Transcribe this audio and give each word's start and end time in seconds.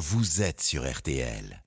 vous 0.00 0.40
êtes 0.40 0.62
sur 0.62 0.90
RTL. 0.90 1.62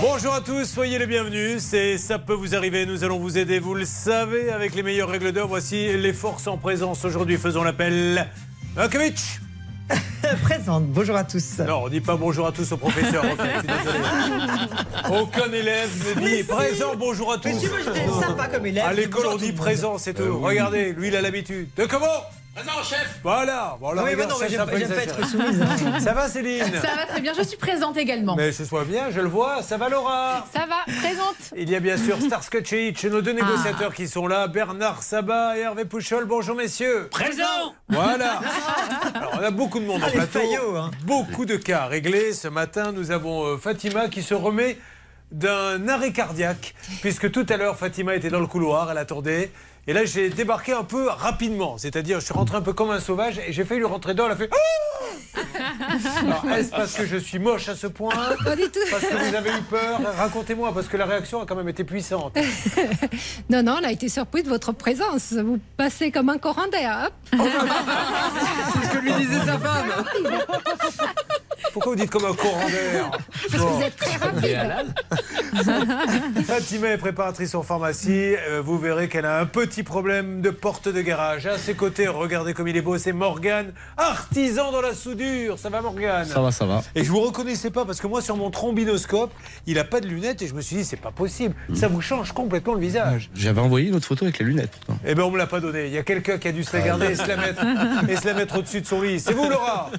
Bonjour 0.00 0.32
à 0.32 0.40
tous, 0.40 0.64
soyez 0.64 1.00
les 1.00 1.08
bienvenus. 1.08 1.60
C'est 1.60 1.98
ça 1.98 2.20
peut 2.20 2.34
vous 2.34 2.54
arriver. 2.54 2.86
Nous 2.86 3.02
allons 3.02 3.18
vous 3.18 3.36
aider, 3.36 3.58
vous 3.58 3.74
le 3.74 3.84
savez, 3.84 4.50
avec 4.50 4.76
les 4.76 4.84
meilleures 4.84 5.08
règles 5.08 5.32
d'or. 5.32 5.48
Voici 5.48 5.98
les 5.98 6.12
forces 6.12 6.46
en 6.46 6.56
présence 6.56 7.04
aujourd'hui. 7.04 7.36
Faisons 7.36 7.64
l'appel. 7.64 8.28
Présente, 10.42 10.86
bonjour 10.88 11.16
à 11.16 11.24
tous. 11.24 11.58
Non, 11.60 11.84
on 11.84 11.88
dit 11.88 12.00
pas 12.00 12.16
bonjour 12.16 12.46
à 12.46 12.52
tous 12.52 12.70
au 12.72 12.76
professeur. 12.76 13.24
en 13.24 13.36
fait, 13.36 13.50
je 13.54 13.58
suis 13.58 13.68
désolé. 13.68 13.98
Aucun 15.20 15.52
élève 15.52 16.16
ne 16.16 16.26
dit 16.26 16.42
présent, 16.44 16.94
bonjour 16.96 17.32
à 17.32 17.38
tous. 17.38 17.48
Mais 17.48 17.58
tu 17.58 17.66
veux, 17.66 17.82
j'étais 17.82 18.06
sympa 18.08 18.48
comme 18.48 18.66
élève. 18.66 18.84
À 18.84 18.92
l'école, 18.92 19.26
on 19.26 19.36
dit 19.36 19.52
présent, 19.52 19.98
c'est 19.98 20.14
tout. 20.14 20.38
Regardez, 20.40 20.92
lui, 20.92 21.08
il 21.08 21.16
a 21.16 21.22
l'habitude. 21.22 21.68
De 21.76 21.86
comment? 21.86 22.06
Présent, 22.58 22.82
chef 22.82 23.18
Voilà. 23.22 23.76
Ah 23.80 24.02
oui, 24.04 24.10
mais 24.16 24.26
non, 24.26 24.34
mais 24.40 24.46
ça, 24.46 24.48
j'aime 24.48 24.58
ça 24.58 24.66
pas, 24.66 24.72
pas 24.72 25.02
être 25.02 25.26
soumise. 25.28 25.62
hein. 25.62 26.00
Ça 26.00 26.12
va, 26.12 26.28
Céline? 26.28 26.64
Ça 26.64 26.94
va 26.96 27.06
très 27.06 27.20
bien, 27.20 27.32
je 27.36 27.42
suis 27.42 27.56
présente 27.56 27.96
également. 27.96 28.34
Mais 28.36 28.50
ce 28.52 28.64
soit 28.64 28.84
bien, 28.84 29.10
je 29.10 29.20
le 29.20 29.28
vois. 29.28 29.62
Ça 29.62 29.76
va, 29.76 29.88
Laura? 29.88 30.44
Ça 30.52 30.66
va, 30.66 30.78
présente. 31.00 31.36
Il 31.56 31.70
y 31.70 31.76
a 31.76 31.80
bien 31.80 31.96
sûr 31.96 32.20
Starsky 32.20 32.58
Hitch, 32.88 33.04
nos 33.04 33.18
Ah. 33.18 33.22
deux 33.22 33.32
négociateurs 33.32 33.94
qui 33.94 34.08
sont 34.08 34.26
là, 34.26 34.48
Bernard 34.48 35.02
Sabat 35.02 35.56
et 35.56 35.60
Hervé 35.60 35.84
Pouchol. 35.84 36.24
Bonjour 36.24 36.56
messieurs. 36.56 37.08
Présent 37.10 37.74
Voilà. 37.88 38.40
Alors 39.14 39.38
on 39.40 39.44
a 39.44 39.50
beaucoup 39.50 39.78
de 39.78 39.84
monde 39.84 40.02
en 40.02 40.06
Ah, 40.06 40.10
les 40.10 40.16
plateau. 40.16 40.38
faillots, 40.40 40.76
hein. 40.76 40.90
Beaucoup 41.04 41.44
de 41.44 41.56
cas 41.56 41.86
réglés. 41.86 42.32
Ce 42.32 42.48
matin, 42.48 42.92
nous 42.92 43.10
avons 43.12 43.44
euh, 43.46 43.56
Fatima 43.56 44.08
qui 44.08 44.22
se 44.22 44.34
remet 44.34 44.78
d'un 45.30 45.86
arrêt 45.88 46.10
cardiaque, 46.12 46.74
puisque 47.02 47.30
tout 47.30 47.44
à 47.50 47.56
l'heure, 47.56 47.76
Fatima 47.76 48.14
était 48.16 48.30
dans 48.30 48.40
le 48.40 48.46
couloir, 48.46 48.90
elle 48.90 48.98
attendait. 48.98 49.50
Et 49.88 49.94
là, 49.94 50.04
j'ai 50.04 50.28
débarqué 50.28 50.72
un 50.74 50.84
peu 50.84 51.08
rapidement, 51.08 51.78
c'est-à-dire, 51.78 52.20
je 52.20 52.26
suis 52.26 52.34
rentré 52.34 52.58
un 52.58 52.60
peu 52.60 52.74
comme 52.74 52.90
un 52.90 53.00
sauvage 53.00 53.38
et 53.38 53.54
j'ai 53.54 53.64
failli 53.64 53.80
lui 53.80 53.86
rentrer 53.86 54.12
dedans. 54.12 54.26
Elle 54.26 54.32
a 54.32 54.36
fait 54.36 54.50
Ah 54.52 55.38
Alors, 56.20 56.44
est-ce 56.58 56.70
parce 56.70 56.92
que 56.92 57.06
je 57.06 57.16
suis 57.16 57.38
moche 57.38 57.70
à 57.70 57.74
ce 57.74 57.86
point 57.86 58.12
Pas 58.44 58.54
du 58.54 58.64
tout. 58.64 58.80
Parce 58.90 59.02
que 59.06 59.14
vous 59.14 59.34
avez 59.34 59.48
eu 59.48 59.62
peur 59.62 59.98
Racontez-moi, 60.18 60.72
parce 60.74 60.88
que 60.88 60.98
la 60.98 61.06
réaction 61.06 61.40
a 61.40 61.46
quand 61.46 61.56
même 61.56 61.70
été 61.70 61.84
puissante. 61.84 62.36
Non, 63.48 63.62
non, 63.62 63.76
on 63.80 63.84
a 63.84 63.90
été 63.90 64.10
surpris 64.10 64.42
de 64.42 64.48
votre 64.50 64.72
présence. 64.72 65.32
Vous 65.32 65.58
passez 65.78 66.10
comme 66.10 66.28
un 66.28 66.36
courant 66.36 66.68
d'air. 66.68 67.06
hop. 67.06 67.12
C'est 67.32 68.86
ce 68.88 68.92
que 68.92 68.98
lui 68.98 69.12
disait 69.14 69.40
sa 69.46 69.58
femme. 69.58 69.90
Pourquoi 71.78 71.92
vous 71.92 72.00
dites 72.00 72.10
comme 72.10 72.24
un 72.24 72.34
courant 72.34 72.66
d'air 72.66 73.08
Parce 73.52 73.62
que 73.62 73.68
vous 73.68 73.82
êtes 73.82 73.96
très 73.96 74.16
rapide. 74.16 74.94
Fatima 76.44 76.88
est 76.88 76.98
préparatrice 76.98 77.54
en 77.54 77.62
pharmacie. 77.62 78.34
Euh, 78.48 78.60
vous 78.60 78.78
verrez 78.80 79.08
qu'elle 79.08 79.26
a 79.26 79.38
un 79.38 79.46
petit 79.46 79.84
problème 79.84 80.40
de 80.40 80.50
porte 80.50 80.88
de 80.88 81.00
garage. 81.00 81.46
À 81.46 81.56
ses 81.56 81.74
côtés, 81.74 82.08
regardez 82.08 82.52
comme 82.52 82.66
il 82.66 82.76
est 82.76 82.82
beau, 82.82 82.98
c'est 82.98 83.12
Morgane, 83.12 83.72
artisan 83.96 84.72
dans 84.72 84.80
la 84.80 84.92
soudure. 84.92 85.56
Ça 85.56 85.68
va, 85.68 85.80
Morgane 85.80 86.24
Ça 86.24 86.40
va, 86.40 86.50
ça 86.50 86.66
va. 86.66 86.82
Et 86.96 87.04
je 87.04 87.12
vous 87.12 87.20
reconnaissais 87.20 87.70
pas 87.70 87.84
parce 87.84 88.00
que 88.00 88.08
moi, 88.08 88.22
sur 88.22 88.36
mon 88.36 88.50
trombinoscope, 88.50 89.32
il 89.68 89.78
a 89.78 89.84
pas 89.84 90.00
de 90.00 90.08
lunettes 90.08 90.42
et 90.42 90.48
je 90.48 90.54
me 90.54 90.60
suis 90.60 90.74
dit, 90.74 90.84
c'est 90.84 90.96
pas 90.96 91.12
possible. 91.12 91.54
Ça 91.74 91.86
vous 91.86 92.00
change 92.00 92.32
complètement 92.32 92.74
le 92.74 92.80
visage. 92.80 93.30
J'avais 93.36 93.60
envoyé 93.60 93.86
une 93.86 93.94
autre 93.94 94.06
photo 94.06 94.24
avec 94.24 94.40
les 94.40 94.46
lunettes 94.46 94.72
pourtant. 94.72 95.00
Eh 95.06 95.14
ben, 95.14 95.22
on 95.22 95.30
me 95.30 95.38
l'a 95.38 95.46
pas 95.46 95.60
donné. 95.60 95.86
Il 95.86 95.92
y 95.92 95.98
a 95.98 96.02
quelqu'un 96.02 96.38
qui 96.38 96.48
a 96.48 96.52
dû 96.52 96.64
se 96.64 96.76
la 96.76 96.82
garder 96.82 97.06
et 97.06 97.14
se 97.14 97.28
la 97.28 97.36
mettre, 97.36 97.64
et 98.08 98.16
se 98.16 98.26
la 98.26 98.34
mettre 98.34 98.58
au-dessus 98.58 98.80
de 98.80 98.86
son 98.86 99.00
lit. 99.00 99.20
C'est 99.20 99.32
vous, 99.32 99.48
Laura 99.48 99.92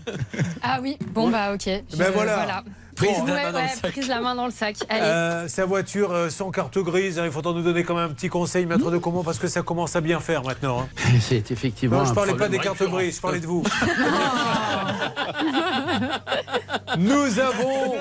Ah 0.61 0.79
oui, 0.81 0.97
bon 1.13 1.29
bah 1.29 1.53
ok. 1.53 1.68
Ben 1.97 2.11
voilà. 2.11 2.63
Prise 2.99 3.17
Bon. 3.17 3.25
la 3.25 3.33
Ouais, 3.33 3.43
main 3.43 3.51
dans 3.51 3.59
le 3.59 3.65
ouais, 3.65 3.71
sac. 3.81 3.91
prise 3.91 4.07
la 4.09 4.19
main 4.21 4.35
dans 4.35 4.45
le 4.45 4.51
sac. 4.51 4.75
Allez. 4.89 5.01
Euh, 5.01 5.47
sa 5.47 5.65
voiture 5.65 6.11
euh, 6.11 6.29
sans 6.29 6.51
carte 6.51 6.77
grise, 6.79 7.17
hein, 7.17 7.23
il 7.25 7.31
faudra 7.31 7.53
nous 7.53 7.61
donner 7.61 7.83
quand 7.83 7.95
même 7.95 8.09
un 8.11 8.13
petit 8.13 8.27
conseil, 8.29 8.65
maître 8.65 8.91
de 8.91 8.97
comment, 8.97 9.23
parce 9.23 9.39
que 9.39 9.47
ça 9.47 9.61
commence 9.61 9.95
à 9.95 10.01
bien 10.01 10.19
faire 10.19 10.43
maintenant. 10.43 10.81
hein. 10.81 10.87
C'est 11.21 11.49
effectivement. 11.51 11.99
Non, 11.99 12.05
je 12.05 12.11
un 12.11 12.13
parlais 12.15 12.33
pas 12.35 12.49
des 12.49 12.59
cartes 12.59 12.83
grises, 12.83 13.15
je 13.15 13.21
parlais 13.21 13.39
de 13.39 13.47
vous. 13.47 13.63
Nous 16.97 17.39
avons 17.39 17.95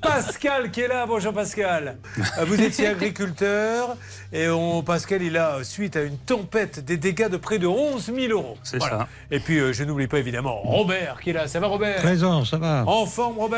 Pascal 0.00 0.70
qui 0.70 0.80
est 0.82 0.88
là. 0.88 1.06
Bonjour 1.06 1.32
Pascal. 1.32 1.96
Euh, 2.38 2.44
Vous 2.44 2.60
étiez 2.60 2.88
agriculteur 2.88 3.96
et 4.32 4.48
on, 4.48 4.82
Pascal, 4.82 5.22
il 5.22 5.36
a, 5.36 5.62
suite 5.62 5.96
à 5.96 6.02
une 6.02 6.16
tempête, 6.18 6.84
des 6.84 6.96
dégâts 6.96 7.28
de 7.28 7.36
près 7.36 7.58
de 7.58 7.66
11 7.66 8.06
000 8.14 8.32
euros. 8.32 8.56
C'est 8.62 8.80
ça. 8.80 9.06
Et 9.30 9.38
puis, 9.40 9.58
euh, 9.58 9.72
je 9.72 9.84
n'oublie 9.84 10.06
pas 10.06 10.18
évidemment 10.18 10.60
Robert 10.62 11.20
qui 11.22 11.30
est 11.30 11.34
là. 11.34 11.46
Ça 11.46 11.60
va 11.60 11.66
Robert? 11.68 11.96
Présent, 12.02 12.44
ça 12.44 12.56
va. 12.58 12.84
En 12.86 13.06
forme 13.06 13.38
Robert? 13.38 13.51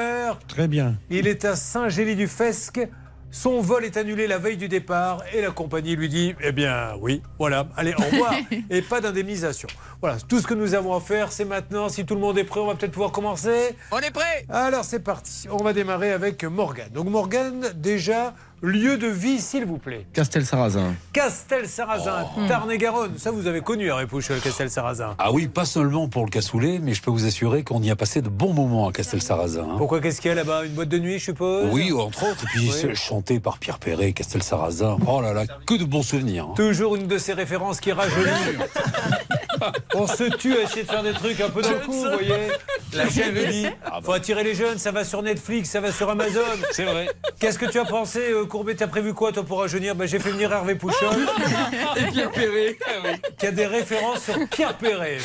Très 0.49 0.67
bien. 0.67 0.97
il 1.11 1.29
est 1.29 1.45
à 1.45 1.55
Saint-Gély-du-Fesque. 1.55 2.89
Son 3.31 3.61
vol 3.61 3.85
est 3.85 3.97
annulé 3.97 4.29
la 4.29 4.39
veille 4.39 4.57
du 4.57 4.69
départ 4.69 5.23
et 5.33 5.41
la 5.41 5.51
compagnie 5.51 5.97
lui 5.97 6.09
dit 6.09 6.35
Eh 6.41 6.53
bien, 6.53 6.95
oui, 7.01 7.21
voilà, 7.39 7.67
allez, 7.77 7.93
au 7.99 8.03
revoir. 8.03 8.33
et 8.71 8.81
pas 8.83 9.01
d'indemnisation. 9.01 9.69
Voilà, 10.01 10.19
tout 10.29 10.39
ce 10.39 10.47
que 10.47 10.55
nous 10.55 10.75
avons 10.75 10.95
à 10.95 11.01
faire, 11.01 11.33
c'est 11.33 11.45
maintenant. 11.45 11.89
Si 11.89 12.05
tout 12.07 12.15
le 12.15 12.21
monde 12.21 12.39
est 12.39 12.45
prêt, 12.45 12.61
on 12.61 12.67
va 12.67 12.77
peut-être 12.77 12.93
pouvoir 12.93 13.11
commencer. 13.11 13.77
On 13.91 13.99
est 13.99 14.13
prêt 14.13 14.47
Alors, 14.49 14.85
c'est 14.85 15.01
parti. 15.01 15.49
On 15.51 15.63
va 15.65 15.73
démarrer 15.73 16.13
avec 16.13 16.45
Morgane. 16.45 16.91
Donc, 16.91 17.09
Morgane, 17.09 17.73
déjà, 17.75 18.35
lieu 18.65 18.97
de 18.97 19.07
vie, 19.07 19.41
s'il 19.41 19.65
vous 19.67 19.79
plaît. 19.79 20.07
Castel-Sarrazin. 20.13 20.95
Castel-Sarrazin, 21.13 22.27
Tarn-et-Garonne. 22.49 23.19
Ça, 23.19 23.31
vous 23.31 23.47
avez 23.47 23.61
connu, 23.61 23.91
Harry 23.91 24.07
Pouchol, 24.07 24.41
Castel-Sarrazin. 24.41 25.15
Ah 25.19 25.33
oui, 25.33 25.47
pas 25.49 25.65
seulement 25.65 26.09
pour 26.09 26.25
le 26.25 26.31
cassoulet, 26.31 26.79
mais 26.83 26.95
je 26.95 27.03
peux 27.03 27.11
vous 27.11 27.27
assurer 27.27 27.63
qu'on 27.63 27.83
y 27.83 27.91
a 27.91 27.97
passé 27.97 28.23
de 28.23 28.29
bons 28.29 28.53
moments 28.53 28.89
à 28.89 28.93
Castel-Sarrazin. 28.93 29.63
hein. 29.63 29.75
Pourquoi 29.79 30.01
Qu'est-ce 30.01 30.21
qu'il 30.21 30.31
y 30.31 30.33
a 30.33 30.35
là-bas? 30.35 30.65
Une 30.65 30.73
boîte 30.73 30.89
de 30.89 30.99
nuit, 30.99 31.19
je 31.19 31.25
suppose? 31.25 31.69
Oui, 31.73 31.93
entre 31.93 32.25
autres. 32.31 32.45
Et 32.45 32.47
puis 32.59 32.71
Oui. 32.85 32.95
chanté 32.97 33.41
par 33.41 33.59
Pierre 33.59 33.79
Perret, 33.79 34.13
Castel-Sarrazin. 34.13 34.97
Oh 35.07 35.21
là 35.21 35.33
là, 35.33 35.45
que 35.67 35.75
de 35.75 35.85
bons 35.85 36.03
souvenirs. 36.03 36.47
hein. 36.51 36.55
Toujours 36.57 36.97
une 36.97 37.07
de 37.07 37.19
ces 37.19 37.33
références 37.35 37.81
qui 37.81 37.93
rajeunit. 37.93 38.59
On 39.95 40.07
se 40.07 40.25
tue 40.37 40.57
à 40.57 40.63
essayer 40.63 40.83
de 40.83 40.89
faire 40.91 41.03
des 41.03 41.13
trucs 41.13 41.41
un 41.41 41.49
peu 41.49 41.63
dans 41.63 41.71
le 41.71 41.79
coup, 41.79 41.93
vous 41.93 42.11
voyez. 42.11 42.49
La 42.93 43.09
chaîne 43.09 43.33
me 43.35 43.47
dit 43.51 43.67
faut 44.03 44.13
attirer 44.13 44.43
les 44.45 44.55
jeunes, 44.55 44.79
ça 44.79 44.91
va 44.91 45.05
sur 45.05 45.23
Netflix, 45.23 45.71
ça 45.71 45.81
va 45.81 45.91
sur 45.93 46.11
Amazon. 46.11 46.41
C'est 46.73 46.85
vrai. 46.85 47.09
Qu'est-ce 47.39 47.59
que 47.59 47.67
tu 47.67 47.79
as 47.79 47.85
pensé, 47.85 48.21
euh, 48.33 48.45
Courbet 48.55 48.77
T'as 48.77 48.87
prévu 48.87 49.15
quoi, 49.15 49.33
toi, 49.33 49.43
pour 49.43 49.59
rajeunir 49.59 49.97
ben, 49.97 50.07
J'ai 50.07 50.21
fait 50.21 50.31
venir 50.31 50.53
Hervé 50.53 50.77
Pouchol, 50.77 51.27
Et 51.97 52.05
Pierre 52.13 52.31
Perret. 52.31 52.79
qui 53.37 53.47
a 53.49 53.51
des 53.51 53.67
références 53.67 54.27
sur 54.27 54.49
Pierre 54.49 54.79
Perret. 54.79 55.19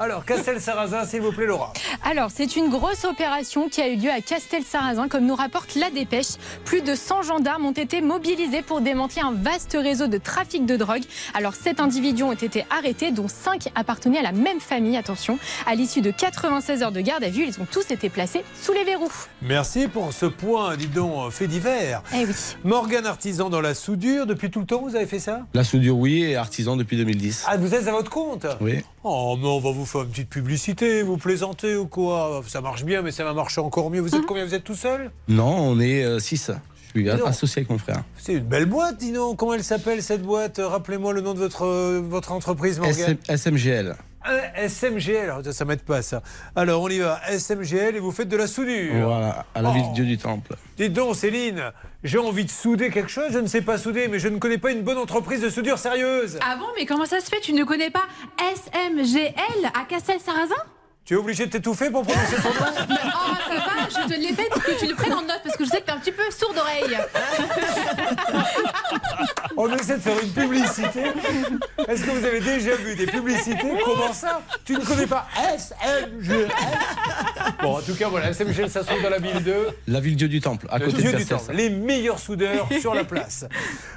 Alors, 0.00 0.24
Castel-Sarrazin, 0.24 1.04
s'il 1.04 1.20
vous 1.20 1.30
plaît, 1.30 1.46
Laura. 1.46 1.72
Alors, 2.04 2.30
c'est 2.34 2.56
une 2.56 2.68
grosse 2.68 3.04
opération 3.04 3.68
qui 3.68 3.80
a 3.80 3.86
eu 3.86 3.94
lieu 3.94 4.10
à 4.10 4.20
Castel-Sarrazin, 4.20 5.06
comme 5.06 5.26
nous 5.26 5.36
rapporte 5.36 5.76
la 5.76 5.90
dépêche. 5.90 6.38
Plus 6.64 6.82
de 6.82 6.96
100 6.96 7.22
gendarmes 7.22 7.66
ont 7.66 7.72
été 7.72 8.00
mobilisés 8.00 8.62
pour 8.62 8.80
démanteler 8.80 9.22
un 9.22 9.32
vaste 9.32 9.76
réseau 9.80 10.08
de 10.08 10.18
trafic 10.18 10.66
de 10.66 10.76
drogue. 10.76 11.04
Alors, 11.34 11.54
sept 11.54 11.78
individus 11.78 12.24
ont 12.24 12.32
été 12.32 12.64
arrêtés, 12.70 13.12
dont 13.12 13.28
cinq 13.28 13.68
appartenaient 13.76 14.18
à 14.18 14.22
la 14.22 14.32
même 14.32 14.58
famille. 14.58 14.96
Attention, 14.96 15.38
à 15.68 15.76
l'issue 15.76 16.00
de 16.00 16.10
96 16.10 16.82
heures 16.82 16.90
de 16.90 17.00
garde 17.00 17.22
à 17.22 17.28
vue, 17.28 17.44
ils 17.46 17.60
ont 17.60 17.66
tous 17.70 17.92
été 17.92 18.08
placés 18.08 18.42
sous 18.60 18.72
les 18.72 18.82
verrous. 18.82 19.12
Merci 19.40 19.86
pour 19.86 20.12
ce 20.12 20.26
point, 20.26 20.76
dis 20.76 20.88
donc, 20.88 21.30
fait 21.30 21.46
divers. 21.46 22.02
Eh 22.12 22.24
oui. 22.24 22.34
Morgane 22.64 23.06
Artisan 23.06 23.50
dans 23.50 23.60
la 23.60 23.74
soudure, 23.74 24.26
depuis 24.26 24.50
tout 24.50 24.60
le 24.60 24.66
temps, 24.66 24.82
vous 24.82 24.96
avez 24.96 25.06
fait 25.06 25.18
ça? 25.18 25.46
La 25.54 25.64
soudure, 25.64 25.96
oui, 25.96 26.22
et 26.22 26.36
artisan 26.36 26.76
depuis 26.76 26.96
2010. 26.96 27.44
Ah, 27.48 27.56
vous 27.56 27.74
êtes 27.74 27.86
à 27.86 27.92
votre 27.92 28.10
compte? 28.10 28.46
Oui. 28.60 28.80
Oh, 29.04 29.36
mais 29.40 29.48
on 29.48 29.58
va 29.60 29.70
vous 29.70 29.86
faire 29.86 30.02
une 30.02 30.10
petite 30.10 30.28
publicité, 30.28 31.02
vous 31.02 31.16
plaisantez 31.16 31.76
ou 31.76 31.86
quoi? 31.86 32.42
Ça 32.46 32.60
marche 32.60 32.84
bien, 32.84 33.02
mais 33.02 33.10
ça 33.12 33.24
va 33.24 33.34
marcher 33.34 33.60
encore 33.60 33.90
mieux. 33.90 34.00
Vous 34.00 34.14
êtes 34.14 34.26
combien? 34.26 34.44
Vous 34.44 34.54
êtes 34.54 34.64
tout 34.64 34.74
seul? 34.74 35.10
Non, 35.28 35.56
on 35.56 35.80
est 35.80 36.20
6. 36.20 36.50
Je 36.94 37.00
suis 37.00 37.08
associé 37.08 37.60
avec 37.60 37.70
mon 37.70 37.78
frère. 37.78 38.02
C'est 38.18 38.34
une 38.34 38.44
belle 38.44 38.66
boîte, 38.66 38.98
dis 38.98 39.12
donc. 39.12 39.38
Comment 39.38 39.54
elle 39.54 39.62
s'appelle 39.62 40.02
cette 40.02 40.22
boîte? 40.22 40.60
Rappelez-moi 40.62 41.12
le 41.12 41.20
nom 41.20 41.34
de 41.34 41.38
votre, 41.38 41.64
euh, 41.64 42.02
votre 42.04 42.32
entreprise, 42.32 42.80
Morgane. 42.80 43.16
SM 43.28 43.54
SMGL. 43.54 43.96
SMGL, 44.68 45.16
alors, 45.30 45.40
ça 45.50 45.64
m'aide 45.64 45.82
pas 45.82 46.02
ça. 46.02 46.22
Alors 46.54 46.82
on 46.82 46.88
y 46.88 46.98
va, 46.98 47.20
SMGL 47.30 47.96
et 47.96 48.00
vous 48.00 48.12
faites 48.12 48.28
de 48.28 48.36
la 48.36 48.46
soudure. 48.46 49.06
Voilà, 49.06 49.46
à 49.54 49.62
la 49.62 49.70
Oh. 49.70 49.72
ville 49.72 49.92
Dieu 49.94 50.04
du 50.04 50.18
Temple. 50.18 50.54
Dites 50.76 50.92
donc 50.92 51.16
Céline, 51.16 51.72
j'ai 52.04 52.18
envie 52.18 52.44
de 52.44 52.50
souder 52.50 52.90
quelque 52.90 53.10
chose, 53.10 53.32
je 53.32 53.38
ne 53.38 53.46
sais 53.46 53.62
pas 53.62 53.78
souder, 53.78 54.08
mais 54.08 54.18
je 54.18 54.28
ne 54.28 54.38
connais 54.38 54.58
pas 54.58 54.72
une 54.72 54.82
bonne 54.82 54.98
entreprise 54.98 55.40
de 55.42 55.48
soudure 55.48 55.78
sérieuse. 55.78 56.38
Ah 56.46 56.56
bon, 56.56 56.66
mais 56.76 56.86
comment 56.86 57.06
ça 57.06 57.20
se 57.20 57.28
fait? 57.30 57.40
Tu 57.40 57.52
ne 57.52 57.64
connais 57.64 57.90
pas 57.90 58.04
SMGL 58.38 59.66
à 59.74 59.84
Castel-Sarrazin? 59.88 60.54
Tu 61.10 61.14
es 61.14 61.18
obligé 61.18 61.44
de 61.46 61.50
t'étouffer 61.50 61.90
pour 61.90 62.02
prononcer 62.04 62.36
ton 62.36 62.50
nom 62.50 62.70
Oh, 62.88 63.34
ça 63.48 63.54
va, 63.54 63.88
je 63.88 64.14
te 64.14 64.20
l'ai 64.20 64.32
fait 64.32 64.48
pour 64.48 64.62
que 64.62 64.78
tu 64.78 64.86
le 64.86 64.94
prennes 64.94 65.12
en 65.12 65.22
note 65.22 65.40
parce 65.42 65.56
que 65.56 65.64
je 65.64 65.70
sais 65.70 65.80
que 65.80 65.86
t'es 65.86 65.90
un 65.90 65.98
petit 65.98 66.12
peu 66.12 66.22
sourd 66.30 66.54
d'oreille. 66.54 66.96
On 69.56 69.68
essaie 69.74 69.96
de 69.96 70.02
faire 70.02 70.22
une 70.22 70.30
publicité. 70.30 71.02
Est-ce 71.88 72.04
que 72.04 72.10
vous 72.10 72.24
avez 72.24 72.38
déjà 72.40 72.76
vu 72.76 72.94
des 72.94 73.06
publicités 73.06 73.72
Comment 73.84 74.12
ça 74.12 74.40
Tu 74.64 74.74
ne 74.74 74.84
connais 74.84 75.08
pas 75.08 75.26
SMGL 75.58 76.48
Bon, 77.60 77.78
en 77.78 77.80
tout 77.82 77.94
cas, 77.94 78.08
voilà, 78.08 78.32
SMGL, 78.32 78.70
ça 78.70 78.82
se 78.82 78.86
trouve 78.86 79.02
dans 79.02 79.10
la 79.10 79.18
ville 79.18 79.42
de 79.42 79.66
La 79.88 79.98
ville 79.98 80.14
Dieu 80.14 80.28
du 80.28 80.40
Temple, 80.40 80.68
à 80.70 80.78
côté 80.78 81.02
Dieu 81.02 81.12
de 81.12 81.16
du. 81.16 81.26
Temple. 81.26 81.52
Les 81.52 81.70
meilleurs 81.70 82.20
soudeurs 82.20 82.68
sur 82.80 82.94
la 82.94 83.02
place. 83.02 83.46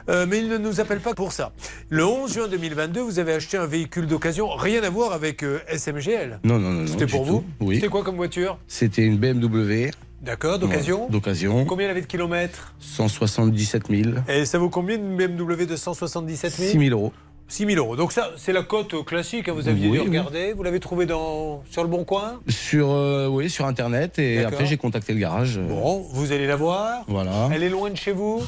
Euh, 0.10 0.26
mais 0.28 0.40
ils 0.40 0.50
ne 0.50 0.58
nous 0.58 0.82
appellent 0.82 1.00
pas 1.00 1.14
pour 1.14 1.32
ça. 1.32 1.52
Le 1.90 2.06
11 2.06 2.34
juin 2.34 2.48
2022, 2.48 3.02
vous 3.02 3.20
avez 3.20 3.34
acheté 3.34 3.58
un 3.58 3.68
véhicule 3.68 4.08
d'occasion, 4.08 4.50
rien 4.50 4.84
à 4.84 4.90
voir 4.90 5.14
avec 5.14 5.44
euh, 5.44 5.60
SMGL. 5.68 6.40
Non, 6.44 6.58
non, 6.58 6.72
non. 6.72 6.82
non, 6.82 7.03
C'était 7.08 7.18
pour 7.18 7.26
vous 7.26 7.44
Oui. 7.60 7.76
C'était 7.76 7.88
quoi 7.90 8.04
comme 8.04 8.16
voiture 8.16 8.58
C'était 8.68 9.04
une 9.06 9.18
BMW. 9.18 9.92
D'accord, 10.22 10.58
d'occasion 10.58 11.08
D'occasion. 11.10 11.66
Combien 11.66 11.86
elle 11.86 11.92
avait 11.92 12.02
de 12.02 12.06
kilomètres 12.08 12.74
177 12.80 13.84
000. 13.90 14.02
Et 14.30 14.46
ça 14.46 14.58
vaut 14.58 14.70
combien 14.70 14.96
une 14.96 15.18
BMW 15.18 15.66
de 15.66 15.76
177 15.76 16.52
000 16.54 16.72
6 16.72 16.80
000 16.90 16.98
euros. 17.00 17.12
6 17.50 17.66
000 17.66 17.78
euros. 17.78 17.96
Donc 17.98 18.14
ça, 18.14 18.32
c'est 18.38 18.54
la 18.54 18.64
cote 18.64 19.04
classique. 19.06 19.50
hein, 19.50 19.54
Vous 19.54 19.68
aviez 19.68 19.88
Oui, 19.90 19.98
dû 19.98 20.00
oui. 20.04 20.08
regarder. 20.08 20.54
Vous 20.54 20.64
l'avez 20.64 20.80
trouvé 20.80 21.06
dans 21.06 21.62
sur 21.70 21.84
le 21.84 21.90
bon 21.90 22.06
coin. 22.06 22.40
Sur, 22.48 22.92
euh, 22.92 23.28
oui, 23.28 23.50
sur 23.50 23.66
Internet. 23.66 24.18
Et 24.18 24.44
après, 24.46 24.66
j'ai 24.66 24.78
contacté 24.78 25.14
le 25.14 25.20
garage. 25.20 25.60
Bon, 25.60 26.06
vous 26.14 26.32
allez 26.32 26.48
la 26.48 26.56
voir. 26.56 27.04
Voilà. 27.10 27.50
Elle 27.54 27.64
est 27.64 27.70
loin 27.70 27.90
de 27.90 27.98
chez 27.98 28.14
vous. 28.14 28.42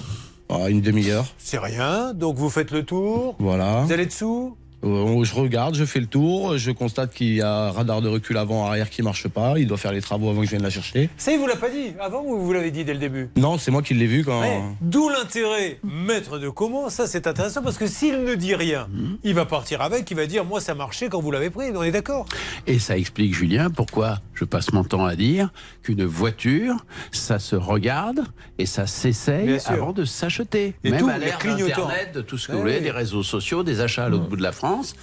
Ah, 0.47 0.69
une 0.69 0.79
demi-heure. 0.81 1.25
C'est 1.37 1.57
rien. 1.59 2.13
Donc 2.13 2.37
vous 2.37 2.49
faites 2.49 2.71
le 2.71 2.83
tour. 2.83 3.35
Voilà. 3.39 3.81
Vous 3.81 3.91
allez 3.91 4.05
dessous. 4.05 4.55
Euh, 4.85 5.23
je 5.23 5.33
regarde, 5.33 5.75
je 5.75 5.85
fais 5.85 5.99
le 5.99 6.05
tour, 6.05 6.57
je 6.57 6.71
constate 6.71 7.13
qu'il 7.13 7.33
y 7.33 7.41
a 7.41 7.67
un 7.67 7.71
radar 7.71 8.01
de 8.01 8.09
recul 8.09 8.37
avant-arrière 8.37 8.89
qui 8.89 9.01
marche 9.01 9.27
pas. 9.27 9.55
Il 9.57 9.67
doit 9.67 9.77
faire 9.77 9.91
les 9.91 10.01
travaux 10.01 10.29
avant 10.29 10.41
que 10.41 10.45
je 10.45 10.51
vienne 10.51 10.63
la 10.63 10.69
chercher. 10.69 11.09
Ça, 11.17 11.31
il 11.31 11.39
vous 11.39 11.47
l'a 11.47 11.55
pas 11.55 11.69
dit 11.69 11.93
avant 11.99 12.23
ou 12.23 12.39
vous 12.39 12.53
l'avez 12.53 12.71
dit 12.71 12.85
dès 12.85 12.93
le 12.93 12.99
début? 12.99 13.29
Non, 13.37 13.57
c'est 13.57 13.71
moi 13.71 13.81
qui 13.81 13.93
l'ai 13.93 14.05
vu 14.05 14.23
quand. 14.23 14.41
Ouais. 14.41 14.61
D'où 14.81 15.09
l'intérêt, 15.09 15.79
maître 15.83 16.37
de 16.37 16.49
comment, 16.49 16.89
ça 16.89 17.07
c'est 17.07 17.27
intéressant 17.27 17.61
parce 17.61 17.77
que 17.77 17.87
s'il 17.87 18.23
ne 18.23 18.35
dit 18.35 18.55
rien, 18.55 18.87
il 19.23 19.33
va 19.33 19.45
partir 19.45 19.81
avec, 19.81 20.09
il 20.11 20.17
va 20.17 20.25
dire 20.25 20.45
moi 20.45 20.61
ça 20.61 20.75
marchait 20.75 21.09
quand 21.09 21.21
vous 21.21 21.31
l'avez 21.31 21.49
pris, 21.49 21.71
on 21.75 21.83
est 21.83 21.91
d'accord? 21.91 22.25
Et 22.67 22.79
ça 22.79 22.97
explique, 22.97 23.33
Julien, 23.33 23.69
pourquoi 23.69 24.19
je 24.35 24.45
passe 24.45 24.73
mon 24.73 24.83
temps 24.83 25.05
à 25.05 25.15
dire 25.15 25.49
qu'une 25.81 26.05
voiture, 26.05 26.85
ça 27.11 27.39
se 27.39 27.55
regarde 27.55 28.19
et 28.59 28.65
ça 28.65 28.85
s'essaye 28.85 29.57
avant 29.65 29.93
de 29.93 30.05
s'acheter. 30.05 30.75
Et 30.83 30.91
Même 30.91 30.99
tout, 30.99 31.09
à 31.09 31.17
l'ère 31.17 31.39
d'Internet, 31.39 32.11
de 32.13 32.21
tout 32.21 32.37
ce 32.37 32.47
que 32.47 32.51
Ouais, 32.51 32.57
vous 32.57 32.61
voulez, 32.63 32.75
oui. 32.77 32.81
des 32.83 32.91
réseaux 32.91 33.23
sociaux, 33.23 33.63
des 33.63 33.81
achats 33.81 34.05
à 34.05 34.09
l'autre 34.09 34.27
bout 34.27 34.35
de 34.37 34.43
la 34.43 34.51
France, 34.51 34.95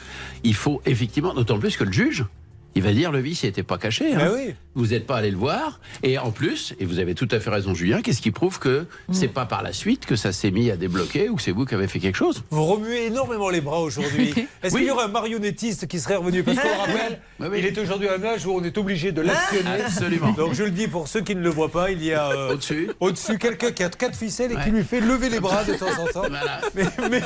il 0.44 0.55
faut 0.55 0.81
effectivement, 0.87 1.34
d'autant 1.34 1.58
plus 1.58 1.76
que 1.76 1.84
le 1.84 1.93
juge, 1.93 2.25
il 2.74 2.82
va 2.82 2.92
dire 2.92 3.12
le 3.12 3.20
vice 3.20 3.44
n'était 3.44 3.62
pas 3.62 3.78
caché. 3.78 4.14
hein. 4.14 4.30
Oui. 4.34 4.54
Vous 4.74 4.86
n'êtes 4.86 5.06
pas 5.06 5.16
allé 5.16 5.30
le 5.30 5.36
voir. 5.36 5.80
Et 6.02 6.16
en 6.19 6.30
plus, 6.30 6.74
et 6.80 6.86
vous 6.86 6.98
avez 6.98 7.14
tout 7.14 7.28
à 7.30 7.40
fait 7.40 7.50
raison, 7.50 7.74
Julien, 7.74 8.00
qu'est-ce 8.00 8.22
qui 8.22 8.30
prouve 8.30 8.58
que 8.58 8.86
c'est 9.12 9.28
pas 9.28 9.44
par 9.44 9.62
la 9.62 9.74
suite 9.74 10.06
que 10.06 10.16
ça 10.16 10.32
s'est 10.32 10.50
mis 10.50 10.70
à 10.70 10.76
débloquer 10.78 11.28
ou 11.28 11.36
que 11.36 11.42
c'est 11.42 11.50
vous 11.52 11.66
qui 11.66 11.74
avez 11.74 11.88
fait 11.88 11.98
quelque 11.98 12.16
chose? 12.16 12.42
Vous 12.50 12.64
remuez 12.64 13.06
énormément 13.06 13.50
les 13.50 13.60
bras 13.60 13.80
aujourd'hui. 13.80 14.32
Est-ce 14.62 14.74
Oui. 14.74 14.80
qu'il 14.80 14.88
y 14.88 14.90
aurait 14.90 15.04
un 15.04 15.08
marionnettiste 15.08 15.86
qui 15.88 16.00
serait 16.00 16.16
revenu? 16.16 16.42
Parce 16.42 16.58
qu'on 16.58 16.69
rappelle, 16.78 17.20
Oui, 17.40 17.48
oui. 17.50 17.56
il 17.58 17.66
est 17.66 17.78
aujourd'hui 17.78 18.08
à 18.08 18.14
un 18.14 18.22
âge 18.24 18.46
où 18.46 18.52
on 18.52 18.64
est 18.64 18.78
obligé 18.78 19.12
de 19.12 19.20
l'actionner. 19.20 19.82
Absolument. 19.84 20.32
Donc 20.32 20.54
je 20.54 20.62
le 20.64 20.70
dis 20.70 20.88
pour 20.88 21.06
ceux 21.06 21.20
qui 21.20 21.36
ne 21.36 21.42
le 21.42 21.50
voient 21.50 21.70
pas, 21.70 21.90
il 21.90 22.02
y 22.02 22.14
a 22.14 22.30
euh, 22.30 22.52
Au-dessus. 22.54 22.88
au-dessus 23.00 23.36
quelqu'un 23.38 23.72
qui 23.72 23.82
a 23.84 23.90
quatre 23.90 24.16
ficelles 24.16 24.52
et 24.52 24.64
qui 24.64 24.70
lui 24.70 24.84
fait 24.84 25.00
lever 25.00 25.28
les 25.28 25.40
bras 25.40 25.64
de 25.64 25.75
temps 25.75 25.86
en 26.00 26.06
temps. 26.06 26.22
Voilà. 26.32 26.60
Mais, 26.75 26.84
mais 27.10 27.20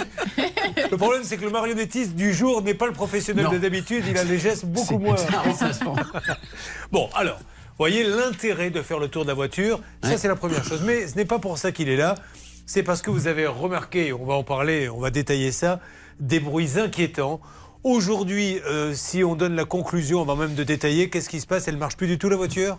le 0.90 0.96
problème, 0.96 1.22
c'est 1.22 1.36
que 1.36 1.44
le 1.44 1.50
marionnettiste 1.50 2.14
du 2.16 2.34
jour 2.34 2.60
n'est 2.62 2.74
pas 2.74 2.86
le 2.86 2.92
professionnel 2.92 3.46
de 3.52 3.58
d'habitude. 3.58 4.02
Il 4.08 4.18
a 4.18 4.24
les 4.24 4.38
gestes 4.38 4.66
beaucoup 4.66 4.98
moins. 4.98 5.14
Bon, 6.92 7.08
alors, 7.14 7.38
voyez 7.78 8.04
l'intérêt 8.04 8.70
de 8.70 8.82
faire 8.82 8.98
le 8.98 9.08
tour 9.08 9.22
de 9.24 9.28
la 9.28 9.34
voiture. 9.34 9.80
Ça, 10.02 10.10
Ouais. 10.10 10.16
c'est 10.18 10.28
la 10.28 10.36
première 10.36 10.64
chose. 10.64 10.82
Mais 10.84 11.06
ce 11.08 11.16
n'est 11.16 11.24
pas 11.24 11.38
pour 11.38 11.58
ça 11.58 11.72
qu'il 11.72 11.88
est 11.88 11.96
là. 11.96 12.14
C'est 12.66 12.82
parce 12.82 13.00
que 13.02 13.10
vous 13.10 13.26
avez 13.28 13.46
remarqué, 13.46 14.12
on 14.12 14.24
va 14.24 14.34
en 14.34 14.42
parler, 14.42 14.88
on 14.88 14.98
va 14.98 15.10
détailler 15.10 15.52
ça, 15.52 15.78
des 16.18 16.40
bruits 16.40 16.78
inquiétants. 16.78 17.40
Aujourd'hui, 17.84 18.60
euh, 18.66 18.92
si 18.94 19.22
on 19.22 19.36
donne 19.36 19.54
la 19.54 19.64
conclusion, 19.64 20.20
on 20.22 20.24
va 20.24 20.34
même 20.34 20.54
de 20.56 20.64
détailler, 20.64 21.08
qu'est-ce 21.08 21.28
qui 21.28 21.40
se 21.40 21.46
passe? 21.46 21.68
Elle 21.68 21.76
marche 21.76 21.96
plus 21.96 22.08
du 22.08 22.18
tout 22.18 22.28
la 22.28 22.36
voiture? 22.36 22.78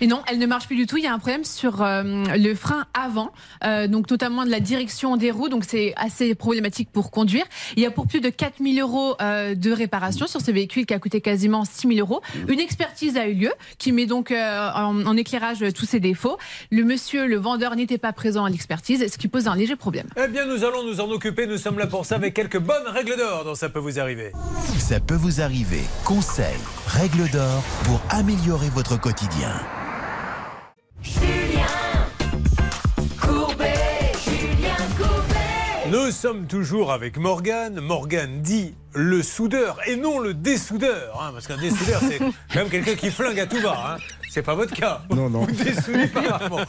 Et 0.00 0.06
non, 0.06 0.22
elle 0.30 0.38
ne 0.38 0.46
marche 0.46 0.66
plus 0.66 0.76
du 0.76 0.86
tout. 0.86 0.96
Il 0.96 1.04
y 1.04 1.06
a 1.06 1.12
un 1.12 1.18
problème 1.18 1.44
sur 1.44 1.82
euh, 1.82 2.02
le 2.36 2.54
frein 2.54 2.86
avant, 2.94 3.30
euh, 3.64 3.86
donc 3.86 4.10
notamment 4.10 4.44
de 4.44 4.50
la 4.50 4.60
direction 4.60 5.16
des 5.16 5.30
roues. 5.30 5.48
Donc 5.48 5.64
c'est 5.66 5.94
assez 5.96 6.34
problématique 6.34 6.88
pour 6.92 7.10
conduire. 7.10 7.44
Il 7.76 7.82
y 7.82 7.86
a 7.86 7.90
pour 7.90 8.06
plus 8.06 8.20
de 8.20 8.28
4000 8.28 8.80
euros 8.80 9.16
euh, 9.20 9.54
de 9.54 9.70
réparation 9.72 10.26
sur 10.26 10.40
ce 10.40 10.50
véhicule 10.50 10.86
qui 10.86 10.94
a 10.94 10.98
coûté 10.98 11.20
quasiment 11.20 11.64
6000 11.64 12.00
euros. 12.00 12.20
Une 12.48 12.60
expertise 12.60 13.16
a 13.16 13.26
eu 13.28 13.34
lieu 13.34 13.52
qui 13.78 13.92
met 13.92 14.06
donc 14.06 14.30
euh, 14.30 14.70
en, 14.74 15.04
en 15.06 15.16
éclairage 15.16 15.64
tous 15.74 15.86
ses 15.86 16.00
défauts. 16.00 16.38
Le 16.70 16.84
monsieur, 16.84 17.26
le 17.26 17.36
vendeur, 17.36 17.76
n'était 17.76 17.98
pas 17.98 18.12
présent 18.12 18.44
à 18.44 18.50
l'expertise, 18.50 19.06
ce 19.10 19.18
qui 19.18 19.28
pose 19.28 19.48
un 19.48 19.56
léger 19.56 19.76
problème. 19.76 20.06
Eh 20.22 20.28
bien, 20.28 20.46
nous 20.46 20.64
allons 20.64 20.84
nous 20.84 21.00
en 21.00 21.10
occuper. 21.10 21.46
Nous 21.46 21.58
sommes 21.58 21.78
là 21.78 21.86
pour 21.86 22.04
ça 22.04 22.16
avec 22.16 22.34
quelques 22.34 22.58
bonnes 22.58 22.86
règles 22.86 23.16
d'or 23.16 23.44
dont 23.44 23.54
ça 23.54 23.68
peut 23.68 23.78
vous 23.78 23.98
arriver. 23.98 24.32
Ça 24.78 25.00
peut 25.00 25.14
vous 25.14 25.40
arriver. 25.40 25.82
Conseils, 26.04 26.44
règles 26.86 27.28
d'or 27.30 27.62
pour 27.84 28.00
améliorer 28.10 28.68
votre 28.70 29.00
quotidien. 29.00 29.52
Nous 35.90 36.10
sommes 36.10 36.46
toujours 36.46 36.92
avec 36.92 37.18
Morgane. 37.18 37.78
Morgane 37.80 38.40
dit 38.40 38.74
le 38.94 39.22
soudeur 39.22 39.78
et 39.86 39.96
non 39.96 40.18
le 40.18 40.32
dessoudeur. 40.34 41.20
hein, 41.22 41.30
parce 41.32 41.46
qu'un 41.46 41.56
dessoudeur, 41.58 42.00
c'est 42.00 42.18
quand 42.52 42.56
même 42.56 42.70
quelqu'un 42.70 42.94
qui 42.94 43.10
flingue 43.10 43.38
à 43.38 43.46
tout 43.46 43.60
va. 43.60 43.94
Hein. 43.94 43.96
C'est 44.30 44.42
pas 44.42 44.54
votre 44.54 44.74
cas. 44.74 45.02
Non, 45.10 45.28
non. 45.30 45.40
Vous 45.40 45.52
dessoudez 45.52 46.08
pas 46.08 46.22
rarement. 46.22 46.60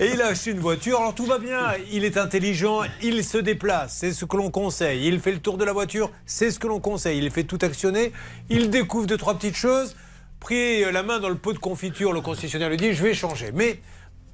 Et 0.00 0.12
il 0.14 0.22
a 0.22 0.28
acheté 0.28 0.52
une 0.52 0.60
voiture. 0.60 0.98
Alors 1.00 1.14
tout 1.14 1.26
va 1.26 1.38
bien. 1.38 1.72
Il 1.90 2.04
est 2.04 2.16
intelligent. 2.16 2.80
Il 3.02 3.24
se 3.24 3.36
déplace. 3.38 3.96
C'est 3.98 4.12
ce 4.12 4.24
que 4.24 4.36
l'on 4.36 4.50
conseille. 4.50 5.06
Il 5.06 5.20
fait 5.20 5.32
le 5.32 5.40
tour 5.40 5.58
de 5.58 5.64
la 5.64 5.72
voiture. 5.72 6.10
C'est 6.24 6.50
ce 6.50 6.58
que 6.58 6.66
l'on 6.68 6.80
conseille. 6.80 7.18
Il 7.18 7.30
fait 7.30 7.44
tout 7.44 7.58
actionner. 7.60 8.12
Il 8.48 8.70
découvre 8.70 9.06
deux, 9.06 9.18
trois 9.18 9.34
petites 9.34 9.56
choses. 9.56 9.94
Pris 10.42 10.82
la 10.92 11.02
main 11.04 11.20
dans 11.20 11.28
le 11.28 11.36
pot 11.36 11.52
de 11.52 11.58
confiture, 11.58 12.12
le 12.12 12.20
concessionnaire 12.20 12.68
lui 12.68 12.76
dit 12.76 12.92
Je 12.92 13.02
vais 13.02 13.14
changer. 13.14 13.50
Mais. 13.54 13.78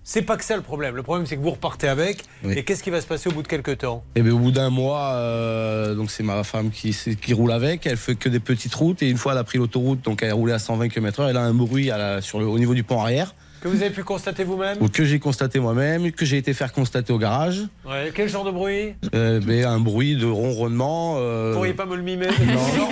C'est 0.05 0.23
pas 0.23 0.39
que 0.39 0.45
ça 0.45 0.57
le 0.57 0.63
problème. 0.63 0.97
Le 0.97 1.03
problème, 1.03 1.27
c'est 1.27 1.37
que 1.37 1.43
vous 1.43 1.51
repartez 1.51 1.87
avec. 1.87 2.25
Oui. 2.43 2.55
Et 2.57 2.65
qu'est-ce 2.65 2.83
qui 2.83 2.89
va 2.89 3.03
se 3.03 3.07
passer 3.07 3.29
au 3.29 3.33
bout 3.33 3.43
de 3.43 3.47
quelques 3.49 3.77
temps? 3.77 4.03
Et 4.15 4.23
bien, 4.23 4.33
au 4.33 4.39
bout 4.39 4.53
d'un 4.53 4.71
mois, 4.71 5.11
euh, 5.17 5.95
donc 5.95 6.11
c'est 6.11 6.23
ma 6.23 6.43
femme 6.45 6.71
qui, 6.71 6.97
qui 7.21 7.35
roule 7.35 7.53
avec. 7.53 7.85
Elle 7.87 7.99
fait 7.99 8.15
que 8.15 8.31
des 8.31 8.41
petites 8.41 8.75
routes. 8.75 9.03
Et 9.03 9.11
une 9.11 9.19
fois, 9.19 9.33
elle 9.33 9.39
a 9.39 9.45
pris 9.45 9.59
l'autoroute, 9.59 10.01
donc 10.01 10.23
elle 10.23 10.33
roulait 10.33 10.55
à 10.55 10.59
120 10.59 10.89
km/h. 10.89 11.29
Elle 11.29 11.37
a 11.37 11.43
un 11.43 11.53
bruit 11.53 11.91
à 11.91 11.99
la- 11.99 12.21
sur 12.23 12.41
le, 12.41 12.47
au 12.47 12.59
niveau 12.59 12.73
du 12.73 12.85
pont 12.85 13.03
arrière. 13.03 13.35
Que 13.61 13.67
vous 13.69 13.83
avez 13.83 13.91
pu 13.91 14.05
constater 14.05 14.45
vous-même 14.45 14.79
Donc, 14.79 14.93
que 14.93 15.05
j'ai 15.05 15.19
constaté 15.19 15.59
moi-même, 15.59 16.13
que 16.13 16.25
j'ai 16.25 16.37
été 16.37 16.53
faire 16.55 16.73
constater 16.73 17.13
au 17.13 17.19
garage. 17.19 17.63
Ouais, 17.85 18.13
Quel 18.15 18.29
genre 18.29 18.45
de 18.45 18.53
bruit 18.53 18.95
Euh, 19.15 19.41
un 19.67 19.81
bruit 19.81 20.17
de 20.17 20.27
ronronnement. 20.27 21.17
euh, 21.19 21.49
Vous 21.51 21.57
pourriez 21.59 21.75
pas 21.75 21.87
me 21.87 21.97
le 21.97 22.03
mimer 22.03 22.27
Non. 22.27 22.89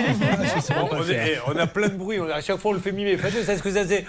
on, 0.91 1.55
est- 1.55 1.59
a 1.59 1.67
plein 1.67 1.87
de 1.87 1.95
bruits, 1.95 2.19
à 2.19 2.41
chaque 2.41 2.57
fois 2.57 2.71
on 2.71 2.73
le 2.73 2.79
fait 2.81 2.91
mimer. 2.91 3.17
Faites 3.17 3.33
c'est 3.45 3.57
ce 3.57 3.63
que 3.63 3.71
ça. 3.71 3.85
C'est 3.87 4.03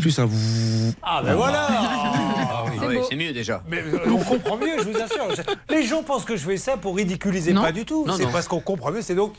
plus 0.00 0.18
un. 0.18 0.24
vouh. 0.24 0.92
Ah 1.02 1.22
ben 1.24 1.34
voilà 1.34 1.66
Ah 1.70 2.64
oui, 2.88 2.96
beau. 2.96 3.06
c'est 3.08 3.16
mieux 3.16 3.32
déjà. 3.32 3.62
Mais 3.68 3.78
euh, 3.78 3.98
on 4.10 4.18
comprend 4.18 4.56
mieux, 4.56 4.76
je 4.78 4.84
vous 4.84 4.96
assure. 4.98 5.28
Je- 5.36 5.74
Les 5.74 5.84
gens 5.86 6.02
pensent 6.02 6.24
que 6.24 6.36
je 6.36 6.44
fais 6.44 6.56
ça 6.56 6.76
pour 6.76 6.96
ridiculiser, 6.96 7.52
Non. 7.52 7.62
pas 7.62 7.72
du 7.72 7.84
tout. 7.84 8.04
Non, 8.06 8.14
C'est 8.16 8.26
parce 8.32 8.48
qu'on 8.48 8.60
comprend 8.60 8.90
mieux, 8.90 9.02
c'est 9.02 9.14
donc. 9.14 9.34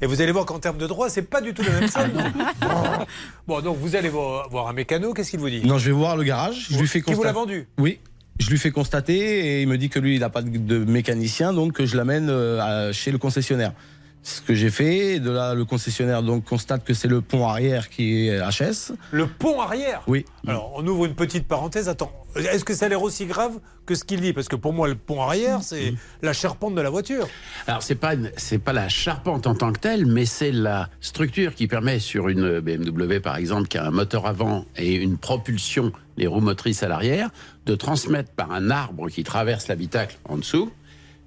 Et 0.00 0.06
vous 0.06 0.20
allez 0.20 0.32
voir 0.32 0.44
qu'en 0.46 0.58
termes 0.58 0.78
de 0.78 0.86
droit, 0.86 1.08
c'est 1.08 1.22
pas 1.22 1.40
du 1.40 1.54
tout 1.54 1.62
la 1.62 1.70
même 1.80 1.90
chose. 1.90 2.10
bon, 3.46 3.60
donc 3.60 3.76
vous 3.78 3.96
allez 3.96 4.08
voir, 4.08 4.48
voir 4.50 4.68
un 4.68 4.72
mécano, 4.72 5.12
qu'est-ce 5.14 5.30
qu'il 5.30 5.40
vous 5.40 5.50
dit? 5.50 5.62
Non, 5.64 5.78
je 5.78 5.86
vais 5.86 5.92
voir 5.92 6.16
le 6.16 6.24
garage. 6.24 6.66
Je 6.70 6.78
lui 6.78 6.86
fais 6.88 7.00
Qui 7.02 7.14
vous 7.14 7.22
l'a 7.22 7.32
vendu? 7.32 7.66
Oui. 7.78 7.98
Je 8.40 8.48
lui 8.50 8.58
fais 8.58 8.70
constater 8.70 9.14
et 9.58 9.62
il 9.62 9.68
me 9.68 9.76
dit 9.78 9.88
que 9.88 9.98
lui, 10.00 10.14
il 10.16 10.20
n'a 10.20 10.30
pas 10.30 10.42
de- 10.42 10.84
mécanicien, 10.84 11.52
donc 11.52 11.72
que 11.74 11.86
je 11.86 11.96
l'amène 11.96 12.28
euh, 12.30 12.92
chez 12.92 13.12
le 13.12 13.18
concessionnaire. 13.18 13.72
Ce 14.24 14.40
que 14.40 14.54
j'ai 14.54 14.70
fait, 14.70 15.18
de 15.18 15.30
là, 15.30 15.52
le 15.54 15.64
concessionnaire 15.64 16.22
donc 16.22 16.44
constate 16.44 16.84
que 16.84 16.94
c'est 16.94 17.08
le 17.08 17.20
pont 17.20 17.48
arrière 17.48 17.90
qui 17.90 18.28
est 18.28 18.38
HS. 18.38 18.92
Le 19.10 19.26
pont 19.26 19.60
arrière 19.60 20.02
Oui. 20.06 20.24
Alors, 20.46 20.72
on 20.76 20.86
ouvre 20.86 21.06
une 21.06 21.16
petite 21.16 21.48
parenthèse. 21.48 21.88
Attends, 21.88 22.12
est-ce 22.36 22.64
que 22.64 22.72
ça 22.72 22.86
a 22.86 22.88
l'air 22.88 23.02
aussi 23.02 23.26
grave 23.26 23.58
que 23.84 23.96
ce 23.96 24.04
qu'il 24.04 24.20
dit? 24.20 24.32
Parce 24.32 24.46
que 24.46 24.54
pour 24.54 24.72
moi, 24.72 24.86
le 24.86 24.94
pont 24.94 25.20
arrière, 25.22 25.62
c'est 25.64 25.94
la 26.22 26.32
charpente 26.32 26.76
de 26.76 26.80
la 26.80 26.88
voiture. 26.90 27.26
Alors 27.66 27.82
c'est 27.82 27.96
pas 27.96 28.14
une- 28.14 28.30
c'est 28.36 28.58
pas 28.60 28.72
la 28.72 28.88
charpente 28.88 29.48
en 29.48 29.56
tant 29.56 29.72
que 29.72 29.80
telle, 29.80 30.06
mais 30.06 30.24
c'est 30.24 30.52
la 30.52 30.88
structure 31.00 31.56
qui 31.56 31.66
permet 31.66 31.98
sur 31.98 32.28
une 32.28 32.60
BMW 32.60 33.18
par 33.18 33.36
exemple 33.36 33.66
qui 33.66 33.76
a 33.78 33.84
un 33.84 33.90
moteur 33.90 34.26
avant 34.26 34.66
et 34.76 34.94
une 34.94 35.18
propulsion 35.18 35.90
les 36.16 36.26
roues 36.28 36.40
motrices 36.40 36.82
à 36.84 36.88
l'arrière 36.88 37.30
de 37.66 37.74
transmettre 37.74 38.30
par 38.32 38.52
un 38.52 38.70
arbre 38.70 39.08
qui 39.08 39.24
traverse 39.24 39.66
l'habitacle 39.68 40.18
en 40.28 40.36
dessous 40.36 40.70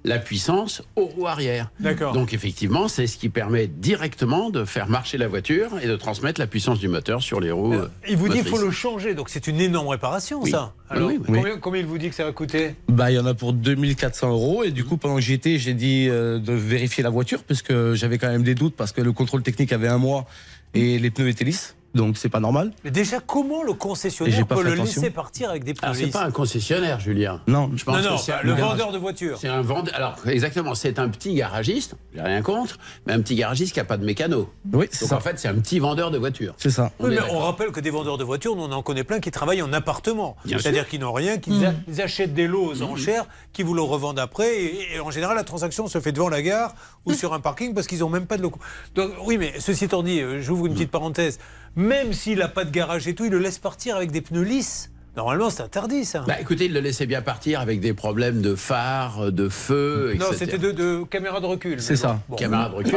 la 0.06 0.18
puissance 0.18 0.82
aux 0.94 1.04
roues 1.06 1.26
arrière. 1.26 1.70
D'accord. 1.80 2.12
Donc 2.12 2.32
effectivement, 2.32 2.86
c'est 2.88 3.06
ce 3.08 3.18
qui 3.18 3.28
permet 3.28 3.66
directement 3.66 4.50
de 4.50 4.64
faire 4.64 4.88
marcher 4.88 5.18
la 5.18 5.26
voiture 5.28 5.70
et 5.82 5.88
de 5.88 5.96
transmettre 5.96 6.40
la 6.40 6.46
puissance 6.46 6.78
du 6.78 6.86
moteur 6.88 7.22
sur 7.22 7.40
les 7.40 7.50
roues. 7.50 7.74
euh, 7.74 7.88
Il 8.08 8.16
vous 8.16 8.28
dit 8.28 8.38
qu'il 8.38 8.46
faut 8.48 8.60
le 8.64 8.70
changer, 8.70 9.14
donc 9.14 9.28
c'est 9.28 9.48
une 9.48 9.60
énorme 9.60 9.88
réparation, 9.88 10.40
Oui. 10.42 10.50
ça. 10.52 10.72
Oui, 10.90 10.96
Alors, 10.96 11.08
oui, 11.08 11.18
oui. 11.18 11.24
Combien, 11.26 11.58
combien 11.58 11.80
il 11.80 11.86
vous 11.86 11.98
dit 11.98 12.08
que 12.08 12.14
ça 12.14 12.24
va 12.24 12.30
coûter 12.32 12.76
Bah, 12.88 13.10
il 13.10 13.14
y 13.14 13.18
en 13.18 13.26
a 13.26 13.34
pour 13.34 13.52
2400 13.52 14.30
euros. 14.30 14.62
Et 14.62 14.70
du 14.70 14.84
coup, 14.84 14.96
pendant 14.96 15.16
que 15.16 15.20
j'y 15.22 15.32
étais, 15.32 15.58
j'ai 15.58 15.74
dit 15.74 16.06
euh, 16.08 16.38
de 16.38 16.52
vérifier 16.52 17.02
la 17.02 17.10
voiture 17.10 17.42
parce 17.42 17.62
que 17.62 17.94
j'avais 17.96 18.18
quand 18.18 18.28
même 18.28 18.44
des 18.44 18.54
doutes 18.54 18.76
parce 18.76 18.92
que 18.92 19.00
le 19.00 19.12
contrôle 19.12 19.42
technique 19.42 19.72
avait 19.72 19.88
un 19.88 19.98
mois 19.98 20.26
et 20.74 20.98
les 21.00 21.10
pneus 21.10 21.28
étaient 21.28 21.44
lisses. 21.44 21.74
Donc, 21.96 22.16
c'est 22.18 22.28
pas 22.28 22.40
normal. 22.40 22.72
Mais 22.84 22.90
déjà, 22.90 23.20
comment 23.20 23.62
le 23.62 23.72
concessionnaire 23.72 24.46
peut 24.46 24.62
le 24.62 24.72
attention. 24.72 25.00
laisser 25.00 25.10
partir 25.10 25.50
avec 25.50 25.64
des 25.64 25.72
pneus 25.74 25.84
Alors 25.84 25.96
c'est 25.96 26.06
pas 26.08 26.24
un 26.24 26.30
concessionnaire, 26.30 27.00
Julien. 27.00 27.40
Non. 27.46 27.70
Je 27.74 27.84
pense 27.84 27.96
Non, 27.96 28.10
non, 28.10 28.16
que 28.16 28.22
c'est 28.22 28.32
bah, 28.32 28.38
un 28.42 28.46
le 28.46 28.54
garage. 28.54 28.70
vendeur 28.70 28.92
de 28.92 28.98
voitures. 28.98 29.38
C'est 29.40 29.48
un 29.48 29.62
vendeur. 29.62 29.94
Alors, 29.94 30.16
exactement, 30.26 30.74
c'est 30.74 30.98
un 30.98 31.08
petit 31.08 31.34
garagiste, 31.34 31.94
j'ai 32.14 32.20
rien 32.20 32.42
contre, 32.42 32.76
mais 33.06 33.14
un 33.14 33.20
petit 33.20 33.34
garagiste 33.34 33.72
qui 33.72 33.78
n'a 33.80 33.84
pas 33.84 33.96
de 33.96 34.04
mécano. 34.04 34.48
Oui, 34.72 34.86
c'est 34.90 35.00
Donc 35.00 35.08
ça. 35.10 35.16
en 35.16 35.20
fait, 35.20 35.38
c'est 35.38 35.48
un 35.48 35.54
petit 35.54 35.78
vendeur 35.78 36.10
de 36.10 36.18
voitures. 36.18 36.54
C'est 36.58 36.70
ça. 36.70 36.92
On 36.98 37.06
Oui, 37.08 37.14
mais 37.14 37.20
on 37.30 37.38
rappelle 37.38 37.70
que 37.72 37.80
des 37.80 37.90
vendeurs 37.90 38.18
de 38.18 38.24
voitures, 38.24 38.54
nous, 38.56 38.62
on 38.64 38.72
en 38.72 38.82
connaît 38.82 39.04
plein 39.04 39.18
qui 39.20 39.30
travaillent 39.30 39.62
en 39.62 39.72
appartement. 39.72 40.36
Bien 40.44 40.58
C'est-à-dire 40.58 40.86
qu'ils 40.88 41.00
n'ont 41.00 41.12
rien, 41.12 41.38
qu'ils 41.38 41.64
a- 41.64 41.72
ils 41.88 42.00
achètent 42.02 42.34
des 42.34 42.46
lots 42.46 42.66
aux 42.72 42.82
enchères, 42.82 43.26
qui 43.54 43.62
vous 43.62 43.72
le 43.74 43.82
revendent 43.82 44.18
après. 44.18 44.62
Et, 44.62 44.94
et 44.96 45.00
en 45.00 45.10
général, 45.10 45.34
la 45.36 45.44
transaction 45.44 45.86
se 45.86 45.98
fait 46.00 46.12
devant 46.12 46.28
la 46.28 46.42
gare 46.42 46.74
ou 47.06 47.14
sur 47.14 47.32
un 47.32 47.40
parking 47.40 47.72
parce 47.72 47.86
qu'ils 47.86 48.00
n'ont 48.00 48.10
même 48.10 48.26
pas 48.26 48.36
de 48.36 48.42
locaux. 48.42 48.60
Donc, 48.94 49.12
oui, 49.24 49.38
mais 49.38 49.54
ceci 49.60 49.84
étant 49.84 50.02
dit, 50.02 50.20
euh, 50.20 50.42
j'ouvre 50.42 50.66
une 50.66 50.74
petite 50.74 50.90
parenthèse. 50.90 51.38
Même 51.76 52.12
s'il 52.12 52.38
n'a 52.38 52.48
pas 52.48 52.64
de 52.64 52.70
garage 52.70 53.06
et 53.06 53.14
tout, 53.14 53.26
il 53.26 53.30
le 53.30 53.38
laisse 53.38 53.58
partir 53.58 53.96
avec 53.96 54.10
des 54.10 54.22
pneus 54.22 54.42
lisses. 54.42 54.90
Normalement, 55.16 55.48
c'est 55.48 55.62
interdit, 55.62 56.04
ça. 56.04 56.24
Bah 56.28 56.38
écoutez, 56.38 56.66
il 56.66 56.74
le 56.74 56.80
laissait 56.80 57.06
bien 57.06 57.22
partir 57.22 57.60
avec 57.60 57.80
des 57.80 57.94
problèmes 57.94 58.42
de 58.42 58.54
phare, 58.54 59.32
de 59.32 59.48
feu, 59.48 60.14
non, 60.18 60.26
etc. 60.26 60.36
c'était 60.38 60.58
de, 60.58 60.72
de 60.72 61.04
caméra 61.04 61.40
de 61.40 61.46
recul. 61.46 61.80
C'est 61.80 61.96
ça. 61.96 62.20
bon. 62.28 62.36
Caméra 62.36 62.68
de 62.68 62.74
recul. 62.74 62.94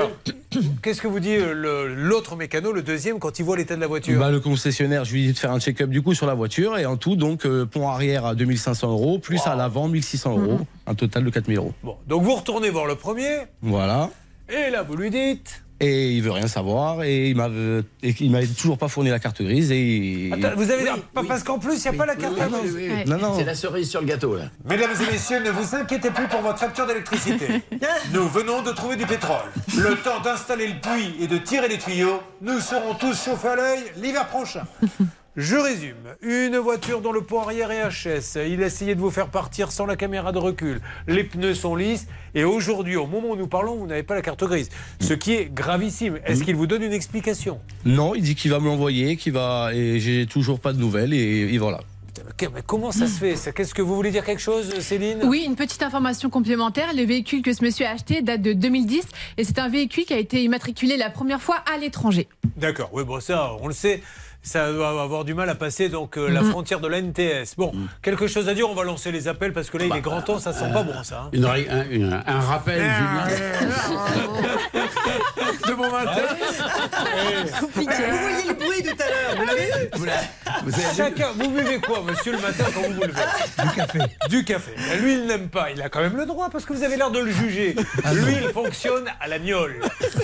Qu'est-ce 0.81 1.01
que 1.01 1.07
vous 1.07 1.21
dit 1.21 1.37
euh, 1.37 1.93
l'autre 1.95 2.35
mécano, 2.35 2.73
le 2.73 2.81
deuxième, 2.81 3.19
quand 3.19 3.39
il 3.39 3.45
voit 3.45 3.55
l'état 3.55 3.75
de 3.77 3.79
la 3.81 3.87
voiture? 3.87 4.19
Bah, 4.19 4.31
le 4.31 4.41
concessionnaire, 4.41 5.05
je 5.05 5.13
lui 5.13 5.27
dit 5.27 5.33
de 5.33 5.37
faire 5.37 5.51
un 5.53 5.61
check-up 5.61 5.89
du 5.89 6.01
coup 6.01 6.13
sur 6.13 6.25
la 6.27 6.33
voiture 6.33 6.77
et 6.77 6.85
en 6.85 6.97
tout, 6.97 7.15
donc, 7.15 7.45
euh, 7.45 7.65
pont 7.65 7.87
arrière 7.87 8.25
à 8.25 8.35
2500 8.35 8.89
euros, 8.91 9.17
plus 9.19 9.39
à 9.45 9.55
l'avant 9.55 9.87
1600 9.87 10.37
euros, 10.39 10.59
un 10.87 10.95
total 10.95 11.23
de 11.23 11.29
4000 11.29 11.57
euros. 11.57 11.73
Bon, 11.83 11.95
donc 12.07 12.23
vous 12.23 12.35
retournez 12.35 12.69
voir 12.69 12.85
le 12.85 12.95
premier, 12.95 13.43
Voilà. 13.61 14.09
et 14.49 14.69
là, 14.71 14.83
vous 14.83 14.97
lui 14.97 15.09
dites. 15.09 15.63
Et 15.81 16.11
il 16.11 16.21
veut 16.21 16.31
rien 16.31 16.47
savoir 16.47 17.03
et 17.03 17.29
il 17.29 17.35
m'avait 17.37 17.83
et 18.03 18.13
il 18.19 18.31
m'avait 18.31 18.47
toujours 18.47 18.77
pas 18.77 18.89
fourni 18.89 19.09
la 19.09 19.19
carte 19.19 19.41
grise 19.41 19.71
et. 19.71 20.29
Attends, 20.33 20.55
vous 20.57 20.69
avez 20.71 20.83
Oui. 20.91 21.23
Parce 21.27 21.43
qu'en 21.43 21.57
plus, 21.57 21.75
il 21.85 21.89
n'y 21.89 21.95
a 21.95 21.97
pas 21.97 22.05
la 22.05 22.15
carte 22.15 22.33
Oui, 22.35 22.41
à 22.41 22.47
oui, 22.47 22.51
grise. 22.59 22.73
oui, 22.75 22.83
oui. 22.89 22.93
Ouais. 22.95 23.05
Non, 23.05 23.17
non. 23.17 23.33
C'est 23.37 23.45
la 23.45 23.55
cerise 23.55 23.89
sur 23.89 24.01
le 24.01 24.07
gâteau, 24.07 24.35
là. 24.35 24.45
Mesdames 24.65 24.91
et 25.07 25.11
messieurs, 25.11 25.41
ne 25.41 25.51
vous 25.51 25.75
inquiétez 25.75 26.11
plus 26.11 26.27
pour 26.27 26.41
votre 26.41 26.59
facture 26.59 26.85
d'électricité. 26.85 27.61
Nous 28.13 28.27
venons 28.27 28.61
de 28.61 28.71
trouver 28.71 28.97
du 28.97 29.05
pétrole. 29.05 29.37
Le 29.77 29.95
temps 29.95 30.19
d'installer 30.21 30.67
le 30.67 30.81
puits 30.81 31.15
et 31.23 31.27
de 31.27 31.37
tirer 31.37 31.67
les 31.69 31.77
tuyaux, 31.77 32.19
nous 32.41 32.59
serons 32.59 32.93
tous 32.95 33.23
chauffés 33.25 33.47
à 33.49 33.55
l'œil 33.55 33.79
l'hiver 34.01 34.27
prochain. 34.27 34.63
Je 35.35 35.55
résume. 35.55 35.95
Une 36.21 36.57
voiture 36.57 37.01
dont 37.01 37.11
le 37.11 37.21
pont 37.21 37.41
arrière 37.41 37.71
est 37.71 37.87
HS. 37.87 38.39
Il 38.49 38.63
a 38.63 38.65
essayé 38.65 38.95
de 38.95 38.99
vous 38.99 39.11
faire 39.11 39.27
partir 39.27 39.71
sans 39.71 39.85
la 39.85 39.95
caméra 39.95 40.31
de 40.31 40.37
recul. 40.37 40.81
Les 41.07 41.23
pneus 41.23 41.55
sont 41.55 41.75
lisses. 41.75 42.07
Et 42.35 42.43
aujourd'hui, 42.43 42.95
au 42.95 43.05
moment 43.07 43.29
où 43.29 43.35
nous 43.35 43.47
parlons, 43.47 43.75
vous 43.75 43.87
n'avez 43.87 44.03
pas 44.03 44.15
la 44.15 44.21
carte 44.21 44.43
grise. 44.43 44.69
Ce 44.99 45.13
qui 45.13 45.33
est 45.33 45.45
gravissime. 45.45 46.19
Est-ce 46.25 46.43
qu'il 46.43 46.55
vous 46.55 46.67
donne 46.67 46.83
une 46.83 46.93
explication? 46.93 47.59
Non, 47.85 48.15
il 48.15 48.23
dit 48.23 48.35
qu'il 48.35 48.51
va 48.51 48.59
me 48.59 48.65
l'envoyer, 48.65 49.17
qu'il 49.17 49.33
va 49.33 49.71
et 49.73 49.99
j'ai 49.99 50.25
toujours 50.25 50.59
pas 50.59 50.73
de 50.73 50.79
nouvelles 50.79 51.13
et, 51.13 51.53
et 51.53 51.57
voilà. 51.57 51.81
Mais 52.41 52.61
Comment 52.65 52.91
ça 52.91 53.07
se 53.07 53.19
fait 53.19 53.53
Qu'est-ce 53.53 53.73
que 53.73 53.81
vous 53.81 53.95
voulez 53.95 54.11
dire 54.11 54.25
quelque 54.25 54.41
chose, 54.41 54.79
Céline? 54.79 55.19
Oui, 55.23 55.43
une 55.45 55.55
petite 55.55 55.83
information 55.83 56.29
complémentaire. 56.29 56.93
Le 56.95 57.03
véhicule 57.03 57.41
que 57.41 57.53
ce 57.53 57.63
monsieur 57.63 57.85
a 57.85 57.91
acheté 57.91 58.21
date 58.21 58.41
de 58.41 58.53
2010 58.53 59.01
et 59.37 59.43
c'est 59.43 59.59
un 59.59 59.69
véhicule 59.69 60.05
qui 60.05 60.13
a 60.13 60.17
été 60.17 60.43
immatriculé 60.43 60.97
la 60.97 61.09
première 61.09 61.41
fois 61.41 61.63
à 61.73 61.77
l'étranger. 61.77 62.27
D'accord, 62.57 62.89
oui, 62.93 63.03
bon, 63.03 63.19
ça, 63.19 63.51
on 63.61 63.67
le 63.67 63.73
sait. 63.73 64.01
Ça 64.41 64.71
doit 64.71 65.01
avoir 65.01 65.25
du 65.25 65.33
mal 65.33 65.49
à 65.49 65.55
passer 65.55 65.89
donc 65.89 66.17
euh, 66.17 66.29
la 66.29 66.41
frontière 66.41 66.79
de 66.79 66.87
la 66.87 67.01
NTS. 67.01 67.55
Bon, 67.57 67.73
quelque 68.01 68.25
chose 68.27 68.47
à 68.47 68.53
dire, 68.53 68.69
on 68.69 68.73
va 68.73 68.83
lancer 68.83 69.11
les 69.11 69.27
appels 69.27 69.51
parce 69.53 69.69
que 69.69 69.77
là, 69.77 69.85
il 69.85 69.95
est 69.95 70.01
grand 70.01 70.21
temps, 70.21 70.39
ça 70.39 70.53
sent 70.53 70.71
pas 70.73 70.81
bon, 70.83 71.03
ça. 71.03 71.23
hein. 71.25 71.29
Une 71.33 71.45
un, 71.45 71.55
une- 71.89 72.23
un 72.25 72.39
rappel, 72.39 72.79
Julien. 72.81 73.27
De 75.67 75.73
bon 75.73 75.91
matin. 75.91 76.21
Vous 77.75 77.81
voyez 77.83 78.47
le 78.47 78.53
bruit 78.53 78.83
tout 78.83 78.95
à 79.03 79.07
l'heure, 79.07 79.35
vous 79.37 79.45
l'avez 79.45 79.65
vu? 79.65 79.89
Vous 79.93 80.05
vous 80.65 80.73
avez 80.79 80.95
Chacun, 80.95 81.27
vous 81.37 81.49
buvez 81.49 81.79
quoi, 81.79 82.01
monsieur, 82.01 82.31
le 82.31 82.39
matin 82.39 82.63
quand 82.73 82.81
vous 82.81 82.93
vous 82.93 83.01
levez? 83.01 83.21
Du 83.63 83.75
café. 83.75 83.99
Du 84.29 84.43
café. 84.45 84.71
Lui, 85.01 85.13
il 85.15 85.25
n'aime 85.25 85.49
pas. 85.49 85.71
Il 85.71 85.81
a 85.81 85.89
quand 85.89 86.01
même 86.01 86.17
le 86.17 86.25
droit 86.25 86.49
parce 86.49 86.65
que 86.65 86.73
vous 86.73 86.83
avez 86.83 86.95
l'air 86.97 87.11
de 87.11 87.19
le 87.19 87.31
juger. 87.31 87.75
Lui, 88.13 88.33
il 88.41 88.49
fonctionne 88.49 89.05
à 89.19 89.27
la 89.27 89.37
gnole. 89.39 89.79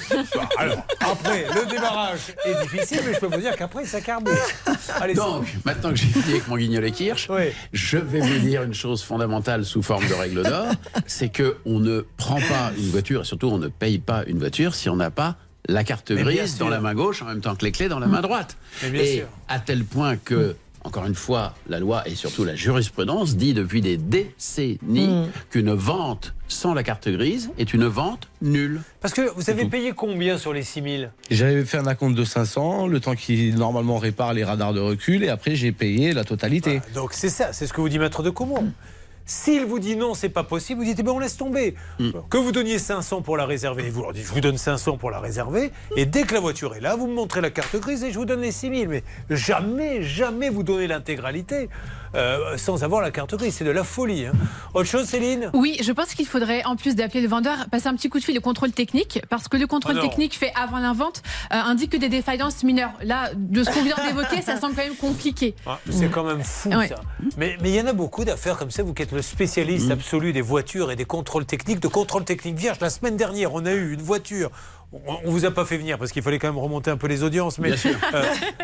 Bon, 0.09 0.41
Alors, 0.57 0.85
après, 1.01 1.45
le 1.53 1.65
démarrage 1.69 2.33
est 2.45 2.61
difficile, 2.63 3.01
mais 3.05 3.13
je 3.13 3.19
peux 3.19 3.27
vous 3.27 3.41
dire 3.41 3.55
qu'après, 3.55 3.85
ça 3.85 4.01
Donc, 5.15 5.45
maintenant 5.65 5.89
que 5.91 5.95
j'ai 5.95 6.07
fini 6.07 6.31
avec 6.31 6.47
mon 6.47 6.57
guignol 6.57 6.85
et 6.85 6.91
kirsch, 6.91 7.27
Oui. 7.29 7.45
je 7.73 7.97
vais 7.97 8.19
vous 8.19 8.39
dire 8.39 8.63
une 8.63 8.73
chose 8.73 9.03
fondamentale 9.03 9.65
sous 9.65 9.81
forme 9.81 10.07
de 10.07 10.13
règle 10.13 10.43
d'or, 10.43 10.67
c'est 11.07 11.29
que 11.29 11.57
on 11.65 11.79
ne 11.79 12.01
prend 12.17 12.35
pas 12.39 12.71
une 12.77 12.89
voiture, 12.89 13.21
et 13.21 13.25
surtout 13.25 13.47
on 13.47 13.57
ne 13.57 13.67
paye 13.67 13.99
pas 13.99 14.23
une 14.27 14.39
voiture 14.39 14.75
si 14.75 14.89
on 14.89 14.95
n'a 14.95 15.11
pas 15.11 15.35
la 15.67 15.83
carte 15.83 16.11
Mais 16.11 16.21
grise 16.23 16.57
dans 16.57 16.69
la 16.69 16.79
main 16.79 16.93
gauche 16.93 17.21
en 17.23 17.25
même 17.25 17.41
temps 17.41 17.55
que 17.55 17.65
les 17.65 17.71
clés 17.71 17.87
dans 17.89 17.99
la 17.99 18.05
main 18.07 18.21
droite. 18.21 18.55
Mais 18.83 18.89
bien 18.91 19.01
et 19.01 19.15
sûr. 19.17 19.25
à 19.47 19.59
tel 19.59 19.83
point 19.83 20.15
que, 20.17 20.55
encore 20.85 21.05
une 21.07 21.15
fois, 21.15 21.55
la 21.67 21.79
loi 21.79 22.07
et 22.07 22.15
surtout 22.15 22.43
la 22.43 22.55
jurisprudence 22.55 23.35
dit 23.35 23.53
depuis 23.53 23.81
des 23.81 23.97
décennies 23.97 25.27
qu'une 25.49 25.73
vente 25.73 26.33
sans 26.47 26.75
la 26.75 26.83
carte 26.83 27.09
grise 27.09 27.49
est 27.57 27.73
une 27.73 27.85
vente 27.85 28.27
nulle. 28.41 28.81
Parce 29.01 29.13
que 29.13 29.21
vous 29.35 29.49
avez 29.49 29.65
payé 29.65 29.93
combien 29.93 30.37
sur 30.37 30.53
les 30.53 30.61
6000 30.61 31.11
J'avais 31.31 31.65
fait 31.65 31.77
un 31.77 31.87
acompte 31.87 32.15
de 32.15 32.23
500, 32.23 32.87
le 32.87 32.99
temps 32.99 33.15
qu'il 33.15 33.55
normalement 33.55 33.97
répare 33.97 34.33
les 34.33 34.43
radars 34.43 34.73
de 34.73 34.79
recul 34.79 35.23
et 35.23 35.29
après 35.29 35.55
j'ai 35.55 35.71
payé 35.71 36.13
la 36.13 36.23
totalité. 36.23 36.77
Voilà, 36.77 36.93
Donc 36.93 37.13
c'est 37.13 37.29
ça, 37.29 37.51
c'est 37.51 37.65
ce 37.65 37.73
que 37.73 37.81
vous 37.81 37.89
dit 37.89 37.97
Maître 37.97 38.21
de 38.21 38.29
Comont. 38.29 38.71
S'il 39.25 39.65
vous 39.65 39.79
dit 39.79 39.95
non, 39.95 40.13
c'est 40.13 40.29
pas 40.29 40.43
possible, 40.43 40.79
vous 40.81 40.85
dites 40.85 40.99
eh 40.99 41.03
ben 41.03 41.11
on 41.11 41.19
laisse 41.19 41.37
tomber. 41.37 41.75
Que 42.29 42.37
vous 42.37 42.51
donniez 42.51 42.77
500 42.79 43.21
pour 43.21 43.37
la 43.37 43.45
réserver, 43.45 43.89
vous 43.89 44.01
leur 44.03 44.13
dites 44.13 44.25
je 44.27 44.31
vous 44.31 44.41
donne 44.41 44.57
500 44.57 44.97
pour 44.97 45.09
la 45.09 45.19
réserver, 45.19 45.71
et 45.95 46.05
dès 46.05 46.23
que 46.23 46.33
la 46.33 46.39
voiture 46.39 46.75
est 46.75 46.79
là, 46.81 46.95
vous 46.95 47.07
me 47.07 47.13
montrez 47.13 47.41
la 47.41 47.49
carte 47.49 47.75
grise 47.77 48.03
et 48.03 48.11
je 48.11 48.19
vous 48.19 48.25
donne 48.25 48.41
les 48.41 48.51
6000. 48.51 48.87
Mais 48.89 49.03
jamais, 49.29 50.03
jamais 50.03 50.49
vous 50.49 50.63
donnez 50.63 50.87
l'intégralité 50.87 51.69
euh, 52.15 52.55
sans 52.57 52.83
avoir 52.83 53.01
la 53.01 53.11
carte 53.11 53.35
grise. 53.35 53.55
C'est 53.55 53.65
de 53.65 53.71
la 53.71 53.83
folie. 53.83 54.25
hein. 54.27 54.31
Autre 54.73 54.87
chose, 54.89 55.05
Céline? 55.05 55.49
Oui, 55.53 55.77
je 55.81 55.91
pense 55.91 56.13
qu'il 56.13 56.27
faudrait, 56.27 56.63
en 56.63 56.75
plus 56.75 56.95
d'appeler 56.95 57.21
le 57.21 57.27
vendeur, 57.27 57.65
passer 57.71 57.87
un 57.87 57.95
petit 57.95 58.09
coup 58.09 58.19
de 58.19 58.23
fil 58.23 58.37
au 58.37 58.41
contrôle 58.41 58.71
technique, 58.71 59.21
parce 59.29 59.47
que 59.47 59.57
le 59.57 59.67
contrôle 59.67 59.95
Ah 59.97 60.01
technique 60.01 60.35
fait 60.37 60.53
avant 60.55 60.79
la 60.79 60.93
vente 60.93 61.23
euh, 61.51 61.55
indique 61.57 61.91
que 61.91 61.97
des 61.97 62.09
défaillances 62.09 62.63
mineures. 62.63 62.93
Là, 63.03 63.31
de 63.35 63.63
ce 63.63 63.69
qu'on 63.71 63.81
vient 63.83 63.95
d'évoquer, 64.07 64.41
ça 64.41 64.59
semble 64.59 64.75
quand 64.75 64.83
même 64.83 64.95
compliqué. 64.95 65.55
Ah, 65.65 65.79
C'est 65.89 66.09
quand 66.09 66.23
même 66.23 66.43
fou 66.43 66.69
Ouais. 66.69 66.87
ça. 66.87 66.95
Mais 67.37 67.57
mais 67.61 67.69
il 67.69 67.75
y 67.75 67.81
en 67.81 67.87
a 67.87 67.93
beaucoup 67.93 68.23
d'affaires 68.23 68.57
comme 68.57 68.71
ça, 68.71 68.83
vous 68.83 68.93
qui 68.93 69.01
êtes 69.01 69.11
le 69.15 69.21
spécialiste 69.21 69.91
absolu 69.91 70.33
des 70.33 70.41
voitures 70.41 70.91
et 70.91 70.95
des 70.95 71.05
contrôles 71.05 71.45
techniques, 71.45 71.79
de 71.79 71.87
contrôle 71.87 72.25
technique 72.25 72.57
vierge. 72.57 72.79
La 72.81 72.89
semaine 72.89 73.15
dernière, 73.15 73.53
on 73.53 73.65
a 73.65 73.71
eu 73.71 73.93
une 73.93 74.01
voiture. 74.01 74.51
On, 74.91 75.31
vous 75.31 75.45
a 75.45 75.51
pas 75.51 75.65
fait 75.65 75.77
venir 75.77 75.97
parce 75.97 76.11
qu'il 76.11 76.21
fallait 76.21 76.37
quand 76.37 76.47
même 76.47 76.61
remonter 76.61 76.91
un 76.91 76.97
peu 76.97 77.07
les 77.07 77.23
audiences, 77.23 77.57
mais 77.57 77.71
euh, 78.13 78.23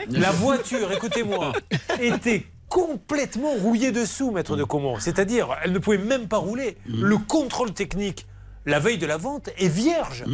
la 0.10 0.32
voiture, 0.32 0.92
écoutez-moi, 0.92 1.54
était 2.02 2.46
complètement 2.70 3.54
rouillée 3.54 3.92
dessous, 3.92 4.32
maître 4.32 4.56
de 4.56 4.64
Comont. 4.64 5.00
C'est-à-dire, 5.00 5.58
elle 5.64 5.72
ne 5.72 5.80
pouvait 5.80 5.98
même 5.98 6.28
pas 6.28 6.38
rouler. 6.38 6.78
Le 6.86 7.18
contrôle 7.18 7.74
technique, 7.74 8.28
la 8.66 8.80
veille 8.80 8.98
de 8.98 9.08
la 9.08 9.18
vente, 9.18 9.50
est 9.58 9.68
vierge. 9.70 10.26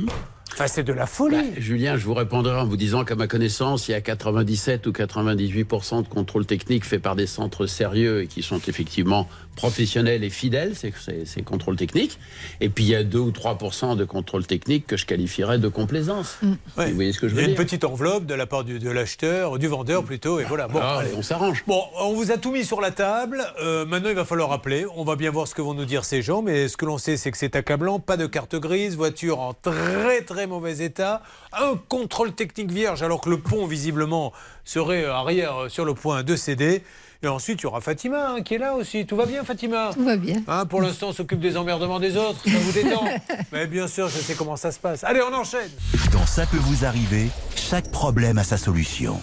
Enfin, 0.54 0.68
c'est 0.68 0.84
de 0.84 0.94
la 0.94 1.06
folie. 1.06 1.36
Bah, 1.38 1.44
Julien, 1.60 1.98
je 1.98 2.06
vous 2.06 2.14
répondrai 2.14 2.56
en 2.56 2.66
vous 2.66 2.78
disant 2.78 3.04
qu'à 3.06 3.16
ma 3.16 3.28
connaissance, 3.28 3.88
il 3.88 3.92
y 3.92 3.94
a 3.94 4.02
97 4.02 4.88
ou 4.88 4.92
98% 4.92 6.04
de 6.04 6.08
contrôle 6.08 6.46
technique 6.46 6.86
fait 6.86 7.00
par 7.00 7.16
des 7.16 7.28
centres 7.28 7.66
sérieux 7.68 8.24
et 8.24 8.28
qui 8.28 8.42
sont 8.44 8.60
effectivement 8.68 9.28
professionnels 9.56 10.24
et 10.24 10.30
fidèles, 10.30 10.76
ces, 10.76 10.94
ces, 11.04 11.26
ces 11.26 11.42
contrôles 11.42 11.76
techniques. 11.78 12.20
Et 12.62 12.70
puis 12.70 12.84
il 12.84 12.90
y 12.92 12.96
a 12.96 13.04
2 13.04 13.18
ou 13.18 13.32
3% 13.32 13.96
de 13.98 14.06
contrôle 14.06 14.46
technique 14.46 14.86
que 14.86 14.98
je 14.98 15.06
qualifierais 15.08 15.58
de 15.58 15.68
complaisance. 15.68 16.38
Ouais. 16.78 16.90
Vous 16.90 16.96
voyez 16.96 17.12
ce 17.12 17.20
que 17.20 17.28
je 17.28 17.34
Il 17.34 17.38
y 17.38 17.42
veux 17.42 17.46
a 17.46 17.50
une 17.50 17.56
dire? 17.56 17.64
petite 17.66 17.84
enveloppe 17.84 18.26
de 18.28 18.36
la 18.36 18.46
part 18.46 18.64
du- 18.64 18.78
de 18.78 18.90
l'acheteur, 18.92 19.58
du 19.58 19.68
vendeur 19.68 20.04
plutôt, 20.04 20.40
et 20.40 20.44
voilà. 20.44 20.68
Bon, 20.68 20.80
Ah, 20.82 21.00
allez. 21.00 21.10
on 21.18 21.24
s'arrange. 21.24 21.64
Bon, 21.66 21.82
on 22.00 22.14
vous 22.14 22.32
a 22.32 22.38
tout 22.38 22.52
mis 22.52 22.66
sur 22.66 22.82
la 22.82 22.92
table. 22.92 23.44
Euh, 23.62 23.86
maintenant, 23.86 24.10
il 24.10 24.16
va 24.16 24.26
falloir 24.26 24.52
appeler. 24.52 24.86
On 24.96 25.04
va 25.04 25.16
bien 25.16 25.32
voir 25.32 25.48
ce 25.48 25.56
que 25.56 25.62
vont 25.64 25.74
nous 25.74 25.86
dire 25.86 26.06
ces 26.06 26.22
gens. 26.22 26.44
Mais 26.44 26.68
ce 26.68 26.78
que 26.78 26.86
l'on 26.86 27.00
sait, 27.00 27.18
c'est 27.18 27.32
que 27.32 27.38
c'est 27.38 27.56
accablant. 27.56 28.00
Pas 28.00 28.16
de 28.18 28.28
carte 28.28 28.56
grise, 28.56 28.96
voiture 28.96 29.40
en 29.40 29.54
très 29.54 30.22
très 30.22 30.37
mauvais 30.46 30.84
état, 30.84 31.22
un 31.54 31.76
contrôle 31.90 32.34
technique 32.34 32.72
vierge, 32.72 33.02
alors 33.02 33.22
que 33.22 33.30
le 33.30 33.40
pont 33.40 33.66
visiblement 33.66 34.34
serait 34.66 35.06
euh, 35.06 35.14
arrière 35.14 35.64
euh, 35.64 35.70
sur 35.70 35.86
le 35.86 35.94
point 35.94 36.24
de 36.24 36.36
céder. 36.36 36.84
Et 37.24 37.28
ensuite, 37.28 37.62
il 37.62 37.64
y 37.64 37.66
aura 37.66 37.82
Fatima 37.82 38.30
hein, 38.30 38.42
qui 38.42 38.54
est 38.56 38.60
là 38.60 38.76
aussi. 38.76 39.08
Tout 39.08 39.16
va 39.16 39.26
bien, 39.26 39.44
Fatima 39.44 39.90
Tout 39.94 40.04
va 40.04 40.18
bien. 40.18 40.44
Hein, 40.48 40.68
pour 40.68 40.82
l'instant, 40.82 41.08
on 41.10 41.14
s'occupe 41.14 41.40
des 41.40 41.58
emmerdements 41.58 42.00
des 42.00 42.16
autres. 42.16 42.40
Ça 42.46 42.58
vous 42.60 42.72
détend 42.72 43.06
Mais 43.52 43.66
bien 43.66 43.88
sûr, 43.88 44.08
je 44.08 44.18
sais 44.20 44.36
comment 44.36 44.56
ça 44.56 44.72
se 44.72 44.78
passe. 44.78 45.04
Allez, 45.04 45.22
on 45.22 45.34
enchaîne. 45.34 45.72
Dans 46.14 46.26
Ça 46.28 46.46
peut 46.46 46.58
vous 46.58 46.86
arriver, 46.86 47.30
chaque 47.56 47.90
problème 47.90 48.38
a 48.38 48.44
sa 48.44 48.58
solution. 48.58 49.20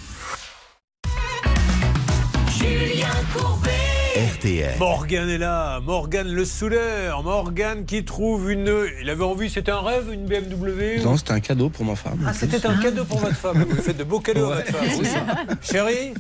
RTL. 4.15 4.75
Morgane 4.79 5.29
est 5.29 5.39
là, 5.39 5.81
Morgane 5.81 6.29
le 6.29 6.45
soudeur, 6.45 7.25
Morgane 7.25 7.85
qui 7.85 8.05
trouve 8.05 8.49
une. 8.51 8.73
Il 9.03 9.11
avait 9.11 9.25
envie, 9.25 9.51
c'était 9.51 9.73
un 9.73 9.81
rêve, 9.81 10.05
une 10.13 10.27
BMW 10.27 11.01
ou- 11.01 11.03
Non, 11.05 11.17
c'était 11.17 11.33
un 11.33 11.41
cadeau 11.41 11.69
pour 11.69 11.85
ma 11.85 11.97
femme. 11.97 12.21
Ah, 12.25 12.33
c'était 12.33 12.65
un 12.65 12.77
cadeau 12.77 13.05
pour 13.05 13.19
votre 13.19 13.35
femme. 13.35 13.65
Vous 13.69 13.83
faites 13.83 13.97
de 13.97 14.05
beaux 14.05 14.21
cadeaux 14.21 14.53
à 14.53 14.57
votre 14.57 14.73
femme. 14.73 15.57
Chérie, 15.63 16.15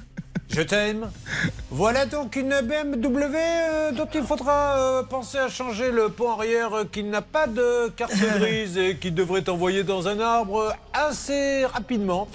je 0.50 0.62
t'aime. 0.62 1.10
Voilà 1.70 2.06
donc 2.06 2.36
une 2.36 2.50
BMW 2.62 3.34
euh, 3.34 3.92
dont 3.92 4.06
il 4.14 4.22
faudra 4.22 4.78
euh, 4.78 5.02
penser 5.02 5.38
à 5.38 5.48
changer 5.48 5.90
le 5.90 6.08
pont 6.10 6.30
arrière 6.30 6.72
euh, 6.72 6.84
qui 6.84 7.02
n'a 7.02 7.22
pas 7.22 7.46
de 7.46 7.88
carte 7.96 8.14
grise 8.38 8.78
et 8.78 8.96
qui 8.96 9.10
devrait 9.10 9.48
envoyer 9.48 9.82
dans 9.82 10.06
un 10.06 10.20
arbre 10.20 10.74
assez 10.92 11.64
rapidement. 11.66 12.28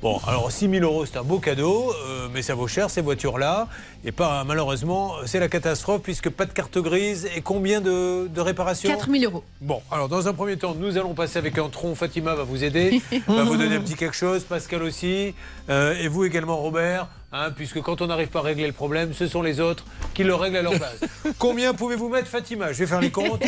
Bon, 0.00 0.18
alors 0.26 0.50
6 0.50 0.70
000 0.70 0.84
euros, 0.84 1.04
c'est 1.04 1.18
un 1.18 1.22
beau 1.22 1.38
cadeau, 1.38 1.92
euh, 2.06 2.28
mais 2.32 2.40
ça 2.42 2.54
vaut 2.54 2.68
cher 2.68 2.88
ces 2.88 3.02
voitures-là. 3.02 3.68
Et 4.04 4.12
pas, 4.12 4.44
malheureusement, 4.44 5.14
c'est 5.26 5.40
la 5.40 5.48
catastrophe 5.48 6.00
puisque 6.02 6.30
pas 6.30 6.46
de 6.46 6.52
carte 6.52 6.78
grise 6.78 7.28
et 7.36 7.42
combien 7.42 7.80
de, 7.80 8.28
de 8.28 8.40
réparations? 8.40 8.88
4 8.88 9.10
000 9.10 9.24
euros. 9.24 9.44
Bon, 9.60 9.82
alors 9.90 10.08
dans 10.08 10.28
un 10.28 10.32
premier 10.32 10.56
temps, 10.56 10.74
nous 10.78 10.96
allons 10.96 11.12
passer 11.14 11.38
avec 11.38 11.58
un 11.58 11.68
tronc. 11.68 11.94
Fatima 11.94 12.34
va 12.34 12.44
vous 12.44 12.64
aider, 12.64 13.02
va 13.26 13.42
vous 13.42 13.56
donner 13.56 13.76
un 13.76 13.80
petit 13.80 13.96
quelque 13.96 14.16
chose. 14.16 14.44
Pascal 14.44 14.82
aussi, 14.82 15.34
euh, 15.68 15.94
et 16.00 16.08
vous 16.08 16.24
également, 16.24 16.56
Robert. 16.56 17.08
Hein, 17.44 17.50
puisque 17.54 17.80
quand 17.80 18.00
on 18.02 18.06
n'arrive 18.06 18.28
pas 18.28 18.40
à 18.40 18.42
régler 18.42 18.66
le 18.66 18.72
problème, 18.72 19.12
ce 19.14 19.26
sont 19.26 19.42
les 19.42 19.60
autres 19.60 19.84
qui 20.14 20.24
le 20.24 20.34
règlent 20.34 20.56
à 20.58 20.62
leur 20.62 20.72
base. 20.78 21.00
Combien 21.38 21.74
pouvez-vous 21.74 22.08
mettre, 22.08 22.28
Fatima? 22.28 22.72
Je 22.72 22.78
vais 22.78 22.86
faire 22.86 23.00
les 23.00 23.10
comptes. 23.10 23.42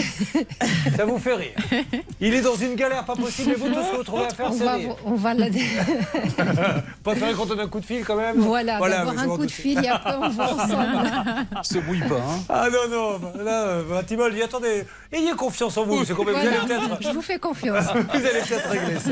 Ça 0.96 1.04
vous 1.04 1.18
fait 1.18 1.34
rire. 1.34 1.54
Il 2.20 2.34
est 2.34 2.40
dans 2.42 2.56
une 2.56 2.74
galère 2.74 3.04
pas 3.04 3.14
possible, 3.16 3.52
et 3.52 3.54
vous 3.54 3.68
tous 3.68 3.74
vous 3.92 3.98
retrouvez 3.98 4.24
à 4.24 4.28
faire 4.30 4.48
On 4.50 4.52
c'est 4.52 4.64
va, 4.64 4.76
on 5.04 5.14
va 5.14 5.34
la... 5.34 5.46
Préférez 7.02 7.32
quand 7.34 7.50
on 7.50 7.58
a 7.58 7.62
un 7.64 7.68
coup 7.68 7.80
de 7.80 7.84
fil 7.86 8.04
quand 8.04 8.16
même? 8.16 8.36
Voilà, 8.38 8.78
Voilà, 8.78 9.04
je 9.14 9.18
un 9.20 9.36
coup 9.36 9.46
de 9.46 9.50
fil 9.50 9.82
et 9.84 9.88
après 9.88 10.14
on 10.16 10.28
va 10.28 10.44
ensemble. 10.54 11.08
Se 11.62 11.78
mouille 11.78 12.00
pas, 12.00 12.16
hein. 12.16 12.40
Ah 12.48 12.66
non, 12.70 12.88
non, 12.90 13.42
là, 13.44 13.62
euh, 13.64 13.82
Fatima, 13.88 14.28
dit 14.30 14.42
attendez, 14.42 14.84
ayez 15.12 15.32
confiance 15.32 15.76
en 15.76 15.84
vous, 15.84 16.04
c'est 16.04 16.14
quand 16.14 16.24
même 16.24 16.34
vous 16.34 16.40
Voilà. 16.40 16.60
allez 16.62 16.68
peut-être. 16.68 17.02
Je 17.02 17.14
vous 17.14 17.22
fais 17.22 17.38
confiance. 17.38 17.84
Vous 17.84 18.16
allez 18.16 18.40
peut-être 18.46 18.68
régler 18.68 18.98
ça. 18.98 19.10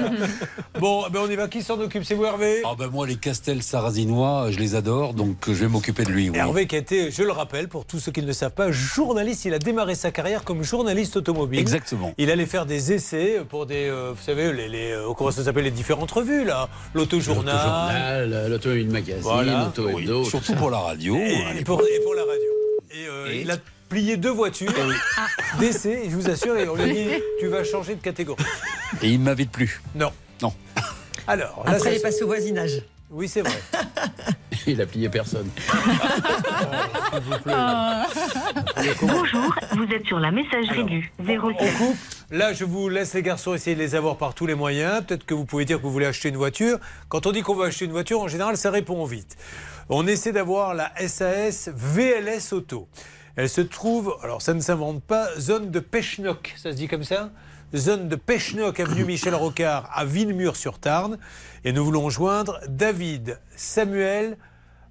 Bon, 0.78 1.04
ben 1.10 1.20
on 1.24 1.30
y 1.30 1.36
va. 1.36 1.48
Qui 1.48 1.62
s'en 1.62 1.78
occupe? 1.80 2.04
C'est 2.04 2.14
vous, 2.14 2.24
Hervé 2.24 2.62
Ah 2.64 2.74
ben 2.78 2.88
moi, 2.88 3.06
les 3.06 3.16
castels 3.16 3.62
sarrasinois, 3.62 4.48
je 4.50 4.58
les 4.58 4.65
adore, 4.74 5.14
donc 5.14 5.36
je 5.46 5.52
vais 5.52 5.68
m'occuper 5.68 6.04
de 6.04 6.10
lui. 6.10 6.30
oui. 6.30 6.36
Hervé 6.36 6.66
qui 6.66 6.74
a 6.74 6.78
été, 6.78 7.10
je 7.10 7.22
le 7.22 7.30
rappelle, 7.32 7.68
pour 7.68 7.84
tous 7.84 8.00
ceux 8.00 8.10
qui 8.12 8.20
ne 8.22 8.26
le 8.26 8.32
savent 8.32 8.52
pas, 8.52 8.70
journaliste. 8.72 9.44
Il 9.44 9.54
a 9.54 9.58
démarré 9.58 9.94
sa 9.94 10.10
carrière 10.10 10.42
comme 10.44 10.62
journaliste 10.62 11.16
automobile. 11.16 11.60
Exactement. 11.60 12.12
Il 12.18 12.30
allait 12.30 12.46
faire 12.46 12.66
des 12.66 12.92
essais 12.92 13.40
pour 13.48 13.66
des, 13.66 13.86
euh, 13.88 14.12
vous 14.16 14.22
savez, 14.22 14.52
les, 14.52 14.68
les, 14.68 14.90
euh, 14.92 15.12
comment 15.16 15.30
ça 15.30 15.44
s'appelle, 15.44 15.64
les 15.64 15.70
différentes 15.70 16.10
revues 16.10 16.44
là, 16.44 16.68
l'autojournal. 16.94 17.54
L'autojournal, 17.54 18.50
l'automobile 18.50 18.90
magazine, 18.90 19.22
Voilà. 19.22 19.72
l'auto 19.76 19.90
Oui, 19.94 20.08
surtout 20.28 20.54
pour 20.54 20.70
la 20.70 20.78
radio. 20.78 21.16
Et, 21.16 21.54
l'époque. 21.54 21.64
pour, 21.78 21.82
et 21.82 22.00
pour 22.02 22.14
la 22.14 22.22
radio. 22.22 22.50
Et, 22.90 23.06
euh, 23.08 23.40
il 23.42 23.50
a 23.50 23.56
plié 23.88 24.16
deux 24.16 24.30
voitures 24.30 24.72
d'essais, 25.60 26.06
et 26.06 26.10
je 26.10 26.16
vous 26.16 26.28
assure, 26.28 26.56
et 26.56 26.68
on 26.68 26.74
lui 26.74 26.82
a 26.82 26.86
dit 26.92 27.06
tu 27.38 27.46
vas 27.48 27.62
changer 27.64 27.94
de 27.94 28.00
catégorie. 28.00 28.42
Et 29.02 29.08
il 29.10 29.20
m'invite 29.20 29.50
plus. 29.50 29.80
Non. 29.94 30.10
Non. 30.42 30.52
Alors, 31.28 31.62
là, 31.64 31.72
Après, 31.72 31.78
ça- 31.78 31.90
il 31.92 31.96
est 31.96 32.02
passé 32.02 32.22
au 32.22 32.26
voisinage. 32.26 32.82
Oui, 33.10 33.28
c'est 33.28 33.42
vrai. 33.42 33.60
Il 34.66 34.80
a 34.80 34.86
plié 34.86 35.08
personne. 35.08 35.48
Bonjour, 39.02 39.54
vous 39.76 39.84
êtes 39.92 40.04
sur 40.06 40.18
la 40.18 40.32
messagerie 40.32 40.84
du 40.84 41.12
06. 41.24 41.38
On 41.40 41.52
coupe. 41.54 41.96
Là, 42.30 42.52
je 42.52 42.64
vous 42.64 42.88
laisse 42.88 43.14
les 43.14 43.22
garçons 43.22 43.54
essayer 43.54 43.76
de 43.76 43.80
les 43.80 43.94
avoir 43.94 44.16
par 44.16 44.34
tous 44.34 44.46
les 44.46 44.56
moyens. 44.56 45.04
Peut-être 45.04 45.24
que 45.24 45.34
vous 45.34 45.44
pouvez 45.44 45.64
dire 45.64 45.78
que 45.78 45.82
vous 45.82 45.92
voulez 45.92 46.06
acheter 46.06 46.30
une 46.30 46.36
voiture. 46.36 46.78
Quand 47.08 47.26
on 47.26 47.32
dit 47.32 47.42
qu'on 47.42 47.54
veut 47.54 47.66
acheter 47.66 47.84
une 47.84 47.92
voiture, 47.92 48.20
en 48.20 48.28
général, 48.28 48.56
ça 48.56 48.72
répond 48.72 49.04
vite. 49.04 49.36
On 49.88 50.06
essaie 50.08 50.32
d'avoir 50.32 50.74
la 50.74 50.92
SAS 51.06 51.70
VLS 51.72 52.52
Auto. 52.52 52.88
Elle 53.36 53.48
se 53.48 53.60
trouve, 53.60 54.16
alors 54.22 54.42
ça 54.42 54.52
ne 54.54 54.60
s'invente 54.60 55.02
pas, 55.02 55.28
zone 55.38 55.70
de 55.70 55.78
Pechnock, 55.78 56.54
ça 56.56 56.72
se 56.72 56.76
dit 56.76 56.88
comme 56.88 57.04
ça? 57.04 57.30
Zone 57.74 58.08
de 58.08 58.16
Pechnock, 58.16 58.78
avenue 58.78 59.04
Michel 59.06 59.34
Rocard, 59.34 59.90
à 59.92 60.04
Villemur-sur-Tarn. 60.04 61.18
Et 61.64 61.72
nous 61.72 61.84
voulons 61.84 62.10
joindre 62.10 62.60
David 62.68 63.40
Samuel 63.56 64.36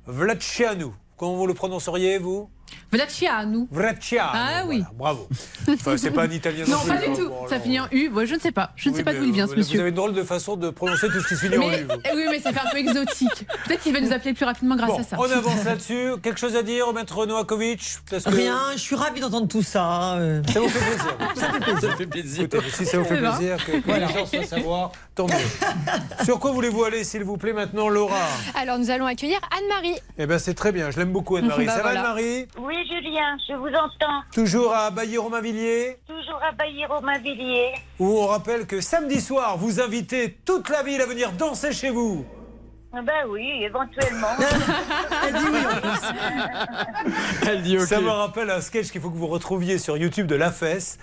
Vlacianu. 0.07 0.87
Comment 1.15 1.37
vous 1.37 1.47
le 1.47 1.53
prononceriez, 1.53 2.17
vous? 2.17 2.49
Vlacianu. 2.91 3.67
Vracianu. 3.71 4.29
Ah 4.33 4.63
oui. 4.67 4.77
voilà, 4.77 4.91
bravo. 4.97 5.27
Enfin, 5.69 5.97
c'est 5.97 6.11
pas 6.11 6.23
un 6.23 6.29
italien 6.31 6.63
Non, 6.69 6.77
pas 6.87 6.97
du 6.97 7.09
hein. 7.09 7.13
tout. 7.15 7.29
Bon, 7.29 7.47
Ça 7.47 7.59
finit 7.59 7.79
en 7.79 7.87
U. 7.91 8.09
Moi, 8.09 8.25
je 8.25 8.35
ne 8.35 8.39
sais 8.39 8.51
pas. 8.51 8.71
Je 8.75 8.87
ne 8.89 8.93
Oui, 8.93 8.97
sais 8.99 9.03
pas 9.03 9.13
d'où 9.13 9.23
il 9.23 9.33
vient, 9.33 9.47
ce 9.47 9.51
Vous 9.51 9.57
monsieur. 9.57 9.79
avez 9.79 9.89
une 9.89 9.95
drôle 9.95 10.13
de 10.13 10.23
façon 10.23 10.55
de 10.55 10.69
prononcer 10.69 11.07
tout 11.09 11.19
ce 11.19 11.27
qui 11.27 11.35
se 11.35 11.45
finit 11.45 11.57
en 11.57 11.69
U. 11.69 11.83
vous. 11.83 11.95
oui, 12.15 12.25
mais 12.29 12.39
ça 12.39 12.53
fait 12.53 12.61
un 12.65 12.69
peu 12.71 12.77
exotique. 12.77 13.45
Peut-être 13.67 13.81
qu'il 13.81 13.91
va 13.93 13.99
nous 14.01 14.13
appeler 14.13 14.33
plus 14.33 14.45
rapidement 14.45 14.75
grâce 14.75 14.89
Bon, 14.91 14.99
à 14.99 15.03
ça. 15.03 15.17
on 15.19 15.23
avance 15.29 15.63
là-dessus. 15.65 16.11
Quelque 16.23 16.39
chose 16.39 16.55
à 16.55 16.63
dire, 16.63 16.91
maître 16.93 17.25
Novakovic? 17.25 17.97
Parce 18.09 18.23
que 18.23 18.29
Rien, 18.29 18.59
je 18.73 18.79
suis 18.79 18.95
ravi 18.95 19.19
d'entendre 19.19 19.47
tout 19.47 19.63
ça. 19.63 20.13
euh. 20.13 20.41
Ça 20.53 20.59
vous 20.61 20.69
fait 20.69 20.79
plaisir. 20.79 21.17
Ça 21.35 21.51
fait 21.51 21.59
plaisir. 21.59 21.89
Ça 21.91 21.95
fait 21.97 22.05
plaisir. 22.07 22.43
Écoutez, 22.45 22.69
si 22.71 22.85
ça 22.85 22.97
vous 22.97 23.05
fait 23.05 23.17
plaisir, 23.17 23.57
que, 23.65 23.71
que 23.79 23.91
les 23.91 24.07
gens 24.07 24.25
soient 24.25 24.43
savoir, 24.43 24.91
tant 25.15 25.25
mieux. 25.27 26.23
Sur 26.23 26.39
quoi 26.39 26.51
voulez-vous 26.51 26.83
aller, 26.85 27.03
s'il 27.03 27.23
vous 27.23 27.37
plaît, 27.37 27.53
maintenant, 27.53 27.89
Laura? 27.89 28.15
Alors 28.55 28.77
nous 28.79 28.89
allons 28.89 29.05
accueillir 29.05 29.39
Anne-Marie. 29.51 29.95
Eh 30.17 30.25
bien, 30.27 30.39
c'est 30.39 30.53
très 30.53 30.71
bien. 30.71 30.91
Je 30.91 30.97
l'aime 30.99 31.11
beaucoup, 31.11 31.35
Anne-Marie. 31.37 31.65
Bah, 31.65 31.75
ça 31.75 31.81
voilà. 31.81 32.01
va, 32.01 32.07
Anne-Marie? 32.09 32.47
Oui, 32.57 32.75
Julien, 32.87 33.37
je 33.47 33.53
vous 33.55 33.67
entends. 33.67 34.21
Toujours 34.33 34.73
à 34.73 34.89
Bailly-Romainvilliers 34.91 35.97
Toujours 36.07 36.41
à 36.41 36.51
Bailly-Romainvilliers. 36.53 37.73
où 37.99 38.17
on 38.19 38.27
rappelle 38.27 38.65
que 38.65 38.79
samedi 38.81 39.19
soir, 39.19 39.57
vous 39.57 39.81
invitez 39.81 40.37
toute 40.45 40.69
la 40.69 40.81
ville 40.83 41.01
à 41.01 41.05
venir 41.05 41.31
danser 41.33 41.73
chez 41.73 41.89
vous. 41.89 42.25
Ah 42.93 43.01
Ben 43.01 43.27
oui, 43.27 43.45
éventuellement. 43.63 44.27
Elle 45.27 45.33
dit 45.33 45.45
oui 45.51 45.59
en 45.65 45.79
plus. 45.81 47.49
Elle 47.49 47.61
dit 47.61 47.79
Ça 47.81 47.99
me 47.99 48.09
rappelle 48.09 48.49
un 48.49 48.61
sketch 48.61 48.89
qu'il 48.89 49.01
faut 49.01 49.09
que 49.09 49.17
vous 49.17 49.27
retrouviez 49.27 49.77
sur 49.77 49.97
YouTube 49.97 50.27
de 50.27 50.35
La 50.35 50.49
Fesse 50.49 50.97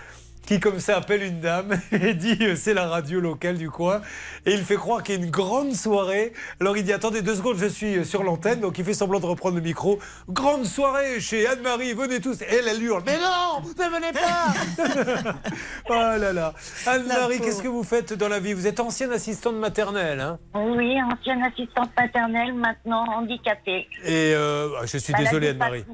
qui 0.47 0.59
comme 0.61 0.81
ça 0.81 0.97
appelle 0.97 1.23
une 1.23 1.41
dame 1.41 1.79
et 1.93 2.15
dit 2.15 2.37
euh, 2.41 2.57
c'est 2.57 2.75
la 2.75 2.89
radio 2.89 3.21
locale 3.21 3.59
du 3.59 3.71
coin. 3.71 4.01
Et 4.45 4.53
il 4.55 4.63
fait 4.65 4.77
croire 4.77 5.03
qu'il 5.03 5.15
y 5.15 5.19
a 5.19 5.25
une 5.25 5.31
grande 5.31 5.73
soirée. 5.75 6.33
Alors 6.61 6.77
il 6.77 6.85
dit 6.85 6.93
attendez 6.93 7.23
deux 7.23 7.35
secondes 7.37 7.57
je 7.59 7.67
suis 7.67 7.99
euh, 7.99 8.05
sur 8.05 8.23
l'antenne. 8.25 8.61
Donc 8.61 8.79
il 8.79 8.85
fait 8.85 8.95
semblant 8.95 9.21
de 9.21 9.27
reprendre 9.27 9.57
le 9.57 9.63
micro. 9.63 9.99
Grande 10.29 10.65
soirée 10.65 11.21
chez 11.21 11.47
Anne-Marie. 11.47 11.93
Venez 11.95 12.21
tous. 12.21 12.43
Et 12.43 12.47
elle 12.51 12.69
elle 12.69 12.83
hurle. 12.83 13.03
Mais 13.07 13.19
non 13.19 13.61
ne 13.63 13.95
venez 13.95 14.13
pas. 14.13 15.33
Oh 15.89 15.93
là 15.95 16.33
là. 16.33 16.55
Anne-Marie 16.87 17.41
qu'est-ce 17.41 17.63
que 17.63 17.69
vous 17.69 17.83
faites 17.83 18.13
dans 18.15 18.29
la 18.29 18.39
vie? 18.41 18.53
Vous 18.55 18.67
êtes 18.67 18.81
ancienne 18.81 19.13
assistante 19.13 19.57
maternelle 19.57 20.21
hein? 20.21 20.39
Oui, 20.55 20.97
ancienne 21.03 21.43
assistante 21.43 21.91
maternelle, 21.97 22.55
maintenant 22.55 23.05
handicapée. 23.17 23.89
et 24.05 24.33
euh, 24.35 24.69
ah, 24.81 24.87
je 24.87 24.99
suis 24.99 25.13
Maladie 25.13 25.29
désolé 25.31 25.49
Anne-Marie. 25.49 25.85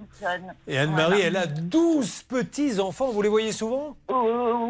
et 0.66 0.78
Anne-Marie 0.78 1.08
Voilà. 1.22 1.24
elle 1.26 1.37
a 1.37 1.46
12 1.46 2.22
petits 2.28 2.78
enfants 2.80 3.11
vous 3.11 3.22
les 3.22 3.28
voyez 3.28 3.52
souvent? 3.52 3.96
Euh, 4.11 4.14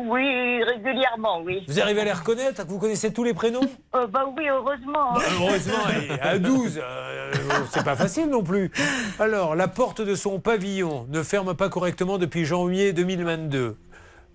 oui, 0.07 0.63
régulièrement, 0.65 1.41
oui. 1.45 1.65
Vous 1.69 1.81
arrivez 1.81 2.01
à 2.03 2.05
les 2.05 2.13
reconnaître 2.13 2.65
Vous 2.67 2.79
connaissez 2.79 3.13
tous 3.13 3.25
les 3.25 3.35
prénoms? 3.35 3.61
Euh, 3.95 4.07
bah 4.07 4.25
oui, 4.37 4.49
heureusement. 4.49 5.15
Bah, 5.15 5.21
Heureusement, 5.41 5.75
et 6.09 6.21
à 6.21 6.39
12, 6.39 6.81
euh, 6.83 7.33
c'est 7.71 7.85
pas 7.85 7.97
facile 7.97 8.29
non 8.29 8.43
plus. 8.43 8.71
Alors, 9.19 9.55
la 9.55 9.69
porte 9.69 10.01
de 10.01 10.15
son 10.15 10.41
pavillon 10.41 11.07
ne 11.09 11.23
ferme 11.23 11.55
pas 11.55 11.69
correctement 11.69 12.19
depuis 12.19 12.45
janvier 12.45 12.93
2022. 12.93 13.77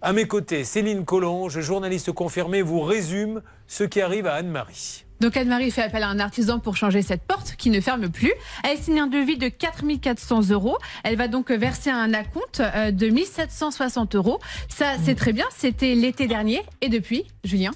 À 0.02 0.12
mes 0.12 0.28
côtés, 0.28 0.64
Céline 0.66 1.06
Collonge, 1.06 1.60
journaliste 1.62 2.12
confirmée, 2.12 2.62
vous 2.62 2.82
résume 2.82 3.42
ce 3.68 3.84
qui 3.86 4.02
arrive 4.02 4.28
à 4.28 4.34
Anne-Marie. 4.34 5.06
Donc 5.24 5.38
Anne-Marie 5.38 5.72
fait 5.72 5.84
appel 5.84 6.04
à 6.04 6.10
un 6.10 6.20
artisan 6.20 6.60
pour 6.60 6.76
changer 6.76 7.02
cette 7.02 7.22
porte 7.22 7.56
qui 7.58 7.70
ne 7.70 7.80
ferme 7.80 8.10
plus. 8.10 8.34
Elle 8.66 8.78
signe 8.78 9.00
un 9.00 9.08
devis 9.08 9.38
de 9.38 9.48
4400 9.48 10.50
euros. 10.50 10.78
Elle 11.06 11.16
va 11.16 11.30
donc 11.30 11.50
verser 11.50 11.90
un 11.92 12.14
acompte 12.14 12.60
euh, 12.60 12.92
de 12.92 13.08
1760 13.08 14.16
euros. 14.16 14.42
Ça, 14.68 14.96
c'est 15.02 15.16
très 15.16 15.32
bien. 15.32 15.46
C'était 15.56 15.96
l'été 15.96 16.28
dernier. 16.28 16.62
Et 16.82 16.90
depuis, 16.90 17.24
Julien, 17.46 17.72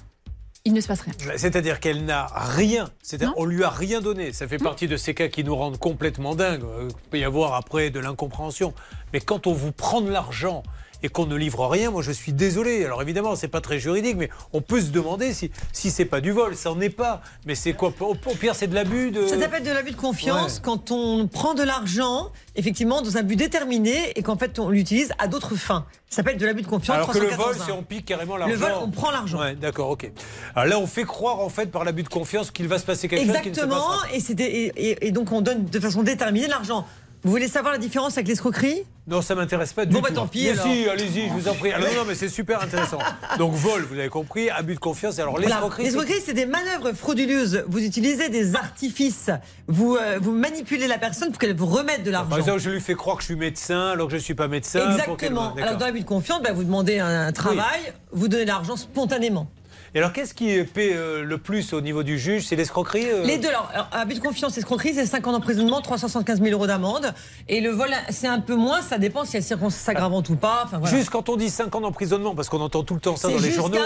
il 0.66 0.74
ne 0.74 0.82
se 0.82 0.88
passe 0.88 1.00
rien. 1.00 1.14
C'est-à-dire 1.38 1.80
qu'elle 1.80 2.04
n'a 2.04 2.26
rien, 2.34 2.90
c'est-à-dire 3.02 3.32
on 3.38 3.46
lui 3.46 3.64
a 3.64 3.70
rien 3.70 4.02
donné. 4.02 4.34
Ça 4.34 4.46
fait 4.46 4.58
partie 4.58 4.86
de 4.86 4.98
ces 4.98 5.14
cas 5.14 5.28
qui 5.28 5.42
nous 5.42 5.56
rendent 5.56 5.78
complètement 5.78 6.34
dingues. 6.34 6.64
Euh, 6.64 6.88
Il 6.90 7.08
peut 7.08 7.18
y 7.18 7.24
avoir 7.24 7.54
après 7.54 7.88
de 7.88 7.98
l'incompréhension. 7.98 8.74
Mais 9.14 9.20
quand 9.20 9.46
on 9.46 9.54
vous 9.54 9.72
prend 9.72 10.02
de 10.02 10.10
l'argent 10.10 10.64
et 11.02 11.08
qu'on 11.08 11.26
ne 11.26 11.36
livre 11.36 11.66
rien, 11.66 11.90
moi 11.90 12.02
je 12.02 12.12
suis 12.12 12.32
désolé. 12.32 12.84
Alors 12.84 13.02
évidemment, 13.02 13.36
c'est 13.36 13.48
pas 13.48 13.60
très 13.60 13.78
juridique, 13.78 14.16
mais 14.16 14.30
on 14.52 14.60
peut 14.60 14.80
se 14.80 14.90
demander 14.90 15.32
si, 15.32 15.50
si 15.72 15.90
c'est 15.90 16.04
pas 16.04 16.20
du 16.20 16.32
vol, 16.32 16.56
ça 16.56 16.70
n'en 16.70 16.80
est 16.80 16.90
pas. 16.90 17.22
Mais 17.46 17.54
c'est 17.54 17.72
quoi? 17.72 17.92
Au, 18.00 18.14
pire, 18.14 18.54
c'est 18.54 18.66
de 18.66 18.74
l'abus 18.74 19.10
de. 19.10 19.26
Ça 19.26 19.38
s'appelle 19.38 19.62
de 19.62 19.70
l'abus 19.70 19.92
de 19.92 19.96
confiance 19.96 20.56
Ouais. 20.56 20.60
quand 20.62 20.90
on 20.90 21.26
prend 21.26 21.54
de 21.54 21.62
l'argent, 21.62 22.30
effectivement, 22.56 23.02
dans 23.02 23.16
un 23.16 23.22
but 23.22 23.36
déterminé 23.36 24.12
et 24.16 24.22
qu'en 24.22 24.36
fait 24.36 24.58
on 24.58 24.68
l'utilise 24.70 25.12
à 25.18 25.28
d'autres 25.28 25.56
fins. 25.56 25.86
Ça 26.08 26.16
s'appelle 26.16 26.38
de 26.38 26.46
l'abus 26.46 26.62
de 26.62 26.66
confiance. 26.66 26.96
Alors 26.96 27.12
que 27.12 27.18
le 27.18 27.26
vol, 27.26 27.36
381. 27.36 27.66
c'est 27.66 27.72
on 27.72 27.82
pique 27.82 28.06
carrément 28.06 28.36
l'argent. 28.36 28.54
Le 28.54 28.58
vol, 28.58 28.72
on 28.80 28.90
prend 28.90 29.10
l'argent. 29.10 29.40
Ouais, 29.40 29.54
d'accord, 29.54 29.90
ok. 29.90 30.10
Alors 30.54 30.68
là, 30.68 30.78
on 30.78 30.86
fait 30.86 31.04
croire 31.04 31.40
en 31.40 31.50
fait 31.50 31.66
par 31.66 31.84
l'abus 31.84 32.02
de 32.02 32.08
confiance 32.08 32.50
qu'il 32.50 32.66
va 32.68 32.78
se 32.78 32.84
passer 32.86 33.08
quelque 33.08 33.26
chose 33.26 33.36
Exactement, 33.36 33.88
et 34.14 35.12
donc 35.12 35.32
on 35.32 35.40
donne 35.42 35.66
de 35.66 35.80
façon 35.80 36.02
déterminée 36.02 36.46
l'argent. 36.46 36.86
Vous 37.24 37.30
voulez 37.30 37.48
savoir 37.48 37.72
la 37.72 37.78
différence 37.78 38.16
avec 38.16 38.28
l'escroquerie? 38.28 38.84
Non, 39.08 39.22
ça 39.22 39.34
m'intéresse 39.34 39.72
pas 39.72 39.86
du 39.86 39.92
Bon, 39.92 40.00
tout. 40.00 40.04
bah, 40.04 40.10
tant 40.14 40.26
pis, 40.26 40.44
Mais 40.44 40.50
alors. 40.50 40.64
si, 40.66 40.88
allez-y, 40.88 41.28
je 41.28 41.32
vous 41.32 41.48
en 41.48 41.54
prie. 41.54 41.72
Ah, 41.74 41.80
non, 41.80 41.86
non, 41.96 42.04
mais 42.06 42.14
c'est 42.14 42.28
super 42.28 42.62
intéressant. 42.62 42.98
Donc 43.38 43.54
vol, 43.54 43.82
vous 43.90 43.98
avez 43.98 44.08
compris, 44.10 44.50
abus 44.50 44.74
de 44.74 44.78
confiance. 44.80 45.18
Alors 45.18 45.38
l'escroquerie, 45.38 45.84
c'est- 45.84 45.90
L'escroquerie, 45.90 46.20
c'est 46.24 46.34
des 46.34 46.46
manœuvres 46.46 46.92
frauduleuses. 46.92 47.64
Vous 47.68 47.82
utilisez 47.82 48.28
des 48.28 48.54
artifices. 48.54 49.30
Vous, 49.66 49.96
euh, 49.96 50.18
vous 50.20 50.32
manipulez 50.32 50.86
la 50.86 50.98
personne 50.98 51.30
pour 51.30 51.38
qu'elle 51.38 51.56
vous 51.56 51.66
remette 51.66 52.02
de 52.04 52.10
l'argent. 52.10 52.28
Par 52.30 52.38
exemple, 52.38 52.60
je 52.60 52.70
lui 52.70 52.80
fais 52.80 52.94
croire 52.94 53.16
que 53.16 53.22
je 53.22 53.28
suis 53.28 53.36
médecin 53.36 53.88
alors 53.92 54.06
que 54.06 54.12
je 54.12 54.16
ne 54.18 54.22
suis 54.22 54.34
pas 54.34 54.46
médecin. 54.48 54.90
Exactement. 54.92 55.54
Alors, 55.56 55.76
dans 55.78 55.86
l'abus 55.86 56.00
de 56.00 56.04
confiance, 56.06 56.42
bah, 56.42 56.52
vous 56.52 56.64
demandez 56.64 56.98
un, 56.98 57.26
un 57.28 57.32
travail, 57.32 57.92
vous 58.12 58.28
donnez 58.28 58.44
l'argent 58.44 58.76
spontanément. 58.76 59.48
Et 59.94 59.98
alors, 59.98 60.12
qu'est-ce 60.12 60.34
qui 60.34 60.62
paie 60.64 60.92
euh, 60.94 61.24
le 61.24 61.38
plus 61.38 61.72
au 61.72 61.80
niveau 61.80 62.02
du 62.02 62.18
juge? 62.18 62.46
C'est 62.46 62.56
l'escroquerie 62.56 63.06
euh? 63.10 63.24
Les 63.24 63.38
deux, 63.38 63.48
alors, 63.48 63.70
alors, 63.72 63.88
abus 63.92 64.14
de 64.14 64.20
confiance, 64.20 64.56
escroquerie, 64.58 64.94
c'est 64.94 65.06
5 65.06 65.26
ans 65.26 65.32
d'emprisonnement, 65.32 65.80
375 65.80 66.40
000 66.42 66.52
euros 66.52 66.66
d'amende. 66.66 67.12
Et 67.48 67.60
le 67.60 67.70
vol, 67.70 67.90
c'est 68.10 68.26
un 68.26 68.40
peu 68.40 68.54
moins, 68.54 68.82
ça 68.82 68.98
dépend 68.98 69.24
si 69.24 69.34
y 69.34 69.38
a 69.38 69.42
circonstances 69.42 69.88
aggravantes 69.88 70.28
ou 70.28 70.36
pas. 70.36 70.62
Enfin, 70.64 70.78
voilà. 70.78 70.94
Juste 70.96 71.10
quand 71.10 71.28
on 71.28 71.36
dit 71.36 71.50
5 71.50 71.74
ans 71.74 71.80
d'emprisonnement, 71.80 72.34
parce 72.34 72.48
qu'on 72.48 72.60
entend 72.60 72.82
tout 72.82 72.94
le 72.94 73.00
temps 73.00 73.16
ça 73.16 73.28
dans 73.28 73.38
les 73.38 73.50
journaux, 73.50 73.78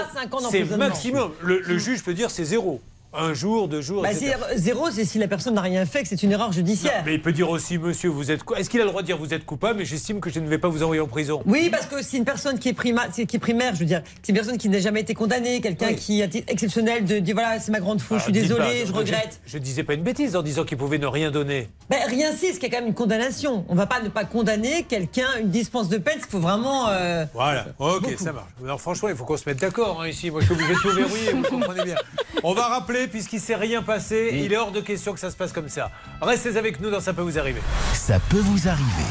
c'est 0.51 0.65
maximum. 0.77 1.33
Le, 1.41 1.61
le 1.61 1.79
juge 1.79 2.03
peut 2.03 2.15
dire 2.15 2.31
c'est 2.31 2.45
zéro. 2.45 2.81
Un 3.15 3.35
jour, 3.35 3.69
deux 3.69 3.83
jours, 3.83 4.03
Bah, 4.03 4.11
etc. 4.13 4.35
c'est- 4.51 4.57
zéro, 4.59 4.91
c'est 4.91 5.05
si 5.05 5.19
la 5.19 5.29
personne 5.29 5.55
n'a 5.55 5.61
rien 5.61 5.85
fait, 5.85 6.03
que 6.03 6.09
c'est 6.09 6.23
une 6.23 6.33
erreur 6.33 6.51
judiciaire. 6.53 7.03
Mais 7.05 7.15
il 7.15 7.21
peut 7.21 7.33
dire 7.33 7.51
aussi, 7.51 7.77
monsieur, 7.77 8.09
vous 8.09 8.31
êtes. 8.31 8.41
Est-ce 8.57 8.71
qu'il 8.71 8.81
a 8.81 8.85
le 8.85 8.89
droit 8.91 9.03
de 9.03 9.07
dire 9.07 9.19
vous 9.19 9.35
êtes 9.35 9.45
coupable, 9.45 9.81
mais 9.81 9.85
j'estime 9.85 10.19
que 10.21 10.31
je 10.31 10.41
ne 10.41 10.49
vais 10.49 10.57
pas 10.59 10.69
vous 10.69 10.83
envoyer 10.83 11.01
en 11.03 11.07
prison 11.07 11.43
Oui, 11.45 11.69
parce 11.71 11.85
que 11.87 12.03
c'est 12.03 12.17
une 12.17 12.25
personne 12.25 12.59
qui 12.59 12.71
est, 12.71 12.73
prima, 12.73 13.03
c'est- 13.13 13.27
qui 13.27 13.37
est 13.37 13.39
primaire, 13.39 13.75
je 13.75 13.81
veux 13.81 13.85
dire. 13.87 14.03
C'est 14.23 14.31
une 14.31 14.37
personne 14.37 14.57
qui 14.57 14.69
n'a 14.71 14.79
jamais 14.79 15.01
été 15.01 15.13
condamnée, 15.15 15.61
quelqu'un 15.61 15.89
Oui. 15.89 15.97
qui, 15.97 16.23
à 16.23 16.29
titre 16.29 16.51
exceptionnel, 16.51 17.05
de 17.05 17.19
dire 17.19 17.35
voilà, 17.35 17.61
c'est 17.61 17.71
ma 17.73 17.81
grande 17.81 18.01
faute, 18.01 18.19
je 18.19 18.23
suis 18.25 18.33
Ah, 18.35 18.41
désolé, 18.41 18.81
pas, 18.83 18.87
je 18.87 18.93
regrette. 18.93 19.41
Je, 19.47 19.59
ne 19.59 19.63
disais 19.63 19.83
pas 19.85 19.93
une 19.95 20.03
bêtise 20.03 20.35
en 20.35 20.43
disant 20.43 20.65
qu'il 20.65 20.79
pouvait 20.79 20.99
ne 20.99 21.07
rien 21.07 21.31
donner. 21.31 21.69
Ben, 21.91 21.99
rien 22.09 22.33
si, 22.33 22.47
c'est 22.47 22.53
qu'il 22.55 22.63
y 22.63 22.67
a 22.67 22.71
quand 22.71 22.79
même 22.81 22.89
une 22.89 22.95
condamnation. 22.95 23.67
On 23.69 23.75
va 23.75 23.87
pas 23.87 24.01
ne 24.01 24.09
pas 24.09 24.25
condamner 24.25 24.85
quelqu'un, 24.85 25.27
une 25.41 25.51
dispense 25.51 25.91
de 25.91 25.99
peine, 25.99 26.17
il 26.19 26.31
faut 26.31 26.39
vraiment. 26.39 26.89
euh, 26.89 27.27
Voilà, 27.35 27.67
ok, 27.79 28.07
ça 28.19 28.33
marche. 28.33 28.49
Alors 28.65 28.81
franchement, 28.81 29.11
il 29.11 29.17
faut 29.17 29.25
qu'on 29.25 29.37
se 29.37 29.47
mette 29.47 29.61
d'accord 29.61 30.01
hein, 30.01 30.09
ici. 30.09 30.31
Moi, 30.31 30.41
je 30.41 30.47
suis 30.47 30.55
obligé 30.55 30.73
de 30.73 30.79
tout 30.79 30.91
verrouiller, 30.91 31.33
vous 31.33 31.43
comprenez 31.43 31.85
bien. 31.85 31.97
On 32.43 32.55
va 32.55 32.69
rappeler, 32.69 33.02
puisqu'il 33.09 33.37
ne 33.37 33.43
s'est 33.43 33.57
rien 33.57 33.83
passé, 33.83 34.31
il 34.33 34.53
est 34.53 34.57
hors 34.57 34.73
de 34.73 34.81
question 34.81 35.13
que 35.13 35.21
ça 35.21 35.31
se 35.31 35.37
passe 35.37 35.53
comme 35.53 35.69
ça. 35.69 35.91
Restez 36.21 36.57
avec 36.57 36.81
nous 36.81 36.91
dans 36.91 37.01
Ça 37.01 37.13
peut 37.13 37.23
vous 37.23 37.39
arriver. 37.39 37.61
Ça 37.95 38.19
peut 38.29 38.41
vous 38.41 38.69
arriver. 38.69 39.07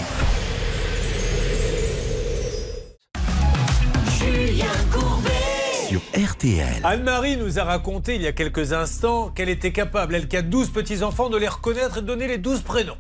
Sur 5.88 6.02
RTL. 6.16 6.82
Anne-Marie 6.84 7.36
nous 7.36 7.60
a 7.60 7.64
raconté 7.64 8.16
il 8.16 8.22
y 8.22 8.28
a 8.28 8.32
quelques 8.32 8.72
instants 8.72 9.30
qu'elle 9.30 9.50
était 9.50 9.74
capable, 9.74 10.16
elle 10.16 10.28
qui 10.28 10.38
a 10.38 10.42
12 10.42 10.70
petits-enfants, 10.70 11.30
de 11.30 11.38
les 11.38 11.50
reconnaître 11.50 11.98
et 11.98 12.02
de 12.02 12.08
donner 12.08 12.28
les 12.28 12.38
12 12.38 12.62
prénoms. 12.62 12.98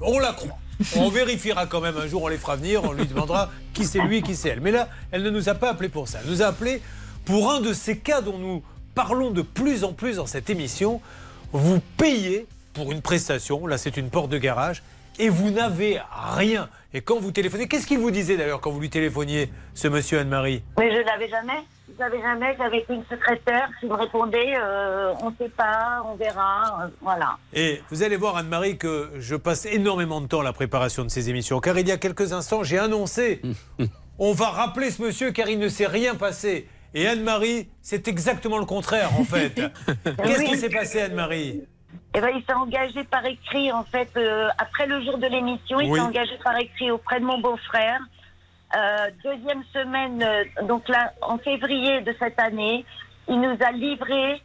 On 0.00 0.18
la 0.18 0.32
croit. 0.32 0.56
On 0.96 1.08
vérifiera 1.10 1.66
quand 1.66 1.80
même 1.80 1.96
un 1.96 2.06
jour, 2.06 2.22
on 2.22 2.28
les 2.28 2.38
fera 2.38 2.56
venir, 2.56 2.84
on 2.84 2.92
lui 2.92 3.06
demandera 3.06 3.50
qui 3.74 3.84
c'est 3.84 4.00
lui, 4.00 4.22
qui 4.22 4.36
c'est 4.36 4.50
elle. 4.50 4.60
Mais 4.60 4.70
là, 4.70 4.88
elle 5.10 5.22
ne 5.22 5.30
nous 5.30 5.48
a 5.48 5.54
pas 5.54 5.70
appelé 5.70 5.88
pour 5.88 6.06
ça. 6.08 6.20
Elle 6.22 6.30
nous 6.30 6.42
a 6.42 6.46
appelé 6.46 6.80
pour 7.24 7.50
un 7.50 7.60
de 7.60 7.72
ces 7.72 7.98
cas 7.98 8.20
dont 8.20 8.38
nous 8.38 8.62
parlons 8.94 9.30
de 9.30 9.42
plus 9.42 9.84
en 9.84 9.92
plus 9.92 10.16
dans 10.16 10.26
cette 10.26 10.50
émission. 10.50 11.00
Vous 11.52 11.80
payez 11.96 12.46
pour 12.74 12.92
une 12.92 13.02
prestation, 13.02 13.66
là 13.66 13.78
c'est 13.78 13.96
une 13.96 14.10
porte 14.10 14.30
de 14.30 14.38
garage, 14.38 14.82
et 15.18 15.28
vous 15.28 15.50
n'avez 15.50 16.00
rien. 16.36 16.68
Et 16.94 17.00
quand 17.00 17.18
vous 17.20 17.30
téléphonez, 17.30 17.68
qu'est-ce 17.68 17.86
qu'il 17.86 17.98
vous 17.98 18.10
disait 18.10 18.36
d'ailleurs 18.36 18.60
quand 18.60 18.70
vous 18.70 18.80
lui 18.80 18.90
téléphoniez, 18.90 19.50
ce 19.74 19.88
monsieur 19.88 20.18
Anne-Marie? 20.20 20.62
Mais 20.78 20.90
je 20.90 21.02
n'avais 21.04 21.28
jamais. 21.28 21.60
Je 21.92 21.98
n'avais 22.02 22.20
jamais. 22.20 22.56
J'avais 22.56 22.84
une 22.88 23.04
secrétaire 23.10 23.68
qui 23.78 23.86
me 23.86 23.94
répondait 23.94 24.54
euh, 24.56 25.12
on 25.22 25.30
ne 25.30 25.34
sait 25.36 25.48
pas, 25.50 26.02
on 26.10 26.14
verra. 26.16 26.84
euh, 26.84 26.88
voilà. 27.00 27.36
Et 27.52 27.80
vous 27.90 28.02
allez 28.02 28.16
voir, 28.16 28.36
Anne-Marie, 28.36 28.78
que 28.78 29.10
je 29.18 29.36
passe 29.36 29.66
énormément 29.66 30.20
de 30.20 30.26
temps 30.26 30.40
à 30.40 30.44
la 30.44 30.52
préparation 30.52 31.04
de 31.04 31.10
ces 31.10 31.28
émissions. 31.28 31.60
Car 31.60 31.78
il 31.78 31.86
y 31.86 31.92
a 31.92 31.96
quelques 31.96 32.32
instants, 32.32 32.62
j'ai 32.64 32.78
annoncé 32.78 33.42
on 34.18 34.32
va 34.32 34.48
rappeler 34.50 34.90
ce 34.90 35.02
monsieur 35.02 35.30
car 35.32 35.48
il 35.48 35.58
ne 35.58 35.68
s'est 35.68 35.86
rien 35.86 36.14
passé. 36.14 36.66
Et 36.94 37.06
Anne-Marie, 37.06 37.68
c'est 37.82 38.08
exactement 38.08 38.58
le 38.58 38.64
contraire, 38.64 39.10
en 39.18 39.24
fait. 39.24 39.54
Qu'est-ce 40.24 40.44
qui 40.44 40.56
s'est 40.56 40.70
passé, 40.70 41.02
Anne-Marie 41.02 41.62
Eh 42.14 42.20
ben, 42.20 42.30
il 42.34 42.42
s'est 42.44 42.52
engagé 42.52 43.04
par 43.04 43.24
écrit, 43.24 43.70
en 43.72 43.84
fait, 43.84 44.08
euh, 44.16 44.48
après 44.58 44.86
le 44.86 45.02
jour 45.04 45.18
de 45.18 45.26
l'émission, 45.26 45.80
il 45.80 45.90
Oui. 45.90 45.98
s'est 45.98 46.04
engagé 46.04 46.32
par 46.42 46.56
écrit 46.58 46.90
auprès 46.90 47.20
de 47.20 47.24
mon 47.24 47.38
beau-frère. 47.40 48.00
Euh, 48.76 49.10
deuxième 49.24 49.62
semaine, 49.72 50.22
euh, 50.22 50.64
donc 50.66 50.88
là, 50.88 51.12
en 51.22 51.38
février 51.38 52.00
de 52.02 52.14
cette 52.18 52.38
année, 52.40 52.84
il 53.28 53.40
nous 53.40 53.56
a 53.64 53.72
livré 53.72 54.40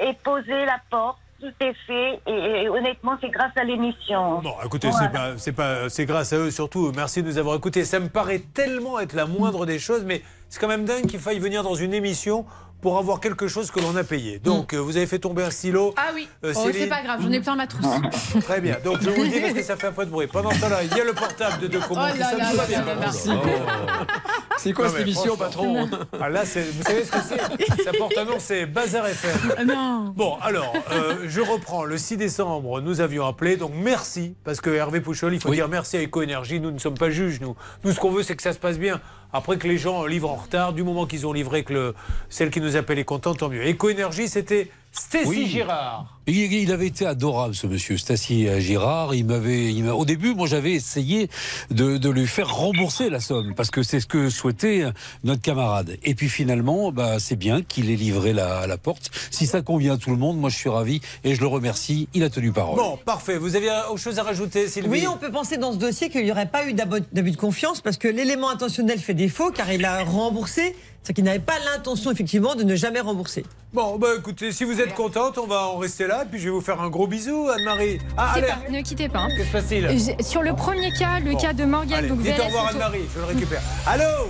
et 0.00 0.12
posé 0.24 0.64
la 0.64 0.80
porte. 0.90 1.18
Tout 1.40 1.52
est 1.60 1.74
fait 1.86 2.20
et, 2.26 2.62
et 2.64 2.68
honnêtement, 2.68 3.16
c'est 3.20 3.30
grâce 3.30 3.56
à 3.56 3.64
l'émission. 3.64 4.40
Bon, 4.42 4.54
écoutez, 4.64 4.90
Voilà. 4.90 5.38
c'est 5.38 5.52
pas, 5.52 5.88
c'est 5.88 6.04
grâce 6.04 6.34
à 6.34 6.36
eux 6.36 6.50
surtout. 6.50 6.92
Merci 6.94 7.22
de 7.22 7.28
nous 7.28 7.38
avoir 7.38 7.56
écoutés. 7.56 7.84
Ça 7.86 7.98
me 7.98 8.08
paraît 8.10 8.40
tellement 8.52 9.00
être 9.00 9.14
la 9.14 9.24
moindre 9.24 9.64
des 9.64 9.78
choses, 9.78 10.04
mais 10.04 10.20
c'est 10.50 10.60
quand 10.60 10.68
même 10.68 10.84
dingue 10.84 11.06
qu'il 11.06 11.18
faille 11.20 11.38
venir 11.38 11.62
dans 11.62 11.74
une 11.74 11.94
émission 11.94 12.44
pour 12.82 12.96
avoir 12.96 13.20
quelque 13.20 13.46
chose 13.46 13.70
que 13.70 13.78
l'on 13.78 13.94
a 13.96 14.04
payé. 14.04 14.38
Donc, 14.38 14.72
euh, 14.72 14.78
vous 14.78 14.96
avez 14.96 15.06
fait 15.06 15.18
tomber 15.18 15.42
un 15.42 15.50
stylo. 15.50 15.92
Ah 15.98 16.12
oui, 16.14 16.26
Euh, 16.44 16.54
oh, 16.56 16.68
c'est 16.72 16.86
pas 16.86 17.02
grave, 17.02 17.20
j'en 17.22 17.30
ai 17.30 17.38
plein 17.40 17.54
ma 17.54 17.66
trousse. 17.66 17.84
Très 18.44 18.62
bien. 18.62 18.78
Donc, 18.82 19.02
je 19.02 19.10
vous 19.10 19.22
le 19.22 19.28
dis 19.28 19.38
parce 19.38 19.52
que 19.52 19.62
ça 19.62 19.76
fait 19.76 19.88
un 19.88 19.92
peu 19.92 20.06
de 20.06 20.10
bruit. 20.10 20.26
Pendant 20.28 20.50
ce 20.50 20.60
temps-là, 20.62 20.82
il 20.84 20.96
y 20.96 21.00
a 21.00 21.04
le 21.04 21.12
portable 21.12 21.60
de 21.60 21.66
De 21.66 21.78
Comont 21.78 22.00
Oh 22.10 22.18
là 22.18 22.32
là 22.38 22.52
là 22.54 22.64
bien. 22.66 22.82
C'est 24.56 24.72
quoi 24.72 24.86
Non, 24.86 24.90
cette 24.92 25.00
émission, 25.02 25.36
patron 25.36 25.88
Ah 26.20 26.28
là, 26.28 26.44
c'est- 26.44 26.70
vous 26.70 26.82
savez 26.82 27.04
ce 27.04 27.10
que 27.12 27.18
c'est? 27.26 27.82
Ça 27.82 27.92
porte 27.96 28.16
un 28.18 28.24
nom, 28.24 28.36
c'est 28.38 28.66
Bazar 28.66 29.06
FM. 29.06 29.66
Non. 29.66 30.12
Bon, 30.14 30.36
alors, 30.42 30.72
euh, 30.92 31.16
je 31.28 31.40
reprends. 31.40 31.84
Le 31.84 31.96
6 31.96 32.16
décembre, 32.18 32.80
nous 32.82 33.00
avions 33.00 33.26
appelé. 33.26 33.56
Donc, 33.56 33.72
merci. 33.74 34.34
Parce 34.44 34.60
que 34.60 34.68
Hervé 34.70 35.00
Pouchol, 35.00 35.34
il 35.34 35.40
faut 35.40 35.52
dire 35.54 35.68
merci 35.68 35.96
à 35.96 36.02
Ecoénergie. 36.02 36.60
Nous 36.60 36.70
ne 36.70 36.78
sommes 36.78 36.98
pas 36.98 37.10
juges, 37.10 37.40
nous. 37.40 37.56
Nous, 37.84 37.92
ce 37.92 38.00
qu'on 38.00 38.10
veut, 38.10 38.22
c'est 38.22 38.36
que 38.36 38.42
ça 38.42 38.52
se 38.52 38.58
passe 38.58 38.78
bien. 38.78 39.00
Après 39.32 39.58
que 39.58 39.68
les 39.68 39.78
gens 39.78 40.06
livrent 40.06 40.30
en 40.30 40.36
retard, 40.36 40.72
du 40.72 40.82
moment 40.82 41.06
qu'ils 41.06 41.26
ont 41.26 41.32
livré, 41.32 41.62
que 41.62 41.72
le, 41.72 41.94
celle 42.28 42.50
qui 42.50 42.60
nous 42.60 42.76
appelle 42.76 42.98
est 42.98 43.04
contente, 43.04 43.38
tant 43.38 43.48
mieux. 43.48 43.68
Ecoénergie, 43.68 44.28
c'était 44.28 44.70
Stécie 44.92 45.26
Oui. 45.28 45.46
Girard. 45.46 46.18
Il, 46.26 46.52
il 46.52 46.72
avait 46.72 46.86
été 46.88 47.06
adorable, 47.06 47.54
ce 47.54 47.66
monsieur, 47.66 47.96
Stacy 47.96 48.46
Girard. 48.60 49.14
Il 49.14 49.24
m'avait, 49.24 49.72
il 49.72 49.84
m'a- 49.84 49.92
au 49.92 50.04
début, 50.04 50.34
moi, 50.34 50.46
j'avais 50.46 50.72
essayé 50.72 51.28
de, 51.70 51.96
de 51.96 52.10
lui 52.10 52.26
faire 52.26 52.52
rembourser 52.54 53.08
la 53.08 53.20
somme, 53.20 53.54
parce 53.54 53.70
que 53.70 53.82
c'est 53.82 54.00
ce 54.00 54.06
que 54.06 54.30
souhaitait 54.30 54.84
notre 55.24 55.42
camarade. 55.42 55.96
Et 56.04 56.14
puis 56.14 56.28
finalement, 56.28 56.92
bah, 56.92 57.18
c'est 57.20 57.36
bien 57.36 57.62
qu'il 57.62 57.90
ait 57.90 57.96
livré 57.96 58.32
la, 58.32 58.58
à 58.60 58.66
la 58.66 58.78
porte. 58.78 59.10
Si 59.30 59.46
ça 59.46 59.62
convient 59.62 59.94
à 59.94 59.96
tout 59.96 60.10
le 60.10 60.16
monde, 60.16 60.38
moi, 60.38 60.50
je 60.50 60.56
suis 60.56 60.68
ravi 60.68 61.00
et 61.24 61.34
je 61.34 61.40
le 61.40 61.46
remercie. 61.46 62.08
Il 62.14 62.22
a 62.24 62.30
tenu 62.30 62.52
parole. 62.52 62.76
Bon, 62.76 62.96
parfait. 63.04 63.38
Vous 63.38 63.56
aviez 63.56 63.70
autre 63.90 63.98
chose 64.00 64.18
à 64.18 64.22
rajouter, 64.24 64.68
Sylvie? 64.68 64.88
Oui, 64.88 65.06
on 65.08 65.16
peut 65.16 65.30
penser 65.32 65.56
dans 65.56 65.72
ce 65.72 65.78
dossier 65.78 66.10
qu'il 66.10 66.24
n'y 66.24 66.30
aurait 66.32 66.46
pas 66.50 66.66
eu 66.68 66.74
d'abus 66.74 67.30
de 67.30 67.36
confiance 67.36 67.80
parce 67.80 67.96
que 67.96 68.08
l'élément 68.08 68.50
intentionnel 68.50 68.98
fait 68.98 69.14
défaut 69.14 69.50
car 69.52 69.72
il 69.72 69.84
a 69.84 70.02
remboursé, 70.04 70.74
c'est 71.02 71.12
qu'il 71.14 71.24
n'avait 71.24 71.38
pas 71.38 71.58
l'intention 71.64 72.10
effectivement 72.10 72.54
de 72.54 72.62
ne 72.62 72.76
jamais 72.76 73.00
rembourser. 73.00 73.44
Bon, 73.72 73.96
bah 73.98 74.08
écoutez, 74.18 74.52
si 74.52 74.64
vous 74.64 74.80
êtes 74.80 74.94
contente, 74.94 75.38
on 75.38 75.46
va 75.46 75.66
en 75.68 75.78
rester 75.78 76.06
là. 76.06 76.24
Puis 76.30 76.38
je 76.40 76.44
vais 76.44 76.50
vous 76.50 76.60
faire 76.60 76.80
un 76.80 76.90
gros 76.90 77.06
bisou, 77.06 77.48
Anne-Marie. 77.48 77.98
Ah, 78.16 78.32
allez, 78.34 78.48
pas, 78.48 78.58
ne 78.70 78.80
quittez 78.82 79.08
pas. 79.08 79.20
hein. 79.20 79.28
que 79.36 79.44
se 79.44 79.52
passe-t-il 79.52 79.88
J'ai- 79.98 80.22
Sur 80.22 80.42
le 80.42 80.54
premier 80.54 80.92
cas, 80.92 81.20
le 81.20 81.32
Bon, 81.32 81.38
cas 81.38 81.52
de 81.52 81.64
Morgane, 81.64 81.98
Allez, 82.00 82.08
donc 82.08 82.18
dites 82.22 82.32
VLS 82.34 82.40
au 82.40 82.44
revoir 82.46 82.66
Anne-Marie, 82.68 83.04
je 83.14 83.18
le 83.20 83.24
récupère. 83.26 83.62
Allô 83.86 84.28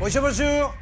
Bonjour, 0.00 0.22
bonjour. 0.22 0.74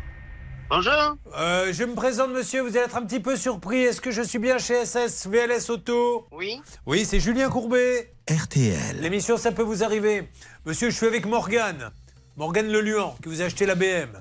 Bonjour. 0.68 1.16
Euh, 1.38 1.72
je 1.72 1.84
me 1.84 1.94
présente, 1.94 2.30
monsieur. 2.32 2.60
Vous 2.62 2.68
allez 2.76 2.86
être 2.86 2.96
un 2.96 3.02
petit 3.04 3.20
peu 3.20 3.36
surpris. 3.36 3.82
Est-ce 3.84 4.00
que 4.00 4.10
je 4.10 4.20
suis 4.22 4.38
bien 4.40 4.58
chez 4.58 4.84
SS 4.84 5.26
VLS 5.28 5.70
Auto 5.70 6.26
Oui. 6.32 6.60
Oui, 6.86 7.04
c'est 7.04 7.20
Julien 7.20 7.48
Courbet. 7.48 8.12
RTL. 8.28 9.00
L'émission, 9.00 9.36
ça 9.36 9.52
peut 9.52 9.62
vous 9.62 9.84
arriver. 9.84 10.28
Monsieur, 10.64 10.90
je 10.90 10.96
suis 10.96 11.06
avec 11.06 11.24
Morgane. 11.24 11.90
Morgane 12.36 12.66
Leluan, 12.66 13.14
qui 13.22 13.28
vous 13.28 13.42
a 13.42 13.44
acheté 13.44 13.64
la 13.64 13.76
BM. 13.76 14.20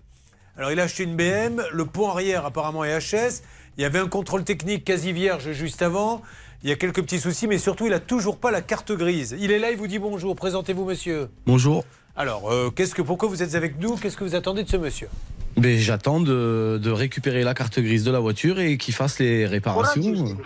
Alors, 0.58 0.72
il 0.72 0.80
a 0.80 0.84
acheté 0.84 1.04
une 1.04 1.16
BM. 1.16 1.62
Le 1.72 1.86
pont 1.86 2.10
arrière, 2.10 2.46
apparemment, 2.46 2.84
est 2.86 2.98
HS. 2.98 3.42
Il 3.78 3.82
y 3.82 3.86
avait 3.86 4.00
un 4.00 4.08
contrôle 4.08 4.44
technique 4.44 4.86
quasi 4.86 5.12
vierge 5.12 5.52
juste 5.52 5.82
avant. 5.82 6.22
Il 6.64 6.70
y 6.70 6.72
a 6.72 6.76
quelques 6.76 7.02
petits 7.04 7.20
soucis, 7.20 7.48
mais 7.48 7.58
surtout, 7.58 7.86
il 7.88 7.94
a 7.94 8.00
toujours 8.00 8.38
pas 8.38 8.52
la 8.52 8.62
carte 8.62 8.92
grise. 8.94 9.36
Il 9.40 9.52
est 9.52 9.60
là, 9.60 9.72
il 9.72 9.78
vous 9.78 9.88
dit 9.88 10.00
bonjour. 10.00 10.36
Présentez-vous, 10.36 10.86
monsieur. 10.86 11.30
Bonjour. 11.46 11.84
Alors, 12.16 12.50
euh, 12.52 12.70
qu'est-ce 12.72 12.96
que, 12.96 13.02
pourquoi 13.02 13.28
vous 13.28 13.44
êtes 13.44 13.56
avec 13.56 13.78
nous? 13.80 13.98
Qu'est-ce 13.98 14.16
que 14.16 14.24
vous 14.24 14.36
attendez 14.36 14.64
de 14.64 14.70
ce 14.70 14.78
monsieur? 14.78 15.10
Ben, 15.58 15.78
J'attends 15.78 16.22
de, 16.22 16.80
de 16.82 16.90
récupérer 16.92 17.44
la 17.44 17.54
carte 17.54 17.80
grise 17.80 18.06
de 18.06 18.12
la 18.12 18.20
voiture 18.20 18.60
et 18.60 18.78
qu'il 18.78 18.94
fasse 18.94 19.20
les 19.20 19.46
réparations. 19.46 20.38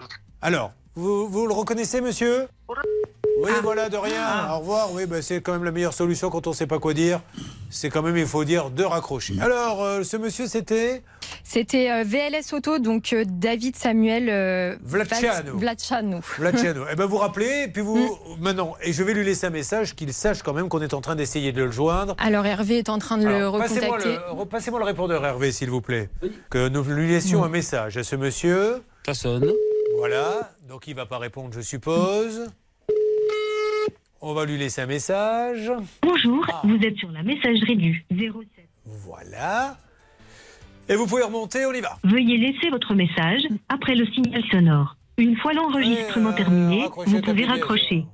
Alors, 0.42 0.72
vous, 0.96 1.30
vous 1.30 1.46
le 1.46 1.54
reconnaissez, 1.54 2.02
monsieur? 2.02 2.48
Oui, 3.42 3.52
Ah. 3.56 3.60
voilà, 3.64 3.90
de 3.90 3.98
rien. 3.98 4.50
Au 4.54 4.60
revoir. 4.60 4.92
Oui, 4.94 5.06
ben, 5.06 5.22
c'est 5.22 5.42
quand 5.42 5.54
même 5.54 5.64
la 5.64 5.72
meilleure 5.72 5.94
solution 5.94 6.30
quand 6.30 6.46
on 6.48 6.52
ne 6.52 6.56
sait 6.56 6.68
pas 6.68 6.80
quoi 6.80 6.94
dire. 6.94 7.22
C'est 7.70 7.90
quand 7.90 8.02
même, 8.02 8.18
il 8.18 8.26
faut 8.26 8.44
dire, 8.44 8.70
de 8.70 8.84
raccrocher. 8.84 9.36
Alors, 9.42 9.84
euh, 9.84 10.04
ce 10.04 10.18
monsieur, 10.18 10.48
c'était? 10.48 11.04
C'était 11.44 11.90
euh, 11.92 12.04
VLS 12.04 12.54
Auto, 12.54 12.80
donc 12.80 13.14
euh, 13.14 13.24
David 13.28 13.76
Samuel 13.76 14.30
euh, 14.30 14.76
Vlaciano. 14.84 15.58
Vlaciano. 15.58 16.20
Vlaciano. 16.38 16.84
eh 16.92 16.96
ben, 16.96 17.06
vous 17.06 17.18
rappelez, 17.18 17.68
puis 17.72 17.82
vous, 17.82 18.18
maintenant, 18.40 18.76
et 18.84 18.94
je 18.94 19.04
vais 19.04 19.14
lui 19.14 19.24
laisser 19.24 19.48
un 19.48 19.52
message 19.52 19.96
qu'il 19.96 20.14
sache 20.14 20.42
quand 20.44 20.54
même 20.54 20.70
qu'on 20.70 20.82
est 20.82 20.94
en 20.94 21.02
train 21.02 21.16
d'essayer 21.16 21.52
de 21.52 21.64
le 21.64 21.72
joindre. 21.72 22.16
Alors 22.20 22.46
Hervé 22.46 22.80
est 22.80 22.90
en 22.90 22.98
train 22.98 23.18
de 23.18 23.26
le 23.26 23.36
Alors, 23.36 23.58
Passez-moi 23.58 23.98
recontacter. 23.98 24.18
le, 24.28 24.32
repassez-moi 24.40 24.80
le 24.80 24.86
répondeur, 24.86 25.26
Hervé, 25.26 25.52
s'il 25.52 25.70
vous 25.70 25.82
plaît. 25.82 26.10
Que 26.50 26.68
nous 26.68 26.84
lui 26.84 27.08
laissions 27.08 27.44
un 27.44 27.50
message 27.50 27.98
à 27.98 28.04
ce 28.04 28.16
monsieur. 28.16 28.82
Ça 29.06 29.14
sonne. 29.14 29.52
Voilà, 29.98 30.52
donc 30.68 30.88
il 30.88 30.96
va 30.96 31.06
pas 31.06 31.18
répondre, 31.18 31.50
je 31.54 31.62
suppose. 31.62 32.48
On 34.22 34.34
va 34.34 34.46
lui 34.46 34.58
laisser 34.58 34.82
un 34.82 34.86
message. 34.86 35.72
Bonjour, 36.02 36.46
Ah. 36.52 36.62
vous 36.66 36.76
êtes 36.84 36.98
sur 36.98 37.12
la 37.12 37.24
messagerie 37.24 37.78
du 37.78 38.06
07. 38.12 38.68
Voilà. 38.86 39.78
Et 40.90 40.96
vous 40.96 41.06
pouvez 41.08 41.24
remonter, 41.24 41.66
on 41.66 41.72
y 41.74 41.82
va. 41.82 41.98
Veuillez 42.04 42.38
laisser 42.38 42.70
votre 42.70 42.94
message 42.96 43.44
après 43.70 43.96
le 43.96 44.06
signal 44.08 44.44
sonore. 44.52 44.98
Une 45.18 45.38
fois 45.38 45.54
l'enregistrement 45.54 46.30
Euh, 46.32 46.34
terminé, 46.34 46.86
vous 47.06 47.22
pouvez 47.22 47.46
raccrocher. 47.46 48.06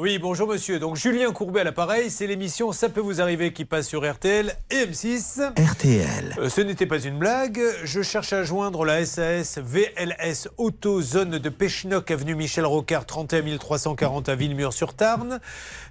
Oui, 0.00 0.20
bonjour 0.20 0.46
monsieur. 0.46 0.78
Donc 0.78 0.94
Julien 0.94 1.32
Courbet 1.32 1.62
à 1.62 1.64
l'appareil, 1.64 2.08
c'est 2.08 2.28
l'émission 2.28 2.70
Ça 2.70 2.88
peut 2.88 3.00
vous 3.00 3.20
arriver 3.20 3.52
qui 3.52 3.64
passe 3.64 3.88
sur 3.88 4.08
RTL 4.08 4.54
et 4.70 4.86
M6. 4.86 5.40
RTL. 5.60 6.36
Euh, 6.38 6.48
ce 6.48 6.60
n'était 6.60 6.86
pas 6.86 7.00
une 7.00 7.18
blague. 7.18 7.60
Je 7.82 8.02
cherche 8.02 8.32
à 8.32 8.44
joindre 8.44 8.84
la 8.84 9.04
SAS 9.04 9.58
VLS 9.58 10.50
Auto 10.56 11.02
Zone 11.02 11.38
de 11.38 11.48
Péchinoc, 11.48 12.12
avenue 12.12 12.36
Michel 12.36 12.64
Rocard, 12.64 13.06
31 13.06 13.56
340 13.56 14.28
à 14.28 14.36
Villemur-sur-Tarn. 14.36 15.40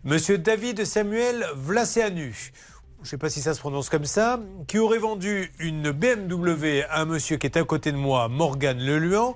Monsieur 0.06 0.38
David 0.38 0.86
Samuel 0.86 1.46
Vlaceanu. 1.58 2.54
Je 3.02 3.08
ne 3.08 3.10
sais 3.10 3.17
pas 3.17 3.30
si 3.30 3.41
ça 3.41 3.54
se 3.54 3.60
prononce 3.60 3.89
comme 3.89 4.06
ça, 4.06 4.39
qui 4.67 4.80
aurait 4.80 5.00
vendu 5.00 5.52
une 5.60 5.91
BMW 5.91 6.84
à 6.89 7.02
un 7.02 7.06
monsieur 7.06 7.36
qui 7.36 7.46
est 7.46 7.58
à 7.58 7.63
côté 7.65 7.91
de 7.91 7.98
moi, 7.98 8.30
Morgane 8.30 8.80
Leluan. 8.80 9.36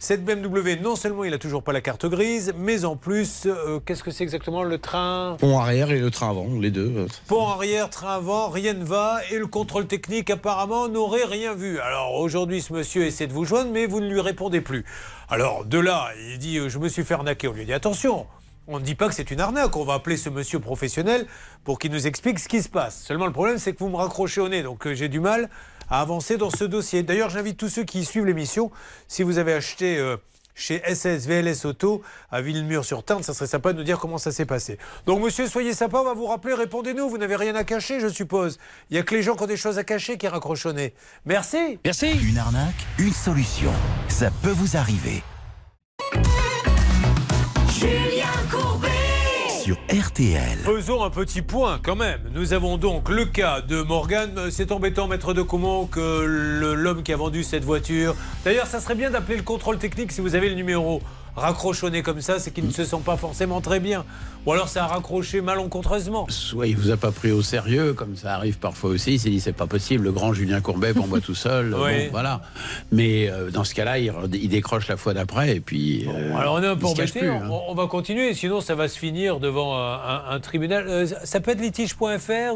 Cette 0.00 0.24
BMW, 0.24 0.80
non 0.80 0.94
seulement 0.94 1.24
il 1.24 1.34
a 1.34 1.38
toujours 1.38 1.64
pas 1.64 1.72
la 1.72 1.80
carte 1.80 2.06
grise, 2.06 2.54
mais 2.56 2.84
en 2.84 2.94
plus, 2.94 3.46
euh, 3.46 3.80
qu'est-ce 3.84 4.04
que 4.04 4.12
c'est 4.12 4.22
exactement 4.22 4.62
le 4.62 4.78
train? 4.78 5.36
Pont 5.40 5.58
arrière 5.58 5.90
et 5.90 5.98
le 5.98 6.08
train 6.12 6.30
avant, 6.30 6.46
les 6.60 6.70
deux. 6.70 7.08
Pont 7.26 7.48
arrière, 7.48 7.90
train 7.90 8.14
avant, 8.14 8.48
rien 8.48 8.74
ne 8.74 8.84
va 8.84 9.18
et 9.32 9.38
le 9.38 9.48
contrôle 9.48 9.88
technique 9.88 10.30
apparemment 10.30 10.86
n'aurait 10.88 11.24
rien 11.24 11.52
vu. 11.52 11.80
Alors 11.80 12.14
aujourd'hui 12.14 12.62
ce 12.62 12.72
monsieur 12.72 13.06
essaie 13.06 13.26
de 13.26 13.32
vous 13.32 13.44
joindre 13.44 13.72
mais 13.72 13.86
vous 13.86 13.98
ne 13.98 14.08
lui 14.08 14.20
répondez 14.20 14.60
plus. 14.60 14.84
Alors 15.28 15.64
de 15.64 15.80
là, 15.80 16.10
il 16.30 16.38
dit 16.38 16.58
euh, 16.58 16.68
je 16.68 16.78
me 16.78 16.88
suis 16.88 17.02
fait 17.02 17.14
arnaquer. 17.14 17.48
On 17.48 17.52
lui 17.52 17.66
dit 17.66 17.72
attention, 17.72 18.28
on 18.68 18.78
ne 18.78 18.84
dit 18.84 18.94
pas 18.94 19.08
que 19.08 19.14
c'est 19.14 19.32
une 19.32 19.40
arnaque, 19.40 19.76
on 19.76 19.84
va 19.84 19.94
appeler 19.94 20.16
ce 20.16 20.28
monsieur 20.30 20.60
professionnel 20.60 21.26
pour 21.64 21.80
qu'il 21.80 21.90
nous 21.90 22.06
explique 22.06 22.38
ce 22.38 22.48
qui 22.48 22.62
se 22.62 22.68
passe. 22.68 23.02
Seulement 23.02 23.26
le 23.26 23.32
problème 23.32 23.58
c'est 23.58 23.72
que 23.72 23.80
vous 23.80 23.88
me 23.88 23.96
raccrochez 23.96 24.40
au 24.40 24.48
nez 24.48 24.62
donc 24.62 24.86
euh, 24.86 24.94
j'ai 24.94 25.08
du 25.08 25.18
mal 25.18 25.50
à 25.90 26.00
avancer 26.00 26.36
dans 26.36 26.50
ce 26.50 26.64
dossier. 26.64 27.02
D'ailleurs 27.02 27.30
j'invite 27.30 27.56
tous 27.56 27.68
ceux 27.68 27.84
qui 27.84 28.04
suivent 28.04 28.26
l'émission, 28.26 28.70
si 29.08 29.22
vous 29.22 29.38
avez 29.38 29.52
acheté... 29.52 29.98
euh, 29.98 30.16
chez 30.58 30.82
SS 30.84 31.26
VLS 31.26 31.66
Auto 31.66 32.02
à 32.30 32.42
Villemur-sur-Tarn. 32.42 33.22
Ça 33.22 33.32
serait 33.32 33.46
sympa 33.46 33.72
de 33.72 33.78
nous 33.78 33.84
dire 33.84 33.98
comment 33.98 34.18
ça 34.18 34.32
s'est 34.32 34.44
passé. 34.44 34.78
Donc, 35.06 35.22
monsieur, 35.22 35.46
soyez 35.46 35.72
sympa, 35.72 35.98
on 35.98 36.04
va 36.04 36.14
vous 36.14 36.26
rappeler, 36.26 36.54
répondez-nous. 36.54 37.08
Vous 37.08 37.18
n'avez 37.18 37.36
rien 37.36 37.54
à 37.54 37.64
cacher, 37.64 38.00
je 38.00 38.08
suppose. 38.08 38.58
Il 38.90 38.94
n'y 38.94 38.98
a 38.98 39.02
que 39.04 39.14
les 39.14 39.22
gens 39.22 39.36
qui 39.36 39.44
ont 39.44 39.46
des 39.46 39.56
choses 39.56 39.78
à 39.78 39.84
cacher 39.84 40.18
qui 40.18 40.26
raccrochonnent. 40.26 40.90
Merci. 41.24 41.78
Merci. 41.84 42.10
Une 42.28 42.38
arnaque, 42.38 42.86
une 42.98 43.12
solution. 43.12 43.70
Ça 44.08 44.30
peut 44.42 44.50
vous 44.50 44.76
arriver. 44.76 45.22
Julien 47.70 48.26
Courbet 48.50 48.87
RTL. 49.74 50.58
Faisons 50.64 51.02
un 51.02 51.10
petit 51.10 51.42
point 51.42 51.78
quand 51.82 51.96
même. 51.96 52.20
Nous 52.32 52.52
avons 52.52 52.76
donc 52.76 53.08
le 53.08 53.24
cas 53.24 53.60
de 53.60 53.82
Morgane. 53.82 54.38
Euh, 54.38 54.50
C'est 54.50 54.72
embêtant, 54.72 55.08
maître 55.08 55.34
de 55.34 55.42
Comont, 55.42 55.86
que 55.86 56.24
l'homme 56.74 57.02
qui 57.02 57.12
a 57.12 57.16
vendu 57.16 57.42
cette 57.42 57.64
voiture. 57.64 58.14
D'ailleurs, 58.44 58.66
ça 58.66 58.80
serait 58.80 58.94
bien 58.94 59.10
d'appeler 59.10 59.36
le 59.36 59.42
contrôle 59.42 59.78
technique 59.78 60.12
si 60.12 60.20
vous 60.20 60.34
avez 60.34 60.48
le 60.48 60.54
numéro. 60.54 61.02
Raccrochonné 61.38 62.02
comme 62.02 62.20
ça, 62.20 62.38
c'est 62.38 62.50
qu'il 62.50 62.66
ne 62.66 62.70
se 62.72 62.84
sent 62.84 63.00
pas 63.04 63.16
forcément 63.16 63.60
très 63.60 63.80
bien. 63.80 64.04
Ou 64.46 64.52
alors 64.52 64.68
ça 64.68 64.84
a 64.84 64.86
raccroché 64.86 65.40
malencontreusement. 65.40 66.26
Soit 66.30 66.68
il 66.68 66.76
vous 66.76 66.90
a 66.90 66.96
pas 66.96 67.10
pris 67.10 67.32
au 67.32 67.42
sérieux, 67.42 67.92
comme 67.92 68.16
ça 68.16 68.34
arrive 68.34 68.58
parfois 68.58 68.90
aussi. 68.90 69.14
Il 69.14 69.18
s'est 69.18 69.30
dit 69.30 69.40
c'est 69.40 69.52
pas 69.52 69.66
possible, 69.66 70.04
le 70.04 70.12
grand 70.12 70.32
Julien 70.32 70.60
Courbet 70.60 70.94
pour 70.94 71.06
moi 71.08 71.20
tout 71.20 71.34
seul. 71.34 71.74
Oui. 71.74 72.04
Bon, 72.04 72.10
voilà. 72.12 72.40
Mais 72.92 73.28
euh, 73.30 73.50
dans 73.50 73.64
ce 73.64 73.74
cas-là, 73.74 73.98
il, 73.98 74.12
il 74.34 74.48
décroche 74.48 74.88
la 74.88 74.96
fois 74.96 75.12
d'après 75.14 75.56
et 75.56 75.60
puis. 75.60 76.06
euh, 76.08 76.36
Alors 76.36 76.54
on 76.54 76.62
est 76.62 76.66
un 76.66 76.76
peu 76.76 76.86
embêté, 76.86 77.20
plus, 77.20 77.30
on, 77.30 77.42
hein. 77.42 77.50
on 77.68 77.74
va 77.74 77.86
continuer, 77.88 78.32
sinon 78.34 78.60
ça 78.60 78.74
va 78.74 78.88
se 78.88 78.98
finir 78.98 79.38
devant 79.40 79.76
un, 79.76 79.94
un- 79.94 80.22
un 80.30 80.40
tribunal. 80.40 80.86
Euh, 80.88 81.06
ça 81.24 81.40
peut 81.40 81.50
être 81.50 81.60
litige.fr, 81.60 82.00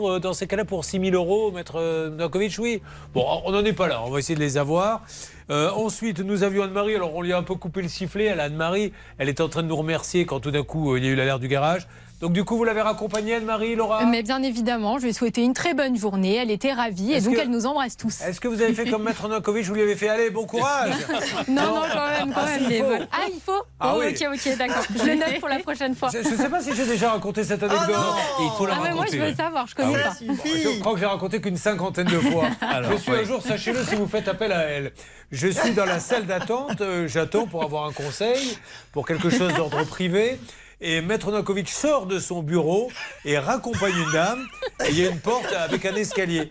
euh, 0.09 0.19
dans 0.21 0.33
ces 0.33 0.47
cas-là 0.47 0.65
pour 0.65 0.85
6 0.85 0.99
000 1.01 1.15
euros, 1.15 1.51
maître 1.53 1.75
euh, 1.77 2.11
Dankovic, 2.11 2.57
oui. 2.59 2.81
Bon, 3.15 3.25
on 3.45 3.53
n'en 3.53 3.65
est 3.65 3.73
pas 3.73 3.89
là, 3.89 4.01
on 4.07 4.11
va 4.11 4.19
essayer 4.19 4.35
de 4.37 4.41
les 4.41 4.57
avoir. 4.57 5.03
Euh, 5.51 5.71
ensuite, 5.71 6.21
nous 6.21 6.43
avions 6.43 6.63
Anne-Marie, 6.63 6.95
alors 6.95 7.15
on 7.15 7.23
lui 7.23 7.33
a 7.33 7.39
un 7.39 7.43
peu 7.43 7.55
coupé 7.55 7.83
le 7.83 7.89
sifflet, 7.89 8.25
elle, 8.25 8.41
Anne-Marie, 8.41 8.93
elle 9.19 9.29
est 9.29 9.41
en 9.41 9.49
train 9.49 9.63
de 9.63 9.69
nous 9.69 9.77
remercier 9.77 10.25
quand 10.25 10.41
tout 10.41 10.51
d'un 10.51 10.63
coup 10.63 10.93
euh, 10.93 10.99
il 10.99 11.05
y 11.05 11.09
a 11.09 11.11
eu 11.11 11.15
l'alerte 11.15 11.41
du 11.41 11.49
garage. 11.49 11.87
Donc 12.23 12.33
du 12.33 12.45
coup, 12.45 12.57
vous 12.57 12.63
l'avez 12.63 12.81
raccompagnée, 12.83 13.35
Anne-Marie, 13.35 13.75
Laura 13.75 14.05
Mais 14.07 14.23
bien 14.23 14.41
évidemment, 14.45 14.97
je 14.99 15.03
lui 15.03 15.11
ai 15.11 15.13
souhaité 15.13 15.43
une 15.43 15.55
très 15.55 15.75
bonne 15.75 15.97
journée. 15.99 16.37
Elle 16.37 16.53
était 16.53 16.73
ravie 16.73 17.13
et 17.15 17.21
donc 17.21 17.35
que- 17.35 17.41
elle 17.41 17.51
nous 17.51 17.67
embrasse 17.67 17.97
tous. 17.97 18.21
Est-ce 18.21 18.41
que 18.41 18.47
vous 18.47 18.63
avez 18.63 18.73
fait 18.75 18.89
comme 18.89 19.03
maître 19.03 19.29
Dankovic, 19.29 19.65
vous 19.67 19.75
lui 19.75 19.83
avez 19.83 19.97
fait 19.97 20.09
allez, 20.09 20.31
bon 20.31 20.47
courage 20.47 20.95
Non, 21.49 21.63
non, 21.63 21.83
quand 21.93 22.07
même, 22.09 22.33
quand 22.33 22.41
Ah, 22.43 22.47
même. 22.47 22.69
si, 22.71 22.77
il 22.77 22.83
voilà. 22.85 23.07
Ah, 23.11 23.17
il 23.29 23.41
faut 23.41 23.65
Ah 23.81 23.95
Oh, 23.97 24.01
oui. 24.01 24.15
Ok, 24.15 24.29
ok, 24.35 24.57
d'accord. 24.57 24.85
Je 24.97 25.05
le 25.05 25.15
note 25.17 25.41
pour 25.41 25.49
la 25.49 25.59
prochaine 25.59 25.97
fois. 25.97 26.11
Je 26.13 26.19
ne 26.19 26.37
sais 26.37 26.49
pas 26.49 26.61
si 26.61 26.73
j'ai 26.77 26.87
déjà 26.87 27.11
raconté 27.11 27.43
cette 27.43 27.61
anecdote. 27.65 27.97
Et 28.39 28.45
il 28.45 28.51
faut 28.57 28.67
la 28.67 28.75
Ah, 28.75 28.81
mais 28.85 28.95
moi, 28.95 29.05
je 29.11 29.17
raconter. 29.17 29.19
veux 29.19 29.35
savoir, 29.35 29.67
je 29.67 29.75
connais 29.75 29.93
pas. 30.01 30.15
Je 30.21 30.79
crois 30.79 30.95
que 30.95 31.01
j'ai 31.01 31.07
raconté 31.07 31.41
qu'une 31.41 31.57
cinquantaine 31.57 32.07
de 32.07 32.21
fois. 32.21 32.45
Alors, 32.61 32.93
je 32.93 32.97
suis 32.99 33.11
un 33.13 33.25
jour, 33.25 33.43
sachez-le, 33.43 33.83
si 33.83 33.97
vous 33.97 34.07
faites 34.07 34.29
appel 34.29 34.53
à 34.53 34.61
elle. 34.63 34.93
Je 35.33 35.49
suis 35.49 35.73
dans 35.73 35.87
la 35.87 35.99
salle 35.99 36.27
d'attente, 36.27 36.83
euh, 36.83 37.09
j'attends 37.09 37.47
pour 37.49 37.65
avoir 37.65 37.87
un 37.87 37.93
conseil, 37.93 38.59
pour 38.93 39.09
quelque 39.09 39.29
chose 39.29 39.53
d'ordre 39.55 39.83
privé. 39.85 40.39
Et 40.85 41.01
Maître 41.01 41.31
Novakovic 41.31 41.69
sort 41.69 42.07
de 42.07 42.19
son 42.19 42.43
bureau 42.43 42.91
et 43.25 43.39
raccompagne 43.39 43.95
une 43.97 44.11
dame. 44.13 44.45
Et 44.85 44.91
il 44.91 44.99
y 44.99 45.07
a 45.07 45.11
une 45.11 45.21
porte 45.21 45.53
avec 45.53 45.87
un 45.87 45.95
escalier. 45.95 46.51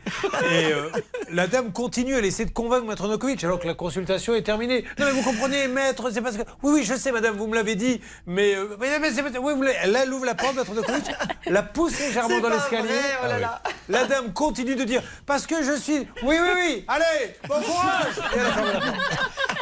Et 0.50 0.72
euh, 0.72 0.90
la 1.32 1.48
dame 1.48 1.74
continue, 1.74 2.14
elle 2.16 2.24
essaie 2.24 2.46
de 2.46 2.52
convaincre 2.52 2.86
Maître 2.88 3.04
Novakovic 3.04 3.44
alors 3.44 3.60
que 3.60 3.68
la 3.68 3.74
consultation 3.74 4.34
est 4.34 4.44
terminée. 4.44 4.86
Non 4.98 5.06
mais 5.08 5.12
vous 5.12 5.22
comprenez, 5.22 5.68
Maître, 5.68 6.10
c'est 6.12 6.22
parce 6.22 6.38
que... 6.38 6.44
Oui, 6.64 6.72
oui, 6.76 6.84
je 6.86 6.96
sais, 6.96 7.12
Madame, 7.12 7.36
vous 7.36 7.48
me 7.48 7.56
l'avez 7.56 7.76
dit. 7.76 8.00
Mais, 8.26 8.56
euh, 8.56 8.78
mais, 8.80 9.00
mais 9.00 9.12
c'est... 9.12 9.22
Oui, 9.38 9.54
vous 9.54 9.64
l'avez- 9.64 9.92
Là, 9.92 10.04
elle 10.04 10.14
ouvre 10.14 10.26
la 10.26 10.36
porte, 10.36 10.56
Maître 10.56 10.74
Novakovic, 10.74 11.08
la 11.48 11.64
pousse 11.64 12.00
légèrement 12.00 12.40
dans 12.40 12.50
l'escalier. 12.50 12.88
oh 13.24 13.28
là 13.28 13.38
là. 13.38 13.62
La 13.90 14.06
dame 14.06 14.32
continue 14.32 14.76
de 14.76 14.86
dire 14.86 15.04
parce 15.26 15.46
que 15.46 15.62
je 15.62 15.74
suis. 15.78 16.08
Oui, 16.24 16.38
oui, 16.42 16.50
oui. 16.56 16.86
Allez, 16.88 17.36
bon 17.50 17.56
courage. 17.62 18.16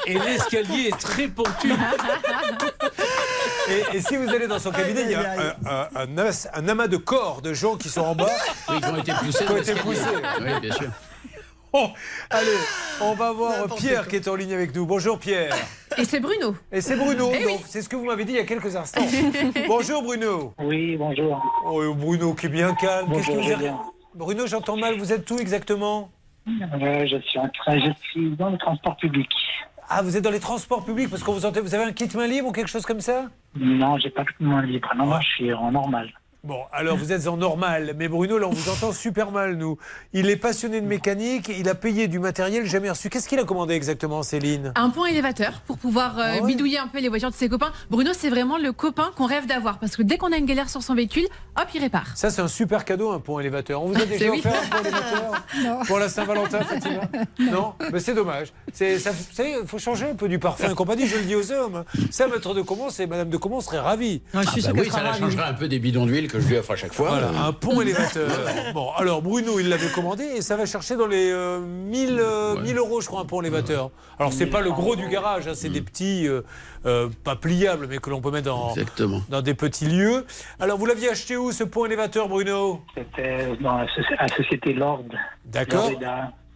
Et 0.05 0.13
l'escalier 0.19 0.89
est 0.89 0.99
très 0.99 1.27
ponctué. 1.27 1.71
Et, 3.69 3.97
et 3.97 4.01
si 4.01 4.15
vous 4.17 4.29
allez 4.29 4.47
dans 4.47 4.60
son 4.60 4.71
cabinet, 4.71 5.01
il 5.03 5.12
y 5.12 5.15
a 5.15 5.19
un, 5.32 5.49
un- 5.69 5.88
un 5.95 6.17
as- 6.17 6.49
un 6.53 6.67
amas 6.67 6.88
de 6.88 6.97
corps 6.97 7.41
de 7.41 7.53
gens 7.53 7.75
qui 7.77 7.89
sont 7.89 8.01
en 8.01 8.15
bas. 8.15 8.29
Oui, 8.69 8.79
qui 8.82 8.86
ont 8.89 8.97
été 8.97 9.12
poussés 9.13 9.45
Qui 9.45 9.51
ont 9.51 9.58
été 9.58 9.73
poussés. 9.75 10.01
Oui, 10.41 10.60
bien 10.62 10.73
sûr. 10.73 10.89
Allez, 12.32 12.47
on 12.99 13.13
va 13.13 13.32
voir 13.32 13.75
Pierre 13.75 14.08
qui 14.08 14.15
est 14.15 14.27
en 14.27 14.34
ligne 14.36 14.53
avec 14.53 14.73
nous. 14.73 14.88
Bonjour 14.88 15.19
Pierre. 15.19 15.53
Et 15.97 16.03
c'est 16.05 16.19
Bruno. 16.19 16.55
Et 16.71 16.82
c'est 16.82 16.95
Bruno, 16.95 17.29
Eh 17.34 17.45
oui. 17.45 17.51
donc 17.53 17.62
c'est 17.67 17.82
ce 17.84 17.89
que 17.89 17.95
vous 17.95 18.05
m'avez 18.05 18.25
dit 18.25 18.32
il 18.32 18.38
y 18.38 18.41
a 18.41 18.45
quelques 18.45 18.75
instants. 18.75 19.01
Bonjour 19.67 20.01
Bruno. 20.01 20.53
Oui, 20.60 20.97
bonjour. 20.97 21.39
Oh, 21.65 21.93
Bruno 21.93 22.34
qui 22.34 22.47
est 22.47 22.49
bien 22.49 22.73
calme. 22.73 23.12
Qu'est-ce 23.13 23.27
que 23.27 23.34
Bonjour, 23.34 23.43
vous 23.43 23.51
avez-. 23.63 23.71
Bruno, 24.15 24.47
j'entends 24.47 24.77
mal, 24.77 24.97
vous 24.97 25.13
êtes 25.13 25.29
où 25.29 25.38
exactement? 25.38 26.10
Euh, 26.47 27.05
je 27.05 27.17
suis 27.27 27.38
en 27.38 27.49
train, 27.49 27.77
je 27.79 27.91
suis 28.10 28.32
dans 28.36 28.49
le 28.49 28.58
transport 28.58 28.97
public. 28.97 29.29
Ah, 29.91 30.04
vous 30.04 30.15
êtes 30.15 30.23
dans 30.23 30.30
les 30.30 30.39
transports 30.39 30.86
publics 30.86 31.10
parce 31.10 31.23
que 31.23 31.32
vous, 31.32 31.39
vous 31.39 31.75
avez 31.75 31.84
un 31.84 31.91
kit 31.91 32.08
main 32.15 32.28
libre 32.28 32.49
ou 32.49 32.52
quelque 32.52 32.69
chose 32.69 32.86
comme 32.86 33.02
ça? 33.02 33.23
Non, 33.56 33.97
j'ai 33.97 34.12
pas 34.12 34.23
de 34.23 34.45
main 34.45 34.62
libre. 34.62 34.88
Non, 34.95 35.08
moi, 35.08 35.19
je 35.21 35.28
suis 35.28 35.54
en 35.54 35.71
normal. 35.71 36.12
Bon, 36.45 36.62
alors 36.71 36.95
vous 36.95 37.12
êtes 37.12 37.28
en 37.28 37.36
normal, 37.36 37.95
mais 37.97 38.08
Bruno, 38.08 38.38
là, 38.38 38.47
on 38.47 38.52
vous 38.54 38.69
entend 38.69 38.93
super 38.93 39.30
mal, 39.32 39.56
nous. 39.58 39.78
Il 40.13 40.30
est 40.30 40.38
passionné 40.38 40.80
de 40.80 40.86
mécanique, 40.86 41.49
il 41.49 41.67
a 41.67 41.75
payé 41.75 42.08
du 42.08 42.17
matériel 42.17 42.65
jamais 42.65 42.89
reçu. 42.89 43.10
Qu'est-ce 43.10 43.28
qu'il 43.28 43.39
a 43.39 43.43
commandé 43.43 43.73
exactement, 43.73 44.23
Céline? 44.23 44.71
Un 44.75 44.89
pont 44.89 45.06
élévateur 45.06 45.60
pour 45.67 45.78
pouvoir 45.78 46.17
euh, 46.17 46.21
Ah 46.25 46.41
ouais. 46.41 46.47
bidouiller 46.47 46.78
un 46.78 46.88
peu 46.88 47.02
les 47.02 47.10
voitures 47.10 47.30
de 47.32 47.36
ses 47.36 47.49
copains. 47.49 47.73
Bruno, 47.89 48.12
c'est 48.17 48.30
vraiment 48.30 48.58
le 48.58 48.71
copain 48.71 49.12
qu'on 49.17 49.25
rêve 49.25 49.47
d'avoir 49.47 49.80
parce 49.80 49.97
que 49.97 50.02
dès 50.02 50.17
qu'on 50.17 50.32
a 50.32 50.38
une 50.38 50.45
galère 50.45 50.69
sur 50.69 50.82
son 50.82 50.95
véhicule, 50.95 51.25
hop, 51.58 51.67
il 51.75 51.82
répare. 51.82 52.15
Ça, 52.15 52.30
c'est 52.30 52.41
un 52.41 52.47
super 52.47 52.86
cadeau, 52.86 53.12
un 53.12 53.19
pont 53.19 53.38
élévateur. 53.41 53.84
On 53.84 53.88
vous 53.88 54.02
a 54.02 54.06
déjà 54.06 54.30
oui. 54.32 54.39
offert 54.39 54.54
un 54.63 54.69
pont 54.78 54.80
élévateur 54.82 55.43
Non. 55.62 55.80
pour 55.88 55.99
la 55.99 56.08
Saint-Valentin, 56.08 56.62
Fatima 56.62 57.02
Non, 57.52 57.73
Mais 57.91 57.99
c'est 57.99 58.13
dommage. 58.13 58.54
C'est, 58.71 58.97
ça, 58.97 59.12
vous 59.12 59.25
savez, 59.34 59.58
il 59.62 59.67
faut 59.67 59.78
changer 59.78 60.06
un 60.06 60.15
peu 60.15 60.30
du 60.30 60.39
parfum 60.39 60.71
et 60.71 60.75
compagnie, 60.75 61.06
je 61.06 61.17
le 61.17 61.23
dis 61.23 61.36
aux 61.36 61.52
hommes. 61.52 61.84
Ça, 62.12 62.28
maître 62.28 62.54
de 62.54 62.62
Comont, 62.62 62.89
c'est 62.89 63.08
Madame 63.08 63.30
de 63.30 63.36
Comont 63.38 63.60
serait 63.60 63.80
ravie. 63.80 64.21
Non, 64.34 64.41
je 64.43 64.52
suis 64.52 64.62
Ah 64.62 64.67
sûr 64.67 64.73
bah 64.73 64.82
oui, 64.86 64.89
ça 64.89 65.04
la 65.04 65.10
ravie. 65.12 65.19
changerait 65.21 65.43
un 65.49 65.54
peu 65.54 65.67
des 65.67 65.80
bidons 65.80 66.06
d'huile 66.06 66.28
que 66.29 66.39
je 66.39 66.47
lui 66.47 66.57
offre 66.57 66.71
à 66.71 66.75
chaque 66.75 66.93
fois. 66.93 67.09
Voilà, 67.09 67.27
Euh, 67.27 67.47
un 67.49 67.53
pont 67.53 67.81
élévateur. 67.81 68.29
Bon, 68.73 68.91
alors 68.97 69.21
Bruno, 69.21 69.59
il 69.59 69.69
l'avait 69.69 69.89
commandé 69.89 70.23
et 70.23 70.41
ça 70.41 70.55
va 70.55 70.65
chercher 70.65 70.95
dans 70.95 71.07
les 71.07 71.31
euh, 71.31 71.59
1000, 71.59 72.17
euh, 72.19 72.55
1000 72.61 72.77
euros, 72.77 73.01
je 73.01 73.07
crois, 73.07 73.21
un 73.21 73.25
pont 73.25 73.41
élévateur. 73.41 73.91
Alors, 74.19 74.33
c'est 74.33 74.47
pas 74.47 74.61
le 74.61 74.71
gros 74.71 74.95
du 74.95 75.07
garage, 75.07 75.47
hein, 75.47 75.53
c'est 75.55 75.69
des 75.69 75.81
petits, 75.81 76.27
euh, 76.27 76.41
euh, 76.85 77.09
pas 77.23 77.35
pliables, 77.35 77.87
mais 77.89 77.97
que 77.99 78.09
l'on 78.09 78.21
peut 78.21 78.31
mettre 78.31 78.45
dans, 78.47 78.71
Exactement. 78.71 79.21
dans 79.29 79.41
des 79.41 79.53
petits 79.53 79.85
lieux. 79.87 80.25
Alors, 80.59 80.77
vous 80.77 80.85
l'aviez 80.85 81.09
acheté 81.09 81.37
où, 81.37 81.51
ce 81.51 81.63
pont 81.63 81.85
élévateur, 81.85 82.27
Bruno? 82.27 82.81
C'était 82.95 83.47
dans 83.61 83.77
la 83.77 83.87
société 84.35 84.73
Lord. 84.73 85.05
D'accord. 85.45 85.89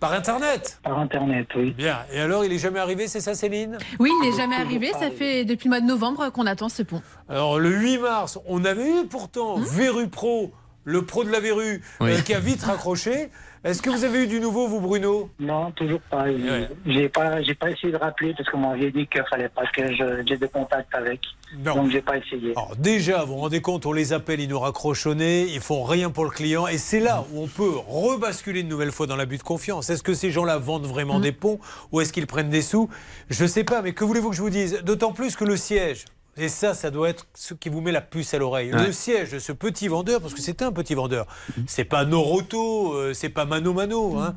Par 0.04 0.12
Internet 0.12 0.80
Par 0.84 1.00
Internet, 1.00 1.48
oui. 1.56 1.72
Bien. 1.72 2.00
Et 2.12 2.20
alors, 2.20 2.44
il 2.44 2.52
est 2.52 2.58
jamais 2.58 2.80
arrivé, 2.80 3.08
c'est 3.08 3.22
ça, 3.22 3.36
Céline? 3.36 3.78
Oui, 4.00 4.12
il 4.22 4.30
n'est 4.30 4.36
jamais 4.36 4.58
arrivé. 4.58 4.92
Ça 5.00 5.10
fait 5.10 5.46
depuis 5.46 5.68
le 5.68 5.70
mois 5.70 5.80
de 5.80 5.86
novembre 5.86 6.30
qu'on 6.30 6.46
attend 6.46 6.68
ce 6.68 6.84
pont. 6.84 7.02
Alors, 7.30 7.58
le 7.58 7.70
8 7.70 8.00
mars, 8.00 8.38
on 8.46 8.66
avait 8.66 8.86
eu 8.86 9.06
pourtant 9.08 9.60
Hein? 9.60 9.64
Verru 9.66 10.10
Pro, 10.10 10.52
le 10.84 11.06
pro 11.06 11.24
de 11.24 11.30
la 11.30 11.40
verrue, 11.40 11.82
euh, 12.02 12.20
qui 12.20 12.34
a 12.34 12.42
vite 12.42 12.64
raccroché. 12.64 13.30
Est-ce 13.64 13.82
que 13.82 13.90
vous 13.90 14.04
avez 14.04 14.24
eu 14.24 14.28
du 14.28 14.42
nouveau, 14.42 14.68
vous, 14.68 14.82
Bruno? 14.82 15.30
Non, 15.40 15.72
toujours 15.72 16.02
pas. 16.02 16.24
Ouais. 16.24 16.70
J'ai 16.86 17.08
pas, 17.08 17.42
j'ai 17.42 17.56
pas 17.56 17.72
essayé 17.72 17.94
de 17.94 17.98
rappeler 17.98 18.34
parce 18.36 18.50
qu'on 18.50 18.58
m'avait 18.58 18.92
dit 18.92 19.08
qu'il 19.08 19.24
fallait 19.30 19.48
pas 19.48 19.64
que 19.68 19.82
j'ai 20.28 20.38
des 20.38 20.50
contacts 20.50 20.94
avec. 20.94 21.22
Non. 21.64 21.76
Donc 21.76 21.92
j'ai 21.92 22.02
pas 22.02 22.18
essayé. 22.18 22.52
Alors 22.58 22.76
déjà, 22.78 23.24
vous 23.24 23.36
vous 23.36 23.40
rendez 23.40 23.62
compte, 23.62 23.86
on 23.86 23.94
les 23.94 24.12
appelle, 24.12 24.42
ils 24.42 24.50
nous 24.50 24.60
raccrochent 24.60 25.06
au 25.06 25.14
nez, 25.14 25.44
ils 25.44 25.62
font 25.62 25.84
rien 25.84 26.10
pour 26.10 26.26
le 26.26 26.32
client, 26.32 26.68
et 26.68 26.78
c'est 26.78 27.00
là 27.00 27.24
où 27.32 27.44
on 27.44 27.48
peut 27.48 27.78
rebasculer 27.88 28.62
une 28.62 28.68
nouvelle 28.68 28.92
fois 28.92 29.08
dans 29.08 29.16
l'abus 29.16 29.38
de 29.38 29.44
confiance. 29.44 29.90
Est-ce 29.90 30.04
que 30.04 30.14
ces 30.14 30.32
gens-là 30.32 30.58
vendent 30.58 30.88
vraiment 30.88 31.20
des 31.20 31.32
ponts 31.32 31.60
ou 31.92 32.02
est-ce 32.02 32.12
qu'ils 32.12 32.28
prennent 32.28 32.50
des 32.50 32.64
sous? 32.64 32.90
Je 33.30 33.46
sais 33.46 33.64
pas, 33.64 33.82
mais 33.82 33.94
que 33.94 34.04
voulez-vous 34.04 34.32
que 34.32 34.36
je 34.36 34.42
vous 34.42 34.50
dise? 34.50 34.82
D'autant 34.84 35.14
plus 35.14 35.36
que 35.36 35.46
le 35.46 35.56
siège. 35.56 36.06
Et 36.38 36.50
ça, 36.50 36.74
ça 36.74 36.90
doit 36.90 37.10
être 37.10 37.28
ce 37.36 37.54
qui 37.54 37.70
vous 37.70 37.82
met 37.82 37.92
la 37.92 38.02
puce 38.02 38.34
à 38.34 38.40
l'oreille. 38.40 38.74
Ouais. 38.74 38.88
Le 38.88 38.92
siège 38.92 39.32
de 39.32 39.40
ce 39.40 39.52
petit 39.52 39.88
vendeur, 39.88 40.20
parce 40.20 40.34
que 40.34 40.42
c'était 40.42 40.66
un 40.66 40.72
petit 40.72 40.96
vendeur, 40.96 41.28
c'est 41.68 41.84
pas 41.86 42.06
Noroto, 42.06 42.94
euh, 42.94 43.14
c'est 43.14 43.30
pas 43.30 43.46
Mano 43.46 43.74
Mano. 43.74 44.18
hein. 44.18 44.36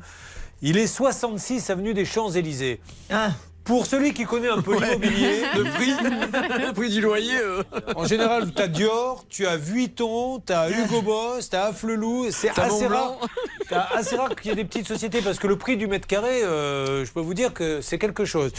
Il 0.61 0.77
est 0.77 0.87
66 0.87 1.69
avenue 1.69 1.93
des 1.93 2.05
Champs-Élysées. 2.05 2.81
Ah, 3.11 3.31
Pour 3.67 3.85
celui 3.85 4.13
qui 4.13 4.23
connaît 4.23 4.49
un 4.49 4.61
peu 4.61 4.73
l'immobilier, 4.79 5.41
Le 5.55 5.63
prix, 5.75 5.93
le 6.67 6.71
prix 6.71 6.89
du 6.89 7.01
loyer. 7.01 7.37
euh. 7.37 7.63
en 7.95 8.05
général, 8.05 8.53
tu 8.53 8.61
as 8.61 8.67
Dior, 8.69 9.25
tu 9.29 9.45
as 9.45 9.57
Vuitton, 9.57 10.39
tu 10.45 10.53
as 10.53 10.69
Hugo 10.69 11.01
Boss, 11.01 11.49
tu 11.49 11.55
as 11.57 11.65
Afflelou. 11.65 12.27
C'est 12.31 12.57
assez 12.57 12.87
rare, 12.87 13.17
assez 13.93 14.15
rare 14.15 14.35
qu'il 14.35 14.49
y 14.49 14.53
ait 14.53 14.55
des 14.55 14.63
petites 14.63 14.87
sociétés 14.87 15.21
parce 15.21 15.37
que 15.37 15.47
le 15.47 15.57
prix 15.57 15.75
du 15.75 15.87
mètre 15.87 16.07
carré, 16.07 16.43
euh, 16.43 17.03
je 17.03 17.11
peux 17.11 17.19
vous 17.19 17.33
dire 17.33 17.53
que 17.53 17.81
c'est 17.81 17.99
quelque 17.99 18.23
chose. 18.23 18.51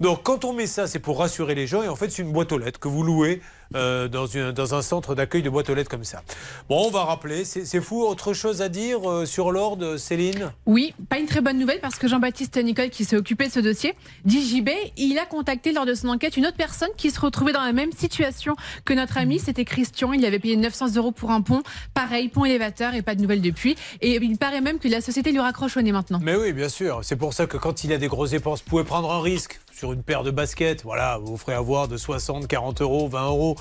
Donc 0.00 0.22
quand 0.22 0.44
on 0.46 0.54
met 0.54 0.66
ça, 0.66 0.86
c'est 0.86 1.00
pour 1.00 1.18
rassurer 1.18 1.54
les 1.54 1.66
gens 1.66 1.82
et 1.82 1.88
en 1.88 1.96
fait, 1.96 2.10
c'est 2.10 2.22
une 2.22 2.32
boîte 2.32 2.50
aux 2.52 2.58
lettres 2.58 2.80
que 2.80 2.88
vous 2.88 3.02
louez 3.02 3.42
euh, 3.74 4.08
dans, 4.08 4.26
une- 4.26 4.52
dans 4.52 4.74
un 4.74 4.82
centre 4.82 5.14
d'accueil 5.14 5.42
de 5.42 5.50
boîtes 5.50 5.68
aux 5.70 5.74
lettres 5.74 5.90
comme 5.90 6.04
ça. 6.04 6.22
Bon, 6.68 6.86
on 6.86 6.90
va 6.90 7.04
rappeler, 7.04 7.44
c'est 7.44 7.80
fou. 7.80 8.02
Autre 8.02 8.32
chose 8.32 8.62
à 8.62 8.68
dire 8.68 9.08
euh, 9.10 9.26
sur 9.26 9.50
l'ordre, 9.50 9.96
Céline? 9.96 10.52
Oui, 10.66 10.94
pas 11.08 11.18
une 11.18 11.26
très 11.26 11.40
bonne 11.40 11.58
nouvelle 11.58 11.80
parce 11.80 11.96
que 11.96 12.08
Jean-Baptiste 12.08 12.56
Nicole, 12.58 12.90
qui 12.90 13.04
s'est 13.04 13.16
occupé 13.16 13.46
de 13.48 13.52
ce 13.52 13.60
dossier, 13.60 13.94
d'IJB, 14.24 14.68
il 14.96 15.18
a 15.18 15.26
contacté 15.26 15.72
lors 15.72 15.86
de 15.86 15.94
son 15.94 16.08
enquête 16.08 16.36
une 16.36 16.46
autre 16.46 16.56
personne 16.56 16.88
qui 16.96 17.10
se 17.10 17.20
retrouvait 17.20 17.52
dans 17.52 17.62
la 17.64 17.72
même 17.72 17.92
situation 17.92 18.54
que 18.84 18.92
notre 18.94 19.18
ami. 19.18 19.38
C'était 19.38 19.64
Christian. 19.64 20.12
Il 20.12 20.24
avait 20.24 20.38
payé 20.38 20.56
900 20.56 20.94
euros 20.96 21.12
pour 21.12 21.30
un 21.30 21.40
pont. 21.40 21.62
Pareil, 21.94 22.28
pont 22.28 22.44
élévateur 22.44 22.94
et 22.94 23.02
pas 23.02 23.14
de 23.14 23.22
nouvelles 23.22 23.42
depuis. 23.42 23.76
Et 24.00 24.16
il 24.16 24.38
paraît 24.38 24.60
même 24.60 24.78
que 24.78 24.88
la 24.88 25.00
société 25.00 25.32
lui 25.32 25.40
raccroche 25.40 25.76
au 25.76 25.82
nez 25.82 25.92
maintenant. 25.92 26.18
Mais 26.22 26.34
oui, 26.36 26.52
bien 26.52 26.68
sûr. 26.68 27.00
C'est 27.02 27.16
pour 27.16 27.32
ça 27.32 27.46
que 27.46 27.56
quand 27.56 27.84
il 27.84 27.92
a 27.92 27.98
des 27.98 28.08
grosses 28.08 28.30
dépenses, 28.30 28.60
vous 28.64 28.70
pouvez 28.70 28.84
prendre 28.84 29.10
un 29.12 29.20
risque 29.22 29.60
sur 29.76 29.92
une 29.92 30.02
paire 30.02 30.22
de 30.22 30.30
baskets. 30.30 30.82
Voilà, 30.84 31.18
vous 31.22 31.36
ferez 31.36 31.52
avoir 31.52 31.86
de 31.86 31.98
60, 31.98 32.46
40 32.46 32.80
euros, 32.80 33.08
20 33.08 33.26
euros. 33.26 33.56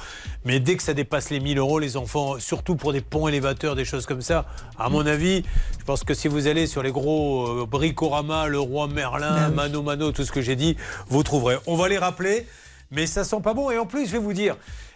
Mais 0.45 0.61
dès 0.61 0.77
que 0.77 0.83
ça 0.83 0.93
dépasse 0.93 1.29
les 1.29 1.41
1000 1.41 1.57
euros, 1.57 1.77
les 1.77 1.97
enfants, 1.97 2.39
surtout 2.39 2.77
pour 2.77 2.93
des 2.93 3.01
ponts 3.01 3.27
élévateurs, 3.27 3.75
des 3.75 3.83
choses 3.83 4.05
comme 4.05 4.21
ça, 4.21 4.45
à 4.79 4.87
mon 4.87 5.05
avis, 5.05 5.43
je 5.77 5.83
pense 5.83 6.05
que 6.05 6.13
si 6.13 6.29
vous 6.29 6.47
allez 6.47 6.67
sur 6.67 6.83
les 6.83 6.91
gros 6.91 7.63
euh, 7.63 7.65
Bricorama, 7.65 8.47
le 8.47 8.59
Roi 8.59 8.87
Merlin, 8.87 9.49
Mano 9.49 9.81
Mano, 9.81 10.13
tout 10.13 10.23
ce 10.23 10.31
que 10.31 10.41
j'ai 10.41 10.55
dit, 10.55 10.77
vous 11.09 11.21
trouverez. 11.21 11.57
On 11.67 11.75
va 11.75 11.89
les 11.89 11.97
rappeler, 11.97 12.47
mais 12.91 13.07
ça 13.07 13.25
sent 13.25 13.41
pas 13.43 13.53
bon. 13.53 13.69
Et 13.69 13.77
en 13.77 13.85
plus, 13.85 14.07
je 14.07 14.13
vais 14.13 14.19
vous 14.19 14.33
dire, 14.33 14.55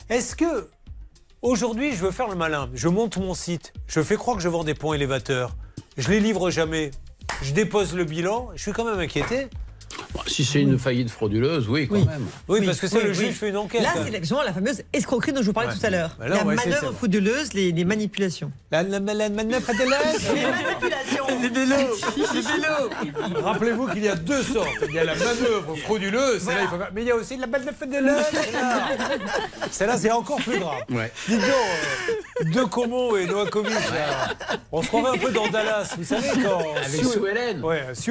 est-ce 0.09 0.35
que 0.35 0.69
Aujourd'hui, 1.41 1.93
je 1.93 2.03
veux 2.03 2.11
faire 2.11 2.27
le 2.27 2.35
malin? 2.35 2.69
Je 2.73 2.89
monte 2.89 3.15
mon 3.15 3.33
site. 3.33 3.71
Je 3.87 4.01
fais 4.01 4.17
croire 4.17 4.35
que 4.35 4.43
je 4.43 4.49
vends 4.49 4.65
des 4.65 4.73
ponts 4.73 4.93
élévateurs. 4.93 5.55
Je 5.97 6.09
les 6.09 6.19
livre 6.19 6.49
jamais. 6.49 6.91
Je 7.41 7.53
dépose 7.53 7.95
le 7.95 8.03
bilan. 8.03 8.49
Je 8.55 8.61
suis 8.61 8.73
quand 8.73 8.83
même 8.83 8.99
inquiété. 8.99 9.47
Bon, 10.13 10.21
si 10.27 10.45
c'est 10.45 10.61
une 10.61 10.77
faillite 10.79 11.09
frauduleuse, 11.09 11.67
oui, 11.67 11.87
quand 11.87 11.95
Oui. 11.95 12.05
même. 12.05 12.25
Oui, 12.47 12.65
parce 12.65 12.79
que 12.79 12.87
c'est 12.87 12.97
oui, 12.97 13.03
le 13.03 13.09
oui. 13.09 13.15
juge 13.15 13.35
fait 13.35 13.49
une 13.49 13.57
enquête. 13.57 13.81
Là, 13.83 13.89
c'est 13.95 14.07
exactement 14.07 14.43
la 14.43 14.53
fameuse 14.53 14.81
escroquerie 14.93 15.33
dont 15.33 15.41
je 15.41 15.47
vous 15.47 15.53
parlais 15.53 15.69
Ouais. 15.69 15.75
tout 15.79 15.85
à 15.85 15.89
l'heure. 15.89 16.15
Bah 16.19 16.27
la 16.29 16.43
manœuvre 16.43 16.93
frauduleuse, 16.93 17.53
les, 17.53 17.71
les 17.71 17.85
manipulations. 17.85 18.51
La, 18.71 18.83
la, 18.83 18.99
la, 18.99 19.13
la 19.13 19.29
manœuvre 19.29 19.71
de 19.73 19.83
l'Est. 19.89 20.33
Les 20.33 20.41
manipulations 20.41 21.25
Les 21.41 21.49
vélos, 21.49 21.95
les 22.33 22.41
vélos. 22.41 23.41
Rappelez-vous 23.43 23.87
qu'il 23.87 24.03
y 24.03 24.07
a 24.09 24.15
deux 24.15 24.43
sortes. 24.43 24.67
Il 24.87 24.93
y 24.95 24.99
a 24.99 25.03
la 25.03 25.15
manœuvre 25.15 25.75
frauduleuse, 25.83 26.43
celle-là, 26.43 26.61
il 26.63 26.67
faut 26.67 26.77
faire- 26.77 26.91
mais 26.93 27.01
il 27.01 27.07
y 27.07 27.11
a 27.11 27.15
aussi 27.15 27.37
la 27.37 27.47
manœuvre 27.47 27.85
de 27.85 27.97
l'Est. 28.05 28.31
Celle-là, 28.31 28.87
Celle-là, 29.71 29.97
c'est 29.97 30.11
encore 30.11 30.37
plus 30.41 30.59
grave. 30.59 30.81
Ouais. 30.89 31.11
Dites 31.27 31.39
donc, 31.39 31.47
euh, 31.49 32.51
De 32.51 32.63
Como 32.65 33.17
et 33.17 33.25
Novakovic, 33.25 33.71
là, 33.73 34.29
on 34.71 34.81
se 34.81 34.87
croirait 34.87 35.17
un 35.17 35.19
peu 35.19 35.31
dans 35.31 35.47
Dallas. 35.47 35.93
Vous 35.97 36.03
savez 36.03 36.29
quand. 36.43 36.59
Avec 36.75 37.03
Sue-. 37.05 37.19
Ouais, 37.19 37.31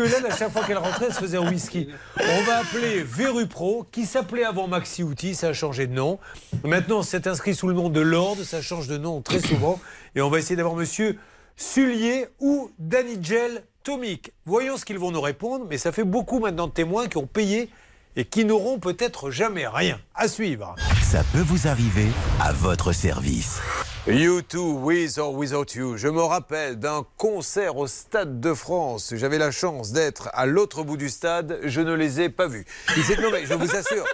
Ellen, 0.07 0.27
à 0.31 0.37
chaque 0.37 0.53
fois 0.53 0.63
qu'elle 0.65 0.79
rentrait, 0.79 1.07
elle 1.09 1.15
se 1.15 1.21
faisait 1.21 1.37
un 1.39 1.49
whisky. 1.49 1.68
On 1.77 2.43
va 2.43 2.59
appeler 2.59 3.03
Veru 3.03 3.47
Pro, 3.47 3.87
qui 3.91 4.07
s'appelait 4.07 4.45
avant 4.45 4.69
Maxi 4.69 5.05
ça 5.35 5.49
a 5.49 5.53
changé 5.53 5.87
de 5.87 5.93
nom. 5.93 6.19
Maintenant, 6.65 7.03
c'est 7.03 7.27
inscrit 7.27 7.55
sous 7.55 7.69
le 7.69 7.75
nom 7.75 7.89
de 7.89 8.01
Lord, 8.01 8.37
ça 8.45 8.63
change 8.63 8.89
de 8.89 8.97
nom 8.97 9.21
très 9.21 9.41
souvent. 9.41 9.81
Et 10.15 10.21
on 10.21 10.31
va 10.31 10.39
essayer 10.39 10.57
d'avoir 10.57 10.75
monsieur 10.75 11.19
Sullier 11.57 12.27
ou 12.41 12.71
Danigel 12.79 13.65
Tomic. 13.83 14.33
Voyons 14.47 14.77
ce 14.77 14.85
qu'ils 14.85 14.99
vont 14.99 15.11
nous 15.11 15.21
répondre, 15.21 15.67
mais 15.69 15.79
ça 15.79 15.93
fait 15.93 16.05
beaucoup 16.05 16.39
maintenant 16.39 16.67
de 16.67 16.73
témoins 16.73 17.09
qui 17.09 17.17
ont 17.17 17.27
payé 17.27 17.71
et 18.17 18.25
qui 18.25 18.45
n'auront 18.45 18.79
peut-être 18.79 19.31
jamais 19.31 19.67
rien. 19.67 19.99
À 20.15 20.29
suivre. 20.29 20.75
Ça 21.03 21.23
peut 21.33 21.41
vous 21.41 21.69
arriver 21.69 22.09
à 22.41 22.53
votre 22.53 22.93
service. 22.93 23.61
You 24.11 24.41
too, 24.41 24.79
with 24.83 25.19
or 25.19 25.35
without 25.35 25.75
you. 25.75 25.99
Je 25.99 26.09
me 26.09 26.23
rappelle 26.23 26.77
d'un 26.79 27.05
concert 27.19 27.77
au 27.77 27.87
Stade 27.87 28.41
de 28.41 28.55
France. 28.55 29.13
J'avais 29.15 29.37
la 29.37 29.51
chance 29.51 29.93
d'être 29.93 30.31
à 30.33 30.47
l'autre 30.47 30.83
bout 30.83 30.97
du 30.97 31.11
stade. 31.11 31.59
Je 31.65 31.83
ne 31.83 31.93
les 31.93 32.23
ai 32.23 32.31
pas 32.31 32.47
vus. 32.49 32.65
Ils 32.97 33.13
étaient, 33.13 33.21
non 33.21 33.29
mais 33.31 33.45
je 33.45 33.53
vous 33.53 33.77
assure, 33.77 34.05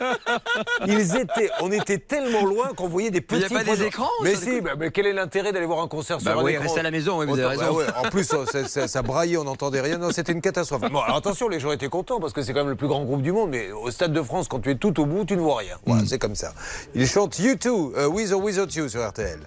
ils 0.88 1.16
étaient, 1.16 1.48
on 1.60 1.70
était 1.70 1.98
tellement 1.98 2.44
loin 2.44 2.70
qu'on 2.76 2.88
voyait 2.88 3.12
des 3.12 3.20
petits. 3.20 3.44
a 3.44 3.48
pas 3.48 3.62
des 3.62 3.76
points- 3.76 3.84
écrans, 3.86 4.08
Mais 4.24 4.34
si, 4.34 4.60
bah, 4.60 4.72
mais 4.76 4.90
quel 4.90 5.06
est 5.06 5.12
l'intérêt 5.12 5.52
d'aller 5.52 5.66
voir 5.66 5.80
un 5.80 5.86
concert 5.88 6.16
Bah 6.18 6.32
sur 6.32 6.40
un 6.40 6.42
oui, 6.42 6.52
écran 6.54 6.74
à 6.74 6.82
la 6.82 6.90
maison, 6.90 7.20
oui, 7.20 7.26
vous 7.26 7.34
avez 7.38 7.46
raison. 7.56 7.62
bah 7.62 7.72
ouais, 7.72 7.86
En 7.96 8.10
plus, 8.10 8.24
ça, 8.24 8.38
ça- 8.50 8.66
ça- 8.66 8.88
ça 8.88 9.02
braillait, 9.02 9.36
on 9.36 9.44
n'entendait 9.44 9.80
rien. 9.80 9.98
Non, 9.98 10.10
c'était 10.10 10.32
une 10.32 10.40
catastrophe. 10.40 10.80
Bon, 10.90 11.00
alors 11.00 11.16
attention, 11.18 11.48
les 11.48 11.60
gens 11.60 11.70
étaient 11.70 11.88
contents 11.88 12.18
parce 12.18 12.32
que 12.32 12.42
c'est 12.42 12.52
quand 12.52 12.60
même 12.60 12.70
le 12.70 12.76
plus 12.76 12.88
grand 12.88 13.04
groupe 13.04 13.22
du 13.22 13.30
monde. 13.30 13.50
Mais 13.50 13.70
au 13.70 13.92
Stade 13.92 14.12
de 14.12 14.22
France, 14.22 14.48
quand 14.48 14.58
tu 14.60 14.70
es 14.72 14.74
tout 14.74 14.98
au 15.00 15.06
bout, 15.06 15.24
tu 15.24 15.36
ne 15.36 15.40
vois 15.40 15.58
rien. 15.58 15.76
Voilà, 15.86 16.02
c'est 16.04 16.18
comme 16.18 16.34
ça. 16.34 16.52
Ils 16.96 17.06
chantent 17.06 17.38
You 17.38 17.54
too, 17.54 17.92
euh, 17.96 18.08
with 18.08 18.32
or 18.32 18.42
without 18.42 18.74
you 18.74 18.88
sur 18.88 19.06
RTL. 19.08 19.38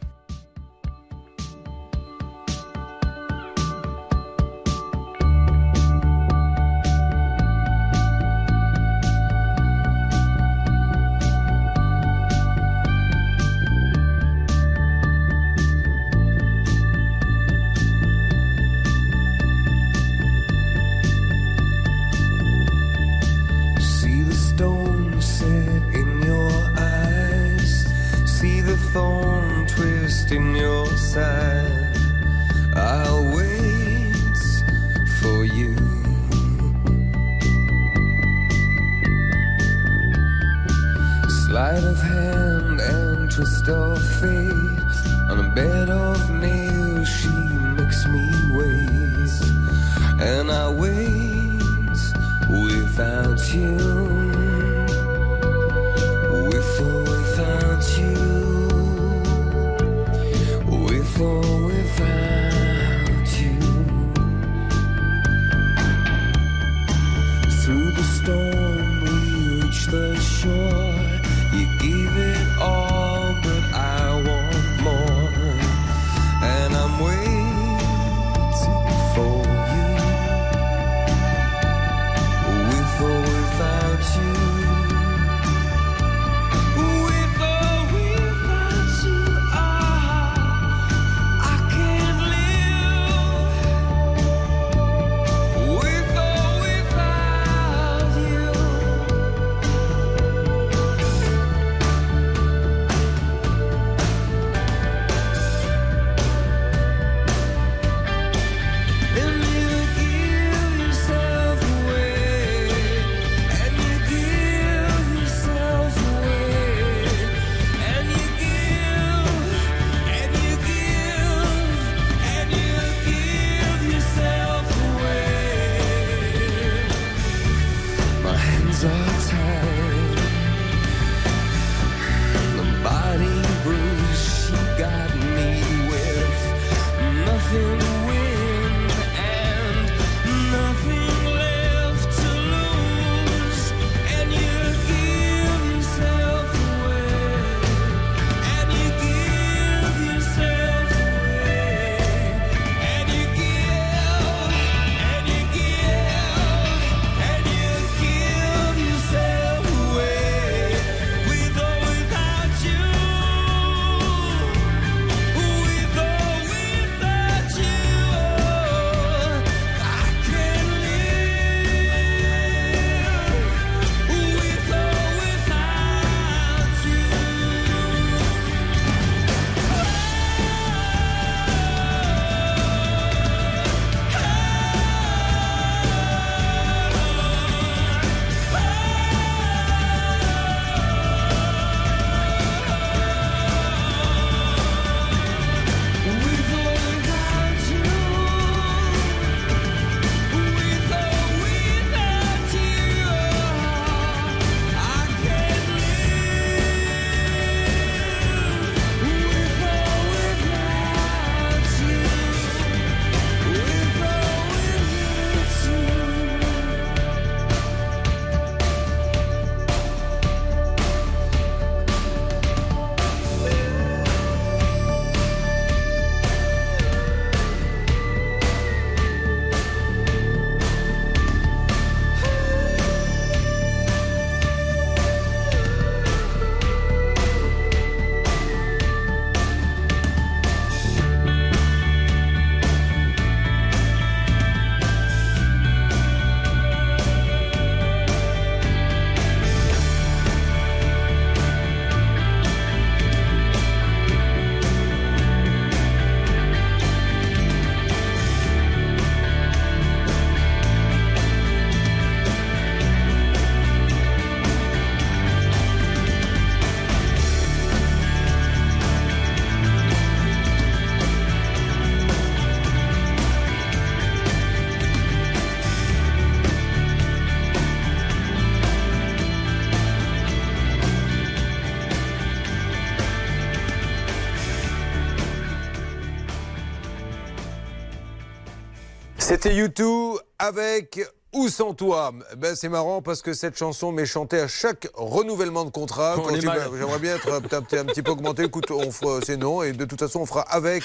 C'était 289.28 289.54
YouTube 289.54 290.16
avec 290.40 291.02
Où 291.34 291.50
sans 291.50 291.74
toi 291.74 292.14
ben, 292.38 292.56
C'est 292.56 292.70
marrant 292.70 293.02
parce 293.02 293.22
que 293.22 293.34
cette 293.34 293.58
chanson 293.58 293.92
m'est 293.92 294.06
chantée 294.06 294.40
à 294.40 294.48
chaque 294.48 294.88
renouvellement 294.94 295.66
de 295.66 295.70
contrat. 295.70 296.16
Vas- 296.16 296.70
J'aimerais 296.78 297.00
bien 297.00 297.16
être 297.18 297.34
un, 297.34 297.42
petit- 297.42 297.76
un 297.78 297.84
petit 297.86 298.02
peu 298.02 298.12
augmenté. 298.12 298.44
Écoute, 298.44 298.72
on 298.72 298.90
fera, 298.90 299.20
c'est 299.26 299.36
non. 299.38 299.64
Et 299.64 299.74
de 299.74 299.84
toute 299.86 300.00
façon, 300.00 300.22
on 300.22 300.26
fera 300.26 300.42
avec 300.42 300.82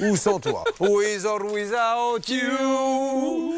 ou 0.00 0.16
sans 0.16 0.40
toi. 0.40 0.64
With 0.80 1.24
or 1.26 1.40
without 1.52 2.26
you. 2.28 3.52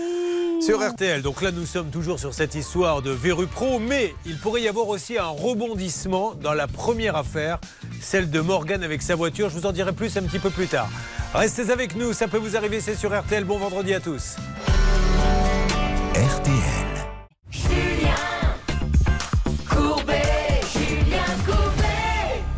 Sur 0.65 0.81
RTL. 0.81 1.21
Donc 1.21 1.43
là, 1.43 1.51
nous 1.51 1.67
sommes 1.67 1.91
toujours 1.91 2.19
sur 2.19 2.33
cette 2.33 2.55
histoire 2.55 3.03
de 3.03 3.11
Verru 3.11 3.47
Pro, 3.47 3.79
mais 3.79 4.15
il 4.25 4.39
pourrait 4.39 4.63
y 4.63 4.69
avoir 4.69 4.89
aussi 4.89 5.19
un 5.19 5.27
rebondissement 5.27 6.35
dans 6.35 6.55
la 6.55 6.67
première 6.67 7.17
affaire, 7.17 7.59
celle 8.01 8.31
de 8.31 8.41
Morgan 8.41 8.83
avec 8.83 9.03
sa 9.03 9.15
voiture. 9.15 9.51
Je 9.51 9.57
vous 9.57 9.67
en 9.67 9.73
dirai 9.73 9.93
plus 9.93 10.17
un 10.17 10.23
petit 10.23 10.39
peu 10.39 10.51
plus 10.51 10.67
tard. 10.67 10.89
Restez 11.35 11.71
avec 11.71 11.97
nous, 11.97 12.15
ça 12.15 12.29
peut 12.29 12.39
vous 12.39 12.57
arriver, 12.57 12.81
c'est 12.81 12.95
sur 12.95 13.15
RTL. 13.15 13.45
Bon 13.45 13.59
vendredi 13.59 13.93
à 13.93 14.01
tous. 14.01 14.37
Courbet, 16.15 16.74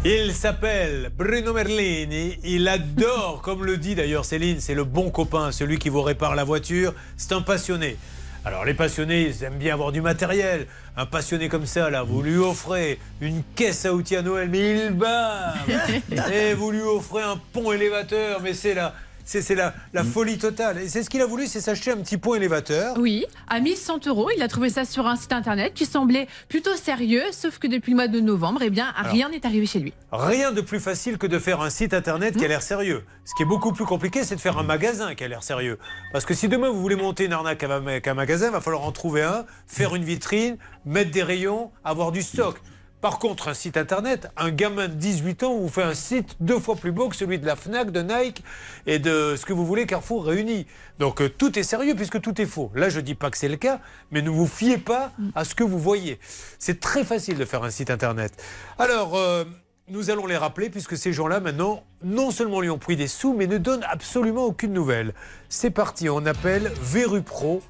Il 0.08 0.32
s'appelle 0.34 1.10
Bruno 1.18 1.52
Merlini. 1.52 2.38
Il 2.44 2.68
adore, 2.68 3.42
comme 3.42 3.64
le 3.64 3.76
dit 3.76 3.96
d'ailleurs 3.96 4.24
Céline, 4.24 4.60
c'est 4.60 4.76
le 4.76 4.84
bon 4.84 5.10
copain, 5.10 5.50
celui 5.50 5.80
qui 5.80 5.88
vous 5.88 6.02
répare 6.02 6.36
la 6.36 6.44
voiture. 6.44 6.94
C'est 7.16 7.32
un 7.32 7.42
passionné. 7.42 7.96
Alors 8.44 8.64
les 8.64 8.74
passionnés, 8.74 9.22
ils 9.22 9.42
aiment 9.42 9.58
bien 9.58 9.74
avoir 9.74 9.90
du 9.90 10.00
matériel. 10.00 10.68
Un 10.96 11.06
passionné 11.06 11.48
comme 11.48 11.66
ça, 11.66 11.90
là, 11.90 12.04
vous 12.04 12.22
lui 12.22 12.36
offrez 12.36 13.00
une 13.20 13.42
caisse 13.56 13.84
à 13.84 13.94
outils 13.94 14.14
à 14.14 14.22
Noël, 14.22 14.48
mais 14.48 14.86
il 14.86 14.90
bat. 14.90 15.54
Et 16.32 16.54
vous 16.54 16.70
lui 16.70 16.82
offrez 16.82 17.24
un 17.24 17.40
pont 17.52 17.72
élévateur, 17.72 18.40
mais 18.40 18.54
c'est 18.54 18.74
la, 18.74 18.94
c'est, 19.26 19.42
c'est 19.42 19.54
la, 19.56 19.74
la 19.92 20.04
folie 20.04 20.38
totale. 20.38 20.78
Et 20.78 20.88
c'est 20.88 21.02
ce 21.02 21.10
qu'il 21.10 21.20
a 21.20 21.26
voulu, 21.26 21.46
c'est 21.46 21.60
s'acheter 21.60 21.90
un 21.90 21.96
petit 21.98 22.16
pont 22.16 22.34
élévateur. 22.34 22.96
Oui, 22.98 23.26
à 23.48 23.60
1100 23.60 24.06
euros. 24.06 24.30
Il 24.34 24.42
a 24.42 24.48
trouvé 24.48 24.70
ça 24.70 24.84
sur 24.84 25.06
un 25.06 25.16
site 25.16 25.32
internet 25.32 25.74
qui 25.74 25.84
semblait 25.84 26.28
plutôt 26.48 26.74
sérieux, 26.76 27.24
sauf 27.32 27.58
que 27.58 27.66
depuis 27.66 27.90
le 27.90 27.96
mois 27.96 28.08
de 28.08 28.20
novembre, 28.20 28.60
eh 28.62 28.70
bien, 28.70 28.86
Alors. 28.96 29.12
rien 29.12 29.28
n'est 29.28 29.44
arrivé 29.44 29.66
chez 29.66 29.80
lui. 29.80 29.92
Rien 30.12 30.52
de 30.52 30.60
plus 30.60 30.80
facile 30.80 31.18
que 31.18 31.26
de 31.26 31.38
faire 31.38 31.60
un 31.60 31.70
site 31.70 31.92
internet 31.92 32.36
qui 32.36 32.44
a 32.44 32.48
l'air 32.48 32.62
sérieux. 32.62 33.04
Ce 33.24 33.34
qui 33.36 33.42
est 33.42 33.46
beaucoup 33.46 33.72
plus 33.72 33.84
compliqué, 33.84 34.22
c'est 34.22 34.36
de 34.36 34.40
faire 34.40 34.56
un 34.58 34.62
magasin 34.62 35.14
qui 35.16 35.24
a 35.24 35.28
l'air 35.28 35.42
sérieux. 35.42 35.78
Parce 36.12 36.24
que 36.24 36.32
si 36.32 36.46
demain 36.48 36.70
vous 36.70 36.80
voulez 36.80 36.96
monter 36.96 37.24
une 37.24 37.32
arnaque 37.32 37.64
avec 37.64 38.06
un 38.06 38.14
magasin, 38.14 38.46
il 38.46 38.52
va 38.52 38.60
falloir 38.60 38.84
en 38.84 38.92
trouver 38.92 39.22
un, 39.22 39.44
faire 39.66 39.96
une 39.96 40.04
vitrine, 40.04 40.56
mettre 40.84 41.10
des 41.10 41.24
rayons, 41.24 41.72
avoir 41.84 42.12
du 42.12 42.22
stock. 42.22 42.60
Par 43.00 43.18
contre, 43.18 43.48
un 43.48 43.54
site 43.54 43.76
internet, 43.76 44.28
un 44.36 44.50
gamin 44.50 44.88
de 44.88 44.94
18 44.94 45.42
ans 45.42 45.54
vous 45.54 45.68
fait 45.68 45.82
un 45.82 45.94
site 45.94 46.36
deux 46.40 46.58
fois 46.58 46.76
plus 46.76 46.92
beau 46.92 47.08
que 47.08 47.16
celui 47.16 47.38
de 47.38 47.46
la 47.46 47.54
Fnac, 47.54 47.90
de 47.90 48.02
Nike 48.02 48.42
et 48.86 48.98
de 48.98 49.34
ce 49.36 49.44
que 49.44 49.52
vous 49.52 49.66
voulez 49.66 49.86
Carrefour 49.86 50.24
réunis. 50.24 50.66
Donc 50.98 51.20
euh, 51.20 51.28
tout 51.28 51.58
est 51.58 51.62
sérieux 51.62 51.94
puisque 51.94 52.20
tout 52.20 52.40
est 52.40 52.46
faux. 52.46 52.72
Là, 52.74 52.88
je 52.88 53.00
dis 53.00 53.14
pas 53.14 53.30
que 53.30 53.36
c'est 53.36 53.48
le 53.48 53.56
cas, 53.56 53.80
mais 54.10 54.22
ne 54.22 54.30
vous 54.30 54.46
fiez 54.46 54.78
pas 54.78 55.12
à 55.34 55.44
ce 55.44 55.54
que 55.54 55.62
vous 55.62 55.78
voyez. 55.78 56.18
C'est 56.58 56.80
très 56.80 57.04
facile 57.04 57.36
de 57.36 57.44
faire 57.44 57.62
un 57.62 57.70
site 57.70 57.90
internet. 57.90 58.32
Alors, 58.78 59.14
euh, 59.14 59.44
nous 59.88 60.10
allons 60.10 60.26
les 60.26 60.36
rappeler 60.36 60.70
puisque 60.70 60.96
ces 60.96 61.12
gens-là, 61.12 61.38
maintenant, 61.38 61.84
non 62.02 62.30
seulement 62.30 62.60
lui 62.60 62.70
ont 62.70 62.78
pris 62.78 62.96
des 62.96 63.06
sous, 63.06 63.34
mais 63.34 63.46
ne 63.46 63.58
donnent 63.58 63.84
absolument 63.88 64.44
aucune 64.44 64.72
nouvelle. 64.72 65.14
C'est 65.48 65.70
parti, 65.70 66.08
on 66.08 66.26
appelle 66.26 66.72
Veru 66.80 67.22
Pro, 67.22 67.62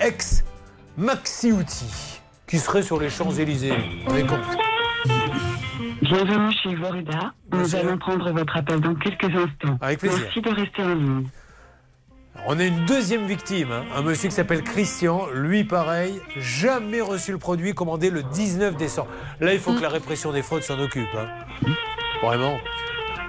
ex 0.00 0.44
Maxi 0.96 1.52
Outil, 1.52 2.17
qui 2.48 2.58
serait 2.58 2.82
sur 2.82 2.98
les 3.00 3.10
Champs-Élysées. 3.10 3.72
Bienvenue 6.02 6.52
chez 6.62 6.74
Vorida. 6.74 7.32
Nous 7.52 7.74
allons 7.76 7.98
prendre 7.98 8.30
votre 8.32 8.56
appel 8.56 8.80
dans 8.80 8.94
quelques 8.94 9.24
instants. 9.24 9.76
Avec 9.80 9.98
plaisir. 10.00 10.20
Merci 10.22 10.40
de 10.40 10.50
rester 10.50 10.82
en 10.82 10.94
ligne. 10.94 11.26
On 12.46 12.58
a 12.58 12.64
une 12.64 12.84
deuxième 12.86 13.26
victime, 13.26 13.72
hein, 13.72 13.82
un 13.96 14.02
monsieur 14.02 14.28
qui 14.28 14.34
s'appelle 14.34 14.62
Christian. 14.62 15.26
Lui, 15.34 15.64
pareil, 15.64 16.20
jamais 16.36 17.00
reçu 17.00 17.32
le 17.32 17.38
produit 17.38 17.74
commandé 17.74 18.10
le 18.10 18.22
19 18.22 18.76
décembre. 18.76 19.08
Là, 19.40 19.52
il 19.52 19.58
faut 19.58 19.74
que 19.74 19.82
la 19.82 19.88
répression 19.88 20.32
des 20.32 20.42
fraudes 20.42 20.62
s'en 20.62 20.78
occupe. 20.78 21.08
hein. 21.16 21.28
Vraiment. 22.22 22.56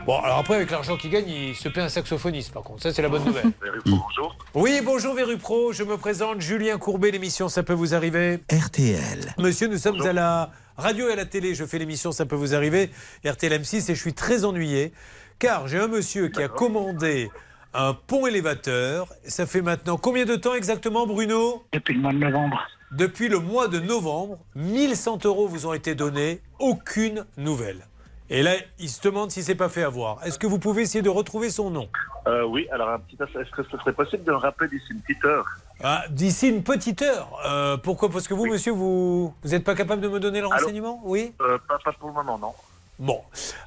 Bon, 0.06 0.18
alors 0.20 0.39
après, 0.39 0.56
avec 0.56 0.72
l'argent 0.72 0.97
qu'il 0.97 1.12
gagne, 1.12 1.30
il 1.30 1.56
se 1.56 1.70
paie 1.70 1.82
un 1.82 1.89
saxophoniste, 1.89 2.52
par 2.54 2.64
contre. 2.64 2.82
Ça, 2.82 2.91
c'est 2.93 3.02
la 3.02 3.10
bonne 3.10 3.24
nouvelle. 3.26 3.52
Bonjour. 3.86 4.36
Oui, 4.56 4.82
bonjour 4.84 5.14
Verupro, 5.14 5.74
je 5.74 5.84
me 5.84 5.95
présente 5.97 6.41
Julien 6.41 6.78
Courbet, 6.80 7.12
l'émission 7.12 7.50
Ça 7.50 7.62
peut 7.62 7.74
vous 7.74 7.93
arriver. 7.93 8.39
RTL. 8.52 9.36
Monsieur, 9.38 9.68
nous 9.68 9.78
sommes 9.78 10.02
à 10.02 10.12
la 10.12 10.52
radio 10.78 11.08
et 11.10 11.14
à 11.14 11.16
la 11.16 11.26
télé, 11.26 11.54
je 11.54 11.66
fais 11.66 11.78
l'émission 11.78 12.12
Ça 12.12 12.26
peut 12.26 12.36
vous 12.36 12.56
arriver, 12.56 12.89
RTL 13.24 13.62
M6, 13.62 13.91
et 13.91 13.95
je 13.95 14.02
suis 14.02 14.14
très 14.14 14.45
ennuyé, 14.45 14.91
car 15.38 15.68
j'ai 15.68 15.78
un 15.78 15.88
monsieur 15.88 16.30
qui 16.30 16.41
a 16.41 16.47
commandé 16.47 17.30
un 17.76 17.93
pont 17.93 18.26
élévateur. 18.26 19.10
Ça 19.26 19.45
fait 19.45 19.62
maintenant 19.62 19.97
combien 19.97 20.26
de 20.26 20.36
temps 20.36 20.56
exactement, 20.56 21.06
Bruno? 21.06 21.64
Depuis 21.72 21.93
le 21.93 22.02
mois 22.02 22.14
de 22.14 22.18
novembre. 22.18 22.60
Depuis 22.91 23.30
le 23.30 23.39
mois 23.39 23.68
de 23.68 23.80
novembre, 23.80 24.39
1100 24.56 25.26
euros 25.26 25.47
vous 25.47 25.68
ont 25.68 25.74
été 25.74 25.93
donnés, 25.93 26.41
aucune 26.58 27.26
nouvelle. 27.38 27.86
Et 28.32 28.44
là, 28.44 28.52
il 28.78 28.90
se 28.90 29.02
demande 29.02 29.32
si 29.32 29.42
c'est 29.42 29.56
pas 29.56 29.70
fait 29.70 29.84
avoir. 29.84 30.24
Est-ce 30.26 30.38
que 30.38 30.46
vous 30.46 30.60
pouvez 30.60 30.84
essayer 30.84 31.02
de 31.02 31.10
retrouver 31.10 31.50
son 31.50 31.72
nom 31.72 31.90
Euh, 32.28 32.44
oui, 32.44 32.68
alors 32.72 32.90
un 32.90 33.00
petit 33.00 33.18
est-ce 33.22 33.50
que 33.52 33.64
ce 33.64 33.78
serait 33.78 33.94
possible 33.94 34.24
de 34.24 34.32
me 34.32 34.38
rappeler 34.38 34.68
d'ici 34.70 34.86
une 34.92 35.02
petite 35.02 35.26
heure 35.26 35.46
Ah, 35.84 36.04
D'ici 36.12 36.50
une 36.50 36.62
petite 36.64 37.02
heure. 37.02 37.28
Euh, 37.48 37.78
pourquoi? 37.78 38.10
Parce 38.10 38.28
que 38.28 38.36
vous, 38.36 38.46
monsieur, 38.46 38.72
vous 38.72 39.34
vous 39.42 39.50
n'êtes 39.50 39.64
pas 39.64 39.74
capable 39.74 40.02
de 40.02 40.08
me 40.10 40.20
donner 40.20 40.42
le 40.42 40.46
Allô 40.46 40.56
renseignement? 40.58 41.02
Oui? 41.04 41.34
Euh, 41.42 41.58
pas, 41.68 41.80
pas 41.84 41.92
pour 41.94 42.10
le 42.10 42.14
moment, 42.16 42.38
non. 42.38 42.54
Bon. 43.00 43.22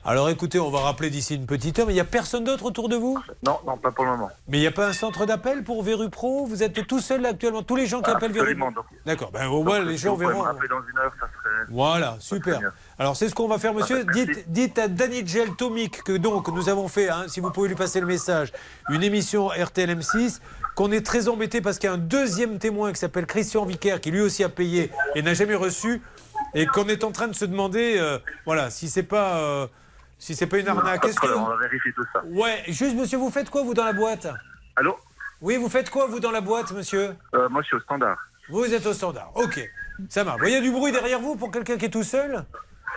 Alors 0.05 0.29
écoutez, 0.29 0.61
on 0.61 0.71
va 0.71 0.81
rappeler 0.81 1.09
d'ici 1.09 1.37
une 1.37 1.47
petite 1.47 1.79
heure, 1.79 1.87
mais 1.87 1.93
il 1.93 1.97
n'y 1.97 2.01
a 2.01 2.05
personne 2.05 2.45
d'autre 2.45 2.67
autour 2.67 2.91
de 2.91 2.97
vous? 2.97 3.19
Non, 3.47 3.59
non, 3.67 3.79
pas 3.79 3.91
pour 3.91 4.05
le 4.05 4.11
moment. 4.11 4.31
Mais 4.47 4.59
il 4.59 4.61
n'y 4.61 4.67
a 4.67 4.73
pas 4.73 4.87
un 4.89 4.93
centre 4.93 5.25
d'appel 5.25 5.65
pour 5.65 5.83
Veru 5.83 6.11
Pro 6.11 6.45
Vous 6.45 6.63
êtes 6.63 6.87
tout 6.87 7.01
seul 7.01 7.25
actuellement 7.25 7.63
Tous 7.63 7.75
les 7.77 7.87
gens 7.87 8.03
qui 8.03 8.11
appellent 8.11 8.31
Veru 8.33 8.49
Absolument. 8.49 8.73
Donc, 8.73 8.85
D'accord, 9.07 9.31
ben 9.33 9.47
au 9.49 9.63
moins 9.63 9.79
les 9.81 9.97
si 9.97 10.05
gens 10.05 10.17
verront. 10.17 10.43
dans 10.43 10.51
une 10.53 10.99
heure, 10.99 11.13
ça 11.19 11.27
serait... 11.27 11.65
Voilà, 11.71 12.17
super. 12.21 12.61
Alors 12.99 13.17
c'est 13.17 13.31
ce 13.31 13.35
qu'on 13.35 13.49
va 13.49 13.59
faire, 13.59 13.73
monsieur. 13.73 14.05
Dites, 14.13 14.53
dites 14.53 14.79
à 14.79 14.87
Danny 14.89 15.27
Gel 15.27 15.55
Tomic 15.57 16.03
que 16.05 16.13
donc 16.17 16.49
nous 16.49 16.69
avons 16.69 16.89
fait, 16.89 17.09
hein, 17.09 17.25
si 17.29 17.41
vous 17.41 17.51
pouvez 17.51 17.69
lui 17.69 17.75
passer 17.75 18.01
le 18.01 18.07
message, 18.07 18.53
une 18.91 19.03
émission 19.03 19.49
RTL 19.49 19.99
M6, 19.99 20.41
qu'on 20.75 20.93
est 20.93 21.05
très 21.05 21.29
embêté 21.29 21.63
parce 21.63 21.79
qu'il 21.79 21.89
y 21.89 21.91
a 21.91 21.95
un 21.95 21.99
deuxième 21.99 22.59
témoin 22.59 22.93
qui 22.93 22.99
s'appelle 22.99 23.25
Christian 23.25 23.65
Vicaire 23.65 23.99
qui 24.01 24.11
lui 24.11 24.21
aussi 24.21 24.45
a 24.45 24.51
payé 24.51 24.91
et 25.15 25.23
n'a 25.23 25.33
jamais 25.33 25.55
reçu, 25.55 26.03
et 26.55 26.67
qu'on 26.67 26.87
est 26.89 27.05
en 27.05 27.13
train 27.13 27.29
de 27.29 27.35
se 27.35 27.45
demander, 27.45 27.97
euh, 27.99 28.19
voilà, 28.47 28.71
si 28.71 28.89
c'est 28.89 29.03
pas, 29.03 29.39
euh, 29.39 29.67
si 30.19 30.35
c'est 30.35 30.47
pas 30.47 30.59
une 30.59 30.69
arnaque. 30.69 31.05
Est-ce 31.05 31.19
que 31.21 31.27
On 31.35 31.47
va 31.47 31.57
vérifier 31.57 31.93
tout 31.93 32.05
ça. 32.13 32.23
Ouais, 32.27 32.63
juste 32.69 32.95
monsieur, 32.97 33.19
vous 33.19 33.31
faites 33.31 33.51
quoi 33.51 33.63
vous 33.63 33.75
dans 33.75 33.85
la 33.85 33.93
boîte? 33.93 34.27
Allô? 34.77 34.97
Oui, 35.41 35.57
vous 35.57 35.69
faites 35.69 35.91
quoi 35.91 36.07
vous 36.07 36.21
dans 36.21 36.31
la 36.31 36.41
boîte, 36.41 36.71
monsieur? 36.73 37.15
Euh, 37.35 37.49
Moi, 37.49 37.63
je 37.63 37.67
suis 37.69 37.77
au 37.77 37.81
standard. 37.81 38.17
Vous 38.49 38.65
êtes 38.73 38.87
au 38.87 38.93
standard. 38.93 39.33
Ok, 39.35 39.61
ça 40.09 40.25
marche. 40.25 40.37
Vous 40.39 40.45
voyez 40.45 40.61
du 40.61 40.71
bruit 40.71 40.93
derrière 40.93 41.19
vous 41.21 41.37
pour 41.37 41.51
quelqu'un 41.51 41.77
qui 41.77 41.87
est 41.87 41.91
tout 41.91 42.03
seul? 42.05 42.45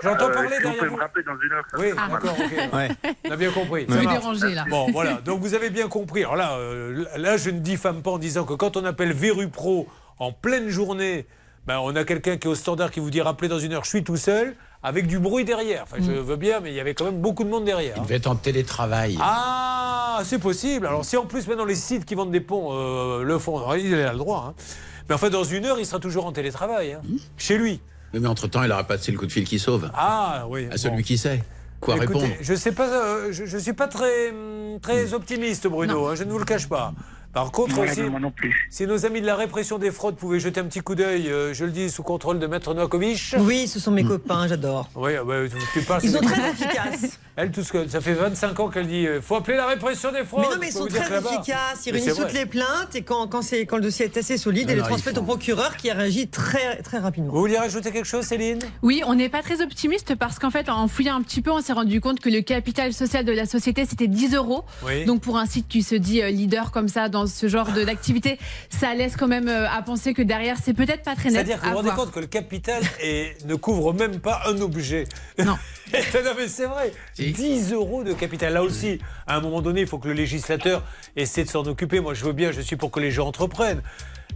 J'entends 0.03 0.27
Euh, 0.27 0.33
parler 0.33 0.49
si 0.49 0.55
vous 0.57 0.61
derrière 0.63 0.77
pouvez 0.77 0.89
vous. 0.89 0.95
me 0.97 1.01
rappeler 1.01 1.23
dans 1.23 1.39
une 1.39 1.51
heure, 1.53 1.65
Oui, 1.77 1.93
mal. 1.93 2.11
d'accord, 2.11 2.35
ok. 2.37 2.97
On 3.25 3.31
a 3.31 3.35
bien 3.37 3.51
compris. 3.51 3.85
Vous 3.85 3.95
marche. 4.03 4.07
dérangez, 4.19 4.53
là. 4.53 4.65
Bon, 4.69 4.91
voilà. 4.91 5.13
Donc 5.21 5.39
vous 5.39 5.53
avez 5.53 5.69
bien 5.69 5.87
compris. 5.87 6.23
Alors 6.23 6.35
là, 6.35 6.57
euh, 6.57 7.05
là, 7.15 7.37
je 7.37 7.49
ne 7.49 7.59
diffame 7.59 8.01
pas 8.01 8.11
en 8.11 8.17
disant 8.17 8.43
que 8.45 8.53
quand 8.53 8.75
on 8.75 8.83
appelle 8.83 9.13
Veru 9.13 9.47
Pro 9.49 9.87
en 10.19 10.33
pleine 10.33 10.67
journée, 10.69 11.25
ben, 11.67 11.79
on 11.79 11.95
a 11.95 12.03
quelqu'un 12.03 12.37
qui 12.37 12.47
est 12.47 12.51
au 12.51 12.55
standard 12.55 12.91
qui 12.91 12.99
vous 12.99 13.09
dit 13.09 13.21
rappelez 13.21 13.47
dans 13.47 13.59
une 13.59 13.73
heure, 13.73 13.83
je 13.83 13.89
suis 13.89 14.03
tout 14.03 14.17
seul, 14.17 14.55
avec 14.83 15.07
du 15.07 15.17
bruit 15.19 15.45
derrière. 15.45 15.83
Enfin, 15.83 15.97
je 15.99 16.11
veux 16.11 16.35
bien, 16.35 16.59
mais 16.59 16.71
il 16.71 16.75
y 16.75 16.79
avait 16.79 16.93
quand 16.93 17.05
même 17.05 17.19
beaucoup 17.21 17.43
de 17.43 17.49
monde 17.49 17.65
derrière. 17.65 17.95
Il 17.97 18.03
devait 18.03 18.15
être 18.15 18.27
en 18.27 18.35
télétravail. 18.35 19.17
Ah, 19.21 20.21
c'est 20.23 20.39
possible. 20.39 20.85
Alors 20.85 21.03
si 21.05 21.17
en 21.17 21.25
plus 21.25 21.47
maintenant 21.47 21.65
les 21.65 21.75
sites 21.75 22.05
qui 22.05 22.13
vendent 22.15 22.31
des 22.31 22.41
ponts 22.41 22.69
euh, 22.73 23.23
le 23.23 23.39
font, 23.39 23.73
il 23.75 23.93
a 23.95 24.11
le 24.11 24.17
droit. 24.19 24.45
hein. 24.49 24.63
Mais 25.09 25.15
enfin, 25.15 25.29
dans 25.29 25.43
une 25.43 25.65
heure, 25.65 25.79
il 25.79 25.85
sera 25.85 25.99
toujours 25.99 26.25
en 26.25 26.31
télétravail, 26.31 26.93
hein, 26.93 27.01
chez 27.37 27.57
lui. 27.57 27.79
Mais 28.13 28.25
entre-temps, 28.27 28.63
il 28.63 28.71
aura 28.71 28.83
passé 28.85 29.11
le 29.11 29.17
coup 29.17 29.25
de 29.25 29.31
fil 29.31 29.43
qui 29.43 29.59
sauve. 29.59 29.89
Ah 29.93 30.45
oui. 30.49 30.67
À 30.71 30.77
celui 30.77 30.97
bon. 30.97 31.03
qui 31.03 31.17
sait. 31.17 31.43
Quoi 31.81 31.95
Écoutez, 31.95 32.13
répondre 32.19 32.33
Je 32.41 32.53
sais 32.55 32.71
pas, 32.71 32.87
euh, 32.87 33.27
je, 33.31 33.45
je 33.45 33.57
suis 33.57 33.73
pas 33.73 33.87
très 33.87 34.29
hum, 34.29 34.79
très 34.81 35.13
optimiste, 35.13 35.67
Bruno. 35.67 36.07
hein, 36.07 36.15
je 36.15 36.23
ne 36.23 36.31
vous 36.31 36.39
le 36.39 36.45
cache 36.45 36.67
pas. 36.69 36.93
Par 37.35 37.51
contre 37.51 37.77
Ouais, 37.79 37.91
aussi, 37.91 38.01
moi 38.03 38.21
non 38.21 38.31
plus. 38.31 38.65
si 38.69 38.87
nos 38.87 39.05
amis 39.05 39.19
de 39.19 39.25
la 39.25 39.35
répression 39.35 39.77
des 39.77 39.91
fraudes 39.91 40.15
pouvaient 40.15 40.39
jeter 40.39 40.61
un 40.61 40.63
petit 40.63 40.79
coup 40.79 40.95
d'œil, 40.95 41.29
euh, 41.29 41.53
je 41.53 41.65
le 41.65 41.71
dis 41.71 41.89
sous 41.89 42.01
contrôle 42.01 42.39
de 42.39 42.47
Maître 42.47 42.73
Novakovic. 42.73 43.35
Oui, 43.39 43.67
ce 43.67 43.77
sont 43.77 43.91
mes 43.91 44.05
copains, 44.05 44.47
j'adore. 44.47 44.89
Oui, 44.95 45.11
ah 45.19 45.23
bah, 45.25 45.35
tu, 45.49 45.57
tu 45.73 45.85
parles. 45.85 45.99
Ils 46.05 46.11
sont 46.11 46.21
des- 46.21 46.27
très 46.27 46.49
efficaces. 46.51 47.19
Elle, 47.35 47.51
tout 47.51 47.61
ce 47.63 47.73
que 47.73 47.85
ça 47.89 47.99
fait 47.99 48.13
25 48.13 48.57
ans 48.61 48.69
qu'elle 48.69 48.87
dit, 48.87 49.05
euh, 49.05 49.19
faut 49.21 49.35
appeler 49.35 49.57
la 49.57 49.65
répression 49.67 50.13
des 50.13 50.23
fraudes. 50.23 50.45
Mais 50.47 50.55
non, 50.55 50.61
mais 50.61 50.67
ils 50.69 50.71
sont 50.71 50.85
très 50.85 51.17
efficaces. 51.17 51.85
Ils 51.85 51.91
Mais 51.93 51.99
réunissent 51.99 52.15
toutes 52.15 52.31
les 52.31 52.45
plaintes 52.45 52.95
et 52.95 53.01
quand, 53.01 53.27
quand, 53.27 53.41
le 53.51 53.81
dossier 53.81 54.05
est 54.05 54.15
assez 54.15 54.37
solide, 54.37 54.69
ils 54.69 54.77
le 54.77 54.83
transmettent 54.83 55.17
au 55.17 55.23
procureur 55.23 55.75
qui 55.75 55.91
réagit 55.91 56.29
très, 56.29 56.81
très 56.83 56.99
rapidement. 56.99 57.33
Vous 57.33 57.39
vouliez 57.41 57.57
rajouter 57.57 57.91
quelque 57.91 58.07
chose, 58.07 58.23
Céline? 58.23 58.59
Oui, 58.81 59.01
on 59.05 59.15
n'est 59.15 59.27
pas 59.27 59.41
très 59.41 59.61
optimiste 59.61 60.15
parce 60.15 60.39
qu'en 60.39 60.51
fait, 60.51 60.69
en 60.69 60.87
fouillant 60.87 61.17
un 61.17 61.21
petit 61.21 61.41
peu, 61.41 61.51
on 61.51 61.59
s'est 61.59 61.73
rendu 61.73 61.99
compte 61.99 62.21
que 62.21 62.29
le 62.29 62.39
capital 62.39 62.93
social 62.93 63.25
de 63.25 63.33
la 63.33 63.45
société, 63.45 63.85
c'était 63.85 64.07
10 64.07 64.35
euros. 64.35 64.63
Oui. 64.85 65.03
Donc 65.03 65.19
pour 65.19 65.37
un 65.37 65.45
site 65.45 65.67
qui 65.67 65.83
se 65.83 65.95
dit 65.95 66.21
euh, 66.21 66.29
leader 66.29 66.71
comme 66.71 66.87
ça 66.87 67.09
dans 67.09 67.24
dans 67.25 67.31
ce 67.31 67.47
genre 67.47 67.71
de- 67.71 67.83
d'activité, 67.83 68.39
ça 68.69 68.93
laisse 68.93 69.15
quand 69.17 69.27
même 69.27 69.47
euh, 69.47 69.67
à 69.69 69.81
penser 69.81 70.13
que 70.13 70.21
derrière, 70.21 70.57
c'est 70.63 70.73
peut-être 70.73 71.03
pas 71.03 71.15
très 71.15 71.29
net. 71.29 71.33
C'est-à-dire 71.45 71.59
que 71.59 71.65
vous 71.65 71.71
vous 71.71 71.77
rendez 71.77 71.89
compte 71.91 72.11
que 72.11 72.19
le 72.19 72.27
capital 72.27 72.81
est- 73.01 73.43
ne 73.45 73.55
couvre 73.55 73.93
même 73.93 74.19
pas 74.19 74.41
un 74.47 74.59
objet. 74.61 75.05
Non. 75.39 75.45
non 75.93 76.31
mais 76.37 76.47
c'est 76.47 76.65
vrai. 76.65 76.93
10 77.17 77.73
euros 77.73 78.03
de 78.03 78.13
capital. 78.13 78.53
Là 78.53 78.63
aussi, 78.63 78.99
à 79.27 79.35
un 79.37 79.41
moment 79.41 79.61
donné, 79.61 79.81
il 79.81 79.87
faut 79.87 79.97
que 79.97 80.07
le 80.07 80.13
législateur 80.13 80.83
essaie 81.15 81.43
de 81.43 81.49
s'en 81.49 81.63
occuper. 81.65 81.99
Moi, 81.99 82.13
je 82.13 82.23
veux 82.25 82.33
bien, 82.33 82.51
je 82.51 82.61
suis 82.61 82.75
pour 82.75 82.91
que 82.91 82.99
les 82.99 83.11
gens 83.11 83.27
entreprennent. 83.27 83.81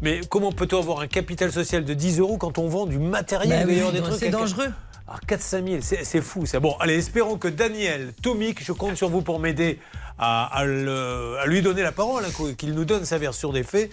Mais 0.02 0.22
comment 0.30 0.52
peut-on 0.52 0.80
avoir 0.80 1.02
un 1.02 1.08
capital 1.08 1.52
social 1.52 1.84
de 1.84 1.94
10 1.94 2.20
euros 2.20 2.38
quand 2.38 2.58
on 2.58 2.68
vend 2.70 2.86
du 2.86 3.00
matériel 3.00 3.66
Bah 3.68 3.74
oui, 3.94 4.00
c'est 4.18 4.30
dangereux. 4.30 4.72
Ah, 5.12 5.18
4-5 5.28 5.82
000, 5.82 6.00
c'est 6.04 6.22
fou 6.22 6.46
ça. 6.46 6.60
Bon, 6.60 6.76
allez, 6.80 6.96
espérons 6.96 7.38
que 7.40 7.48
Daniel 7.48 8.14
Tomic, 8.22 8.64
je 8.64 8.72
compte 8.74 8.96
sur 8.96 9.10
vous 9.10 9.24
pour 9.24 9.40
m'aider 9.40 9.80
à, 10.20 10.46
à 10.56 10.66
le- 10.66 11.36
à 11.42 11.48
lui 11.48 11.64
donner 11.64 11.82
la 11.82 11.92
parole, 11.92 12.24
hein, 12.26 12.54
qu'il 12.58 12.74
nous 12.76 12.86
donne 12.86 13.06
sa 13.06 13.18
version 13.18 13.52
des 13.52 13.64
faits. 13.64 13.90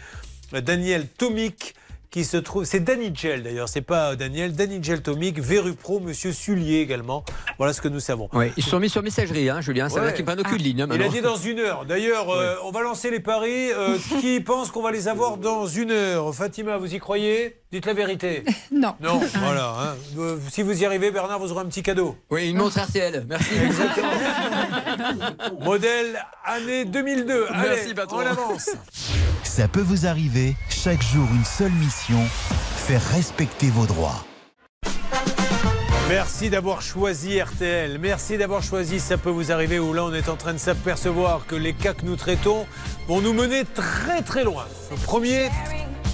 Daniel 0.52 1.06
Tomic, 1.08 1.74
qui 2.10 2.24
se 2.24 2.36
trouve. 2.36 2.64
C'est 2.64 2.80
Danny 2.80 3.10
Gel 3.14 3.42
d'ailleurs, 3.42 3.68
c'est 3.68 3.80
pas 3.82 4.14
Daniel. 4.14 4.54
Danny 4.54 4.82
Gel 4.82 5.02
Tomic, 5.02 5.40
Veru 5.40 5.74
Pro, 5.74 6.00
Monsieur 6.00 6.32
Sullier 6.32 6.80
également. 6.80 7.24
Voilà 7.58 7.72
ce 7.72 7.80
que 7.80 7.88
nous 7.88 8.00
savons. 8.00 8.28
Oui, 8.32 8.52
ils 8.56 8.62
se 8.62 8.70
sont 8.70 8.78
mis 8.80 8.88
sur 8.88 9.02
messagerie, 9.02 9.50
hein, 9.50 9.60
Julien. 9.60 9.88
Ça 9.88 9.96
veut 9.96 10.00
Ouais. 10.02 10.06
dire 10.08 10.16
qu'ils 10.16 10.24
prennent 10.24 10.40
aucune 10.40 10.58
ligne. 10.58 10.82
hein, 10.82 10.88
Il 10.94 11.02
a 11.02 11.08
dit 11.08 11.20
dans 11.20 11.36
une 11.36 11.58
heure. 11.58 11.84
D'ailleurs, 11.84 12.30
euh, 12.30 12.54
on 12.64 12.70
va 12.70 12.82
lancer 12.82 13.10
les 13.10 13.20
paris. 13.20 13.70
Euh, 13.72 13.96
qui 14.20 14.40
pense 14.40 14.70
qu'on 14.70 14.82
va 14.82 14.92
les 14.92 15.08
avoir 15.08 15.36
dans 15.38 15.66
une 15.66 15.90
heure? 15.90 16.34
Fatima, 16.34 16.76
vous 16.78 16.94
y 16.94 16.98
croyez? 16.98 17.56
Dites 17.72 17.86
la 17.86 17.94
vérité. 17.94 18.44
Non. 18.72 18.94
Non, 19.00 19.20
voilà. 19.42 19.74
hein. 19.78 19.94
Euh, 20.18 20.38
si 20.50 20.62
vous 20.62 20.82
y 20.82 20.84
arrivez, 20.84 21.10
Bernard, 21.10 21.38
vous 21.38 21.50
aurez 21.52 21.62
un 21.62 21.66
petit 21.66 21.82
cadeau. 21.82 22.16
Oui, 22.30 22.50
une 22.50 22.56
montre 22.58 22.78
RTL. 22.80 23.24
Merci. 23.28 23.54
Modèle 25.62 26.22
année 26.44 26.84
2002. 26.84 27.46
Merci, 27.50 27.80
Allez, 27.84 27.94
patron. 27.94 28.18
on 28.18 28.26
avance. 28.26 28.70
Ça 29.42 29.68
peut 29.68 29.80
vous 29.80 30.06
arriver, 30.06 30.54
chaque 30.68 31.02
jour 31.02 31.26
une 31.34 31.44
seule 31.44 31.72
mission, 31.72 32.20
faire 32.76 33.02
respecter 33.12 33.70
vos 33.70 33.86
droits. 33.86 34.24
Merci 36.08 36.50
d'avoir 36.50 36.82
choisi 36.82 37.40
RTL. 37.40 37.98
Merci 37.98 38.38
d'avoir 38.38 38.62
choisi 38.62 39.00
Ça 39.00 39.16
peut 39.18 39.30
vous 39.30 39.50
arriver 39.50 39.78
où 39.80 39.92
là 39.92 40.04
on 40.04 40.12
est 40.14 40.28
en 40.28 40.36
train 40.36 40.52
de 40.52 40.58
s'apercevoir 40.58 41.46
que 41.46 41.56
les 41.56 41.72
cas 41.72 41.94
que 41.94 42.04
nous 42.04 42.14
traitons 42.16 42.66
vont 43.08 43.20
nous 43.20 43.32
mener 43.32 43.64
très 43.64 44.22
très 44.22 44.44
loin. 44.44 44.66
Le 44.90 44.96
premier, 44.98 45.50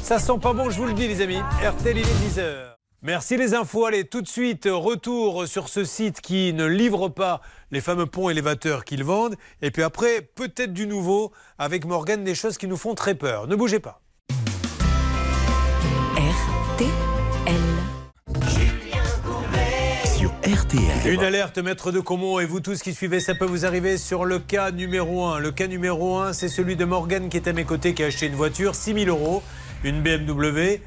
ça 0.02 0.18
sent 0.18 0.38
pas 0.42 0.52
bon, 0.52 0.68
je 0.68 0.78
vous 0.78 0.86
le 0.86 0.92
dis 0.92 1.08
les 1.08 1.20
amis. 1.20 1.40
RTL 1.64 1.96
il 1.96 2.02
est 2.02 2.40
10h. 2.40 2.72
Merci 3.02 3.36
les 3.36 3.54
infos. 3.54 3.86
Allez, 3.86 4.04
tout 4.04 4.22
de 4.22 4.28
suite, 4.28 4.68
retour 4.70 5.46
sur 5.48 5.68
ce 5.68 5.84
site 5.84 6.20
qui 6.20 6.52
ne 6.52 6.66
livre 6.66 7.08
pas 7.08 7.40
les 7.70 7.80
fameux 7.80 8.06
ponts 8.06 8.30
élévateurs 8.30 8.84
qu'ils 8.84 9.04
vendent. 9.04 9.36
Et 9.60 9.70
puis 9.70 9.82
après, 9.82 10.22
peut-être 10.22 10.72
du 10.72 10.86
nouveau 10.86 11.32
avec 11.58 11.84
Morgane, 11.84 12.22
des 12.22 12.34
choses 12.34 12.58
qui 12.58 12.68
nous 12.68 12.76
font 12.76 12.94
très 12.94 13.14
peur. 13.14 13.48
Ne 13.48 13.56
bougez 13.56 13.80
pas. 13.80 14.00
Sur 20.16 20.30
RTL. 20.42 21.12
Une 21.12 21.24
alerte, 21.24 21.58
maître 21.58 21.90
de 21.90 21.98
Comont, 21.98 22.38
et 22.38 22.44
vous 22.44 22.60
tous 22.60 22.82
qui 22.82 22.94
suivez, 22.94 23.18
ça 23.18 23.34
peut 23.34 23.46
vous 23.46 23.66
arriver 23.66 23.98
sur 23.98 24.24
le 24.24 24.38
cas 24.38 24.70
numéro 24.70 25.24
1. 25.24 25.40
Le 25.40 25.50
cas 25.50 25.66
numéro 25.66 26.18
1, 26.18 26.32
c'est 26.32 26.48
celui 26.48 26.76
de 26.76 26.84
Morgan 26.84 27.28
qui 27.28 27.36
est 27.36 27.48
à 27.48 27.52
mes 27.52 27.64
côtés, 27.64 27.94
qui 27.94 28.04
a 28.04 28.06
acheté 28.06 28.26
une 28.26 28.36
voiture, 28.36 28.76
6000 28.76 29.08
euros, 29.08 29.42
une 29.84 30.02
BMW. 30.02 30.80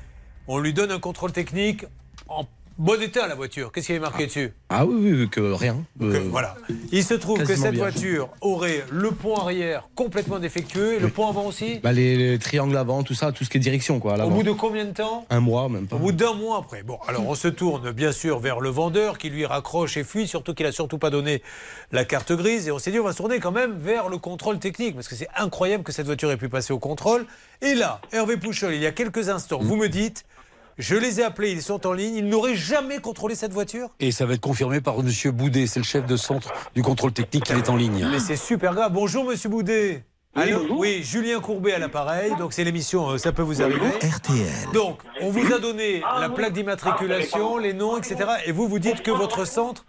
On 0.47 0.59
lui 0.59 0.73
donne 0.73 0.91
un 0.91 0.99
contrôle 0.99 1.31
technique 1.31 1.85
en 2.27 2.45
bon 2.77 3.01
état, 3.01 3.27
la 3.27 3.35
voiture. 3.35 3.71
Qu'est-ce 3.71 3.87
qui 3.87 3.93
est 3.93 3.99
marqué 3.99 4.25
dessus 4.25 4.51
Ah 4.69 4.85
oui, 4.85 5.29
que 5.29 5.39
rien. 5.53 5.77
Que- 5.99 6.05
Euh, 6.05 6.19
Voilà. 6.29 6.55
Il 6.91 7.03
se 7.03 7.13
trouve 7.13 7.39
que 7.43 7.55
cette 7.55 7.71
bien. 7.71 7.81
voiture 7.83 8.29
aurait 8.41 8.83
le 8.91 9.11
pont 9.11 9.35
arrière 9.35 9.87
complètement 9.95 10.39
défectueux 10.39 10.95
et 10.95 10.99
le 10.99 11.09
pont 11.09 11.27
avant 11.27 11.45
aussi. 11.45 11.79
bah, 11.83 11.91
les, 11.93 12.15
les 12.15 12.39
triangles 12.39 12.75
avant, 12.77 13.03
tout 13.03 13.13
ça, 13.13 13.31
tout 13.31 13.43
ce 13.43 13.49
qui 13.49 13.57
est 13.57 13.59
direction, 13.61 13.99
quoi. 13.99 14.17
Au 14.25 14.29
bout 14.29 14.43
de 14.43 14.51
combien 14.51 14.85
de 14.85 14.91
temps 14.91 15.25
Un 15.29 15.39
mois, 15.39 15.69
même 15.69 15.87
pas. 15.87 15.95
Au 15.95 15.99
bout 15.99 16.11
d'un 16.11 16.33
mois 16.33 16.57
après. 16.59 16.83
Bon, 16.83 16.99
alors 17.07 17.27
on 17.27 17.35
se 17.35 17.47
tourne 17.47 17.91
bien 17.91 18.11
sûr 18.11 18.39
vers 18.39 18.59
le 18.59 18.69
vendeur 18.69 19.17
qui 19.17 19.29
lui 19.29 19.45
raccroche 19.45 19.97
et 19.97 20.03
fuit, 20.03 20.27
surtout 20.27 20.53
qu'il 20.53 20.65
a 20.65 20.71
surtout 20.71 20.97
pas 20.97 21.09
donné 21.09 21.41
la 21.91 22.03
carte 22.05 22.31
grise. 22.33 22.67
Et 22.67 22.71
on 22.71 22.79
s'est 22.79 22.91
dit, 22.91 22.99
on 22.99 23.03
va 23.03 23.11
se 23.13 23.17
tourner 23.17 23.39
quand 23.39 23.51
même 23.51 23.73
vers 23.77 24.09
le 24.09 24.17
contrôle 24.17 24.59
technique, 24.59 24.95
parce 24.95 25.07
que 25.07 25.15
c'est 25.15 25.27
incroyable 25.37 25.83
que 25.83 25.91
cette 25.91 26.05
voiture 26.05 26.31
ait 26.31 26.37
pu 26.37 26.49
passer 26.49 26.73
au 26.73 26.79
contrôle. 26.79 27.25
Et 27.61 27.73
là, 27.75 28.01
Hervé 28.11 28.37
Pouchol, 28.37 28.73
il 28.73 28.81
y 28.81 28.85
a 28.85 28.91
quelques 28.91 29.29
instants, 29.29 29.59
vous 29.61 29.75
me 29.77 29.87
dites, 29.87 30.25
je 30.77 30.95
les 30.95 31.19
ai 31.19 31.23
appelés, 31.23 31.51
ils 31.51 31.61
sont 31.61 31.87
en 31.87 31.93
ligne, 31.93 32.15
ils 32.15 32.27
n'auraient 32.27 32.55
jamais 32.55 32.99
contrôlé 32.99 33.35
cette 33.35 33.53
voiture 33.53 33.89
Et 33.99 34.11
ça 34.11 34.25
va 34.25 34.33
être 34.33 34.41
confirmé 34.41 34.81
par 34.81 35.01
Monsieur 35.01 35.31
Boudet, 35.31 35.67
c'est 35.67 35.79
le 35.79 35.85
chef 35.85 36.05
de 36.05 36.17
centre 36.17 36.51
du 36.73 36.81
contrôle 36.81 37.13
technique, 37.13 37.49
il 37.49 37.57
est 37.57 37.69
en 37.69 37.75
ligne. 37.75 38.07
Mais 38.11 38.19
c'est 38.19 38.35
super 38.35 38.73
grave. 38.73 38.91
Bonjour, 38.91 39.23
monsieur 39.23 39.49
Boudet. 39.49 40.03
Allô 40.37 40.65
Oui, 40.71 41.01
Julien 41.01 41.39
Courbet 41.39 41.71
à 41.71 41.79
l'appareil. 41.79 42.35
Donc, 42.37 42.51
c'est 42.51 42.65
l'émission 42.65 43.11
euh, 43.11 43.17
Ça 43.17 43.31
peut 43.31 43.41
vous 43.41 43.61
arriver. 43.61 43.87
RTL. 44.01 44.73
Donc, 44.73 44.99
on 45.21 45.29
vous 45.29 45.53
a 45.53 45.59
donné 45.59 46.01
la 46.19 46.27
plaque 46.27 46.51
d'immatriculation, 46.51 47.57
les 47.57 47.71
noms, 47.71 47.97
etc. 47.97 48.17
Et 48.45 48.51
vous, 48.51 48.67
vous 48.67 48.79
dites 48.79 49.01
que 49.01 49.11
votre 49.11 49.45
centre 49.45 49.85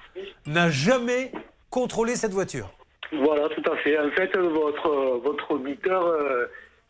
n'a 0.47 0.71
jamais 0.71 1.33
contrôlé 1.69 2.15
cette 2.15 2.33
voiture. 2.33 2.71
Voilà, 3.13 3.49
tout 3.49 3.71
à 3.71 3.77
fait. 3.79 3.99
En 3.99 4.11
fait, 4.13 4.37
votre, 4.37 4.89
euh, 4.89 5.21
votre 5.25 5.51
auditeur 5.51 6.07
euh, 6.07 6.47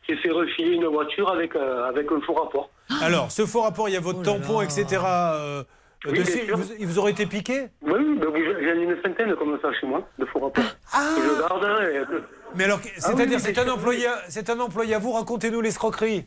s'est 0.06 0.16
fait 0.16 0.30
refiler 0.30 0.72
une 0.72 0.86
voiture 0.86 1.30
avec, 1.30 1.54
euh, 1.56 1.88
avec 1.88 2.10
un 2.12 2.20
faux 2.20 2.34
rapport. 2.34 2.70
Alors, 3.02 3.30
ce 3.30 3.44
faux 3.46 3.62
rapport, 3.62 3.88
il 3.88 3.94
y 3.94 3.96
a 3.96 4.00
votre 4.00 4.22
tampon, 4.22 4.60
etc. 4.62 4.84
euh, 5.06 5.62
Oui, 6.06 6.18
dessus. 6.18 6.50
Vous- 6.52 6.72
il 6.78 6.86
vous 6.86 6.98
aurait 6.98 7.10
été 7.12 7.26
piqué? 7.26 7.66
Oui, 7.82 7.94
oui, 7.98 8.18
ben 8.18 8.28
oui, 8.32 8.44
j'en 8.46 8.68
ai 8.80 8.82
une 8.84 8.96
centaine 9.02 9.34
comme 9.34 9.58
ça 9.60 9.72
chez 9.80 9.86
moi, 9.86 10.02
de 10.18 10.24
faux 10.26 10.38
rapports. 10.40 10.62
Que 10.64 11.22
je 11.22 11.40
garde. 11.40 11.64
hein, 11.64 11.78
et 11.82 12.06
que- 12.06 12.22
Mais 12.54 12.64
alors, 12.64 12.78
Ah 12.84 12.88
c'est-à-dire, 12.98 13.38
oui, 13.38 13.42
c'est 13.44 13.58
un 13.58 13.68
employé, 13.68 14.06
c'est 14.28 14.48
un 14.50 14.60
employé 14.60 14.94
à 14.94 14.98
vous. 14.98 15.12
Racontez-nous 15.12 15.60
l'escroquerie. 15.60 16.24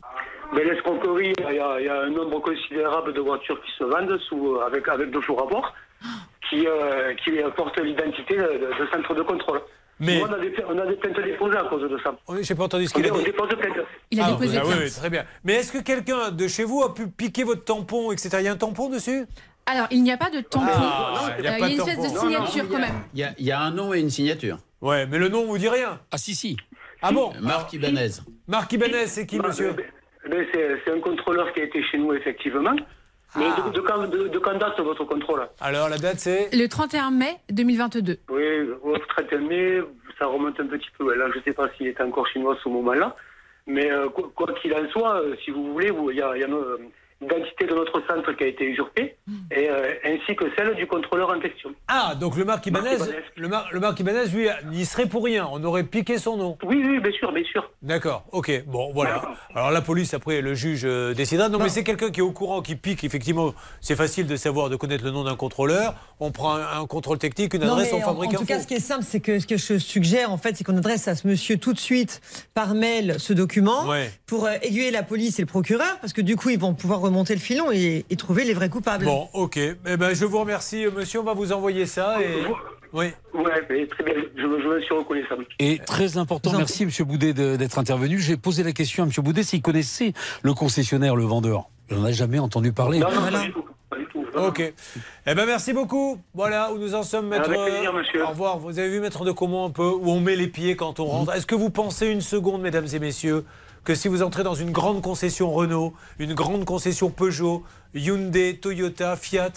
Mais 0.52 0.64
l'escroquerie, 0.64 1.32
il 1.38 1.54
y, 1.54 1.58
a, 1.60 1.80
il 1.80 1.86
y 1.86 1.88
a 1.88 2.00
un 2.02 2.10
nombre 2.10 2.40
considérable 2.40 3.12
de 3.14 3.20
voitures 3.20 3.60
qui 3.62 3.70
se 3.78 3.84
vendent 3.84 4.18
sous, 4.28 4.58
avec, 4.66 4.86
avec 4.88 5.10
de 5.12 5.20
faux 5.20 5.36
rapports 5.36 5.72
qui, 6.48 6.66
euh, 6.66 7.14
qui 7.22 7.30
portent 7.56 7.78
l'identité 7.80 8.36
de, 8.36 8.42
de 8.42 8.86
centre 8.92 9.14
de 9.14 9.22
contrôle. 9.22 9.60
Mais- 10.00 10.22
on, 10.22 10.32
a 10.32 10.38
des, 10.38 10.54
on 10.68 10.78
a 10.78 10.86
des 10.86 10.96
plaintes 10.96 11.20
déposées 11.22 11.56
à 11.58 11.64
cause 11.64 11.82
de 11.90 11.98
ça. 12.02 12.16
Oui, 12.28 12.38
j'ai 12.42 12.54
pas 12.54 12.64
entendu 12.64 12.86
ce 12.86 12.94
qu'il 12.94 13.06
a 13.06 13.12
on 13.14 13.18
dit. 13.18 13.24
Il 14.10 14.20
a 14.20 14.24
Ah, 14.26 14.30
déposé 14.32 14.56
ah 14.58 14.62
oui, 14.64 14.68
plainte. 14.72 14.82
oui, 14.84 14.90
très 14.90 15.10
bien. 15.10 15.24
Mais 15.44 15.52
est-ce 15.54 15.72
que 15.72 15.78
quelqu'un 15.82 16.30
de 16.30 16.48
chez 16.48 16.64
vous 16.64 16.82
a 16.82 16.94
pu 16.94 17.06
piquer 17.08 17.44
votre 17.44 17.64
tampon, 17.64 18.10
etc. 18.10 18.30
Il 18.40 18.44
y 18.44 18.48
a 18.48 18.52
un 18.52 18.56
tampon 18.56 18.88
dessus? 18.88 19.26
Alors, 19.66 19.86
il 19.90 20.02
n'y 20.02 20.10
a 20.10 20.16
pas 20.16 20.30
de 20.30 20.40
tampon. 20.40 20.66
Ah, 20.72 21.36
il 21.38 21.44
y 21.44 21.48
a 21.48 21.52
Euh, 21.52 21.56
il 21.58 21.60
y 21.60 21.64
a 21.64 21.68
une 21.68 21.80
espèce 21.80 21.98
de 22.12 22.18
signature 22.18 22.68
quand 22.70 22.78
même. 22.78 22.94
Il 23.14 23.20
y 23.20 23.24
a, 23.24 23.34
il 23.38 23.44
y 23.44 23.52
a 23.52 23.60
un 23.60 23.70
nom 23.70 23.92
et 23.94 24.00
une 24.00 24.10
signature. 24.10 24.56
Ouais, 24.80 25.06
mais 25.06 25.18
le 25.18 25.28
nom 25.28 25.44
vous 25.44 25.58
dit 25.58 25.68
rien. 25.68 26.00
Ah 26.10 26.16
si, 26.18 26.34
si. 26.34 26.56
Ah 27.02 27.12
bon? 27.12 27.32
Marc 27.40 27.72
Ibanez. 27.74 28.08
Marc 28.48 28.72
Ibanez, 28.72 29.06
c'est 29.06 29.26
qui, 29.26 29.38
monsieur? 29.38 29.74
Ben, 30.28 30.44
c'est 30.52 30.76
c'est 30.84 30.92
un 30.92 31.00
contrôleur 31.00 31.52
qui 31.52 31.60
a 31.60 31.64
été 31.64 31.82
chez 31.84 31.98
nous, 31.98 32.12
effectivement. 32.14 32.74
Mais 33.36 33.44
de, 33.46 33.70
de 33.72 33.80
quand, 33.80 34.06
de, 34.08 34.28
de 34.28 34.38
quand 34.38 34.58
date 34.58 34.78
votre 34.80 35.04
contrôle 35.04 35.46
Alors, 35.60 35.88
la 35.88 35.98
date, 35.98 36.18
c'est 36.18 36.50
Le 36.52 36.66
31 36.66 37.10
mai 37.10 37.36
2022. 37.50 38.16
Oui, 38.30 38.42
au 38.82 38.96
31 38.98 39.38
mai, 39.40 39.80
ça 40.18 40.26
remonte 40.26 40.58
un 40.60 40.66
petit 40.66 40.88
peu. 40.98 41.14
Là, 41.14 41.26
je 41.32 41.38
ne 41.38 41.42
sais 41.44 41.52
pas 41.52 41.68
s'il 41.76 41.86
était 41.86 42.02
encore 42.02 42.26
chinois 42.28 42.54
à 42.54 42.58
ce 42.62 42.68
moment-là. 42.68 43.14
Mais 43.66 43.90
euh, 43.92 44.08
quoi 44.08 44.52
qu'il 44.60 44.74
en 44.74 44.88
soit, 44.90 45.20
euh, 45.22 45.36
si 45.44 45.50
vous 45.52 45.72
voulez, 45.72 45.90
vous- 45.90 46.10
il 46.10 46.16
y 46.16 46.22
a, 46.22 46.34
il 46.36 46.40
y 46.40 46.44
a 46.44 46.48
une 47.20 47.30
euh, 47.30 47.36
identité 47.38 47.66
de 47.66 47.74
notre 47.74 48.00
centre 48.06 48.32
qui 48.32 48.44
a 48.44 48.46
été 48.46 48.64
usurpée, 48.64 49.16
et, 49.50 49.68
euh, 49.68 49.92
ainsi 50.04 50.34
que 50.36 50.44
celle 50.56 50.74
du 50.74 50.86
contrôleur 50.86 51.30
en 51.30 51.38
question. 51.40 51.70
Ah, 51.88 52.14
donc 52.18 52.36
le 52.36 52.44
Marc 52.44 52.66
Ibanez, 52.66 52.96
Marc 52.98 53.08
Ibanez. 53.08 53.22
le, 53.36 53.48
Mar- 53.48 53.68
le 53.72 53.80
Marc 53.80 54.00
Ibanez, 54.00 54.26
lui, 54.28 54.48
il 54.72 54.86
serait 54.86 55.06
pour 55.06 55.24
rien. 55.24 55.48
On 55.52 55.62
aurait 55.64 55.84
piqué 55.84 56.18
son 56.18 56.36
nom. 56.36 56.58
Oui, 56.64 56.82
oui, 56.86 57.00
bien 57.00 57.12
sûr, 57.12 57.32
bien 57.32 57.44
sûr. 57.44 57.70
D'accord, 57.82 58.24
ok. 58.32 58.64
Bon, 58.66 58.92
voilà. 58.92 59.22
Alors 59.54 59.70
la 59.70 59.80
police, 59.82 60.14
après, 60.14 60.40
le 60.40 60.54
juge 60.54 60.82
euh, 60.84 61.14
décidera. 61.14 61.48
Non, 61.48 61.58
mais 61.58 61.68
c'est 61.68 61.84
quelqu'un 61.84 62.10
qui 62.10 62.20
est 62.20 62.22
au 62.22 62.32
courant, 62.32 62.62
qui 62.62 62.76
pique. 62.76 63.04
Effectivement, 63.04 63.52
c'est 63.80 63.96
facile 63.96 64.26
de 64.26 64.36
savoir, 64.36 64.70
de 64.70 64.76
connaître 64.76 65.04
le 65.04 65.10
nom 65.10 65.24
d'un 65.24 65.36
contrôleur. 65.36 65.94
On 66.20 66.30
prend 66.30 66.54
un, 66.56 66.80
un 66.82 66.86
contrôle 66.86 67.18
technique, 67.18 67.54
une 67.54 67.62
adresse, 67.62 67.92
on 67.92 67.98
en, 67.98 68.00
fabrique 68.00 68.30
en 68.30 68.34
un 68.34 68.36
tout 68.38 68.40
faux. 68.40 68.46
cas, 68.46 68.60
ce 68.60 68.66
qui 68.66 68.74
est 68.74 68.80
simple, 68.80 69.04
c'est 69.04 69.20
que 69.20 69.38
ce 69.38 69.46
que 69.46 69.56
je 69.56 69.78
suggère, 69.78 70.30
en 70.32 70.38
fait, 70.38 70.56
c'est 70.56 70.64
qu'on 70.64 70.76
adresse 70.76 71.08
à 71.08 71.14
ce 71.14 71.26
monsieur 71.26 71.56
tout 71.58 71.72
de 71.72 71.78
suite 71.78 72.20
par 72.54 72.74
mail 72.74 73.16
ce 73.18 73.32
document 73.32 73.86
Ouais. 73.88 74.10
pour 74.26 74.46
euh, 74.46 74.52
aiguiller 74.62 74.90
la 74.90 75.02
police 75.02 75.38
et 75.38 75.42
le 75.42 75.46
procureur, 75.46 75.98
parce 76.00 76.12
que 76.12 76.20
du 76.20 76.36
coup, 76.36 76.50
ils 76.50 76.58
vont 76.58 76.74
pouvoir 76.74 77.00
remonter 77.10 77.34
le 77.34 77.40
filon 77.40 77.70
et, 77.72 78.04
et 78.08 78.16
trouver 78.16 78.44
les 78.44 78.54
vrais 78.54 78.68
coupables. 78.70 79.04
Bon, 79.04 79.28
ok. 79.34 79.56
Eh 79.58 79.96
ben, 79.96 80.14
je 80.14 80.24
vous 80.24 80.38
remercie, 80.38 80.86
euh, 80.86 80.90
monsieur. 80.90 81.20
On 81.20 81.24
va 81.24 81.34
vous 81.34 81.52
envoyer 81.52 81.84
ça. 81.86 82.20
Et... 82.22 82.42
Oui. 82.92 83.06
Ouais, 83.34 83.52
mais 83.68 83.86
très 83.86 84.02
bien, 84.02 84.14
je, 84.36 84.46
me- 84.46 84.60
je 84.60 84.66
me 84.66 84.80
suis 84.80 84.94
reconnaissable. 84.94 85.46
Et 85.60 85.78
très 85.78 86.16
important, 86.18 86.52
merci 86.56 86.84
Monsieur 86.84 87.04
Boudet 87.04 87.32
de- 87.32 87.54
d'être 87.56 87.78
intervenu. 87.78 88.18
J'ai 88.18 88.36
posé 88.36 88.64
la 88.64 88.72
question 88.72 89.04
à 89.04 89.06
Monsieur 89.06 89.22
Boudet 89.22 89.44
s'il 89.44 89.62
connaissait 89.62 90.12
le 90.42 90.54
concessionnaire, 90.54 91.14
le 91.14 91.22
vendeur. 91.24 91.68
Il 91.90 91.98
n'en 91.98 92.04
a 92.06 92.12
jamais 92.12 92.38
entendu 92.40 92.72
parler. 92.72 92.98
Non, 92.98 93.08
non, 93.12 93.30
pas 93.30 93.38
du 93.44 93.52
tout. 93.52 93.64
Pas 93.90 93.96
du 93.96 94.06
tout. 94.06 94.24
Ok. 94.36 94.60
Eh 95.26 95.34
ben 95.34 95.46
merci 95.46 95.72
beaucoup. 95.72 96.18
Voilà 96.34 96.72
où 96.72 96.78
nous 96.78 96.94
en 96.96 97.02
sommes, 97.04 97.28
maître. 97.28 97.48
Avec 97.50 97.60
plaisir, 97.60 97.92
monsieur. 97.92 98.24
Au 98.24 98.28
revoir. 98.28 98.58
Vous 98.58 98.78
avez 98.78 98.88
vu, 98.88 99.00
maître 99.00 99.24
de 99.24 99.30
comment 99.32 99.66
un 99.66 99.70
peu 99.70 99.86
où 99.88 100.10
on 100.10 100.18
met 100.20 100.34
les 100.36 100.46
pieds 100.48 100.74
quand 100.76 100.98
on 100.98 101.04
rentre. 101.04 101.32
Est-ce 101.34 101.46
que 101.46 101.54
vous 101.56 101.70
pensez 101.70 102.08
une 102.08 102.20
seconde, 102.20 102.60
mesdames 102.62 102.86
et 102.92 102.98
messieurs, 102.98 103.44
que 103.84 103.94
si 103.94 104.08
vous 104.08 104.22
entrez 104.22 104.42
dans 104.42 104.54
une 104.54 104.72
grande 104.72 105.02
concession 105.02 105.50
Renault, 105.52 105.94
une 106.18 106.34
grande 106.34 106.64
concession 106.64 107.10
Peugeot, 107.10 107.64
Hyundai, 107.94 108.58
Toyota, 108.60 109.16
Fiat, 109.16 109.52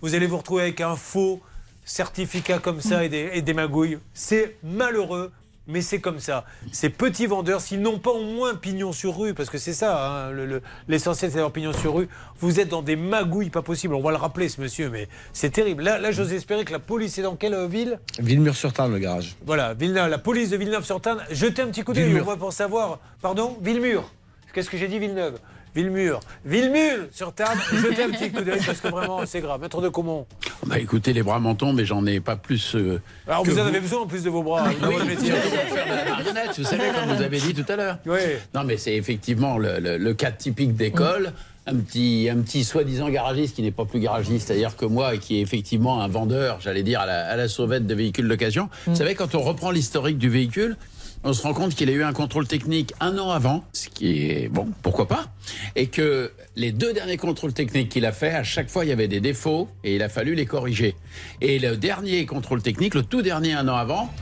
vous 0.00 0.14
allez 0.14 0.26
vous 0.26 0.38
retrouver 0.38 0.62
avec 0.62 0.80
un 0.80 0.96
faux 0.96 1.40
certificat 1.84 2.58
comme 2.58 2.80
ça 2.80 3.04
et 3.04 3.42
des, 3.42 3.54
magouilles 3.54 3.98
C'est 4.14 4.56
malheureux. 4.62 5.32
Mais 5.66 5.80
c'est 5.80 6.00
comme 6.00 6.20
ça. 6.20 6.44
Ces 6.72 6.90
petits 6.90 7.26
vendeurs, 7.26 7.60
s'ils 7.60 7.80
n'ont 7.80 7.98
pas 7.98 8.10
au 8.10 8.22
moins 8.24 8.54
pignon 8.54 8.92
sur 8.92 9.18
rue, 9.18 9.32
parce 9.34 9.48
que 9.50 9.58
c'est 9.58 9.72
ça, 9.72 10.26
hein, 10.26 10.30
le- 10.30 10.46
le- 10.46 10.62
l'essentiel 10.88 11.30
c'est 11.30 11.36
d'avoir 11.36 11.52
pignon 11.52 11.72
sur 11.72 11.94
rue, 11.94 12.08
vous 12.40 12.60
êtes 12.60 12.68
dans 12.68 12.82
des 12.82 12.96
magouilles 12.96 13.50
pas 13.50 13.62
possibles. 13.62 13.94
On 13.94 14.00
va 14.02 14.10
le 14.10 14.16
rappeler, 14.16 14.48
ce 14.48 14.60
monsieur, 14.60 14.90
mais 14.90 15.08
c'est 15.32 15.50
terrible. 15.50 15.82
Là, 15.82 15.98
là 15.98 16.10
j'ose 16.12 16.32
espérer 16.32 16.64
que 16.64 16.72
la 16.72 16.78
police 16.78 17.16
est 17.18 17.22
dans 17.22 17.36
quelle 17.36 17.54
euh, 17.54 17.66
ville? 17.66 17.98
Villemur-sur-Tarn, 18.18 18.92
le 18.92 18.98
garage. 18.98 19.36
Voilà, 19.46 19.74
Villeneuve, 19.74 20.08
la 20.10 20.18
police 20.18 20.50
de 20.50 20.56
Villeneuve-sur-Tarn. 20.56 21.24
Jetez 21.30 21.62
un 21.62 21.68
petit 21.68 21.82
coup 21.82 21.92
d'œil, 21.92 22.20
on 22.20 22.24
va 22.24 22.36
pour 22.36 22.52
savoir. 22.52 22.98
Pardon? 23.22 23.56
Villemur. 23.62 24.10
Qu'est-ce 24.52 24.70
que 24.70 24.76
j'ai 24.76 24.86
dit, 24.88 24.98
Villeneuve? 24.98 25.38
Villemur. 25.74 26.20
Villemur 26.44 27.06
sur 27.12 27.32
Tarn. 27.32 27.58
Jetez 27.72 28.02
un 28.04 28.10
petit 28.10 28.30
coup 28.30 28.42
d'œil 28.42 28.60
parce 28.64 28.80
que 28.80 28.88
vraiment, 28.88 29.26
c'est 29.26 29.40
grave. 29.40 29.60
Maître 29.60 29.80
de 29.80 29.88
Comont. 29.88 30.26
Bah 30.66 30.78
écoutez, 30.78 31.12
les 31.12 31.22
bras 31.22 31.38
m'en 31.40 31.54
tombent, 31.54 31.76
mais 31.76 31.84
j'en 31.84 32.04
ai 32.06 32.20
pas 32.20 32.36
plus. 32.36 32.74
euh, 32.76 33.00
Alors, 33.26 33.42
que 33.42 33.50
vous 33.50 33.58
en 33.58 33.66
avez 33.66 33.80
besoin 33.80 34.00
en 34.02 34.06
plus 34.06 34.22
de 34.22 34.30
vos 34.30 34.42
bras. 34.42 34.68
dans 34.80 34.90
votre 34.90 35.04
métier. 35.04 35.32
faire 35.32 35.84
de 35.86 35.90
la 35.90 36.04
marionnette, 36.16 36.58
vous 36.58 36.64
savez, 36.64 36.84
comme 36.94 37.16
vous 37.16 37.22
avez 37.22 37.38
dit 37.38 37.54
tout 37.54 37.70
à 37.72 37.76
l'heure. 37.76 37.98
Oui. 38.06 38.18
Non, 38.54 38.62
mais 38.64 38.76
c'est 38.76 38.94
effectivement 38.94 39.58
le, 39.58 39.78
le- 39.80 39.96
le 39.98 40.14
cas 40.14 40.30
typique 40.30 40.74
d'école. 40.76 41.32
Un 41.66 41.76
petit, 41.76 42.28
un 42.30 42.36
petit 42.42 42.62
soi-disant 42.62 43.08
garagiste 43.08 43.56
qui 43.56 43.62
n'est 43.62 43.70
pas 43.70 43.86
plus 43.86 43.98
garagiste 43.98 44.50
d'ailleurs 44.50 44.76
que 44.76 44.84
moi 44.84 45.14
et 45.14 45.18
qui 45.18 45.38
est 45.38 45.40
effectivement 45.40 46.02
un 46.02 46.08
vendeur, 46.08 46.58
j'allais 46.60 46.82
dire, 46.82 47.00
à 47.00 47.06
la, 47.06 47.26
à 47.26 47.36
la 47.36 47.48
sauvette 47.48 47.86
de 47.86 47.94
véhicules 47.94 48.28
d'occasion. 48.28 48.68
Vous 48.86 48.94
savez, 48.94 49.14
quand 49.14 49.34
on 49.34 49.40
reprend 49.40 49.70
l'historique 49.70 50.18
du 50.18 50.28
véhicule, 50.28 50.76
on 51.24 51.32
se 51.32 51.42
rend 51.42 51.54
compte 51.54 51.74
qu'il 51.74 51.88
a 51.88 51.92
eu 51.92 52.04
un 52.04 52.12
contrôle 52.12 52.46
technique 52.46 52.92
un 53.00 53.18
an 53.18 53.30
avant, 53.30 53.64
ce 53.72 53.88
qui 53.88 54.30
est 54.30 54.48
bon, 54.48 54.68
pourquoi 54.82 55.08
pas, 55.08 55.26
et 55.74 55.86
que 55.86 56.32
les 56.54 56.70
deux 56.70 56.92
derniers 56.92 57.16
contrôles 57.16 57.54
techniques 57.54 57.88
qu'il 57.88 58.04
a 58.04 58.12
fait, 58.12 58.30
à 58.30 58.44
chaque 58.44 58.68
fois 58.68 58.84
il 58.84 58.88
y 58.88 58.92
avait 58.92 59.08
des 59.08 59.20
défauts 59.20 59.68
et 59.82 59.96
il 59.96 60.02
a 60.02 60.10
fallu 60.10 60.34
les 60.34 60.46
corriger. 60.46 60.94
Et 61.40 61.58
le 61.58 61.76
dernier 61.76 62.26
contrôle 62.26 62.62
technique, 62.62 62.94
le 62.94 63.02
tout 63.02 63.22
dernier 63.22 63.54
un 63.54 63.66
an 63.68 63.76
avant, 63.76 64.12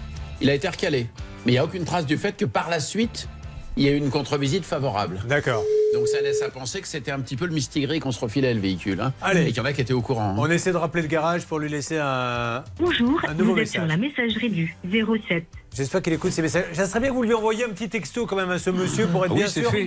il 0.41 0.49
a 0.49 0.55
été 0.55 0.69
recalé. 0.69 1.09
Mais 1.45 1.53
il 1.53 1.55
n'y 1.55 1.59
a 1.59 1.65
aucune 1.65 1.85
trace 1.85 2.07
du 2.07 2.17
fait 2.17 2.37
que 2.37 2.45
par 2.45 2.71
la 2.71 2.79
suite, 2.79 3.29
il 3.77 3.85
y 3.85 3.89
a 3.89 3.93
eu 3.93 3.97
une 3.97 4.11
contre-visite 4.11 4.65
favorable. 4.65 5.21
D'accord. 5.29 5.63
Donc 5.95 6.09
ça 6.09 6.21
laisse 6.21 6.41
à 6.43 6.49
penser 6.51 6.81
que 6.81 6.89
c'était 6.89 7.11
un 7.11 7.21
petit 7.21 7.37
peu 7.37 7.47
le 7.47 7.53
mistigris 7.53 8.01
qu'on 8.01 8.13
se 8.13 8.21
refilait 8.21 8.53
le 8.55 8.61
véhicule. 8.61 9.01
hein. 9.01 9.13
Allez. 9.21 9.43
Et 9.43 9.47
qu'il 9.49 9.57
y 9.59 9.61
en 9.61 9.65
a 9.65 9.73
qui 9.73 9.81
étaient 9.83 9.93
au 9.93 10.01
courant. 10.01 10.31
hein. 10.31 10.37
On 10.39 10.51
essaie 10.51 10.73
de 10.73 10.77
rappeler 10.77 11.03
le 11.03 11.09
garage 11.09 11.45
pour 11.47 11.59
lui 11.59 11.69
laisser 11.69 11.99
un. 11.99 12.65
Bonjour, 12.79 13.21
Un 13.29 13.35
nouveau 13.35 13.55
vous 13.55 13.61
êtes 13.61 13.69
sur 13.69 13.83
message. 13.83 13.99
la 14.01 14.09
messagerie 14.09 14.51
du 14.51 14.77
07. 14.91 15.45
J'espère 15.75 16.03
qu'il 16.03 16.13
écoute 16.13 16.33
ces 16.33 16.43
messages. 16.43 16.65
Ça 16.75 16.87
serait 16.87 17.01
bien 17.01 17.09
que 17.11 17.15
vous 17.15 17.23
lui 17.23 17.33
envoyiez 17.35 17.65
un 17.65 17.71
petit 17.71 17.89
texto 17.89 18.27
quand 18.27 18.37
même 18.37 18.51
à 18.51 18.59
ce 18.59 18.71
monsieur 18.71 19.07
pour 19.07 19.25
être 19.25 19.33
Oui, 19.33 19.39
bien 19.39 19.49
sûr. 19.49 19.71
fait. 19.71 19.87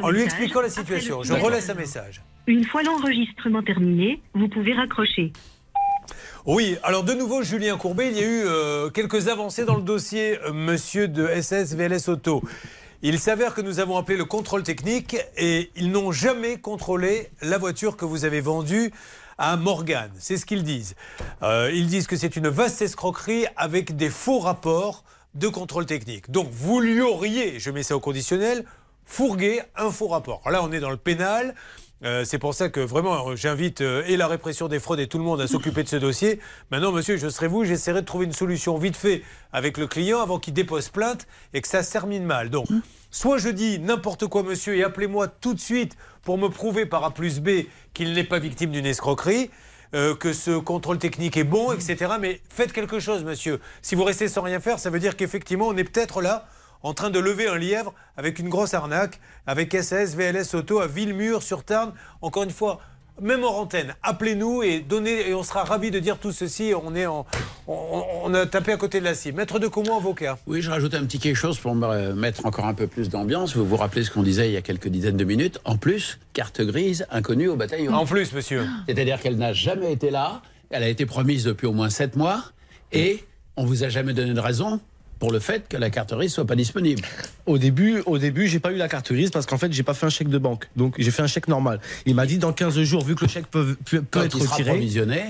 En 0.00 0.10
lui 0.10 0.18
message 0.18 0.24
expliquant 0.24 0.60
la 0.60 0.68
situation. 0.68 1.22
Je 1.22 1.32
relaisse 1.32 1.68
un 1.70 1.74
message. 1.74 2.22
Une 2.48 2.64
fois 2.64 2.82
l'enregistrement 2.82 3.62
terminé, 3.62 4.20
vous 4.34 4.48
pouvez 4.48 4.74
raccrocher. 4.74 5.32
Oui, 6.44 6.76
alors 6.82 7.04
de 7.04 7.12
nouveau, 7.14 7.42
Julien 7.44 7.76
Courbet, 7.76 8.08
il 8.10 8.16
y 8.18 8.20
a 8.20 8.26
eu 8.26 8.42
euh, 8.46 8.90
quelques 8.90 9.28
avancées 9.28 9.64
dans 9.64 9.76
le 9.76 9.82
dossier 9.82 10.38
euh, 10.44 10.52
monsieur 10.52 11.06
de 11.06 11.24
SS 11.28 11.74
VLS 11.76 12.08
Auto. 12.08 12.42
Il 13.04 13.18
s'avère 13.18 13.52
que 13.52 13.60
nous 13.60 13.80
avons 13.80 13.96
appelé 13.96 14.16
le 14.16 14.24
contrôle 14.24 14.62
technique 14.62 15.16
et 15.36 15.72
ils 15.74 15.90
n'ont 15.90 16.12
jamais 16.12 16.58
contrôlé 16.58 17.30
la 17.40 17.58
voiture 17.58 17.96
que 17.96 18.04
vous 18.04 18.24
avez 18.24 18.40
vendue 18.40 18.92
à 19.38 19.56
Morgan. 19.56 20.08
C'est 20.20 20.36
ce 20.36 20.46
qu'ils 20.46 20.62
disent. 20.62 20.94
Euh, 21.42 21.68
ils 21.74 21.88
disent 21.88 22.06
que 22.06 22.16
c'est 22.16 22.36
une 22.36 22.46
vaste 22.46 22.80
escroquerie 22.80 23.46
avec 23.56 23.96
des 23.96 24.08
faux 24.08 24.38
rapports 24.38 25.02
de 25.34 25.48
contrôle 25.48 25.84
technique. 25.84 26.30
Donc 26.30 26.48
vous 26.52 26.78
lui 26.78 27.00
auriez, 27.00 27.58
je 27.58 27.72
mets 27.72 27.82
ça 27.82 27.96
au 27.96 28.00
conditionnel, 28.00 28.64
fourgué 29.04 29.62
un 29.74 29.90
faux 29.90 30.06
rapport. 30.06 30.48
Là, 30.48 30.62
on 30.62 30.70
est 30.70 30.78
dans 30.78 30.90
le 30.90 30.96
pénal. 30.96 31.56
Euh, 32.04 32.24
c'est 32.24 32.38
pour 32.38 32.54
ça 32.54 32.68
que 32.68 32.80
vraiment, 32.80 33.28
euh, 33.28 33.36
j'invite 33.36 33.80
euh, 33.80 34.02
et 34.06 34.16
la 34.16 34.26
répression 34.26 34.66
des 34.66 34.80
fraudes 34.80 34.98
et 34.98 35.06
tout 35.06 35.18
le 35.18 35.24
monde 35.24 35.40
à 35.40 35.46
s'occuper 35.46 35.84
de 35.84 35.88
ce 35.88 35.96
dossier. 35.96 36.40
Maintenant, 36.70 36.90
monsieur, 36.90 37.16
je 37.16 37.28
serai 37.28 37.46
vous, 37.46 37.64
j'essaierai 37.64 38.00
de 38.00 38.06
trouver 38.06 38.26
une 38.26 38.32
solution 38.32 38.76
vite 38.76 38.96
fait 38.96 39.22
avec 39.52 39.78
le 39.78 39.86
client 39.86 40.20
avant 40.20 40.38
qu'il 40.38 40.54
dépose 40.54 40.88
plainte 40.88 41.26
et 41.54 41.60
que 41.60 41.68
ça 41.68 41.82
se 41.82 41.92
termine 41.92 42.24
mal. 42.24 42.50
Donc, 42.50 42.66
soit 43.10 43.38
je 43.38 43.50
dis 43.50 43.78
n'importe 43.78 44.26
quoi, 44.26 44.42
monsieur, 44.42 44.76
et 44.76 44.82
appelez-moi 44.82 45.28
tout 45.28 45.54
de 45.54 45.60
suite 45.60 45.96
pour 46.22 46.38
me 46.38 46.48
prouver 46.48 46.86
par 46.86 47.04
A 47.04 47.12
plus 47.12 47.40
B 47.40 47.66
qu'il 47.94 48.12
n'est 48.14 48.24
pas 48.24 48.38
victime 48.40 48.72
d'une 48.72 48.86
escroquerie. 48.86 49.50
euh, 49.94 50.14
que 50.14 50.32
ce 50.32 50.58
contrôle 50.58 50.98
technique 50.98 51.36
est 51.36 51.44
bon, 51.44 51.72
etc. 51.72 52.12
Mais 52.20 52.40
faites 52.48 52.72
quelque 52.72 52.98
chose, 52.98 53.24
monsieur. 53.24 53.60
Si 53.82 53.94
vous 53.94 54.04
restez 54.04 54.28
sans 54.28 54.42
rien 54.42 54.60
faire, 54.60 54.78
ça 54.78 54.90
veut 54.90 54.98
dire 54.98 55.16
qu'effectivement, 55.16 55.68
on 55.68 55.76
est 55.76 55.84
peut-être 55.84 56.22
là 56.22 56.46
en 56.82 56.94
train 56.94 57.10
de 57.10 57.18
lever 57.18 57.48
un 57.48 57.58
lièvre 57.58 57.94
avec 58.16 58.38
une 58.38 58.48
grosse 58.48 58.74
arnaque, 58.74 59.20
avec 59.46 59.74
SS, 59.74 60.14
VLS 60.16 60.54
Auto 60.54 60.80
à 60.80 60.86
Villemur 60.86 61.42
sur 61.42 61.64
Tarn. 61.64 61.92
Encore 62.20 62.42
une 62.42 62.50
fois, 62.50 62.80
même 63.20 63.44
en 63.44 63.58
antenne, 63.58 63.94
appelez-nous 64.02 64.62
et 64.62 64.80
donnez, 64.80 65.28
et 65.28 65.34
on 65.34 65.42
sera 65.42 65.64
ravis 65.64 65.90
de 65.90 65.98
dire 65.98 66.18
tout 66.18 66.32
ceci. 66.32 66.72
On 66.74 66.94
est 66.96 67.06
en, 67.06 67.26
on, 67.68 68.02
on 68.24 68.34
a 68.34 68.46
tapé 68.46 68.72
à 68.72 68.76
côté 68.76 69.00
de 69.00 69.04
la 69.04 69.14
cible. 69.14 69.36
Maître 69.36 69.58
de 69.58 69.68
Comont, 69.68 69.96
avocat. 69.96 70.38
Oui, 70.46 70.62
je 70.62 70.70
rajoute 70.70 70.94
un 70.94 71.04
petit 71.04 71.18
quelque 71.18 71.36
chose 71.36 71.58
pour 71.58 71.74
me 71.74 72.12
mettre 72.14 72.46
encore 72.46 72.64
un 72.66 72.74
peu 72.74 72.86
plus 72.86 73.10
d'ambiance. 73.10 73.54
Vous 73.54 73.66
vous 73.66 73.76
rappelez 73.76 74.02
ce 74.04 74.10
qu'on 74.10 74.22
disait 74.22 74.48
il 74.48 74.52
y 74.52 74.56
a 74.56 74.62
quelques 74.62 74.88
dizaines 74.88 75.18
de 75.18 75.24
minutes? 75.24 75.60
En 75.64 75.76
plus, 75.76 76.18
carte 76.32 76.62
grise 76.62 77.06
inconnue 77.10 77.48
au 77.48 77.56
bataillon. 77.56 77.92
En 77.92 78.06
plus, 78.06 78.32
monsieur. 78.32 78.66
C'est-à-dire 78.88 79.20
qu'elle 79.20 79.36
n'a 79.36 79.52
jamais 79.52 79.92
été 79.92 80.10
là. 80.10 80.40
Elle 80.70 80.82
a 80.82 80.88
été 80.88 81.04
promise 81.04 81.44
depuis 81.44 81.66
au 81.66 81.72
moins 81.72 81.90
sept 81.90 82.16
mois. 82.16 82.42
Et 82.92 83.22
on 83.56 83.66
vous 83.66 83.84
a 83.84 83.90
jamais 83.90 84.14
donné 84.14 84.32
de 84.32 84.40
raison 84.40 84.80
pour 85.22 85.30
le 85.30 85.38
fait 85.38 85.68
que 85.68 85.76
la 85.76 85.88
carte 85.88 86.12
grise 86.12 86.32
soit 86.34 86.44
pas 86.44 86.56
disponible. 86.56 87.00
Au 87.46 87.56
début, 87.56 88.02
au 88.06 88.18
début, 88.18 88.48
j'ai 88.48 88.58
pas 88.58 88.72
eu 88.72 88.76
la 88.76 88.88
carte 88.88 89.12
grise 89.12 89.30
parce 89.30 89.46
qu'en 89.46 89.56
fait, 89.56 89.72
j'ai 89.72 89.84
pas 89.84 89.94
fait 89.94 90.04
un 90.04 90.08
chèque 90.10 90.26
de 90.28 90.36
banque. 90.36 90.68
Donc, 90.74 90.96
j'ai 90.98 91.12
fait 91.12 91.22
un 91.22 91.28
chèque 91.28 91.46
normal. 91.46 91.78
Il 92.06 92.16
m'a 92.16 92.26
dit 92.26 92.38
dans 92.38 92.52
15 92.52 92.80
jours, 92.82 93.04
vu 93.04 93.14
que 93.14 93.24
le 93.24 93.30
chèque 93.30 93.46
peut, 93.46 93.76
peut, 93.84 94.02
être 94.24 94.36
il 94.36 94.42
sera 94.42 94.56
retiré, 94.56 94.70
provisionné, 94.72 95.22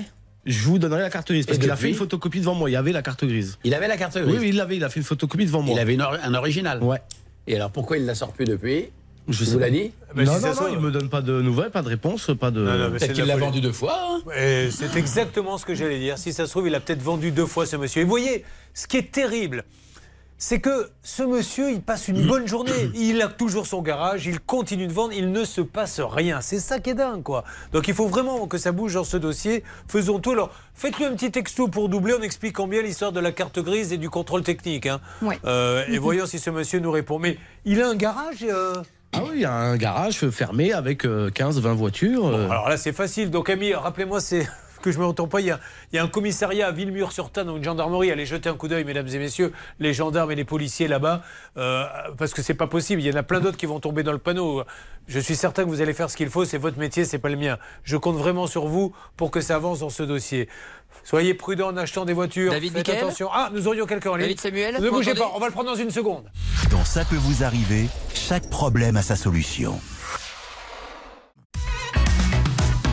je 0.47 0.63
vous 0.63 0.79
donnerai 0.79 1.01
la 1.01 1.11
carte 1.11 1.27
grise 1.31 1.45
parce 1.45 1.59
qu'il 1.59 1.69
a 1.69 1.75
fait 1.75 1.89
une 1.89 1.93
photocopie 1.95 2.39
devant 2.39 2.55
moi. 2.55 2.71
Il 2.71 2.73
y 2.73 2.75
avait 2.75 2.91
la 2.91 3.03
carte 3.03 3.23
grise. 3.23 3.59
il 3.63 3.75
avait 3.75 3.87
la 3.87 3.97
carte 3.97 4.17
grise. 4.17 4.39
Oui, 4.39 4.47
il 4.49 4.55
l'avait. 4.55 4.77
Il 4.77 4.83
a 4.83 4.89
fait 4.89 4.99
une 4.99 5.05
photocopie 5.05 5.45
devant 5.45 5.61
moi. 5.61 5.75
Il 5.75 5.79
avait 5.79 5.93
une 5.93 6.01
or- 6.01 6.17
un 6.23 6.33
original. 6.33 6.81
Ouais. 6.81 6.97
Et 7.45 7.55
alors 7.55 7.69
pourquoi 7.69 7.97
il 7.97 8.01
ne 8.01 8.07
la 8.07 8.15
sort 8.15 8.33
plus 8.33 8.45
depuis? 8.45 8.87
Je 9.29 9.45
vous 9.45 9.59
l'a 9.59 9.69
dit 9.69 9.91
Ben, 10.15 10.25
non, 10.25 10.33
si 10.35 10.41
ça 10.41 10.47
non, 10.49 10.53
non, 10.55 10.61
trouve- 10.63 10.69
il 10.73 10.79
me 10.79 10.91
donne 10.91 11.07
pas 11.09 11.21
de 11.21 11.39
nouvelles, 11.41 11.69
pas 11.69 11.81
de 11.83 11.87
réponse, 11.87 12.31
pas 12.37 12.49
de. 12.51 12.65
Peut-être 12.97 13.13
qu'il 13.13 13.23
la 13.25 13.37
vendu 13.37 13.61
deux 13.61 13.71
fois. 13.71 13.95
hein. 14.25 14.31
C'est 14.71 14.95
exactement 14.97 15.59
ce 15.59 15.65
que 15.65 15.75
j'allais 15.75 15.99
dire. 15.99 16.17
Si 16.17 16.33
ça 16.33 16.45
se 16.47 16.51
trouve, 16.51 16.67
il 16.67 16.73
a 16.75 16.79
peut-être 16.79 17.01
vendu 17.03 17.31
deux 17.31 17.45
fois 17.45 17.65
ce 17.67 17.75
monsieur. 17.77 18.01
Et 18.01 18.03
vous 18.03 18.09
voyez, 18.09 18.43
ce 18.73 18.85
qui 18.87 18.97
est 18.97 19.11
terrible, 19.13 19.63
c'est 20.45 20.59
que 20.59 20.89
ce 21.03 21.23
monsieur, 21.23 21.71
il 21.71 21.81
passe 21.81 22.09
une 22.09 22.27
bonne 22.27 22.45
journée. 22.49 22.91
Il 22.95 23.21
a 23.21 23.29
toujours 23.29 23.65
son 23.65 23.81
garage, 23.81 24.25
il 24.25 24.41
continue 24.41 24.87
de 24.87 24.91
vendre, 24.91 25.13
il 25.13 25.31
ne 25.31 25.45
se 25.45 25.61
passe 25.61 26.01
rien. 26.01 26.41
C'est 26.41 26.59
ça 26.59 26.79
qui 26.79 26.89
est 26.89 26.95
dingue, 26.95 27.23
quoi. 27.23 27.45
Donc 27.71 27.87
il 27.87 27.93
faut 27.93 28.07
vraiment 28.07 28.45
que 28.45 28.57
ça 28.57 28.73
bouge 28.73 28.95
dans 28.95 29.05
ce 29.05 29.15
dossier. 29.15 29.63
Faisons 29.87 30.19
tout. 30.19 30.31
Alors, 30.31 30.51
faites-lui 30.73 31.05
un 31.05 31.13
petit 31.13 31.31
texto 31.31 31.69
pour 31.69 31.87
doubler 31.87 32.13
en 32.13 32.21
expliquant 32.21 32.67
bien 32.67 32.81
l'histoire 32.81 33.13
de 33.13 33.21
la 33.21 33.31
carte 33.31 33.59
grise 33.59 33.93
et 33.93 33.97
du 33.97 34.09
contrôle 34.09 34.43
technique. 34.43 34.85
hein. 34.87 34.99
Ouais. 35.21 35.39
Euh, 35.45 35.85
et 35.87 35.97
voyons 35.97 36.25
si 36.25 36.39
ce 36.39 36.49
monsieur 36.49 36.79
nous 36.81 36.91
répond. 36.91 37.19
Mais 37.19 37.37
il 37.63 37.81
a 37.81 37.87
un 37.87 37.95
garage 37.95 38.43
euh, 38.43 38.73
Ah 39.13 39.21
oui, 39.23 39.29
il 39.35 39.41
y 39.43 39.45
a 39.45 39.53
un 39.53 39.77
garage 39.77 40.29
fermé 40.29 40.73
avec 40.73 41.05
15-20 41.05 41.73
voitures. 41.73 42.27
euh. 42.27 42.49
Alors 42.49 42.67
là, 42.67 42.75
c'est 42.75 42.91
facile. 42.91 43.29
Donc, 43.31 43.49
Ami, 43.49 43.73
rappelez-moi, 43.73 44.19
c'est 44.19 44.45
que 44.83 44.91
je 44.91 44.97
ne 44.97 45.03
me 45.03 45.07
retourne 45.07 45.29
pas. 45.29 45.39
Il 45.41 45.47
y, 45.47 45.51
a, 45.51 45.59
il 45.91 45.95
y 45.95 45.99
a 45.99 46.03
un 46.03 46.07
commissariat 46.07 46.67
à 46.67 46.71
Villemur-sur-Tarn, 46.71 47.49
une 47.49 47.63
gendarmerie. 47.63 48.11
Allez 48.11 48.25
jeter 48.27 48.49
un 48.49 48.55
coup 48.55 48.67
d'œil, 48.67 48.83
mesdames 48.83 49.07
et 49.07 49.17
messieurs, 49.17 49.51
les 49.79 49.93
gendarmes 49.93 50.31
et 50.31 50.35
les 50.35 50.45
policiers 50.45 50.87
là-bas, 50.87 51.23
euh, 51.57 51.85
parce 52.17 52.33
que 52.33 52.41
c'est 52.43 52.53
pas 52.53 52.67
possible. 52.67 53.01
Il 53.01 53.07
y 53.07 53.11
en 53.11 53.15
a 53.15 53.23
plein 53.23 53.39
d'autres 53.39 53.57
qui 53.57 53.65
vont 53.65 53.79
tomber 53.79 54.03
dans 54.03 54.11
le 54.11 54.19
panneau. 54.19 54.63
Je 55.07 55.19
suis 55.19 55.35
certain 55.35 55.63
que 55.63 55.69
vous 55.69 55.81
allez 55.81 55.93
faire 55.93 56.09
ce 56.11 56.17
qu'il 56.17 56.29
faut. 56.29 56.45
C'est 56.45 56.57
votre 56.57 56.77
métier, 56.77 57.05
c'est 57.05 57.17
pas 57.17 57.29
le 57.29 57.37
mien. 57.37 57.57
Je 57.83 57.97
compte 57.97 58.17
vraiment 58.17 58.45
sur 58.45 58.67
vous 58.67 58.93
pour 59.17 59.31
que 59.31 59.41
ça 59.41 59.55
avance 59.55 59.79
dans 59.79 59.89
ce 59.89 60.03
dossier. 60.03 60.47
Soyez 61.03 61.33
prudents 61.33 61.69
en 61.69 61.77
achetant 61.77 62.05
des 62.05 62.13
voitures. 62.13 62.51
David 62.51 62.73
Faites 62.73 62.89
attention. 62.89 63.29
Ah, 63.33 63.49
nous 63.53 63.67
aurions 63.67 63.85
quelqu'un 63.85 64.11
en 64.11 64.15
ligne. 64.15 64.25
David 64.25 64.39
Samuel, 64.39 64.75
Ne 64.79 64.89
bougez 64.89 65.15
pas. 65.15 65.31
On 65.35 65.39
va 65.39 65.47
le 65.47 65.51
prendre 65.51 65.69
dans 65.69 65.75
une 65.75 65.89
seconde. 65.91 66.25
Dans 66.69 66.83
Ça 66.83 67.03
peut 67.03 67.15
vous 67.15 67.43
arriver, 67.43 67.87
chaque 68.13 68.49
problème 68.49 68.95
a 68.97 69.01
sa 69.01 69.15
solution. 69.15 69.79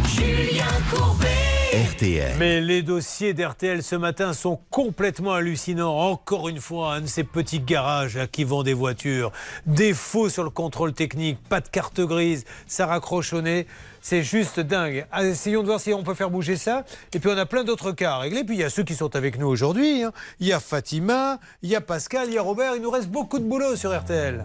Julien 0.09 0.65
Courbet. 0.93 1.50
RTL. 1.73 2.35
Mais 2.37 2.61
les 2.61 2.83
dossiers 2.83 3.33
d'RTL 3.33 3.85
ce 3.85 3.95
matin 3.95 4.33
sont 4.33 4.59
complètement 4.71 5.35
hallucinants. 5.35 5.97
Encore 5.97 6.49
une 6.49 6.59
fois, 6.59 6.95
un 6.95 7.03
de 7.03 7.07
ces 7.07 7.23
petits 7.23 7.61
garages 7.61 8.17
là, 8.17 8.27
qui 8.27 8.43
vend 8.43 8.65
des 8.65 8.75
voitures. 8.75 9.31
Défaut 9.67 10.29
sur 10.29 10.43
le 10.43 10.51
contrôle 10.51 10.93
technique, 10.95 11.39
pas 11.49 11.61
de 11.61 11.69
carte 11.69 12.01
grise, 12.01 12.45
ça 12.67 12.87
raccroche 12.87 13.33
au 13.35 13.41
nez. 13.41 13.69
C'est 14.01 14.25
juste 14.25 14.59
dingue. 14.59 15.07
Essayons 15.17 15.63
de 15.63 15.69
voir 15.69 15.79
si 15.79 15.95
on 15.95 16.03
peut 16.03 16.15
faire 16.15 16.31
bouger 16.31 16.57
ça. 16.57 16.85
Et 17.15 17.21
puis 17.21 17.31
on 17.33 17.39
a 17.39 17.47
plein 17.47 17.63
d'autres 17.63 17.93
cas 17.93 18.15
à 18.15 18.19
régler. 18.19 18.43
Puis 18.43 18.57
il 18.57 18.61
y 18.61 18.65
a 18.65 18.71
ceux 18.71 18.83
qui 18.83 18.97
sont 18.97 19.15
avec 19.15 19.39
nous 19.39 19.47
aujourd'hui. 19.47 20.03
hein. 20.03 20.13
Il 20.41 20.49
y 20.49 20.53
a 20.53 20.59
Fatima, 20.59 21.39
il 21.63 21.71
y 21.71 21.77
a 21.77 21.81
Pascal, 21.81 22.27
il 22.29 22.35
y 22.35 22.39
a 22.39 22.43
Robert. 22.43 22.75
Il 22.75 22.83
nous 22.83 22.91
reste 22.91 23.09
beaucoup 23.09 23.39
de 23.39 23.45
boulot 23.45 23.77
sur 23.77 23.97
RTL. 23.97 24.45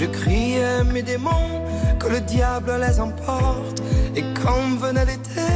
Je 0.00 0.06
criais 0.06 0.82
mes 0.94 1.02
démons, 1.02 1.60
que 1.98 2.08
le 2.08 2.20
diable 2.22 2.72
les 2.80 2.98
emporte. 3.00 3.82
Et 4.16 4.24
quand 4.42 4.78
venait 4.78 5.04
l'été, 5.04 5.52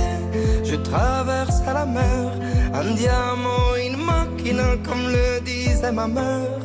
je 0.63 0.77
traversais 0.77 1.73
la 1.73 1.87
mer. 1.87 2.31
Un 2.75 2.93
diamant, 2.93 3.75
une 3.83 3.97
machine, 3.97 4.63
comme 4.87 5.05
le 5.17 5.41
disait 5.41 5.93
ma 5.93 6.07
mère. 6.07 6.61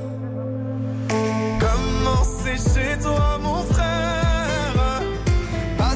Comment 1.63 2.23
c'est 2.43 2.57
chez 2.57 2.99
toi, 3.01 3.39
mon 3.41 3.63
frère? 3.71 5.01
Pas 5.77 5.95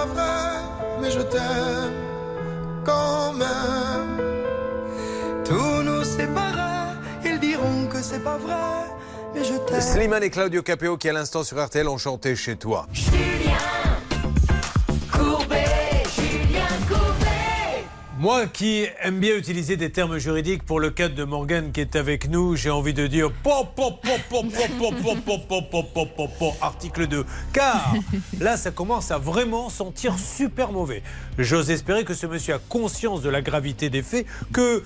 Pas 0.00 0.06
vrai, 0.06 1.00
mais 1.00 1.10
je 1.10 1.20
t'aime 1.20 1.94
quand 2.84 3.32
même. 3.32 4.18
Tous 5.44 5.82
nous 5.82 6.04
séparer, 6.04 6.96
ils 7.24 7.38
diront 7.38 7.86
que 7.86 8.00
c'est 8.00 8.22
pas 8.22 8.38
vrai, 8.38 8.86
mais 9.34 9.44
je 9.44 9.54
t'aime. 9.66 9.80
Slimane 9.80 10.22
et 10.22 10.30
Claudio 10.30 10.62
Capéo 10.62 10.96
qui 10.96 11.08
à 11.08 11.12
l'instant 11.12 11.44
sur 11.44 11.62
RTL 11.62 11.88
ont 11.88 11.98
chanté 11.98 12.34
chez 12.34 12.56
toi. 12.56 12.86
Courbet, 12.92 13.29
Moi 18.20 18.46
qui 18.48 18.84
aime 19.00 19.18
bien 19.18 19.34
utiliser 19.34 19.78
des 19.78 19.90
termes 19.90 20.18
juridiques 20.18 20.62
pour 20.62 20.78
le 20.78 20.90
cadre 20.90 21.14
de 21.14 21.24
Morgan 21.24 21.72
qui 21.72 21.80
est 21.80 21.96
avec 21.96 22.28
nous, 22.28 22.54
j'ai 22.54 22.68
envie 22.68 22.92
de 22.92 23.06
dire 23.06 23.30
article 26.60 27.06
2. 27.06 27.24
Car 27.54 27.94
là, 28.38 28.58
ça 28.58 28.72
commence 28.72 29.10
à 29.10 29.16
vraiment 29.16 29.70
sentir 29.70 30.18
super 30.18 30.70
mauvais. 30.70 31.02
J'ose 31.38 31.70
espérer 31.70 32.04
que 32.04 32.12
ce 32.12 32.26
monsieur 32.26 32.56
a 32.56 32.58
conscience 32.58 33.22
de 33.22 33.30
la 33.30 33.40
gravité 33.40 33.88
des 33.88 34.02
faits, 34.02 34.26
que 34.52 34.84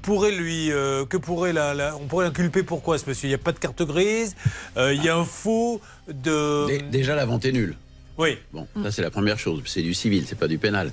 pourrait 0.00 0.32
lui, 0.32 0.68
que 0.70 1.18
pourrait 1.18 1.52
on 2.00 2.06
pourrait 2.06 2.24
l'inculper 2.24 2.62
pourquoi 2.62 2.96
ce 2.96 3.06
monsieur 3.06 3.26
Il 3.26 3.32
n'y 3.32 3.34
a 3.34 3.38
pas 3.38 3.52
de 3.52 3.58
carte 3.58 3.82
grise, 3.82 4.34
il 4.78 5.04
y 5.04 5.10
a 5.10 5.18
un 5.18 5.26
faux 5.26 5.82
de. 6.08 6.80
Déjà 6.90 7.14
la 7.14 7.26
vente 7.26 7.44
est 7.44 7.52
nulle. 7.52 7.76
Oui. 8.16 8.38
Bon, 8.54 8.66
ça 8.82 8.90
c'est 8.90 9.02
la 9.02 9.10
première 9.10 9.38
chose. 9.38 9.62
C'est 9.66 9.82
du 9.82 9.92
civil, 9.92 10.24
c'est 10.26 10.38
pas 10.38 10.48
du 10.48 10.56
pénal. 10.56 10.92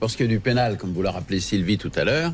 Parce 0.00 0.16
que 0.16 0.24
du 0.24 0.40
pénal, 0.40 0.76
comme 0.76 0.92
vous 0.92 1.02
l'a 1.02 1.10
rappelé 1.10 1.40
Sylvie 1.40 1.78
tout 1.78 1.92
à 1.96 2.04
l'heure, 2.04 2.32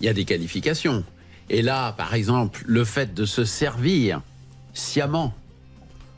il 0.00 0.06
y 0.06 0.08
a 0.08 0.12
des 0.12 0.24
qualifications. 0.24 1.04
Et 1.50 1.62
là, 1.62 1.92
par 1.92 2.14
exemple, 2.14 2.62
le 2.66 2.84
fait 2.84 3.14
de 3.14 3.24
se 3.24 3.44
servir 3.44 4.20
sciemment. 4.72 5.32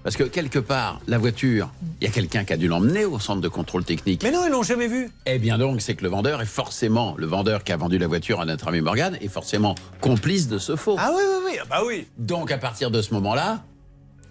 Parce 0.03 0.17
que 0.17 0.23
quelque 0.23 0.61
part, 0.61 1.01
la 1.09 1.19
voiture, 1.19 1.73
il 2.01 2.07
y 2.07 2.09
a 2.09 2.13
quelqu'un 2.13 2.45
qui 2.45 2.53
a 2.53 2.57
dû 2.57 2.69
l'emmener 2.69 3.05
au 3.05 3.19
centre 3.19 3.41
de 3.41 3.49
contrôle 3.49 3.85
technique. 3.85 4.23
Mais 4.23 4.31
non, 4.31 4.47
ils 4.47 4.53
l'ont 4.53 4.63
jamais 4.63 4.87
vu. 4.87 5.11
Eh 5.27 5.41
bien 5.41 5.59
donc, 5.59 5.83
c'est 5.83 5.97
que 5.97 6.05
le 6.05 6.09
vendeur 6.09 6.41
est 6.41 6.47
forcément, 6.47 7.17
le 7.19 7.27
vendeur 7.27 7.65
qui 7.65 7.73
a 7.73 7.77
vendu 7.77 7.99
la 7.99 8.07
voiture 8.07 8.41
à 8.41 8.47
notre 8.47 8.69
ami 8.69 8.81
Morgan, 8.81 9.19
est 9.21 9.29
forcément 9.29 9.75
complice 10.01 10.47
de 10.47 10.59
ce 10.59 10.77
faux. 10.77 10.95
Ah 10.99 11.11
oui, 11.13 11.23
oui, 11.27 11.43
oui, 11.47 11.59
ah 11.61 11.67
bah 11.69 11.83
oui. 11.85 12.07
Donc 12.19 12.53
à 12.53 12.59
partir 12.59 12.93
de 12.93 13.03
ce 13.03 13.13
moment-là, 13.15 13.65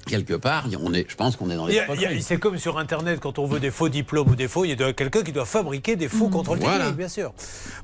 quelque 0.05 0.33
part, 0.33 0.65
on 0.83 0.93
est, 0.93 1.05
je 1.09 1.15
pense 1.15 1.35
qu'on 1.35 1.49
est 1.49 1.55
dans 1.55 1.67
Il 1.67 1.83
les 1.99 2.21
C'est 2.21 2.37
comme 2.37 2.57
sur 2.57 2.77
Internet, 2.77 3.19
quand 3.19 3.39
on 3.39 3.45
veut 3.45 3.59
des 3.59 3.71
faux 3.71 3.89
diplômes 3.89 4.29
ou 4.29 4.35
des 4.35 4.47
faux, 4.47 4.65
il 4.65 4.79
y 4.79 4.83
a 4.83 4.93
quelqu'un 4.93 5.23
qui 5.23 5.31
doit 5.31 5.45
fabriquer 5.45 5.95
des 5.95 6.07
faux 6.09 6.29
contrôles 6.29 6.59
Voilà. 6.59 6.77
techniques, 6.77 6.97
bien 6.97 7.07
sûr. 7.09 7.33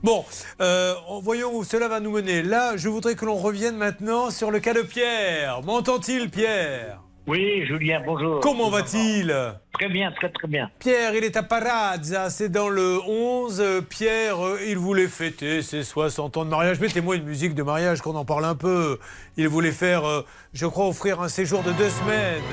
Bon, 0.04 0.24
euh, 0.62 0.94
voyons 1.22 1.56
où 1.56 1.64
cela 1.64 1.88
va 1.88 2.00
nous 2.00 2.12
mener. 2.12 2.42
Là, 2.44 2.78
je 2.78 2.90
voudrais 2.90 3.16
que 3.16 3.26
l'on 3.26 3.38
revienne 3.38 3.76
maintenant 3.76 4.32
sur 4.32 4.52
le 4.52 4.60
cas 4.60 4.74
de 4.74 4.82
Pierre. 4.82 5.62
M'entend-il, 5.64 6.30
Pierre? 6.30 7.02
Oui, 7.32 7.66
Julien, 7.66 8.02
bonjour. 8.06 8.42
Comment 8.42 8.70
va-t-il? 8.70 9.34
Très 9.72 9.88
bien, 9.88 10.12
très 10.12 10.28
très 10.28 10.50
bien. 10.50 10.70
Pierre, 10.80 11.16
il 11.16 11.24
est 11.24 11.38
à 11.38 11.44
Parazza, 11.44 12.30
c'est 12.30 12.50
dans 12.50 12.68
le 12.68 13.00
11. 13.08 13.62
Euh, 13.62 13.80
Pierre, 13.80 14.46
euh, 14.46 14.60
il 14.68 14.78
voulait 14.78 15.08
fêter 15.08 15.62
ses 15.62 15.84
60 15.84 16.36
ans 16.36 16.44
de 16.44 16.50
mariage. 16.50 16.82
Mettez-moi 16.82 17.16
une 17.16 17.24
musique 17.24 17.56
de 17.56 17.64
mariage, 17.64 18.02
qu'on 18.02 18.16
en 18.16 18.26
parle 18.26 18.44
un 18.44 18.56
peu. 18.56 19.00
Il 19.38 19.48
voulait 19.48 19.72
faire, 19.72 20.06
euh, 20.06 20.26
je 20.52 20.66
crois, 20.66 20.90
offrir 20.90 21.22
un 21.22 21.30
séjour 21.30 21.64
de 21.64 21.72
deux 21.72 21.90
semaines 21.90 22.44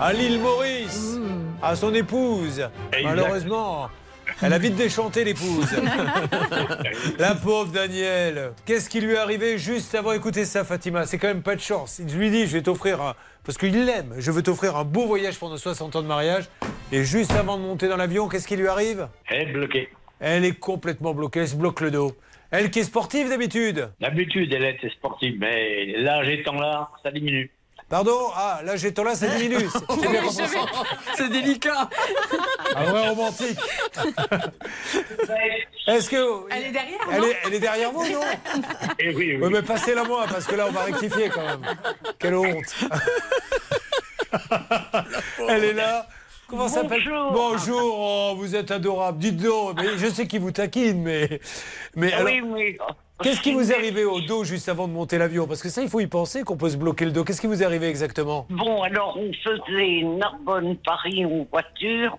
à 0.00 0.12
l'île 0.12 0.40
Maurice, 0.40 1.16
à 1.62 1.76
son 1.76 1.94
épouse. 1.94 2.68
Exact. 2.92 3.04
Malheureusement, 3.04 3.88
elle 4.42 4.52
a 4.52 4.58
vite 4.58 4.76
déchanté, 4.76 5.24
l'épouse. 5.24 5.66
La 7.18 7.34
pauvre 7.34 7.72
Danielle. 7.72 8.52
Qu'est-ce 8.64 8.88
qui 8.88 9.00
lui 9.00 9.12
est 9.12 9.18
arrivé 9.18 9.58
juste 9.58 9.94
avant 9.94 10.12
Écoutez 10.12 10.44
ça, 10.44 10.64
Fatima, 10.64 11.06
c'est 11.06 11.18
quand 11.18 11.28
même 11.28 11.42
pas 11.42 11.56
de 11.56 11.60
chance. 11.60 11.98
Il 11.98 12.16
lui 12.16 12.30
dit 12.30 12.46
Je 12.46 12.52
vais 12.52 12.62
t'offrir 12.62 13.00
un. 13.02 13.14
Parce 13.44 13.58
qu'il 13.58 13.84
l'aime, 13.84 14.14
je 14.18 14.30
veux 14.30 14.42
t'offrir 14.42 14.76
un 14.76 14.84
beau 14.84 15.06
voyage 15.06 15.38
pour 15.38 15.48
nos 15.50 15.56
60 15.56 15.96
ans 15.96 16.02
de 16.02 16.06
mariage. 16.06 16.44
Et 16.92 17.04
juste 17.04 17.32
avant 17.32 17.56
de 17.56 17.62
monter 17.62 17.88
dans 17.88 17.96
l'avion, 17.96 18.28
qu'est-ce 18.28 18.46
qui 18.46 18.56
lui 18.56 18.68
arrive? 18.68 19.08
Elle 19.26 19.48
est 19.48 19.52
bloquée. 19.52 19.88
Elle 20.20 20.44
est 20.44 20.58
complètement 20.58 21.14
bloquée, 21.14 21.40
elle 21.40 21.48
se 21.48 21.56
bloque 21.56 21.80
le 21.80 21.90
dos. 21.90 22.16
Elle 22.50 22.70
qui 22.70 22.80
est 22.80 22.84
sportive 22.84 23.28
d'habitude. 23.28 23.90
D'habitude, 24.00 24.52
elle 24.52 24.64
était 24.64 24.88
sportive, 24.90 25.36
mais 25.38 25.86
l'âge 25.98 26.28
étant 26.28 26.54
là, 26.54 26.88
ça 27.02 27.10
diminue. 27.10 27.50
Pardon 27.88 28.28
Ah, 28.34 28.60
là, 28.64 28.76
j'étais 28.76 29.02
là. 29.02 29.14
C'est- 29.14 29.38
j'ai 29.38 29.48
bien 29.48 29.60
compris. 29.62 30.08
C'est 31.16 31.28
délicat. 31.30 31.88
Un 32.76 32.84
vrai 32.84 33.08
romantique. 33.08 33.58
Est-ce 35.86 36.10
que. 36.10 36.50
Elle 36.50 36.66
est 36.66 36.70
derrière, 36.72 37.00
Elle 37.10 37.24
est, 37.24 37.36
elle 37.46 37.54
est 37.54 37.60
derrière 37.60 37.90
vous, 37.92 38.06
non 38.12 38.20
Eh 38.98 39.14
oui, 39.14 39.38
oui. 39.40 39.48
Mais 39.50 39.62
passez-la 39.62 40.04
moi, 40.04 40.26
parce 40.30 40.46
que 40.46 40.54
là, 40.54 40.66
on 40.68 40.72
va 40.72 40.82
rectifier 40.84 41.30
quand 41.30 41.42
même. 41.44 41.64
Quelle 42.18 42.34
honte. 42.34 42.76
Elle 45.48 45.64
est 45.64 45.72
là. 45.72 46.06
Comment 46.46 46.68
ça 46.68 46.82
s'appelle 46.82 47.02
Bonjour. 47.04 47.32
Bonjour, 47.32 47.98
oh, 47.98 48.34
vous 48.36 48.54
êtes 48.54 48.70
adorable. 48.70 49.18
Dites 49.18 49.36
donc, 49.38 49.76
mais 49.80 49.96
je 49.96 50.06
sais 50.08 50.26
qu'il 50.26 50.40
vous 50.40 50.50
taquine, 50.50 51.02
mais. 51.02 51.40
mais 51.96 52.12
alors, 52.12 52.26
oui, 52.26 52.40
oui. 52.42 52.78
Qu'est-ce 53.22 53.40
qui 53.40 53.52
vous 53.52 53.72
est 53.72 53.74
arrivé 53.74 54.04
au 54.04 54.20
dos 54.28 54.44
juste 54.44 54.68
avant 54.68 54.86
de 54.88 54.92
monter 54.92 55.18
l'avion? 55.18 55.46
Parce 55.46 55.62
que 55.62 55.68
ça, 55.68 55.82
il 55.82 55.88
faut 55.88 56.00
y 56.00 56.06
penser 56.06 56.44
qu'on 56.44 56.56
peut 56.56 56.70
se 56.70 56.76
bloquer 56.76 57.04
le 57.04 57.10
dos. 57.10 57.24
Qu'est-ce 57.24 57.40
qui 57.40 57.46
vous 57.46 57.62
est 57.62 57.66
arrivé 57.66 57.88
exactement? 57.88 58.46
Bon, 58.50 58.82
alors 58.82 59.18
on 59.18 59.32
faisait 59.32 60.02
Narbonne-Paris 60.04 61.24
en 61.26 61.46
voiture. 61.50 62.18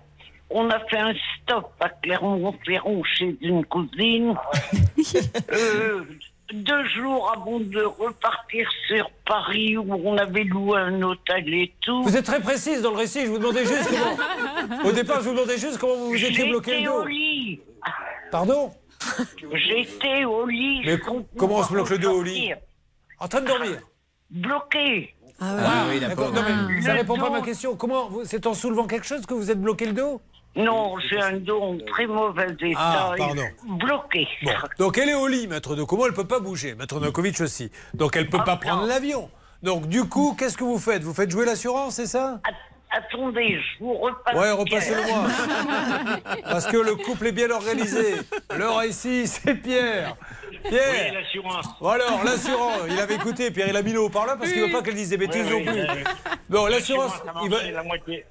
On 0.50 0.68
a 0.68 0.80
fait 0.88 0.98
un 0.98 1.12
stop 1.42 1.70
à 1.80 1.88
Clermont-Ferrand 1.88 3.02
chez 3.04 3.36
une 3.40 3.64
cousine. 3.64 4.34
Euh, 5.52 6.02
deux 6.52 6.84
jours 6.88 7.32
avant 7.34 7.58
de 7.58 7.82
repartir 7.82 8.68
sur 8.86 9.10
Paris 9.26 9.76
où 9.76 9.86
on 10.04 10.16
avait 10.18 10.44
loué 10.44 10.78
un 10.78 11.00
hôtel 11.02 11.52
et 11.54 11.72
tout. 11.80 12.02
Vous 12.02 12.16
êtes 12.16 12.26
très 12.26 12.40
précise 12.40 12.82
dans 12.82 12.90
le 12.90 12.98
récit, 12.98 13.22
je 13.24 13.30
vous 13.30 13.38
demandais 13.38 13.64
juste 13.64 13.88
comment. 13.88 14.84
Au 14.88 14.92
départ, 14.92 15.20
je 15.20 15.28
vous 15.28 15.34
demandais 15.34 15.58
juste 15.58 15.78
comment 15.78 15.94
vous 15.96 16.10
vous 16.10 16.24
étiez 16.24 16.44
bloqué 16.48 16.80
le 16.80 16.84
dos. 16.86 17.02
au 17.02 17.06
lit. 17.06 17.60
Pardon? 18.30 18.70
J'étais 19.52 20.24
au 20.24 20.46
lit. 20.46 20.82
Mais 20.84 20.98
comment 21.36 21.56
on 21.56 21.62
se 21.64 21.72
bloque 21.72 21.90
le 21.90 21.98
dos 21.98 22.12
au 22.18 22.22
lit. 22.22 22.52
En 23.18 23.28
train 23.28 23.40
de 23.40 23.46
dormir 23.46 23.80
Bloqué. 24.30 25.14
Ah, 25.40 25.86
oui, 25.90 26.00
la 26.00 26.08
d'accord. 26.08 26.26
pauvre. 26.32 26.40
Non, 26.42 26.68
mais 26.68 26.82
ça 26.82 26.92
répond 26.92 27.16
pas 27.18 27.26
à 27.28 27.30
ma 27.30 27.40
question. 27.40 27.74
Comment 27.76 28.08
vous- 28.08 28.24
C'est 28.24 28.46
en 28.46 28.54
soulevant 28.54 28.86
quelque 28.86 29.06
chose 29.06 29.24
que 29.26 29.34
vous 29.34 29.50
êtes 29.50 29.60
bloqué 29.60 29.86
le 29.86 29.92
dos? 29.92 30.20
Non, 30.56 30.98
j'ai 30.98 31.18
un 31.20 31.38
dos 31.38 31.60
en 31.60 31.78
très 31.78 32.06
mauvais 32.06 32.48
état. 32.60 32.78
Ah, 32.78 33.14
pardon. 33.16 33.42
Bloqué. 33.78 34.26
Bon, 34.42 34.50
donc 34.78 34.98
elle 34.98 35.08
est 35.08 35.14
au 35.14 35.26
lit, 35.28 35.46
maître 35.46 35.76
de 35.76 35.82
Como, 35.84 36.06
elle 36.06 36.12
peut 36.12 36.26
pas 36.26 36.40
bouger. 36.40 36.74
Maître 36.74 36.96
Novakovic 37.00 37.40
aussi. 37.40 37.70
Donc 37.94 38.16
elle 38.16 38.28
peut 38.28 38.38
Ah, 38.40 38.44
pas 38.44 38.56
prendre 38.56 38.86
l'avion. 38.86 39.30
Donc 39.62 39.86
du 39.88 40.04
coup, 40.04 40.34
qu'est-ce 40.38 40.56
que 40.56 40.64
vous 40.64 40.78
faites? 40.78 41.02
Vous 41.02 41.14
faites 41.14 41.30
jouer 41.30 41.46
l'assurance, 41.46 41.94
c'est 41.94 42.06
ça? 42.06 42.40
Attendez, 42.90 43.56
je 43.58 43.84
vous 43.84 43.94
repasse. 43.94 44.34
Ouais, 44.34 44.50
repassez-le-moi. 44.50 45.28
Parce 46.44 46.66
que 46.66 46.76
le 46.76 46.96
couple 46.96 47.28
est 47.28 47.32
bien 47.32 47.50
organisé. 47.50 48.16
L'heure 48.56 48.84
ici, 48.84 49.26
c'est 49.26 49.54
Pierre. 49.54 50.16
Pierre 50.68 51.12
Oui, 51.12 51.14
l'assurance. 51.14 51.66
Bon 51.80 51.88
alors, 51.88 52.24
l'assurance, 52.24 52.80
il 52.88 52.98
avait 52.98 53.14
écouté, 53.14 53.50
Pierre, 53.50 53.68
il 53.68 53.76
a 53.76 53.82
mis 53.82 53.92
le 53.92 54.00
haut-parleur 54.00 54.36
parce 54.36 54.50
qu'il 54.52 54.60
veut 54.60 54.72
pas 54.72 54.82
qu'elle 54.82 54.94
dise 54.94 55.10
des 55.10 55.16
bêtises 55.16 55.46
Oui, 55.46 55.64
oui, 55.66 55.80
non 55.80 55.86
plus. 55.86 56.04
Bon, 56.48 56.66
l'assurance, 56.66 57.22
moi, 57.34 57.60
il 57.64 57.72
va... 57.72 57.82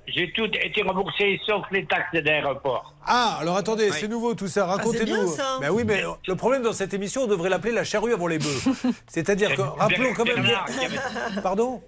J'ai 0.07 0.31
tout 0.33 0.49
été 0.53 0.81
remboursé 0.83 1.39
sauf 1.45 1.65
les 1.71 1.85
taxes 1.85 2.21
d'aéroport. 2.21 2.93
Ah, 3.05 3.37
alors 3.41 3.57
attendez, 3.57 3.91
c'est 3.91 4.07
nouveau 4.07 4.33
tout 4.35 4.47
ça, 4.47 4.65
racontez-nous. 4.65 5.05
bien, 5.05 5.27
ça. 5.27 5.57
Ben 5.61 5.69
oui, 5.71 5.83
mais 5.85 6.03
le 6.27 6.35
problème 6.35 6.61
dans 6.61 6.73
cette 6.73 6.93
émission, 6.93 7.23
on 7.23 7.27
devrait 7.27 7.49
l'appeler 7.49 7.73
la 7.73 7.83
charrue 7.83 8.13
avant 8.13 8.27
les 8.27 8.37
bœufs. 8.37 8.61
C'est-à-dire 9.07 9.55
que, 9.55 9.61
rappelons 9.61 10.13
quand 10.13 10.25
même... 10.25 10.35
Bernard 10.35 10.65
qui 10.65 10.85
avait- 10.85 11.41
Pardon 11.41 11.81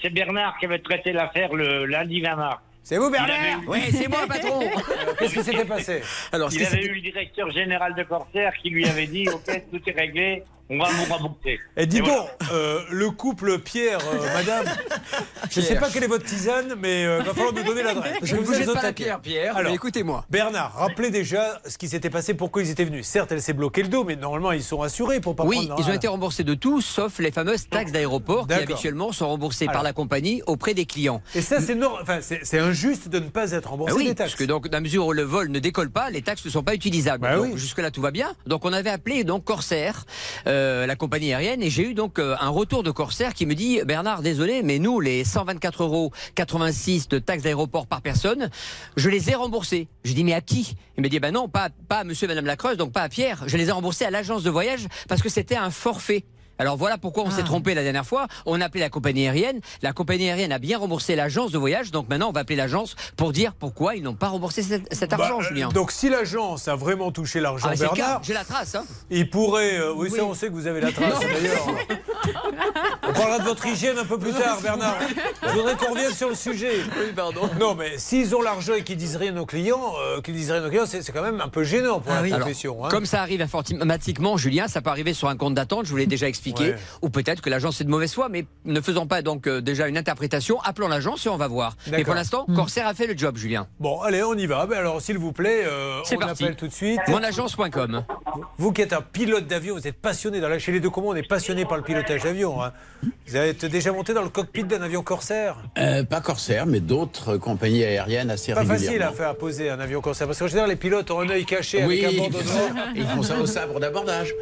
C'est 0.00 0.10
Bernard 0.10 0.56
qui 0.58 0.66
avait 0.66 0.78
traité 0.78 1.12
l'affaire 1.12 1.52
le 1.52 1.84
lundi 1.86 2.20
20 2.20 2.36
mars. 2.36 2.60
C'est 2.84 2.96
vous, 2.96 3.10
Bernard 3.10 3.60
Oui, 3.68 3.80
c'est 3.92 4.08
moi, 4.08 4.20
patron. 4.26 4.60
Qu'est-ce 5.18 5.34
qui 5.34 5.44
s'était 5.44 5.64
passé 5.64 6.02
Alors, 6.32 6.52
Il 6.52 6.64
avait 6.66 6.82
eu 6.84 6.94
le 6.94 7.00
directeur 7.00 7.50
général 7.50 7.94
de 7.94 8.02
Corsair 8.02 8.52
qui 8.60 8.70
lui 8.70 8.86
avait 8.88 9.06
dit 9.06 9.28
Ok, 9.28 9.62
tout 9.70 9.80
est 9.86 9.92
réglé, 9.92 10.42
on 10.70 10.78
va 10.78 10.88
vous 10.90 11.12
rembourser. 11.12 11.60
Et 11.76 11.86
dis 11.86 11.98
Et 11.98 12.00
donc, 12.00 12.08
voilà. 12.08 12.52
euh, 12.52 12.80
le 12.90 13.10
couple 13.10 13.58
Pierre, 13.58 13.98
euh, 14.00 14.34
madame, 14.34 14.64
je 15.50 15.60
ne 15.60 15.64
sais 15.64 15.76
pas 15.76 15.90
quelle 15.90 16.04
est 16.04 16.08
votre 16.08 16.24
tisane, 16.24 16.74
mais 16.78 17.02
il 17.02 17.24
va 17.24 17.34
falloir 17.34 17.52
nous 17.52 17.62
donner 17.62 17.82
l'adresse. 17.82 18.18
Je 18.22 18.34
ne 18.36 18.40
Vous 18.40 18.46
vous 18.46 18.52
êtes 18.54 18.64
jette 18.64 18.74
pas 18.74 18.82
la 18.82 18.92
pierre, 18.92 19.20
Pierre, 19.20 19.56
Alors, 19.56 19.74
écoutez-moi. 19.74 20.24
Bernard, 20.30 20.74
rappelez 20.74 21.10
déjà 21.10 21.60
ce 21.66 21.76
qui 21.78 21.88
s'était 21.88 22.10
passé, 22.10 22.34
pourquoi 22.34 22.62
ils 22.62 22.70
étaient 22.70 22.84
venus. 22.84 23.06
Certes, 23.06 23.32
elle 23.32 23.42
s'est 23.42 23.52
bloqué 23.52 23.82
le 23.82 23.88
dos, 23.88 24.04
mais 24.04 24.16
normalement, 24.16 24.52
ils 24.52 24.62
sont 24.62 24.82
assurés 24.82 25.20
pour 25.20 25.36
pas 25.36 25.44
Oui, 25.44 25.66
prendre... 25.66 25.82
ils 25.82 25.90
ont 25.90 25.94
été 25.94 26.08
remboursés 26.08 26.44
de 26.44 26.54
tout, 26.54 26.80
sauf 26.80 27.18
les 27.18 27.32
fameuses 27.32 27.68
taxes 27.68 27.92
d'aéroport 27.92 28.46
qui 28.46 28.54
habituellement 28.54 29.12
sont 29.12 29.28
remboursées 29.28 29.66
par 29.66 29.82
la 29.82 29.92
compagnie 29.92 30.42
auprès 30.46 30.74
des 30.74 30.86
clients. 30.86 31.22
Et 31.34 31.42
ça, 31.42 31.60
c'est 31.60 31.76
enfin, 31.82 32.20
injuste 32.52 33.08
de 33.08 33.18
ne 33.18 33.28
pas 33.28 33.50
être 33.52 33.70
remboursé 33.70 33.92
Ah 33.94 33.98
oui, 33.98 34.04
des 34.06 34.14
taxes. 34.14 34.32
parce 34.32 34.38
que 34.40 34.44
donc, 34.44 34.68
dans 34.68 34.76
la 34.78 34.82
mesure 34.82 35.06
où 35.06 35.12
le 35.12 35.22
vol 35.22 35.48
ne 35.48 35.58
décolle 35.58 35.90
pas, 35.90 36.10
les 36.10 36.22
taxes 36.22 36.44
ne 36.44 36.50
sont 36.50 36.62
pas 36.62 36.74
utilisables. 36.74 37.28
Donc, 37.34 37.52
oui. 37.54 37.58
jusque-là, 37.58 37.90
tout 37.90 38.00
va 38.02 38.10
bien. 38.10 38.32
Donc, 38.46 38.64
on 38.64 38.72
avait 38.72 38.90
appelé 38.90 39.24
donc 39.24 39.44
Corsair, 39.44 40.04
euh, 40.52 40.86
la 40.86 40.96
compagnie 40.96 41.32
aérienne, 41.32 41.62
et 41.62 41.70
j'ai 41.70 41.88
eu 41.88 41.94
donc 41.94 42.18
euh, 42.18 42.36
un 42.38 42.50
retour 42.50 42.82
de 42.82 42.90
Corsair 42.90 43.32
qui 43.32 43.46
me 43.46 43.54
dit 43.54 43.80
Bernard, 43.86 44.22
désolé, 44.22 44.62
mais 44.62 44.78
nous, 44.78 45.00
les 45.00 45.24
124 45.24 45.82
euros 45.82 46.12
86 46.34 47.08
de 47.08 47.18
taxes 47.18 47.44
d'aéroport 47.44 47.86
par 47.86 48.02
personne, 48.02 48.50
je 48.96 49.08
les 49.08 49.30
ai 49.30 49.34
remboursés. 49.34 49.88
Je 50.04 50.12
dis 50.12 50.24
mais 50.24 50.34
à 50.34 50.40
qui? 50.40 50.76
Il 50.96 51.02
me 51.02 51.08
dit 51.08 51.18
ben 51.20 51.32
non, 51.32 51.48
pas, 51.48 51.70
pas 51.88 52.00
à 52.00 52.04
Monsieur, 52.04 52.26
et 52.26 52.28
Madame 52.28 52.44
Lacreuse, 52.46 52.76
donc 52.76 52.92
pas 52.92 53.02
à 53.02 53.08
Pierre. 53.08 53.44
Je 53.46 53.56
les 53.56 53.68
ai 53.68 53.72
remboursés 53.72 54.04
à 54.04 54.10
l'agence 54.10 54.42
de 54.42 54.50
voyage 54.50 54.86
parce 55.08 55.22
que 55.22 55.28
c'était 55.28 55.56
un 55.56 55.70
forfait. 55.70 56.24
Alors 56.62 56.76
voilà 56.76 56.96
pourquoi 56.96 57.24
on 57.24 57.30
s'est 57.32 57.42
trompé 57.42 57.74
la 57.74 57.82
dernière 57.82 58.06
fois. 58.06 58.28
On 58.46 58.60
a 58.60 58.66
appelé 58.66 58.78
la 58.82 58.88
compagnie 58.88 59.26
aérienne. 59.26 59.60
La 59.82 59.92
compagnie 59.92 60.28
aérienne 60.30 60.52
a 60.52 60.60
bien 60.60 60.78
remboursé 60.78 61.16
l'agence 61.16 61.50
de 61.50 61.58
voyage. 61.58 61.90
Donc 61.90 62.08
maintenant, 62.08 62.28
on 62.28 62.32
va 62.32 62.40
appeler 62.42 62.54
l'agence 62.54 62.94
pour 63.16 63.32
dire 63.32 63.52
pourquoi 63.52 63.96
ils 63.96 64.02
n'ont 64.04 64.14
pas 64.14 64.28
remboursé 64.28 64.62
cet, 64.62 64.94
cet 64.94 65.10
Bah, 65.10 65.16
argent, 65.24 65.40
euh, 65.40 65.42
Julien. 65.42 65.70
Donc, 65.70 65.90
si 65.90 66.08
l'agence 66.08 66.68
a 66.68 66.76
vraiment 66.76 67.10
touché 67.10 67.40
l'argent, 67.40 67.66
Ah, 67.68 67.74
cas. 67.76 67.92
Bernard, 67.94 68.20
J'ai 68.22 68.32
la 68.34 68.44
trace. 68.44 68.76
Hein. 68.76 68.84
il 69.10 69.28
pourrait. 69.28 69.76
euh, 69.80 69.92
oui, 69.96 70.08
ça, 70.08 70.24
on 70.24 70.34
sait 70.34 70.46
que 70.46 70.52
vous 70.52 70.68
avez 70.68 70.80
la 70.80 70.92
trace 70.92 71.18
d'ailleurs. 71.20 71.66
On 73.08 73.12
parlera 73.12 73.38
de 73.40 73.44
votre 73.44 73.66
hygiène 73.66 73.98
un 73.98 74.04
peu 74.04 74.18
plus 74.18 74.32
tard, 74.32 74.60
Bernard. 74.62 74.96
Je 75.42 75.48
voudrais 75.50 75.74
qu'on 75.74 75.92
revienne 75.92 76.14
sur 76.14 76.28
le 76.28 76.36
sujet. 76.36 76.72
Oui, 76.96 77.12
pardon. 77.16 77.50
Non, 77.58 77.74
mais 77.74 77.98
s'ils 77.98 78.36
ont 78.36 78.42
l'argent 78.42 78.74
et 78.74 78.84
qu'ils 78.84 78.96
disent 78.96 79.16
rien 79.16 79.36
aux 79.36 79.46
clients, 79.46 79.94
euh, 80.00 80.20
qu'ils 80.20 80.34
disent 80.34 80.52
rien 80.52 80.64
aux 80.64 80.68
clients, 80.68 80.86
c'est 80.86 81.02
quand 81.12 81.22
même 81.22 81.40
un 81.40 81.48
peu 81.48 81.64
gênant 81.64 81.98
pour 82.00 82.12
la 82.12 82.18
Alors, 82.20 82.38
profession. 82.40 82.84
hein. 82.84 82.88
Comme 82.88 83.06
ça 83.06 83.20
arrive 83.22 83.42
informatiquement, 83.42 84.36
Julien, 84.36 84.68
ça 84.68 84.80
peut 84.80 84.90
arriver 84.90 85.12
sur 85.14 85.28
un 85.28 85.36
compte 85.36 85.54
d'attente, 85.54 85.86
je 85.86 85.90
vous 85.90 85.96
l'ai 85.96 86.06
déjà 86.06 86.28
expliqué, 86.28 86.51
Ouais. 86.60 86.76
ou 87.02 87.08
peut-être 87.10 87.40
que 87.42 87.50
l'agence 87.50 87.80
est 87.80 87.84
de 87.84 87.90
mauvaise 87.90 88.12
foi, 88.14 88.28
mais 88.28 88.44
ne 88.64 88.80
faisons 88.80 89.06
pas 89.06 89.22
donc 89.22 89.46
euh, 89.46 89.60
déjà 89.60 89.88
une 89.88 89.96
interprétation, 89.98 90.60
appelons 90.62 90.88
l'agence 90.88 91.24
et 91.26 91.28
on 91.28 91.36
va 91.36 91.48
voir. 91.48 91.76
Mais 91.90 92.04
pour 92.04 92.14
l'instant, 92.14 92.46
Corsair 92.54 92.86
a 92.86 92.94
fait 92.94 93.06
le 93.06 93.16
job, 93.16 93.36
Julien. 93.36 93.66
Bon, 93.80 94.00
allez, 94.00 94.22
on 94.22 94.34
y 94.34 94.46
va. 94.46 94.66
Ben 94.66 94.78
alors, 94.78 95.00
s'il 95.00 95.18
vous 95.18 95.32
plaît, 95.32 95.62
euh, 95.64 96.00
on 96.12 96.16
parti. 96.18 96.44
appelle 96.44 96.56
tout 96.56 96.66
de 96.68 96.72
suite. 96.72 97.00
Monagence.com. 97.08 98.04
Vous 98.58 98.72
qui 98.72 98.82
êtes 98.82 98.92
un 98.92 99.02
pilote 99.02 99.46
d'avion, 99.46 99.74
vous 99.74 99.86
êtes 99.86 100.00
passionné. 100.00 100.40
Dans 100.40 100.48
la, 100.48 100.58
chez 100.58 100.72
les 100.72 100.80
deux 100.80 100.90
communs, 100.90 101.08
on 101.08 101.14
est 101.16 101.26
passionné 101.28 101.64
par 101.64 101.76
le 101.76 101.82
pilotage 101.82 102.22
d'avion. 102.22 102.62
hein. 102.62 102.72
Vous 103.26 103.36
êtes 103.36 103.64
déjà 103.64 103.92
monté 103.92 104.14
dans 104.14 104.22
le 104.22 104.28
cockpit 104.28 104.64
d'un 104.64 104.82
avion 104.82 105.02
Corsair? 105.02 105.56
Euh, 105.78 106.04
pas 106.04 106.20
Corsair, 106.20 106.66
mais 106.66 106.80
d'autres 106.80 107.36
compagnies 107.36 107.84
aériennes 107.84 108.30
assez 108.30 108.52
Pas 108.52 108.60
régulièrement. 108.60 108.86
facile 108.86 109.02
à 109.02 109.12
faire 109.12 109.36
poser 109.36 109.70
un 109.70 109.80
avion 109.80 110.00
Corsair. 110.00 110.26
Parce 110.26 110.38
qu'en 110.38 110.46
général, 110.48 110.70
les 110.70 110.76
pilotes 110.76 111.10
ont 111.10 111.20
un 111.20 111.28
œil 111.30 111.44
caché 111.44 111.84
Oui, 111.84 112.04
avec 112.04 112.18
un 112.18 112.22
bandeau 112.22 112.38
ils 112.94 113.06
font 113.06 113.22
ça 113.22 113.38
au 113.40 113.46
sabre 113.46 113.80
d'abordage. 113.80 114.32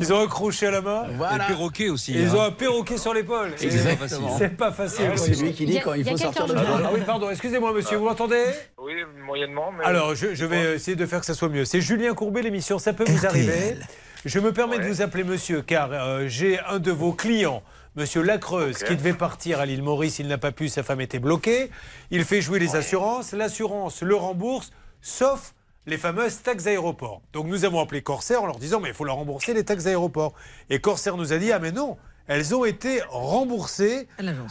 Ils 0.00 0.12
ont 0.12 0.20
un 0.20 0.26
crochet 0.26 0.66
à 0.66 0.70
la 0.72 0.80
main. 0.80 1.04
Voilà. 1.16 1.43
Et 1.44 1.52
perroquet 1.52 1.88
aussi. 1.88 2.12
Ils 2.12 2.28
hein. 2.28 2.34
ont 2.34 2.42
un 2.42 2.50
perroquet 2.50 2.96
sur 2.96 3.14
l'épaule. 3.14 3.52
C'est- 3.56 3.66
Exactement. 3.66 4.36
C'est 4.38 4.56
pas 4.56 4.72
facile. 4.72 5.10
C'est 5.16 5.40
lui 5.40 5.52
qui 5.52 5.66
dit 5.66 5.80
quand 5.80 5.94
il 5.94 6.04
faut 6.08 6.16
sortir 6.16 6.46
de 6.46 6.54
Ah 6.56 6.90
oui, 6.92 7.00
pardon, 7.04 7.30
excusez-moi, 7.30 7.72
monsieur, 7.72 7.96
vous 7.96 8.04
m'entendez? 8.04 8.44
Oui, 8.78 8.94
moyennement. 9.24 9.72
Mais... 9.72 9.84
Alors, 9.84 10.14
je, 10.14 10.34
je 10.34 10.44
vais 10.44 10.74
essayer 10.74 10.96
de 10.96 11.06
faire 11.06 11.20
que 11.20 11.26
ça 11.26 11.34
soit 11.34 11.48
mieux. 11.48 11.64
C'est 11.64 11.80
Julien 11.80 12.14
Courbet, 12.14 12.42
l'émission 12.42 12.78
Ça 12.78 12.92
peut 12.92 13.04
vous 13.06 13.26
arriver. 13.26 13.76
Je 14.24 14.38
me 14.38 14.52
permets 14.52 14.78
de 14.78 14.84
vous 14.84 15.02
appeler 15.02 15.22
monsieur, 15.22 15.60
car 15.60 15.90
euh, 15.92 16.24
j'ai 16.28 16.58
un 16.60 16.78
de 16.78 16.90
vos 16.90 17.12
clients, 17.12 17.62
monsieur 17.94 18.22
Lacreuse, 18.22 18.78
qui 18.78 18.96
devait 18.96 19.12
partir 19.12 19.60
à 19.60 19.66
l'île 19.66 19.82
Maurice. 19.82 20.18
Il 20.18 20.28
n'a 20.28 20.38
pas 20.38 20.50
pu, 20.50 20.68
sa 20.68 20.82
femme 20.82 21.02
était 21.02 21.18
bloquée. 21.18 21.70
Il 22.10 22.24
fait 22.24 22.40
jouer 22.40 22.58
les 22.58 22.74
assurances. 22.74 23.32
L'assurance 23.32 24.02
le 24.02 24.16
rembourse, 24.16 24.72
sauf 25.02 25.54
les 25.86 25.98
fameuses 25.98 26.42
taxes 26.42 26.64
d'aéroport. 26.64 27.20
Donc 27.32 27.46
nous 27.46 27.64
avons 27.64 27.80
appelé 27.80 28.02
Corsair 28.02 28.42
en 28.42 28.46
leur 28.46 28.58
disant, 28.58 28.80
mais 28.80 28.88
il 28.88 28.94
faut 28.94 29.04
leur 29.04 29.16
rembourser 29.16 29.54
les 29.54 29.64
taxes 29.64 29.84
d'aéroport. 29.84 30.34
Et 30.70 30.80
Corsair 30.80 31.16
nous 31.16 31.32
a 31.32 31.38
dit, 31.38 31.52
ah 31.52 31.58
mais 31.58 31.72
non, 31.72 31.96
elles 32.26 32.54
ont 32.54 32.64
été 32.64 33.02
remboursées 33.08 34.08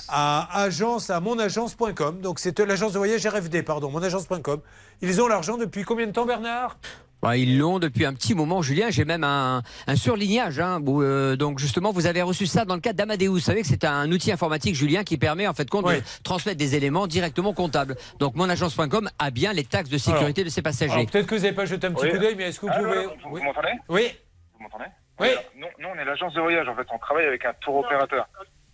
à 0.10 0.62
agence 0.62 1.10
à 1.10 1.20
monagence.com. 1.20 2.22
Donc 2.22 2.40
c'est 2.40 2.60
l'agence 2.60 2.94
de 2.94 2.98
voyage 2.98 3.26
RFD, 3.26 3.64
pardon, 3.64 3.90
monagence.com. 3.90 4.62
Ils 5.02 5.22
ont 5.22 5.28
l'argent 5.28 5.58
depuis 5.58 5.84
combien 5.84 6.06
de 6.08 6.12
temps, 6.12 6.26
Bernard? 6.26 6.78
Ouais, 7.24 7.39
ils 7.41 7.57
l'ont 7.57 7.80
depuis 7.80 8.05
un 8.05 8.13
petit 8.13 8.36
moment, 8.36 8.61
Julien. 8.61 8.89
J'ai 8.89 9.05
même 9.05 9.24
un, 9.24 9.63
un 9.88 9.95
surlignage. 9.95 10.59
Hein, 10.59 10.82
où, 10.86 11.01
euh, 11.01 11.36
donc 11.36 11.57
justement, 11.59 11.91
vous 11.91 12.05
avez 12.05 12.21
reçu 12.21 12.45
ça 12.45 12.65
dans 12.65 12.76
le 12.76 12.82
cadre 12.82 12.97
d'Amadeus. 12.97 13.30
Vous 13.30 13.39
savez 13.39 13.61
que 13.61 13.67
c'est 13.67 13.86
un 13.86 14.11
outil 14.11 14.32
informatique, 14.32 14.76
Julien, 14.76 15.03
qui 15.03 15.17
permet 15.17 15.47
en 15.47 15.53
fait 15.53 15.69
compte 15.69 15.86
Oui. 15.88 15.97
de 15.97 16.03
transmettre 16.24 16.57
des 16.57 16.76
éléments 16.76 17.07
directement 17.07 17.53
comptables. 17.53 17.95
Donc 18.19 18.36
monagence.com 18.36 19.09
a 19.19 19.32
bien 19.32 19.53
les 19.53 19.63
taxes 19.63 19.89
de 19.89 19.97
sécurité 19.97 20.41
Alors, 20.41 20.49
de 20.49 20.53
ses 20.53 20.61
passagers. 20.61 21.05
Peut-être 21.05 21.28
que 21.28 21.36
vous 21.36 21.41
n'avez 21.41 21.55
pas 21.55 21.65
jeté 21.65 21.88
un 21.88 21.91
petit 21.93 22.05
Oui. 22.05 22.11
coup 22.11 22.17
d'œil, 22.17 22.36
mais 22.36 22.43
est-ce 22.49 22.59
que 22.59 22.65
vous 22.65 22.71
Ah, 22.76 22.80
pouvez... 22.80 23.05
non, 23.05 23.13
vous, 23.30 23.38
vous 23.38 23.43
m'entendez 23.43 23.71
Oui. 23.89 24.07
Vous 24.55 24.63
m'entendez 24.63 24.86
Oui. 25.19 25.30
Alors, 25.30 25.43
Nous, 25.57 25.67
nous, 25.80 25.88
on 25.95 25.99
est 25.99 26.05
l'agence 26.05 26.34
de 26.34 26.41
voyage. 26.41 26.67
En 26.67 26.76
fait, 26.76 26.88
on 26.93 26.97
travaille 26.99 27.26
avec 27.26 27.45
un 27.45 27.53
tour 27.61 27.76
opérateur. 27.78 28.28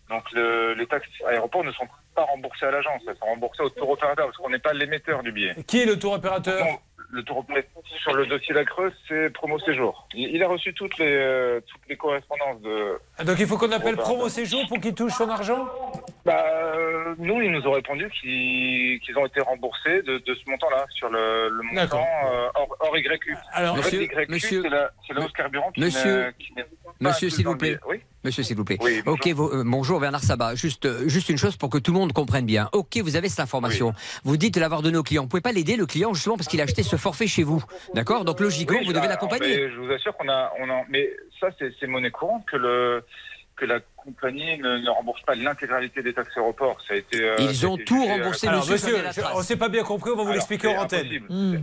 Donc, 0.09 0.23
le- 0.33 0.73
les 0.73 0.87
taxes 0.87 1.07
aéroports 1.27 1.63
ne 1.63 1.71
sont 1.71 1.87
pas 2.15 2.23
remboursées 2.23 2.65
à 2.65 2.71
l'agence. 2.71 3.01
Elles 3.07 3.15
sont 3.17 3.25
remboursées 3.27 3.61
au 3.61 3.69
tour 3.69 3.91
opérateur 3.91 4.25
parce 4.25 4.37
qu'on 4.37 4.49
n'est 4.49 4.57
pas 4.57 4.73
l'émetteur 4.73 5.21
du 5.21 5.31
billet. 5.31 5.53
Qui 5.67 5.81
est 5.81 5.85
le 5.85 5.99
tour 5.99 6.13
opérateur? 6.13 6.65
Non, 6.65 6.77
le 7.12 7.24
tour 7.24 7.45
sur 8.01 8.14
le 8.14 8.26
dossier 8.28 8.53
La 8.53 8.64
Creuse, 8.66 8.93
c'est 9.07 9.32
Promo 9.34 9.57
Séjour. 9.60 10.07
Il, 10.14 10.41
a 10.43 10.47
reçu 10.47 10.74
toutes 10.74 10.97
les, 10.99 11.12
euh, 11.12 11.60
toutes 11.68 11.82
les 11.89 11.97
correspondances 11.97 12.62
de. 12.62 12.99
Ah, 13.18 13.24
Donc 13.24 13.38
il 13.39 13.47
faut 13.47 13.57
qu'on 13.57 13.72
appelle. 13.72 13.95
Promo 13.97 14.30
Séjour 14.30 14.62
pour 14.68 14.80
qu'il 14.80 14.93
touche 14.93 15.14
son 15.14 15.30
argent? 15.30 15.68
Bah, 16.26 16.45
euh, 16.76 17.16
nous, 17.18 17.41
ils 17.41 17.51
nous 17.51 17.66
ont 17.66 17.72
répondu 17.72 18.10
qu'ils 18.22 18.99
qu'ils 18.99 19.18
ont 19.18 19.26
été 19.26 19.41
remboursés 19.41 20.01
de, 20.03 20.20
de 20.20 20.36
ce 20.36 20.49
montant-là, 20.49 20.86
sur 20.93 21.10
le, 21.10 21.49
le 21.49 21.64
montant 21.64 22.05
euh, 22.28 22.47
hors, 22.55 22.78
hors 22.80 22.97
YQ. 22.97 23.36
Alors, 23.53 23.76
monsieur- 23.78 24.07
c'est 24.62 24.70
la, 24.70 24.91
la 25.10 25.22
hausse 25.22 25.32
carburant 25.34 25.72
qui 25.72 25.82
Monsieur- 25.82 27.30
s'il 27.30 27.45
vous 27.45 27.57
plaît. 27.57 27.80
Oui? 27.88 28.01
Monsieur, 28.30 28.43
s'il 28.43 28.57
vous 28.57 28.63
plaît. 28.63 28.77
Oui, 28.82 29.01
bonjour. 29.03 29.19
ok, 29.25 29.34
vous- 29.34 29.49
euh, 29.49 29.63
bonjour 29.65 29.99
Bernard 29.99 30.23
Sabat. 30.23 30.53
Juste, 30.53 30.86
euh, 30.86 31.07
juste 31.09 31.30
une 31.30 31.38
chose 31.39 31.57
pour 31.57 31.71
que 31.71 31.80
tout 31.80 31.91
le 31.91 31.97
monde 31.97 32.13
comprenne 32.13 32.45
bien. 32.45 32.69
Ok, 32.73 32.97
vous 32.97 33.15
avez 33.15 33.27
cette 33.27 33.39
information. 33.39 33.91
Vous 34.23 34.38
dites 34.38 34.55
l'avoir 34.57 34.84
donné 34.84 34.97
au 34.97 35.03
client. 35.03 35.23
Vous 35.23 35.27
pouvez 35.30 35.41
pas 35.41 35.51
l'aider, 35.51 35.75
le 35.75 35.88
client, 35.88 36.13
justement 36.13 36.38
parce 36.38 36.47
qu'il 36.47 36.61
a 36.61 36.65
acheté 36.65 36.84
ce 36.84 36.95
forfait 36.95 37.25
chez 37.25 37.41
vous. 37.41 37.63
D'accord? 37.95 38.25
Donc 38.25 38.39
logiquement, 38.39 38.77
Oui, 38.82 38.86
vous 38.86 38.93
devez 38.93 39.07
l'accompagner. 39.07 39.67
Je 39.71 39.80
vous 39.80 39.89
assure 39.91 40.15
qu'on 40.15 40.30
a, 40.30 40.51
on 40.61 40.69
a, 40.69 40.84
mais 40.89 41.09
ça 41.39 41.47
c'est 41.57 41.71
c'est 41.80 41.88
monnaie 41.88 42.11
courante 42.11 42.45
que 42.51 42.57
le 42.57 43.03
que 43.60 43.66
la 43.66 43.80
compagnie 43.97 44.57
ne, 44.57 44.78
ne 44.78 44.89
rembourse 44.89 45.22
pas 45.24 45.36
l'intégralité 45.36 46.01
des 46.01 46.14
taxes 46.14 46.32
aéroports. 46.38 46.78
Ça 46.88 46.93
a 46.93 46.97
été. 46.97 47.22
euh, 47.22 47.36
Ils 47.39 47.68
ont 47.68 47.76
été 47.76 47.86
tout 47.86 47.99
jugé, 48.01 48.10
euh, 48.10 48.14
remboursé, 48.16 48.47
Alors 48.47 48.68
monsieur, 48.70 48.97
je- 49.14 49.22
on 49.36 49.41
s'est 49.43 49.55
pas 49.57 49.70
bien 49.70 49.84
compris, 49.84 50.12
on 50.12 50.16
va 50.16 50.24
vous 50.24 50.32
l'expliquer 50.32 50.68
en 50.76 50.84
antenne. 50.84 51.05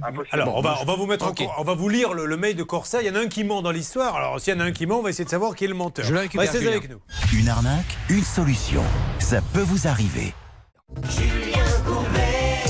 impossible. 0.03 0.29
Alors, 0.33 0.47
Bon, 0.47 0.59
on 0.59 0.61
va, 0.61 0.79
on 0.83 0.85
va 0.85 0.95
vous 0.97 1.07
mettre 1.07 1.29
ok. 1.29 1.41
en, 1.43 1.61
on 1.61 1.65
va 1.65 1.75
vous 1.75 1.89
lire 1.89 2.13
le, 2.13 2.27
le 2.27 2.37
mail 2.37 2.55
de 2.57 2.63
Corsair. 2.63 3.01
Il 3.03 3.07
y 3.07 3.11
en 3.11 3.15
a 3.15 3.21
un 3.21 3.29
qui 3.29 3.43
ment 3.45 3.63
dans 3.63 3.71
l'histoire. 3.73 4.17
Alors, 4.17 4.39
s'il 4.41 4.55
y 4.55 4.57
en 4.57 4.61
a 4.61 4.65
un 4.65 4.73
qui 4.73 4.87
ment, 4.87 4.99
on 4.99 5.03
va 5.03 5.11
essayer 5.11 5.25
de 5.25 5.31
savoir 5.31 5.55
qui 5.57 5.65
est 5.65 5.69
le 5.69 5.75
menteur. 5.75 6.05
Je 6.05 6.15
Restez 6.15 6.59
Julien. 6.59 6.71
avec 6.73 6.91
nous. 6.91 7.01
Une 7.39 7.49
arnaque, 7.49 7.97
une 8.11 8.23
solution. 8.23 8.83
Ça 9.19 9.41
peut 9.55 9.61
vous 9.63 9.89
arriver. 9.89 10.35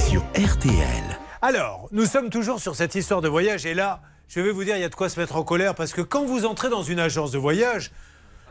Sur 0.08 0.22
RTL. 0.34 1.18
Alors, 1.42 1.88
nous 1.92 2.06
sommes 2.06 2.30
toujours 2.30 2.60
sur 2.60 2.74
cette 2.76 2.94
histoire 2.94 3.20
de 3.20 3.28
voyage 3.28 3.66
et 3.66 3.74
là, 3.74 4.00
je 4.28 4.40
vais 4.40 4.50
vous 4.50 4.64
dire, 4.64 4.76
il 4.76 4.80
y 4.80 4.84
a 4.84 4.88
de 4.88 4.94
quoi 4.94 5.08
se 5.08 5.18
mettre 5.20 5.36
en 5.36 5.42
colère 5.42 5.74
parce 5.74 5.92
que 5.92 6.00
quand 6.00 6.24
vous 6.24 6.44
entrez 6.46 6.68
dans 6.68 6.82
une 6.82 6.98
agence 6.98 7.30
de 7.30 7.38
voyage, 7.38 7.90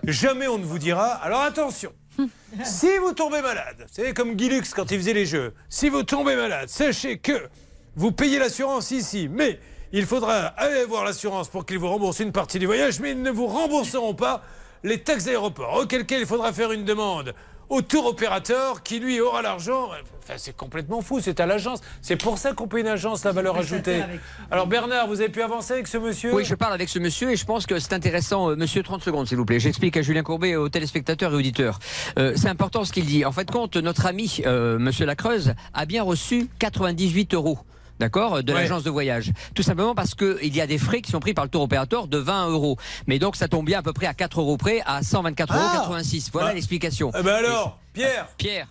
jamais 0.07 0.47
on 0.47 0.57
ne 0.57 0.65
vous 0.65 0.79
dira. 0.79 1.07
Alors 1.07 1.41
attention, 1.41 1.91
si 2.63 2.97
vous 2.97 3.13
tombez 3.13 3.41
malade, 3.41 3.85
c'est 3.91 4.13
comme 4.13 4.35
Guy 4.35 4.49
Lux 4.49 4.73
quand 4.73 4.91
il 4.91 4.97
faisait 4.99 5.13
les 5.13 5.25
jeux. 5.25 5.53
Si 5.69 5.89
vous 5.89 6.03
tombez 6.03 6.35
malade, 6.35 6.69
sachez 6.69 7.17
que 7.17 7.47
vous 7.95 8.11
payez 8.11 8.39
l'assurance 8.39 8.91
ici, 8.91 9.29
mais 9.31 9.59
il 9.91 10.05
faudra 10.05 10.47
aller 10.47 10.85
voir 10.85 11.05
l'assurance 11.05 11.49
pour 11.49 11.65
qu'ils 11.65 11.79
vous 11.79 11.89
remboursent 11.89 12.19
une 12.19 12.31
partie 12.31 12.59
du 12.59 12.65
voyage, 12.65 12.99
mais 12.99 13.11
ils 13.11 13.21
ne 13.21 13.31
vous 13.31 13.47
rembourseront 13.47 14.13
pas 14.13 14.43
les 14.83 15.01
taxes 15.01 15.25
d'aéroport. 15.25 15.79
Auquel 15.81 16.05
cas, 16.05 16.17
il 16.17 16.25
faudra 16.25 16.53
faire 16.53 16.71
une 16.71 16.83
demande 16.83 17.33
au 17.69 17.81
tour 17.81 18.05
opérateur 18.05 18.83
qui 18.83 18.99
lui 18.99 19.19
aura 19.19 19.41
l'argent. 19.41 19.89
Enfin, 20.23 20.35
c'est 20.37 20.55
complètement 20.55 21.01
fou, 21.01 21.19
c'est 21.19 21.39
à 21.39 21.45
l'agence. 21.45 21.81
C'est 22.01 22.15
pour 22.15 22.37
ça 22.37 22.53
qu'on 22.53 22.67
paye 22.67 22.81
une 22.81 22.87
agence 22.87 23.23
la 23.23 23.31
valeur 23.31 23.57
ajoutée. 23.57 24.03
Alors 24.49 24.67
Bernard, 24.67 25.07
vous 25.07 25.21
avez 25.21 25.29
pu 25.29 25.41
avancer 25.41 25.73
avec 25.73 25.87
ce 25.87 25.97
monsieur 25.97 26.33
Oui, 26.33 26.45
je 26.45 26.55
parle 26.55 26.73
avec 26.73 26.89
ce 26.89 26.99
monsieur 26.99 27.31
et 27.31 27.35
je 27.35 27.45
pense 27.45 27.65
que 27.65 27.77
c'est 27.79 27.93
intéressant. 27.93 28.49
Euh, 28.49 28.55
monsieur, 28.55 28.81
30 28.81 29.03
secondes, 29.03 29.27
s'il 29.27 29.37
vous 29.37 29.45
plaît. 29.45 29.59
J'explique 29.59 29.97
à 29.97 30.01
Julien 30.01 30.23
Courbet 30.23 30.49
et 30.49 30.55
aux 30.55 30.69
téléspectateurs 30.69 31.33
et 31.33 31.35
auditeurs. 31.35 31.79
Euh, 32.17 32.33
c'est 32.35 32.49
important 32.49 32.85
ce 32.85 32.91
qu'il 32.91 33.05
dit. 33.05 33.25
En 33.25 33.31
fait, 33.31 33.49
compte, 33.49 33.77
notre 33.77 34.05
ami, 34.05 34.41
euh, 34.45 34.79
monsieur 34.79 35.05
Lacreuse, 35.05 35.53
a 35.73 35.85
bien 35.85 36.03
reçu 36.03 36.47
98 36.59 37.33
euros. 37.33 37.59
D'accord 37.99 38.43
De 38.43 38.53
Ouais. 38.53 38.61
l'agence 38.61 38.83
de 38.83 38.89
voyage. 38.89 39.31
Tout 39.53 39.63
simplement 39.63 39.95
parce 39.95 40.15
qu'il 40.15 40.53
y 40.55 40.61
a 40.61 40.67
des 40.67 40.77
frais 40.77 41.01
qui 41.01 41.11
sont 41.11 41.19
pris 41.19 41.33
par 41.33 41.45
le 41.45 41.49
tour 41.49 41.61
opérateur 41.61 42.07
de 42.07 42.17
20 42.17 42.49
euros. 42.49 42.77
Mais 43.07 43.19
donc 43.19 43.35
ça 43.35 43.47
tombe 43.47 43.65
bien 43.65 43.79
à 43.79 43.83
peu 43.83 43.93
près 43.93 44.05
à 44.07 44.13
4 44.13 44.39
euros 44.41 44.57
près, 44.57 44.81
à 44.85 45.01
124,86 45.01 46.17
euros. 46.17 46.29
Voilà 46.33 46.47
Bah, 46.49 46.53
l'explication. 46.53 47.11
eh 47.17 47.23
ben 47.23 47.33
alors, 47.35 47.79
Pierre 47.93 48.27
Pierre 48.37 48.67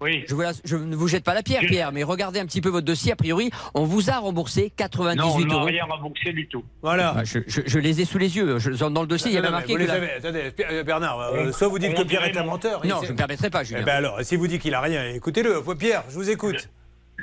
Oui. 0.00 0.24
je, 0.28 0.34
vous 0.34 0.40
la- 0.40 0.52
je 0.64 0.76
ne 0.76 0.96
vous 0.96 1.06
jette 1.06 1.22
pas 1.22 1.34
la 1.34 1.42
pierre, 1.42 1.60
Pierre, 1.60 1.92
mais 1.92 2.02
regardez 2.02 2.40
un 2.40 2.46
petit 2.46 2.60
peu 2.60 2.70
votre 2.70 2.86
dossier. 2.86 3.12
A 3.12 3.16
priori, 3.16 3.50
on 3.74 3.84
vous 3.84 4.10
a 4.10 4.14
remboursé 4.18 4.72
98 4.76 5.22
Non, 5.22 5.34
on 5.34 5.46
n'a 5.46 5.54
euros. 5.54 5.64
rien 5.66 5.84
remboursé 5.84 6.32
du 6.32 6.48
tout. 6.48 6.64
Voilà. 6.82 7.14
Ah, 7.18 7.24
je, 7.24 7.38
je- 7.46 7.60
je 7.66 7.78
les 7.78 8.00
ai 8.00 8.04
sous 8.04 8.18
les 8.18 8.34
yeux. 8.36 8.58
Je- 8.58 8.70
dans 8.70 9.02
le 9.02 9.06
dossier, 9.06 9.30
il 9.30 9.34
y 9.34 9.38
avait 9.38 9.46
Non, 9.48 9.52
marqué 9.52 9.68
vous 9.74 9.78
que 9.78 9.82
les 9.82 9.86
la- 9.86 9.94
avez- 9.94 10.12
attendez, 10.12 10.52
euh, 10.70 10.82
Bernard, 10.82 11.20
euh, 11.20 11.52
soit 11.52 11.68
vous 11.68 11.78
dites 11.78 11.92
on 11.96 12.02
que 12.02 12.08
Pierre 12.08 12.24
est 12.24 12.36
un 12.36 12.40
non. 12.42 12.52
menteur. 12.52 12.84
Non, 12.86 12.96
je 13.02 13.06
ne 13.08 13.12
me 13.12 13.16
permettrai 13.16 13.48
pas, 13.50 13.62
Julien. 13.64 13.80
Eh 13.82 13.84
ben 13.84 13.94
alors, 13.96 14.18
si 14.22 14.34
vous 14.34 14.48
dites 14.48 14.60
qu'il 14.62 14.74
a 14.74 14.80
rien, 14.80 15.04
écoutez-le. 15.14 15.62
Pierre, 15.78 16.02
je 16.08 16.14
vous 16.14 16.30
écoute. 16.30 16.68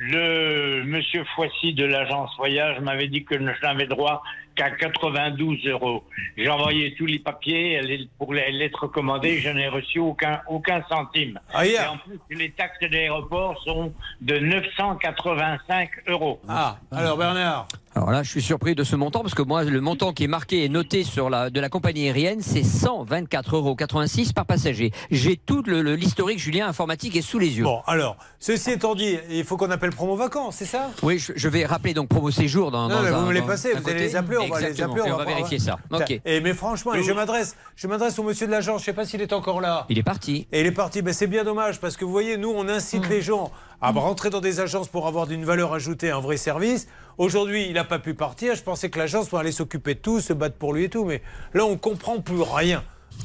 Le 0.02 0.82
monsieur 0.86 1.26
Foissy 1.36 1.74
de 1.74 1.84
l'agence 1.84 2.32
voyage 2.38 2.80
m'avais 2.80 3.10
dit 3.10 3.26
que 3.26 3.38
je 3.38 3.62
n'avais 3.62 3.86
droit 3.86 4.24
qu'à 4.56 4.72
92 4.72 5.68
euros. 5.68 6.06
J'ai 6.38 6.50
envoyé 6.50 6.96
tous 6.96 7.06
les 7.06 7.20
papiers 7.20 8.08
pour 8.18 8.34
les 8.34 8.50
lettres 8.54 8.88
commandées, 8.88 9.40
je 9.40 9.50
n'ai 9.50 9.68
reçu 9.68 10.00
aucun, 10.00 10.40
aucun 10.48 10.82
centime. 10.88 11.38
Ah. 11.54 11.66
Et 11.66 11.78
en 11.80 11.98
plus, 11.98 12.18
les 12.38 12.50
taxes 12.52 12.80
d'aéroport 12.90 13.62
sont 13.66 13.94
de 14.22 14.38
985 14.38 15.90
euros. 16.08 16.40
Ah, 16.48 16.78
alors 16.94 17.18
Bernard. 17.18 17.68
Alors 17.96 18.12
là, 18.12 18.22
je 18.24 18.30
suis 18.30 18.42
surpris 18.42 18.76
de 18.76 18.84
ce 18.84 18.96
montant 18.96 19.22
parce 19.22 19.34
que 19.34 19.42
moi, 19.42 19.64
le 19.64 19.82
montant 19.82 20.14
qui 20.14 20.24
est 20.24 20.28
marqué 20.28 20.64
et 20.64 20.70
noté 20.70 21.04
sur 21.04 21.30
la 21.30 21.50
de 21.50 21.60
la 21.60 21.70
compagnie 21.70 22.06
aérienne, 22.06 22.40
c'est 22.42 22.62
124,86 22.62 23.56
euros 23.56 24.34
par 24.36 24.46
passager. 24.46 24.92
J'ai 25.12 25.38
tout 25.38 25.64
le- 25.66 25.82
le- 25.82 25.96
l'historique, 25.96 26.40
Julien, 26.40 26.68
informatique 26.68 27.16
est 27.16 27.22
sous 27.22 27.40
les 27.40 27.58
yeux. 27.58 27.64
Bon, 27.64 27.82
alors, 27.88 28.16
ceci 28.40 28.72
étant 28.72 28.94
dit, 28.96 29.18
il 29.32 29.44
faut 29.44 29.58
qu'on 29.58 29.72
appelle 29.72 29.90
promo 29.90 30.16
vacances, 30.16 30.58
c'est 30.58 30.66
ça? 30.66 30.92
Oui, 31.04 31.18
je, 31.20 31.34
je 31.36 31.50
vais 31.50 31.66
rappeler 31.66 31.94
donc 31.94 32.10
promo 32.10 32.30
séjour 32.32 32.72
dans. 32.72 32.88
Non, 32.88 32.96
dans 32.96 33.02
mais 33.02 33.10
un- 33.10 33.20
vous 33.20 33.26
me 33.26 33.34
les 33.34 33.42
passez, 33.42 33.74
vous 33.74 33.90
allez 33.90 34.00
les 34.00 34.16
appeler, 34.16 34.38
on 34.38 34.48
va 34.48 34.60
les 34.62 34.82
appeler. 34.82 35.02
et 35.08 35.12
on 35.12 35.18
va 35.18 35.26
vérifier 35.26 35.60
ça. 35.60 35.78
Ok. 35.92 36.22
Et 36.26 36.42
mais 36.42 36.54
franchement, 36.54 36.94
et 36.94 37.04
je 37.04 37.12
m'adresse, 37.12 37.56
je 37.76 37.88
m'adresse 37.88 38.18
au 38.20 38.24
monsieur 38.24 38.46
de 38.48 38.52
l'agence, 38.52 38.82
je 38.82 38.86
sais 38.86 38.94
pas 38.94 39.06
s'il 39.06 39.22
est 39.22 39.34
encore 39.34 39.62
là. 39.62 39.86
Il 39.90 39.98
est 39.98 40.04
parti. 40.04 40.48
Et 40.52 40.62
il 40.62 40.66
est 40.68 40.72
parti, 40.72 41.02
ben 41.02 41.14
c'est 41.14 41.28
bien 41.28 41.44
dommage 41.44 41.80
parce 41.80 41.98
que 41.98 42.06
vous 42.06 42.12
voyez, 42.12 42.38
nous 42.38 42.54
on 42.56 42.68
incite 42.70 43.06
Mm. 43.08 43.10
les 43.10 43.22
gens 43.22 43.52
à 43.82 43.92
rentrer 43.92 44.30
dans 44.30 44.42
des 44.42 44.60
agences 44.60 44.88
pour 44.88 45.08
avoir 45.08 45.28
d'une 45.28 45.46
valeur 45.46 45.74
ajoutée, 45.74 46.12
un 46.12 46.20
vrai 46.20 46.38
service. 46.38 46.88
Aujourd'hui, 47.18 47.68
il 47.68 47.74
n'a 47.74 47.84
pas 47.84 48.00
pu 48.00 48.14
partir. 48.14 48.56
Je 48.56 48.64
pensais 48.64 48.90
que 48.90 49.00
l'agence 49.00 49.30
pourrait 49.30 49.42
aller 49.42 49.52
s'occuper 49.52 49.96
de 49.96 50.00
tout, 50.00 50.20
se 50.20 50.34
battre 50.34 50.56
pour 50.56 50.74
lui 50.74 50.86
et 50.86 50.90
tout, 50.90 51.06
mais 51.06 51.22
là 51.54 51.66
on 51.66 51.78
comprend 51.78 52.20
plus 52.20 52.42
rien. 52.42 52.84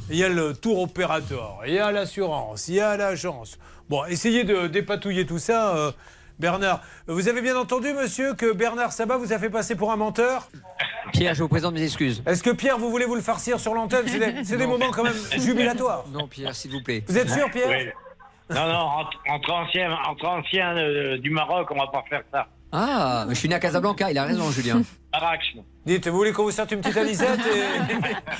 Il 0.09 0.17
y 0.17 0.23
a 0.23 0.29
le 0.29 0.53
tour 0.53 0.81
opérateur, 0.81 1.59
il 1.65 1.73
y 1.73 1.79
a 1.79 1.91
l'assurance, 1.91 2.67
il 2.67 2.75
y 2.75 2.79
a 2.79 2.97
l'agence. 2.97 3.57
Bon, 3.89 4.03
essayez 4.05 4.43
de 4.43 4.67
dépatouiller 4.67 5.25
tout 5.25 5.39
ça. 5.39 5.75
euh, 5.75 5.91
Bernard, 6.37 6.81
vous 7.07 7.29
avez 7.29 7.41
bien 7.41 7.55
entendu, 7.55 7.93
monsieur, 7.93 8.33
que 8.33 8.51
Bernard 8.51 8.91
Sabat 8.91 9.17
vous 9.17 9.31
a 9.31 9.39
fait 9.39 9.49
passer 9.49 9.75
pour 9.75 9.93
un 9.93 9.95
menteur? 9.95 10.49
Pierre, 11.13 11.33
je 11.33 11.43
vous 11.43 11.47
présente 11.47 11.73
mes 11.73 11.83
excuses. 11.83 12.23
Est-ce 12.25 12.43
que 12.43 12.49
Pierre, 12.49 12.77
vous 12.77 12.89
voulez 12.89 13.05
vous 13.05 13.15
le 13.15 13.21
farcir 13.21 13.57
sur 13.57 13.73
l'antenne? 13.73 14.05
C'est 14.43 14.57
des, 14.57 14.67
moments 14.67 14.91
quand 14.91 15.03
même 15.03 15.13
jubilatoires. 15.37 16.03
Non, 16.11 16.27
Pierre, 16.27 16.53
s'il 16.53 16.71
vous 16.71 16.83
plaît. 16.83 17.05
Vous 17.07 17.17
êtes 17.17 17.29
sûr, 17.29 17.49
Pierre? 17.51 17.69
Oui. 17.69 17.89
Non, 18.49 18.67
non, 18.67 18.79
entre, 18.79 19.17
entre 19.27 19.51
anciens, 19.51 19.91
entre 20.07 20.27
anciens 20.27 20.77
euh, 20.77 21.17
du 21.17 21.29
Maroc, 21.31 21.67
on 21.71 21.77
va 21.79 21.87
pas 21.87 22.03
faire 22.09 22.21
ça. 22.31 22.47
Ah, 22.71 23.25
mais 23.27 23.33
je 23.33 23.39
suis 23.39 23.49
né 23.49 23.55
à 23.55 23.59
Casablanca, 23.59 24.11
il 24.11 24.17
a 24.17 24.23
raison, 24.25 24.51
Julien. 24.51 24.81
Dites, 25.85 26.07
vous 26.07 26.17
voulez 26.17 26.31
qu'on 26.31 26.43
vous 26.43 26.51
sorte 26.51 26.71
une 26.71 26.81
petite 26.81 26.97
alisette 26.97 27.39
et... 27.39 27.93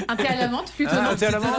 Un 0.11 0.15
thé 0.15 0.27
à 0.27 0.35
la 0.35 0.47
menthe 0.47 0.71
plutôt. 0.73 0.91
Ah, 0.93 1.01
non 1.03 1.09
un 1.11 1.15
thé 1.15 1.27
à 1.27 1.31
la 1.31 1.39
menthe 1.39 1.49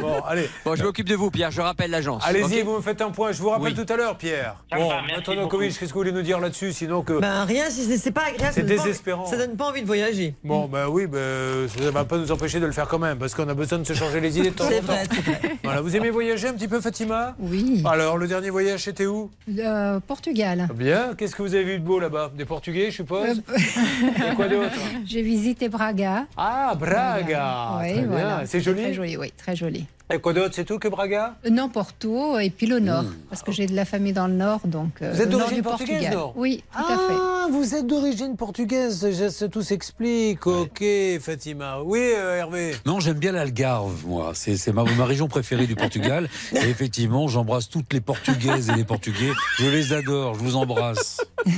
Bon, 0.00 0.20
allez. 0.26 0.48
Bon, 0.64 0.74
je 0.76 0.82
m'occupe 0.84 1.08
de 1.08 1.14
vous, 1.14 1.30
Pierre, 1.30 1.50
je 1.50 1.60
rappelle 1.60 1.90
l'agence. 1.90 2.22
Allez-y, 2.26 2.62
vous 2.62 2.76
me 2.76 2.80
faites 2.82 3.00
un 3.00 3.10
point. 3.10 3.32
Je 3.32 3.40
vous 3.40 3.48
rappelle 3.50 3.72
Oui. 3.72 3.74
tout 3.86 3.90
à 3.92 3.96
l'heure, 3.96 4.16
Pierre. 4.18 4.56
Ça 4.70 4.76
bon. 4.78 4.90
Novakovic, 5.34 5.70
qu'est-ce 5.78 5.80
que 5.90 5.94
vous 5.94 6.00
voulez 6.00 6.12
nous 6.12 6.22
dire 6.22 6.40
là-dessus 6.40 6.72
Sinon 6.72 7.02
que. 7.02 7.18
Ben 7.20 7.44
rien, 7.44 7.70
si 7.70 7.96
c'est- 7.98 8.10
pas 8.10 8.26
agréable. 8.28 8.52
C'est 8.54 8.62
pas- 8.62 8.68
désespérant. 8.68 9.26
Ça 9.26 9.36
donne 9.36 9.56
pas 9.56 9.68
envie 9.70 9.80
de 9.82 9.86
voyager. 9.86 10.34
Bon, 10.44 10.66
ben 10.66 10.86
oui, 10.88 11.06
ben, 11.06 11.68
ça 11.68 11.82
ne 11.84 11.90
va 11.90 12.04
pas 12.04 12.18
nous 12.18 12.30
empêcher 12.30 12.60
de 12.60 12.66
le 12.66 12.72
faire 12.72 12.86
quand 12.88 12.98
même, 12.98 13.18
parce 13.18 13.34
qu'on 13.34 13.48
a 13.48 13.54
besoin 13.54 13.78
de 13.78 13.84
se 13.84 13.94
changer 13.94 14.20
les 14.20 14.38
idées 14.38 14.50
de 14.50 14.54
temps 14.54 14.66
en 14.66 14.68
C'est 14.68 14.80
temps. 14.80 14.92
vrai, 14.92 15.02
c'est 15.10 15.20
vrai. 15.22 15.56
Voilà, 15.64 15.80
vous 15.80 15.96
aimez 15.96 16.10
voyager 16.10 16.48
un 16.48 16.52
petit 16.54 16.68
peu, 16.68 16.80
Fatima? 16.80 17.34
Oui. 17.38 17.82
Alors, 17.86 18.18
le 18.18 18.26
dernier 18.28 18.50
voyage, 18.50 18.84
c'était 18.84 19.06
où? 19.06 19.30
Euh, 19.58 20.00
Portugal. 20.06 20.68
Bien. 20.74 21.14
Qu'est-ce 21.16 21.34
que 21.34 21.42
vous 21.42 21.54
avez 21.54 21.64
vu 21.64 21.78
de 21.78 21.84
beau 21.84 21.98
là-bas? 21.98 22.30
Des 22.36 22.44
Portugais, 22.44 22.90
je 22.90 22.96
suppose? 22.96 23.42
Euh, 23.48 23.56
Et 24.32 24.34
quoi 24.34 24.48
d'autre? 24.48 24.70
J'ai 25.14 25.22
visité 25.22 25.68
Braga. 25.68 26.26
Ah, 26.36 26.74
Braga 26.76 27.78
Oui, 27.80 28.04
voilà. 28.04 28.42
C'est 28.46 28.60
joli 28.60 28.82
Très 28.82 28.94
joli, 28.94 29.16
oui, 29.16 29.32
très 29.36 29.54
joli. 29.54 29.86
Et 30.12 30.18
quoi 30.18 30.34
d'autre 30.34 30.54
C'est 30.54 30.64
tout 30.66 30.78
que 30.78 30.86
Braga? 30.86 31.34
Euh, 31.46 31.50
Non, 31.50 31.70
Porto 31.70 32.38
et 32.38 32.50
puis 32.50 32.66
le 32.66 32.78
nord, 32.78 33.04
parce 33.30 33.42
que 33.42 33.50
j'ai 33.52 33.66
de 33.66 33.74
la 33.74 33.86
famille 33.86 34.12
dans 34.12 34.26
le 34.26 34.34
nord, 34.34 34.60
donc 34.66 35.00
euh, 35.00 35.10
Vous 35.12 35.22
êtes 35.22 35.30
d'origine 35.30 35.62
portugaise, 35.62 35.94
Portugal. 35.94 36.14
non? 36.18 36.32
Oui, 36.36 36.62
tout 36.76 36.92
à 36.92 36.96
fait. 36.98 37.14
Ah, 37.18 37.46
vous 37.50 37.74
êtes 37.74 37.86
d'origine 37.86 38.36
portugaise, 38.36 39.06
je- 39.10 39.30
ça 39.30 39.48
tout 39.48 39.62
s'explique. 39.62 40.46
Ok, 40.46 40.84
Fatima. 41.22 41.80
Oui, 41.82 42.00
euh, 42.02 42.36
Hervé. 42.36 42.74
Non, 42.84 43.00
j'aime 43.00 43.18
bien 43.18 43.32
l'Algarve, 43.32 44.04
moi. 44.06 44.32
C'est 44.34 44.72
ma, 44.74 44.84
ma 44.84 45.06
région 45.06 45.26
préférée 45.26 45.66
du 45.66 45.74
Portugal. 45.74 46.28
Et 46.52 46.68
effectivement, 46.68 47.26
j'embrasse 47.26 47.70
toutes 47.70 47.92
les 47.94 48.02
Portugaises 48.02 48.68
et 48.68 48.74
les 48.74 48.84
Portugais. 48.84 49.32
Je 49.58 49.66
les 49.66 49.94
adore, 49.94 50.34
je 50.34 50.40
vous 50.40 50.56
embrasse. 50.56 51.16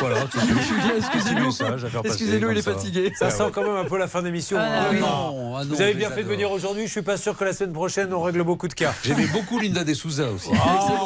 Voilà, 0.00 0.22
tout 0.24 0.38
excusez-nous. 0.98 2.50
il 2.50 2.58
est 2.58 2.62
ça. 2.62 2.72
fatigué. 2.72 3.12
Ça 3.18 3.30
sent 3.30 3.44
quand 3.52 3.62
même 3.62 3.76
un 3.76 3.84
peu 3.84 3.96
la 3.98 4.08
fin 4.08 4.22
d'émission. 4.22 4.56
Ah, 4.60 4.82
hein. 4.82 4.86
oui. 4.92 5.00
non, 5.00 5.56
ah 5.56 5.64
non, 5.64 5.74
vous 5.74 5.80
avez 5.80 5.94
bien 5.94 6.10
fait 6.10 6.22
de 6.24 6.28
venir 6.28 6.50
aujourd'hui. 6.50 6.86
Je 6.86 6.90
suis 6.92 7.02
pas 7.02 7.16
sûr 7.16 7.36
que 7.36 7.44
la 7.44 7.52
semaine 7.54 7.72
prochaine 7.72 8.12
on 8.12 8.20
règle 8.22 8.42
beaucoup 8.42 8.68
de 8.68 8.74
cas. 8.74 8.92
J'aimais 9.04 9.26
beaucoup 9.28 9.58
Linda 9.58 9.84
de 9.84 9.94
Souza 9.94 10.28
aussi. 10.30 10.50
Ah, 10.54 10.58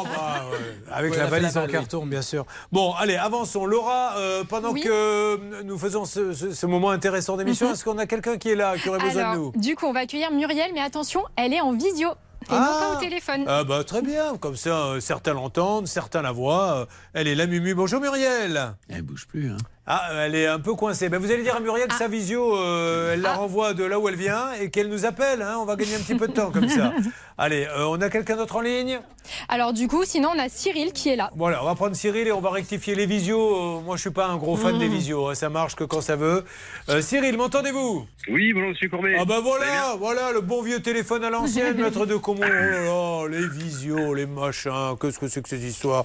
bah, 0.03 0.45
ouais. 0.51 0.57
Avec 0.91 1.11
Ouais, 1.13 1.17
la 1.19 1.25
valise 1.27 1.55
la 1.55 1.63
en 1.63 1.67
carton, 1.67 2.05
bien 2.05 2.21
sûr. 2.21 2.45
Bon, 2.71 2.93
allez, 2.93 3.15
avançons. 3.15 3.65
Laura, 3.65 4.15
euh, 4.17 4.43
pendant 4.43 4.71
Oui. 4.73 4.81
que 4.81 5.61
nous 5.63 5.77
faisons 5.77 6.03
ce, 6.05 6.33
ce- 6.33 6.51
ce 6.51 6.65
moment 6.65 6.89
intéressant 6.89 7.37
d'émission, 7.37 7.67
Mhm. 7.67 7.73
est-ce 7.73 7.83
qu'on 7.83 7.97
a 7.99 8.05
quelqu'un 8.07 8.37
qui 8.37 8.49
est 8.49 8.55
là, 8.55 8.75
qui 8.77 8.89
aurait 8.89 8.99
besoin 8.99 9.33
de 9.33 9.37
nous? 9.37 9.51
du 9.55 9.75
coup, 9.75 9.85
on 9.85 9.93
va 9.93 10.01
accueillir 10.01 10.31
Muriel, 10.31 10.71
mais 10.73 10.81
attention, 10.81 11.23
elle 11.35 11.53
est 11.53 11.61
en 11.61 11.73
visio. 11.73 12.09
Et 12.49 12.53
non 12.53 12.57
pas 12.59 12.95
au 12.97 12.99
téléphone. 12.99 13.43
Ah 13.47 13.63
bah 13.63 13.83
très 13.83 14.01
bien, 14.01 14.35
comme 14.37 14.55
ça 14.55 14.69
euh, 14.69 14.99
certains 15.01 15.33
l'entendent, 15.33 15.87
certains 15.87 16.21
la 16.23 16.31
voient. 16.31 16.71
Euh, 16.77 16.85
elle 17.13 17.27
est 17.27 17.35
la 17.35 17.45
Mumu. 17.45 17.75
Bonjour 17.75 17.99
Muriel. 18.01 18.73
Elle 18.87 19.01
bouge 19.03 19.27
plus. 19.27 19.51
Hein. 19.51 19.57
Ah, 19.91 20.09
elle 20.23 20.35
est 20.35 20.45
un 20.45 20.59
peu 20.59 20.75
coincée. 20.75 21.09
Ben, 21.09 21.17
vous 21.19 21.31
allez 21.31 21.41
dire 21.41 21.55
à 21.55 21.59
Muriel 21.59 21.87
que 21.87 21.95
sa 21.95 22.07
visio, 22.07 22.55
euh, 22.55 23.13
elle 23.15 23.21
la 23.21 23.31
Ah. 23.31 23.35
renvoie 23.37 23.73
de 23.73 23.83
là 23.83 23.97
où 23.99 24.07
elle 24.07 24.15
vient 24.15 24.51
et 24.61 24.69
qu'elle 24.69 24.87
nous 24.87 25.03
appelle. 25.07 25.41
hein. 25.41 25.55
On 25.59 25.65
va 25.65 25.75
gagner 25.75 25.95
un 25.95 25.99
petit 25.99 26.13
peu 26.13 26.27
de 26.27 26.33
temps 26.33 26.51
comme 26.51 26.69
ça. 26.69 26.93
Allez, 27.39 27.65
euh, 27.65 27.85
on 27.87 27.99
a 28.01 28.09
quelqu'un 28.09 28.35
d'autre 28.35 28.57
en 28.57 28.61
ligne? 28.61 28.99
Alors 29.47 29.73
du 29.73 29.87
coup, 29.87 30.03
sinon, 30.03 30.29
on 30.35 30.39
a 30.39 30.47
Cyril 30.49 30.91
qui 30.93 31.09
est 31.09 31.15
là. 31.15 31.31
Voilà, 31.35 31.63
on 31.63 31.65
va 31.65 31.73
prendre 31.73 31.95
Cyril 31.95 32.27
et 32.27 32.31
on 32.31 32.41
va 32.41 32.51
rectifier 32.51 32.93
les 32.93 33.07
visios. 33.07 33.55
Euh, 33.55 33.81
moi, 33.81 33.95
je 33.95 34.01
suis 34.01 34.09
pas 34.11 34.27
un 34.27 34.37
gros 34.37 34.57
fan 34.57 34.75
Mmh. 34.75 34.79
des 34.79 34.87
visios. 34.89 35.27
hein. 35.29 35.33
Ça 35.35 35.49
marche 35.49 35.75
que 35.75 35.85
quand 35.85 36.01
ça 36.01 36.15
veut. 36.15 36.43
Euh, 36.89 37.01
Cyril, 37.01 37.35
m'entendez-vous? 37.37 38.05
Oui, 38.29 38.53
bonjour, 38.53 38.69
monsieur 38.69 38.89
Courbet. 38.89 39.15
Ah 39.17 39.25
ben 39.25 39.39
voilà, 39.39 39.95
voilà 39.97 40.31
le 40.33 40.41
bon 40.41 40.61
vieux 40.61 40.81
téléphone 40.81 41.23
à 41.23 41.31
l'ancienne, 41.31 41.77
maître 41.81 42.05
de 42.05 42.15
Comont. 42.15 42.41
Oh 42.43 42.47
là 42.47 42.83
là, 42.83 43.39
les 43.39 43.47
visios, 43.47 44.13
les 44.13 44.27
machins, 44.27 44.95
qu'est-ce 45.01 45.17
que 45.17 45.27
c'est 45.27 45.41
que 45.41 45.49
ces 45.49 45.65
histoires? 45.65 46.03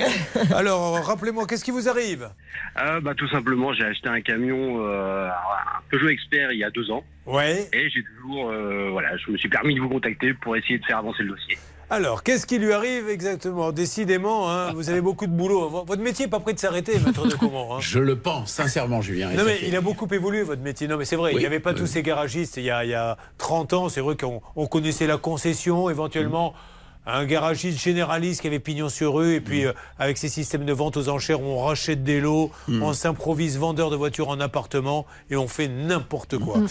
Alors, 0.55 1.05
rappelez-moi, 1.05 1.47
qu'est-ce 1.47 1.64
qui 1.64 1.70
vous 1.72 1.89
arrive? 1.89 2.30
Euh, 2.78 3.01
bah, 3.01 3.12
tout 3.16 3.28
simplement, 3.28 3.74
j'ai 3.75 3.85
acheté 3.85 4.09
un 4.09 4.20
camion, 4.20 4.81
euh, 4.87 5.29
un 5.29 5.81
Peugeot 5.91 6.09
Expert 6.09 6.53
il 6.53 6.59
y 6.59 6.64
a 6.64 6.70
deux 6.70 6.91
ans. 6.91 7.05
Ouais. 7.27 7.68
Et 7.72 7.89
j'ai 7.91 8.03
toujours, 8.16 8.51
euh, 8.51 8.89
voilà, 8.91 9.16
je 9.16 9.31
me 9.31 9.37
suis 9.37 9.49
permis 9.49 9.75
de 9.75 9.81
vous 9.81 9.89
contacter 9.89 10.35
pour 10.35 10.57
essayer 10.57 10.79
de 10.79 10.85
faire 10.85 10.99
avancer 10.99 11.22
le 11.22 11.31
dossier. 11.31 11.59
Alors, 11.91 12.22
qu'est-ce 12.22 12.47
qui 12.47 12.59
lui 12.59 12.72
arrive 12.72 13.09
exactement? 13.11 13.70
Décidément, 13.70 14.51
hein, 14.51 14.72
vous 14.72 14.89
avez 14.89 15.03
beaucoup 15.03 15.27
de 15.27 15.33
boulot. 15.33 15.68
Votre 15.68 16.03
métier 16.03 16.25
n'est 16.25 16.31
pas 16.31 16.41
prêt 16.41 16.55
de 16.55 16.59
s'arrêter, 16.59 16.99
maître 16.99 17.27
de 17.29 17.35
Comont. 17.35 17.75
hein. 17.75 17.79
Je 17.81 17.99
le 17.99 18.16
pense, 18.16 18.51
sincèrement, 18.53 19.03
Julien. 19.03 19.29
Non 19.31 19.45
mais 19.45 19.57
fait- 19.57 19.68
il 19.68 19.77
a 19.77 19.83
beaucoup 19.83 20.09
évolué 20.11 20.43
votre 20.43 20.62
métier. 20.62 20.89
Non 20.89 20.97
mais 20.97 21.05
c'est 21.05 21.16
vrai, 21.16 21.33
il 21.35 21.39
n'y 21.39 21.47
avait 21.47 21.61
pas 21.61 21.72
oui, 21.72 21.79
tous 21.79 21.87
ces 21.87 22.03
garagistes 22.03 22.57
il 22.57 22.64
y 22.64 22.70
a, 22.70 22.85
il 22.85 22.91
y 22.91 22.95
a 22.95 23.18
30 23.37 23.75
ans. 23.75 23.89
C'est 23.91 24.01
vrai 24.01 24.16
qu'on 24.16 24.41
on 24.57 24.66
connaissait 24.66 25.07
la 25.07 25.18
concession, 25.18 25.91
éventuellement 25.91 26.55
un 27.07 27.25
garagiste 27.25 27.81
généraliste 27.81 28.41
qui 28.41 28.47
avait 28.47 28.61
pignon 28.61 28.89
sur 28.89 29.15
rue, 29.15 29.35
et 29.35 29.41
puis 29.41 29.65
euh, 29.65 29.73
avec 29.99 30.19
ces 30.19 30.29
systèmes 30.29 30.65
de 30.65 30.73
vente 30.73 30.97
aux 30.97 31.09
enchères, 31.09 31.41
on 31.41 31.65
rachète 31.65 32.03
des 32.03 32.21
lots, 32.21 32.51
on 32.69 32.93
s'improvise 32.93 33.59
vendeur 33.59 33.91
de 33.91 33.97
voitures 33.97 34.29
en 34.29 34.41
appartement, 34.41 35.07
et 35.31 35.37
on 35.37 35.49
fait 35.49 35.69
n'importe 35.69 36.39
quoi. 36.39 36.59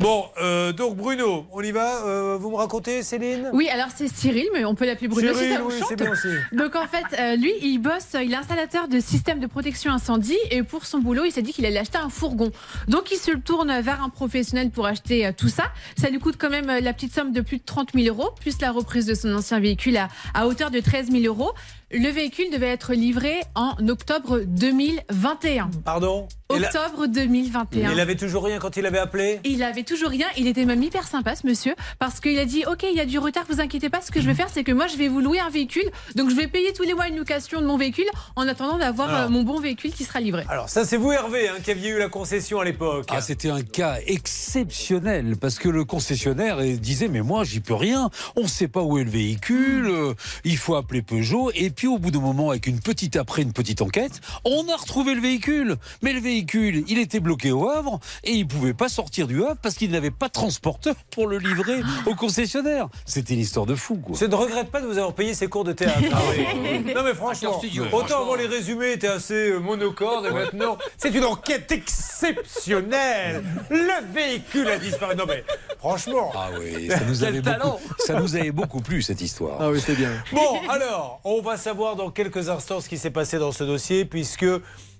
Bon, 0.00 0.24
euh, 0.42 0.72
donc 0.72 0.96
Bruno, 0.96 1.46
on 1.52 1.62
y 1.62 1.70
va. 1.70 2.04
Euh, 2.04 2.36
vous 2.36 2.50
me 2.50 2.56
racontez, 2.56 3.04
Céline? 3.04 3.50
Oui, 3.52 3.68
alors 3.68 3.86
c'est 3.94 4.08
Cyril, 4.08 4.46
mais 4.52 4.64
on 4.64 4.74
peut 4.74 4.86
l'appeler 4.86 5.06
Bruno 5.06 5.32
si 5.32 5.38
Cyril, 5.38 5.54
ça 5.54 5.60
vous 5.62 5.68
oui, 5.68 5.78
chante. 5.78 5.88
c'est 5.88 5.96
bien 5.96 6.10
aussi. 6.10 6.28
Donc 6.52 6.74
en 6.74 6.86
fait, 6.88 7.04
euh, 7.16 7.36
lui, 7.36 7.52
il 7.62 7.78
bosse, 7.78 8.16
il 8.20 8.32
est 8.32 8.36
installateur 8.36 8.88
de 8.88 8.98
systèmes 8.98 9.38
de 9.38 9.46
protection 9.46 9.92
incendie 9.92 10.36
et 10.50 10.64
pour 10.64 10.84
son 10.84 10.98
boulot, 10.98 11.24
il 11.24 11.30
s'est 11.30 11.42
dit 11.42 11.52
qu'il 11.52 11.64
allait 11.64 11.78
acheter 11.78 11.98
un 11.98 12.08
fourgon. 12.08 12.50
Donc 12.88 13.12
il 13.12 13.18
se 13.18 13.30
tourne 13.36 13.80
vers 13.80 14.02
un 14.02 14.08
professionnel 14.08 14.70
pour 14.70 14.86
acheter 14.86 15.26
euh, 15.26 15.32
tout 15.36 15.48
ça. 15.48 15.64
Ça 15.96 16.10
lui 16.10 16.18
coûte 16.18 16.34
quand 16.38 16.50
même 16.50 16.68
euh, 16.70 16.80
la 16.80 16.92
petite 16.92 17.14
somme 17.14 17.32
de 17.32 17.40
plus 17.40 17.58
de 17.58 17.64
30 17.64 17.90
000 17.94 18.08
euros, 18.08 18.30
plus 18.40 18.60
la 18.60 18.72
reprise 18.72 19.06
de 19.06 19.14
son 19.14 19.32
ancien 19.32 19.60
véhicule 19.60 19.73
à, 19.96 20.08
à 20.32 20.46
hauteur 20.46 20.70
de 20.70 20.80
13 20.80 21.10
000 21.10 21.24
euros. 21.24 21.52
Le 21.90 22.08
véhicule 22.08 22.50
devait 22.50 22.68
être 22.68 22.92
livré 22.94 23.34
en 23.54 23.74
octobre 23.88 24.40
2021. 24.46 25.70
Pardon? 25.84 26.26
Octobre 26.48 27.06
2021. 27.06 27.92
Il 27.92 28.00
avait 28.00 28.14
toujours 28.16 28.44
rien 28.44 28.58
quand 28.58 28.76
il 28.76 28.86
avait 28.86 28.98
appelé? 28.98 29.40
Il 29.44 29.62
avait 29.62 29.82
toujours 29.82 30.10
rien. 30.10 30.26
Il 30.36 30.46
était 30.46 30.64
même 30.64 30.82
hyper 30.82 31.06
sympa, 31.06 31.34
ce 31.34 31.46
monsieur, 31.46 31.74
parce 31.98 32.20
qu'il 32.20 32.38
a 32.38 32.44
dit 32.44 32.64
Ok, 32.66 32.84
il 32.88 32.96
y 32.96 33.00
a 33.00 33.06
du 33.06 33.18
retard, 33.18 33.44
vous 33.48 33.60
inquiétez 33.60 33.90
pas. 33.90 34.00
Ce 34.00 34.10
que 34.10 34.20
je 34.20 34.26
vais 34.26 34.34
faire, 34.34 34.48
c'est 34.48 34.62
que 34.64 34.72
moi, 34.72 34.86
je 34.86 34.96
vais 34.96 35.08
vous 35.08 35.20
louer 35.20 35.40
un 35.40 35.50
véhicule. 35.50 35.88
Donc, 36.14 36.30
je 36.30 36.34
vais 36.36 36.46
payer 36.46 36.72
tous 36.72 36.82
les 36.84 36.94
mois 36.94 37.08
une 37.08 37.16
location 37.16 37.60
de 37.60 37.66
mon 37.66 37.76
véhicule 37.76 38.04
en 38.36 38.46
attendant 38.46 38.78
d'avoir 38.78 39.08
Alors. 39.08 39.20
euh, 39.22 39.28
mon 39.28 39.42
bon 39.42 39.60
véhicule 39.60 39.92
qui 39.92 40.04
sera 40.04 40.20
livré. 40.20 40.44
Alors 40.48 40.68
ça 40.68 40.84
c'est 40.84 40.96
vous 40.96 41.12
Hervé 41.12 41.48
hein, 41.48 41.54
qui 41.62 41.70
aviez 41.70 41.90
eu 41.90 41.98
la 41.98 42.08
concession 42.08 42.60
à 42.60 42.64
l'époque. 42.64 43.06
Ah, 43.10 43.20
c'était 43.20 43.50
un 43.50 43.62
cas 43.62 43.98
exceptionnel 44.06 45.36
parce 45.40 45.58
que 45.58 45.68
le 45.68 45.84
concessionnaire 45.84 46.58
disait 46.78 47.08
mais 47.08 47.20
moi 47.22 47.44
j'y 47.44 47.60
peux 47.60 47.74
rien, 47.74 48.10
on 48.36 48.42
ne 48.42 48.48
sait 48.48 48.68
pas 48.68 48.82
où 48.82 48.98
est 48.98 49.04
le 49.04 49.10
véhicule, 49.10 49.86
euh, 49.88 50.14
il 50.44 50.56
faut 50.56 50.74
appeler 50.76 51.02
Peugeot 51.02 51.50
et 51.54 51.70
puis 51.74 51.86
au 51.86 51.98
bout 51.98 52.10
d'un 52.10 52.20
moment 52.20 52.50
avec 52.50 52.66
une 52.66 52.80
petite 52.80 53.16
après 53.16 53.42
une 53.42 53.52
petite 53.52 53.82
enquête, 53.82 54.20
on 54.44 54.68
a 54.68 54.76
retrouvé 54.76 55.14
le 55.14 55.20
véhicule. 55.20 55.76
Mais 56.02 56.12
le 56.12 56.20
véhicule, 56.20 56.84
il 56.88 56.98
était 56.98 57.20
bloqué 57.20 57.52
au 57.52 57.68
Havre 57.68 58.00
et 58.22 58.32
il 58.32 58.46
pouvait 58.46 58.74
pas 58.74 58.88
sortir 58.88 59.26
du 59.26 59.42
Havre 59.44 59.56
parce 59.62 59.74
qu'il 59.74 59.90
n'avait 59.90 60.10
pas 60.10 60.28
de 60.28 60.32
transporteur 60.32 60.94
pour 61.10 61.26
le 61.26 61.38
livrer 61.38 61.80
au 62.06 62.14
concessionnaire. 62.14 62.88
C'était 63.04 63.34
une 63.34 63.40
histoire 63.40 63.66
de 63.66 63.74
fou 63.74 63.96
quoi. 63.96 64.16
Je 64.18 64.24
ne 64.24 64.34
regrette 64.34 64.70
pas 64.70 64.80
de 64.80 64.86
vous 64.86 64.98
avoir 64.98 65.14
payé 65.14 65.34
ces 65.34 65.48
cours 65.48 65.64
de 65.64 65.72
théâtre. 65.72 65.98
Ah 66.12 66.18
oui. 66.30 66.94
Non 66.94 67.02
mais 67.02 67.14
franchement, 67.14 67.58
studio. 67.58 67.84
autant 67.84 67.98
Franchement. 67.98 68.22
avant 68.22 68.34
les 68.36 68.46
résumés 68.46 68.92
étaient 68.92 69.08
assez 69.08 69.50
euh, 69.50 69.58
monocordes 69.58 70.26
et 70.26 70.30
maintenant 70.30 70.78
c'est 70.96 71.14
une 71.14 71.24
enquête 71.24 71.70
exceptionnelle. 71.72 73.44
Le 73.70 74.12
véhicule 74.12 74.68
a 74.68 74.78
disparu. 74.78 75.16
Non 75.16 75.24
mais 75.26 75.44
franchement. 75.78 76.32
Ah 76.34 76.48
oui, 76.58 76.88
ça 76.88 77.00
nous, 77.06 77.24
avait 77.24 77.40
beaucoup, 77.40 77.80
ça 77.98 78.14
nous 78.20 78.36
avait 78.36 78.52
beaucoup 78.52 78.80
plu 78.80 79.02
cette 79.02 79.20
histoire. 79.20 79.58
Ah 79.60 79.70
oui, 79.70 79.80
c'est 79.84 79.94
bien. 79.94 80.10
Bon, 80.32 80.60
alors, 80.68 81.20
on 81.24 81.40
va 81.42 81.56
savoir 81.64 81.96
dans 81.96 82.10
quelques 82.10 82.50
instants 82.50 82.80
ce 82.82 82.90
qui 82.90 82.98
s'est 82.98 83.10
passé 83.10 83.38
dans 83.38 83.50
ce 83.50 83.64
dossier, 83.64 84.04
puisque 84.04 84.44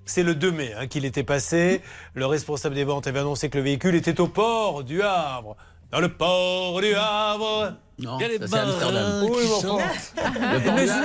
c'est 0.07 0.23
le 0.23 0.35
2 0.35 0.51
mai 0.51 0.73
hein, 0.79 0.87
qu'il 0.87 1.05
était 1.05 1.23
passé. 1.23 1.83
Le 2.15 2.25
responsable 2.25 2.75
des 2.75 2.85
ventes 2.85 3.07
avait 3.07 3.19
annoncé 3.21 3.51
que 3.51 3.59
le 3.59 3.65
véhicule 3.65 3.95
était 3.95 4.19
au 4.19 4.29
port 4.29 4.83
du 4.83 5.03
Havre. 5.03 5.57
Dans 5.91 6.01
le 6.01 6.09
port 6.09 6.81
du 6.81 6.95
Havre. 6.95 7.75
Non, 7.99 8.19
ça, 8.19 8.27
c'est 8.49 8.57
Amsterdam. 8.59 9.29
Oui, 9.31 9.47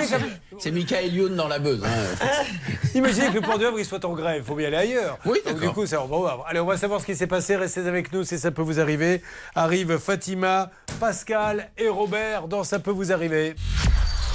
comme- 0.10 0.60
C'est 0.60 0.72
Michael 0.72 1.14
Youn 1.14 1.36
dans 1.36 1.48
la 1.50 1.60
Beuse. 1.60 1.84
hein. 1.84 2.26
Imaginez 2.96 3.28
que 3.28 3.36
le 3.36 3.42
port 3.42 3.60
du 3.60 3.66
Havre 3.66 3.80
il 3.80 3.86
soit 3.86 4.04
en 4.06 4.14
grève, 4.14 4.42
il 4.42 4.46
faut 4.46 4.56
bien 4.56 4.68
aller 4.68 4.78
ailleurs. 4.78 5.18
Oui, 5.26 5.40
Donc, 5.46 5.60
du 5.60 5.70
coup, 5.70 5.86
c'est 5.86 5.98
au 5.98 6.08
port 6.08 6.22
du 6.26 6.32
Havre. 6.32 6.46
Allez, 6.48 6.62
on 6.62 6.66
va 6.66 6.78
savoir 6.78 7.02
ce 7.02 7.06
qui 7.06 7.16
s'est 7.18 7.28
passé. 7.28 7.58
Restez 7.58 7.86
avec 7.86 8.14
nous 8.14 8.24
si 8.24 8.40
ça 8.40 8.50
peut 8.52 8.62
vous 8.64 8.80
arriver. 8.80 9.22
Arrive 9.56 9.98
Fatima, 9.98 10.72
Pascal 11.02 11.70
et 11.78 11.90
Robert 11.90 12.48
dans 12.48 12.64
Ça 12.64 12.80
peut 12.80 12.92
vous 12.92 13.12
arriver. 13.12 13.56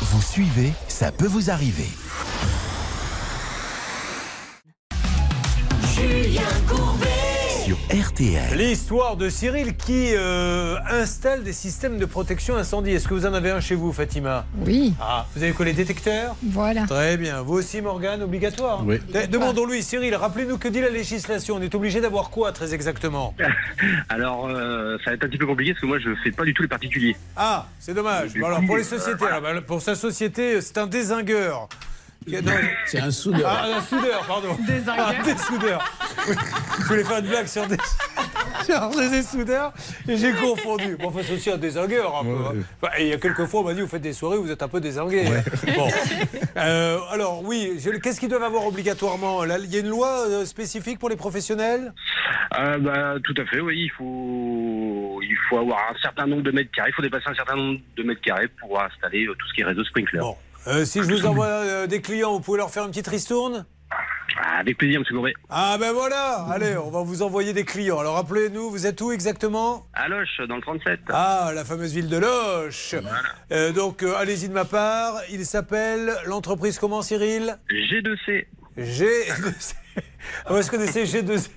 Vous 0.04 0.20
suivez, 0.20 0.72
ça 0.86 1.10
peut 1.10 1.26
vous 1.26 1.50
arriver. 1.50 1.88
Sur 7.64 7.78
RTL. 7.90 8.58
L'histoire 8.58 9.16
de 9.16 9.30
Cyril 9.30 9.74
qui 9.74 10.10
euh, 10.12 10.76
installe 10.90 11.44
des 11.44 11.54
systèmes 11.54 11.96
de 11.96 12.04
protection 12.04 12.56
incendie. 12.56 12.90
Est-ce 12.90 13.08
que 13.08 13.14
vous 13.14 13.24
en 13.24 13.32
avez 13.32 13.52
un 13.52 13.60
chez 13.60 13.74
vous, 13.74 13.90
Fatima 13.90 14.44
Oui. 14.58 14.92
Ah, 15.00 15.26
vous 15.34 15.42
avez 15.42 15.52
quoi 15.52 15.64
les 15.64 15.72
détecteurs 15.72 16.36
Voilà. 16.42 16.84
Très 16.86 17.16
bien. 17.16 17.40
Vous 17.40 17.54
aussi, 17.54 17.80
Morgane, 17.80 18.22
obligatoire 18.22 18.84
Oui. 18.84 19.00
Eh, 19.14 19.28
Demandons-lui, 19.28 19.82
Cyril, 19.82 20.14
rappelez-nous 20.14 20.58
que 20.58 20.68
dit 20.68 20.82
la 20.82 20.90
législation. 20.90 21.56
On 21.56 21.62
est 21.62 21.74
obligé 21.74 22.02
d'avoir 22.02 22.28
quoi 22.28 22.52
très 22.52 22.74
exactement 22.74 23.34
Alors, 24.10 24.46
euh, 24.46 24.98
ça 25.02 25.12
va 25.12 25.14
être 25.14 25.24
un 25.24 25.28
petit 25.28 25.38
peu 25.38 25.46
compliqué 25.46 25.72
parce 25.72 25.80
que 25.80 25.86
moi, 25.86 25.98
je 25.98 26.10
fais 26.22 26.32
pas 26.32 26.44
du 26.44 26.52
tout 26.52 26.60
les 26.60 26.68
particuliers. 26.68 27.16
Ah, 27.34 27.66
c'est 27.80 27.94
dommage. 27.94 28.34
Bon, 28.34 28.44
alors, 28.44 28.60
pour 28.66 28.76
les 28.76 28.82
euh, 28.92 28.98
sociétés, 28.98 29.24
alors, 29.24 29.40
bah, 29.40 29.58
pour 29.66 29.80
sa 29.80 29.94
société, 29.94 30.60
c'est 30.60 30.76
un 30.76 30.86
désingueur. 30.86 31.70
C'est 32.86 33.00
un 33.00 33.10
soudeur. 33.10 33.46
Ah, 33.46 33.76
un 33.76 33.80
soudeur, 33.82 34.24
pardon. 34.26 34.56
Désingueur. 34.66 35.12
Ah, 35.18 35.22
des 35.22 35.36
soudeurs. 35.38 35.92
Je 36.78 36.84
voulais 36.84 37.04
faire 37.04 37.18
une 37.18 37.26
blague 37.26 37.46
sur 37.46 37.66
des, 37.66 37.76
sur 38.64 38.88
des 39.10 39.22
soudeurs 39.22 39.72
et 40.08 40.16
j'ai 40.16 40.32
confondu. 40.32 40.96
Bon, 40.98 41.08
enfin, 41.08 41.20
c'est 41.22 41.34
aussi 41.34 41.50
un 41.50 41.58
désingueur 41.58 42.16
un 42.16 42.24
peu. 42.24 42.30
hein. 42.82 42.88
Et 42.98 43.02
il 43.02 43.08
y 43.08 43.12
a 43.12 43.18
quelques 43.18 43.44
fois, 43.46 43.60
on 43.60 43.64
m'a 43.64 43.74
dit, 43.74 43.82
vous 43.82 43.88
faites 43.88 44.00
des 44.00 44.14
soirées, 44.14 44.38
vous 44.38 44.50
êtes 44.50 44.62
un 44.62 44.68
peu 44.68 44.80
désingué. 44.80 45.24
Bon. 45.76 45.88
Euh, 46.56 46.98
alors, 47.10 47.42
oui, 47.44 47.78
qu'est-ce 48.02 48.20
qu'ils 48.20 48.28
doivent 48.28 48.42
avoir 48.44 48.66
obligatoirement? 48.66 49.44
Là, 49.44 49.58
Il 49.58 49.72
y 49.72 49.76
a 49.76 49.80
une 49.80 49.88
loi 49.88 50.26
euh, 50.28 50.44
spécifique 50.44 50.98
pour 50.98 51.08
les 51.10 51.16
professionnels? 51.16 51.92
Euh, 52.58 52.78
bah, 52.78 53.14
tout 53.24 53.34
à 53.36 53.44
fait, 53.46 53.60
oui. 53.60 53.74
Il 53.84 53.90
faut, 53.90 55.20
il 55.22 55.36
faut 55.48 55.58
avoir 55.58 55.78
un 55.90 55.98
certain 56.00 56.26
nombre 56.26 56.42
de 56.42 56.50
mètres 56.52 56.70
carrés. 56.70 56.90
Il 56.90 56.94
faut 56.94 57.02
dépasser 57.02 57.28
un 57.28 57.34
certain 57.34 57.56
nombre 57.56 57.80
de 57.96 58.02
mètres 58.02 58.20
carrés 58.22 58.48
pour 58.60 58.80
installer 58.80 59.26
euh, 59.26 59.34
tout 59.38 59.46
ce 59.48 59.54
qui 59.54 59.60
est 59.62 59.64
réseau 59.64 59.84
sprinkler. 59.84 60.20
Euh, 60.66 60.84
Si 60.84 61.02
je 61.02 61.06
vous 61.08 61.26
envoie 61.26 61.46
euh, 61.46 61.86
des 61.86 62.00
clients, 62.00 62.32
vous 62.32 62.40
pouvez 62.40 62.58
leur 62.58 62.70
faire 62.70 62.84
une 62.84 62.90
petite 62.90 63.08
ristourne 63.08 63.66
Ah, 64.42 64.58
avec 64.60 64.78
plaisir, 64.78 65.00
monsieur 65.00 65.14
Courbet. 65.14 65.34
Ah 65.50 65.76
ben 65.78 65.92
voilà 65.92 66.46
Allez, 66.50 66.76
on 66.76 66.90
va 66.90 67.02
vous 67.02 67.22
envoyer 67.22 67.52
des 67.52 67.64
clients. 67.64 67.98
Alors 67.98 68.14
rappelez-nous, 68.14 68.70
vous 68.70 68.86
êtes 68.86 69.00
où 69.00 69.12
exactement 69.12 69.86
À 69.92 70.08
Loche, 70.08 70.40
dans 70.48 70.56
le 70.56 70.62
37. 70.62 71.00
Ah, 71.10 71.52
la 71.54 71.64
fameuse 71.64 71.92
ville 71.94 72.08
de 72.08 72.16
Loche. 72.18 72.94
Euh, 73.52 73.72
donc, 73.72 74.02
euh, 74.02 74.14
allez-y 74.16 74.48
de 74.48 74.54
ma 74.54 74.64
part. 74.64 75.16
Il 75.30 75.44
s'appelle 75.44 76.14
l'entreprise 76.26 76.78
comment, 76.78 77.02
Cyril 77.02 77.58
G2C. 77.70 78.46
G2C. 78.78 79.74
Ah, 80.46 80.50
Moi, 80.50 80.62
je 80.62 80.70
connaissais 80.70 81.04
G2C. 81.04 81.48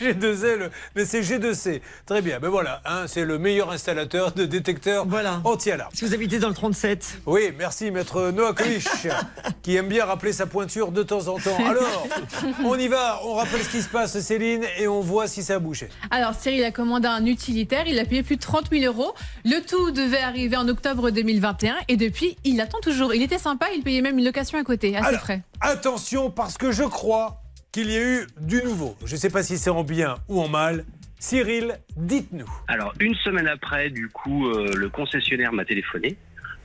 G2L, 0.00 0.70
mais 0.96 1.04
c'est 1.04 1.20
G2C. 1.20 1.80
Très 2.06 2.22
bien, 2.22 2.40
ben 2.40 2.48
voilà, 2.48 2.82
hein, 2.84 3.04
c'est 3.06 3.24
le 3.24 3.38
meilleur 3.38 3.70
installateur 3.70 4.32
de 4.32 4.44
détecteurs 4.44 5.06
anti-alarme. 5.44 5.90
Si 5.94 6.04
vous 6.04 6.14
habitez 6.14 6.38
dans 6.38 6.48
le 6.48 6.54
37. 6.54 7.18
Oui, 7.26 7.52
merci, 7.56 7.90
maître 7.90 8.30
Noah 8.30 8.54
Kovic, 8.54 8.88
qui 9.62 9.76
aime 9.76 9.88
bien 9.88 10.04
rappeler 10.04 10.32
sa 10.32 10.46
pointure 10.46 10.90
de 10.90 11.02
temps 11.02 11.28
en 11.28 11.38
temps. 11.38 11.56
Alors, 11.68 12.06
on 12.64 12.76
y 12.76 12.88
va, 12.88 13.20
on 13.24 13.34
rappelle 13.34 13.62
ce 13.62 13.68
qui 13.68 13.82
se 13.82 13.88
passe, 13.88 14.18
Céline, 14.18 14.64
et 14.78 14.88
on 14.88 15.00
voit 15.00 15.28
si 15.28 15.42
ça 15.42 15.54
a 15.54 15.58
bouché. 15.58 15.88
Alors, 16.10 16.34
Cyril 16.34 16.64
a 16.64 16.72
commandé 16.72 17.06
un 17.06 17.24
utilitaire, 17.26 17.84
il 17.86 17.98
a 17.98 18.04
payé 18.04 18.22
plus 18.22 18.36
de 18.36 18.42
30 18.42 18.70
000 18.70 18.84
euros. 18.84 19.14
Le 19.44 19.60
tout 19.60 19.90
devait 19.92 20.20
arriver 20.20 20.56
en 20.56 20.68
octobre 20.68 21.10
2021 21.10 21.76
et 21.88 21.96
depuis, 21.96 22.36
il 22.44 22.60
attend 22.60 22.80
toujours. 22.80 23.14
Il 23.14 23.22
était 23.22 23.38
sympa, 23.38 23.66
il 23.74 23.82
payait 23.82 24.02
même 24.02 24.18
une 24.18 24.24
location 24.24 24.58
à 24.58 24.64
côté, 24.64 24.96
à 24.96 25.02
ses 25.02 25.06
Alors, 25.06 25.20
frais. 25.20 25.42
Attention, 25.60 26.30
parce 26.30 26.58
que 26.58 26.72
je 26.72 26.82
crois 26.82 27.43
qu'il 27.74 27.90
y 27.90 27.96
a 27.96 28.02
eu 28.02 28.26
du 28.40 28.62
nouveau. 28.62 28.96
Je 29.04 29.14
ne 29.14 29.18
sais 29.18 29.30
pas 29.30 29.42
si 29.42 29.58
c'est 29.58 29.68
en 29.68 29.82
bien 29.82 30.18
ou 30.28 30.40
en 30.40 30.46
mal. 30.46 30.84
Cyril, 31.18 31.80
dites-nous. 31.96 32.48
Alors, 32.68 32.94
une 33.00 33.16
semaine 33.16 33.48
après, 33.48 33.90
du 33.90 34.08
coup, 34.08 34.46
euh, 34.46 34.72
le 34.76 34.88
concessionnaire 34.88 35.52
m'a 35.52 35.64
téléphoné, 35.64 36.16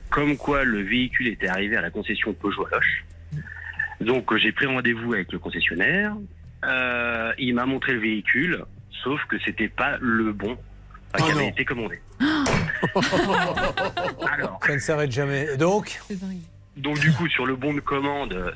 comme 0.08 0.36
quoi 0.36 0.62
le 0.62 0.82
véhicule 0.82 1.26
était 1.26 1.48
arrivé 1.48 1.76
à 1.76 1.80
la 1.80 1.90
concession 1.90 2.32
Peugeot 2.32 2.64
à 2.66 2.76
Loche. 2.76 3.04
Donc, 4.00 4.32
euh, 4.32 4.36
j'ai 4.38 4.52
pris 4.52 4.66
rendez-vous 4.66 5.14
avec 5.14 5.32
le 5.32 5.40
concessionnaire. 5.40 6.14
Euh, 6.64 7.32
il 7.38 7.56
m'a 7.56 7.66
montré 7.66 7.92
le 7.92 7.98
véhicule, 7.98 8.64
sauf 9.02 9.20
que 9.24 9.36
c'était 9.44 9.68
pas 9.68 9.98
le 10.00 10.32
bon 10.32 10.56
euh, 11.16 11.24
qui 11.24 11.32
avait 11.32 11.48
été 11.48 11.64
commandé. 11.64 12.00
Ça 14.62 14.74
ne 14.74 14.78
s'arrête 14.78 15.10
jamais. 15.10 15.56
Donc 15.56 16.00
Donc 16.76 16.98
du 17.00 17.12
coup, 17.12 17.28
sur 17.28 17.46
le 17.46 17.56
bon 17.56 17.74
de 17.74 17.80
commande, 17.80 18.32
euh, 18.32 18.50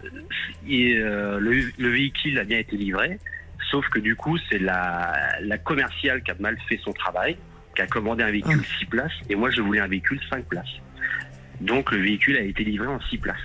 il- 0.66 0.99
euh, 1.01 1.39
le, 1.41 1.70
le 1.78 1.89
véhicule 1.91 2.39
a 2.39 2.45
bien 2.45 2.59
été 2.59 2.77
livré, 2.77 3.19
sauf 3.70 3.86
que 3.89 3.99
du 3.99 4.15
coup, 4.16 4.39
c'est 4.49 4.59
la, 4.59 5.12
la 5.43 5.59
commerciale 5.59 6.23
qui 6.23 6.31
a 6.31 6.35
mal 6.39 6.57
fait 6.69 6.78
son 6.82 6.93
travail, 6.93 7.36
qui 7.74 7.82
a 7.82 7.86
commandé 7.86 8.23
un 8.23 8.31
véhicule 8.31 8.62
6 8.78 8.86
places, 8.86 9.12
et 9.28 9.35
moi 9.35 9.51
je 9.51 9.61
voulais 9.61 9.81
un 9.81 9.89
véhicule 9.89 10.20
5 10.31 10.45
places. 10.47 10.81
Donc 11.61 11.91
le 11.93 11.99
véhicule 11.99 12.36
a 12.36 12.43
été 12.43 12.62
livré 12.65 12.86
en 12.86 13.01
6 13.01 13.19
places. 13.19 13.36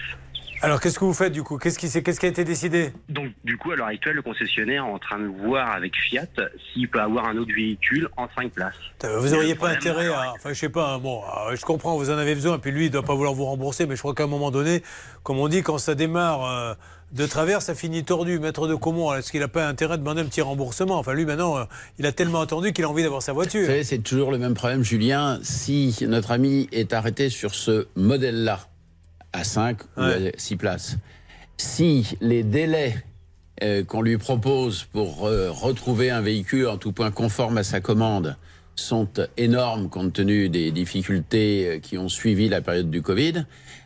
Alors, 0.62 0.82
qu'est-ce 0.82 1.00
que 1.00 1.06
vous 1.06 1.14
faites 1.14 1.32
du 1.32 1.42
coup? 1.44 1.58
Qu'est-ce 1.58 1.80
qui, 1.80 1.88
s'est- 1.88 2.04
qu'est-ce 2.04 2.20
qui 2.20 2.26
a 2.26 2.30
été 2.30 2.44
décidé? 2.44 2.92
Donc 3.08 3.28
du 3.46 3.58
coup, 3.58 3.72
à 3.72 3.76
l'heure 3.76 3.88
actuelle, 3.88 4.16
le 4.16 4.22
concessionnaire 4.22 4.84
est 4.84 4.90
en 4.92 5.00
train 5.00 5.20
de 5.20 5.28
voir 5.28 5.72
avec 5.72 5.96
Fiat 5.96 6.26
s'il 6.74 6.90
peut 6.90 7.00
avoir 7.00 7.26
un 7.28 7.38
autre 7.38 7.54
véhicule 7.56 8.10
en 8.18 8.28
5 8.36 8.52
places. 8.52 8.74
Euh, 9.06 9.20
Vous 9.20 9.30
n'auriez 9.30 9.56
pas 9.56 9.70
intérêt 9.70 10.08
à. 10.08 10.34
Enfin, 10.36 10.50
je 10.54 10.60
sais 10.60 10.70
pas, 10.70 10.94
hein, 10.96 11.00
bon, 11.00 11.22
euh, 11.50 11.56
je 11.56 11.64
comprends, 11.66 11.96
vous 11.98 12.10
en 12.10 12.18
avez 12.18 12.36
besoin, 12.36 12.60
puis 12.60 12.72
lui, 12.72 12.86
il 12.86 12.88
ne 12.90 12.94
doit 12.94 13.04
pas 13.04 13.16
vouloir 13.16 13.34
vous 13.34 13.46
rembourser, 13.46 13.86
mais 13.86 13.96
je 13.96 14.02
crois 14.02 14.14
qu'à 14.14 14.24
un 14.24 14.28
moment 14.28 14.52
donné, 14.52 14.84
comme 15.24 15.40
on 15.40 15.48
dit, 15.48 15.64
quand 15.64 15.78
ça 15.78 15.96
démarre 15.96 16.46
euh, 16.46 16.74
de 17.14 17.26
travers, 17.26 17.62
ça 17.62 17.74
finit 17.74 18.04
tordu. 18.04 18.38
Maître 18.40 18.68
de 18.68 18.76
Comont, 18.76 19.14
est-ce 19.14 19.32
qu'il 19.32 19.40
n'a 19.40 19.48
pas 19.48 19.66
intérêt 19.66 19.98
de 19.98 20.04
demander 20.04 20.22
un 20.22 20.26
petit 20.26 20.42
remboursement? 20.42 21.00
Enfin, 21.00 21.14
lui, 21.14 21.26
maintenant, 21.26 21.58
euh, 21.58 21.64
il 22.00 22.06
a 22.06 22.12
tellement 22.12 22.42
attendu 22.42 22.74
qu'il 22.74 22.84
a 22.84 22.90
envie 22.90 23.04
d'avoir 23.04 23.22
sa 23.22 23.32
voiture. 23.34 23.62
Vous 23.62 23.68
savez, 23.68 23.84
c'est 23.86 24.00
toujours 24.00 24.30
le 24.32 24.38
même 24.38 24.54
problème, 24.56 24.84
Julien. 24.84 25.40
Si 25.42 25.96
notre 26.08 26.32
ami 26.32 26.68
est 26.74 26.92
arrêté 26.94 27.30
sur 27.30 27.56
ce 27.56 27.88
modèle-là, 27.96 28.60
à 29.34 29.44
5 29.44 29.78
ou 29.98 30.02
à 30.02 30.16
6 30.38 30.56
places. 30.56 30.98
Si 31.58 32.18
les 32.22 32.44
délais 32.44 33.04
euh, 33.62 33.84
qu'on 33.84 34.02
lui 34.02 34.18
propose 34.18 34.86
pour 34.86 35.26
euh, 35.26 35.52
retrouver 35.52 36.10
un 36.12 36.22
véhicule 36.22 36.68
en 36.68 36.78
tout 36.78 36.94
point 36.94 37.12
conforme 37.12 37.58
à 37.58 37.64
sa 37.64 37.82
commande 37.82 38.38
sont 38.76 39.10
énormes 39.36 39.90
compte 39.90 40.14
tenu 40.14 40.48
des 40.48 40.72
difficultés 40.72 41.68
euh, 41.68 41.80
qui 41.80 41.98
ont 41.98 42.08
suivi 42.08 42.48
la 42.48 42.62
période 42.62 42.90
du 42.90 43.02
Covid, 43.02 43.46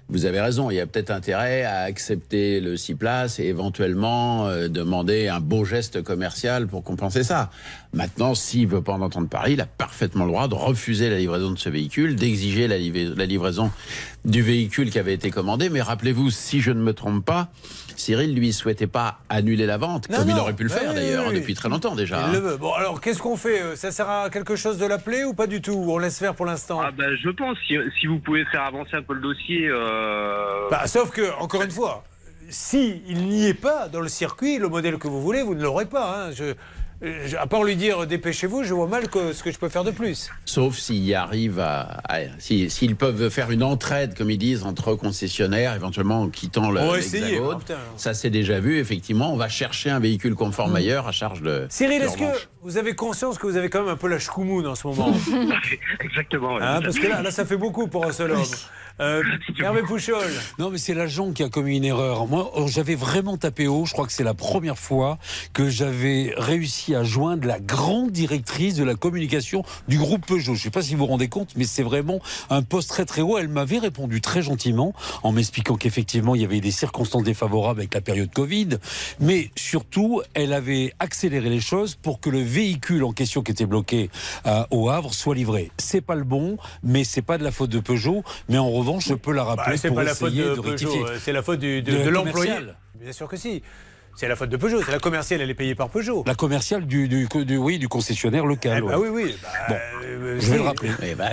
vous 0.09 0.25
avez 0.25 0.41
raison, 0.41 0.69
il 0.69 0.75
y 0.75 0.79
a 0.79 0.85
peut-être 0.85 1.09
intérêt 1.11 1.63
à 1.63 1.79
accepter 1.81 2.59
le 2.59 2.77
6 2.77 2.95
places 2.95 3.39
et 3.39 3.45
éventuellement 3.45 4.47
euh, 4.47 4.67
demander 4.67 5.27
un 5.27 5.39
beau 5.39 5.65
geste 5.65 6.03
commercial 6.03 6.67
pour 6.67 6.83
compenser 6.83 7.23
ça. 7.23 7.49
Maintenant, 7.93 8.35
s'il 8.35 8.67
veut 8.67 8.81
pas 8.81 8.93
en 8.93 9.01
entendre 9.01 9.29
parler, 9.29 9.53
il 9.53 9.61
a 9.61 9.65
parfaitement 9.65 10.25
le 10.25 10.31
droit 10.31 10.47
de 10.47 10.55
refuser 10.55 11.09
la 11.09 11.17
livraison 11.17 11.51
de 11.51 11.57
ce 11.57 11.69
véhicule, 11.69 12.15
d'exiger 12.15 12.67
la, 12.67 12.77
liv- 12.77 13.13
la 13.15 13.25
livraison 13.25 13.71
du 14.25 14.41
véhicule 14.41 14.89
qui 14.91 14.99
avait 14.99 15.13
été 15.13 15.31
commandé. 15.31 15.69
Mais 15.69 15.81
rappelez-vous, 15.81 16.29
si 16.31 16.59
je 16.61 16.71
ne 16.71 16.81
me 16.81 16.93
trompe 16.93 17.23
pas, 17.25 17.51
Cyril, 17.95 18.35
lui, 18.35 18.53
souhaitait 18.53 18.87
pas 18.87 19.19
annuler 19.29 19.65
la 19.65 19.77
vente, 19.77 20.09
Non, 20.09 20.17
comme 20.17 20.29
il 20.29 20.37
aurait 20.39 20.53
pu 20.53 20.63
le 20.63 20.69
faire 20.69 20.89
oui, 20.89 20.95
d'ailleurs, 20.95 21.23
oui, 21.27 21.33
oui. 21.33 21.39
depuis 21.41 21.53
très 21.53 21.69
longtemps 21.69 21.95
déjà. 21.95 22.17
Il 22.19 22.23
hein. 22.23 22.31
le 22.33 22.39
veut. 22.39 22.57
Bon, 22.57 22.73
alors 22.73 22.99
qu'est-ce 23.01 23.21
qu'on 23.21 23.37
fait 23.37 23.61
euh, 23.61 23.75
Ça 23.75 23.91
sert 23.91 24.09
à 24.09 24.29
quelque 24.29 24.55
chose 24.55 24.77
de 24.77 24.85
l'appeler 24.85 25.23
ou 25.23 25.33
pas 25.33 25.47
du 25.47 25.61
tout 25.61 25.73
On 25.89 25.97
laisse 25.97 26.17
faire 26.19 26.35
pour 26.35 26.45
l'instant 26.45 26.81
Ah 26.83 26.91
ben, 26.91 27.15
je 27.23 27.29
pense, 27.29 27.57
si, 27.67 27.75
si 27.99 28.07
vous 28.07 28.19
pouvez 28.19 28.45
faire 28.45 28.63
avancer 28.63 28.95
un 28.95 29.01
peu 29.03 29.13
le 29.13 29.21
dossier... 29.21 29.67
euh, 29.69 30.67
Bah, 30.69 30.87
sauf 30.87 31.11
que, 31.11 31.33
encore 31.39 31.61
une 31.63 31.71
fois, 31.71 32.03
si 32.49 33.01
il 33.07 33.27
n'y 33.27 33.47
est 33.47 33.53
pas 33.53 33.87
dans 33.87 34.01
le 34.01 34.09
circuit, 34.09 34.57
le 34.57 34.67
modèle 34.69 34.97
que 34.97 35.07
vous 35.07 35.21
voulez, 35.21 35.41
vous 35.43 35.55
ne 35.55 35.63
l'aurez 35.63 35.85
pas. 35.85 36.27
hein. 36.27 36.31
Je- 36.33 36.53
à 37.39 37.47
part 37.47 37.63
lui 37.63 37.75
dire 37.75 38.05
dépêchez-vous, 38.07 38.63
je 38.63 38.73
vois 38.73 38.87
mal 38.87 39.07
que, 39.09 39.33
ce 39.33 39.43
que 39.43 39.51
je 39.51 39.57
peux 39.57 39.69
faire 39.69 39.83
de 39.83 39.91
plus. 39.91 40.29
Sauf 40.45 40.77
s'ils 40.77 41.13
arrivent 41.15 41.59
à, 41.59 42.01
à- 42.07 42.19
si- 42.39 42.69
s'ils 42.69 42.95
peuvent 42.95 43.29
faire 43.29 43.51
une 43.51 43.63
entraide, 43.63 44.15
comme 44.17 44.29
ils 44.31 44.37
disent, 44.37 44.63
entre 44.63 44.95
concessionnaires, 44.95 45.75
éventuellement 45.75 46.21
en 46.21 46.29
quittant 46.29 46.71
le 46.71 46.79
On 46.81 46.91
va 46.91 46.99
essayer, 46.99 47.37
hein. 47.37 47.59
Ça 47.97 48.13
c'est 48.13 48.29
déjà 48.29 48.59
vu, 48.59 48.79
effectivement. 48.79 49.33
On 49.33 49.37
va 49.37 49.49
chercher 49.49 49.89
un 49.89 49.99
véhicule 49.99 50.35
conforme 50.35 50.75
ailleurs 50.75 51.07
à 51.07 51.11
charge 51.11 51.41
de. 51.41 51.67
Cyril, 51.69 52.01
est-ce 52.01 52.17
que 52.17 52.23
vous 52.61 52.77
avez 52.77 52.95
conscience 52.95 53.37
que 53.37 53.47
vous 53.47 53.57
avez 53.57 53.69
quand 53.69 53.81
même 53.81 53.89
un 53.93 53.97
peu 53.97 54.07
la 54.07 54.19
chkoumoune 54.19 54.67
en 54.67 54.75
ce 54.75 54.87
moment 54.87 55.13
Exactement. 55.99 56.57
Hein, 56.61 56.79
Parce 56.81 56.97
que 56.99 57.07
là, 57.07 57.21
là, 57.21 57.31
ça 57.31 57.45
fait 57.45 57.57
beaucoup 57.57 57.87
pour 57.87 58.05
un 58.05 58.11
seul 58.11 58.31
homme. 58.31 58.43
Euh, 58.99 59.23
Hervé 59.59 59.81
Pouchol. 59.81 60.29
Non, 60.59 60.69
mais 60.69 60.77
c'est 60.77 60.93
l'agent 60.93 61.31
qui 61.31 61.43
a 61.43 61.49
commis 61.49 61.77
une 61.77 61.85
erreur. 61.85 62.27
Moi, 62.27 62.51
oh, 62.55 62.67
j'avais 62.67 62.95
vraiment 62.95 63.37
tapé 63.37 63.67
haut. 63.67 63.85
Je 63.85 63.93
crois 63.93 64.05
que 64.05 64.11
c'est 64.11 64.23
la 64.23 64.33
première 64.33 64.77
fois 64.77 65.17
que 65.53 65.69
j'avais 65.69 66.33
réussi 66.37 66.93
à 66.93 67.03
joindre 67.03 67.47
la 67.47 67.59
grande 67.59 68.11
directrice 68.11 68.75
de 68.75 68.83
la 68.83 68.95
communication 68.95 69.63
du 69.87 69.97
groupe 69.97 70.25
Peugeot. 70.25 70.53
Je 70.53 70.59
ne 70.59 70.63
sais 70.63 70.69
pas 70.69 70.83
si 70.83 70.93
vous 70.93 70.99
vous 70.99 71.05
rendez 71.07 71.27
compte, 71.27 71.53
mais 71.55 71.63
c'est 71.63 71.83
vraiment 71.83 72.19
un 72.49 72.61
poste 72.61 72.89
très 72.89 73.05
très 73.05 73.21
haut. 73.21 73.37
Elle 73.37 73.47
m'avait 73.47 73.79
répondu 73.79 74.21
très 74.21 74.41
gentiment 74.41 74.93
en 75.23 75.31
m'expliquant 75.31 75.75
qu'effectivement, 75.75 76.35
il 76.35 76.41
y 76.41 76.45
avait 76.45 76.61
des 76.61 76.71
circonstances 76.71 77.23
défavorables 77.23 77.79
avec 77.79 77.93
la 77.93 78.01
période 78.01 78.31
Covid. 78.31 78.77
Mais 79.19 79.49
surtout, 79.55 80.21
elle 80.35 80.53
avait 80.53 80.93
accéléré 80.99 81.49
les 81.49 81.61
choses 81.61 81.95
pour 81.95 82.19
que 82.19 82.29
le 82.29 82.41
véhicule 82.41 83.03
en 83.03 83.11
question 83.11 83.41
qui 83.41 83.51
était 83.51 83.65
bloqué 83.65 84.09
euh, 84.45 84.63
au 84.69 84.89
Havre 84.89 85.13
soit 85.13 85.35
livré. 85.35 85.71
C'est 85.77 86.01
pas 86.01 86.15
le 86.15 86.23
bon, 86.23 86.57
mais 86.83 87.03
c'est 87.03 87.21
pas 87.21 87.37
de 87.37 87.43
la 87.43 87.51
faute 87.51 87.71
de 87.71 87.79
Peugeot. 87.79 88.23
Mais 88.49 88.57
en 88.57 88.69
revanche, 88.83 89.07
je 89.07 89.13
peux 89.15 89.33
la 89.33 89.43
rappeler 89.43 89.75
Bah, 89.81 89.87
pour 89.87 89.95
pas 89.97 90.03
la 90.03 90.13
faute 90.15 90.29
essayer 90.29 90.43
de, 90.43 90.55
de, 90.55 90.59
rectifier. 90.59 91.03
euh, 91.03 91.17
c'est 91.19 91.33
la 91.33 91.41
faute 91.41 91.59
du- 91.59 91.81
de, 91.81 92.03
De 92.03 92.09
l'employé. 92.09 92.53
Bien 92.95 93.11
sûr 93.11 93.27
que 93.27 93.37
si. 93.37 93.63
C'est 94.15 94.27
la 94.27 94.35
faute 94.35 94.49
de 94.49 94.57
Peugeot. 94.57 94.81
C'est 94.85 94.91
la 94.91 94.99
commerciale, 94.99 95.41
elle 95.41 95.49
est 95.49 95.53
payée 95.55 95.73
par 95.73 95.89
Peugeot. 95.89 96.23
La 96.27 96.35
commerciale 96.35 96.85
du, 96.85 97.07
du, 97.07 97.27
du- 97.45 97.57
oui, 97.57 97.79
du 97.79 97.87
concessionnaire 97.87 98.45
local. 98.45 98.83
Eh 98.85 98.87
bah 98.87 98.99
ouais. 98.99 99.09
oui, 99.09 99.23
oui. 99.25 99.35
Bah, 99.41 99.49
Bon, 99.69 99.75
euh, 100.05 100.37
je 100.39 100.51
vais 100.51 100.57
le 100.57 100.63
rappeler. 100.63 100.91
Eh 101.01 101.15
ben, 101.15 101.31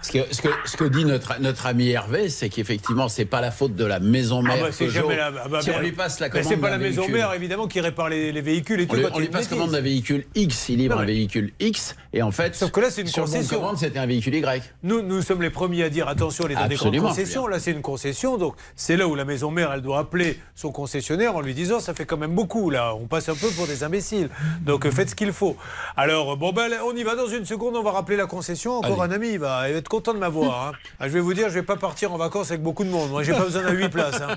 ce, 0.00 0.12
que, 0.12 0.18
ce, 0.34 0.40
que, 0.40 0.48
ce 0.64 0.76
que 0.78 0.84
dit 0.84 1.04
notre, 1.04 1.38
notre 1.40 1.66
ami 1.66 1.90
Hervé, 1.90 2.30
c'est 2.30 2.48
qu'effectivement, 2.48 3.08
c'est 3.08 3.26
pas 3.26 3.42
la 3.42 3.50
faute 3.50 3.74
de 3.74 3.84
la 3.84 4.00
maison 4.00 4.40
Ah 4.44 4.48
mère. 4.54 4.64
bah, 4.64 4.68
c'est 4.72 4.86
Peugeot. 4.86 5.02
jamais 5.02 5.16
la. 5.16 5.30
ah 5.44 5.48
bah, 5.48 5.60
si 5.60 5.70
on 5.70 5.78
lui 5.80 5.92
passe 5.92 6.18
la 6.20 6.28
Mais 6.28 6.32
commande 6.40 6.48
c'est 6.48 6.56
pas 6.56 6.70
la 6.70 6.78
maison 6.78 7.02
véhicule, 7.02 7.16
mère, 7.18 7.34
évidemment, 7.34 7.66
qui 7.68 7.80
répare 7.80 8.08
les, 8.08 8.32
les 8.32 8.40
véhicules 8.40 8.80
et 8.80 8.84
On 8.84 8.94
tout. 8.94 8.96
lui, 8.96 9.04
on 9.12 9.18
lui 9.18 9.26
y 9.26 9.28
a 9.28 9.32
passe 9.32 9.48
commande 9.48 9.72
d'un 9.72 9.80
véhicule 9.82 10.24
X, 10.34 10.70
il 10.70 10.78
livre 10.78 10.98
un 10.98 11.04
véhicule 11.04 11.52
X, 11.60 11.96
et 12.14 12.22
en 12.22 12.30
fait, 12.30 12.54
Sauf 12.54 12.70
que 12.70 12.80
là, 12.80 12.90
c'est 12.90 13.02
une 13.02 13.08
sur 13.08 13.24
concession. 13.24 13.58
commande, 13.58 13.76
c'était 13.76 13.98
un 13.98 14.06
véhicule 14.06 14.34
Y. 14.36 14.62
Nous, 14.82 15.02
nous 15.02 15.20
sommes 15.20 15.42
les 15.42 15.50
premiers 15.50 15.82
à 15.84 15.90
dire 15.90 16.08
attention, 16.08 16.44
dans 16.48 16.66
des 16.66 16.76
concessions. 16.76 17.46
Là, 17.46 17.60
c'est 17.60 17.72
une 17.72 17.82
concession. 17.82 18.38
Donc, 18.38 18.54
c'est 18.74 18.96
là 18.96 19.06
où 19.06 19.14
la 19.14 19.26
maison 19.26 19.50
mère, 19.50 19.70
elle 19.74 19.82
doit 19.82 19.98
appeler 19.98 20.38
son 20.54 20.72
concessionnaire 20.72 21.36
en 21.36 21.42
lui 21.42 21.52
disant 21.52 21.78
ça 21.78 21.92
fait 21.92 22.05
quand 22.06 22.16
même 22.16 22.34
beaucoup. 22.34 22.70
Là, 22.70 22.94
on 22.94 23.06
passe 23.06 23.28
un 23.28 23.34
peu 23.34 23.48
pour 23.50 23.66
des 23.66 23.84
imbéciles. 23.84 24.30
Donc, 24.62 24.86
euh, 24.86 24.90
faites 24.90 25.10
ce 25.10 25.14
qu'il 25.14 25.32
faut. 25.32 25.56
Alors, 25.96 26.32
euh, 26.32 26.36
bon, 26.36 26.52
ben, 26.52 26.70
on 26.84 26.94
y 26.96 27.02
va 27.02 27.14
dans 27.16 27.26
une 27.26 27.44
seconde. 27.44 27.76
On 27.76 27.82
va 27.82 27.90
rappeler 27.90 28.16
la 28.16 28.26
concession. 28.26 28.78
Encore 28.78 29.02
un 29.02 29.10
ami, 29.10 29.30
il 29.32 29.38
va 29.38 29.68
être 29.70 29.88
content 29.88 30.14
de 30.14 30.18
m'avoir. 30.18 30.68
hein. 30.68 30.72
Ah, 31.00 31.08
je 31.08 31.12
vais 31.12 31.20
vous 31.20 31.34
dire, 31.34 31.48
je 31.48 31.54
vais 31.54 31.62
pas 31.62 31.76
partir 31.76 32.12
en 32.12 32.16
vacances 32.16 32.50
avec 32.50 32.62
beaucoup 32.62 32.84
de 32.84 32.90
monde. 32.90 33.10
Moi, 33.10 33.22
j'ai 33.22 33.32
pas 33.32 33.44
besoin 33.44 33.62
de 33.62 33.70
8 33.76 33.88
places. 33.90 34.20
hein. 34.20 34.36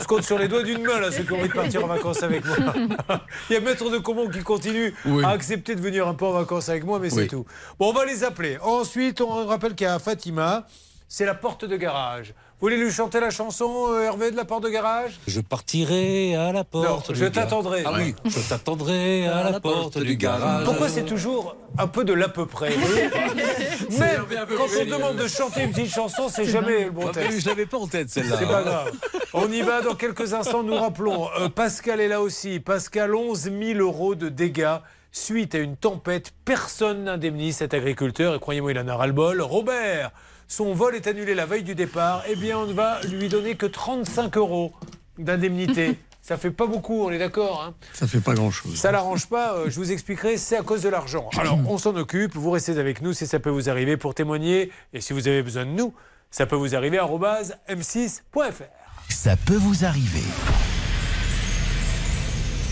Je 0.00 0.04
compte 0.06 0.22
sur 0.24 0.38
les 0.38 0.48
doigts 0.48 0.62
d'une 0.62 0.82
main, 0.82 0.98
là, 0.98 1.12
ceux 1.12 1.22
qui 1.22 1.32
ont 1.32 1.38
envie 1.38 1.48
de 1.48 1.54
partir 1.54 1.84
en 1.84 1.88
vacances 1.88 2.22
avec 2.22 2.44
moi. 2.44 2.56
il 3.50 3.54
y 3.54 3.56
a 3.56 3.60
Maître 3.60 3.88
de 3.90 3.98
Comont 3.98 4.28
qui 4.28 4.40
continue 4.42 4.94
Oui. 5.04 5.24
à 5.24 5.28
accepter 5.30 5.74
de 5.74 5.80
venir 5.80 6.08
un 6.08 6.14
peu 6.14 6.24
en 6.26 6.32
vacances 6.32 6.68
avec 6.68 6.84
moi, 6.84 6.98
mais 6.98 7.10
c'est 7.10 7.26
tout. 7.26 7.44
Bon, 7.78 7.90
on 7.90 7.92
va 7.92 8.04
les 8.04 8.24
appeler. 8.24 8.58
Ensuite, 8.62 9.20
on 9.20 9.46
rappelle 9.46 9.74
qu'il 9.74 9.86
y 9.86 9.90
a 9.90 9.98
Fatima. 9.98 10.66
C'est 11.08 11.24
la 11.26 11.34
porte 11.34 11.64
de 11.64 11.76
garage. 11.76 12.34
Vous 12.60 12.66
voulez 12.66 12.76
lui 12.76 12.92
chanter 12.92 13.20
la 13.20 13.30
chanson, 13.30 13.86
euh, 13.88 14.02
Hervé, 14.02 14.30
de 14.30 14.36
la 14.36 14.44
porte 14.44 14.64
de 14.64 14.68
garage? 14.68 15.18
Je 15.26 15.40
partirai 15.40 16.36
à 16.36 16.52
la 16.52 16.62
porte. 16.62 17.08
Non, 17.08 17.14
je 17.14 17.24
t'attendrai. 17.24 17.84
Ah 17.86 17.92
oui, 17.96 18.14
je 18.26 18.38
t'attendrai 18.38 19.26
à 19.26 19.50
la 19.50 19.60
porte 19.60 19.96
du 19.96 20.16
garage. 20.16 20.66
Pourquoi 20.66 20.90
c'est 20.90 21.06
toujours 21.06 21.56
un 21.78 21.86
peu 21.86 22.04
de 22.04 22.12
l'à 22.12 22.28
peu 22.28 22.44
près 22.44 22.68
Même 23.98 24.26
quand 24.58 24.66
on 24.78 24.84
demande 24.84 25.16
de 25.16 25.26
chanter 25.26 25.62
une 25.62 25.70
petite 25.70 25.90
chanson, 25.90 26.28
c'est 26.28 26.44
jamais 26.44 26.84
le 26.84 26.90
bon 26.90 27.06
Ah, 27.08 27.12
texte. 27.14 27.40
Je 27.40 27.48
l'avais 27.48 27.64
pas 27.64 27.78
en 27.78 27.86
tête 27.86 28.10
celle-là. 28.10 28.36
C'est 28.38 28.46
pas 28.46 28.62
grave. 28.62 28.92
On 29.32 29.50
y 29.50 29.62
va 29.62 29.80
dans 29.80 29.94
quelques 29.94 30.34
instants. 30.34 30.62
Nous 30.62 30.74
rappelons, 30.76 31.28
euh, 31.40 31.48
Pascal 31.48 31.98
est 31.98 32.08
là 32.08 32.20
aussi. 32.20 32.60
Pascal, 32.60 33.14
11 33.14 33.50
000 33.58 33.78
euros 33.78 34.14
de 34.14 34.28
dégâts 34.28 34.76
suite 35.12 35.54
à 35.54 35.58
une 35.60 35.76
tempête. 35.76 36.32
Personne 36.44 37.04
n'indemnise 37.04 37.56
cet 37.56 37.72
agriculteur 37.72 38.34
et 38.34 38.38
croyez-moi, 38.38 38.72
il 38.72 38.78
en 38.78 38.86
a 38.86 38.96
ras-le-bol. 38.96 39.40
Robert, 39.40 40.10
son 40.50 40.74
vol 40.74 40.96
est 40.96 41.06
annulé 41.06 41.34
la 41.34 41.46
veille 41.46 41.62
du 41.62 41.76
départ. 41.76 42.24
Eh 42.28 42.34
bien, 42.34 42.58
on 42.58 42.66
ne 42.66 42.72
va 42.72 43.00
lui 43.02 43.28
donner 43.28 43.54
que 43.54 43.66
35 43.66 44.36
euros 44.36 44.72
d'indemnité. 45.16 45.96
Ça 46.22 46.36
fait 46.36 46.50
pas 46.50 46.66
beaucoup, 46.66 47.04
on 47.04 47.10
est 47.10 47.18
d'accord 47.18 47.62
hein 47.62 47.74
Ça 47.94 48.06
fait 48.06 48.20
pas 48.20 48.34
grand-chose. 48.34 48.76
ça 48.76 48.92
l'arrange 48.92 49.26
pas, 49.26 49.54
euh, 49.54 49.70
je 49.70 49.76
vous 49.76 49.90
expliquerai, 49.90 50.36
c'est 50.36 50.56
à 50.56 50.62
cause 50.62 50.82
de 50.82 50.90
l'argent. 50.90 51.30
Alors, 51.38 51.58
on 51.66 51.78
s'en 51.78 51.96
occupe, 51.96 52.34
vous 52.34 52.50
restez 52.50 52.78
avec 52.78 53.00
nous 53.00 53.14
si 53.14 53.26
ça 53.26 53.40
peut 53.40 53.48
vous 53.48 53.70
arriver 53.70 53.96
pour 53.96 54.14
témoigner. 54.14 54.70
Et 54.92 55.00
si 55.00 55.14
vous 55.14 55.28
avez 55.28 55.42
besoin 55.42 55.64
de 55.64 55.70
nous, 55.70 55.94
ça 56.30 56.44
peut 56.44 56.56
vous 56.56 56.74
arriver 56.74 56.98
à 56.98 57.06
m6.fr. 57.06 58.64
Ça 59.08 59.36
peut 59.36 59.56
vous 59.56 59.84
arriver. 59.84 60.22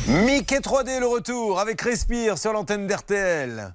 Mickey 0.08 0.58
3D, 0.58 1.00
le 1.00 1.06
retour 1.06 1.58
avec 1.58 1.80
Respire 1.80 2.38
sur 2.38 2.52
l'antenne 2.52 2.86
d'RTL. 2.86 3.74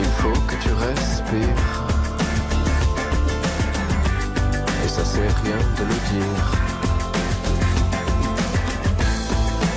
Il 0.00 0.10
faut 0.20 0.40
que 0.46 0.54
tu 0.62 0.72
respires. 0.72 1.64
Et 4.84 4.88
ça 4.88 5.04
c'est 5.04 5.30
rien 5.42 5.58
de 5.78 5.84
le 5.84 5.98
dire. 6.12 6.44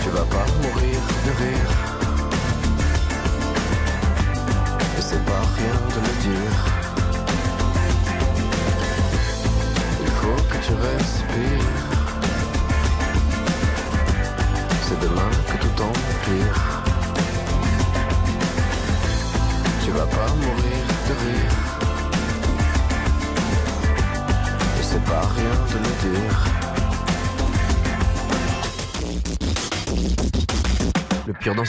Tu 0.03 0.09
vas 0.09 0.25
pas 0.25 0.45
mourir 0.61 0.99
de 1.25 1.31
rire. 1.43 1.90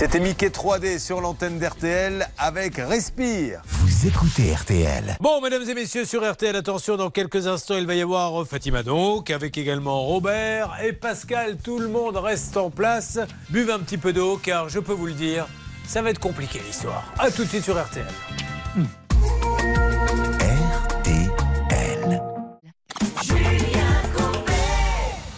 C'était 0.00 0.18
Mickey 0.18 0.48
3D 0.48 0.98
sur 0.98 1.20
l'antenne 1.20 1.58
d'RTL 1.58 2.26
avec 2.38 2.76
Respire. 2.76 3.60
Vous 3.66 4.06
écoutez 4.06 4.54
RTL. 4.54 5.18
Bon, 5.20 5.42
mesdames 5.42 5.68
et 5.68 5.74
messieurs, 5.74 6.06
sur 6.06 6.26
RTL, 6.26 6.56
attention, 6.56 6.96
dans 6.96 7.10
quelques 7.10 7.46
instants, 7.46 7.76
il 7.76 7.86
va 7.86 7.94
y 7.94 8.00
avoir 8.00 8.46
Fatima 8.46 8.82
donc, 8.82 9.28
avec 9.28 9.58
également 9.58 10.00
Robert 10.00 10.78
et 10.82 10.94
Pascal. 10.94 11.58
Tout 11.62 11.78
le 11.78 11.88
monde 11.88 12.16
reste 12.16 12.56
en 12.56 12.70
place. 12.70 13.18
Buvez 13.50 13.74
un 13.74 13.80
petit 13.80 13.98
peu 13.98 14.14
d'eau, 14.14 14.40
car 14.42 14.70
je 14.70 14.78
peux 14.78 14.94
vous 14.94 15.04
le 15.04 15.12
dire, 15.12 15.46
ça 15.86 16.00
va 16.00 16.08
être 16.08 16.18
compliqué 16.18 16.62
l'histoire. 16.66 17.04
A 17.18 17.30
tout 17.30 17.44
de 17.44 17.48
suite 17.50 17.64
sur 17.64 17.78
RTL. 17.78 18.06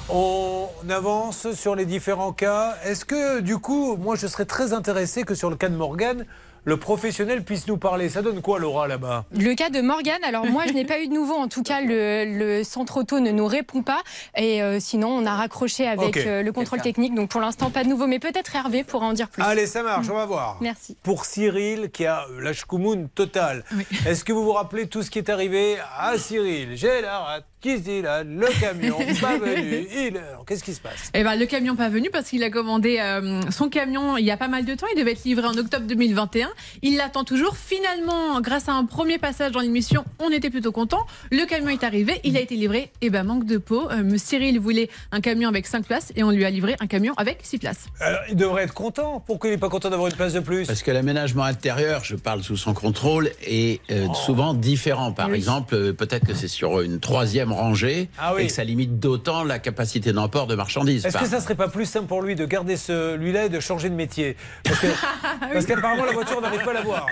On 0.09 0.41
avance 0.90 1.52
sur 1.52 1.74
les 1.74 1.86
différents 1.86 2.32
cas. 2.32 2.76
Est-ce 2.84 3.04
que, 3.04 3.40
du 3.40 3.59
coup, 3.59 3.96
moi, 3.96 4.16
je 4.16 4.26
serais 4.26 4.46
très 4.46 4.72
intéressé 4.72 5.24
que 5.24 5.34
sur 5.34 5.50
le 5.50 5.56
cas 5.56 5.68
de 5.68 5.76
Morgane, 5.76 6.26
le 6.64 6.76
professionnel 6.76 7.42
puisse 7.42 7.66
nous 7.66 7.76
parler. 7.76 8.09
Ça 8.09 8.22
donne 8.22 8.40
quoi, 8.40 8.60
Laura, 8.60 8.86
là-bas? 8.86 9.24
Le 9.32 9.54
cas 9.54 9.68
de 9.68 9.80
Morgane, 9.80 10.22
alors 10.22 10.46
moi 10.46 10.62
je 10.68 10.72
n'ai 10.72 10.84
pas 10.84 11.00
eu 11.00 11.09
de 11.09 11.12
nouveau, 11.12 11.34
en 11.34 11.48
tout 11.48 11.64
cas 11.64 11.80
le, 11.80 12.24
le 12.24 12.62
centre 12.62 12.98
auto 12.98 13.18
ne 13.18 13.32
nous 13.32 13.46
répond 13.48 13.82
pas. 13.82 14.00
Et 14.36 14.62
euh, 14.62 14.78
sinon 14.78 15.09
on 15.09 15.26
a 15.26 15.34
raccroché 15.34 15.88
avec 15.88 16.16
euh, 16.18 16.42
le 16.42 16.52
contrôle 16.52 16.80
technique, 16.80 17.16
donc 17.16 17.30
pour 17.30 17.40
l'instant 17.40 17.70
pas 17.70 17.82
de 17.82 17.88
nouveau, 17.88 18.06
mais 18.06 18.20
peut-être 18.20 18.54
Hervé 18.54 18.84
pourra 18.84 19.06
en 19.06 19.12
dire 19.12 19.28
plus. 19.28 19.42
Allez, 19.42 19.66
ça 19.66 19.82
marche, 19.82 20.09
on 20.09 20.14
va 20.14 20.24
voir. 20.24 20.59
Merci. 20.60 20.96
Pour 21.02 21.24
Cyril, 21.24 21.90
qui 21.90 22.06
a 22.06 22.26
euh, 22.30 22.40
la 22.40 22.52
shkoumoun 22.52 23.09
totale, 23.09 23.64
est-ce 24.06 24.24
que 24.24 24.32
vous 24.32 24.44
vous 24.44 24.52
rappelez 24.52 24.86
tout 24.86 25.02
ce 25.02 25.10
qui 25.10 25.18
est 25.18 25.30
arrivé 25.30 25.78
à 25.98 26.16
Cyril? 26.16 26.76
J'ai 26.76 27.00
la 27.00 27.18
rate, 27.18 27.44
qui 27.62 27.76
se 27.78 27.82
dit 27.82 28.02
là, 28.02 28.24
le 28.24 28.47
camion, 28.60 28.98
pas 29.20 29.39
venu, 29.39 29.86
il... 29.97 30.20
Qu'est-ce 30.47 30.64
qui 30.64 30.74
se 30.74 30.80
passe? 30.80 31.10
Eh 31.14 31.22
ben, 31.22 31.36
le 31.36 31.47
camion 31.47 31.76
pas 31.76 31.89
venu 31.89 32.10
parce 32.10 32.28
qu'il 32.28 32.43
a 32.43 32.51
commandé 32.51 32.98
euh, 33.01 33.40
son 33.51 33.68
camion 33.68 34.16
il 34.16 34.24
y 34.24 34.30
a 34.30 34.36
pas 34.36 34.48
mal 34.48 34.64
de 34.64 34.74
temps. 34.74 34.86
Il 34.94 34.98
devait 34.98 35.12
être 35.12 35.24
livré 35.24 35.47
en 35.47 35.56
octobre 35.56 35.86
2021. 35.86 36.51
Il 36.82 36.97
l'attend 36.97 37.24
toujours. 37.24 37.56
Finalement, 37.56 38.40
grâce 38.40 38.68
à 38.68 38.72
un 38.72 38.84
premier 38.84 39.18
passage 39.18 39.52
dans 39.52 39.60
l'émission, 39.60 40.05
on 40.18 40.30
était 40.30 40.51
plutôt 40.51 40.72
content. 40.72 41.06
Le 41.30 41.44
camion 41.47 41.68
est 41.70 41.84
arrivé, 41.84 42.20
il 42.24 42.36
a 42.36 42.40
été 42.40 42.56
livré. 42.56 42.90
Et 43.01 43.10
ben 43.10 43.22
manque 43.22 43.47
de 43.47 43.59
peau. 43.59 43.89
Euh, 43.90 44.02
Monsieur 44.02 44.39
Cyril 44.39 44.59
voulait 44.60 44.89
un 45.12 45.20
camion 45.20 45.48
avec 45.48 45.66
5 45.66 45.84
places 45.84 46.12
et 46.16 46.22
on 46.24 46.30
lui 46.30 46.44
a 46.44 46.51
livré 46.51 46.74
un 46.80 46.86
camion 46.86 47.12
avec 47.16 47.39
6 47.43 47.59
places. 47.59 47.86
Alors, 48.01 48.20
il 48.28 48.36
devrait 48.36 48.64
être 48.64 48.74
content. 48.74 49.22
Pourquoi 49.26 49.51
il 49.51 49.52
n'est 49.52 49.59
pas 49.59 49.68
content 49.68 49.90
d'avoir 49.90 50.09
une 50.09 50.16
place 50.16 50.32
de 50.32 50.40
plus? 50.40 50.66
Parce 50.66 50.82
que 50.82 50.90
l'aménagement 50.90 51.44
intérieur, 51.44 52.02
je 52.05 52.16
parle 52.16 52.43
sous 52.43 52.56
son 52.56 52.72
contrôle, 52.74 53.30
est 53.47 53.80
euh, 53.90 54.06
Oh. 54.10 54.14
souvent 54.14 54.52
différent. 54.55 55.12
Par 55.12 55.28
Oui. 55.28 55.36
exemple, 55.36 55.74
euh, 55.74 55.93
peut-être 55.93 56.26
que 56.26 56.34
c'est 56.34 56.48
sur 56.48 56.80
une 56.80 56.98
troisième 56.98 57.51
rangée 57.54 58.08
Ah 58.18 58.34
oui. 58.34 58.42
et 58.42 58.46
que 58.46 58.52
ça 58.52 58.64
limite 58.64 58.98
d'autant 58.98 59.44
la 59.44 59.58
capacité 59.58 60.12
d'emport 60.12 60.46
de 60.46 60.54
marchandises. 60.54 61.04
Est-ce 61.06 61.18
que 61.18 61.26
ça 61.26 61.40
serait 61.40 61.54
pas 61.54 61.68
plus 61.68 61.86
simple 61.86 62.06
pour 62.06 62.22
lui 62.22 62.34
de 62.34 62.44
garder 62.46 62.76
celui-là 62.76 63.46
et 63.46 63.48
de 63.48 63.60
changer 63.60 63.88
de 63.90 63.94
métier 63.94 64.36
Parce 64.64 64.80
qu'apparemment 65.66 66.04
la 66.04 66.12
voiture 66.12 66.36
on 66.38 66.40
n'arrive 66.40 66.64
pas 66.64 66.70
à 66.70 66.74
l'avoir. 66.74 67.06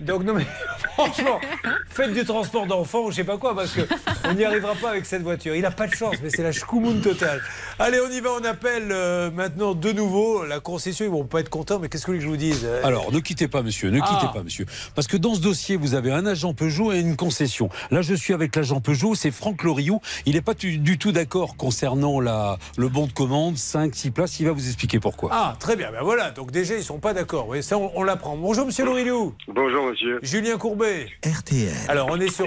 Donc 0.00 0.24
non 0.24 0.34
mais 0.34 0.46
franchement, 0.94 1.40
faites 1.88 2.12
du 2.12 2.24
transport 2.24 2.66
d'enfants 2.66 3.04
ou 3.06 3.10
je 3.10 3.16
sais 3.16 3.24
pas 3.24 3.36
quoi 3.38 3.54
parce 3.54 3.72
que 3.72 3.82
on 4.24 4.34
n'y 4.34 4.44
arrivera 4.44 4.74
pas 4.74 4.90
avec 4.90 5.06
cette 5.06 5.22
voiture. 5.22 5.54
Il 5.54 5.64
a 5.66 5.70
pas 5.70 5.86
de 5.86 5.94
chance, 5.94 6.16
mais 6.22 6.30
c'est 6.30 6.42
la 6.42 6.52
schkoumoun 6.52 7.00
totale. 7.00 7.40
Allez, 7.78 7.98
on 8.06 8.10
y 8.10 8.20
va, 8.20 8.30
on 8.40 8.44
appelle 8.44 8.88
euh, 8.90 9.30
maintenant 9.30 9.74
de 9.74 9.92
nouveau 9.92 10.44
la 10.44 10.60
concession. 10.60 11.04
Ils 11.04 11.10
vont 11.10 11.24
pas 11.24 11.40
être 11.40 11.48
contents, 11.48 11.78
mais 11.78 11.88
qu'est-ce 11.88 12.06
que 12.06 12.10
vous 12.12 12.18
voulez 12.18 12.18
que 12.18 12.24
je 12.24 12.30
vous 12.30 12.36
dise 12.54 12.64
Euh, 12.64 12.82
Alors, 12.84 13.12
ne 13.12 13.18
quittez 13.20 13.48
pas, 13.48 13.62
monsieur, 13.62 13.90
ne 13.90 14.00
Ah. 14.02 14.08
quittez 14.20 14.32
pas, 14.32 14.42
monsieur. 14.42 14.66
Parce 14.94 15.06
que 15.06 15.16
dans 15.16 15.34
ce 15.34 15.40
dossier, 15.40 15.76
vous 15.76 15.94
avez 15.94 16.10
un 16.12 16.26
agent 16.26 16.52
Peugeot 16.54 16.92
et 16.92 16.98
une 17.00 17.16
concession. 17.16 17.68
Là, 17.90 18.02
je 18.02 18.14
suis 18.14 18.34
avec 18.34 18.54
l'agent 18.56 18.80
Peugeot, 18.80 19.14
c'est 19.14 19.30
Franck 19.30 19.62
Il 20.26 20.34
n'est 20.34 20.40
pas 20.40 20.54
du, 20.54 20.98
tout 20.98 21.12
d'accord 21.12 21.56
concernant 21.56 22.20
la, 22.20 22.58
le 22.76 22.88
bon 22.88 23.06
de 23.06 23.12
commande, 23.12 23.56
5, 23.56 23.94
6 23.94 24.10
places. 24.10 24.40
Il 24.40 24.46
va 24.46 24.52
vous 24.52 24.66
expliquer 24.66 25.00
pourquoi. 25.00 25.30
Ah, 25.32 25.56
très 25.58 25.76
bien, 25.76 25.90
ben 25.90 26.02
voilà, 26.02 26.30
donc 26.30 26.50
déjà 26.50 26.74
ils 26.76 26.82
sont 26.82 26.98
pas 26.98 27.12
d'accord. 27.12 27.48
Oui, 27.48 27.62
ça 27.62 27.76
on, 27.78 27.90
on 27.94 28.02
l'apprend. 28.02 28.36
Bonjour 28.36 28.66
monsieur 28.66 28.84
Lorilou. 28.84 29.34
Bonjour 29.48 29.86
monsieur. 29.86 30.18
Julien 30.22 30.56
Courbet. 30.56 31.08
RTL. 31.24 31.72
Alors, 31.88 32.08
on 32.10 32.20
est 32.20 32.30
sur 32.30 32.46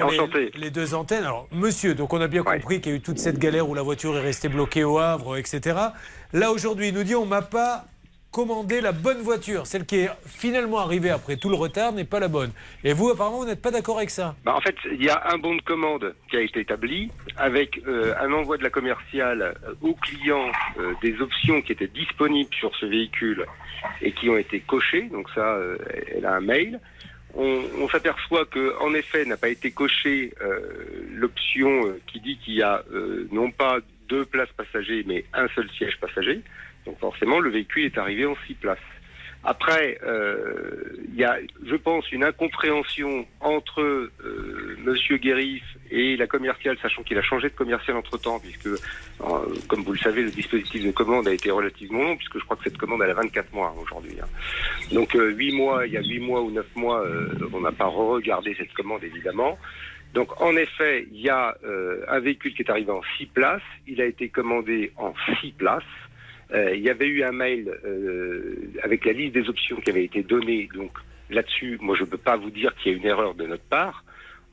les 0.55 0.71
deux 0.71 0.93
antennes. 0.93 1.23
Alors, 1.23 1.47
monsieur, 1.51 1.95
donc 1.95 2.13
on 2.13 2.21
a 2.21 2.27
bien 2.27 2.43
compris 2.43 2.81
qu'il 2.81 2.91
y 2.91 2.95
a 2.95 2.97
eu 2.97 3.01
toute 3.01 3.19
cette 3.19 3.39
galère 3.39 3.69
où 3.69 3.73
la 3.73 3.81
voiture 3.81 4.15
est 4.17 4.21
restée 4.21 4.49
bloquée 4.49 4.83
au 4.83 4.97
Havre, 4.97 5.37
etc. 5.37 5.77
Là, 6.33 6.51
aujourd'hui, 6.51 6.89
il 6.89 6.93
nous 6.93 7.03
dit 7.03 7.15
on 7.15 7.25
m'a 7.25 7.41
pas 7.41 7.85
commandé 8.31 8.79
la 8.79 8.93
bonne 8.93 9.21
voiture. 9.21 9.67
Celle 9.67 9.85
qui 9.85 9.97
est 9.97 10.09
finalement 10.25 10.79
arrivée 10.79 11.09
après 11.09 11.35
tout 11.35 11.49
le 11.49 11.55
retard 11.55 11.91
n'est 11.91 12.05
pas 12.05 12.19
la 12.19 12.29
bonne. 12.29 12.51
Et 12.83 12.93
vous, 12.93 13.09
apparemment, 13.09 13.39
vous 13.39 13.45
n'êtes 13.45 13.61
pas 13.61 13.71
d'accord 13.71 13.97
avec 13.97 14.09
ça 14.09 14.35
Bah, 14.45 14.55
en 14.55 14.61
fait, 14.61 14.75
il 14.91 15.03
y 15.03 15.09
a 15.09 15.21
un 15.31 15.37
bon 15.37 15.55
de 15.55 15.61
commande 15.61 16.15
qui 16.29 16.37
a 16.37 16.41
été 16.41 16.61
établi 16.61 17.11
avec 17.35 17.81
euh, 17.87 18.13
un 18.19 18.31
envoi 18.31 18.57
de 18.57 18.63
la 18.63 18.69
commerciale 18.69 19.41
euh, 19.41 19.73
au 19.81 19.93
client 19.95 20.49
euh, 20.79 20.93
des 21.01 21.19
options 21.21 21.61
qui 21.61 21.73
étaient 21.73 21.87
disponibles 21.87 22.53
sur 22.53 22.73
ce 22.77 22.85
véhicule 22.85 23.45
et 24.01 24.13
qui 24.13 24.29
ont 24.29 24.37
été 24.37 24.61
cochées. 24.61 25.09
Donc 25.11 25.29
ça, 25.35 25.57
elle 26.15 26.25
a 26.25 26.35
un 26.35 26.41
mail. 26.41 26.79
On, 27.33 27.61
on 27.79 27.89
s'aperçoit 27.89 28.45
que, 28.45 28.79
en 28.81 28.93
effet, 28.93 29.25
n'a 29.25 29.37
pas 29.37 29.49
été 29.49 29.71
cochée 29.71 30.33
l'option 31.13 31.95
qui 32.07 32.19
dit 32.19 32.37
qu'il 32.37 32.55
y 32.55 32.61
a 32.61 32.83
non 33.31 33.49
pas 33.49 33.79
deux 34.07 34.25
places 34.25 34.51
passagers, 34.55 35.03
mais 35.07 35.25
un 35.33 35.47
seul 35.55 35.69
siège 35.71 35.97
passager. 35.99 36.41
Donc 36.85 36.99
forcément, 36.99 37.39
le 37.39 37.49
véhicule 37.49 37.85
est 37.85 37.97
arrivé 37.97 38.25
en 38.25 38.35
six 38.47 38.55
places. 38.55 38.79
Après, 39.43 39.97
euh, 40.03 40.83
il 41.07 41.15
y 41.15 41.23
a, 41.23 41.39
je 41.65 41.75
pense, 41.75 42.11
une 42.11 42.23
incompréhension 42.23 43.25
entre 43.39 43.81
euh, 43.81 44.77
Monsieur 44.83 45.17
Guérif 45.17 45.63
et 45.89 46.15
la 46.15 46.27
commerciale, 46.27 46.77
sachant 46.79 47.01
qu'il 47.01 47.17
a 47.17 47.23
changé 47.23 47.49
de 47.49 47.55
commercial 47.55 47.97
entre-temps, 47.97 48.39
puisque, 48.39 48.67
euh, 48.67 48.77
comme 49.67 49.81
vous 49.81 49.93
le 49.93 49.97
savez, 49.97 50.21
le 50.21 50.29
dispositif 50.29 50.85
de 50.85 50.91
commande 50.91 51.27
a 51.27 51.33
été 51.33 51.49
relativement 51.49 52.03
long, 52.03 52.17
puisque 52.17 52.37
je 52.37 52.43
crois 52.43 52.55
que 52.55 52.65
cette 52.65 52.77
commande 52.77 53.01
elle 53.03 53.09
a 53.09 53.15
24 53.15 53.51
mois 53.51 53.73
aujourd'hui. 53.81 54.15
hein. 54.21 54.27
Donc 54.93 55.15
euh, 55.15 55.31
8 55.31 55.53
mois, 55.53 55.87
il 55.87 55.93
y 55.93 55.97
a 55.97 56.03
8 56.03 56.19
mois 56.19 56.41
ou 56.41 56.51
9 56.51 56.65
mois, 56.75 57.03
on 57.51 57.61
n'a 57.61 57.71
pas 57.71 57.87
regardé 57.87 58.53
cette 58.55 58.73
commande 58.73 59.03
évidemment. 59.03 59.57
Donc 60.13 60.39
en 60.39 60.55
effet, 60.55 61.07
il 61.11 61.21
y 61.21 61.29
a 61.29 61.55
un 62.09 62.19
véhicule 62.19 62.53
qui 62.53 62.61
est 62.61 62.69
arrivé 62.69 62.91
en 62.91 63.01
6 63.17 63.25
places, 63.27 63.61
il 63.87 64.01
a 64.01 64.05
été 64.05 64.29
commandé 64.29 64.91
en 64.97 65.13
6 65.41 65.53
places. 65.53 65.83
Euh, 66.53 66.75
il 66.75 66.81
y 66.81 66.89
avait 66.89 67.07
eu 67.07 67.23
un 67.23 67.31
mail 67.31 67.69
euh, 67.85 68.71
avec 68.83 69.05
la 69.05 69.13
liste 69.13 69.33
des 69.33 69.47
options 69.47 69.77
qui 69.77 69.89
avait 69.89 70.03
été 70.03 70.23
donnée. 70.23 70.69
Donc 70.73 70.91
là-dessus, 71.29 71.77
moi 71.81 71.95
je 71.95 72.03
ne 72.03 72.09
peux 72.09 72.17
pas 72.17 72.35
vous 72.35 72.49
dire 72.49 72.75
qu'il 72.75 72.91
y 72.91 72.95
a 72.95 72.97
une 72.97 73.05
erreur 73.05 73.35
de 73.35 73.45
notre 73.45 73.63
part. 73.63 74.03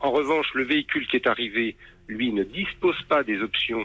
En 0.01 0.13
revanche, 0.13 0.47
le 0.55 0.65
véhicule 0.65 1.07
qui 1.09 1.17
est 1.17 1.27
arrivé, 1.27 1.77
lui, 2.07 2.33
ne 2.33 2.45
dispose 2.45 3.01
pas 3.09 3.25
des 3.25 3.43
options 3.43 3.85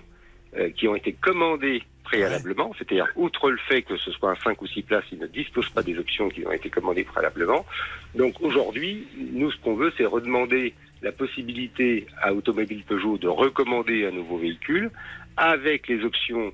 euh, 0.56 0.70
qui 0.70 0.88
ont 0.88 0.96
été 0.96 1.14
commandées 1.14 1.82
préalablement. 2.04 2.72
C'est-à-dire, 2.78 3.08
outre 3.16 3.50
le 3.50 3.58
fait 3.58 3.82
que 3.82 3.98
ce 3.98 4.12
soit 4.12 4.32
un 4.32 4.36
5 4.36 4.62
ou 4.62 4.68
6 4.68 4.84
places, 4.84 5.06
il 5.12 5.18
ne 5.18 5.28
dispose 5.28 5.70
pas 5.70 5.82
des 5.82 5.98
options 5.98 6.30
qui 6.30 6.46
ont 6.46 6.52
été 6.52 6.70
commandées 6.70 7.04
préalablement. 7.04 7.66
Donc 8.14 8.40
aujourd'hui, 8.42 9.08
nous, 9.18 9.52
ce 9.52 9.58
qu'on 9.58 9.74
veut, 9.74 9.92
c'est 9.98 10.06
redemander 10.06 10.76
la 11.02 11.12
possibilité 11.12 12.06
à 12.22 12.34
Automobile 12.34 12.84
Peugeot 12.88 13.18
de 13.18 13.28
recommander 13.28 14.06
un 14.06 14.12
nouveau 14.12 14.38
véhicule 14.38 14.92
avec 15.36 15.88
les 15.88 16.04
options 16.04 16.54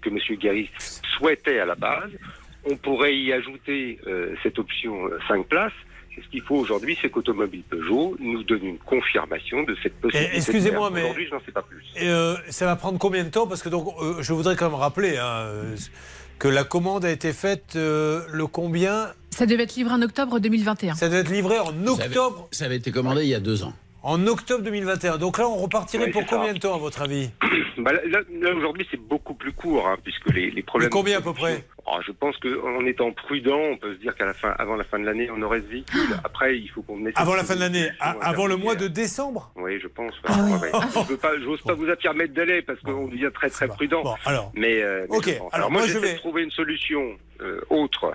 que 0.00 0.08
M. 0.10 0.18
Garis 0.40 0.68
souhaitait 1.16 1.58
à 1.60 1.66
la 1.66 1.74
base. 1.74 2.10
On 2.64 2.76
pourrait 2.76 3.16
y 3.16 3.32
ajouter 3.32 3.98
euh, 4.06 4.34
cette 4.42 4.58
option 4.58 5.06
euh, 5.06 5.18
5 5.28 5.46
places. 5.46 5.72
Et 6.16 6.22
ce 6.22 6.28
qu'il 6.28 6.42
faut 6.42 6.56
aujourd'hui, 6.56 6.98
c'est 7.00 7.10
qu'Automobile 7.10 7.62
Peugeot 7.62 8.16
nous 8.18 8.42
donne 8.42 8.64
une 8.64 8.78
confirmation 8.78 9.62
de 9.62 9.76
cette 9.82 9.94
possibilité. 10.00 10.32
Eh, 10.34 10.38
excusez-moi, 10.38 10.90
mais- 10.92 11.02
Aujourd'hui, 11.04 11.26
je 11.26 11.34
n'en 11.34 11.40
sais 11.46 11.52
pas 11.52 11.62
plus. 11.62 11.84
Et, 11.96 12.08
euh, 12.08 12.34
ça 12.48 12.66
va 12.66 12.74
prendre 12.74 12.98
combien 12.98 13.22
de 13.22 13.28
temps? 13.30 13.46
Parce 13.46 13.62
que 13.62 13.68
donc, 13.68 13.94
euh, 14.02 14.14
je 14.20 14.32
voudrais 14.32 14.56
quand 14.56 14.68
même 14.68 14.78
rappeler 14.80 15.16
hein, 15.16 15.24
euh, 15.46 15.76
que 16.40 16.48
la 16.48 16.64
commande 16.64 17.04
a 17.04 17.10
été 17.12 17.32
faite 17.32 17.74
euh, 17.76 18.22
le 18.32 18.46
combien? 18.48 19.12
Ça 19.30 19.46
devait 19.46 19.62
être 19.62 19.76
livré 19.76 19.94
en 19.94 20.02
octobre 20.02 20.40
2021. 20.40 20.94
Ça 20.96 21.06
devait 21.08 21.20
être 21.20 21.30
livré 21.30 21.58
en 21.60 21.86
octobre. 21.86 22.48
Ça 22.50 22.64
avait 22.64 22.76
été 22.76 22.90
commandé 22.90 23.22
il 23.22 23.28
y 23.28 23.34
a 23.36 23.40
deux 23.40 23.62
ans. 23.62 23.72
En 24.02 24.26
octobre 24.26 24.64
2021. 24.64 25.18
Donc 25.18 25.38
là, 25.38 25.48
on 25.48 25.56
repartirait 25.56 26.06
Oui, 26.06 26.10
pour 26.12 26.22
ça. 26.22 26.28
combien 26.30 26.52
de 26.52 26.58
temps, 26.58 26.74
à 26.74 26.78
votre 26.78 27.02
avis? 27.02 27.30
Bah, 27.78 27.92
là, 27.92 28.00
là, 28.06 28.20
là, 28.40 28.54
aujourd'hui, 28.54 28.86
c'est 28.90 29.00
beaucoup 29.00 29.34
plus 29.34 29.52
court, 29.52 29.86
hein, 29.88 29.96
puisque 30.02 30.32
les, 30.32 30.50
les 30.50 30.62
problèmes. 30.62 30.88
Mais 30.88 30.90
combien 30.98 31.18
à 31.18 31.20
peu 31.20 31.32
près? 31.32 31.64
Ah, 31.86 32.00
Je 32.06 32.12
pense 32.12 32.36
qu'en 32.38 32.84
étant 32.84 33.12
prudent, 33.12 33.58
on 33.58 33.76
peut 33.76 33.94
se 33.94 34.00
dire 34.00 34.14
qu'à 34.14 34.26
la 34.26 34.34
fin, 34.34 34.50
avant 34.58 34.76
la 34.76 34.84
fin 34.84 34.98
de 34.98 35.04
l'année, 35.06 35.30
on 35.34 35.40
aurait 35.42 35.60
ce 35.60 35.66
véhicule. 35.66 36.16
Après, 36.24 36.58
il 36.58 36.68
faut 36.68 36.82
qu'on 36.82 37.06
ait. 37.06 37.12
Avant 37.16 37.34
la 37.34 37.44
fin 37.44 37.54
de 37.54 37.60
l'année, 37.60 37.88
avant 38.00 38.46
le 38.46 38.56
mois 38.56 38.74
de 38.74 38.88
décembre? 38.88 39.52
Oui, 39.56 39.78
je 39.80 39.86
pense. 39.88 40.12
Ah 40.24 40.42
ouais, 40.42 40.60
ouais. 40.60 40.70
Je 40.92 41.08
veux 41.12 41.16
pas, 41.16 41.38
j'ose 41.40 41.62
pas 41.62 41.74
vous 41.74 41.88
affirmer 41.88 42.28
de 42.28 42.34
délai 42.34 42.62
parce 42.62 42.80
qu'on 42.80 43.08
devient 43.08 43.30
très 43.32 43.48
très 43.50 43.68
prudent. 43.68 44.02
alors. 44.26 44.52
Mais, 44.54 44.82
euh, 44.82 45.06
mais 45.10 45.16
Ok, 45.16 45.28
je 45.28 45.38
pense. 45.38 45.54
alors 45.54 45.70
moi, 45.70 45.80
moi, 45.82 45.88
je 45.88 45.98
vais- 45.98 46.14
trouver 46.16 46.42
une 46.42 46.50
solution 46.50 47.16
euh, 47.40 47.60
autre. 47.70 48.12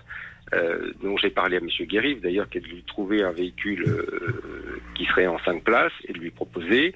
euh, 0.53 0.91
dont 1.01 1.17
j'ai 1.17 1.31
parlé 1.31 1.55
à 1.57 1.59
M. 1.59 1.67
Guérif, 1.87 2.21
d'ailleurs, 2.21 2.47
qui 2.47 2.59
est 2.59 2.61
de 2.61 2.67
lui 2.67 2.83
trouver 2.85 3.23
un 3.23 3.31
véhicule 3.31 3.85
euh, 3.87 4.79
qui 4.93 5.05
serait 5.05 5.25
en 5.25 5.39
cinq 5.39 5.63
places 5.63 5.93
et 6.07 6.13
de 6.13 6.19
lui 6.19 6.29
proposer. 6.29 6.93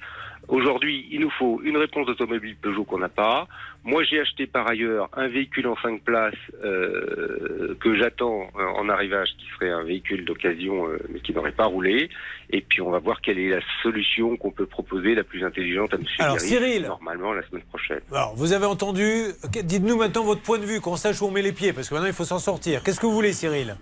Aujourd'hui, 0.48 1.06
il 1.10 1.20
nous 1.20 1.30
faut 1.30 1.60
une 1.62 1.76
réponse 1.76 2.06
d'automobile 2.06 2.56
Peugeot 2.56 2.84
qu'on 2.84 2.98
n'a 2.98 3.10
pas. 3.10 3.46
Moi, 3.84 4.02
j'ai 4.04 4.18
acheté 4.18 4.46
par 4.46 4.66
ailleurs 4.66 5.10
un 5.12 5.28
véhicule 5.28 5.66
en 5.66 5.76
cinq 5.76 6.02
places 6.02 6.34
euh, 6.64 7.76
que 7.80 7.96
j'attends 7.96 8.48
euh, 8.58 8.64
en 8.76 8.88
arrivage, 8.88 9.28
qui 9.38 9.46
serait 9.54 9.70
un 9.70 9.84
véhicule 9.84 10.24
d'occasion, 10.24 10.88
euh, 10.88 10.98
mais 11.10 11.20
qui 11.20 11.34
n'aurait 11.34 11.52
pas 11.52 11.66
roulé. 11.66 12.08
Et 12.50 12.62
puis, 12.62 12.80
on 12.80 12.90
va 12.90 12.98
voir 12.98 13.20
quelle 13.20 13.38
est 13.38 13.50
la 13.50 13.60
solution 13.82 14.38
qu'on 14.38 14.50
peut 14.50 14.66
proposer 14.66 15.14
la 15.14 15.22
plus 15.22 15.44
intelligente 15.44 15.92
à 15.92 15.96
M. 15.96 16.04
Alors, 16.18 16.40
Cyril. 16.40 16.82
normalement 16.82 17.34
la 17.34 17.46
semaine 17.46 17.64
prochaine. 17.64 18.00
Alors, 18.10 18.34
vous 18.34 18.54
avez 18.54 18.66
entendu. 18.66 19.26
Dites-nous 19.62 19.96
maintenant 19.96 20.24
votre 20.24 20.42
point 20.42 20.58
de 20.58 20.64
vue, 20.64 20.80
qu'on 20.80 20.96
sache 20.96 21.20
où 21.20 21.26
on 21.26 21.30
met 21.30 21.42
les 21.42 21.52
pieds, 21.52 21.74
parce 21.74 21.90
que 21.90 21.94
maintenant, 21.94 22.08
il 22.08 22.14
faut 22.14 22.24
s'en 22.24 22.38
sortir. 22.38 22.82
Qu'est-ce 22.82 23.00
que 23.00 23.06
vous 23.06 23.14
voulez, 23.14 23.34
Cyril? 23.34 23.76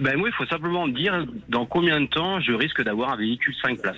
Ben 0.00 0.16
moi, 0.16 0.28
il 0.28 0.34
faut 0.34 0.46
simplement 0.46 0.86
me 0.86 0.92
dire 0.92 1.26
dans 1.48 1.66
combien 1.66 2.00
de 2.00 2.06
temps 2.06 2.40
je 2.40 2.52
risque 2.52 2.82
d'avoir 2.82 3.10
un 3.12 3.16
véhicule 3.16 3.54
5 3.62 3.80
places. 3.80 3.96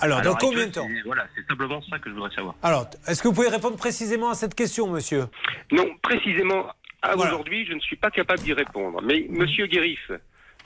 Alors, 0.00 0.20
dans 0.22 0.34
combien 0.34 0.66
de 0.66 0.72
temps 0.72 0.86
Voilà, 1.04 1.26
c'est 1.34 1.46
simplement 1.46 1.80
ça 1.82 1.98
que 1.98 2.08
je 2.10 2.14
voudrais 2.14 2.30
savoir. 2.34 2.54
Alors, 2.62 2.86
est-ce 3.06 3.22
que 3.22 3.28
vous 3.28 3.34
pouvez 3.34 3.48
répondre 3.48 3.76
précisément 3.76 4.30
à 4.30 4.34
cette 4.34 4.54
question, 4.54 4.88
monsieur? 4.88 5.24
Non, 5.72 5.86
précisément, 6.02 6.66
à 7.02 7.14
Voilà. 7.16 7.32
aujourd'hui, 7.32 7.66
je 7.66 7.72
ne 7.74 7.80
suis 7.80 7.96
pas 7.96 8.10
capable 8.10 8.40
d'y 8.40 8.52
répondre. 8.52 9.00
Mais 9.02 9.26
Monsieur 9.28 9.66
Guérif 9.66 10.10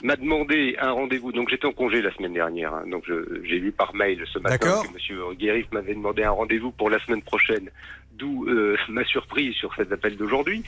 m'a 0.03 0.17
demandé 0.17 0.77
un 0.81 0.91
rendez-vous. 0.91 1.31
Donc 1.33 1.49
j'étais 1.49 1.67
en 1.67 1.73
congé 1.73 2.03
la 2.03 2.13
semaine 2.15 2.33
dernière. 2.35 2.75
hein. 2.75 2.85
donc 2.91 3.05
je- 3.07 3.41
j'ai 3.45 3.59
vu 3.61 3.71
par 3.73 3.95
mail 3.95 4.23
ce 4.33 4.39
matin 4.41 4.59
que 4.83 4.93
Monsieur 4.95 5.21
Guérif 5.35 5.67
m'avait 5.73 5.95
demandé 5.95 6.25
un 6.25 6.31
rendez-vous 6.33 6.73
pour 6.73 6.91
la 6.91 6.99
semaine 7.05 7.23
prochaine. 7.23 7.71
D'où 8.19 8.47
euh, 8.49 8.77
ma 8.89 9.05
surprise 9.05 9.55
sur 9.55 9.75
cet 9.75 9.93
appel 9.93 10.17
d'aujourd'hui. 10.17 10.63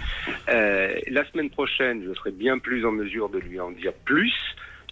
Euh, 0.49 0.95
la 1.09 1.25
semaine 1.31 1.51
prochaine, 1.51 2.05
je 2.07 2.15
serai 2.15 2.31
bien 2.31 2.59
plus 2.59 2.85
en 2.85 2.93
mesure 2.93 3.29
de 3.29 3.39
lui 3.39 3.61
en 3.61 3.71
dire 3.71 3.93
plus. 4.05 4.35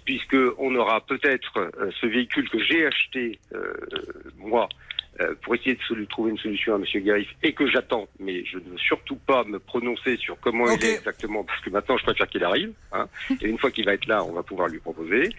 Puisque 0.04 0.36
on 0.58 0.74
aura 0.74 1.00
peut-être 1.00 1.58
euh, 1.58 1.90
ce 2.00 2.06
véhicule 2.06 2.50
que 2.50 2.58
j'ai 2.58 2.86
acheté 2.86 3.38
moi 4.36 4.68
pour 5.42 5.54
essayer 5.54 5.74
de 5.76 6.04
trouver 6.06 6.30
une 6.30 6.38
solution 6.38 6.74
à 6.74 6.78
Monsieur 6.78 7.00
Garif 7.00 7.28
et 7.42 7.52
que 7.52 7.66
j'attends, 7.70 8.08
mais 8.18 8.44
je 8.44 8.58
ne 8.58 8.64
veux 8.64 8.78
surtout 8.78 9.16
pas 9.16 9.44
me 9.44 9.58
prononcer 9.58 10.16
sur 10.16 10.38
comment 10.40 10.70
il 10.70 10.84
est 10.84 10.96
exactement, 10.96 11.44
parce 11.44 11.60
que 11.60 11.70
maintenant 11.70 11.96
je 11.96 12.04
préfère 12.04 12.28
qu'il 12.28 12.44
arrive. 12.44 12.72
Hein, 12.92 13.06
et 13.40 13.46
une 13.46 13.58
fois 13.58 13.70
qu'il 13.70 13.84
va 13.84 13.94
être 13.94 14.06
là, 14.06 14.24
on 14.24 14.32
va 14.32 14.42
pouvoir 14.42 14.68
lui 14.68 14.78
proposer. 14.78 15.30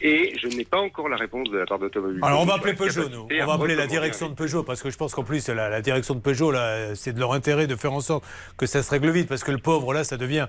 Et 0.00 0.34
je 0.38 0.48
n'ai 0.48 0.64
pas 0.64 0.78
encore 0.78 1.08
la 1.08 1.16
réponse 1.16 1.50
de 1.50 1.58
la 1.58 1.66
part 1.66 1.78
d'Automobile. 1.78 2.20
Alors 2.22 2.42
on 2.42 2.46
va 2.46 2.54
appeler 2.54 2.74
Peugeot, 2.74 3.08
nous. 3.08 3.28
On 3.30 3.46
va 3.46 3.54
appeler 3.54 3.76
la 3.76 3.86
direction 3.86 4.28
de 4.28 4.34
Peugeot, 4.34 4.62
parce 4.62 4.82
que 4.82 4.90
je 4.90 4.96
pense 4.96 5.14
qu'en 5.14 5.24
plus, 5.24 5.48
la, 5.48 5.68
la 5.68 5.80
direction 5.80 6.14
de 6.14 6.20
Peugeot, 6.20 6.50
là, 6.50 6.94
c'est 6.94 7.12
de 7.12 7.20
leur 7.20 7.32
intérêt 7.32 7.66
de 7.66 7.76
faire 7.76 7.92
en 7.92 8.00
sorte 8.00 8.24
que 8.56 8.66
ça 8.66 8.82
se 8.82 8.90
règle 8.90 9.10
vite, 9.10 9.28
parce 9.28 9.44
que 9.44 9.52
le 9.52 9.58
pauvre, 9.58 9.92
là, 9.92 10.04
ça 10.04 10.16
devient. 10.16 10.46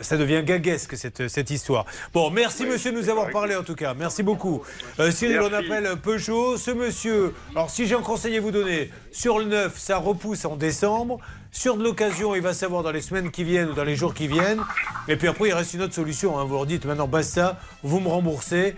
Ça 0.00 0.16
devient 0.16 0.42
gaguesque 0.44 0.96
cette, 0.96 1.28
cette 1.28 1.50
histoire. 1.50 1.86
Bon, 2.12 2.28
merci 2.30 2.66
monsieur 2.66 2.90
de 2.90 2.96
nous 2.96 3.08
avoir 3.08 3.30
parlé 3.30 3.54
en 3.54 3.62
tout 3.62 3.76
cas. 3.76 3.94
Merci 3.94 4.24
beaucoup. 4.24 4.62
Euh, 4.98 5.12
Cyril, 5.12 5.40
on 5.40 5.52
appelle 5.52 5.88
Peugeot. 6.02 6.56
Ce 6.56 6.72
monsieur, 6.72 7.32
alors 7.54 7.70
si 7.70 7.86
j'ai 7.86 7.94
un 7.94 8.00
conseil 8.02 8.36
à 8.36 8.40
vous 8.40 8.50
donner, 8.50 8.90
sur 9.12 9.38
le 9.38 9.44
neuf, 9.44 9.78
ça 9.78 9.98
repousse 9.98 10.44
en 10.46 10.56
décembre. 10.56 11.18
Sur 11.52 11.76
de 11.76 11.84
l'occasion, 11.84 12.34
il 12.34 12.42
va 12.42 12.52
savoir 12.52 12.82
dans 12.82 12.90
les 12.90 13.02
semaines 13.02 13.30
qui 13.30 13.44
viennent 13.44 13.70
ou 13.70 13.74
dans 13.74 13.84
les 13.84 13.94
jours 13.94 14.12
qui 14.14 14.26
viennent. 14.26 14.60
Et 15.06 15.14
puis 15.16 15.28
après, 15.28 15.48
il 15.48 15.52
reste 15.54 15.74
une 15.74 15.82
autre 15.82 15.94
solution. 15.94 16.36
hein. 16.40 16.44
Vous 16.44 16.54
leur 16.54 16.66
dites 16.66 16.84
maintenant, 16.86 17.06
basta, 17.06 17.60
vous 17.84 18.00
me 18.00 18.08
remboursez. 18.08 18.74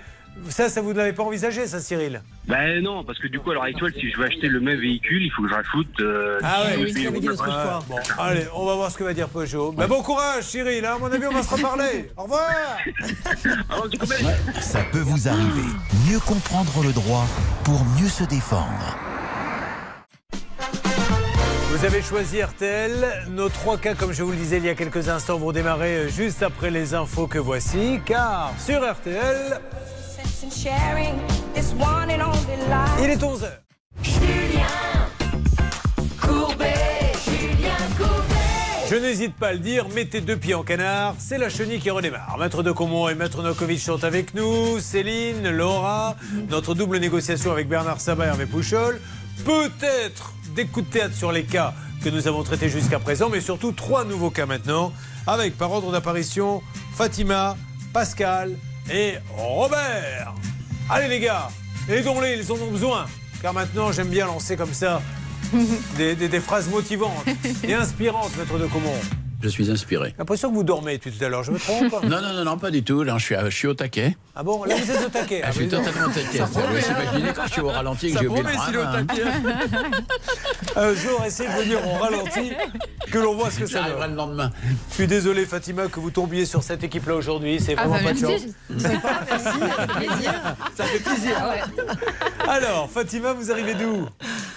Ça, 0.48 0.68
ça 0.68 0.80
vous 0.80 0.92
ne 0.92 0.98
l'avez 0.98 1.12
pas 1.12 1.24
envisagé, 1.24 1.66
ça, 1.66 1.80
Cyril 1.80 2.22
Ben 2.46 2.80
non, 2.82 3.02
parce 3.04 3.18
que 3.18 3.26
du 3.26 3.40
coup, 3.40 3.50
à 3.50 3.54
l'heure 3.54 3.64
actuelle, 3.64 3.92
si 3.98 4.10
je 4.10 4.16
veux 4.16 4.26
acheter 4.26 4.48
le 4.48 4.60
même 4.60 4.78
véhicule, 4.78 5.22
il 5.22 5.30
faut 5.32 5.42
que 5.42 5.48
je 5.48 5.54
rajoute. 5.54 6.00
euh, 6.00 6.38
Ah 6.44 6.62
ouais, 6.76 6.84
10 6.84 6.92
000 6.92 7.12
euros 7.14 7.20
de 7.20 7.32
frais. 7.36 7.50
Ouais, 7.50 7.80
Bon, 7.88 7.96
allez, 8.18 8.46
on 8.54 8.64
va 8.66 8.74
voir 8.76 8.90
ce 8.92 8.98
que 8.98 9.04
va 9.04 9.12
dire 9.12 9.28
Peugeot. 9.28 9.72
Bah, 9.72 9.86
bon 9.88 10.02
courage, 10.02 10.44
Cyril. 10.44 10.84
hein. 10.84 10.92
À 10.96 10.98
mon 10.98 11.06
avis, 11.10 11.26
on 11.26 11.32
va 11.32 11.42
se 11.42 11.52
reparler. 11.54 12.10
Au 12.16 12.22
revoir. 12.24 12.48
Ça 14.60 14.80
peut 14.92 15.00
vous 15.00 15.28
arriver. 15.28 15.68
Mieux 16.08 16.20
comprendre 16.20 16.82
le 16.84 16.92
droit 16.92 17.26
pour 17.64 17.82
mieux 18.00 18.08
se 18.08 18.24
défendre. 18.24 18.96
Vous 21.70 21.84
avez 21.84 22.00
choisi 22.02 22.40
RTL. 22.42 23.24
Nos 23.30 23.48
trois 23.48 23.76
cas, 23.76 23.94
comme 23.94 24.12
je 24.12 24.22
vous 24.22 24.30
le 24.30 24.36
disais 24.36 24.58
il 24.58 24.64
y 24.64 24.68
a 24.70 24.74
quelques 24.74 25.08
instants, 25.08 25.36
vont 25.38 25.52
démarrer 25.52 26.08
juste 26.08 26.42
après 26.42 26.70
les 26.70 26.94
infos 26.94 27.26
que 27.26 27.38
voici. 27.38 28.00
Car 28.06 28.52
sur 28.58 28.80
RTL, 28.88 29.60
il 33.02 33.10
est 33.10 33.22
11h. 33.22 33.46
Je 38.88 38.96
n'hésite 38.96 39.34
pas 39.36 39.48
à 39.48 39.52
le 39.52 39.58
dire, 39.58 39.88
mettez 39.94 40.20
deux 40.20 40.36
pieds 40.36 40.54
en 40.54 40.62
canard, 40.62 41.14
c'est 41.18 41.38
la 41.38 41.48
chenille 41.48 41.80
qui 41.80 41.90
redémarre. 41.90 42.36
Maître 42.38 42.62
de 42.62 42.72
Comont 42.72 43.08
et 43.08 43.14
Maître 43.14 43.42
Nokovic 43.42 43.80
sont 43.80 44.02
avec 44.04 44.34
nous, 44.34 44.78
Céline, 44.80 45.50
Laura, 45.50 46.16
notre 46.50 46.74
double 46.74 46.98
négociation 46.98 47.50
avec 47.52 47.68
Bernard 47.68 48.00
Sabat 48.00 48.26
et 48.26 48.28
Hervé 48.28 48.46
Pouchol, 48.46 49.00
peut-être 49.44 50.32
des 50.54 50.66
coups 50.66 50.86
de 50.86 50.92
théâtre 50.92 51.14
sur 51.14 51.32
les 51.32 51.44
cas 51.44 51.74
que 52.02 52.08
nous 52.08 52.28
avons 52.28 52.42
traités 52.42 52.68
jusqu'à 52.68 52.98
présent, 52.98 53.28
mais 53.28 53.40
surtout 53.40 53.72
trois 53.72 54.04
nouveaux 54.04 54.30
cas 54.30 54.46
maintenant, 54.46 54.92
avec 55.26 55.56
par 55.58 55.72
ordre 55.72 55.90
d'apparition 55.90 56.62
Fatima, 56.94 57.56
Pascal 57.92 58.56
et 58.90 59.14
Robert. 59.36 60.34
Allez 60.88 61.08
les 61.08 61.20
gars, 61.20 61.48
aidons-les, 61.88 62.34
ils 62.38 62.52
en 62.52 62.56
ont 62.56 62.70
besoin, 62.70 63.06
car 63.42 63.52
maintenant 63.52 63.90
j'aime 63.92 64.08
bien 64.08 64.26
lancer 64.26 64.56
comme 64.56 64.72
ça 64.72 65.02
des, 65.96 66.14
des- 66.14 66.28
des 66.28 66.40
phrases 66.40 66.68
motivantes 66.68 67.24
et 67.64 67.74
inspirantes, 67.74 68.36
maître 68.36 68.58
de 68.58 68.66
Comont. 68.66 68.94
Je 69.42 69.48
suis 69.48 69.70
inspiré. 69.70 70.08
J'ai 70.10 70.14
l'impression 70.18 70.48
que 70.50 70.54
vous 70.54 70.64
dormez 70.64 70.94
depuis 70.96 71.12
tout 71.12 71.22
à 71.24 71.28
l'heure, 71.28 71.42
je 71.44 71.52
me 71.52 71.58
trompe 71.58 71.92
Non, 72.04 72.20
non, 72.22 72.32
non, 72.32 72.44
non, 72.44 72.58
pas 72.58 72.70
du 72.70 72.82
tout. 72.82 73.02
Là, 73.02 73.16
je 73.18 73.24
suis, 73.24 73.34
je 73.44 73.50
suis 73.50 73.68
au 73.68 73.74
taquet. 73.74 74.16
Ah 74.34 74.42
bon, 74.42 74.64
là 74.64 74.74
vous 74.76 74.90
êtes 74.90 75.06
au 75.06 75.08
taquet. 75.10 75.42
Ah, 75.44 75.48
je 75.50 75.56
suis 75.56 75.66
non. 75.66 75.78
totalement 75.82 76.06
au 76.06 76.10
taquet. 76.10 76.38
Ça 76.38 76.44
Vous 76.46 76.60
promet, 76.60 76.78
hein. 76.78 77.02
imaginez 77.02 77.32
quand 77.34 77.46
je 77.46 77.52
suis 77.52 77.60
au 77.60 77.68
ralenti 77.68 78.06
et 78.06 78.10
que 78.10 78.14
Ça 78.16 78.20
j'ai 78.22 78.28
oublié 78.28 78.42
promet 78.44 78.72
le 78.72 78.78
au 78.78 78.82
frein, 78.82 78.98
hein. 78.98 79.06
taquet. 79.06 79.22
Un 80.76 80.94
jour, 80.94 81.22
essayez 81.24 81.48
de 81.48 81.54
venir 81.62 81.86
en 81.88 81.98
ralenti, 81.98 82.52
que 83.10 83.18
l'on 83.18 83.34
voit 83.34 83.50
ce 83.50 83.60
que 83.60 83.66
ça 83.66 83.82
donne. 83.82 84.10
le 84.10 84.16
lendemain. 84.16 84.50
Je 84.90 84.94
suis 84.94 85.06
désolé, 85.06 85.44
Fatima, 85.46 85.86
que 85.88 86.00
vous 86.00 86.10
tombiez 86.10 86.44
sur 86.46 86.62
cette 86.62 86.82
équipe-là 86.84 87.14
aujourd'hui. 87.14 87.60
C'est 87.60 87.74
Ah 87.78 87.86
vraiment 87.86 88.02
bah 88.02 88.10
pas 88.10 88.12
de 88.14 88.18
chance. 88.18 88.42
merci. 88.68 90.26
Ça 90.76 90.84
fait 90.84 90.98
plaisir. 90.98 91.34
Alors, 92.48 92.90
Fatima, 92.90 93.32
vous 93.32 93.50
arrivez 93.50 93.74
d'où? 93.74 94.06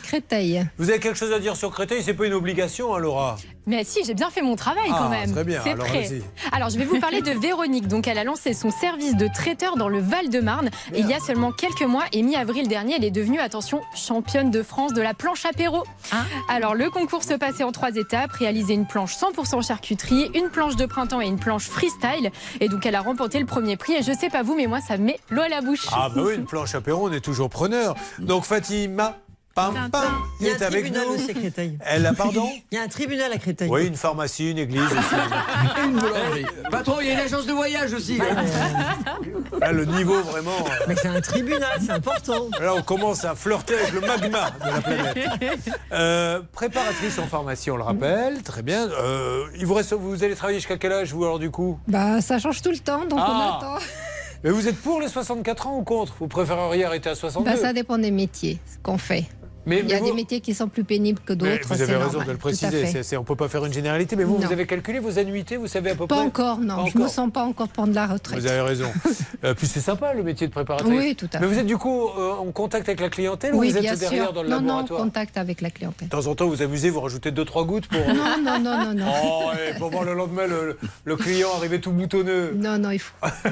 Créteil. 0.03 0.65
Vous 0.77 0.89
avez 0.89 0.99
quelque 0.99 1.17
chose 1.17 1.31
à 1.31 1.39
dire 1.39 1.55
sur 1.55 1.71
Créteil? 1.71 2.01
C'est 2.03 2.13
pas 2.13 2.25
une 2.25 2.33
obligation, 2.33 2.95
hein, 2.95 2.99
Laura 2.99 3.37
Mais 3.67 3.83
si, 3.83 4.03
j'ai 4.03 4.13
bien 4.15 4.29
fait 4.31 4.41
mon 4.41 4.55
travail 4.55 4.89
Ah, 4.91 4.95
quand 4.97 5.09
même. 5.09 5.31
très 5.31 5.43
bien, 5.43 5.61
C'est 5.63 5.71
alors 5.73 5.85
prêt. 5.85 6.09
Alors, 6.51 6.69
je 6.69 6.77
vais 6.79 6.85
vous 6.85 6.99
parler 6.99 7.21
de 7.21 7.31
Véronique. 7.39 7.87
Donc, 7.87 8.07
elle 8.07 8.17
a 8.17 8.23
lancé 8.23 8.53
son 8.53 8.71
service 8.71 9.15
de 9.15 9.27
traiteur 9.27 9.77
dans 9.77 9.89
le 9.89 9.99
Val-de-Marne 9.99 10.69
il 10.95 11.07
y 11.07 11.13
a 11.13 11.19
seulement 11.19 11.51
quelques 11.51 11.83
mois. 11.83 12.03
Et 12.11 12.23
mi-avril 12.23 12.67
dernier, 12.67 12.95
elle 12.97 13.03
est 13.03 13.11
devenue, 13.11 13.39
attention, 13.39 13.81
championne 13.95 14.49
de 14.49 14.63
France 14.63 14.93
de 14.93 15.01
la 15.01 15.13
planche 15.13 15.45
apéro. 15.45 15.83
Alors, 16.47 16.73
le 16.73 16.89
concours 16.89 17.23
se 17.23 17.33
passait 17.35 17.63
en 17.63 17.71
trois 17.71 17.95
étapes 17.95 18.31
réaliser 18.31 18.73
une 18.73 18.87
planche 18.87 19.15
100% 19.15 19.65
charcuterie, 19.67 20.31
une 20.33 20.49
planche 20.49 20.75
de 20.75 20.85
printemps 20.85 21.21
et 21.21 21.27
une 21.27 21.39
planche 21.39 21.65
freestyle. 21.67 22.31
Et 22.59 22.69
donc, 22.69 22.85
elle 22.85 22.95
a 22.95 23.01
remporté 23.01 23.39
le 23.39 23.45
premier 23.45 23.77
prix. 23.77 23.93
Et 23.93 24.01
je 24.01 24.11
sais 24.17 24.29
pas 24.29 24.41
vous, 24.41 24.55
mais 24.55 24.65
moi, 24.67 24.79
ça 24.81 24.97
me 24.97 25.03
met 25.05 25.19
l'eau 25.29 25.41
à 25.43 25.49
la 25.49 25.61
bouche. 25.61 25.85
Ah 25.91 26.09
bah 26.13 26.21
oui, 26.25 26.33
une 26.37 26.45
planche 26.45 26.73
apéro, 26.73 27.07
on 27.07 27.11
est 27.13 27.19
toujours 27.19 27.49
preneur. 27.49 27.95
Donc 28.17 28.45
Fatima, 28.45 29.17
pam 29.71 29.89
pam, 29.91 30.03
Il 30.39 30.47
y 30.47 30.49
a 30.49 30.53
est 30.53 30.63
un 30.63 30.67
avec 30.67 30.81
tribunal 30.83 31.07
nous. 31.07 31.15
aussi 31.15 31.31
à 31.31 31.33
Créteil. 31.33 31.77
Elle 31.85 32.05
a 32.05 32.13
pardon 32.13 32.47
Il 32.71 32.75
y 32.75 32.77
a 32.79 32.83
un 32.83 32.87
tribunal 32.87 33.31
à 33.33 33.37
Créteil. 33.37 33.69
Oui, 33.69 33.87
une 33.87 33.95
pharmacie, 33.95 34.51
une 34.51 34.57
église 34.57 34.81
aussi. 34.83 34.95
Une 35.85 35.93
boulangerie. 35.99 36.45
Patron, 36.71 36.97
il 37.01 37.07
y 37.07 37.09
a 37.11 37.13
une 37.13 37.19
agence 37.19 37.45
de 37.45 37.51
voyage 37.53 37.93
aussi. 37.93 38.17
Là, 39.59 39.71
le 39.71 39.85
niveau 39.85 40.19
vraiment. 40.21 40.51
euh, 40.51 40.85
Mais 40.87 40.95
c'est 40.95 41.07
un 41.07 41.21
tribunal, 41.21 41.79
c'est 41.81 41.91
important. 41.91 42.47
Là, 42.59 42.73
on 42.75 42.81
commence 42.81 43.25
à 43.25 43.35
flirter 43.35 43.75
avec 43.75 43.91
le 43.93 44.01
magma 44.01 44.51
de 44.51 44.65
la 44.71 44.81
planète. 44.81 45.59
Euh, 45.93 46.41
préparatrice 46.53 47.17
en 47.19 47.27
pharmacie, 47.27 47.71
on 47.71 47.77
le 47.77 47.83
rappelle. 47.83 48.41
Très 48.43 48.61
bien. 48.61 48.87
Euh, 48.89 49.45
il 49.57 49.65
vous, 49.65 49.73
reste, 49.73 49.93
vous 49.93 50.23
allez 50.23 50.35
travailler 50.35 50.59
jusqu'à 50.59 50.77
quel 50.77 50.91
âge, 50.93 51.13
vous, 51.13 51.23
alors, 51.23 51.39
du 51.39 51.51
coup? 51.51 51.79
Bah, 51.87 52.21
ça 52.21 52.39
change 52.39 52.61
tout 52.61 52.71
le 52.71 52.79
temps, 52.79 53.05
donc 53.05 53.19
Ah. 53.21 53.27
on 53.29 53.57
attend. 53.57 53.83
Mais 54.43 54.51
vous 54.51 54.67
êtes 54.69 54.77
pour 54.77 55.01
les 55.01 55.09
64 55.09 55.67
ans 55.67 55.77
ou 55.77 55.83
contre? 55.83 56.13
Vous 56.19 56.27
préféreriez 56.27 56.85
arrêter 56.85 57.09
à 57.09 57.15
62 57.15 57.49
Bah, 57.51 57.57
ça 57.57 57.73
dépend 57.73 57.97
des 57.97 58.11
métiers, 58.11 58.57
ce 58.71 58.77
qu'on 58.81 58.97
fait. 58.97 59.25
Mais- 59.65 59.79
Il 59.81 59.89
y 59.89 59.93
a 59.93 59.99
mais 59.99 60.07
des 60.09 60.13
métiers 60.13 60.39
qui 60.41 60.53
sont 60.53 60.67
plus 60.67 60.83
pénibles 60.83 61.19
que 61.25 61.33
Mais 61.33 61.57
d'autres. 61.57 61.67
vous 61.67 61.81
avez 61.81 61.95
raison 61.95 62.05
normal, 62.19 62.27
de 62.27 62.31
le 62.31 62.37
préciser. 62.37 63.17
on 63.17 63.19
ne 63.21 63.25
peut 63.25 63.35
pas 63.35 63.47
faire 63.49 63.65
une 63.65 63.73
généralité. 63.73 64.15
Mais 64.15 64.23
vous, 64.23 64.37
Non. 64.39 64.47
vous 64.47 64.51
avez 64.53 64.65
calculé 64.65 64.99
vos 64.99 65.19
annuités 65.19 65.57
Vous 65.57 65.67
savez 65.67 65.91
à 65.91 65.95
peu 65.95 66.07
Pas 66.07 66.15
près 66.15 66.25
encore, 66.25 66.57
non. 66.59 66.75
Pas 66.83 66.85
je 66.91 66.97
me 66.97 67.03
encore. 67.03 67.13
sens 67.13 67.31
pas 67.31 67.43
encore 67.43 67.67
prendre 67.67 67.93
la 67.93 68.07
retraite. 68.07 68.39
Vous 68.39 68.47
avez 68.47 68.61
raison. 68.61 68.91
Euh, 69.45 69.53
puis 69.53 69.67
c'est 69.67 69.79
sympa 69.79 70.13
le 70.13 70.21
métier 70.21 70.47
de 70.47 70.51
préparatrice. 70.51 70.93
Oui, 70.93 71.15
tout 71.15 71.29
à 71.33 71.39
Mais 71.39 71.47
fait. 71.47 71.53
vous 71.53 71.59
êtes 71.59 71.65
du 71.65 71.77
coup 71.77 72.09
euh, 72.09 72.33
en 72.33 72.51
contact 72.51 72.89
avec 72.89 72.99
la 72.99 73.07
clientèle 73.07 73.53
ou 73.55 73.59
vous 73.59 73.63
êtes 73.77 73.79
bien 73.81 73.95
derrière 73.95 74.25
sûr. 74.25 74.33
dans 74.33 74.43
le 74.43 74.49
non, 74.49 74.59
non, 74.59 74.65
laboratoire 74.67 74.99
contact 74.99 75.37
avec 75.37 75.61
la 75.61 75.69
clientèle. 75.69 76.09
De 76.09 76.11
temps 76.11 76.27
en 76.27 76.35
temps, 76.35 76.47
vous 76.49 76.61
amusez, 76.61 76.89
vous 76.89 76.99
rajoutez 76.99 77.31
2-3 77.31 77.65
gouttes 77.65 77.87
pour. 77.87 78.05
Non, 78.05 78.35
non, 78.43 78.59
non, 78.59 78.77
non, 78.83 78.93
non. 78.93 79.05
Oh, 79.23 79.51
et 79.53 79.77
pour 79.77 79.91
voir 79.91 80.03
le 80.03 80.13
lendemain 80.13 80.45
le, 80.45 80.77
le 81.05 81.15
client 81.15 81.47
arriver 81.55 81.79
tout 81.79 81.91
boutonneux. 81.91 82.53
Non, 82.57 82.77
non, 82.79 82.89
il 82.91 82.99
faut. 82.99 83.15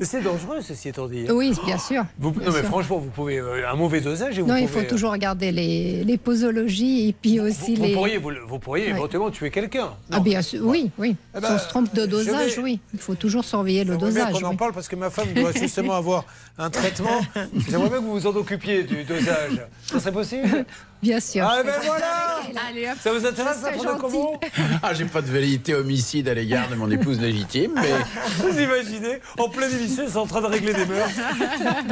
Mais 0.00 0.04
c'est 0.04 0.20
dangereux, 0.22 0.58
ceci 0.62 0.88
étant 0.88 1.06
dit. 1.06 1.26
Oui, 1.30 1.54
bien 1.64 1.78
sûr. 1.78 2.04
Vous- 2.18 2.32
bien 2.32 2.46
non, 2.48 2.52
mais 2.52 2.58
sûr. 2.60 2.68
franchement, 2.68 2.98
vous 2.98 3.10
pouvez. 3.10 3.38
euh, 3.38 3.68
un 3.70 3.76
mauvais 3.76 4.00
dosage 4.00 4.36
et 4.38 4.42
vous 4.42 4.48
Non, 4.48 4.56
il 4.56 4.66
faut 4.68 4.82
toujours 4.82 5.07
regarder 5.10 5.52
les, 5.52 6.04
les 6.04 6.16
posologies 6.18 7.08
et 7.08 7.12
puis 7.12 7.40
aussi 7.40 7.74
Vous 7.74 7.84
les. 7.84 7.92
pourriez, 7.94 8.18
vous, 8.18 8.30
vous 8.46 8.58
pourriez 8.58 8.86
Ouais. 8.86 8.90
éventuellement 8.92 9.30
tuer 9.30 9.50
quelqu'un. 9.50 9.90
Ah, 10.10 10.20
bien 10.20 10.42
sûr, 10.42 10.60
oui, 10.64 10.90
oui. 10.98 11.16
Eh 11.34 11.38
si 11.38 11.42
ben, 11.42 11.48
on 11.54 11.58
se 11.58 11.68
trompe 11.68 11.94
de 11.94 12.06
dosage, 12.06 12.56
vais- 12.56 12.62
oui. 12.62 12.80
Il 12.94 12.98
faut 13.00 13.14
toujours 13.14 13.44
surveiller 13.44 13.84
le 13.84 13.96
dosage. 13.96 14.42
en 14.42 14.50
oui. 14.50 14.56
parle 14.56 14.72
parce 14.72 14.88
que 14.88 14.96
ma 14.96 15.10
femme 15.10 15.32
doit 15.34 15.52
justement 15.52 15.94
avoir 15.96 16.24
un 16.58 16.70
traitement. 16.70 17.20
J'aimerais 17.68 17.88
bien 17.88 17.98
que 17.98 18.04
vous 18.04 18.12
vous 18.20 18.26
en 18.26 18.34
occupiez 18.36 18.82
du 18.84 19.04
dosage. 19.04 19.66
Ça 19.86 20.00
serait 20.00 20.12
possible? 20.12 20.64
Bien 21.02 21.20
sûr. 21.20 21.46
Ah 21.48 21.62
ben 21.64 21.72
voilà 21.84 22.40
Allez, 22.70 22.86
hop. 22.88 22.96
Ça 23.00 23.12
vous 23.12 23.24
intéresse 23.26 23.58
Ça 23.60 23.70
la 23.70 23.76
serait 23.78 23.84
prendre 23.84 24.00
gentil. 24.00 24.00
comment 24.00 24.40
Ah, 24.82 24.94
j'ai 24.94 25.04
pas 25.04 25.20
de 25.22 25.26
velléité 25.28 25.74
homicide 25.74 26.28
à 26.28 26.34
l'égard 26.34 26.68
de 26.68 26.74
mon 26.74 26.90
épouse 26.90 27.20
légitime, 27.20 27.72
mais 27.74 27.90
Vous 28.38 28.58
imaginez 28.60 29.20
En 29.38 29.48
pleine 29.48 29.70
émission, 29.72 30.04
ils 30.06 30.12
sont 30.12 30.20
en 30.20 30.26
train 30.26 30.40
de 30.40 30.46
régler 30.46 30.72
des 30.74 30.86
mœurs. 30.86 31.10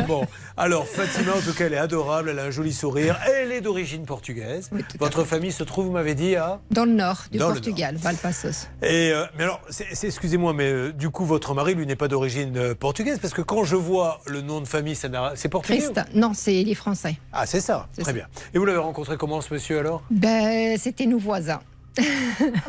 Bon, 0.08 0.24
alors 0.56 0.86
Fatima, 0.88 1.32
en 1.34 1.40
tout 1.40 1.52
cas, 1.52 1.66
elle 1.66 1.74
est 1.74 1.78
adorable, 1.78 2.30
elle 2.30 2.38
a 2.38 2.44
un 2.44 2.50
joli 2.50 2.72
sourire, 2.72 3.18
elle 3.26 3.52
est 3.52 3.60
d'origine 3.60 4.04
portugaise. 4.06 4.70
Votre 4.98 5.24
famille 5.24 5.52
se 5.52 5.62
trouve, 5.62 5.86
vous 5.86 5.92
m'avez 5.92 6.14
dit, 6.14 6.34
à 6.36 6.60
Dans 6.70 6.84
le 6.84 6.92
nord 6.92 7.24
du 7.30 7.38
Dans 7.38 7.52
Portugal, 7.52 7.96
Valpassos. 7.96 8.66
Et 8.82 9.12
euh, 9.12 9.24
mais 9.36 9.44
alors, 9.44 9.60
c'est- 9.70 9.86
c'est- 9.94 10.06
excusez-moi, 10.08 10.52
mais 10.52 10.70
euh, 10.70 10.92
du 10.92 11.10
coup, 11.10 11.24
votre 11.24 11.54
mari, 11.54 11.74
lui, 11.74 11.86
n'est 11.86 11.96
pas 11.96 12.08
d'origine 12.08 12.56
euh, 12.56 12.74
portugaise, 12.74 13.18
parce 13.20 13.34
que 13.34 13.42
quand 13.42 13.64
je 13.64 13.76
vois 13.76 14.20
le 14.26 14.40
nom 14.40 14.60
de 14.60 14.66
famille, 14.66 14.96
c'est 14.96 15.48
portugais. 15.48 15.78
Christ. 15.78 16.00
Non, 16.14 16.32
c'est 16.34 16.62
les 16.64 16.74
Français. 16.74 17.16
Ah, 17.32 17.46
c'est 17.46 17.60
ça. 17.60 17.86
C'est 17.92 18.02
Très 18.02 18.12
ça. 18.12 18.16
bien. 18.16 18.26
Et 18.54 18.58
vous 18.58 18.64
l'avez 18.64 18.78
rencontré 18.78 18.95
comment, 19.18 19.40
ce 19.40 19.52
monsieur, 19.52 19.78
alors 19.78 20.02
Ben, 20.10 20.76
c'était 20.78 21.06
nos 21.06 21.18
voisins. 21.18 21.60
Ah, 21.98 22.02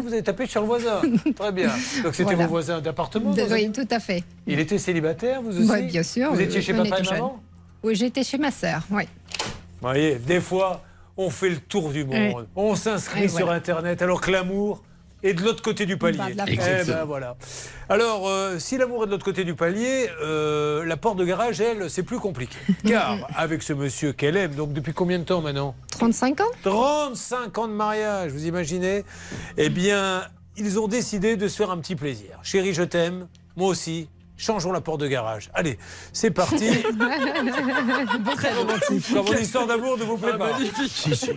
Vous 0.02 0.14
avez 0.14 0.24
tapé 0.24 0.46
sur 0.46 0.62
le 0.62 0.68
voisin. 0.68 1.02
Très 1.36 1.52
bien. 1.52 1.68
Donc 2.04 2.16
c'était 2.16 2.24
Voilà. 2.24 2.44
vos 2.46 2.50
voisins 2.50 2.80
d'appartement 2.82 3.32
un- 3.34 3.52
oui, 3.52 3.72
tout 3.72 3.88
à 3.92 4.00
fait. 4.00 4.24
Il 4.46 4.60
était 4.60 4.78
célibataire, 4.78 5.42
vous 5.42 5.58
aussi 5.60 5.70
Ouais, 5.70 5.84
bien 5.84 6.04
sûr. 6.04 6.32
Vous 6.32 6.38
oui, 6.38 6.44
étiez 6.44 6.62
chez 6.62 6.74
on 6.74 6.84
papa 6.84 7.00
et 7.00 7.04
maman 7.12 7.40
Oui, 7.84 7.96
j'étais 7.96 8.24
chez 8.24 8.38
ma 8.38 8.52
sœur, 8.52 8.82
oui. 8.90 9.04
Vous 9.04 9.88
voyez, 9.90 10.16
des 10.16 10.40
fois, 10.40 10.82
on 11.18 11.30
fait 11.30 11.50
le 11.50 11.58
tour 11.58 11.90
du 11.90 12.06
monde. 12.06 12.16
Oui. 12.38 12.44
On 12.56 12.76
s'inscrit 12.76 13.28
sur 13.30 13.40
voilà. 13.46 13.54
Internet 13.58 14.02
alors 14.02 14.22
que 14.22 14.32
l'amour 14.32 14.82
est 15.24 15.34
de 15.34 15.42
l'autre 15.44 15.62
côté 15.62 15.86
du 15.86 15.98
palier. 15.98 16.18
Bah, 16.36 16.44
Eh 16.48 16.54
Exactement. 16.54 16.98
ben 16.98 17.06
voilà. 17.06 17.36
Alors, 17.90 18.28
euh, 18.28 18.60
si 18.60 18.78
l'amour 18.78 19.04
est 19.04 19.06
de 19.08 19.12
l'autre 19.12 19.26
côté 19.26 19.44
du 19.44 19.56
palier, 19.56 20.08
euh, 20.22 20.86
la 20.86 20.98
porte 20.98 21.18
de 21.18 21.26
garage, 21.26 21.60
elle, 21.62 21.90
c'est 21.90 22.04
plus 22.04 22.20
compliqué. 22.20 22.58
Car 22.86 23.28
avec 23.36 23.64
ce 23.64 23.74
monsieur 23.74 24.14
qu'elle 24.14 24.38
aime, 24.38 24.54
donc 24.56 24.74
depuis 24.74 24.94
combien 24.94 25.20
de 25.20 25.24
temps 25.24 25.42
maintenant 25.42 25.76
35 25.92 26.42
ans 26.42 26.44
35 26.64 27.58
ans 27.58 27.68
de 27.68 27.74
mariage, 27.74 28.32
vous 28.32 28.46
imaginez 28.46 29.04
Eh 29.58 29.70
bien, 29.70 30.24
ils 30.58 30.80
ont 30.80 30.88
décidé 30.88 31.36
de 31.36 31.48
se 31.48 31.56
faire 31.58 31.72
un 31.72 31.78
petit 31.80 31.96
plaisir. 31.96 32.40
Chérie, 32.44 32.74
je 32.74 32.84
t'aime, 32.84 33.28
moi 33.56 33.70
aussi. 33.70 34.10
Changeons 34.38 34.72
la 34.72 34.82
porte 34.82 35.02
de 35.02 35.08
garage. 35.08 35.50
Allez, 35.56 35.80
c'est 36.14 36.30
parti. 36.32 36.70
Très 38.36 38.54
romantique. 38.54 39.04
Quand 39.14 39.24
mon 39.24 39.34
histoire 39.38 39.66
d'amour 39.68 39.98
ne 39.98 40.04
vous 40.04 40.18
plaît 40.18 40.38
pas. 40.38 40.52
si, 40.88 41.16
si. 41.16 41.30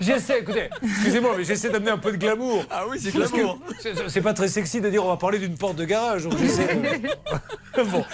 J'essaie, 0.00 0.40
écoutez, 0.40 0.68
excusez-moi, 0.82 1.34
mais 1.38 1.44
j'essaie 1.44 1.70
d'amener 1.70 1.90
un 1.90 1.98
peu 1.98 2.12
de 2.12 2.16
glamour. 2.18 2.64
Ah 2.70 2.84
oui, 2.88 2.98
c'est 3.00 3.12
Parce 3.12 3.30
que 3.30 3.36
glamour. 3.36 3.58
c'est- 4.08 4.20
pas 4.20 4.34
très 4.34 4.48
sexy 4.48 4.80
de 4.80 4.88
dire 4.90 5.04
on 5.04 5.08
va 5.08 5.16
parler 5.16 5.38
d'une 5.38 5.56
porte 5.56 5.76
de 5.76 5.84
garage. 5.84 6.24
Donc 6.24 6.36
j'essaie 6.38 6.74
de- 6.74 7.82
bon. 7.90 8.04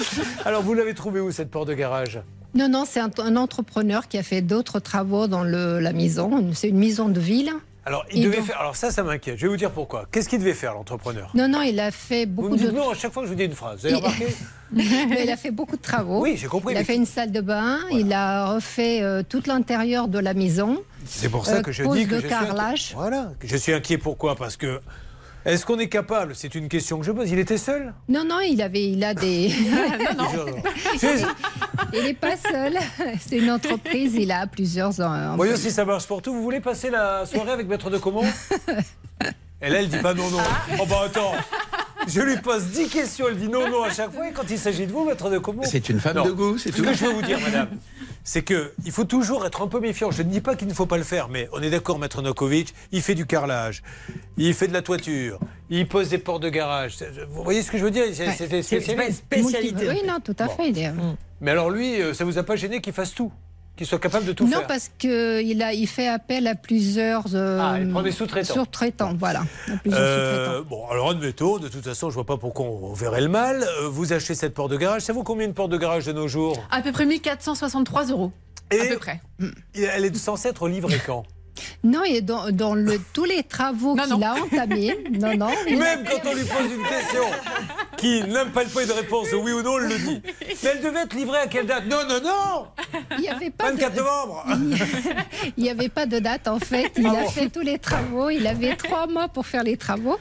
Alors, 0.45 0.63
vous 0.63 0.75
l'avez 0.75 0.95
trouvé 0.95 1.21
où 1.21 1.31
cette 1.33 1.51
porte 1.51 1.69
de 1.69 1.75
garage? 1.75 2.21
Non, 2.55 2.69
non, 2.69 2.85
c'est 2.87 3.01
un, 3.01 3.11
un 3.19 3.37
entrepreneur 3.37 4.09
qui 4.09 4.19
a 4.19 4.23
fait 4.23 4.43
d'autres 4.43 4.81
travaux 4.81 5.27
dans 5.29 5.45
le- 5.45 5.79
la 5.81 5.93
maison. 5.93 6.51
C'est 6.53 6.69
une 6.69 6.79
maison 6.79 7.09
de 7.09 7.21
ville. 7.21 7.53
Alors, 7.91 8.05
il 8.13 8.21
Et 8.23 8.25
devait 8.27 8.37
donc- 8.37 8.47
faire. 8.47 8.61
Alors, 8.61 8.77
ça, 8.77 8.93
ça 8.93 9.03
m'inquiète. 9.03 9.37
Je 9.37 9.43
vais 9.43 9.49
vous 9.49 9.57
dire 9.57 9.73
pourquoi. 9.73 10.07
Qu'est-ce 10.13 10.29
qu'il 10.29 10.39
devait 10.39 10.55
faire, 10.55 10.75
l'entrepreneur? 10.75 11.29
Non, 11.35 11.49
non, 11.49 11.63
il 11.63 11.81
a 11.81 11.91
fait 11.91 12.25
Vous 12.25 12.31
beaucoup 12.43 12.51
me 12.51 12.57
dites 12.57 12.69
de. 12.69 12.71
non 12.71 12.91
à 12.91 12.95
chaque 12.95 13.13
fois 13.13 13.23
que 13.25 13.27
je 13.29 13.33
vous 13.33 13.37
dis 13.39 13.45
une 13.47 13.53
phrase. 13.57 13.81
Vous 13.81 13.87
avez 13.87 13.97
remarqué? 13.97 14.27
Mais 14.73 15.25
il 15.25 15.31
a 15.31 15.37
fait 15.37 15.51
beaucoup 15.51 15.77
de 15.77 15.83
travaux. 15.83 16.21
Oui, 16.23 16.37
j'ai 16.37 16.47
compris, 16.47 16.73
Il 16.73 16.77
a 16.77 16.81
mais- 16.81 16.85
fait 16.85 16.95
une 16.95 17.05
salle 17.07 17.33
de 17.33 17.41
bain, 17.41 17.79
il 17.91 18.13
a 18.13 18.53
refait 18.55 19.03
euh, 19.03 19.25
tout 19.29 19.43
l'intérieur 19.47 20.07
de 20.07 20.21
la 20.21 20.33
maison. 20.35 20.81
C'est 21.05 21.29
pour 21.29 21.47
ça 21.47 21.57
Euh, 21.57 21.63
que 21.63 21.73
je 21.73 21.83
dis 21.83 22.07
que 22.07 22.15
de 22.15 22.21
je 22.21 22.27
suis 22.27 22.33
inquiet. 22.33 22.47
carrelage. 22.47 22.93
Voilà, 22.95 23.33
je 23.43 23.57
suis 23.57 23.73
inquiet. 23.73 23.99
Pourquoi? 23.99 24.37
Parce 24.37 24.57
que 24.57 24.81
est-ce 25.45 25.65
qu'on 25.65 25.79
est 25.79 25.89
capable 25.89 26.35
C'est 26.35 26.55
une 26.55 26.69
question 26.69 26.99
que 26.99 27.07
je 27.07 27.13
pose. 27.13 27.31
Il 27.31 27.39
était 27.39 27.59
seul? 27.59 27.95
Non, 28.09 28.25
non, 28.25 28.41
il 28.41 28.61
avait, 28.63 28.89
il 28.91 29.05
a 29.05 29.15
des. 29.15 29.49
Il 31.93 32.03
n'est 32.05 32.15
pas 32.15 32.37
seul. 32.37 32.75
C'est 33.21 33.39
une 33.39 33.51
entreprise. 33.51 34.15
Il 34.15 34.31
a 34.33 34.47
plusieurs. 34.47 34.93
Voyons 35.37 35.57
si 35.57 35.71
ça 35.71 35.85
marche 35.85 36.07
pour 36.07 36.23
tout. 36.23 36.33
Vous 36.33 36.43
voulez 36.43 36.61
passer 36.61 36.91
la 36.91 37.27
soirée 37.27 37.53
avec 37.53 37.67
Maître 37.67 37.91
de 37.91 37.99
Comment 37.99 38.23
Et 39.63 39.69
là, 39.69 39.81
elle 39.81 39.89
dit 39.89 39.99
pas 39.99 40.15
non, 40.15 40.31
non. 40.31 40.39
Oh 40.81 40.87
bah 40.89 41.03
attends 41.07 41.33
Je 42.07 42.21
lui 42.23 42.37
pose 42.39 42.65
10 42.67 42.89
questions, 42.89 43.27
elle 43.29 43.37
dit 43.37 43.49
non, 43.49 43.69
non 43.69 43.83
à 43.83 43.93
chaque 43.93 44.13
fois. 44.13 44.29
Et 44.29 44.33
quand 44.33 44.49
il 44.51 44.59
s'agit 44.59 44.87
de 44.87 44.93
vous, 44.93 45.05
Maître 45.05 45.29
de 45.31 45.39
Comment 45.39 45.63
C'est 45.65 45.89
une 45.89 46.01
femme 46.01 46.17
Non. 46.17 46.25
de 46.25 46.31
goût, 46.31 46.59
c'est 46.59 46.71
Ce 46.73 46.77
tout. 46.77 46.85
que 46.85 46.95
je 46.95 47.05
veux 47.05 47.13
vous 47.13 47.23
dire, 47.23 47.39
madame, 47.41 47.69
c'est 48.25 48.43
que 48.43 48.73
il 48.85 48.93
faut 48.93 49.05
toujours 49.05 49.47
être 49.47 49.63
un 49.63 49.69
peu 49.69 49.81
méfiant. 49.81 50.11
Je 50.11 50.23
ne 50.23 50.29
dis 50.31 50.41
pas 50.41 50.57
qu'il 50.57 50.69
ne 50.69 50.75
faut 50.75 50.87
pas 50.87 50.99
le 50.99 51.05
faire, 51.05 51.29
mais 51.29 51.49
on 51.53 51.63
est 51.63 51.71
d'accord, 51.71 51.99
Maître 51.99 52.23
Nokovic, 52.23 52.75
il 52.93 53.03
fait 53.03 53.15
du 53.15 53.27
carrelage, 53.27 53.83
il 54.37 54.55
fait 54.55 54.69
de 54.69 54.73
la 54.73 54.83
toiture, 54.83 55.39
il 55.69 55.87
pose 55.89 56.09
des 56.11 56.19
portes 56.19 56.43
de 56.43 56.49
garage. 56.49 56.97
Vous 57.31 57.43
voyez 57.43 57.63
ce 57.63 57.71
que 57.71 57.79
je 57.79 57.85
veux 57.85 57.91
dire? 57.91 58.05
C'est 58.13 58.27
une 58.27 58.63
spécialistes. 58.63 59.25
spécialité. 59.25 59.89
Oui, 59.89 60.03
non, 60.07 60.19
tout 60.25 60.37
à 60.39 60.49
fait. 60.49 60.73
Mais 61.41 61.51
alors 61.53 61.71
lui, 61.71 62.01
euh, 62.03 62.13
ça 62.13 62.25
vous 62.25 62.37
a 62.37 62.43
pas 62.43 62.57
gêné 62.57 62.81
qu'il 62.81 62.93
fasse 62.93 63.15
tout? 63.15 63.33
Qu'il 63.81 63.87
soit 63.87 63.99
capable 63.99 64.27
de 64.27 64.33
tout 64.33 64.45
non, 64.45 64.59
faire 64.59 64.67
parce 64.67 64.91
qu'il 64.99 65.63
a, 65.63 65.73
il 65.73 65.87
fait 65.87 66.07
appel 66.07 66.47
à 66.47 66.55
plusieurs. 66.55 67.25
euh, 67.33 67.59
Ah, 67.63 67.79
il 67.81 67.89
prend 67.89 68.03
des 68.03 68.13
sous-traitants. 68.13 68.53
Sous-traitants, 68.53 69.15
voilà. 69.19 69.45
Euh, 69.87 70.63
bon, 70.63 70.87
alors 70.91 71.09
admettons, 71.09 71.57
de 71.57 71.67
toute 71.69 71.83
façon, 71.85 72.11
je 72.11 72.15
vois 72.17 72.27
pas 72.27 72.37
pourquoi 72.37 72.67
on 72.67 72.93
verrait 72.93 73.23
le 73.23 73.31
mal. 73.31 73.63
Euh, 73.63 73.89
vous 73.89 74.13
achetez 74.13 74.35
cette 74.35 74.53
porte 74.53 74.71
de 74.71 74.77
garage, 74.77 75.01
ça 75.01 75.15
vaut 75.15 75.23
combien 75.23 75.47
une 75.47 75.55
porte 75.55 75.71
de 75.71 75.79
garage 75.79 76.05
de 76.05 76.13
nos 76.13 76.29
jours? 76.29 76.63
À 76.71 76.83
peu 76.83 76.93
près 76.93 77.07
1463 77.07 78.05
euros. 78.11 78.33
Et 78.71 78.81
À 78.81 78.85
peu 78.85 78.99
près. 78.99 79.23
elle 79.75 80.05
est 80.05 80.15
censée 80.15 80.49
être 80.49 80.69
livrée 80.69 81.01
quand? 81.07 81.23
Non, 81.85 82.03
et 82.05 82.21
dans, 82.21 82.51
dans 82.51 82.75
le, 82.75 82.99
tous 83.13 83.25
les 83.25 83.43
travaux 83.43 83.95
qu'il 83.97 84.25
a 84.25 84.35
entamés, 84.35 84.97
non, 85.11 85.37
non. 85.37 85.49
Même 85.69 86.05
quand 86.05 86.29
on 86.31 86.35
lui 86.35 86.45
pose 86.45 86.73
une 86.73 86.87
question 86.87 87.23
qui 87.97 88.23
n'aime 88.23 88.51
pas 88.51 88.65
le 88.65 88.71
point 88.71 88.87
de 88.87 88.93
réponse, 88.93 89.29
oui 89.33 89.53
ou 89.53 89.63
non, 89.63 89.79
elle 89.79 89.89
le 89.89 89.99
dit. 89.99 90.23
Mais 90.63 90.71
elle 90.71 90.81
devait 90.83 91.01
être 91.03 91.15
livrée 91.15 91.39
à 91.39 91.47
quelle 91.47 91.67
date? 91.67 91.85
Non, 91.87 91.99
non, 92.09 92.21
non 92.23 92.67
Il 93.17 93.21
n'y 93.23 93.29
avait 93.29 93.51
pas 93.51 93.71
24 93.71 93.93
de... 93.93 93.99
novembre 93.99 94.45
Il 95.57 95.63
n'y 95.65 95.71
avait 95.71 95.89
pas 95.89 96.07
de 96.07 96.19
date 96.19 96.49
en 96.49 96.59
fait. 96.59 96.93
Il 96.97 97.07
Ah 97.07 97.11
a 97.11 97.23
bon 97.23 97.29
fait 97.29 97.49
tous 97.49 97.61
les 97.61 97.79
travaux. 97.79 98.31
Il 98.31 98.47
avait 98.47 98.77
trois 98.77 99.07
mois 99.07 99.29
pour 99.29 99.47
faire 99.47 99.63
les 99.63 99.77
travaux. 99.77 100.19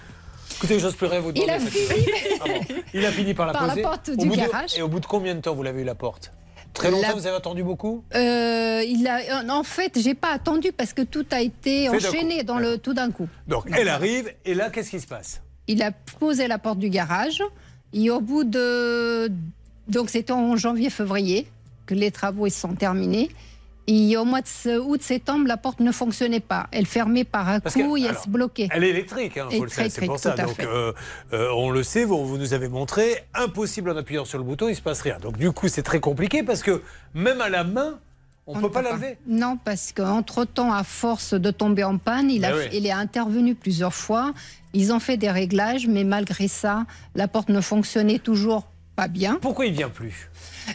Écoutez, 0.58 0.80
j'ose 0.80 0.96
plus 0.96 1.08
rien 1.08 1.22
vous 1.22 1.32
Il 1.36 1.42
demander. 1.42 1.54
a 1.54 1.60
fini. 1.60 2.06
Ah 2.42 2.44
bon. 2.48 2.76
Il 2.94 3.06
a 3.06 3.12
fini 3.12 3.34
par 3.34 3.48
la 3.48 3.54
Par 3.54 3.68
la 3.68 3.76
porte 3.78 4.10
Au 4.10 4.16
du 4.18 4.28
de- 4.30 4.36
garage. 4.36 4.78
Et 4.78 4.82
au 4.82 4.88
bout 4.90 5.00
de 5.00 5.06
combien 5.06 5.34
de 5.36 5.40
temps 5.40 5.56
vous 5.56 5.64
l'avez 5.64 5.82
eu 5.82 5.86
la 5.86 5.96
porte? 5.96 6.32
Très 6.74 6.92
longtemps, 6.92 7.08
La- 7.10 7.14
vous 7.14 7.28
avez 7.28 7.36
attendu 7.36 7.64
beaucoup 7.64 8.04
Euh, 8.16 8.82
il 8.88 9.08
a, 9.08 9.44
en 9.54 9.64
fait, 9.64 10.00
j'ai 10.00 10.14
pas 10.14 10.32
attendu 10.32 10.72
parce 10.72 10.94
que 10.94 11.02
tout 11.02 11.26
a 11.32 11.42
été 11.42 11.90
Fait 11.90 11.96
enchaîné 12.08 12.44
dans 12.44 12.58
le 12.60 12.78
tout 12.78 12.94
d'un 12.94 13.12
coup. 13.12 13.28
Donc 13.48 13.66
elle 13.76 13.90
arrive, 13.90 14.32
et 14.46 14.54
là, 14.54 14.70
qu'est-ce 14.70 14.92
qui 14.92 15.00
se 15.00 15.08
passe? 15.08 15.42
Il 15.68 15.82
a 15.84 15.92
posé 15.92 16.48
la 16.48 16.58
porte 16.58 16.80
du 16.80 16.90
garage. 16.90 17.44
Et 17.92 18.10
au 18.12 18.22
bout 18.22 18.44
de. 18.44 19.32
Donc, 19.88 20.12
c'était 20.12 20.32
en 20.32 20.56
janvier-février 20.56 21.48
que 21.88 21.96
les 21.96 22.12
travaux 22.12 22.46
ils 22.46 22.52
sont 22.52 22.76
terminés. 22.76 23.30
Et 23.92 24.16
au 24.18 24.24
mois 24.24 24.42
de 24.42 24.48
ce- 24.48 24.78
août-septembre, 24.80 25.48
la 25.48 25.58
porte 25.58 25.80
ne 25.80 25.92
fonctionnait 25.92 26.40
pas. 26.40 26.68
Elle 26.72 26.86
fermait 26.86 27.24
par 27.24 27.50
un 27.50 27.60
Parce 27.60 27.74
coup 27.74 27.96
que- 27.96 28.00
et 28.00 28.04
elle 28.04 28.10
alors, 28.12 28.24
se 28.24 28.30
bloquait. 28.30 28.68
Elle 28.72 28.84
est 28.84 28.90
électrique, 28.90 29.34
il 29.52 29.58
faut 29.58 29.64
le 29.64 29.70
savoir, 29.70 29.72
c'est 29.72 29.82
Électrique, 29.82 30.08
pour 30.10 30.20
ça. 30.20 30.36
Donc, 30.36 30.60
euh, 30.60 30.94
euh, 31.34 31.50
on 31.56 31.72
le 31.72 31.82
sait, 31.82 32.06
vous, 32.06 32.24
vous 32.24 32.38
nous 32.38 32.54
avez 32.54 32.68
montré, 32.70 33.24
impossible 33.34 33.90
en 33.90 33.98
appuyant 33.98 34.26
sur 34.26 34.38
le 34.38 34.44
bouton, 34.44 34.68
il 34.68 34.72
ne 34.72 34.76
se 34.76 34.82
passe 34.84 35.02
rien. 35.02 35.18
Donc, 35.20 35.38
du 35.40 35.52
coup, 35.52 35.68
c'est 35.70 35.82
très 35.82 36.00
compliqué 36.00 36.44
parce 36.44 36.62
que 36.62 36.84
même 37.16 37.42
à 37.42 37.50
la 37.50 37.64
main, 37.64 37.98
on 38.46 38.58
ne 38.58 38.62
peut 38.62 38.70
pas 38.72 38.84
la 38.84 38.92
lever. 38.94 39.18
Non, 39.26 39.58
parce 39.64 39.92
qu'entre-temps, 39.92 40.72
à 40.72 40.84
force 40.84 41.34
de 41.34 41.50
tomber 41.50 41.84
en 41.84 41.98
panne, 41.98 42.30
il, 42.30 42.46
a, 42.46 42.56
oui. 42.56 42.64
il 42.72 42.86
est 42.86 42.92
intervenu 42.92 43.56
plusieurs 43.56 43.96
fois. 43.96 44.34
Ils 44.74 44.94
ont 44.94 45.00
fait 45.00 45.18
des 45.18 45.32
réglages, 45.32 45.88
mais 45.88 46.04
malgré 46.04 46.48
ça, 46.48 46.86
la 47.16 47.28
porte 47.28 47.50
ne 47.50 47.60
fonctionnait 47.62 48.20
toujours 48.20 48.68
pas 48.96 49.08
bien. 49.08 49.40
Pourquoi 49.42 49.66
il 49.66 49.74
vient 49.74 49.90
plus? 49.90 50.30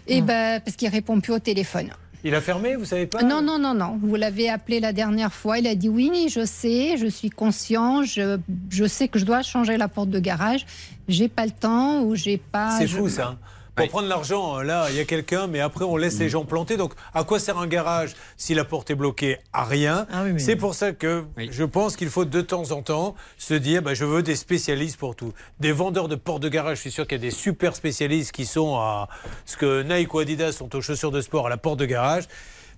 Eh 0.08 0.20
ben, 0.20 0.60
parce 0.60 0.76
qu'il 0.76 0.88
répond 0.88 1.20
plus 1.20 1.32
au 1.32 1.38
téléphone. 1.38 1.90
Il 2.26 2.34
a 2.34 2.40
fermé, 2.40 2.74
vous 2.74 2.86
savez 2.86 3.06
pas 3.06 3.22
Non, 3.22 3.42
non, 3.42 3.58
non, 3.58 3.74
non. 3.74 3.98
Vous 4.02 4.14
l'avez 4.16 4.48
appelé 4.48 4.80
la 4.80 4.94
dernière 4.94 5.32
fois. 5.32 5.58
Il 5.58 5.66
a 5.66 5.74
dit 5.74 5.90
oui, 5.90 6.28
je 6.30 6.44
sais, 6.46 6.96
je 6.96 7.06
suis 7.06 7.28
conscient, 7.28 8.02
je, 8.02 8.38
je 8.70 8.86
sais 8.86 9.08
que 9.08 9.18
je 9.18 9.26
dois 9.26 9.42
changer 9.42 9.76
la 9.76 9.88
porte 9.88 10.08
de 10.08 10.18
garage. 10.18 10.64
J'ai 11.06 11.28
pas 11.28 11.44
le 11.44 11.52
temps 11.52 12.00
ou 12.02 12.14
j'ai 12.14 12.38
pas. 12.38 12.78
C'est 12.78 12.86
je- 12.86 12.96
fou 12.96 13.08
ça. 13.10 13.32
hein. 13.34 13.38
Pour 13.76 13.88
prendre 13.88 14.08
l'argent, 14.08 14.60
là, 14.60 14.86
il 14.90 14.96
y 14.96 15.00
a 15.00 15.04
quelqu'un, 15.04 15.48
mais 15.48 15.60
après, 15.60 15.84
on 15.84 15.96
laisse 15.96 16.18
les 16.20 16.28
gens 16.28 16.44
planter. 16.44 16.76
Donc, 16.76 16.92
à 17.12 17.24
quoi 17.24 17.40
sert 17.40 17.58
un 17.58 17.66
garage 17.66 18.14
si 18.36 18.54
la 18.54 18.64
porte 18.64 18.90
est 18.90 18.94
bloquée 18.94 19.38
À 19.52 19.64
rien. 19.64 20.06
Ah 20.12 20.22
oui, 20.24 20.40
C'est 20.40 20.54
pour 20.54 20.74
ça 20.74 20.92
que 20.92 21.24
je 21.36 21.64
pense 21.64 21.96
qu'il 21.96 22.08
faut 22.08 22.24
de 22.24 22.40
temps 22.40 22.70
en 22.70 22.82
temps 22.82 23.16
se 23.36 23.54
dire 23.54 23.82
bah, 23.82 23.94
je 23.94 24.04
veux 24.04 24.22
des 24.22 24.36
spécialistes 24.36 24.96
pour 24.96 25.16
tout. 25.16 25.32
Des 25.58 25.72
vendeurs 25.72 26.08
de 26.08 26.14
portes 26.14 26.42
de 26.42 26.48
garage, 26.48 26.76
je 26.76 26.82
suis 26.82 26.90
sûr 26.92 27.06
qu'il 27.06 27.18
y 27.18 27.20
a 27.20 27.22
des 27.22 27.32
super 27.32 27.74
spécialistes 27.74 28.32
qui 28.32 28.46
sont 28.46 28.76
à 28.76 29.08
ce 29.44 29.56
que 29.56 29.82
Nike 29.82 30.14
ou 30.14 30.20
Adidas 30.20 30.52
sont 30.52 30.74
aux 30.76 30.80
chaussures 30.80 31.10
de 31.10 31.20
sport 31.20 31.46
à 31.46 31.50
la 31.50 31.56
porte 31.56 31.78
de 31.80 31.86
garage. 31.86 32.24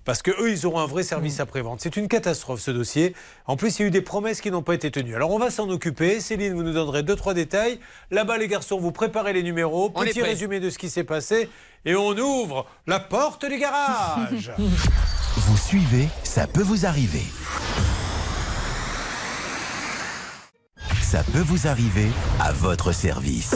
Parce 0.07 0.21
que 0.21 0.31
eux, 0.41 0.49
ils 0.49 0.65
auront 0.65 0.79
un 0.79 0.85
vrai 0.85 1.03
service 1.03 1.41
après-vente. 1.41 1.81
C'est 1.81 1.97
une 1.97 2.07
catastrophe 2.07 2.61
ce 2.61 2.71
dossier. 2.71 3.13
En 3.45 3.57
plus, 3.57 3.77
il 3.77 3.81
y 3.81 3.83
a 3.83 3.87
eu 3.89 3.91
des 3.91 4.01
promesses 4.01 4.39
qui 4.39 4.49
n'ont 4.49 4.61
pas 4.61 4.73
été 4.73 4.89
tenues. 4.89 5.13
Alors, 5.15 5.31
on 5.31 5.37
va 5.37 5.51
s'en 5.51 5.69
occuper. 5.69 6.21
Céline, 6.21 6.53
vous 6.53 6.63
nous 6.63 6.71
donnerez 6.71 7.03
deux, 7.03 7.17
trois 7.17 7.33
détails. 7.33 7.77
Là-bas, 8.09 8.37
les 8.37 8.47
garçons, 8.47 8.79
vous 8.79 8.93
préparez 8.93 9.33
les 9.33 9.43
numéros. 9.43 9.91
On 9.93 10.05
Petit 10.05 10.21
résumé 10.21 10.61
de 10.61 10.69
ce 10.69 10.77
qui 10.77 10.89
s'est 10.89 11.03
passé. 11.03 11.49
Et 11.83 11.93
on 11.97 12.17
ouvre 12.17 12.67
la 12.87 13.01
porte 13.01 13.45
du 13.45 13.57
garage. 13.57 14.53
Vous 15.35 15.57
suivez, 15.57 16.07
ça 16.23 16.47
peut 16.47 16.63
vous 16.63 16.85
arriver. 16.85 17.23
Ça 21.01 21.21
peut 21.33 21.43
vous 21.43 21.67
arriver 21.67 22.07
à 22.39 22.53
votre 22.53 22.93
service. 22.93 23.55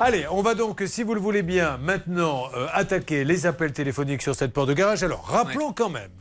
Allez, 0.00 0.26
on 0.30 0.42
va 0.42 0.54
donc, 0.54 0.84
si 0.86 1.02
vous 1.02 1.12
le 1.12 1.20
voulez 1.20 1.42
bien, 1.42 1.76
maintenant 1.78 2.44
euh, 2.54 2.68
attaquer 2.72 3.24
les 3.24 3.46
appels 3.46 3.72
téléphoniques 3.72 4.22
sur 4.22 4.36
cette 4.36 4.52
porte 4.52 4.68
de 4.68 4.72
garage. 4.72 5.02
Alors, 5.02 5.26
rappelons 5.26 5.72
quand 5.72 5.88
même, 5.88 6.12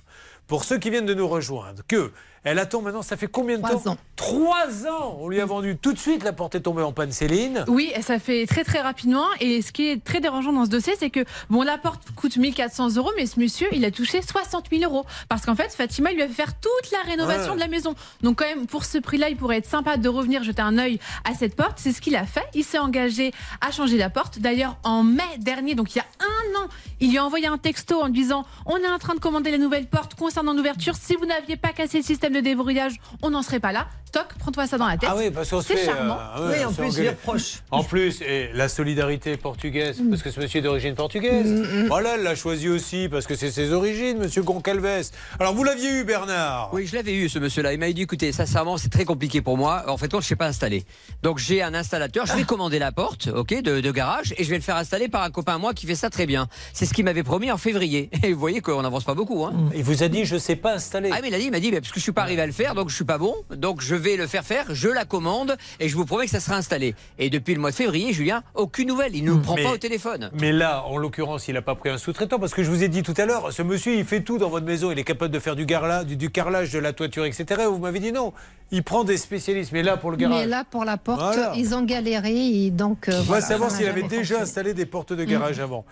pour 0.48 0.64
ceux 0.64 0.80
qui 0.80 0.90
viennent 0.90 1.06
de 1.06 1.14
nous 1.14 1.28
rejoindre, 1.28 1.84
que 1.88 2.12
elle 2.48 2.60
attend 2.60 2.82
maintenant, 2.82 3.02
ça 3.02 3.18
fait 3.18 3.28
combien 3.28 3.58
de 3.58 3.62
Trois 3.64 3.82
temps 3.82 3.92
ans. 3.92 3.98
Trois 4.16 4.88
ans 4.88 5.18
On 5.20 5.30
lui 5.30 5.40
a 5.42 5.46
vendu 5.46 5.78
tout 5.78 5.94
de 5.94 6.00
suite, 6.00 6.24
la 6.24 6.34
porte 6.34 6.56
est 6.56 6.62
tombée 6.62 6.82
en 6.82 6.92
panne, 6.92 7.12
Céline. 7.12 7.64
Oui, 7.68 7.92
et 7.96 8.02
ça 8.02 8.20
fait 8.20 8.46
très 8.46 8.64
très 8.64 8.82
rapidement. 8.82 9.26
Et 9.40 9.62
ce 9.62 9.72
qui 9.72 9.90
est 9.90 10.04
très 10.04 10.20
dérangeant 10.20 10.52
dans 10.54 10.66
ce 10.66 10.70
dossier, 10.70 10.94
c'est 10.98 11.10
que 11.10 11.24
bon, 11.50 11.62
la 11.62 11.78
porte 11.78 12.04
coûte 12.16 12.38
1400 12.38 12.96
euros, 12.98 13.12
mais 13.16 13.26
ce 13.26 13.40
monsieur, 13.40 13.68
il 13.72 13.84
a 13.86 13.92
touché 13.92 14.22
60 14.22 14.66
000 14.72 14.84
euros. 14.84 15.06
Parce 15.30 15.46
qu'en 15.46 15.56
fait, 15.56 15.72
Fatima, 15.74 16.12
il 16.12 16.16
lui 16.16 16.24
a 16.24 16.28
fait 16.28 16.34
faire 16.34 16.54
toute 16.60 16.92
la 16.92 17.00
rénovation 17.10 17.52
Ouais. 17.52 17.56
de 17.56 17.60
la 17.62 17.68
maison. 17.68 17.94
Donc 18.24 18.40
quand 18.40 18.46
même, 18.48 18.66
pour 18.68 18.86
ce 18.86 18.98
prix-là, 18.98 19.30
il 19.30 19.38
pourrait 19.38 19.58
être 19.58 19.70
sympa 19.70 19.98
de 19.98 20.10
revenir 20.10 20.44
jeter 20.44 20.62
un 20.62 20.78
œil 20.78 21.00
à 21.24 21.34
cette 21.34 21.56
porte. 21.56 21.74
C'est 21.78 21.92
ce 21.92 22.02
qu'il 22.02 22.16
a 22.16 22.26
fait. 22.26 22.46
Il 22.54 22.64
s'est 22.64 22.80
engagé 22.80 23.32
à 23.62 23.72
changer 23.72 23.98
la 23.98 24.10
porte. 24.10 24.40
D'ailleurs, 24.40 24.78
en 24.84 25.04
mai 25.04 25.24
dernier, 25.40 25.76
donc 25.76 25.94
il 25.96 26.00
y 26.00 26.02
a 26.02 26.06
un 26.20 26.62
an, 26.64 26.68
il 27.00 27.12
lui 27.12 27.18
a 27.18 27.26
envoyé 27.26 27.48
un 27.48 27.58
texto 27.58 28.02
en 28.02 28.06
lui 28.08 28.14
disant 28.14 28.46
On 28.66 28.78
est 28.78 28.88
en 28.90 28.98
train 29.00 29.14
de 29.16 29.20
commander 29.20 29.52
la 29.52 29.58
nouvelle 29.58 29.88
porte 29.88 30.16
concernant 30.16 30.54
l'ouverture. 30.54 30.96
Si 30.96 31.16
vous 31.16 31.26
n'aviez 31.26 31.58
pas 31.58 31.70
cassé 31.74 31.98
le 32.00 32.04
système 32.04 32.34
de 32.34 32.37
déverrouillage, 32.42 32.94
on 33.22 33.30
n'en 33.30 33.42
serait 33.42 33.60
pas 33.60 33.72
là. 33.72 33.88
Toc, 34.14 34.28
prends-toi 34.40 34.68
ça 34.68 34.78
dans 34.78 34.88
la 34.88 34.96
tête. 34.98 35.10
Ah 35.12 35.16
oui, 35.18 35.30
parce 35.32 35.50
qu'on 35.50 35.62
se 35.62 35.68
C'est 35.76 35.86
charmant. 35.86 36.18
euh, 36.38 36.50
ouais, 36.50 36.60
Oui, 36.60 36.66
en 36.66 36.72
plus, 36.72 36.86
il 36.86 36.90
engueuler. 36.92 37.10
reproche. 37.10 37.56
En 37.72 37.84
plus, 37.84 38.22
et 38.22 38.50
la 38.54 38.70
solidarité 38.70 39.36
portugaise, 39.36 40.00
Mm. 40.00 40.10
parce 40.10 40.24
que 40.24 40.32
ce 40.32 40.40
monsieur 40.40 40.60
est 40.60 40.62
d'origine 40.64 40.96
portugaise. 40.96 41.66
Voilà, 41.88 42.16
elle 42.16 42.24
l'a 42.24 42.36
choisi 42.36 42.70
aussi, 42.70 43.10
parce 43.10 43.28
que 43.28 43.36
c'est 43.36 43.52
ses 43.52 43.74
origines, 43.74 44.18
monsieur 44.20 44.44
Goncalves. 44.44 45.12
Alors, 45.40 45.54
vous 45.54 45.64
l'aviez 45.66 45.90
eu, 46.00 46.04
Bernard? 46.06 46.70
Oui, 46.72 46.88
je 46.88 46.96
l'avais 46.96 47.14
eu 47.14 47.28
ce 47.28 47.38
monsieur-là. 47.40 47.74
Il 47.74 47.80
m'a 47.80 47.92
dit 47.92 48.04
écoutez, 48.04 48.32
sincèrement, 48.32 48.78
c'est 48.78 48.88
très 48.90 49.04
compliqué 49.04 49.42
pour 49.42 49.58
moi. 49.58 49.84
En 49.88 49.98
fait, 49.98 50.08
quand 50.08 50.22
je 50.22 50.26
ne 50.26 50.30
sais 50.30 50.36
pas 50.38 50.48
installer. 50.48 50.86
Donc 51.22 51.38
j'ai 51.40 51.62
un 51.62 51.74
installateur. 51.74 52.26
Je 52.26 52.34
vais 52.34 52.44
commander 52.44 52.80
la 52.80 52.94
porte, 52.94 53.28
ok, 53.28 53.62
de, 53.62 53.82
de 53.82 53.92
garage, 53.92 54.34
et 54.38 54.44
je 54.46 54.50
vais 54.50 54.56
le 54.58 54.62
faire 54.64 54.78
installer 54.78 55.10
par 55.10 55.24
un 55.24 55.32
copain 55.32 55.56
à 55.56 55.58
moi 55.58 55.74
qui 55.74 55.86
fait 55.86 55.96
ça 55.96 56.10
très 56.10 56.26
bien. 56.26 56.48
C'est 56.74 56.86
ce 56.86 56.94
qu'il 56.94 57.04
m'avait 57.04 57.24
promis 57.24 57.52
en 57.52 57.58
février. 57.58 58.10
Et 58.24 58.32
vous 58.32 58.40
voyez 58.40 58.62
qu'on 58.62 58.82
n'avance 58.82 59.04
pas 59.04 59.16
beaucoup. 59.16 59.44
Hein. 59.46 59.54
Il 59.76 59.84
vous 59.84 60.02
a 60.04 60.08
dit 60.08 60.24
je 60.24 60.38
sais 60.38 60.56
pas 60.56 60.76
installer. 60.76 61.10
Ah 61.14 61.20
mais 61.22 61.28
il 61.28 61.36
a 61.36 61.40
dit, 61.40 61.46
il 61.46 61.52
m'a 61.52 61.60
dit, 61.60 61.72
parce 61.72 61.90
que 61.90 61.96
je 62.00 62.04
suis 62.04 62.14
pas 62.18 62.24
arrivé 62.24 62.42
à 62.42 62.48
le 62.48 62.52
faire, 62.52 62.74
donc 62.74 62.90
je 62.90 62.96
suis 62.96 63.06
pas 63.06 63.20
bon, 63.20 63.36
donc 63.56 63.82
je 63.82 63.94
vais 63.94 64.18
le 64.18 64.26
faire 64.26 64.44
faire. 64.44 64.66
Je 64.70 64.90
la 64.90 65.06
commande 65.06 65.56
et 65.80 65.88
je 65.88 65.96
vous 65.96 66.06
promets 66.06 66.26
que 66.26 66.32
ça 66.32 66.40
sera 66.40 66.56
installé. 66.58 66.96
Et 67.20 67.30
depuis 67.30 67.54
le 67.54 67.62
mois 67.62 67.70
de 67.70 67.76
février, 67.76 68.12
Julien, 68.12 68.42
aucune 68.56 68.88
nouvelle. 68.88 69.16
Il 69.16 69.24
ne 69.24 69.30
nous 69.34 69.40
prend 69.40 69.56
Mais- 69.56 69.64
pas 69.64 69.72
au 69.74 69.78
téléphone. 69.78 70.32
Mais 70.40 70.52
là, 70.52 70.84
en 70.86 70.98
l'occurrence, 70.98 71.48
il 71.48 71.54
n'a 71.54 71.62
pas 71.62 71.76
pris 71.76 71.90
un 71.92 72.00
sous-traitant 72.00 72.40
parce 72.40 72.56
que 72.56 72.64
je 72.64 72.72
vous 72.72 72.84
ai 72.84 72.88
dit 72.88 73.04
tout 73.04 73.14
à 73.18 73.26
l'heure, 73.26 73.54
ce 73.54 73.62
monsieur, 73.62 73.94
il 73.94 74.04
fait 74.04 74.22
tout 74.22 74.40
dans 74.40 74.50
votre 74.50 74.66
maison. 74.66 74.92
Il 74.92 74.98
est 74.98 75.04
capable 75.04 75.32
de 75.32 75.40
faire 75.40 75.56
du, 75.56 75.68
garla, 75.68 76.04
du, 76.04 76.16
du 76.18 76.32
carrelage, 76.32 76.72
de 76.72 76.80
la 76.80 76.92
toiture, 76.92 77.26
etc. 77.26 77.62
Vous 77.70 77.78
m'avez 77.78 78.00
dit 78.00 78.12
non. 78.12 78.34
Il 78.72 78.84
prend 78.84 79.04
des 79.04 79.18
spécialistes. 79.18 79.72
Mais 79.72 79.84
là, 79.84 79.96
pour 79.96 80.10
le 80.10 80.18
garage, 80.18 80.40
Mais 80.40 80.46
là, 80.48 80.64
pour 80.70 80.86
la 80.86 80.98
porte, 80.98 81.22
Voilà. 81.22 81.54
ils 81.56 81.76
ont 81.76 81.84
galéré. 81.84 82.34
Et 82.36 82.72
donc, 82.72 83.08
euh, 83.10 83.14
on 83.14 83.18
va 83.20 83.22
voilà, 83.24 83.42
savoir 83.46 83.70
s'il 83.72 83.86
avait 83.88 84.04
déjà 84.04 84.42
installé 84.42 84.74
des 84.74 84.86
portes 84.88 85.14
de 85.14 85.24
garage 85.24 85.60
avant. 85.60 85.86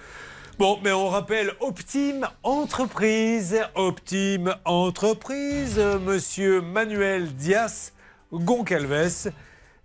Bon, 0.57 0.79
mais 0.83 0.91
on 0.93 1.09
rappelle 1.09 1.51
Optime 1.59 2.27
Entreprise. 2.43 3.57
Optime 3.75 4.55
Entreprise, 4.63 5.79
monsieur 6.05 6.61
Manuel 6.61 7.33
Dias 7.35 7.91
Goncalves. 8.31 9.31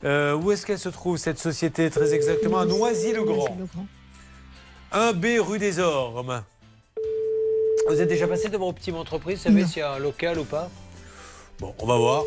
Euh, 0.05 0.35
où 0.35 0.53
est-ce 0.53 0.65
qu'elle 0.65 0.79
se 0.79 0.89
trouve, 0.89 1.17
cette 1.17 1.39
société, 1.39 1.91
très 1.91 2.15
exactement? 2.15 2.59
À 2.59 2.67
Noisy-le-Grand. 2.67 3.57
1B 4.93 5.41
rue 5.41 5.59
des 5.59 5.79
Ormes. 5.81 6.43
Vous 7.89 8.01
êtes 8.01 8.09
déjà 8.09 8.29
passé 8.29 8.49
devant 8.49 8.69
Optime 8.69 8.97
Entreprise 8.97 9.39
Vous 9.39 9.45
savez 9.45 9.67
s'il 9.67 9.79
y 9.81 9.83
a 9.83 9.93
un 9.95 9.99
local 9.99 10.39
ou 10.39 10.45
pas? 10.45 10.71
Bon, 11.59 11.75
on 11.81 11.87
va 11.87 11.97
voir. 11.97 12.23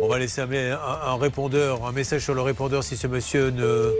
On 0.00 0.08
va 0.08 0.18
laisser 0.18 0.40
un, 0.40 0.50
un- 0.50 0.78
un 0.78 1.16
répondeur, 1.16 1.84
un 1.86 1.92
message 1.92 2.22
sur 2.24 2.34
le 2.34 2.40
répondeur 2.42 2.82
si 2.82 2.96
ce 2.96 3.06
monsieur 3.06 3.50
ne. 3.50 3.92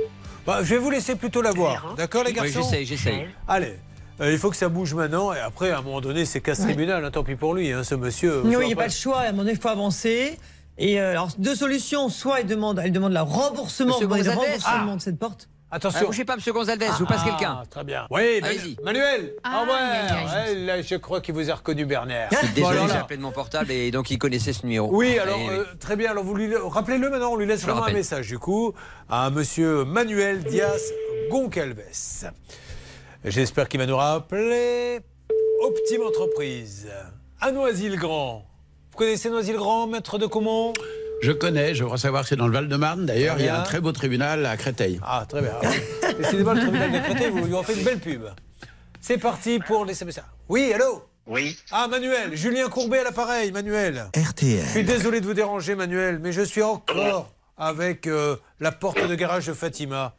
Bah, 0.47 0.59
je 0.63 0.71
vais 0.75 0.79
vous 0.79 0.91
laisser 0.91 1.17
plutôt 1.17 1.43
la 1.43 1.51
voir. 1.53 1.95
D'accord, 1.97 2.23
les 2.23 2.31
Oui, 2.31 2.37
garçons 2.37 2.63
j'essaye, 2.63 2.87
j'essaye. 2.87 3.27
Allez. 3.49 3.75
euh, 4.21 4.33
il 4.33 4.39
faut 4.39 4.51
que 4.51 4.57
ça 4.57 4.69
bouge 4.69 4.95
maintenant 4.95 5.33
et 5.33 5.39
après, 5.41 5.71
à 5.71 5.79
un 5.79 5.83
moment 5.83 6.01
donné, 6.01 6.25
c'est 6.25 6.41
casse 6.41 6.61
tribunal. 6.61 7.05
hein, 7.05 7.11
tant 7.11 7.25
pis 7.25 7.35
pour 7.37 7.55
lui, 7.55 7.73
hein, 7.73 7.83
ce 7.85 7.95
monsieur. 7.97 8.43
Oui, 8.45 8.53
je 8.55 8.61
il 8.63 8.67
n'y 8.69 8.73
a 8.73 8.77
pas 8.77 8.87
de 8.89 8.93
choix. 8.93 9.19
À 9.19 9.23
un 9.25 9.31
moment 9.33 9.43
donné, 9.43 9.53
il 9.53 9.61
faut 9.61 9.69
avancer. 9.69 10.39
Et 10.79 11.01
euh, 11.01 11.11
alors, 11.13 11.31
deux 11.39 11.55
solutions. 11.57 12.09
Soit 12.09 12.41
il 12.41 12.47
demande, 12.47 12.81
elle 12.83 12.93
demande 12.93 13.13
le 13.13 13.21
remboursement, 13.21 13.99
le 14.01 14.07
remboursement 14.07 14.43
Ah. 14.65 14.95
de 14.97 15.01
cette 15.01 15.19
porte. 15.19 15.49
Attention. 15.77 16.01
Ah, 16.03 16.07
bougez 16.07 16.25
pas, 16.25 16.37
monsieur 16.37 16.53
Gonzalez, 16.55 16.87
je 16.87 16.99
vous 17.01 17.07
passe 17.07 17.21
Ah, 17.25 17.29
quelqu'un. 17.29 17.63
Très 17.69 17.85
bien. 17.85 18.07
Oui, 18.11 18.41
Manu- 18.41 18.45
Allez-y. 18.59 18.77
Manuel. 18.83 19.35
Ah, 19.45 19.59
au 19.59 19.61
revoir. 19.61 19.79
Ouais, 19.79 20.55
là, 20.55 20.81
je 20.81 20.95
crois 20.95 21.21
qu'il 21.21 21.35
vous 21.35 21.51
a 21.51 21.55
reconnu, 21.55 21.85
Bernard. 21.85 22.31
Désolé, 22.55 22.79
j'ai 22.89 22.97
appelé 22.97 23.19
de 23.19 23.23
mon 23.23 23.31
portable 23.31 23.71
et 23.71 23.91
donc 23.91 24.11
il 24.11 24.19
connaissait 24.19 24.55
ce 24.55 24.63
numéro. 24.63 24.89
Oui, 24.91 25.19
alors 25.19 25.39
euh, 25.51 25.65
très 25.79 25.97
bien. 25.97 26.13
Alors 26.13 26.25
vous 26.25 26.35
lui 26.35 26.51
rappelez-le 26.57 27.11
maintenant. 27.11 27.33
On 27.33 27.37
lui 27.37 27.45
laisse 27.47 27.63
vraiment 27.63 27.85
un 27.85 27.93
message 27.93 28.27
du 28.29 28.39
coup 28.39 28.73
à 29.11 29.29
Monsieur 29.31 29.85
Manuel 29.85 30.43
Diaz 30.45 30.83
Goncalves. 31.31 31.83
J'espère 33.25 33.69
qu'il 33.69 33.81
va 33.81 33.87
nous 33.87 33.97
rappeler 33.97 35.01
Optime 35.63 36.03
Entreprise 36.03 36.89
à 37.41 37.53
Noisy-le-Grand. 37.53 38.47
Vous 38.93 38.99
connaissez 38.99 39.29
Noisy-le-Grand, 39.29 39.89
maître 39.89 40.17
de 40.19 40.27
Comont 40.27 40.73
Je 41.23 41.33
connais, 41.33 41.75
je 41.75 41.85
crois 41.85 41.99
savoir 41.99 42.23
que 42.23 42.29
c'est 42.29 42.37
dans 42.37 42.47
le 42.47 42.53
Val-de-Marne. 42.53 43.07
D'ailleurs, 43.07 43.35
Très 43.37 43.45
il 43.45 43.47
y 43.47 43.49
a 43.49 43.61
un 43.61 43.65
très 43.65 43.81
beau 43.81 43.93
tribunal 43.93 44.45
à 44.47 44.57
Créteil. 44.57 45.01
Ah, 45.03 45.25
très 45.29 45.41
bien. 45.41 45.53
Décidément, 46.19 46.53
le 46.53 46.61
tribunal 46.61 46.93
de 46.93 46.99
Créteil, 46.99 47.31
vous 47.31 47.45
lui 47.45 47.55
en 47.55 47.63
faites 47.63 47.77
une 47.79 47.85
belle 47.85 47.99
pub. 47.99 48.23
C'est 49.01 49.19
parti 49.19 49.59
pour 49.59 49.85
les 49.85 49.93
SMS. 49.93 50.21
Oui, 50.49 50.73
allô 50.75 51.05
Oui. 51.27 51.57
Ah, 51.73 51.89
Manuel, 51.89 52.37
Julien 52.37 52.69
Courbet 52.69 53.01
à 53.01 53.05
l'appareil, 53.05 53.51
Manuel. 53.51 54.07
RTL. 54.17 54.63
Je 54.65 54.71
suis 54.71 54.85
désolé 54.85 55.21
de 55.21 55.27
vous 55.27 55.35
déranger, 55.35 55.75
Manuel, 55.75 56.19
mais 56.23 56.33
je 56.33 56.43
suis 56.43 56.63
encore 56.63 57.33
avec 57.59 58.07
euh, 58.07 58.37
la 58.61 58.71
porte 58.73 59.05
de 59.09 59.15
garage 59.15 59.47
de 59.47 59.55
Fatima. 59.55 60.15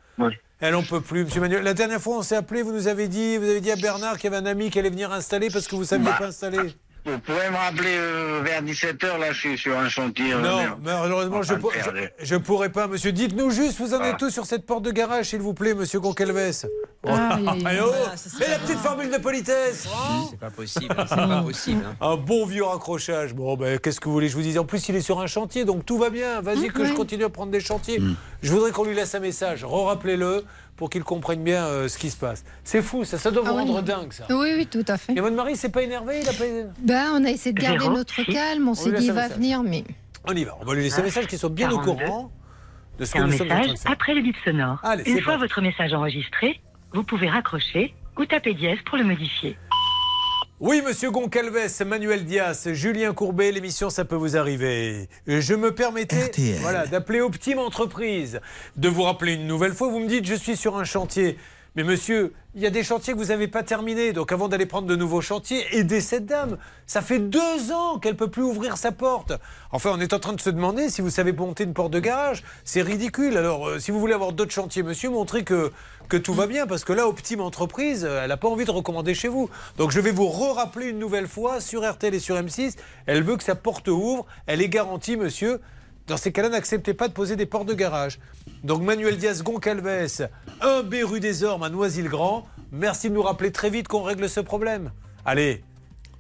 Elle 0.60 0.74
en 0.74 0.82
peut 0.84 1.02
plus, 1.02 1.24
Monsieur 1.26 1.40
Manuel. 1.42 1.64
La 1.64 1.76
dernière 1.76 2.02
fois, 2.02 2.18
on 2.18 2.22
s'est 2.24 2.36
appelé, 2.36 2.64
vous 2.64 2.72
nous 2.74 2.88
avez 2.88 3.08
dit, 3.08 3.38
vous 3.38 3.44
avez 3.48 3.62
dit 3.62 3.72
à 3.72 3.76
Bernard 3.76 4.16
qu'il 4.18 4.32
y 4.32 4.36
avait 4.36 4.44
un 4.44 4.50
ami 4.50 4.72
qui 4.72 4.80
allait 4.80 4.90
venir 4.90 5.12
installer 5.14 5.50
parce 5.52 5.68
que 5.68 5.76
vous 5.76 5.82
ne 5.82 5.88
saviez 5.88 6.06
Bah. 6.10 6.16
pas 6.18 6.26
installer. 6.28 6.74
Vous 7.08 7.20
pouvez 7.20 7.50
me 7.50 7.56
rappeler 7.56 7.96
euh, 7.98 8.42
vers 8.44 8.62
17h, 8.62 9.18
là, 9.18 9.32
je 9.32 9.40
suis 9.40 9.58
sur 9.58 9.78
un 9.78 9.88
chantier. 9.88 10.34
euh, 10.34 10.42
Non, 10.42 10.78
malheureusement, 10.84 11.42
je 11.42 11.54
pour- 11.54 11.72
ne 11.74 12.38
pourrais 12.38 12.70
pas, 12.70 12.88
monsieur. 12.88 13.14
Dites-nous 13.14 13.50
juste, 13.50 13.80
vous 13.80 13.94
en 13.94 14.02
êtes 14.04 14.16
Ah. 14.16 14.18
tous 14.20 14.30
sur 14.30 14.46
cette 14.46 14.66
porte 14.66 14.84
de 14.84 14.92
garage, 14.92 15.28
s'il 15.30 15.40
vous 15.40 15.54
plaît, 15.54 15.74
monsieur 15.74 16.02
Gonquelves. 16.02 16.68
Oh, 17.04 17.10
Voilà, 17.10 18.18
ça 18.18 18.30
serait 18.30 18.46
mais 18.46 18.52
la 18.52 18.60
petite 18.60 18.80
formule 18.80 19.10
de 19.10 19.18
politesse 19.18 19.88
C'est 20.30 20.40
pas 20.40 20.50
possible, 20.50 20.94
c'est 21.08 21.16
pas 21.16 21.42
possible. 21.42 21.84
hein. 21.88 21.96
Un 22.02 22.18
bon 22.18 22.46
vieux 22.46 22.64
raccrochage. 22.66 23.34
Bon, 23.34 23.56
ben, 23.56 23.80
qu'est-ce 23.80 24.02
que 24.02 24.06
vous 24.06 24.14
voulez 24.14 24.26
que 24.28 24.32
je 24.34 24.38
vous 24.38 24.44
dise? 24.44 24.58
En 24.58 24.66
plus, 24.66 24.90
il 24.90 24.96
est 24.98 25.02
sur 25.02 25.22
un 25.22 25.28
chantier, 25.28 25.64
donc 25.64 25.86
tout 25.86 25.98
va 25.98 26.10
bien. 26.10 26.42
Vas-y, 26.42 26.68
que 26.68 26.84
je 26.84 26.94
continue 26.94 27.24
à 27.24 27.30
prendre 27.30 27.52
des 27.52 27.62
chantiers. 27.62 28.02
Je 28.42 28.52
voudrais 28.52 28.72
qu'on 28.72 28.84
lui 28.84 28.96
laisse 28.96 29.16
un 29.16 29.20
message. 29.20 29.64
Re-rappelez-le 29.64 30.44
pour 30.78 30.90
qu'il 30.90 31.04
comprenne 31.04 31.44
bien 31.44 31.66
euh, 31.66 31.88
ce 31.90 31.98
qui 31.98 32.10
se 32.10 32.16
passe. 32.18 32.46
C'est 32.64 32.82
fou, 32.82 33.04
ça, 33.04 33.18
ça 33.18 33.32
doit 33.32 33.42
vous 33.44 33.50
Ah 33.50 33.56
oui. 33.56 33.60
rendre 33.64 33.82
dingue, 33.82 34.14
ça. 34.14 34.26
Oui, 34.30 34.54
oui, 34.56 34.66
tout 34.68 34.86
à 34.88 34.98
fait. 34.98 35.14
Et 35.18 35.20
votre 35.20 35.36
mari 35.36 35.56
s'est 35.58 35.70
pas 35.70 35.82
énervé 35.82 36.20
Il 36.22 36.30
a 36.30 36.34
pas... 36.34 36.46
Ben, 36.80 37.10
on 37.16 37.26
a 37.26 37.30
essayé 37.32 37.52
de 37.54 37.60
garder 37.62 37.90
notre 37.90 38.24
calme. 38.24 38.68
On 38.68 38.72
On 38.72 38.74
s'est 38.76 38.92
dit, 38.94 39.06
il 39.08 39.12
va 39.12 39.28
venir, 39.28 39.64
mais. 39.64 39.84
On 40.24 40.34
y 40.34 40.44
va. 40.46 40.56
On 40.62 40.66
va 40.66 40.76
lui 40.76 40.84
laisser 40.84 41.02
un 41.02 41.04
message 41.04 41.28
qu'il 41.28 41.40
soit 41.40 41.50
bien 41.50 41.70
au 41.72 41.80
42. 41.80 42.06
courant 42.06 42.32
de 43.00 43.06
ce 43.06 43.14
que 43.14 43.20
Un 43.20 43.26
nous 43.28 43.32
sommes 43.34 43.48
en 43.48 43.50
train 43.50 43.58
message 43.60 43.74
de 43.74 43.80
faire. 43.80 43.92
après 43.92 44.14
le 44.14 44.22
bip 44.22 44.36
sonore. 44.46 44.80
Allez, 44.84 45.04
Une 45.10 45.22
fois 45.22 45.34
parti. 45.34 45.42
votre 45.48 45.62
message 45.62 45.94
enregistré, 45.94 46.62
vous 46.94 47.04
pouvez 47.04 47.30
raccrocher 47.30 47.94
ou 48.18 48.26
taper 48.26 48.54
dièse 48.54 48.80
pour 48.86 48.98
le 48.98 49.04
modifier. 49.04 49.58
Oui, 50.60 50.82
monsieur 50.84 51.12
Goncalves, 51.12 51.84
Manuel 51.86 52.26
Dias, 52.26 52.68
Julien 52.72 53.14
Courbet, 53.14 53.52
l'émission 53.52 53.92
Ça 53.92 54.06
peut 54.06 54.16
vous 54.16 54.38
arriver. 54.38 55.08
Je 55.28 55.54
me 55.54 55.72
permettais 55.72 56.32
voilà, 56.62 56.88
d'appeler 56.88 57.22
Optime 57.22 57.60
Entreprise, 57.60 58.40
de 58.76 58.90
vous 58.90 59.04
rappeler 59.04 59.34
une 59.34 59.46
nouvelle 59.46 59.74
fois. 59.74 59.90
Vous 59.90 60.00
me 60.00 60.08
dites, 60.08 60.26
je 60.26 60.34
suis 60.34 60.58
sur 60.58 60.76
un 60.76 60.84
chantier. 60.84 61.38
Mais 61.78 61.84
monsieur, 61.84 62.34
il 62.56 62.62
y 62.64 62.66
a 62.66 62.72
des 62.72 62.84
chantiers 62.84 63.14
que 63.14 63.20
vous 63.20 63.26
n'avez 63.26 63.48
pas 63.48 63.62
terminés. 63.62 64.12
Donc 64.12 64.32
avant 64.32 64.48
d'aller 64.48 64.66
prendre 64.66 64.88
de 64.88 64.96
nouveaux 64.96 65.22
chantiers, 65.22 65.64
aidez 65.74 66.02
cette 66.02 66.26
dame. 66.26 66.58
Ça 66.88 67.04
fait 67.04 67.20
deux 67.20 67.72
ans 67.72 68.00
qu'elle 68.00 68.16
peut 68.16 68.32
plus 68.32 68.42
ouvrir 68.42 68.78
sa 68.78 68.92
porte. 68.92 69.34
Enfin, 69.72 69.92
on 69.94 70.00
est 70.00 70.12
en 70.12 70.18
train 70.18 70.34
de 70.34 70.42
se 70.42 70.50
demander 70.50 70.90
si 70.90 71.02
vous 71.02 71.12
savez 71.12 71.34
monter 71.34 71.66
une 71.66 71.76
porte 71.76 71.92
de 71.92 72.00
garage. 72.00 72.44
C'est 72.66 72.82
ridicule. 72.82 73.38
Alors, 73.38 73.68
euh, 73.68 73.78
si 73.78 73.92
vous 73.92 74.00
voulez 74.00 74.16
avoir 74.16 74.34
d'autres 74.34 74.54
chantiers, 74.54 74.82
monsieur, 74.82 75.12
montrez 75.12 75.44
que, 75.44 75.72
que 76.10 76.18
tout 76.18 76.34
va 76.34 76.48
bien. 76.48 76.66
Parce 76.66 76.84
que 76.84 76.94
là, 76.94 77.08
Optime 77.08 77.42
Entreprise, 77.42 78.06
euh, 78.06 78.22
elle 78.24 78.30
n'a 78.30 78.38
pas 78.38 78.48
envie 78.48 78.66
de 78.66 78.72
recommander 78.72 79.14
chez 79.14 79.28
vous. 79.28 79.48
Donc, 79.78 79.92
je 79.92 80.00
vais 80.00 80.10
vous 80.10 80.30
re-rappeler 80.30 80.88
une 80.88 80.98
nouvelle 80.98 81.28
fois 81.28 81.62
sur 81.62 81.88
RTL 81.88 82.16
et 82.16 82.20
sur 82.20 82.38
M6. 82.38 82.76
Elle 83.06 83.22
veut 83.22 83.38
que 83.38 83.44
sa 83.44 83.54
porte 83.54 83.88
ouvre. 83.88 84.26
Elle 84.48 84.64
est 84.64 84.70
garantie, 84.70 85.16
monsieur. 85.16 85.62
Dans 86.08 86.16
ces 86.16 86.32
cas-là, 86.32 86.48
n'acceptez 86.48 86.94
pas 86.94 87.10
de 87.10 87.14
poser 87.14 87.36
des 87.36 87.46
portes 87.46 87.68
de 87.68 87.74
garage. 87.74 88.20
Donc 88.64 88.82
Manuel 88.82 89.18
Diaz 89.18 89.44
Goncalves, 89.44 90.30
1B 90.62 91.04
rue 91.04 91.20
des 91.20 91.44
Ormes 91.44 91.64
à 91.64 91.70
Noisy-le-Grand. 91.70 92.48
Merci 92.72 93.10
de 93.10 93.16
nous 93.16 93.22
rappeler 93.22 93.52
très 93.52 93.70
vite 93.70 93.90
qu'on 93.90 94.04
règle 94.04 94.30
ce 94.30 94.40
problème. 94.40 94.92
Allez, 95.26 95.64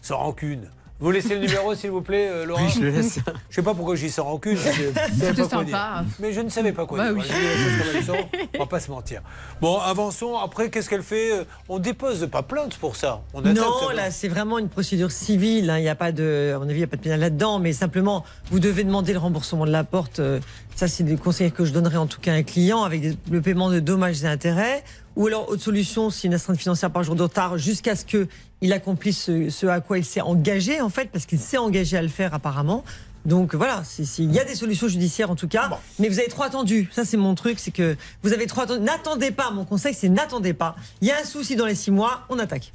sans 0.01 0.17
rancune. 0.17 0.69
Vous 0.99 1.11
laissez 1.11 1.35
le 1.35 1.41
numéro, 1.41 1.75
s'il 1.75 1.91
vous 1.91 2.01
plaît, 2.01 2.27
euh, 2.27 2.45
Laura 2.45 2.63
Oui, 2.63 2.69
je 2.75 2.79
le 2.81 2.89
laisse. 2.89 3.19
Je 3.49 3.55
sais 3.55 3.61
pas 3.61 3.75
pourquoi 3.75 3.95
rancune. 4.17 4.55
je- 4.57 4.61
je 4.61 4.71
savais 4.93 5.11
C'était 5.29 5.43
sympa. 5.43 5.63
dire. 5.63 6.03
Mais 6.19 6.33
je 6.33 6.41
ne 6.41 6.49
savais 6.49 6.71
pas 6.71 6.87
quoi 6.87 6.97
Bah 6.97 7.13
dire. 7.13 7.17
oui. 7.17 7.23
Je 7.29 7.91
dis 7.91 7.97
elles 7.97 8.03
sont. 8.03 8.15
On 8.55 8.59
va 8.59 8.65
pas 8.65 8.79
se 8.79 8.89
mentir. 8.89 9.21
Bon, 9.61 9.77
avançons. 9.77 10.35
Après, 10.37 10.69
qu'est-ce 10.71 10.89
qu'elle 10.89 11.03
fait 11.03 11.31
Euh, 11.31 11.43
On 11.69 11.77
dépose 11.77 12.27
pas 12.31 12.41
plainte 12.41 12.77
pour 12.77 12.95
ça. 12.95 13.21
On 13.35 13.41
Non, 13.41 13.53
ça- 13.53 13.93
là, 13.93 14.09
c'est 14.09 14.27
vraiment 14.27 14.57
une 14.57 14.69
procédure 14.69 15.11
civile. 15.11 15.69
hein. 15.69 15.77
Il 15.77 15.83
n'y 15.83 15.89
a 15.89 15.95
pas 15.95 16.11
de, 16.11 16.53
à 16.55 16.57
mon 16.57 16.63
avis, 16.65 16.73
il 16.73 16.77
n'y 16.77 16.83
a 16.83 16.87
pas 16.87 16.97
de 16.97 17.01
pénal 17.03 17.19
là-dedans. 17.19 17.59
Mais 17.59 17.73
simplement, 17.73 18.25
vous 18.49 18.59
devez 18.59 18.83
demander 18.83 19.13
le 19.13 19.19
remboursement 19.19 19.65
de 19.65 19.71
la 19.71 19.83
porte. 19.83 20.19
Euh, 20.19 20.39
Ça, 20.75 20.87
c'est 20.87 21.03
des 21.03 21.15
conseils 21.15 21.51
que 21.51 21.65
je 21.65 21.73
donnerais 21.73 21.97
en 21.97 22.05
tout 22.05 22.19
cas 22.21 22.33
à 22.33 22.35
un 22.35 22.43
client 22.43 22.83
avec 22.83 23.01
des- 23.01 23.17
le 23.31 23.41
paiement 23.41 23.71
de 23.71 23.79
dommages 23.79 24.23
et 24.23 24.27
intérêts. 24.27 24.83
Ou 25.17 25.27
alors, 25.27 25.49
autre 25.49 25.61
solution, 25.63 26.09
c'est 26.09 26.27
une 26.27 26.33
astreinte 26.35 26.57
financière 26.59 26.91
par 26.91 27.03
jour 27.03 27.15
de 27.15 27.23
retard 27.23 27.57
jusqu'à 27.57 27.95
ce 27.95 28.05
qu'il 28.05 28.71
accomplisse 28.71 29.23
ce, 29.23 29.49
ce 29.49 29.65
à 29.65 29.81
quoi 29.81 29.97
il 29.97 30.05
s'est 30.05 30.21
engagé, 30.21 30.79
en 30.79 30.89
fait, 30.89 31.09
parce 31.11 31.25
qu'il 31.25 31.39
s'est 31.39 31.57
engagé 31.57 31.97
à 31.97 32.01
le 32.01 32.07
faire 32.07 32.33
apparemment. 32.33 32.83
Donc 33.25 33.55
voilà, 33.55 33.83
il 34.19 34.31
y 34.31 34.39
a 34.39 34.45
des 34.45 34.55
solutions 34.55 34.87
judiciaires 34.87 35.29
en 35.29 35.35
tout 35.35 35.49
cas, 35.49 35.69
mais 35.99 36.07
vous 36.07 36.19
avez 36.19 36.29
trop 36.29 36.43
attendu. 36.43 36.87
Ça 36.93 37.03
c'est 37.03 37.17
mon 37.17 37.35
truc, 37.35 37.59
c'est 37.59 37.71
que 37.71 37.97
vous 38.23 38.31
avez 38.31 38.45
trop 38.47 38.61
attendu. 38.61 38.79
N'attendez 38.79 39.31
pas, 39.31 39.51
mon 39.51 39.65
conseil 39.65 39.93
c'est 39.93 40.07
n'attendez 40.07 40.53
pas. 40.53 40.77
Il 41.01 41.09
y 41.09 41.11
a 41.11 41.17
un 41.21 41.25
souci 41.25 41.57
dans 41.57 41.65
les 41.65 41.75
six 41.75 41.91
mois, 41.91 42.21
on 42.29 42.39
attaque. 42.39 42.71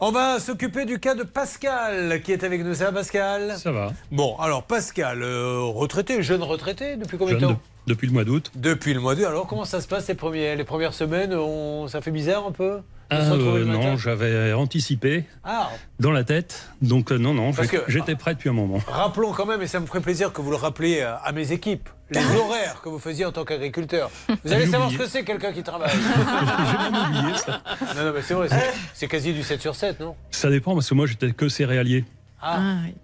On 0.00 0.10
va 0.10 0.40
s'occuper 0.40 0.84
du 0.84 0.98
cas 0.98 1.14
de 1.14 1.22
Pascal 1.22 2.20
qui 2.22 2.32
est 2.32 2.44
avec 2.44 2.62
nous. 2.64 2.74
Ça 2.74 2.86
va, 2.86 2.92
Pascal? 2.92 3.54
Ça 3.56 3.72
va. 3.72 3.92
Bon, 4.10 4.36
alors 4.38 4.64
Pascal, 4.64 5.22
euh, 5.22 5.60
retraité, 5.62 6.22
jeune 6.22 6.42
retraité, 6.42 6.96
depuis 6.96 7.16
combien 7.16 7.36
de 7.36 7.40
temps? 7.40 7.50
de- 7.52 7.56
depuis 7.86 8.06
le 8.06 8.12
mois 8.12 8.24
d'août. 8.24 8.50
Depuis 8.54 8.94
le 8.94 9.00
mois 9.00 9.14
d'août. 9.14 9.24
Alors, 9.26 9.46
comment 9.46 9.64
ça 9.64 9.80
se 9.80 9.88
passe 9.88 10.08
les, 10.08 10.14
premiers, 10.14 10.56
les 10.56 10.64
premières 10.64 10.94
semaines 10.94 11.34
on- 11.34 11.86
Ça 11.88 12.00
fait 12.00 12.10
bizarre 12.10 12.46
un 12.46 12.52
peu 12.52 12.78
Ah, 13.10 13.20
euh, 13.32 13.64
non, 13.64 13.96
j'avais 13.98 14.52
anticipé 14.54 15.24
Ah, 15.44 15.70
dans 16.00 16.10
la 16.10 16.24
tête. 16.24 16.68
Donc 16.82 17.12
euh, 17.12 17.18
non, 17.18 17.34
non, 17.34 17.52
Parce 17.52 17.70
j'ai- 17.70 17.76
que- 17.78 17.84
j'étais 17.90 18.14
prêt 18.16 18.34
depuis 18.34 18.48
un 18.48 18.54
moment. 18.54 18.80
rappelons 18.86 19.32
quand 19.32 19.44
même, 19.46 19.60
et 19.62 19.66
ça 19.66 19.78
me 19.80 19.86
ferait 19.86 20.00
plaisir 20.00 20.32
que 20.32 20.40
vous 20.40 20.50
le 20.50 20.56
rappeliez 20.56 21.02
à, 21.02 21.16
à 21.16 21.32
mes 21.32 21.52
équipes, 21.52 21.88
les 22.10 22.20
horaires 22.20 22.80
que 22.82 22.88
vous 22.88 22.98
faisiez 22.98 23.26
en 23.26 23.32
tant 23.32 23.44
qu'agriculteur. 23.44 24.10
Vous 24.44 24.52
allez 24.52 24.66
savoir 24.66 24.90
ce 24.90 24.96
que 24.96 25.06
c'est 25.06 25.22
quelqu'un 25.24 25.52
qui 25.52 25.62
travaille. 25.62 25.90
J'ai 25.94 26.90
même 26.90 27.18
oublié 27.20 27.36
ça. 27.36 27.62
Non, 27.96 28.04
non, 28.06 28.12
mais 28.14 28.22
c'est 28.22 28.34
vrai, 28.34 28.48
c'est- 28.94 29.06
quasi 29.08 29.32
du 29.34 29.42
7 29.42 29.60
sur 29.60 29.74
7, 29.74 30.00
non? 30.00 30.14
Ça 30.30 30.48
dépend 30.50 30.72
parce 30.74 30.88
que 30.88 30.94
moi 30.94 31.06
j'étais 31.06 31.30
que 31.32 31.48
céréalier. 31.48 32.04
Ah, 32.46 32.58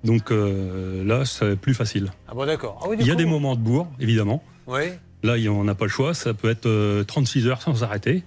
Donc 0.05 0.33
euh, 0.33 1.03
là, 1.05 1.25
c'est 1.25 1.57
plus 1.57 1.73
facile. 1.75 2.11
ah 2.29 2.33
bon, 2.35 2.45
d'accord. 2.47 2.79
Ah 2.83 2.87
oui, 2.89 2.97
Il 3.01 3.07
y 3.07 3.11
a 3.11 3.15
coup- 3.15 3.19
des 3.19 3.25
moments 3.27 3.55
de 3.55 3.61
bourre, 3.61 3.87
évidemment. 3.99 4.43
Oui. 4.71 4.93
Là, 5.23 5.35
on 5.51 5.65
n'a 5.65 5.75
pas 5.75 5.85
le 5.85 5.91
choix. 5.91 6.15
Ça 6.15 6.33
peut 6.33 6.49
être 6.49 6.67
euh, 6.67 7.05
36 7.05 7.47
heures 7.49 7.61
sans 7.61 7.83
arrêter. 7.83 8.23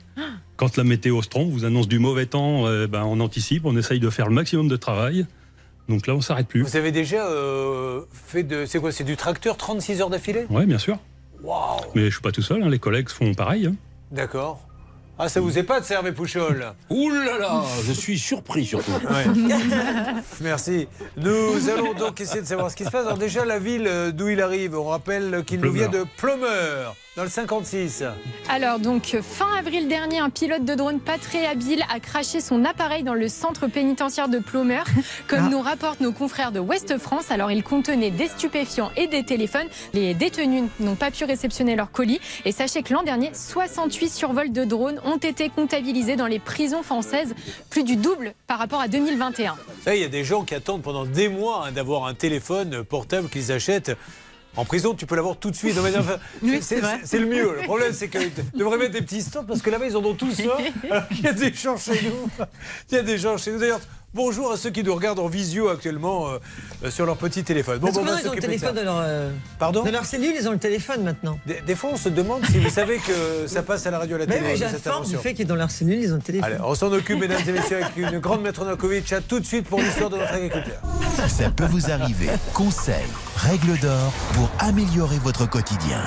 Quand 0.57 0.77
la 0.77 0.83
météo 0.83 1.21
se 1.21 1.29
trompe, 1.29 1.51
vous 1.51 1.65
annonce 1.65 1.87
du 1.87 1.97
mauvais 1.99 2.27
temps, 2.27 2.67
euh, 2.67 2.85
ben, 2.87 3.03
on 3.03 3.19
anticipe, 3.19 3.65
on 3.65 3.75
essaye 3.75 3.99
de 3.99 4.09
faire 4.09 4.27
le 4.27 4.33
maximum 4.35 4.67
de 4.67 4.75
travail. 4.75 5.25
Donc 5.89 6.05
là, 6.07 6.13
on 6.15 6.21
s'arrête 6.21 6.47
plus. 6.47 6.61
Vous 6.61 6.77
avez 6.77 6.91
déjà 6.91 7.25
euh, 7.27 8.01
fait 8.11 8.43
de. 8.43 8.65
C'est 8.65 8.79
quoi 8.79 8.91
C'est 8.91 9.03
du 9.03 9.17
tracteur 9.17 9.57
36 9.57 10.01
heures 10.01 10.09
d'affilée? 10.09 10.45
Oui, 10.49 10.65
bien 10.65 10.77
sûr. 10.77 10.99
Mais 11.95 12.05
je 12.05 12.09
suis 12.11 12.21
pas 12.21 12.31
tout 12.31 12.41
seul, 12.41 12.63
hein, 12.63 12.69
les 12.69 12.79
collègues 12.79 13.09
font 13.09 13.33
pareil. 13.33 13.65
hein. 13.65 13.75
D'accord. 14.11 14.61
Ah, 15.19 15.29
ça 15.29 15.39
vous 15.41 15.59
épate, 15.59 15.89
Hervé 15.91 16.11
Pouchol 16.11 16.73
Ouh 16.89 17.09
là 17.11 17.37
là, 17.37 17.63
je 17.85 17.91
suis 17.93 18.17
surpris 18.17 18.65
surtout. 18.65 18.91
Merci. 20.41 20.87
Nous 21.17 21.69
allons 21.69 21.93
donc 21.93 22.19
essayer 22.19 22.41
de 22.41 22.47
savoir 22.47 22.71
ce 22.71 22.75
qui 22.75 22.83
se 22.83 22.89
passe. 22.89 23.05
Alors 23.05 23.19
déjà, 23.19 23.45
la 23.45 23.59
ville 23.59 23.85
euh, 23.87 24.11
d'où 24.11 24.29
il 24.29 24.41
arrive, 24.41 24.75
on 24.75 24.85
rappelle 24.85 25.43
qu'il 25.45 25.59
nous 25.59 25.71
vient 25.71 25.87
de 25.87 26.03
Plumeur, 26.17 26.95
dans 27.15 27.23
le 27.23 27.29
56. 27.29 28.03
Alors 28.49 28.79
donc 28.79 29.17
fin 29.21 29.53
avril 29.57 29.87
dernier, 29.87 30.19
un 30.19 30.31
pilote 30.31 30.65
de 30.65 30.73
drone 30.73 30.99
pas 30.99 31.19
très 31.19 31.45
habile 31.45 31.83
a 31.93 31.99
craché 31.99 32.41
son 32.41 32.65
appareil 32.65 33.03
dans 33.03 33.13
le 33.13 33.27
centre 33.27 33.67
pénitentiaire 33.67 34.29
de 34.29 34.39
Plomeur, 34.39 34.85
comme 35.27 35.49
nous 35.49 35.61
rapportent 35.61 35.99
nos 35.99 36.11
confrères 36.11 36.51
de 36.51 36.59
Ouest 36.59 36.97
France. 36.97 37.29
Alors 37.29 37.51
il 37.51 37.63
contenait 37.63 38.09
des 38.09 38.27
stupéfiants 38.27 38.91
et 38.97 39.07
des 39.07 39.23
téléphones. 39.23 39.67
Les 39.93 40.15
détenus 40.15 40.63
n'ont 40.79 40.95
pas 40.95 41.11
pu 41.11 41.25
réceptionner 41.25 41.75
leur 41.75 41.91
colis. 41.91 42.19
Et 42.45 42.51
sachez 42.51 42.81
que 42.81 42.93
l'an 42.93 43.03
dernier, 43.03 43.31
68 43.33 44.09
survols 44.09 44.51
de 44.51 44.63
drones 44.63 44.99
ont 45.05 45.17
été 45.17 45.49
comptabilisés 45.49 46.15
dans 46.15 46.27
les 46.27 46.39
prisons 46.39 46.81
françaises, 46.81 47.35
plus 47.69 47.83
du 47.83 47.95
double 47.95 48.33
par 48.47 48.57
rapport 48.57 48.81
à 48.81 48.87
2021. 48.87 49.53
Vous 49.53 49.83
savez, 49.83 49.97
il 49.97 50.01
y 50.01 50.05
a 50.05 50.09
des 50.09 50.23
gens 50.23 50.43
qui 50.43 50.55
attendent 50.55 50.81
pendant 50.81 51.05
des 51.05 51.27
mois 51.27 51.67
hein, 51.67 51.71
d'avoir 51.71 52.05
un 52.05 52.15
téléphone 52.15 52.83
portable 52.83 53.29
qu'ils 53.29 53.51
achètent. 53.51 53.95
En 54.55 54.65
prison, 54.65 54.93
tu 54.93 55.05
peux 55.05 55.15
l'avoir 55.15 55.37
tout 55.37 55.49
de 55.49 55.55
suite. 55.55 55.73
Oui, 56.43 56.59
c'est- 56.61 57.19
le 57.19 57.25
mieux. 57.25 57.55
Le 57.55 57.63
problème, 57.63 57.91
c'est 57.93 58.07
qu'ils 58.07 58.31
devraient 58.55 58.77
mettre 58.77 58.91
des 58.91 59.01
petits 59.01 59.21
stocks 59.23 59.47
parce 59.47 59.61
que 59.61 59.69
là-bas, 59.69 59.87
ils 59.87 59.97
en 59.97 60.03
ont 60.03 60.13
tous 60.13 60.39
un. 60.41 60.89
Alors 60.91 61.07
qu'il 61.07 61.21
y 61.23 61.27
a 61.27 61.33
des 61.33 61.51
gens 61.53 61.75
chez 61.77 61.99
nous. 62.03 62.45
Il 62.91 62.95
y 62.95 62.97
a 62.97 63.01
des 63.03 63.17
gens 63.17 63.37
chez 63.37 63.51
nous. 63.51 63.59
D'ailleurs, 63.59 63.81
bonjour 64.13 64.51
à 64.51 64.57
ceux 64.57 64.69
qui 64.69 64.83
nous 64.83 64.93
regardent 64.93 65.19
en 65.19 65.27
visio 65.27 65.69
actuellement 65.69 66.27
euh, 66.83 66.89
sur 66.89 67.05
leur 67.05 67.17
petit 67.17 67.43
téléphone. 67.43 67.79
Parce 67.79 67.93
que 67.93 67.99
on 67.99 68.03
va 68.03 68.11
maintenant, 68.13 68.23
ils 68.23 68.29
ont 68.29 68.33
le 68.33 68.39
téléphone 68.41 68.75
de 68.75 68.81
leur, 68.81 68.99
euh, 68.99 69.31
Pardon 69.59 69.83
de 69.83 69.89
leur 69.89 70.05
cellule, 70.05 70.33
ils 70.39 70.47
ont 70.47 70.51
le 70.51 70.59
téléphone 70.59 71.03
maintenant. 71.03 71.39
Des, 71.45 71.61
des 71.61 71.75
fois, 71.75 71.91
on 71.93 71.97
se 71.97 72.09
demande 72.09 72.45
si 72.45 72.59
vous 72.59 72.69
savez 72.69 72.97
que 72.97 73.47
ça 73.47 73.63
passe 73.63 73.85
à 73.85 73.91
la 73.91 73.99
radio 73.99 74.15
à 74.15 74.19
la 74.19 74.25
Mais 74.25 74.35
télé. 74.35 74.47
oui, 74.53 74.57
cette 74.57 74.71
j'informe 74.71 75.05
du 75.05 75.17
fait 75.17 75.33
qu'ils 75.33 75.47
dans 75.47 75.55
leur 75.55 75.71
cellule, 75.71 75.99
ils 75.99 76.11
ont 76.13 76.17
le 76.17 76.21
téléphone. 76.21 76.51
Allez, 76.53 76.61
on 76.63 76.75
s'en 76.75 76.91
occupe, 76.91 77.19
mesdames 77.19 77.41
et 77.47 77.51
messieurs, 77.51 77.77
avec 77.83 77.97
une 77.97 78.19
grande 78.19 78.41
maître 78.41 78.63
Novakovic. 78.63 79.11
À 79.13 79.21
tout 79.21 79.39
de 79.39 79.45
suite 79.45 79.67
pour 79.67 79.79
l'histoire 79.79 80.09
de 80.09 80.17
notre 80.17 80.33
agriculteur. 80.33 80.81
Ça 81.27 81.49
peut 81.49 81.65
vous 81.65 81.89
arriver. 81.91 82.27
Conseils, 82.53 82.95
règles 83.37 83.77
d'or 83.79 84.11
pour 84.33 84.49
améliorer 84.59 85.17
votre 85.19 85.49
quotidien. 85.49 86.01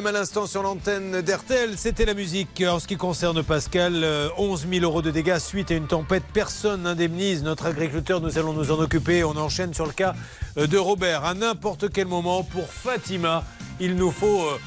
REM 0.00 0.06
à 0.06 0.12
l'instant 0.12 0.46
sur 0.46 0.62
l'antenne 0.62 1.20
d'RTL, 1.20 1.76
c'était 1.76 2.06
la 2.06 2.14
musique. 2.14 2.64
En 2.66 2.78
ce 2.78 2.86
qui 2.86 2.96
concerne 2.96 3.42
Pascal, 3.42 4.02
euh, 4.02 4.30
11 4.38 4.66
000 4.70 4.82
euros 4.82 5.02
de 5.02 5.10
dégâts 5.10 5.36
suite 5.36 5.70
à 5.70 5.74
une 5.74 5.88
tempête. 5.88 6.22
Personne 6.32 6.84
n'indemnise 6.84 7.42
notre 7.42 7.66
agriculteur. 7.66 8.22
Nous 8.22 8.38
allons 8.38 8.54
nous 8.54 8.70
en 8.70 8.78
occuper. 8.78 9.24
On 9.24 9.36
enchaîne 9.36 9.74
sur 9.74 9.84
le 9.84 9.92
cas 9.92 10.14
euh, 10.56 10.66
de 10.66 10.78
Robert. 10.78 11.26
À 11.26 11.34
n'importe 11.34 11.92
quel 11.92 12.06
moment, 12.06 12.42
pour 12.42 12.72
Fatima, 12.72 13.44
il 13.78 13.94
nous 13.94 14.10
faut 14.10 14.40
euh, 14.40 14.58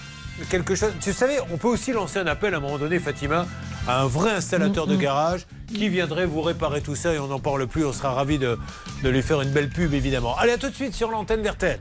quelque 0.52 0.76
chose. 0.76 0.92
Tu 1.02 1.14
savais, 1.14 1.40
on 1.52 1.58
peut 1.58 1.70
aussi 1.70 1.94
lancer 1.94 2.20
un 2.20 2.28
appel 2.28 2.54
à 2.54 2.58
un 2.58 2.60
moment 2.60 2.78
donné, 2.78 3.00
Fatima, 3.00 3.48
à 3.88 4.04
un 4.04 4.06
vrai 4.06 4.32
installateur 4.32 4.86
de 4.86 4.96
garage 4.96 5.48
qui 5.68 5.90
viendrait 5.90 6.28
vous 6.28 6.42
réparer 6.42 6.82
tout 6.82 6.96
ça 6.96 7.12
et 7.12 7.18
on 7.18 7.28
n'en 7.28 7.40
parle 7.40 7.66
plus. 7.66 7.86
On 7.86 7.94
sera 7.94 8.14
ravis 8.14 8.38
de, 8.38 8.60
de 9.04 9.10
lui 9.10 9.24
faire 9.24 9.42
une 9.42 9.52
belle 9.52 9.70
pub, 9.70 9.96
évidemment. 9.96 10.38
Allez, 10.38 10.52
à 10.52 10.58
tout 10.58 10.70
de 10.70 10.76
suite 10.76 10.94
sur 10.94 11.10
l'antenne 11.10 11.42
d'RTL. 11.42 11.80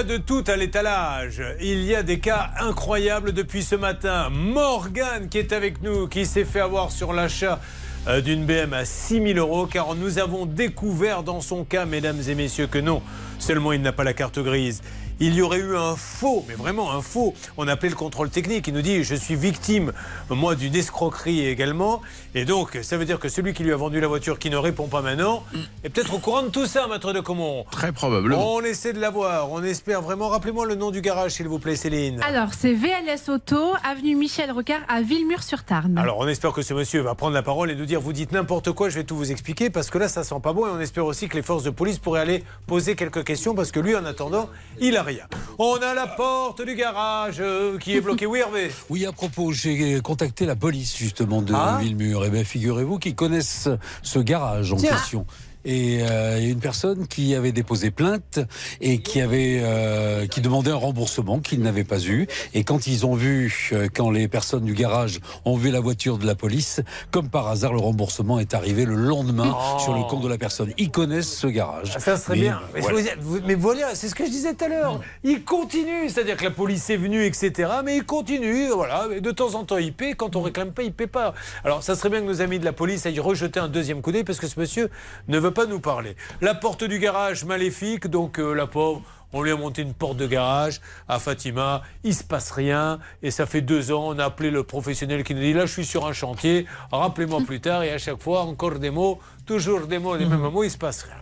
A 0.00 0.02
de 0.02 0.16
tout 0.16 0.44
à 0.46 0.56
l'étalage. 0.56 1.42
Il 1.60 1.84
y 1.84 1.94
a 1.94 2.02
des 2.02 2.20
cas 2.20 2.52
incroyables 2.58 3.32
depuis 3.32 3.62
ce 3.62 3.74
matin. 3.74 4.30
Morgane 4.30 5.28
qui 5.28 5.36
est 5.36 5.52
avec 5.52 5.82
nous, 5.82 6.08
qui 6.08 6.24
s'est 6.24 6.46
fait 6.46 6.60
avoir 6.60 6.90
sur 6.90 7.12
l'achat 7.12 7.60
euh, 8.08 8.22
d'une 8.22 8.46
BM 8.46 8.72
à 8.72 8.86
6 8.86 9.34
000 9.34 9.38
euros, 9.38 9.66
car 9.66 9.94
nous 9.96 10.18
avons 10.18 10.46
découvert 10.46 11.22
dans 11.22 11.42
son 11.42 11.64
cas, 11.64 11.84
mesdames 11.84 12.20
et 12.26 12.34
messieurs, 12.34 12.66
que 12.66 12.78
non, 12.78 13.02
seulement 13.38 13.72
il 13.72 13.82
n'a 13.82 13.92
pas 13.92 14.04
la 14.04 14.14
carte 14.14 14.38
grise. 14.38 14.80
Il 15.22 15.34
y 15.34 15.42
aurait 15.42 15.58
eu 15.58 15.76
un 15.76 15.96
faux, 15.96 16.46
mais 16.48 16.54
vraiment 16.54 16.92
un 16.92 17.02
faux. 17.02 17.34
On 17.58 17.68
a 17.68 17.72
appelé 17.72 17.90
le 17.90 17.94
contrôle 17.94 18.30
technique. 18.30 18.66
Il 18.68 18.72
nous 18.72 18.80
dit 18.80 19.04
Je 19.04 19.14
suis 19.14 19.36
victime, 19.36 19.92
moi, 20.30 20.54
d'une 20.54 20.74
escroquerie 20.74 21.46
également. 21.46 22.00
Et 22.34 22.46
donc, 22.46 22.78
ça 22.80 22.96
veut 22.96 23.04
dire 23.04 23.18
que 23.18 23.28
celui 23.28 23.52
qui 23.52 23.62
lui 23.62 23.74
a 23.74 23.76
vendu 23.76 24.00
la 24.00 24.06
voiture, 24.06 24.38
qui 24.38 24.48
ne 24.48 24.56
répond 24.56 24.86
pas 24.86 25.02
maintenant, 25.02 25.44
est 25.84 25.90
peut-être 25.90 26.14
au 26.14 26.20
courant 26.20 26.42
de 26.42 26.48
tout 26.48 26.64
ça, 26.64 26.86
maître 26.88 27.12
de 27.12 27.20
Comont. 27.20 27.66
Très 27.70 27.92
probablement. 27.92 28.54
On 28.54 28.62
essaie 28.62 28.94
de 28.94 28.98
l'avoir. 28.98 29.52
On 29.52 29.62
espère 29.62 30.00
vraiment. 30.00 30.30
Rappelez-moi 30.30 30.64
le 30.64 30.74
nom 30.74 30.90
du 30.90 31.02
garage, 31.02 31.32
s'il 31.32 31.48
vous 31.48 31.58
plaît, 31.58 31.76
Céline. 31.76 32.22
Alors, 32.22 32.54
c'est 32.58 32.72
VLS 32.72 33.28
Auto, 33.28 33.74
avenue 33.84 34.16
Michel 34.16 34.50
Rocard 34.50 34.80
à 34.88 35.02
Villemur-sur-Tarn. 35.02 35.98
Alors, 35.98 36.16
on 36.18 36.28
espère 36.28 36.54
que 36.54 36.62
ce 36.62 36.72
monsieur 36.72 37.02
va 37.02 37.14
prendre 37.14 37.34
la 37.34 37.42
parole 37.42 37.70
et 37.70 37.74
nous 37.74 37.84
dire 37.84 38.00
vous 38.00 38.14
dites 38.14 38.32
n'importe 38.32 38.72
quoi, 38.72 38.88
je 38.88 38.94
vais 38.94 39.04
tout 39.04 39.16
vous 39.16 39.30
expliquer 39.30 39.68
parce 39.68 39.90
que 39.90 39.98
là, 39.98 40.08
ça 40.08 40.24
sent 40.24 40.40
pas 40.42 40.54
bon 40.54 40.66
et 40.66 40.70
on 40.70 40.80
espère 40.80 41.04
aussi 41.04 41.28
que 41.28 41.36
les 41.36 41.42
forces 41.42 41.62
de 41.62 41.70
police 41.70 41.98
pourraient 41.98 42.22
aller 42.22 42.42
poser 42.66 42.96
quelques 42.96 43.22
questions 43.22 43.54
parce 43.54 43.70
que 43.70 43.80
lui, 43.80 43.94
en 43.94 44.06
attendant, 44.06 44.48
il 44.80 44.96
a 44.96 45.09
rien. 45.10 45.26
On 45.58 45.74
a 45.76 45.94
la 45.94 46.06
porte 46.06 46.62
du 46.64 46.74
garage 46.74 47.36
euh, 47.40 47.78
qui 47.78 47.96
est 47.96 48.00
bloquée. 48.00 48.26
Oui, 48.26 48.38
Hervé 48.40 48.70
Oui, 48.90 49.04
à 49.06 49.12
propos, 49.12 49.52
j'ai 49.52 50.00
contacté 50.00 50.46
la 50.46 50.56
police 50.56 50.96
justement 50.96 51.42
de 51.42 51.52
Ah. 51.54 51.78
Villemur. 51.80 52.24
Et 52.24 52.30
bien, 52.30 52.44
figurez-vous 52.44 52.98
qu'ils 52.98 53.14
connaissent 53.14 53.68
ce 54.02 54.18
garage 54.18 54.72
en 54.72 54.76
Tiens. 54.76 54.92
question. 54.92 55.26
Et 55.64 56.00
euh, 56.02 56.40
une 56.40 56.60
personne 56.60 57.06
qui 57.06 57.34
avait 57.34 57.52
déposé 57.52 57.90
plainte 57.90 58.40
et 58.80 59.00
qui 59.02 59.20
avait 59.20 59.60
euh, 59.62 60.26
qui 60.26 60.40
demandait 60.40 60.70
un 60.70 60.76
remboursement 60.76 61.40
qu'il 61.40 61.60
n'avait 61.60 61.84
pas 61.84 62.00
eu. 62.00 62.26
Et 62.54 62.64
quand 62.64 62.86
ils 62.86 63.04
ont 63.06 63.14
vu, 63.14 63.70
euh, 63.72 63.88
quand 63.94 64.10
les 64.10 64.28
personnes 64.28 64.64
du 64.64 64.74
garage 64.74 65.20
ont 65.44 65.56
vu 65.56 65.70
la 65.70 65.80
voiture 65.80 66.18
de 66.18 66.26
la 66.26 66.34
police, 66.34 66.80
comme 67.10 67.28
par 67.28 67.48
hasard, 67.48 67.72
le 67.72 67.80
remboursement 67.80 68.38
est 68.38 68.54
arrivé 68.54 68.84
le 68.84 68.94
lendemain 68.94 69.50
Oh. 69.52 69.78
sur 69.78 69.94
le 69.94 70.02
compte 70.04 70.22
de 70.22 70.28
la 70.28 70.38
personne. 70.38 70.72
Ils 70.78 70.90
connaissent 70.90 71.36
ce 71.36 71.46
garage. 71.46 71.96
Ça 71.98 72.16
serait 72.16 72.36
Mais, 72.36 72.40
bien. 72.42 72.60
Mais, 72.74 72.80
voilà. 72.80 73.14
mais 73.46 73.94
c'est 73.94 74.08
ce 74.08 74.14
que 74.14 74.24
je 74.24 74.30
disais 74.30 74.54
tout 74.54 74.64
à 74.64 74.68
l'heure. 74.68 75.00
Il 75.24 75.44
continue, 75.44 76.08
c'est-à-dire 76.08 76.36
que 76.36 76.44
la 76.44 76.50
police 76.50 76.88
est 76.90 76.96
venue, 76.96 77.24
etc. 77.24 77.70
Mais 77.84 77.96
il 77.96 78.04
continue, 78.04 78.68
voilà. 78.68 79.08
De 79.20 79.30
temps 79.30 79.54
en 79.54 79.64
temps, 79.64 79.76
il 79.78 79.92
paie. 79.92 80.14
Quand 80.14 80.36
on 80.36 80.42
réclame 80.42 80.72
pas, 80.72 80.82
il 80.82 80.92
paie 80.92 81.06
pas. 81.06 81.34
Alors, 81.64 81.82
ça 81.82 81.94
serait 81.94 82.10
bien 82.10 82.20
que 82.20 82.26
nos 82.26 82.40
amis 82.40 82.58
de 82.58 82.64
la 82.64 82.72
police 82.72 83.06
aillent 83.06 83.20
rejeter 83.20 83.60
un 83.60 83.68
deuxième 83.68 84.02
coup 84.02 84.12
d'œil 84.12 84.24
parce 84.24 84.38
que 84.38 84.46
ce 84.46 84.58
monsieur 84.58 84.90
ne 85.28 85.38
veut 85.38 85.49
pas 85.50 85.66
nous 85.66 85.80
parler. 85.80 86.16
La 86.40 86.54
porte 86.54 86.84
du 86.84 86.98
garage 86.98 87.44
maléfique, 87.44 88.06
donc 88.06 88.38
euh, 88.38 88.54
la 88.54 88.66
pauvre. 88.66 89.02
On 89.32 89.42
lui 89.42 89.52
a 89.52 89.56
monté 89.56 89.82
une 89.82 89.94
porte 89.94 90.16
de 90.16 90.26
garage 90.26 90.80
à 91.08 91.20
Fatima, 91.20 91.82
il 92.02 92.16
se 92.16 92.24
passe 92.24 92.50
rien, 92.50 92.98
et 93.22 93.30
ça 93.30 93.46
fait 93.46 93.60
deux 93.60 93.92
ans, 93.92 94.08
on 94.08 94.18
a 94.18 94.24
appelé 94.24 94.50
le 94.50 94.64
professionnel 94.64 95.22
qui 95.22 95.36
nous 95.36 95.40
dit 95.40 95.52
là 95.52 95.66
je 95.66 95.72
suis 95.72 95.84
sur 95.86 96.04
un 96.04 96.12
chantier, 96.12 96.66
rappelez-moi 96.90 97.40
plus 97.46 97.60
tard, 97.60 97.84
et 97.84 97.92
à 97.92 97.98
chaque 97.98 98.20
fois 98.20 98.40
encore 98.40 98.80
des 98.80 98.90
mots, 98.90 99.20
toujours 99.46 99.86
des 99.86 100.00
mots, 100.00 100.16
les 100.16 100.26
mêmes 100.26 100.40
mots, 100.40 100.64
il 100.64 100.70
se 100.70 100.78
passe 100.78 101.04
rien. 101.04 101.14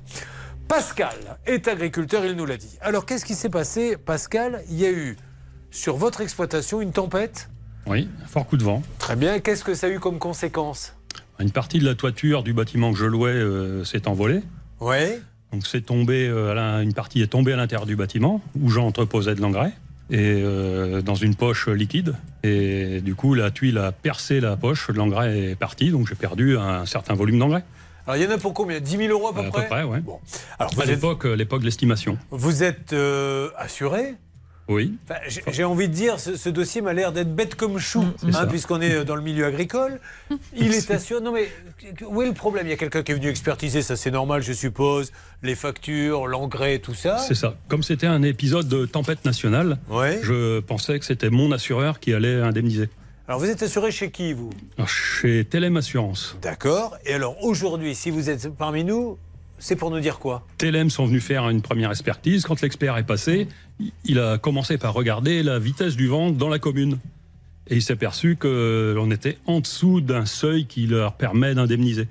Pascal 0.68 1.38
est 1.44 1.68
agriculteur, 1.68 2.24
il 2.24 2.32
nous 2.32 2.46
l'a 2.46 2.56
dit. 2.56 2.78
Alors 2.80 3.04
qu'est-ce 3.04 3.26
qui 3.26 3.34
s'est 3.34 3.50
passé, 3.50 3.98
Pascal? 3.98 4.62
Il 4.70 4.78
y 4.78 4.86
a 4.86 4.90
eu 4.90 5.18
sur 5.70 5.98
votre 5.98 6.22
exploitation 6.22 6.80
une 6.80 6.92
tempête? 6.92 7.50
Oui, 7.86 8.08
un 8.24 8.26
fort 8.26 8.46
coup 8.46 8.56
de 8.56 8.64
vent. 8.64 8.82
Très 8.98 9.16
bien, 9.16 9.40
qu'est-ce 9.40 9.64
que 9.64 9.74
ça 9.74 9.86
a 9.86 9.90
eu 9.90 10.00
comme 10.00 10.18
conséquence? 10.18 10.94
Une 11.40 11.50
partie 11.50 11.78
de 11.78 11.84
la 11.84 11.94
toiture 11.94 12.42
du 12.42 12.52
bâtiment 12.52 12.92
que 12.92 12.98
je 12.98 13.04
louais 13.04 13.30
euh, 13.30 13.84
s'est 13.84 14.08
envolée. 14.08 14.42
Ouais. 14.80 15.20
Donc 15.52 15.66
c'est 15.66 15.80
tombé, 15.82 16.26
euh, 16.28 16.56
à 16.56 16.82
une 16.82 16.92
partie 16.94 17.22
est 17.22 17.28
tombée 17.28 17.52
à 17.52 17.56
l'intérieur 17.56 17.86
du 17.86 17.96
bâtiment 17.96 18.42
où 18.60 18.68
j'entreposais 18.70 19.34
de 19.34 19.40
l'engrais 19.40 19.72
et 20.10 20.40
euh, 20.42 21.00
dans 21.00 21.14
une 21.14 21.34
poche 21.34 21.68
liquide. 21.68 22.14
Et 22.42 23.00
du 23.02 23.14
coup, 23.14 23.34
la 23.34 23.50
tuile 23.50 23.78
a 23.78 23.92
percé 23.92 24.40
la 24.40 24.56
poche, 24.56 24.88
l'engrais 24.88 25.50
est 25.50 25.54
parti, 25.56 25.90
donc 25.90 26.08
j'ai 26.08 26.14
perdu 26.14 26.56
un 26.58 26.86
certain 26.86 27.14
volume 27.14 27.38
d'engrais. 27.38 27.64
Alors 28.06 28.16
il 28.16 28.24
y 28.24 28.26
en 28.26 28.30
a 28.30 28.38
pour 28.38 28.54
combien? 28.54 28.80
10 28.80 28.96
000 28.96 29.10
euros 29.10 29.28
à 29.28 29.34
peu 29.34 29.40
À 29.40 29.50
près 29.50 29.62
peu 29.62 29.68
près, 29.68 29.82
ouais. 29.84 30.00
Alors, 30.58 30.72
à 30.72 30.74
vous 30.74 30.80
êtes- 30.82 30.88
l'époque, 30.88 31.24
l'époque 31.24 31.60
de 31.60 31.66
l'estimation. 31.66 32.16
Vous 32.30 32.62
êtes 32.62 32.92
euh, 32.94 33.50
assuré? 33.58 34.14
Oui. 34.68 34.94
Enfin, 35.08 35.20
j'ai- 35.50 35.64
envie 35.64 35.88
de 35.88 35.94
dire, 35.94 36.20
ce, 36.20 36.36
ce 36.36 36.48
dossier 36.50 36.82
m'a 36.82 36.92
l'air 36.92 37.10
d'être 37.12 37.34
bête 37.34 37.54
comme 37.54 37.78
chou, 37.78 38.04
C'est 38.18 38.36
hein, 38.36 38.46
puisqu'on 38.46 38.80
est 38.82 39.04
dans 39.04 39.16
le 39.16 39.22
milieu 39.22 39.46
agricole. 39.46 39.98
Il 40.56 40.72
est 40.72 40.90
assuré. 40.90 41.22
Non 41.22 41.32
mais 41.32 41.48
où 42.06 42.20
est 42.22 42.26
le 42.26 42.34
problème? 42.34 42.66
Il 42.66 42.70
y 42.70 42.72
a 42.72 42.76
quelqu'un 42.76 43.02
qui 43.02 43.12
est 43.12 43.14
venu 43.14 43.28
expertiser, 43.28 43.80
ça 43.82 43.96
c'est 43.96 44.10
normal, 44.10 44.42
je 44.42 44.52
suppose. 44.52 45.10
Les 45.42 45.54
factures, 45.54 46.26
l'engrais, 46.26 46.80
tout 46.80 46.94
ça. 46.94 47.16
C'est 47.18 47.34
ça. 47.34 47.54
Comme 47.68 47.82
c'était 47.82 48.06
un 48.06 48.22
épisode 48.22 48.68
de 48.68 48.84
tempête 48.86 49.24
nationale, 49.24 49.78
je 50.22 50.60
pensais 50.60 50.98
que 50.98 51.04
c'était 51.04 51.30
mon 51.30 51.50
assureur 51.52 51.98
qui 52.00 52.12
allait 52.12 52.40
indemniser. 52.42 52.88
Alors 53.26 53.40
vous 53.40 53.46
êtes 53.50 53.62
assuré 53.62 53.90
chez 53.90 54.10
qui 54.10 54.32
vous? 54.32 54.48
Alors, 54.78 54.88
chez 54.88 55.44
Telem 55.44 55.76
Assurance. 55.76 56.36
D'accord. 56.40 56.96
Et 57.04 57.12
alors 57.12 57.36
aujourd'hui, 57.44 57.94
si 57.94 58.10
vous 58.10 58.30
êtes 58.30 58.48
parmi 58.54 58.84
nous, 58.84 59.18
c'est 59.58 59.76
pour 59.76 59.90
nous 59.90 60.00
dire 60.00 60.18
quoi 60.18 60.46
Telem 60.56 60.90
sont 60.90 61.06
venus 61.06 61.22
faire 61.22 61.48
une 61.48 61.62
première 61.62 61.90
expertise. 61.90 62.44
Quand 62.44 62.60
l'expert 62.60 62.96
est 62.96 63.06
passé, 63.06 63.48
il 64.04 64.18
a 64.18 64.38
commencé 64.38 64.78
par 64.78 64.94
regarder 64.94 65.42
la 65.42 65.58
vitesse 65.58 65.96
du 65.96 66.06
vent 66.06 66.30
dans 66.30 66.48
la 66.48 66.58
commune. 66.58 66.98
Et 67.68 67.76
il 67.76 67.82
s'est 67.82 67.96
perçu 67.96 68.36
qu'on 68.36 69.10
était 69.10 69.38
en 69.46 69.60
dessous 69.60 70.00
d'un 70.00 70.26
seuil 70.26 70.66
qui 70.66 70.86
leur 70.86 71.14
permet 71.14 71.54
d'indemniser. 71.54 72.08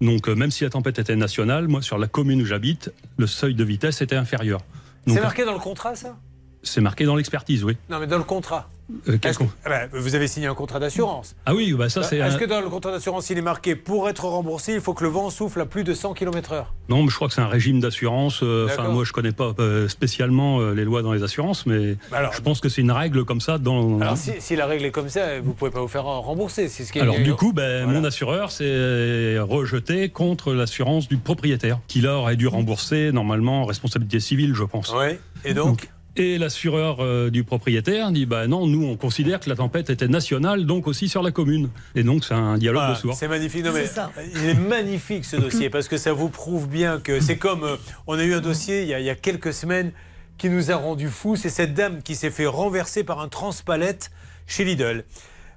Donc, 0.00 0.28
euh, 0.28 0.34
même 0.34 0.50
si 0.50 0.64
la 0.64 0.70
tempête 0.70 0.98
était 0.98 1.16
nationale, 1.16 1.68
moi, 1.68 1.82
sur 1.82 1.98
la 1.98 2.06
commune 2.06 2.42
où 2.42 2.46
j'habite, 2.46 2.90
le 3.16 3.26
seuil 3.26 3.54
de 3.54 3.64
vitesse 3.64 4.00
était 4.00 4.16
inférieur. 4.16 4.60
C'est 5.06 5.20
marqué 5.20 5.44
dans 5.44 5.52
le 5.52 5.58
contrat 5.58 5.94
ça? 5.94 6.16
C'est 6.62 6.80
marqué 6.80 7.04
dans 7.04 7.16
l'expertise, 7.16 7.62
oui. 7.62 7.76
Non 7.90 7.98
mais 7.98 8.06
dans 8.06 8.16
le 8.16 8.24
contrat. 8.24 8.68
Euh, 9.08 9.16
que- 9.16 9.28
Ah 9.64 9.68
ben, 9.70 9.88
vous 9.92 10.14
avez 10.14 10.28
signé 10.28 10.46
un 10.46 10.54
contrat 10.54 10.78
d'assurance. 10.78 11.34
Ah 11.46 11.54
oui, 11.54 11.72
bah 11.72 11.88
ça 11.88 12.02
c'est. 12.02 12.18
Est-ce 12.18 12.36
un- 12.36 12.38
que 12.38 12.44
dans 12.44 12.60
le 12.60 12.68
contrat 12.68 12.92
d'assurance, 12.92 13.30
il 13.30 13.38
est 13.38 13.42
marqué 13.42 13.76
pour 13.76 14.08
être 14.10 14.24
remboursé, 14.26 14.74
il 14.74 14.80
faut 14.82 14.92
que 14.92 15.04
le 15.04 15.08
vent 15.10 15.30
souffle 15.30 15.60
à 15.62 15.64
plus 15.66 15.84
de 15.84 15.94
100 15.94 16.12
km/h 16.12 16.66
Non, 16.90 17.02
mais 17.02 17.08
je 17.08 17.14
crois 17.16 17.28
que 17.28 17.34
c'est 17.34 17.40
un 17.40 17.48
régime 17.48 17.80
d'assurance. 17.80 18.40
euh, 18.42 18.66
Enfin, 18.66 18.88
moi, 18.90 19.04
je 19.04 19.12
connais 19.12 19.32
pas 19.32 19.52
euh, 19.58 19.88
spécialement 19.88 20.60
les 20.70 20.84
lois 20.84 21.00
dans 21.00 21.12
les 21.14 21.22
assurances, 21.22 21.64
mais 21.64 21.96
Alors- 22.12 22.34
je 22.34 22.40
pense 22.42 22.60
que 22.60 22.68
c'est 22.68 22.82
une 22.82 22.90
règle 22.92 23.24
comme 23.24 23.40
ça 23.40 23.56
dans. 23.56 24.00
Alors 24.00 24.18
si, 24.18 24.32
si 24.38 24.54
la 24.54 24.66
règle 24.66 24.84
est 24.84 24.90
comme 24.90 25.08
ça, 25.08 25.40
vous 25.40 25.54
pouvez 25.54 25.70
pas 25.70 25.80
vous 25.80 25.88
faire 25.88 26.04
rembourser. 26.04 26.68
C'est 26.68 26.84
ce 26.84 26.92
qui 26.92 26.98
est 26.98 27.02
Alors 27.02 27.18
du 27.18 27.34
coup, 27.34 27.54
ben, 27.54 27.86
mon 27.86 28.04
assureur 28.04 28.50
s'est 28.52 29.38
rejeté 29.38 30.10
contre 30.10 30.52
l'assurance 30.52 31.08
du 31.08 31.16
propriétaire, 31.16 31.78
qui 31.88 32.00
là 32.02 32.16
aurait 32.18 32.36
dû 32.36 32.48
rembourser 32.48 33.12
normalement 33.12 33.62
en 33.62 33.64
responsabilité 33.64 34.20
civile, 34.20 34.54
je 34.54 34.64
pense. 34.64 34.92
Oui. 34.94 35.16
Et 35.46 35.54
donc, 35.54 35.88
Et 36.16 36.38
l'assureur 36.38 37.00
euh, 37.00 37.28
du 37.28 37.42
propriétaire 37.42 38.12
dit 38.12 38.24
bah 38.24 38.46
non, 38.46 38.68
nous 38.68 38.86
on 38.86 38.96
considère 38.96 39.40
que 39.40 39.48
la 39.48 39.56
tempête 39.56 39.90
était 39.90 40.06
nationale, 40.06 40.64
donc 40.64 40.86
aussi 40.86 41.08
sur 41.08 41.22
la 41.22 41.32
commune. 41.32 41.70
Et 41.96 42.04
donc 42.04 42.24
c'est 42.24 42.34
un 42.34 42.56
dialogue 42.56 42.82
Voilà, 42.82 42.94
de 42.94 43.00
sourds. 43.00 43.14
C'est 43.16 43.26
magnifique. 43.26 43.64
Non, 43.64 43.72
mais 43.72 43.86
il 44.34 44.48
est 44.50 44.54
magnifique 44.54 45.24
ce 45.24 45.36
dossier 45.36 45.70
parce 45.70 45.88
que 45.88 45.96
ça 45.96 46.12
vous 46.12 46.28
prouve 46.28 46.68
bien 46.68 47.00
que 47.00 47.18
c'est 47.18 47.36
comme 47.36 47.64
euh, 47.64 47.76
on 48.06 48.16
a 48.16 48.22
eu 48.22 48.32
un 48.32 48.40
dossier 48.40 48.82
il 48.82 48.88
y 48.88 48.94
a, 48.94 49.00
il 49.00 49.06
y 49.06 49.10
a 49.10 49.16
quelques 49.16 49.52
semaines 49.52 49.90
qui 50.38 50.50
nous 50.50 50.70
a 50.70 50.76
rendu 50.76 51.08
fous. 51.08 51.34
C'est 51.34 51.50
cette 51.50 51.74
dame 51.74 52.00
qui 52.00 52.14
s'est 52.14 52.30
fait 52.30 52.46
renverser 52.46 53.02
par 53.02 53.20
un 53.20 53.28
transpalette 53.28 54.12
chez 54.46 54.64
Lidl. 54.64 55.04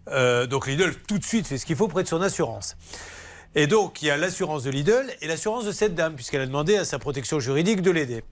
Euh, 0.10 0.48
donc 0.48 0.66
Lidl 0.66 0.92
tout 1.08 1.20
de 1.20 1.24
suite 1.24 1.46
fait 1.46 1.60
ce 1.60 1.68
qu'il 1.68 1.76
faut 1.76 1.88
près 1.88 2.02
de 2.02 2.08
son 2.08 2.22
assurance. 2.24 2.78
Et 3.54 3.68
donc 3.68 4.02
il 4.02 4.08
y 4.08 4.10
a 4.10 4.18
l'assurance 4.18 4.64
de 4.64 4.72
Lidl 4.72 5.06
et 5.22 5.28
l'assurance 5.28 5.66
de 5.66 5.72
cette 5.72 5.94
dame 5.94 6.16
puisqu'elle 6.16 6.42
a 6.42 6.48
demandé 6.48 6.78
à 6.78 6.84
sa 6.86 6.98
protection 6.98 7.40
juridique 7.40 7.84
de 7.84 7.92
l'aider. 7.92 8.24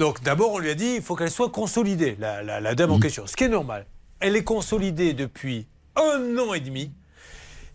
Donc 0.00 0.22
d'abord 0.22 0.52
on 0.52 0.58
lui 0.58 0.70
a 0.70 0.74
dit 0.74 0.94
il 0.96 1.02
faut 1.02 1.14
qu'elle 1.14 1.30
soit 1.30 1.50
consolidée, 1.50 2.16
la, 2.18 2.42
la- 2.42 2.58
la 2.58 2.74
dame 2.74 2.90
en 2.90 2.98
question, 2.98 3.26
ce 3.26 3.36
qui 3.36 3.44
est 3.44 3.48
normal. 3.48 3.84
Elle 4.18 4.34
est 4.34 4.44
consolidée 4.44 5.12
depuis 5.12 5.66
un 5.94 6.38
an 6.38 6.54
et 6.54 6.60
demi. 6.60 6.90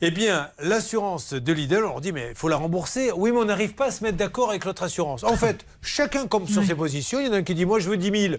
Eh 0.02 0.10
bien, 0.12 0.50
l'assurance 0.60 1.34
de 1.34 1.54
Lidl, 1.54 1.78
on 1.78 1.82
leur 1.82 2.02
dit, 2.02 2.12
mais 2.12 2.30
il 2.32 2.36
faut 2.36 2.50
la 2.50 2.58
rembourser. 2.58 3.12
Oui, 3.16 3.32
mais 3.32 3.38
on 3.38 3.46
n'arrive 3.46 3.76
pas 3.76 3.86
à 3.86 3.92
se 3.92 4.04
mettre 4.04 4.18
d'accord 4.18 4.50
avec 4.50 4.66
l'autre 4.66 4.84
assurance. 4.84 5.24
En 5.24 5.38
fait, 5.38 5.66
chacun 5.82 6.28
comme 6.28 6.48
sur 6.48 6.64
ses 6.64 6.76
positions. 6.76 7.20
Il 7.20 7.28
y 7.28 7.30
en 7.30 7.34
a 7.34 7.38
un 7.38 7.44
qui 7.44 7.56
dit, 7.56 7.66
moi, 7.66 7.80
je 7.80 7.90
veux 7.90 7.96
10 7.98 8.22
000. 8.30 8.36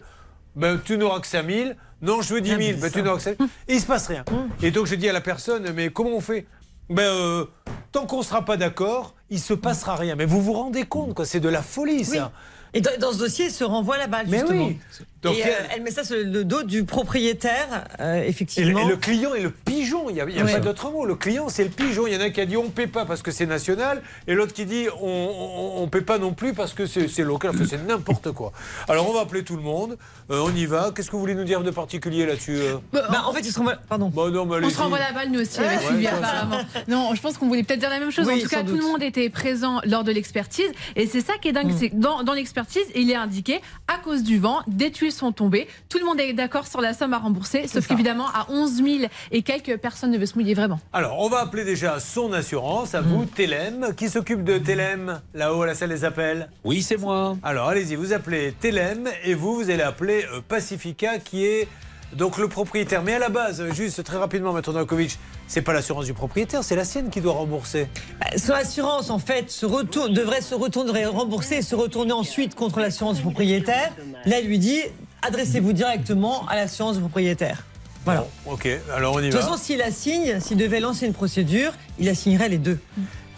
Ben, 0.56 0.78
tu 0.84 0.98
n'auras 0.98 1.20
que 1.20 1.26
5 1.26 1.48
000. 1.50 1.70
Non, 2.02 2.20
je 2.22 2.34
veux 2.34 2.40
10 2.42 2.50
000. 2.50 2.60
Ben, 2.80 2.90
tu 2.92 3.02
n'auras 3.02 3.16
que 3.16 3.22
5 3.22 3.38
000. 3.38 3.48
Et 3.68 3.74
il 3.74 3.80
se 3.80 3.86
passe 3.86 4.06
rien. 4.08 4.24
Et 4.62 4.70
donc, 4.70 4.86
je 4.86 4.94
dis 4.96 5.08
à 5.08 5.12
la 5.14 5.20
personne, 5.22 5.72
mais 5.72 5.88
comment 5.90 6.10
on 6.10 6.20
fait? 6.20 6.46
Ben, 6.90 7.02
euh, 7.04 7.46
tant 7.90 8.04
qu'on 8.06 8.18
ne 8.18 8.24
sera 8.24 8.44
pas 8.44 8.56
d'accord, 8.58 9.14
il 9.30 9.40
se 9.40 9.54
passera 9.54 9.96
rien. 9.96 10.14
Mais 10.14 10.26
vous 10.26 10.42
vous 10.42 10.52
rendez 10.52 10.84
compte, 10.84 11.14
quoi, 11.14 11.24
c'est 11.24 11.40
de 11.40 11.48
la 11.48 11.62
folie, 11.62 12.04
ça. 12.04 12.32
Et 12.76 12.80
dans, 12.82 12.90
dans 13.00 13.12
ce 13.12 13.18
dossier, 13.18 13.46
elle 13.46 13.50
se 13.52 13.64
renvoie 13.64 13.96
la 13.96 14.06
balle, 14.06 14.26
Mais 14.28 14.38
justement. 14.40 14.66
oui. 14.66 14.78
Donc, 15.22 15.36
et 15.36 15.44
euh, 15.44 15.48
elle- 15.74 15.82
met 15.82 15.90
ça 15.90 16.04
sur 16.04 16.16
le 16.16 16.44
dos 16.44 16.62
du 16.62 16.84
propriétaire, 16.84 17.84
euh, 18.00 18.16
Et 18.16 18.20
le, 18.24 18.28
effectivement. 18.28 18.80
et 18.80 18.88
le 18.88 18.96
client 18.96 19.34
est 19.34 19.40
le 19.40 19.50
pigeon, 19.50 20.08
il 20.08 20.14
n'y 20.14 20.20
a, 20.20 20.28
y 20.28 20.40
a 20.40 20.44
Ouais. 20.44 20.52
pas 20.52 20.60
d'autre 20.60 20.90
mot. 20.90 21.04
Le 21.06 21.14
client, 21.16 21.48
c'est 21.48 21.64
le 21.64 21.70
pigeon. 21.70 22.06
Il 22.06 22.12
y 22.14 22.16
en 22.16 22.20
a 22.20 22.30
qui 22.30 22.40
a 22.40 22.46
dit 22.46 22.56
on 22.56 22.64
ne 22.64 22.68
paie 22.68 22.86
pas 22.86 23.04
parce 23.06 23.22
que 23.22 23.30
c'est 23.30 23.46
national, 23.46 24.02
et 24.28 24.34
l'autre 24.34 24.52
qui 24.52 24.66
dit 24.66 24.86
on 25.00 25.82
ne 25.82 25.86
paie 25.88 26.02
pas 26.02 26.18
non 26.18 26.32
plus 26.32 26.52
parce 26.52 26.74
que 26.74 26.86
c'est 26.86 27.08
local. 27.22 27.52
Enfin, 27.54 27.64
c'est 27.68 27.84
n'importe 27.86 28.30
quoi. 28.32 28.52
Alors 28.88 29.08
on 29.08 29.12
va 29.12 29.20
appeler 29.20 29.42
tout 29.42 29.56
le 29.56 29.62
monde, 29.62 29.96
Euh, 30.28 30.42
on 30.44 30.52
y 30.56 30.66
va. 30.66 30.90
Qu'est-ce 30.94 31.06
que 31.06 31.12
vous 31.12 31.20
voulez 31.20 31.36
nous 31.36 31.44
dire 31.44 31.62
de 31.62 31.70
particulier 31.70 32.26
là-dessus 32.26 32.56
euh 32.56 32.78
Bah, 32.92 33.22
en 33.26 33.32
fait, 33.32 33.40
il 33.46 33.52
se 33.52 33.58
renvoie. 33.58 33.76
Pardon. 33.88 34.08
Bah 34.12 34.28
non, 34.28 34.44
mais 34.44 34.56
On 34.66 34.70
se 34.70 34.76
renvoie 34.78 34.98
la 34.98 35.12
balle 35.12 35.30
nous 35.30 35.40
aussi 35.40 35.60
avec 35.60 35.78
Ouais, 35.78 35.86
Sylvie 35.86 36.06
ouais, 36.06 36.08
apparemment. 36.12 36.58
Non, 36.88 37.14
je 37.14 37.20
pense 37.22 37.38
qu'on 37.38 37.46
voulait 37.46 37.62
peut-être 37.62 37.78
dire 37.78 37.90
la 37.90 38.00
même 38.00 38.10
chose. 38.10 38.26
Oui, 38.26 38.40
en 38.40 38.42
tout 38.42 38.48
cas, 38.48 38.64
tout 38.64 38.74
le 38.74 38.82
monde 38.82 39.04
était 39.04 39.30
présent 39.30 39.80
lors 39.84 40.02
de 40.02 40.10
l'expertise. 40.10 40.66
Et 40.96 41.06
c'est 41.06 41.20
ça 41.20 41.34
qui 41.40 41.46
est 41.46 41.52
dingue, 41.52 41.68
Mm. 41.72 41.76
c'est 41.78 41.90
que 41.90 41.94
dans, 41.96 42.24
dans 42.24 42.32
l'expertise, 42.32 42.82
il 42.96 43.08
est 43.10 43.14
indiqué, 43.14 43.60
à 43.86 43.98
cause 43.98 44.24
du 44.24 44.38
vent, 44.40 44.62
des 44.66 44.90
tuiles 44.90 45.12
sont 45.16 45.32
tombées. 45.32 45.66
Tout 45.88 45.98
le 45.98 46.04
monde 46.04 46.20
est 46.20 46.32
d'accord 46.32 46.66
sur 46.66 46.80
la 46.80 46.94
somme 46.94 47.12
à 47.12 47.18
rembourser. 47.18 47.66
Sauf 47.66 47.86
qu'évidemment, 47.86 48.26
à 48.28 48.46
11 48.50 48.76
000 48.76 48.88
et 49.32 49.42
quelques 49.42 49.76
personnes 49.78 50.10
ne 50.10 50.18
veulent 50.18 50.26
se 50.26 50.34
mouiller 50.34 50.54
vraiment. 50.54 50.78
Alors, 50.92 51.18
on 51.20 51.28
va 51.28 51.40
appeler 51.40 51.64
déjà 51.64 51.98
son 52.00 52.32
assurance, 52.32 52.94
à 52.94 53.00
vous, 53.00 53.24
Telem. 53.24 53.94
Qui 53.96 54.08
s'occupe 54.08 54.44
de 54.44 54.58
Telem, 54.58 55.20
là-haut 55.34 55.62
à 55.62 55.66
la 55.66 55.74
salle 55.74 55.88
des 55.90 56.04
appels? 56.04 56.48
Oui, 56.64 56.82
c'est 56.82 56.96
moi. 56.98 57.36
Alors, 57.42 57.68
allez-y, 57.68 57.96
vous 57.96 58.12
appelez 58.12 58.52
Telem, 58.60 59.08
et 59.24 59.34
vous, 59.34 59.54
vous 59.54 59.70
allez 59.70 59.82
appeler 59.82 60.24
euh, 60.32 60.40
Pacifica, 60.46 61.18
qui 61.18 61.44
est 61.44 61.68
donc 62.12 62.38
le 62.38 62.48
propriétaire. 62.48 63.02
Mais 63.02 63.14
à 63.14 63.18
la 63.18 63.28
base, 63.28 63.60
euh, 63.60 63.72
juste 63.72 64.02
très 64.04 64.16
rapidement, 64.16 64.52
Maître 64.52 64.72
Novakovic, 64.72 65.18
c'est 65.48 65.62
pas 65.62 65.72
l'assurance 65.72 66.06
du 66.06 66.14
propriétaire, 66.14 66.62
c'est 66.64 66.76
la 66.76 66.84
sienne 66.84 67.10
qui 67.10 67.20
doit 67.20 67.32
rembourser. 67.32 67.88
Bah, 68.20 68.26
Son 68.36 68.52
assurance, 68.52 69.10
en 69.10 69.18
fait, 69.18 69.50
se 69.50 69.66
retourne, 69.66 70.12
devrait 70.12 70.40
se 70.40 70.54
retourner, 70.54 71.06
rembourser 71.06 71.56
et 71.56 71.62
se 71.62 71.74
retourner 71.74 72.12
ensuite 72.12 72.54
contre 72.54 72.80
l'assurance 72.80 73.16
du 73.16 73.22
propriétaire. 73.22 73.92
Là, 74.24 74.40
il 74.40 74.48
lui 74.48 74.58
dit 74.58 74.82
adressez-vous 75.22 75.72
directement 75.72 76.46
à 76.48 76.56
l'assurance 76.56 76.96
du 76.96 77.00
propriétaire. 77.00 77.64
Voilà. 78.04 78.24
Ok, 78.46 78.68
alors 78.94 79.14
on 79.14 79.18
y 79.20 79.28
De 79.28 79.32
va. 79.32 79.38
toute 79.38 79.48
façon, 79.48 79.56
s'il 79.62 79.78
la 79.78 79.90
signe, 79.90 80.38
s'il 80.40 80.56
devait 80.56 80.78
lancer 80.80 81.06
une 81.06 81.12
procédure, 81.12 81.72
il 81.98 82.06
la 82.06 82.14
signerait 82.14 82.48
les 82.48 82.58
deux. 82.58 82.78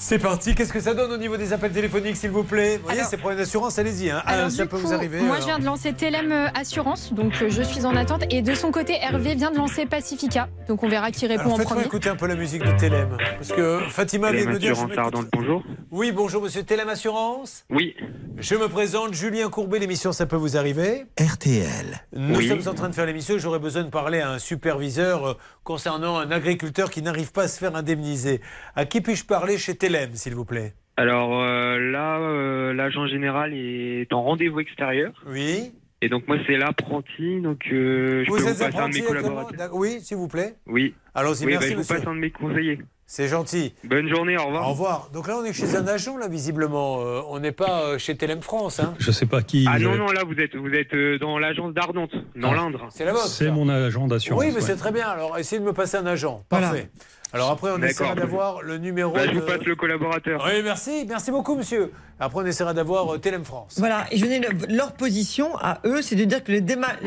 C'est 0.01 0.20
parti. 0.20 0.55
Qu'est-ce 0.55 0.73
que 0.73 0.79
ça 0.81 0.95
donne 0.95 1.11
au 1.11 1.16
niveau 1.16 1.37
des 1.37 1.53
appels 1.53 1.73
téléphoniques, 1.73 2.16
s'il 2.16 2.31
vous 2.31 2.45
plaît? 2.45 2.77
Vous 2.79 2.85
voyez, 2.85 3.03
c'est 3.03 3.16
pour 3.16 3.31
une 3.33 3.41
assurance, 3.41 3.81
allez-y. 3.81 4.11
Hein. 4.11 4.23
Alors, 4.27 4.47
Ah, 4.47 4.51
ça 4.51 4.65
peut 4.65 4.77
coup, 4.79 4.87
vous 4.87 4.93
arriver. 4.95 5.19
Moi, 5.19 5.31
alors. 5.35 5.41
je 5.41 5.47
viens 5.47 5.59
de 5.59 5.65
lancer 5.65 5.93
Telem 5.93 6.31
euh, 6.31 6.47
Assurance, 6.55 7.12
donc 7.12 7.33
euh, 7.43 7.49
je 7.51 7.62
suis 7.62 7.85
en 7.85 7.97
attente. 7.97 8.23
Et 8.31 8.41
de 8.41 8.55
son 8.55 8.70
côté, 8.70 8.95
Hervé 9.03 9.35
vient 9.35 9.51
de 9.51 9.57
lancer 9.57 9.87
Pacifica, 9.87 10.49
donc 10.69 10.85
on 10.85 10.89
verra 10.89 11.11
qui 11.11 11.27
répond 11.27 11.41
Alors, 11.43 11.55
en 11.61 11.65
premier. 11.65 11.85
écouter 11.85 12.09
un 12.11 12.15
peu 12.16 12.29
la 12.29 12.37
musique 12.37 12.62
de 12.65 12.70
Telem. 12.79 13.16
Parce 13.39 13.49
que 13.51 13.81
Fatima 13.89 14.31
vient 14.31 14.45
de 14.47 14.51
me 14.53 14.59
dire. 14.61 14.73
Assurance 14.73 15.25
bonjour. 15.33 15.65
Oui, 15.91 16.12
bonjour, 16.12 16.43
monsieur 16.43 16.62
Telem 16.62 16.89
Assurance. 16.89 17.65
Oui. 17.69 17.97
Je 18.39 18.55
me 18.55 18.69
présente, 18.69 19.15
Julien 19.15 19.49
Courbet, 19.51 19.81
l'émission 19.81 20.12
Ça 20.12 20.27
peut 20.27 20.37
vous 20.37 20.57
arriver? 20.57 21.07
RTL. 21.20 22.05
Nous 22.12 22.37
Oui. 22.37 22.47
sommes 22.49 22.69
en 22.69 22.75
train 22.75 22.89
de 22.89 22.95
faire 22.95 23.07
l'émission 23.07 23.35
j'aurais 23.37 23.59
besoin 23.59 23.83
de 23.83 23.91
parler 23.91 24.20
à 24.20 24.31
un 24.31 24.39
superviseur 24.39 25.27
euh, 25.27 25.35
concernant 25.69 26.16
un 26.16 26.31
agriculteur 26.31 26.90
qui 26.90 27.03
n'arrive 27.03 27.31
pas 27.31 27.43
à 27.43 27.49
se 27.49 27.59
faire 27.59 27.77
indemniser. 27.77 28.40
À 28.74 28.86
qui 28.86 29.03
puis-je 29.03 29.27
parler 29.27 29.59
chez 29.59 29.77
Telem, 29.77 30.15
s'il 30.15 30.35
vous 30.35 30.47
plaît? 30.47 30.73
Alors 30.97 31.43
euh, 31.43 31.78
là, 31.78 32.19
euh, 32.20 32.73
l'agent 32.73 33.07
général 33.07 33.53
est 33.53 34.11
en 34.15 34.23
rendez-vous 34.23 34.61
extérieur. 34.61 35.12
Oui. 35.27 35.73
Et 36.01 36.09
donc 36.09 36.27
moi 36.27 36.39
c'est 36.47 36.57
l'apprenti, 36.57 37.43
donc 37.43 37.61
euh, 37.70 38.24
je 38.24 38.31
Vous 38.31 38.39
peux 38.39 38.43
vous 38.45 38.49
passer 38.49 38.78
un 38.78 38.89
de 38.89 38.95
mes 38.95 39.03
collaborateurs. 39.03 39.74
Oui, 39.74 40.01
s'il 40.01 40.16
vous 40.16 40.28
plaît. 40.28 40.55
Oui. 40.66 40.95
Allons-y, 41.15 41.45
oui, 41.45 41.53
merci, 41.53 41.69
bah, 41.69 41.74
je 41.74 41.82
vous 41.82 41.95
passe 41.95 42.07
un 42.07 42.15
de 42.15 42.20
mes 42.20 42.31
conseillers. 42.31 42.78
C'est 43.10 43.26
gentil. 43.26 43.72
Bonne 43.85 44.06
journée, 44.06 44.36
au 44.36 44.44
revoir. 44.44 44.66
Au 44.68 44.70
revoir. 44.72 45.09
Donc 45.14 45.28
là, 45.28 45.39
on 45.40 45.44
est 45.47 45.55
chez 45.55 45.74
un 45.76 45.86
agent, 45.89 46.18
là, 46.18 46.28
visiblement. 46.28 47.01
Euh, 47.01 47.22
on 47.30 47.40
n'est 47.40 47.52
pas 47.52 47.85
euh, 47.85 47.98
chez 47.98 48.14
Telem 48.14 48.43
France. 48.43 48.80
Hein. 48.80 48.94
Je 48.98 49.10
sais 49.10 49.24
pas 49.24 49.40
qui. 49.40 49.64
Ah 49.66 49.78
non, 49.78 49.94
euh, 49.94 49.97
non, 49.97 50.09
là 50.09 50.24
vous 50.24 50.35
êtes, 50.39 50.55
vous 50.55 50.68
êtes 50.74 50.93
euh, 50.93 51.18
dans 51.18 51.39
l'agence 51.39 51.72
d'Ardente, 51.72 52.10
dans 52.36 52.52
Ah. 52.52 52.56
l'Indre. 52.56 52.86
C'est 52.90 53.06
la 53.06 53.12
vôtre. 53.12 53.26
C'est 53.26 53.51
mon 53.51 53.66
agent 53.70 54.06
d'assurance. 54.09 54.39
Oui, 54.39 54.48
mais 54.51 54.56
ouais. 54.56 54.60
c'est 54.60 54.76
très 54.76 54.93
bien. 54.93 55.09
Alors, 55.09 55.39
essayez 55.39 55.59
de 55.59 55.64
me 55.64 55.72
passer 55.72 55.97
un 55.97 56.05
agent. 56.05 56.44
Voilà. 56.51 56.74
Alors 57.32 57.50
après, 57.50 57.70
on 57.70 57.82
essaiera 57.82 58.14
d'avoir 58.14 58.62
le 58.62 58.78
numéro 58.78 59.12
Bah, 59.12 59.26
je 59.26 59.38
vous 59.38 59.44
passe 59.44 59.60
le 59.60 59.76
collaborateur. 59.76 60.42
Oui, 60.46 60.62
merci. 60.62 61.05
Merci 61.06 61.30
beaucoup, 61.30 61.56
monsieur. 61.56 61.92
Après, 62.20 62.40
on 62.42 62.46
essaiera 62.46 62.72
d'avoir 62.72 63.14
euh, 63.14 63.18
Telem 63.18 63.44
France. 63.44 63.74
Voilà, 63.76 64.06
et 64.10 64.16
je 64.16 64.24
le- 64.24 64.74
leur 64.74 64.92
position 64.92 65.55
à 65.59 65.80
eux, 65.84 66.00
c'est 66.02 66.16
de 66.16 66.24
dire 66.24 66.42
que 66.42 66.50
les, 66.50 66.60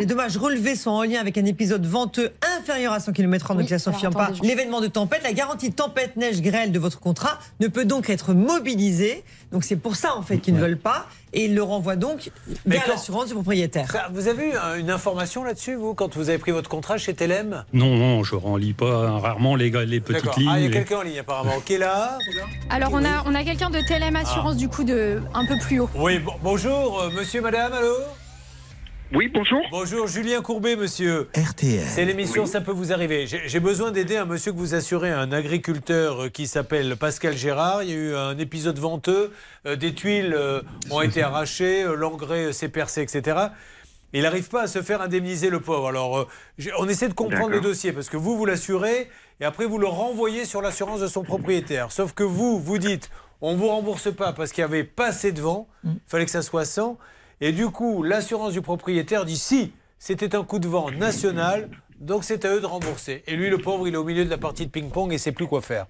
dommages 0.06 0.38
relevés 0.38 0.76
sont 0.76 0.91
en 0.91 1.03
lien 1.03 1.19
avec 1.19 1.38
un 1.38 1.45
épisode 1.45 1.85
venteux 1.85 2.30
inférieur 2.60 2.93
à 2.93 2.99
100 2.99 3.11
km/h, 3.14 3.49
donc 3.49 3.57
Oui, 3.64 3.68
ça 3.68 3.76
ne 3.76 3.80
s'affirme 3.80 4.14
pas 4.14 4.30
l'événement 4.43 4.80
de 4.80 4.88
tempête, 4.88 5.23
la 5.23 5.34
garantie 5.34 5.73
tempête, 5.73 6.15
neige, 6.15 6.41
grêle 6.41 6.72
de 6.72 6.80
votre 6.80 6.99
contrat 6.99 7.39
ne 7.60 7.68
peut 7.68 7.85
donc 7.85 8.10
être 8.10 8.34
mobilisée. 8.34 9.23
Donc 9.52 9.64
c'est 9.65 9.76
pour 9.76 9.95
ça 9.95 10.15
en 10.15 10.22
fait 10.22 10.38
qu'ils 10.38 10.53
ne 10.56 10.60
veulent 10.60 10.78
pas 10.78 11.07
et 11.34 11.45
ils 11.45 11.56
le 11.56 11.64
renvoient 11.64 11.95
donc 11.95 12.32
Mais 12.65 12.76
vers 12.78 12.88
l'assurance 12.88 13.28
du 13.28 13.34
propriétaire. 13.34 13.91
Ça, 13.91 14.07
vous 14.14 14.28
avez 14.28 14.49
eu 14.49 14.53
euh, 14.53 14.80
une 14.80 14.90
information 14.90 15.44
là-dessus, 15.44 15.76
vous, 15.76 15.94
quand 15.94 16.15
vous 16.15 16.30
avez 16.30 16.38
pris 16.38 16.52
votre 16.52 16.69
contrat 16.69 16.98
chez 16.98 17.14
Telem 17.14 17.64
Non, 17.73 17.95
non, 17.98 18.23
je 18.23 18.36
relis 18.36 18.73
pas 18.73 19.19
rarement 19.19 19.56
les, 19.56 19.69
les 19.86 19.99
petites 19.99 20.23
D'accord. 20.26 20.40
lignes. 20.40 20.49
Ah, 20.52 20.60
il 20.60 20.65
y 20.65 20.68
a 20.68 20.72
quelqu'un 20.72 20.98
en 20.98 21.02
ligne 21.03 21.19
apparemment. 21.19 21.60
Qui 21.65 21.73
est 21.73 21.78
là 21.80 22.18
Alors 22.69 22.91
on 22.94 23.03
a, 23.03 23.23
on 23.26 23.36
a 23.36 23.44
quelqu'un 23.44 23.69
de 23.69 23.80
TLM 23.80 24.15
Assurance 24.15 24.56
du 24.57 24.69
coup 24.69 24.84
de 24.84 25.22
un 25.34 25.45
peu 25.45 25.57
plus 25.60 25.80
haut. 25.82 25.90
Oui, 25.95 26.19
bon- 26.19 26.34
bonjour, 26.41 27.02
euh, 27.02 27.10
monsieur, 27.11 27.41
madame, 27.41 27.73
allô? 27.73 27.94
Oui, 29.14 29.28
bonjour. 29.28 29.60
Bonjour, 29.72 30.08
Julien 30.08 30.42
Courbet, 30.42 30.78
monsieur. 30.78 31.28
RTL. 31.36 31.84
C'est 31.86 32.06
l'émission 32.06 32.44
Oui. 32.44 32.48
Ça 32.48 32.62
peut 32.62 32.72
vous 32.72 32.94
arriver. 32.94 33.28
J'ai 33.28 33.60
besoin 33.60 33.92
d'aider 33.92 34.16
un 34.16 34.24
monsieur 34.24 34.54
que 34.54 34.58
vous 34.58 34.74
assurez, 34.74 35.12
un 35.12 35.34
agriculteur 35.34 36.24
euh, 36.24 36.30
qui 36.30 36.48
s'appelle 36.48 36.96
Pascal 36.96 37.36
Gérard. 37.36 37.84
Il 37.84 37.90
y 37.90 37.92
a 37.92 37.96
eu 37.96 38.16
un 38.16 38.38
épisode 38.38 38.80
venteux, 38.80 39.34
euh, 39.66 39.76
des 39.76 39.94
tuiles 39.94 40.34
euh, 40.34 40.62
ont 40.92 41.02
été 41.02 41.22
arrachées, 41.22 41.84
euh, 41.84 41.96
l'engrais 41.96 42.54
s'est 42.54 42.70
percé, 42.70 43.02
etc. 43.02 43.48
Il 44.14 44.22
n'arrive 44.22 44.48
pas 44.48 44.62
à 44.62 44.68
se 44.68 44.82
faire 44.82 45.02
indemniser 45.02 45.50
le 45.50 45.60
pauvre. 45.60 45.90
Alors, 45.90 46.28
on 46.80 46.88
essaie 46.88 47.10
de 47.10 47.14
comprendre 47.14 47.50
le 47.50 47.60
dossier 47.60 47.92
parce 47.92 48.08
que 48.08 48.16
vous, 48.18 48.38
vous 48.38 48.46
l'assurez 48.46 49.10
et 49.42 49.46
après 49.46 49.66
vous 49.66 49.78
le 49.78 49.88
renvoyez 49.88 50.46
sur 50.46 50.62
l'assurance 50.62 51.02
de 51.02 51.08
son 51.08 51.24
propriétaire. 51.24 51.92
Sauf 51.92 52.14
que 52.14 52.24
vous, 52.24 52.62
vous 52.62 52.78
dites, 52.78 53.10
on 53.42 53.56
vous 53.58 53.68
rembourse 53.68 54.14
pas 54.14 54.32
parce 54.32 54.54
qu'il 54.54 54.64
n'y 54.64 54.70
avait 54.70 54.84
pas 54.86 55.08
assez 55.08 55.34
de 55.34 55.42
vent, 55.42 55.68
il 55.84 55.92
fallait 56.08 56.26
que 56.26 56.32
ça 56.32 56.42
soit 56.42 56.66
100. 56.66 56.98
Et 57.44 57.52
du 57.52 57.68
coup, 57.70 58.04
l'assurance 58.04 58.54
du 58.54 58.62
propriétaire 58.62 59.26
dit 59.26 59.38
si, 59.38 59.74
c'était 59.98 60.36
un 60.36 60.44
coup 60.44 60.60
de 60.60 60.68
vent 60.68 60.92
national, 60.92 61.70
donc 62.00 62.24
c'est 62.24 62.46
à 62.46 62.56
eux 62.56 62.62
de 62.62 62.68
rembourser. 62.68 63.24
Et 63.26 63.36
lui, 63.36 63.50
le 63.50 63.58
pauvre, 63.58 63.88
il 63.88 63.96
est 63.96 63.98
au 63.98 64.04
milieu 64.04 64.24
de 64.24 64.30
la 64.30 64.38
partie 64.38 64.68
de 64.68 64.72
ping-pong 64.72 65.10
et 65.10 65.14
ne 65.14 65.18
sait 65.18 65.32
plus 65.32 65.48
quoi 65.48 65.62
faire. 65.62 65.88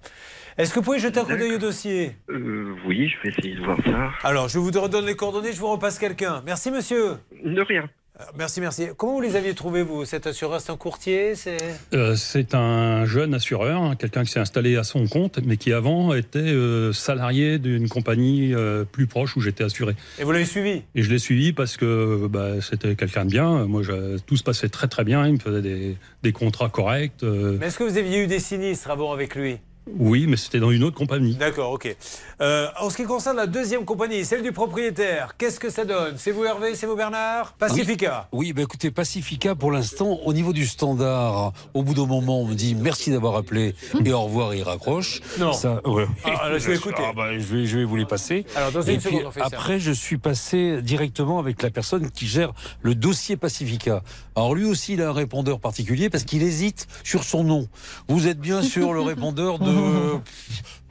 Est-ce 0.56 0.70
que 0.70 0.80
vous 0.80 0.84
pouvez 0.84 0.98
jeter 0.98 1.20
un 1.20 1.24
coup 1.24 1.36
d'œil 1.36 1.54
au 1.54 1.58
dossier? 1.58 2.16
Euh, 2.30 2.74
oui, 2.86 3.08
je 3.08 3.22
vais 3.22 3.34
essayer 3.34 3.54
de 3.54 3.64
voir 3.64 3.76
ça. 3.84 4.10
Alors, 4.26 4.48
je 4.48 4.58
vous 4.58 4.70
redonne 4.70 5.04
les 5.04 5.14
coordonnées, 5.14 5.52
je 5.52 5.60
vous 5.60 5.68
repasse 5.68 5.98
quelqu'un. 5.98 6.42
Merci, 6.46 6.70
monsieur. 6.70 7.18
De 7.44 7.60
rien. 7.60 7.88
Euh, 8.22 8.32
Merci, 8.38 8.60
merci. 8.60 8.86
Comment 8.96 9.14
vous 9.14 9.20
les 9.20 9.36
aviez 9.36 9.54
trouvés, 9.54 9.82
vous? 9.82 10.04
Cet 10.04 10.26
assureur, 10.26 10.60
c'est 10.60 10.70
un 10.72 10.76
courtier 10.76 11.34
c'est... 11.34 11.56
Euh, 11.94 12.14
un 12.54 13.04
jeune 13.06 13.34
assureur, 13.34 13.82
hein, 13.82 13.96
quelqu'un 13.96 14.24
qui 14.24 14.32
s'est 14.32 14.40
installé 14.40 14.76
à 14.76 14.84
son 14.84 15.06
compte, 15.06 15.38
mais 15.44 15.56
qui 15.56 15.72
avant 15.72 16.14
était 16.14 16.38
euh, 16.38 16.92
salarié 16.92 17.58
d'une 17.58 17.88
compagnie 17.88 18.54
euh, 18.54 18.84
plus 18.84 19.06
proche 19.06 19.36
où 19.36 19.40
j'étais 19.40 19.64
assuré. 19.64 19.94
Et 20.18 20.24
vous 20.24 20.32
l'avez 20.32 20.44
suivi? 20.44 20.82
Et 20.94 21.02
je 21.02 21.10
l'ai 21.10 21.18
suivi 21.18 21.52
parce 21.52 21.76
que 21.76 22.26
bah, 22.28 22.60
c'était 22.60 22.94
quelqu'un 22.94 23.24
de 23.24 23.30
bien. 23.30 23.66
Moi, 23.66 23.82
je- 23.82 24.18
tout 24.18 24.36
se 24.36 24.42
passait 24.44 24.68
très 24.68 24.88
très 24.88 25.04
bien. 25.04 25.26
Il 25.26 25.34
me 25.34 25.38
faisait 25.38 25.62
des, 25.62 25.96
des 26.22 26.32
contrats 26.32 26.68
corrects. 26.68 27.22
Mais 27.22 27.66
est-ce 27.66 27.78
que 27.78 27.84
vous 27.84 27.98
aviez 27.98 28.22
eu 28.22 28.26
des 28.26 28.38
sinistres 28.38 28.90
avant 28.90 29.12
avec 29.12 29.34
lui? 29.34 29.58
Oui, 29.86 30.26
mais 30.28 30.36
c'était 30.36 30.60
dans 30.60 30.70
une 30.70 30.84
autre 30.84 30.96
compagnie. 30.96 31.34
D'accord, 31.34 31.72
ok. 31.72 31.96
Euh, 32.40 32.68
en 32.80 32.88
ce 32.90 32.96
qui 32.96 33.04
concerne 33.04 33.36
la 33.36 33.46
deuxième 33.46 33.84
compagnie, 33.84 34.24
celle 34.24 34.42
du 34.42 34.52
propriétaire, 34.52 35.36
qu'est-ce 35.36 35.58
que 35.58 35.70
ça 35.70 35.84
donne? 35.84 36.14
C'est 36.18 36.30
vous 36.30 36.44
Hervé, 36.44 36.74
c'est 36.74 36.86
vous 36.86 36.96
Bernard? 36.96 37.52
Pacifica 37.54 38.28
Oui, 38.32 38.52
bah 38.52 38.62
écoutez, 38.62 38.90
Pacifica, 38.90 39.54
pour 39.54 39.72
l'instant, 39.72 40.20
au 40.24 40.32
niveau 40.32 40.52
du 40.52 40.66
standard, 40.66 41.52
au 41.74 41.82
bout 41.82 41.94
d'un 41.94 42.06
moment, 42.06 42.40
on 42.40 42.46
me 42.46 42.54
dit 42.54 42.74
merci 42.74 43.10
d'avoir 43.10 43.36
appelé 43.36 43.74
et 44.04 44.12
au 44.12 44.22
revoir 44.22 44.52
et 44.52 44.58
il 44.58 44.62
raccroche. 44.62 45.20
Non. 45.38 45.52
Ça, 45.52 45.80
ouais. 45.88 46.06
Ah, 46.24 46.48
là, 46.48 46.58
je 46.58 46.68
vais 46.68 46.76
écouter. 46.76 47.02
Ah, 47.04 47.12
bah, 47.14 47.32
je, 47.38 47.44
vais, 47.44 47.66
je 47.66 47.78
vais 47.78 47.84
vous 47.84 47.96
les 47.96 48.06
passer. 48.06 48.46
Alors, 48.54 48.72
dans 48.72 48.82
Et 48.82 48.94
une 48.94 49.00
puis, 49.00 49.10
seconde, 49.10 49.26
on 49.26 49.30
fait 49.30 49.40
ça. 49.40 49.46
Après, 49.46 49.80
je 49.80 49.92
suis 49.92 50.18
passé 50.18 50.80
directement 50.82 51.38
avec 51.38 51.62
la 51.62 51.70
personne 51.70 52.10
qui 52.10 52.26
gère 52.26 52.52
le 52.82 52.94
dossier 52.94 53.36
Pacifica. 53.36 54.02
Alors, 54.36 54.54
lui 54.54 54.64
aussi, 54.64 54.94
il 54.94 55.02
a 55.02 55.08
un 55.08 55.12
répondeur 55.12 55.60
particulier 55.60 56.08
parce 56.08 56.24
qu'il 56.24 56.42
hésite 56.42 56.86
sur 57.04 57.24
son 57.24 57.44
nom. 57.44 57.68
Vous 58.08 58.28
êtes 58.28 58.38
bien 58.38 58.62
sur 58.62 58.92
le 58.92 59.00
répondeur 59.00 59.58
de 59.58 59.71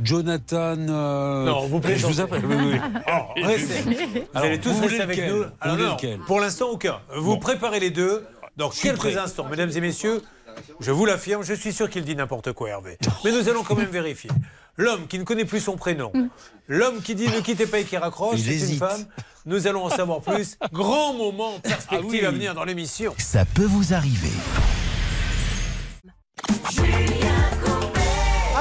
Jonathan. 0.02 0.76
euh, 0.90 1.46
Non, 1.46 1.68
vous 1.68 1.78
Je 1.78 1.82
plaisantez. 1.82 2.14
vous 2.14 2.22
appelle. 2.22 2.46
oui, 2.46 2.56
oui. 2.74 2.80
Oh, 3.08 3.34
restez. 3.44 3.82
Vous 3.82 3.92
Alors, 4.34 4.48
allez 4.48 4.60
tous 4.60 4.72
vous 4.72 4.82
rester 4.82 5.02
avec 5.02 5.18
lequel 5.18 5.34
nous. 5.34 5.44
Alors, 5.62 5.78
non, 5.78 5.98
pour 6.26 6.40
l'instant, 6.40 6.70
aucun. 6.70 7.00
Vous 7.16 7.38
préparez 7.38 7.80
les 7.80 7.92
deux. 7.92 8.26
Dans 8.58 8.70
quelques 8.70 8.98
prêt. 8.98 9.18
instants, 9.18 9.48
mesdames 9.50 9.72
et 9.74 9.80
messieurs, 9.82 10.22
je 10.82 10.92
vous 10.92 11.06
l'affirme, 11.06 11.42
je 11.44 11.54
suis 11.54 11.72
sûr 11.72 11.90
qu'il 11.90 12.04
dit 12.04 12.16
n'importe 12.18 12.52
quoi, 12.52 12.70
Hervé. 12.70 12.98
Mais 13.24 13.32
nous 13.32 13.48
allons 13.48 13.64
quand 13.64 13.76
même 13.76 13.90
vérifier. 13.90 14.30
L'homme 14.78 15.08
qui 15.08 15.18
ne 15.20 15.24
connaît 15.24 15.46
plus 15.46 15.62
son 15.62 15.78
prénom, 15.78 16.12
l'homme 16.68 17.02
qui 17.02 17.16
dit 17.16 17.28
ne 17.28 17.40
quittez 17.40 17.66
pas 17.66 17.80
et 17.80 17.84
qui 17.86 17.96
raccroche, 17.98 18.40
Il 18.40 18.44
c'est 18.46 18.50
une 18.52 18.56
hésite. 18.56 18.80
femme. 18.80 19.06
Nous 19.46 19.68
allons 19.68 19.86
en 19.86 19.90
savoir 19.90 20.20
plus. 20.22 20.58
Grand 20.74 21.14
moment, 21.14 21.60
perspective 21.64 22.00
Ah 22.04 22.08
oui. 22.10 22.26
à 22.26 22.32
venir 22.32 22.54
dans 22.56 22.66
l'émission. 22.66 23.14
Ça 23.18 23.46
peut 23.46 23.66
vous 23.66 23.94
arriver. 23.94 24.30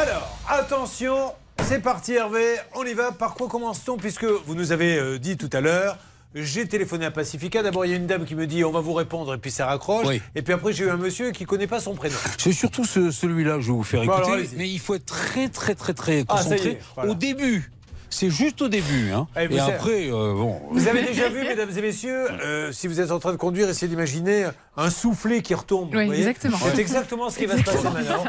Alors, 0.03 0.39
attention, 0.49 1.33
c'est 1.65 1.81
parti 1.81 2.15
Hervé, 2.15 2.55
on 2.75 2.85
y 2.85 2.95
va. 2.95 3.13
Par 3.13 3.35
quoi 3.35 3.49
commence-t-on 3.49 3.97
Puisque 3.99 4.25
vous 4.25 4.55
nous 4.55 4.73
avez 4.73 4.97
euh, 4.97 5.19
dit 5.19 5.37
tout 5.37 5.51
à 5.53 5.61
l'heure, 5.61 5.99
j'ai 6.35 6.67
téléphoné 6.67 7.05
à 7.05 7.11
Pacifica. 7.11 7.63
D'abord, 7.63 7.85
il 7.85 7.91
y 7.91 7.95
a 7.95 7.97
une 7.97 8.07
dame 8.07 8.25
qui 8.25 8.35
me 8.35 8.47
dit 8.47 8.65
on 8.65 8.71
va 8.71 8.81
vous 8.81 8.95
répondre, 8.95 9.35
et 9.35 9.39
puis 9.39 9.51
ça 9.51 9.67
raccroche. 9.67 10.07
Oui. 10.07 10.23
Et 10.35 10.41
puis 10.43 10.55
après, 10.55 10.73
j'ai 10.73 10.85
eu 10.85 10.91
un 10.91 10.97
monsieur 10.97 11.33
qui 11.33 11.45
connaît 11.45 11.67
pas 11.67 11.81
son 11.81 11.95
prénom. 11.95 12.17
C'est 12.39 12.53
surtout 12.53 12.85
ce- 12.85 13.11
celui-là 13.11 13.57
que 13.57 13.61
je 13.61 13.67
vais 13.67 13.73
vous 13.75 13.83
faire 13.83 14.05
Bon, 14.05 14.13
alors, 14.13 14.35
écouter. 14.37 14.57
mais 14.57 14.69
il 14.71 14.79
faut 14.79 14.95
être 14.95 15.05
très, 15.07 15.49
très, 15.49 15.75
très, 15.75 15.93
très 15.93 16.25
Ah, 16.29 16.35
concentré 16.37 16.71
est, 16.71 16.81
voilà. 16.95 17.11
au 17.11 17.15
début. 17.15 17.71
C'est 18.11 18.31
juste 18.31 18.61
au 18.61 18.69
début. 18.69 19.13
Hein. 19.13 19.27
Eh, 19.39 19.47
vous 19.47 19.57
Et 19.57 19.61
après, 19.61 20.11
euh, 20.11 20.35
bon. 20.35 20.61
Vous 20.71 20.89
avez 20.89 21.03
déjà 21.03 21.29
vu, 21.29 21.43
mesdames 21.49 21.71
et 21.77 21.81
messieurs, 21.81 22.31
euh, 22.31 22.73
si 22.73 22.89
vous 22.89 23.01
êtes 23.01 23.13
en 23.13 23.19
train 23.19 23.33
de 23.33 23.37
conduire, 23.37 23.69
essayez 23.69 23.89
d'imaginer 23.89 24.49
un 24.77 24.91
soufflet 24.91 25.43
qui 25.43 25.55
retombe. 25.55 25.95
Oui, 25.95 26.07
vous 26.07 26.13
exactement. 26.13 26.59
C'est 26.59 26.81
exactement 26.81 27.31
ce 27.31 27.39
qui 27.39 27.47
va 27.47 27.57
se 27.57 27.63
passer 27.63 27.89
maintenant. 27.89 28.25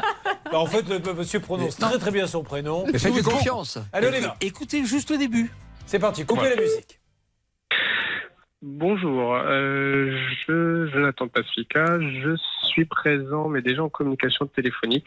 Bah, 0.50 0.58
en 0.58 0.66
fait, 0.66 0.88
le 0.88 1.14
monsieur 1.14 1.40
prononce 1.40 1.76
très 1.76 1.98
très 1.98 2.10
bien 2.10 2.26
son 2.26 2.42
prénom. 2.42 2.86
Faites-lui 2.86 3.22
confiance. 3.22 3.78
Allez, 3.92 4.08
on 4.08 4.14
y 4.14 4.20
va. 4.20 4.36
Écoutez 4.40 4.84
juste 4.84 5.10
au 5.10 5.16
début. 5.16 5.50
C'est 5.86 5.98
parti, 5.98 6.24
coupez 6.24 6.50
la 6.50 6.56
musique. 6.56 7.00
Bonjour, 8.64 9.34
euh, 9.34 10.16
je, 10.46 10.88
Jonathan 10.92 11.26
Pacifica, 11.26 11.84
je 11.98 12.36
suis 12.72 12.84
présent, 12.84 13.48
mais 13.48 13.62
déjà 13.62 13.82
en 13.82 13.88
communication 13.88 14.46
téléphonique. 14.46 15.06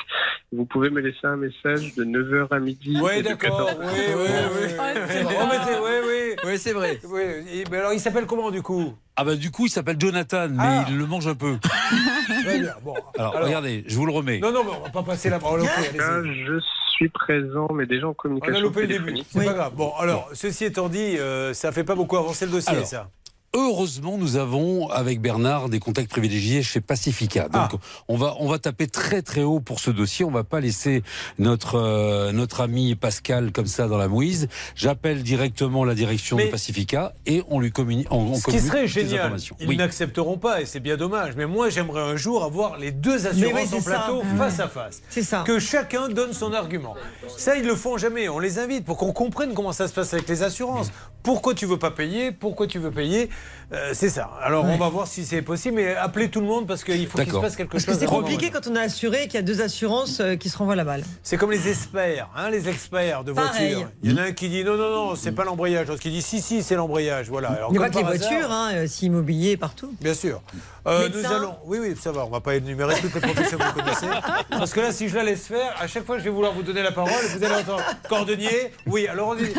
Vous 0.51 0.65
pouvez 0.65 0.89
me 0.89 1.01
laisser 1.01 1.25
un 1.25 1.35
message 1.37 1.93
de 1.95 2.03
9h 2.05 2.47
à 2.51 2.59
midi. 2.59 2.97
Oui, 3.01 3.11
et 3.17 3.21
de 3.21 3.27
d'accord. 3.29 3.69
14h. 3.69 3.75
Oui, 3.79 3.85
oui, 4.15 4.23
oui. 4.61 5.23
Remettez, 5.23 5.79
oui, 5.83 5.91
oui. 6.07 6.35
Oui, 6.45 6.57
c'est 6.57 6.73
vrai. 6.73 6.99
Oui, 7.09 7.63
mais 7.71 7.77
alors, 7.77 7.93
il 7.93 7.99
s'appelle 7.99 8.25
comment 8.25 8.51
du 8.51 8.61
coup? 8.61 8.93
Ah 9.17 9.23
bah 9.23 9.35
du 9.35 9.49
coup, 9.49 9.65
il 9.65 9.69
s'appelle 9.69 9.95
Jonathan, 9.99 10.47
mais 10.49 10.57
Ah. 10.59 10.85
il 10.89 10.97
le 10.97 11.05
mange 11.05 11.27
un 11.27 11.35
peu. 11.35 11.57
Très 12.43 12.59
bien. 12.59 12.73
Bon. 12.83 12.93
Alors, 13.17 13.35
Alors- 13.35 13.47
regardez, 13.47 13.83
je 13.87 13.95
vous 13.95 14.05
le 14.05 14.11
remets. 14.11 14.39
Non, 14.39 14.51
non, 14.51 14.63
mais 14.63 14.71
on 14.77 14.83
va 14.83 14.89
pas 14.89 15.03
passer 15.03 15.29
la 15.29 15.39
parole 15.39 15.61
au. 15.61 15.65
Ah, 15.65 16.21
Je 16.23 16.59
suis 16.91 17.09
présent, 17.09 17.67
mais 17.73 17.85
déjà 17.85 18.05
en 18.05 18.09
On 18.09 18.11
a 18.11 18.15
communication 18.15 18.61
loupé 18.61 18.81
le 18.81 18.87
début, 18.87 18.99
téléphonique. 19.05 19.27
c'est 19.29 19.45
pas 19.45 19.53
grave. 19.53 19.73
Bon, 19.75 19.93
alors, 19.99 20.29
ceci 20.33 20.65
étant 20.65 20.89
dit, 20.89 21.17
euh, 21.17 21.53
ça 21.53 21.71
fait 21.71 21.83
pas 21.83 21.95
beaucoup 21.95 22.17
avancer 22.17 22.45
le 22.45 22.51
dossier, 22.51 22.73
Alors, 22.73 22.85
ça. 22.85 23.09
Heureusement, 23.57 24.17
nous 24.17 24.35
avons 24.35 24.89
avec 24.89 25.21
Bernard 25.21 25.69
des 25.69 25.79
contacts 25.79 26.09
privilégiés 26.09 26.61
chez 26.61 26.81
Pacifica. 26.81 27.47
Ah. 27.53 27.69
Donc, 27.71 27.79
on 28.09 28.17
va 28.17 28.35
on 28.39 28.49
va 28.49 28.59
taper 28.59 28.87
très 28.87 29.21
très 29.21 29.43
haut 29.43 29.61
pour 29.61 29.79
ce 29.79 29.91
dossier. 29.91 30.25
On 30.25 30.29
va 30.31 30.43
pas 30.43 30.59
laisser 30.59 31.03
notre 31.39 31.75
euh, 31.75 32.33
notre 32.33 32.59
ami 32.59 32.95
Pascal 32.95 33.53
comme 33.53 33.65
ça 33.67 33.87
dans 33.87 33.97
la 33.97 34.09
mouise. 34.09 34.49
J'appelle 34.75 35.23
directement 35.23 35.85
la 35.85 35.95
direction 35.95 36.35
Mais- 36.35 36.47
de 36.47 36.51
Pacifica 36.51 37.13
et 37.25 37.43
on 37.47 37.61
lui 37.61 37.71
communique. 37.71 38.07
On, 38.11 38.17
on 38.17 38.35
Ce 38.35 38.43
qui 38.51 38.59
serait 38.59 38.87
génial, 38.89 39.37
ils 39.61 39.67
Oui. 39.69 39.77
n'accepteront 39.77 40.37
pas 40.37 40.61
et 40.61 40.65
c'est 40.65 40.81
bien 40.81 40.97
dommage. 40.97 41.35
Mais 41.37 41.45
moi, 41.45 41.69
j'aimerais 41.69 42.01
un 42.01 42.17
jour 42.17 42.43
avoir 42.43 42.77
les 42.77 42.91
deux 42.91 43.25
assurances 43.25 43.71
en 43.73 43.81
plateau 43.81 44.21
Ah 44.33 44.35
face 44.37 44.59
à 44.59 44.67
face. 44.67 45.01
C'est 45.09 45.23
ça. 45.23 45.45
Que 45.47 45.59
chacun 45.59 46.09
donne 46.09 46.33
son 46.33 46.51
argument. 46.51 46.95
Ça, 47.37 47.55
ils 47.55 47.65
le 47.65 47.75
font 47.75 47.97
jamais. 47.97 48.27
On 48.27 48.39
les 48.39 48.59
invite 48.59 48.83
pour 48.83 48.97
qu'on 48.97 49.13
comprenne 49.13 49.53
comment 49.53 49.71
ça 49.71 49.87
se 49.87 49.93
passe 49.93 50.13
avec 50.13 50.27
les 50.27 50.43
assurances. 50.43 50.91
Pourquoi 51.23 51.53
tu 51.55 51.65
veux 51.65 51.79
pas 51.79 51.89
payer? 51.91 52.31
Pourquoi 52.33 52.67
tu 52.67 52.79
veux 52.79 52.91
payer? 52.91 53.29
Euh, 53.73 53.91
C'est 53.93 54.09
ça. 54.09 54.29
Alors, 54.41 54.65
on 54.65 54.77
va 54.77 54.89
voir 54.89 55.07
si 55.07 55.25
c'est 55.25 55.41
possible. 55.41 55.75
Mais 55.75 55.95
appelez 55.95 56.29
tout 56.29 56.39
le 56.39 56.45
monde 56.45 56.67
parce 56.67 56.83
qu'il 56.83 57.07
faut 57.07 57.17
qu'il 57.17 57.31
se 57.31 57.37
passe 57.37 57.55
quelque 57.55 57.71
Parce 57.71 57.85
que 57.85 57.91
chose. 57.91 57.99
c'est 57.99 58.07
avant 58.07 58.19
compliqué 58.21 58.51
quand 58.51 58.67
on 58.67 58.75
est 58.75 58.81
assuré 58.81 59.23
qu'il 59.23 59.35
y 59.35 59.37
a 59.37 59.41
deux 59.41 59.61
assurances 59.61 60.19
euh, 60.19 60.35
qui 60.35 60.49
se 60.49 60.57
renvoient 60.57 60.75
la 60.75 60.83
balle. 60.83 61.03
C'est 61.23 61.37
comme 61.37 61.51
les 61.51 61.67
experts, 61.67 62.29
hein, 62.35 62.49
les 62.49 62.69
experts 62.69 63.23
de 63.23 63.31
voitures. 63.31 63.89
Il 64.03 64.11
y 64.11 64.13
en 64.13 64.17
a 64.17 64.27
un 64.27 64.31
qui 64.33 64.49
dit 64.49 64.63
non, 64.63 64.77
non, 64.77 64.89
non, 64.91 65.15
c'est 65.15 65.31
pas 65.31 65.43
l'embrayage. 65.43 65.87
L'autre 65.87 66.01
qui 66.01 66.11
dit 66.11 66.21
si, 66.21 66.41
si, 66.41 66.61
c'est 66.63 66.75
l'embrayage. 66.75 67.29
Voilà. 67.29 67.49
Alors, 67.49 67.69
Il 67.71 67.77
n'y 67.77 67.83
a 67.83 67.87
pas 67.87 67.89
que 67.89 67.97
les 67.97 68.03
voitures, 68.03 68.51
hein, 68.51 68.71
euh, 68.73 68.87
si 68.87 69.07
immobilier 69.07 69.57
partout. 69.57 69.93
Bien 69.99 70.13
sûr. 70.13 70.41
Euh, 70.87 71.09
nous 71.09 71.25
allons. 71.31 71.55
Oui, 71.65 71.79
oui, 71.81 71.95
ça 71.99 72.11
va. 72.11 72.25
On 72.25 72.29
va 72.29 72.41
pas 72.41 72.55
énumérer 72.55 72.93
toutes 73.01 73.15
les 73.15 73.21
professions 73.21 73.57
que 73.57 73.63
vous 73.63 73.73
connaissez. 73.73 74.05
Parce 74.51 74.71
que 74.71 74.79
là, 74.81 74.91
si 74.91 75.09
je 75.09 75.15
la 75.15 75.23
laisse 75.23 75.47
faire, 75.47 75.73
à 75.79 75.87
chaque 75.87 76.05
fois, 76.05 76.19
je 76.19 76.23
vais 76.23 76.29
vouloir 76.29 76.53
vous 76.53 76.61
donner 76.61 76.83
la 76.83 76.91
parole. 76.91 77.11
Vous 77.35 77.43
allez 77.43 77.55
entendre 77.55 77.83
cordonnier. 78.07 78.71
Oui, 78.85 79.07
alors 79.07 79.29
on 79.29 79.35
dit. 79.35 79.51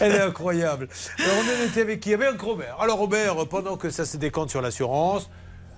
Elle 0.00 0.12
est 0.12 0.20
incroyable. 0.20 0.88
Alors, 1.24 1.36
on 1.38 1.62
en 1.62 1.66
était 1.66 1.80
avec 1.80 2.00
qui 2.00 2.12
Avec 2.12 2.38
Robert. 2.38 2.76
Alors, 2.78 2.98
Robert, 2.98 3.48
pendant 3.48 3.78
que 3.78 3.88
ça 3.88 4.04
se 4.04 4.18
décante 4.18 4.50
sur 4.50 4.60
l'assurance, 4.60 5.30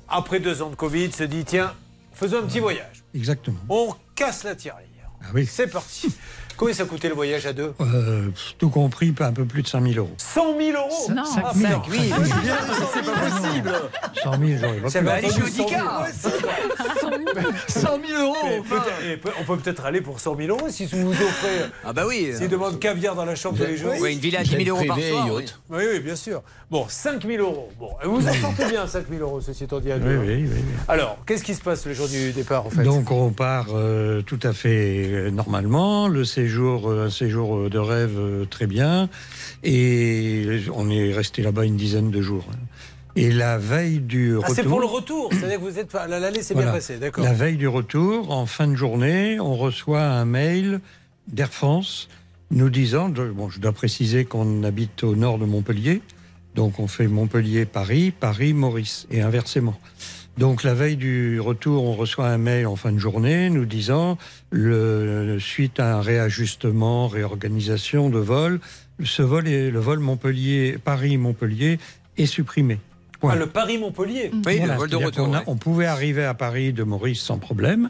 après 0.08 0.40
deux 0.40 0.60
ans 0.60 0.70
de 0.70 0.74
Covid, 0.74 1.12
se 1.12 1.22
dit 1.22 1.44
tiens, 1.44 1.72
faisons 2.12 2.38
un 2.38 2.42
petit 2.42 2.58
voyage. 2.58 3.04
Exactement. 3.14 3.58
On 3.68 3.94
casse 4.16 4.42
la 4.42 4.56
tirelire. 4.56 4.88
Ah 5.22 5.26
oui. 5.34 5.46
C'est 5.46 5.68
parti. 5.68 6.12
Combien 6.56 6.74
ça 6.74 6.84
coûtait 6.84 7.08
le 7.08 7.14
voyage 7.14 7.44
à 7.46 7.52
deux 7.52 7.72
Euh, 7.80 8.28
tout 8.58 8.70
compris, 8.70 9.14
un 9.20 9.32
peu 9.32 9.44
plus 9.44 9.62
de 9.62 9.68
100 9.68 9.82
000 9.82 9.94
euros. 9.98 10.10
100 10.18 10.58
000 10.58 10.70
euros 10.78 11.10
Non. 11.14 11.22
Ah, 11.44 11.52
5 11.52 11.54
000. 11.56 11.72
5 11.84 11.90
000. 11.90 12.04
Ah, 12.18 12.64
c'est 12.94 13.04
pas 13.04 13.12
possible 13.12 13.72
100 14.22 14.30
000, 14.32 14.42
j'aurais 14.60 14.76
pas 14.78 14.88
J'avais 14.88 15.20
pu. 15.20 15.26
entendu 15.26 15.50
100 15.52 17.10
000. 17.10 17.50
100 17.68 17.80
000 17.80 18.22
euros 18.22 18.62
peut- 18.70 19.30
On 19.40 19.44
peut 19.44 19.56
peut-être 19.58 19.84
aller 19.84 20.00
pour 20.00 20.18
100 20.20 20.36
000 20.36 20.48
euros 20.50 20.68
si 20.70 20.86
vous 20.86 21.10
offrez. 21.10 21.66
Ah 21.84 21.92
bah 21.92 22.04
oui. 22.06 22.32
S'ils 22.36 22.48
demandent 22.48 22.78
caviar 22.78 23.14
dans 23.14 23.24
la 23.24 23.34
chambre 23.36 23.58
tous 23.58 23.64
les 23.64 23.76
jours. 23.76 23.92
Ouais, 24.00 24.12
une 24.12 24.18
villa 24.18 24.40
à 24.40 24.42
10 24.42 24.64
000 24.64 24.76
euros 24.76 24.86
par 24.86 24.98
soir. 24.98 25.26
yacht. 25.28 25.58
Oui, 25.70 25.82
oui, 25.92 26.00
bien 26.00 26.16
sûr. 26.16 26.42
Bon, 26.70 26.86
5 26.88 27.24
000 27.26 27.42
euros. 27.42 27.68
Bon, 27.78 27.90
vous 28.04 28.26
en 28.26 28.32
sortez 28.32 28.64
bien 28.66 28.86
5 28.86 29.04
000 29.08 29.20
euros, 29.22 29.40
ceci 29.40 29.64
étant 29.64 29.78
dit 29.80 29.92
à 29.92 29.96
Oui, 29.96 30.02
deux. 30.02 30.16
oui, 30.18 30.26
oui, 30.44 30.48
oui. 30.52 30.60
Alors, 30.88 31.18
qu'est-ce 31.26 31.44
qui 31.44 31.54
se 31.54 31.60
passe 31.62 31.86
le 31.86 31.92
jour 31.94 32.08
du 32.08 32.32
départ 32.32 32.66
en 32.66 32.70
fait? 32.70 32.82
Donc 32.82 33.10
on 33.10 33.30
part 33.30 33.66
euh, 33.74 34.22
tout 34.22 34.40
à 34.42 34.52
fait 34.52 35.06
euh, 35.10 35.30
normalement, 35.30 36.08
le 36.08 36.24
séjour, 36.46 36.88
euh, 36.88 37.06
un 37.06 37.10
séjour 37.10 37.56
euh, 37.56 37.68
de 37.68 37.78
rêve 37.78 38.16
euh, 38.18 38.44
très 38.44 38.68
bien, 38.68 39.08
et 39.64 40.60
on 40.72 40.88
est 40.90 41.12
resté 41.12 41.42
là-bas 41.42 41.64
une 41.64 41.76
dizaine 41.76 42.10
de 42.12 42.22
jours. 42.22 42.46
Et 43.16 43.32
la 43.32 43.58
veille 43.58 43.98
du 43.98 44.34
Ah, 44.34 44.46
retour... 44.46 44.54
c'est 44.54 44.62
pour 44.62 44.78
le 44.80 44.86
retour, 44.86 45.30
c'est-à-dire 45.32 45.58
que 45.58 45.64
vous 45.64 45.78
êtes 45.78 45.92
l'aller, 45.92 46.40
Voilà. 46.52 46.62
bien 46.62 46.72
passé, 46.72 46.98
d'accord. 46.98 47.24
La 47.24 47.32
veille 47.32 47.56
du 47.56 47.66
retour, 47.66 48.30
en 48.30 48.46
fin 48.46 48.68
de 48.68 48.76
journée, 48.76 49.40
on 49.40 49.56
reçoit 49.56 50.02
un 50.02 50.24
mail 50.24 50.80
d'Air 51.26 51.52
France 51.52 52.08
nous 52.52 52.70
disant, 52.70 53.08
bon, 53.08 53.50
je 53.50 53.58
dois 53.58 53.72
préciser 53.72 54.24
qu'on 54.24 54.62
habite 54.62 55.02
au 55.02 55.16
nord 55.16 55.38
de 55.38 55.46
Montpellier, 55.46 56.00
donc 56.54 56.78
on 56.78 56.86
fait 56.86 57.08
Montpellier-Paris, 57.08 58.12
Paris-Maurice, 58.12 59.08
et 59.10 59.20
inversement. 59.20 59.76
Donc 60.38 60.62
la 60.64 60.74
veille 60.74 60.96
du 60.96 61.40
retour, 61.40 61.84
on 61.84 61.94
reçoit 61.94 62.28
un 62.28 62.36
mail 62.36 62.66
en 62.66 62.76
fin 62.76 62.92
de 62.92 62.98
journée 62.98 63.48
nous 63.48 63.64
disant, 63.64 64.18
le, 64.50 65.38
suite 65.40 65.80
à 65.80 65.96
un 65.96 66.00
réajustement, 66.02 67.08
réorganisation 67.08 68.10
de 68.10 68.18
vol, 68.18 68.60
ce 69.02 69.22
vol 69.22 69.48
est 69.48 69.70
le 69.70 69.78
vol 69.80 69.98
Montpellier, 69.98 70.76
Paris-Montpellier 70.82 71.78
est 72.18 72.26
supprimé. 72.26 72.78
Point. 73.20 73.32
Ah, 73.32 73.36
le 73.36 73.46
Paris-Montpellier 73.46 74.30
Voilà, 74.42 74.76
c'est-à-dire 74.78 75.10
qu'on 75.10 75.32
a- 75.34 75.42
on 75.46 75.56
pouvait 75.56 75.86
arriver 75.86 76.24
à 76.26 76.34
Paris 76.34 76.74
de 76.74 76.82
Maurice 76.82 77.20
sans 77.20 77.38
problème, 77.38 77.88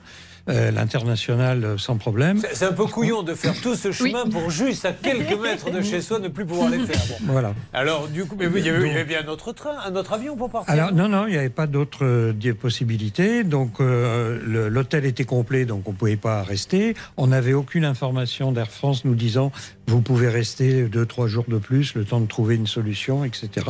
euh, 0.48 0.70
l'international 0.70 1.64
euh, 1.64 1.78
sans 1.78 1.97
problème. 1.97 2.39
C'est- 2.39 2.55
C'est 2.55 2.64
un 2.66 2.73
peu 2.73 2.86
couillon 2.86 3.23
de 3.23 3.35
faire 3.35 3.55
tout 3.60 3.74
ce 3.74 3.93
chemin 3.93 4.27
pour 4.27 4.51
juste 4.51 4.85
à 4.85 4.93
quelques 4.93 5.39
mètres 5.43 5.70
de 5.70 5.82
chez 5.82 6.01
soi 6.01 6.18
ne 6.18 6.28
plus 6.28 6.47
pouvoir 6.47 6.70
les 6.70 6.78
faire. 6.86 7.01
Bon. 7.20 7.32
Voilà. 7.32 7.55
Alors, 7.73 8.09
du 8.09 8.24
coup, 8.24 8.36
mais 8.39 8.47
oui, 8.47 8.60
il 8.60 8.66
y 8.66 8.70
avait, 8.70 8.86
il 8.86 8.93
y 8.93 8.94
avait 8.94 9.05
bien 9.05 9.23
un 9.24 9.28
autre 9.28 9.52
train, 9.52 9.77
un 9.85 9.94
autre 9.97 10.12
avion 10.12 10.36
pour 10.36 10.51
partir. 10.51 10.73
Alors 10.73 10.93
non, 10.93 11.09
non, 11.09 11.27
il 11.27 11.32
n'y 11.32 11.36
avait 11.39 11.48
pas 11.48 11.66
d'autres 11.66 12.05
euh, 12.05 12.32
possibilités. 12.60 13.44
Donc 13.44 13.81
euh, 13.81 14.68
l'hôtel 14.70 15.05
était 15.05 15.24
complet, 15.24 15.64
donc 15.64 15.82
on 15.89 15.93
ne 15.93 15.97
pouvait 15.97 16.16
pas 16.16 16.43
rester. 16.43 16.94
On 17.16 17.28
n'avait 17.28 17.52
aucune 17.52 17.85
information 17.85 18.52
d'Air 18.52 18.70
France 18.70 19.05
nous 19.05 19.14
disant 19.14 19.52
vous 19.89 20.01
pouvez 20.01 20.28
rester 20.28 20.85
deux, 20.85 21.06
trois 21.06 21.28
jours 21.28 21.44
de 21.48 21.59
plus, 21.59 21.94
le 21.94 22.05
temps 22.05 22.20
de 22.20 22.27
trouver 22.27 22.56
une 22.56 22.66
solution, 22.66 23.24
etc. 23.24 23.66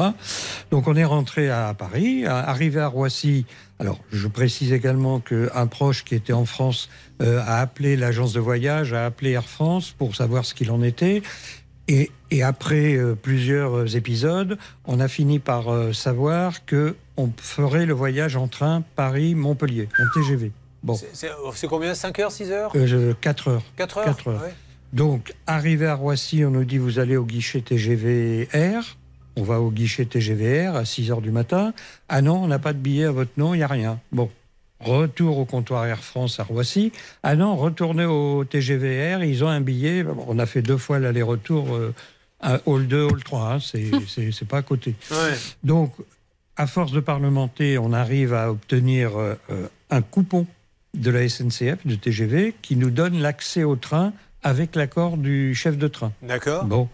Donc 0.70 0.88
on 0.88 0.96
est 0.96 1.04
rentré 1.04 1.50
à 1.50 1.74
Paris, 1.74 2.24
arrivé 2.26 2.80
à 2.80 2.88
Roissy. 2.88 3.44
Alors 3.78 4.00
je 4.10 4.26
précise 4.28 4.72
également 4.72 5.20
qu'un 5.20 5.66
proche 5.66 6.04
qui 6.04 6.14
était 6.14 6.32
en 6.32 6.46
France 6.46 6.88
euh, 7.20 7.40
a 7.40 7.60
appelé 7.60 7.96
l'agence 7.96 8.32
de 8.32 8.40
voyage, 8.40 8.92
a 8.92 9.04
appelé 9.06 9.32
Air 9.32 9.48
France 9.48 9.90
pour 9.96 10.16
savoir 10.16 10.44
ce 10.44 10.54
qu'il 10.54 10.70
en 10.70 10.82
était. 10.82 11.22
Et, 11.88 12.10
et 12.30 12.42
après 12.42 12.94
euh, 12.96 13.14
plusieurs 13.14 13.94
épisodes, 13.94 14.58
on 14.86 14.98
a 14.98 15.08
fini 15.08 15.38
par 15.38 15.68
euh, 15.68 15.92
savoir 15.92 16.64
que 16.64 16.96
on 17.16 17.30
ferait 17.36 17.86
le 17.86 17.94
voyage 17.94 18.36
en 18.36 18.48
train 18.48 18.82
Paris-Montpellier, 18.96 19.88
en 19.98 20.04
TGV. 20.20 20.52
Bon, 20.82 20.94
C'est- 20.94 21.30
c'est 21.54 21.66
combien? 21.68 21.94
5 21.94 22.18
heures, 22.18 22.32
6 22.32 22.50
heures? 22.50 22.72
Euh, 22.76 23.14
4 23.20 23.48
heures. 23.48 23.62
4 23.76 23.98
heures? 23.98 24.04
Quatre 24.04 24.28
heures. 24.28 24.42
ouais. 24.42 24.54
Donc, 24.92 25.34
arrivé 25.46 25.86
à 25.86 25.94
Roissy, 25.94 26.44
on 26.44 26.50
nous 26.50 26.64
dit 26.64 26.78
vous 26.78 26.98
allez 26.98 27.16
au 27.16 27.24
guichet 27.24 27.60
TGV 27.60 28.48
R. 28.54 28.96
On 29.36 29.42
va 29.42 29.60
au 29.60 29.70
guichet 29.70 30.06
TGV 30.06 30.68
R 30.68 30.76
à 30.76 30.84
6 30.84 31.10
heures 31.10 31.20
du 31.20 31.30
matin. 31.30 31.72
Ah 32.08 32.22
non, 32.22 32.42
on 32.42 32.46
n'a 32.46 32.58
pas 32.58 32.72
de 32.72 32.78
billet 32.78 33.04
à 33.04 33.10
votre 33.12 33.32
nom, 33.36 33.52
il 33.54 33.58
n'y 33.58 33.62
a 33.62 33.66
rien. 33.68 34.00
Bon, 34.12 34.30
retour 34.80 35.38
au 35.38 35.44
comptoir 35.44 35.84
Air 35.86 36.02
France 36.02 36.40
à 36.40 36.42
Roissy. 36.44 36.90
Ah 37.22 37.36
non, 37.36 37.54
retournez 37.56 38.04
au 38.06 38.44
TGV 38.44 39.14
R, 39.16 39.24
ils 39.24 39.44
ont 39.44 39.48
un 39.48 39.60
billet. 39.60 40.04
On 40.26 40.38
a 40.38 40.46
fait 40.46 40.62
deux 40.62 40.78
fois 40.78 40.98
l'aller-retour, 40.98 41.74
euh, 41.74 41.94
à 42.40 42.60
Hall 42.66 42.86
2, 42.86 43.02
Hall 43.04 43.22
3, 43.22 43.52
hein, 43.54 43.58
c'est 43.60 43.90
c'est- 44.08 44.32
c'est 44.32 44.48
pas 44.48 44.58
à 44.58 44.62
côté. 44.62 44.94
Ouais. 45.10 45.34
Donc, 45.62 45.92
à 46.56 46.66
force 46.66 46.92
de 46.92 47.00
parlementer, 47.00 47.76
on 47.76 47.92
arrive 47.92 48.32
à 48.32 48.50
obtenir 48.50 49.16
euh, 49.18 49.34
euh, 49.50 49.66
un 49.90 50.00
coupon 50.00 50.46
de 50.94 51.10
la 51.10 51.28
SNCF, 51.28 51.86
de 51.86 51.94
TGV, 51.94 52.54
qui 52.62 52.76
nous 52.76 52.88
donne 52.90 53.18
l'accès 53.20 53.64
au 53.64 53.76
train 53.76 54.14
avec 54.42 54.74
l'accord 54.76 55.18
du 55.18 55.54
chef 55.54 55.76
de 55.76 55.88
train. 55.88 56.12
D'accord. 56.22 56.64
Bon, 56.64 56.88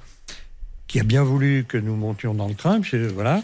qui 0.93 1.01
a 1.01 1.05
bien 1.05 1.23
voulu 1.23 1.65
que 1.67 1.79
nous 1.79 1.97
montions 1.97 2.35
dans 2.35 2.49
le 2.49 2.55
train. 2.55 2.81
puis, 2.83 2.99
euh, 2.99 3.09
voilà. 3.15 3.43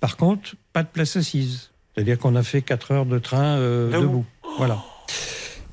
Par 0.00 0.16
contre, 0.16 0.54
pas 0.72 0.82
de 0.82 0.88
place 0.88 1.14
assise. 1.16 1.70
C'est-à-dire 1.94 2.18
qu'on 2.18 2.34
a 2.36 2.42
fait 2.42 2.62
4 2.62 2.90
heures 2.92 3.04
de 3.04 3.18
train 3.18 3.58
euh, 3.58 3.90
Debout. 3.90 4.02
debout. 4.02 4.24
Voilà. 4.56 4.82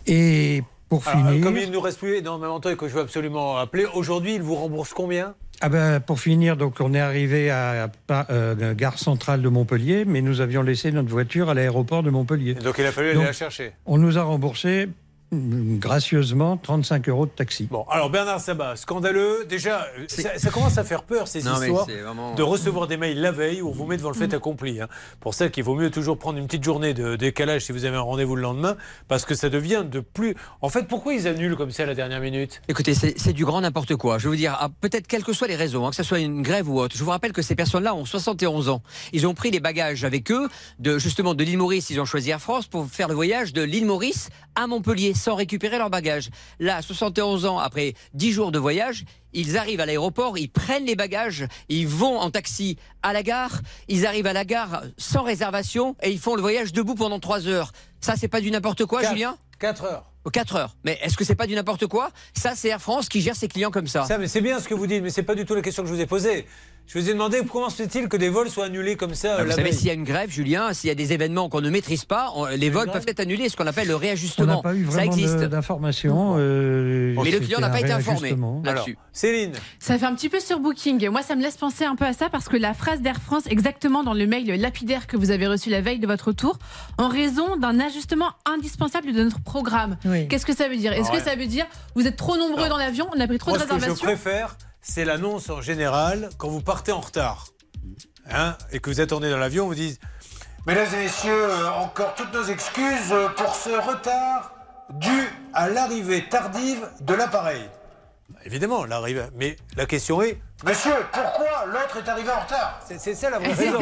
Et 0.06 0.64
pour 0.90 1.08
Alors, 1.08 1.30
finir. 1.30 1.44
comme 1.46 1.58
il 1.58 1.72
nous 1.72 1.80
reste 1.80 2.00
plus 2.00 2.18
énormément 2.18 2.58
de 2.58 2.64
temps 2.64 2.70
et 2.72 2.76
que 2.76 2.90
je 2.90 2.94
veux 2.94 3.00
absolument 3.02 3.58
appeler, 3.58 3.86
aujourd'hui, 3.94 4.36
il 4.36 4.42
vous 4.42 4.56
rembourse 4.56 4.94
combien? 4.94 5.34
Ah 5.62 5.70
ben, 5.70 6.02
pour 6.02 6.20
finir, 6.20 6.58
donc 6.58 6.76
on 6.82 6.94
est 6.94 7.00
arrivé 7.00 7.50
à, 7.50 7.90
à- 8.10 8.32
euh, 8.34 8.74
gare 8.74 9.00
centrale 9.00 9.42
de 9.42 9.48
Montpellier, 9.48 10.04
mais 10.06 10.22
nous 10.22 10.42
avions 10.42 10.62
laissé 10.62 10.92
notre 10.92 11.08
voiture 11.10 11.50
à 11.50 11.54
l'aéroport 11.54 12.04
de 12.04 12.10
Montpellier. 12.10 12.56
Donc 12.56 12.76
il 12.80 12.86
a 12.86 12.92
fallu 12.92 13.08
aller 13.10 13.16
Donc, 13.18 13.26
la 13.28 13.32
chercher. 13.34 13.72
On 13.86 13.98
nous 13.98 14.18
a 14.18 14.24
remboursé 14.24 14.90
gracieusement 15.80 16.58
35 16.58 17.10
euros 17.10 17.26
de 17.26 17.32
taxi. 17.32 17.68
Bon, 17.70 17.86
alors 17.90 18.10
Bernard 18.10 18.40
Sabat, 18.40 18.76
scandaleux. 18.76 19.46
Déjà, 19.48 19.88
euh, 20.00 20.06
ça, 20.08 20.38
ça 20.38 20.50
commence 20.50 20.78
à 20.78 20.84
faire 20.84 21.04
peur 21.04 21.28
ces 21.28 21.44
Non, 21.44 21.54
histoires 21.62 21.86
vraiment- 21.86 22.36
de 22.36 22.44
recevoir 22.44 22.88
des 22.88 22.98
mails 22.98 23.20
la 23.20 23.32
veille 23.32 23.62
où 23.62 23.70
on 23.70 23.72
vous 23.72 23.86
met 23.86 23.98
devant 23.98 24.10
le 24.10 24.16
fait 24.16 24.34
accompli. 24.34 24.82
hein. 24.82 24.88
Pour 25.20 25.34
ça 25.34 25.50
qu'il 25.50 25.64
vaut 25.64 25.76
mieux 25.76 25.90
toujours 25.90 26.18
prendre 26.18 26.38
une 26.40 26.46
petite 26.48 26.64
journée 26.64 26.94
de 26.94 27.16
décalage 27.16 27.66
si 27.66 27.72
vous 27.72 27.86
avez 27.86 27.98
un 27.98 28.02
rendez-vous 28.02 28.36
le 28.36 28.42
lendemain, 28.42 28.76
parce 29.08 29.26
que 29.26 29.36
ça 29.36 29.50
devient 29.50 29.84
de 29.90 30.00
plus. 30.00 30.36
En 30.62 30.70
fait, 30.70 30.88
pourquoi 30.88 31.14
ils 31.14 31.28
annulent 31.28 31.56
comme 31.56 31.72
ça 31.72 31.84
à 31.84 31.86
la 31.86 31.96
dernière 31.96 32.20
minute? 32.22 32.62
Écoutez, 32.68 32.94
c'est 32.94 33.14
c'est 33.20 33.34
du 33.34 33.46
grand 33.46 33.62
n'importe 33.62 33.96
quoi. 33.96 34.18
Je 34.18 34.28
veux 34.30 34.36
dire, 34.38 34.58
ah, 34.60 34.70
peut-être 34.82 35.08
quelles 35.08 35.24
que 35.24 35.34
soient 35.34 35.48
les 35.48 35.56
raisons, 35.56 35.86
hein, 35.86 35.90
que 35.92 35.96
ce 35.96 36.04
soit 36.04 36.20
une 36.20 36.42
grève 36.42 36.70
ou 36.70 36.80
autre. 36.80 36.96
Je 36.98 37.04
vous 37.04 37.10
rappelle 37.12 37.34
que 37.34 37.42
ces 37.42 37.56
personnes-là 37.56 37.96
ont 37.96 38.06
71 38.06 38.70
ans. 38.70 38.82
Ils 39.14 39.28
ont 39.28 39.34
pris 39.34 39.52
les 39.52 39.60
bagages 39.60 40.04
avec 40.04 40.32
eux, 40.32 40.50
de 40.80 40.98
justement 40.98 41.34
de 41.34 41.44
l'île 41.44 41.58
Maurice. 41.58 41.90
Ils 41.90 42.00
ont 42.02 42.06
choisi 42.06 42.30
Air 42.32 42.42
France 42.42 42.68
pour 42.68 42.86
faire 42.88 43.08
le 43.08 43.14
voyage 43.14 43.54
de 43.54 43.62
l'île 43.62 43.86
Maurice 43.86 44.30
à 44.56 44.68
Montpellier 44.68 45.14
sans 45.24 45.36
récupérer 45.36 45.78
leurs 45.78 45.90
bagages. 45.90 46.30
Là, 46.60 46.78
à 46.78 46.82
71 46.82 47.46
ans, 47.46 47.58
après 47.58 47.94
10 48.14 48.32
jours 48.34 48.52
de 48.52 48.60
voyage, 48.60 49.06
ils 49.32 49.58
arrivent 49.58 49.80
à 49.80 49.86
l'aéroport, 49.86 50.38
ils 50.38 50.50
prennent 50.50 50.86
les 50.86 50.96
bagages, 50.96 51.48
ils 51.70 51.88
vont 51.88 52.20
en 52.20 52.30
taxi 52.30 52.78
à 53.02 53.14
la 53.14 53.24
gare, 53.24 53.62
ils 53.88 54.06
arrivent 54.06 54.28
à 54.28 54.34
la 54.34 54.46
gare 54.46 54.84
sans 54.98 55.24
réservation 55.24 55.96
et 56.04 56.12
ils 56.12 56.20
font 56.20 56.36
le 56.36 56.42
voyage 56.42 56.74
debout 56.74 56.96
pendant 56.96 57.20
3 57.20 57.48
heures. 57.48 57.72
Ça, 58.02 58.16
c'est 58.18 58.28
pas 58.28 58.42
du 58.42 58.52
n'importe 58.52 58.86
quoi, 58.86 59.02
Julien? 59.04 59.38
4 59.60 59.86
heures. 59.86 60.10
4 60.32 60.56
heures. 60.56 60.76
Mais 60.84 61.00
est-ce 61.02 61.18
que 61.18 61.24
c'est 61.24 61.36
pas 61.36 61.48
du 61.48 61.56
n'importe 61.56 61.88
quoi? 61.88 62.12
Ça, 62.34 62.54
c'est 62.56 62.70
Air 62.70 62.82
France 62.82 63.10
qui 63.10 63.22
gère 63.22 63.36
ses 63.36 63.48
clients 63.48 63.72
comme 63.72 63.88
ça. 63.88 64.06
Ça, 64.06 64.18
c'est 64.28 64.42
bien 64.42 64.60
ce 64.60 64.68
que 64.68 64.74
vous 64.74 64.88
dites, 64.88 65.02
mais 65.02 65.10
c'est 65.10 65.24
pas 65.24 65.36
du 65.36 65.46
tout 65.46 65.56
la 65.56 65.62
question 65.62 65.84
que 65.84 65.90
je 65.90 65.94
vous 65.94 66.02
ai 66.02 66.06
posée. 66.06 66.46
Je 66.86 67.00
vous 67.00 67.10
ai 67.10 67.14
demandé 67.14 67.40
comment 67.52 67.70
se 67.70 67.78
fait-il 67.82 68.08
que 68.08 68.18
des 68.18 68.30
vols 68.30 68.50
soient 68.50 68.66
annulés 68.66 68.98
comme 68.98 69.16
ça 69.16 69.36
Ah, 69.38 69.40
euh, 69.40 69.44
Vous 69.44 69.50
la 69.50 69.56
savez, 69.56 69.72
s'il 69.72 69.88
y 69.88 69.90
a 69.90 69.94
une 69.94 70.04
grève, 70.04 70.30
Julien, 70.30 70.74
s'il 70.74 70.90
y 70.90 70.92
a 70.92 70.96
des 70.96 71.14
événements 71.14 71.48
qu'on 71.50 71.62
ne 71.62 71.70
maîtrise 71.70 72.04
pas, 72.06 72.32
on- 72.36 72.46
les 72.46 72.70
vols 72.70 72.88
grève 72.88 73.00
peuvent 73.02 73.10
être 73.10 73.22
annulés, 73.22 73.48
ce 73.50 73.56
qu'on 73.56 73.66
appelle 73.66 73.88
le 73.88 73.96
On 73.96 74.00
réajustement. 74.00 74.58
n'a 74.58 74.62
pas 74.62 74.76
eu 74.76 74.86
Ça 74.86 74.92
vraiment 74.92 75.12
existe. 75.14 75.38
d'informations. 75.40 76.36
euh, 76.38 77.16
Mais 77.24 77.32
le 77.32 77.40
client 77.40 77.60
n'a 77.62 77.70
pas 77.70 77.80
été 77.80 77.92
informé 77.94 78.36
là-dessus. 78.64 78.98
Céline 79.12 79.54
Ça 79.80 79.98
fait 79.98 80.06
un 80.06 80.14
petit 80.14 80.30
peu 80.30 80.40
surbooking. 80.40 81.08
Moi, 81.10 81.22
ça 81.24 81.36
me 81.36 81.42
laisse 81.42 81.56
penser 81.58 81.86
un 81.86 81.96
peu 81.96 82.06
à 82.06 82.14
ça 82.14 82.30
parce 82.30 82.48
que 82.50 82.58
la 82.58 82.74
phrase 82.74 83.02
d'Air 83.02 83.20
France, 83.22 83.44
exactement 83.48 84.04
dans 84.04 84.14
le 84.14 84.28
mail 84.28 84.46
lapidaire 84.60 85.08
que 85.08 85.18
vous 85.18 85.32
avez 85.32 85.48
reçu 85.48 85.70
la 85.70 85.82
veille 85.82 86.00
de 86.00 86.08
votre 86.08 86.28
retour, 86.28 86.60
en 86.98 87.08
raison 87.08 87.56
d'un 87.58 87.80
ajustement 87.80 88.32
indispensable 88.46 89.14
de 89.14 89.24
notre 89.24 89.42
programme. 89.42 89.98
Qu'est-ce 90.30 90.46
que 90.46 90.56
ça 90.56 90.68
veut 90.68 90.78
dire? 90.78 90.92
Est-ce 90.94 91.08
Ah 91.10 91.14
ouais. 91.14 91.20
que 91.20 91.24
ça 91.24 91.36
veut 91.36 91.48
dire 91.48 91.66
vous 91.96 92.06
êtes 92.08 92.18
trop 92.18 92.38
nombreux 92.38 92.68
dans 92.70 92.78
l'avion, 92.78 93.08
on 93.16 93.20
a 93.20 93.26
pris 93.28 93.38
trop 93.40 93.52
Moi, 93.52 93.58
de 93.60 93.64
ce 93.64 93.68
que 93.70 93.74
je 93.76 93.80
réservations? 93.80 94.06
préfère, 94.06 94.58
c'est 94.84 95.06
l'annonce 95.06 95.50
en 95.50 95.62
général 95.62 96.30
quand 96.38 96.50
vous 96.50 96.62
partez 96.62 96.92
en 96.92 97.00
retard. 97.00 97.48
Hein, 98.30 98.56
et 98.72 98.80
que 98.80 98.90
vous 98.90 99.02
attendez 99.02 99.30
dans 99.30 99.38
l'avion, 99.38 99.66
on 99.66 99.68
vous 99.68 99.76
dit 99.76 99.98
Mesdames 100.68 100.88
et 100.94 101.04
messieurs, 101.04 101.50
euh, 101.50 101.70
encore 101.72 102.14
toutes 102.16 102.34
nos 102.34 102.44
excuses 102.44 103.12
euh, 103.12 103.28
pour 103.30 103.56
ce 103.56 103.70
retard 103.70 104.54
dû 104.92 105.30
à 105.54 105.70
l'arrivée 105.70 106.28
tardive 106.30 106.88
de 107.02 107.14
l'appareil. 107.14 107.62
Évidemment, 108.46 108.86
l'arrivée. 108.86 109.26
Mais 109.36 109.56
la 109.76 109.86
question 109.86 110.22
est 110.22 110.40
Monsieur, 110.66 110.94
pourquoi 111.12 111.66
l'autre 111.66 111.98
est 111.98 112.10
arrivé 112.10 112.30
en 112.32 112.40
retard? 112.40 112.80
C'est 112.86 113.14
ça 113.16 113.30
la 113.30 113.40
vraie 113.40 113.54
raison. 113.54 113.80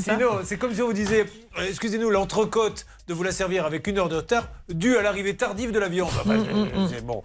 Sinon, 0.00 0.40
c'est 0.44 0.56
comme 0.56 0.72
si 0.74 0.82
on 0.82 0.86
vous 0.86 0.92
disait 0.92 1.26
Excusez-nous, 1.68 2.10
l'entrecôte 2.10 2.86
de 3.06 3.12
vous 3.14 3.22
la 3.22 3.32
servir 3.32 3.66
avec 3.66 3.86
une 3.86 3.98
heure 3.98 4.08
de 4.08 4.16
retard 4.16 4.48
dû 4.70 4.96
à 4.96 5.02
l'arrivée 5.02 5.36
tardive 5.36 5.72
de 5.72 5.78
l'avion. 5.78 6.06
Enfin, 6.06 6.34
Mm, 6.36 6.88
c'est 6.90 7.04
bon. 7.04 7.22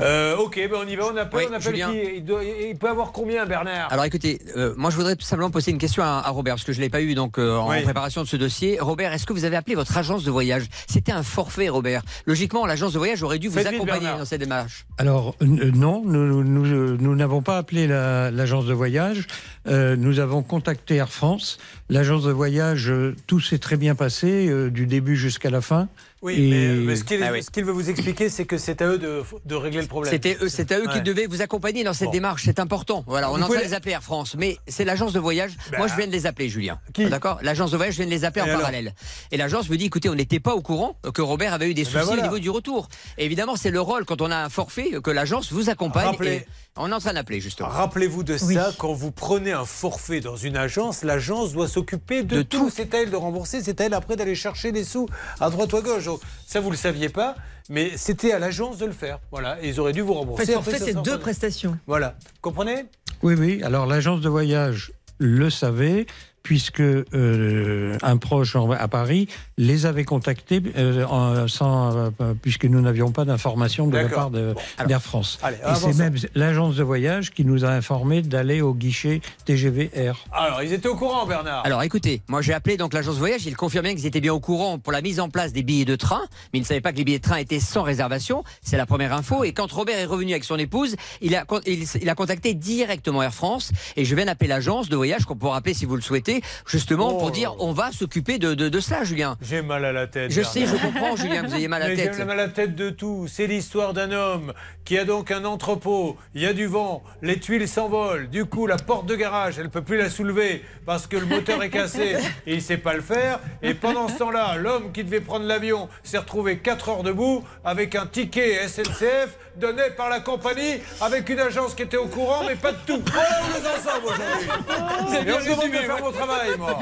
Euh, 0.00 0.36
ok, 0.36 0.56
ben 0.70 0.78
on 0.84 0.86
y 0.86 0.96
va, 0.96 1.06
on 1.06 1.16
appelle, 1.16 1.40
Oui, 1.40 1.46
on 1.50 1.54
appelle 1.54 1.72
qui 1.74 2.16
il, 2.16 2.24
doit- 2.24 2.44
il 2.44 2.76
peut 2.76 2.88
avoir 2.90 3.10
combien, 3.10 3.46
Bernard? 3.46 3.90
Alors 3.90 4.04
écoutez, 4.04 4.38
euh, 4.56 4.74
moi 4.76 4.90
je 4.90 4.96
voudrais 4.96 5.16
tout 5.16 5.24
simplement 5.24 5.50
poser 5.50 5.70
une 5.70 5.78
question 5.78 6.02
à, 6.02 6.22
à 6.24 6.28
Robert, 6.30 6.54
parce 6.56 6.64
que 6.64 6.72
je 6.74 6.78
ne 6.78 6.84
l'ai 6.84 6.90
pas 6.90 7.00
eu 7.00 7.14
donc 7.14 7.38
euh, 7.38 7.56
en 7.56 7.70
Oui. 7.70 7.82
préparation 7.82 8.22
de 8.22 8.28
ce 8.28 8.36
dossier. 8.36 8.78
Robert, 8.80 9.12
est-ce 9.14 9.24
que 9.24 9.32
vous 9.32 9.44
avez 9.46 9.56
appelé 9.56 9.74
votre 9.76 9.96
agence 9.96 10.24
de 10.24 10.30
voyage? 10.30 10.64
C'était 10.86 11.12
un 11.12 11.22
forfait, 11.22 11.70
Robert. 11.70 12.02
Logiquement, 12.26 12.66
l'agence 12.66 12.92
de 12.92 12.98
voyage 12.98 13.22
aurait 13.22 13.38
dû 13.38 13.48
vous 13.48 13.54
Faites 13.58 13.66
accompagner 13.68 14.08
dans 14.18 14.24
cette 14.26 14.40
démarche. 14.40 14.84
Alors 14.98 15.34
euh, 15.40 15.46
non, 15.74 16.02
nous 16.04 16.26
nous- 16.26 16.44
nous- 16.44 16.96
nous 16.98 17.14
n'avons 17.16 17.40
pas 17.40 17.56
appelé 17.56 17.86
la- 17.86 18.30
l'agence 18.30 18.66
de 18.66 18.74
voyage. 18.74 19.26
Euh, 19.66 19.96
nous 19.96 20.18
avons 20.18 20.42
contacté 20.42 20.96
Air 20.96 21.08
France. 21.10 21.56
L'agence 21.90 22.24
de 22.24 22.32
voyage, 22.32 22.90
euh, 22.90 23.14
tout 23.26 23.40
s'est 23.40 23.58
très 23.58 23.76
bien 23.76 23.94
passé 23.94 24.48
euh, 24.48 24.70
du 24.70 24.86
début 24.86 25.16
jusqu'à 25.16 25.50
la 25.50 25.60
fin. 25.60 25.88
Oui, 26.24 26.36
Et- 26.38 26.50
mais, 26.50 26.74
mais 26.86 26.96
ce 26.96 27.04
qu'il 27.04 27.22
Ah 27.22 27.30
oui. 27.32 27.42
ce 27.42 27.50
qu'il 27.50 27.66
veut 27.66 27.72
vous 27.72 27.90
expliquer, 27.90 28.30
c'est 28.30 28.46
que 28.46 28.56
c'est 28.56 28.80
à 28.80 28.86
eux 28.88 28.96
de, 28.98 29.22
de 29.44 29.54
régler 29.54 29.82
le 29.82 29.86
problème. 29.86 30.10
C'était 30.10 30.38
eux, 30.40 30.48
c'est 30.48 30.72
à 30.72 30.78
eux 30.78 30.84
qui 30.86 30.96
Ouais. 30.96 31.00
devaient 31.02 31.26
vous 31.26 31.42
accompagner 31.42 31.84
dans 31.84 31.92
cette 31.92 32.06
Bon. 32.06 32.12
démarche. 32.12 32.44
C'est 32.46 32.58
important. 32.60 33.04
Voilà, 33.06 33.30
on 33.30 33.34
Vous 33.34 33.40
est 33.40 33.42
en 33.44 33.48
train 33.48 33.58
de 33.58 33.64
les 33.64 33.74
appeler 33.74 33.92
Air 33.92 34.02
France, 34.02 34.34
mais 34.38 34.56
c'est 34.66 34.86
l'agence 34.86 35.12
de 35.12 35.20
voyage. 35.20 35.52
Ben, 35.70 35.76
Moi, 35.78 35.86
je 35.86 35.94
viens 35.96 36.06
de 36.06 36.12
les 36.12 36.24
appeler, 36.24 36.48
Julien. 36.48 36.80
Qui 36.94 37.04
D'accord? 37.10 37.38
L'agence 37.42 37.72
de 37.72 37.76
voyage, 37.76 37.92
je 37.94 37.98
viens 37.98 38.06
de 38.06 38.10
les 38.10 38.24
appeler 38.24 38.40
Et 38.40 38.44
en 38.44 38.48
alors 38.48 38.60
parallèle. 38.60 38.94
Et 39.32 39.36
l'agence 39.36 39.68
me 39.68 39.76
dit, 39.76 39.84
écoutez, 39.84 40.08
on 40.08 40.14
n'était 40.14 40.40
pas 40.40 40.54
au 40.54 40.62
courant 40.62 40.96
que 41.12 41.20
Robert 41.20 41.52
avait 41.52 41.68
eu 41.70 41.74
des 41.74 41.84
ben 41.84 41.90
soucis 41.90 42.04
voilà. 42.06 42.22
au 42.22 42.24
niveau 42.24 42.38
du 42.38 42.48
retour. 42.48 42.88
Et 43.18 43.26
évidemment, 43.26 43.56
c'est 43.56 43.70
le 43.70 43.80
rôle 43.82 44.06
quand 44.06 44.22
on 44.22 44.30
a 44.30 44.36
un 44.36 44.48
forfait 44.48 44.92
que 45.02 45.10
l'agence 45.10 45.52
vous 45.52 45.68
accompagne. 45.68 46.06
Rappelez- 46.06 46.30
Et 46.36 46.46
on 46.76 46.90
est 46.90 46.94
en 46.94 47.00
train 47.00 47.12
d'appeler 47.12 47.40
justement. 47.40 47.68
Rappelez-vous 47.68 48.24
de 48.24 48.36
Oui. 48.42 48.54
ça, 48.54 48.72
quand 48.78 48.94
vous 48.94 49.12
prenez 49.12 49.52
un 49.52 49.66
forfait 49.66 50.20
dans 50.20 50.36
une 50.36 50.56
agence, 50.56 51.04
l'agence 51.04 51.52
doit 51.52 51.68
s'occuper 51.68 52.22
de, 52.22 52.36
De 52.36 52.42
tout. 52.42 52.58
tout. 52.64 52.70
C'est 52.74 52.94
à 52.94 53.02
elle 53.02 53.10
de 53.10 53.16
rembourser, 53.16 53.62
c'est 53.62 53.78
à 53.82 53.84
elle 53.84 53.94
après 53.94 54.16
d'aller 54.16 54.34
chercher 54.34 54.72
les 54.72 54.84
sous 54.84 55.06
à 55.38 55.50
droite 55.50 55.70
ou 55.72 55.76
à 55.76 55.82
gauche. 55.82 56.08
Donc, 56.14 56.22
ça, 56.46 56.60
vous 56.60 56.68
ne 56.68 56.72
le 56.72 56.78
saviez 56.78 57.08
pas, 57.08 57.34
mais 57.68 57.92
c'était 57.96 58.32
à 58.32 58.38
l'agence 58.38 58.78
de 58.78 58.86
le 58.86 58.92
faire. 58.92 59.18
Voilà, 59.30 59.56
et 59.62 59.68
ils 59.68 59.80
auraient 59.80 59.92
dû 59.92 60.00
vous 60.02 60.12
En 60.12 60.20
rembourser. 60.20 60.46
fait, 60.46 60.52
forfait, 60.52 60.78
ça 60.78 60.84
c'est 60.84 61.02
deux 61.02 61.18
prestations. 61.18 61.78
Voilà, 61.86 62.16
comprenez? 62.40 62.86
Oui, 63.22 63.34
oui. 63.38 63.62
Alors 63.62 63.86
l'agence 63.86 64.20
de 64.20 64.28
voyage 64.28 64.92
le 65.18 65.48
savait 65.50 66.06
puisque 66.44 66.80
euh, 66.80 67.96
un 68.02 68.16
proche 68.18 68.54
en- 68.54 68.70
à 68.70 68.86
Paris 68.86 69.28
les 69.58 69.86
avait 69.86 70.04
contactés 70.04 70.62
euh, 70.76 71.04
en- 71.06 71.48
sans, 71.48 71.96
euh, 71.96 72.34
puisque 72.40 72.66
nous 72.66 72.80
n'avions 72.82 73.10
pas 73.12 73.24
d'informations 73.24 73.88
de 73.88 73.96
la 73.96 74.08
part 74.08 74.30
de- 74.30 74.54
d'Air 74.86 75.02
France. 75.02 75.38
allez, 75.42 75.56
Et 75.56 75.74
c'est 75.74 75.96
même 75.96 76.14
l'agence 76.34 76.76
de 76.76 76.82
voyage 76.82 77.30
qui 77.32 77.44
nous 77.46 77.64
a 77.64 77.68
informé 77.70 78.20
d'aller 78.22 78.60
au 78.60 78.74
guichet 78.74 79.22
TGV 79.46 79.90
Air. 79.94 80.18
Alors, 80.32 80.62
ils 80.62 80.72
étaient 80.74 80.88
au 80.88 80.96
courant, 80.96 81.24
Bernard. 81.26 81.64
Alors 81.64 81.82
écoutez, 81.82 82.20
moi 82.28 82.42
j'ai 82.42 82.52
appelé 82.52 82.76
donc 82.76 82.92
l'agence 82.92 83.16
voyage, 83.16 83.46
ils 83.46 83.56
confirmaient 83.56 83.94
qu'ils 83.94 84.06
étaient 84.06 84.20
bien 84.20 84.34
au 84.34 84.40
courant 84.40 84.78
pour 84.78 84.92
la 84.92 85.00
mise 85.00 85.20
en 85.20 85.30
place 85.30 85.52
des 85.54 85.62
billets 85.62 85.86
de 85.86 85.96
train, 85.96 86.20
mais 86.52 86.58
ils 86.58 86.62
ne 86.62 86.66
savaient 86.66 86.82
pas 86.82 86.92
que 86.92 86.98
les 86.98 87.04
billets 87.04 87.18
de 87.18 87.24
train 87.24 87.36
étaient 87.38 87.58
sans 87.58 87.82
réservation, 87.82 88.44
c'est 88.62 88.76
la 88.76 88.84
première 88.84 89.14
info. 89.14 89.44
Et 89.44 89.52
quand 89.52 89.72
Robert 89.72 89.98
est 89.98 90.04
revenu 90.04 90.32
avec 90.32 90.44
son 90.44 90.56
épouse, 90.58 90.94
il 91.22 91.34
a, 91.36 91.46
il 91.66 92.08
a 92.10 92.14
contacté 92.14 92.52
directement 92.52 93.22
Air 93.22 93.32
France 93.32 93.72
et 93.96 94.04
je 94.04 94.14
viens 94.14 94.26
d'appeler 94.26 94.48
l'agence 94.48 94.90
de 94.90 94.96
voyage 94.96 95.24
qu'on 95.24 95.36
pourra 95.36 95.56
appeler 95.56 95.72
si 95.72 95.86
vous 95.86 95.96
le 95.96 96.02
souhaitez, 96.02 96.33
justement 96.66 97.10
Oh. 97.14 97.18
pour 97.18 97.30
dire 97.30 97.54
on 97.58 97.72
va 97.72 97.92
s'occuper 97.92 98.38
de, 98.38 98.54
de, 98.54 98.68
de 98.68 98.80
cela, 98.80 99.04
Julien. 99.04 99.36
J'ai 99.42 99.62
mal 99.62 99.84
à 99.84 99.92
la 99.92 100.06
tête. 100.06 100.30
Je 100.32 100.42
sais, 100.42 100.66
je 100.66 100.76
comprends 100.76 101.16
Julien 101.16 101.42
vous 101.42 101.54
ayez 101.54 101.68
mal 101.68 101.82
à 101.82 101.88
la 101.88 101.96
tête. 101.96 102.14
J'ai 102.16 102.24
mal 102.24 102.40
à 102.40 102.46
la 102.46 102.52
tête 102.52 102.74
de 102.74 102.90
tout. 102.90 103.26
C'est 103.28 103.46
l'histoire 103.46 103.92
d'un 103.92 104.10
homme 104.12 104.52
qui 104.84 104.96
a 104.98 105.04
donc 105.04 105.30
un 105.30 105.44
entrepôt. 105.44 106.16
Il 106.34 106.42
y 106.42 106.46
a 106.46 106.52
du 106.52 106.66
vent, 106.66 107.02
les 107.22 107.38
tuiles 107.40 107.68
s'envolent. 107.68 108.28
Du 108.30 108.44
coup, 108.46 108.66
la 108.66 108.76
porte 108.76 109.06
de 109.06 109.14
garage, 109.16 109.58
elle 109.58 109.70
peut 109.70 109.82
plus 109.82 109.96
la 109.98 110.08
soulever 110.10 110.62
parce 110.86 111.06
que 111.06 111.16
le 111.16 111.26
moteur 111.26 111.62
est 111.62 111.70
cassé 111.70 112.16
et 112.46 112.54
il 112.54 112.62
sait 112.62 112.76
pas 112.78 112.94
le 112.94 113.02
faire. 113.02 113.40
Et 113.62 113.74
pendant 113.74 114.08
ce 114.08 114.18
temps-là, 114.18 114.56
l'homme 114.56 114.92
qui 114.92 115.04
devait 115.04 115.20
prendre 115.20 115.46
l'avion 115.46 115.88
s'est 116.02 116.18
retrouvé 116.18 116.58
4 116.58 116.88
heures 116.88 117.02
debout 117.02 117.44
avec 117.64 117.94
un 117.94 118.06
ticket 118.06 118.66
SNCF 118.68 119.36
donné 119.56 119.82
par 119.96 120.08
la 120.08 120.20
compagnie 120.20 120.80
avec 121.00 121.28
une 121.28 121.40
agence 121.40 121.74
qui 121.74 121.82
était 121.82 121.96
au 121.96 122.06
courant, 122.06 122.42
mais 122.46 122.56
pas 122.56 122.72
de 122.72 122.78
tout. 122.86 123.02
Voilà 123.12 123.40
où 123.42 123.46
nous 123.48 123.66
en 123.66 123.92
sommes 123.92 124.04
aujourd'hui. 124.04 124.48
On 125.06 125.10
me 125.10 125.44
demande 125.44 125.70
de 125.70 125.76
faire 125.76 126.00
mon 126.02 126.12
travail, 126.12 126.50
moi. 126.58 126.78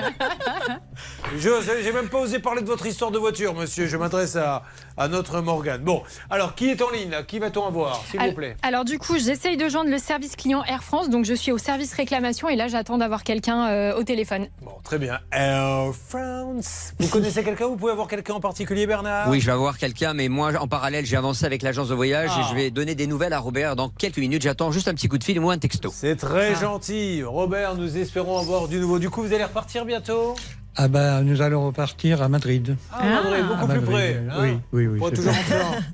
J'ai 1.83 1.93
même 1.93 2.09
pas 2.09 2.19
osé 2.19 2.39
parler 2.39 2.63
de 2.63 2.67
votre 2.67 2.87
histoire 2.87 3.11
de 3.11 3.19
voiture, 3.19 3.55
monsieur. 3.55 3.87
Je 3.87 3.97
m'adresse 3.97 4.37
à, 4.37 4.63
à 4.97 5.09
notre 5.09 5.41
Morgane. 5.41 5.83
Bon, 5.83 6.03
alors 6.31 6.55
qui 6.55 6.69
est 6.71 6.83
en 6.83 6.91
ligne 6.91 7.11
là? 7.11 7.23
Qui 7.23 7.39
va-t-on 7.39 7.67
avoir, 7.67 8.03
s'il 8.11 8.21
vous 8.21 8.33
plaît? 8.33 8.57
Alors 8.63 8.85
du 8.85 8.99
coup, 8.99 9.17
j'essaye 9.19 9.57
de 9.57 9.69
joindre 9.69 9.91
le 9.91 9.99
service 9.99 10.37
client 10.37 10.63
Air 10.65 10.83
France, 10.83 11.11
donc 11.11 11.25
je 11.25 11.35
suis 11.35 11.53
au 11.53 11.59
service 11.59 11.93
réclamation 11.95 12.49
et 12.49 12.57
là 12.57 12.69
j'attends 12.69 12.99
d'avoir 12.99 13.23
quelqu'un 13.25 13.69
euh, 13.69 13.97
au 13.99 14.03
téléphone. 14.03 14.49
Bon, 14.63 14.73
très 14.85 14.99
bien. 14.99 15.19
Air 15.33 15.93
France. 16.09 16.93
Vous 16.99 17.09
connaissez 17.09 17.43
quelqu'un? 17.43 17.67
Vous 17.67 17.77
pouvez 17.77 17.93
avoir 17.93 18.09
quelqu'un 18.09 18.35
en 18.35 18.41
particulier, 18.41 18.87
Bernard? 18.87 19.29
Oui, 19.29 19.41
je 19.41 19.47
vais 19.47 19.53
avoir 19.53 19.79
quelqu'un, 19.79 20.15
mais 20.15 20.29
moi, 20.29 20.53
en 20.61 20.69
parallèle, 20.69 21.07
j'ai 21.07 21.17
avancé 21.17 21.45
avec 21.45 21.63
l'agence 21.63 21.89
de 21.89 21.95
voyage 21.95 22.31
Ah. 22.35 22.41
et 22.41 22.51
je 22.51 22.55
vais 22.55 22.71
donner 22.71 22.95
des 22.95 23.07
nouvelles 23.07 23.33
à 23.33 23.39
Robert 23.39 23.77
dans 23.77 23.89
quelques 23.89 24.19
minutes. 24.19 24.43
J'attends 24.43 24.73
juste 24.73 24.89
un 24.89 24.95
petit 24.95 25.09
coup 25.09 25.19
de 25.19 25.25
fil 25.25 25.39
ou 25.39 25.51
un 25.51 25.59
texto. 25.59 25.91
C'est 25.95 26.17
très 26.17 26.55
gentil. 26.55 27.23
Robert, 27.23 27.75
nous 27.77 27.97
espérons 27.97 28.39
avoir 28.39 28.69
du 28.69 28.79
nouveau. 28.79 28.99
Du 28.99 29.11
coup, 29.11 29.23
vous 29.23 29.33
allez 29.33 29.45
repartir 29.45 29.85
bientôt? 29.85 30.35
Ah 30.77 30.89
ben, 30.89 31.23
nous 31.23 31.43
allons 31.43 31.67
repartir 31.67 32.23
à 32.23 32.29
Madrid. 32.29 32.77
Ah, 32.93 33.05
Madrid, 33.23 33.45
beaucoup 33.47 33.67
plus 33.67 33.75
Madrid, 33.81 33.91
près. 33.91 34.23
hein 34.31 34.39
oui, 34.41 34.59
oui, 34.73 34.87
oui, 34.87 35.01
c'est 35.05 35.17
toujours 35.17 35.33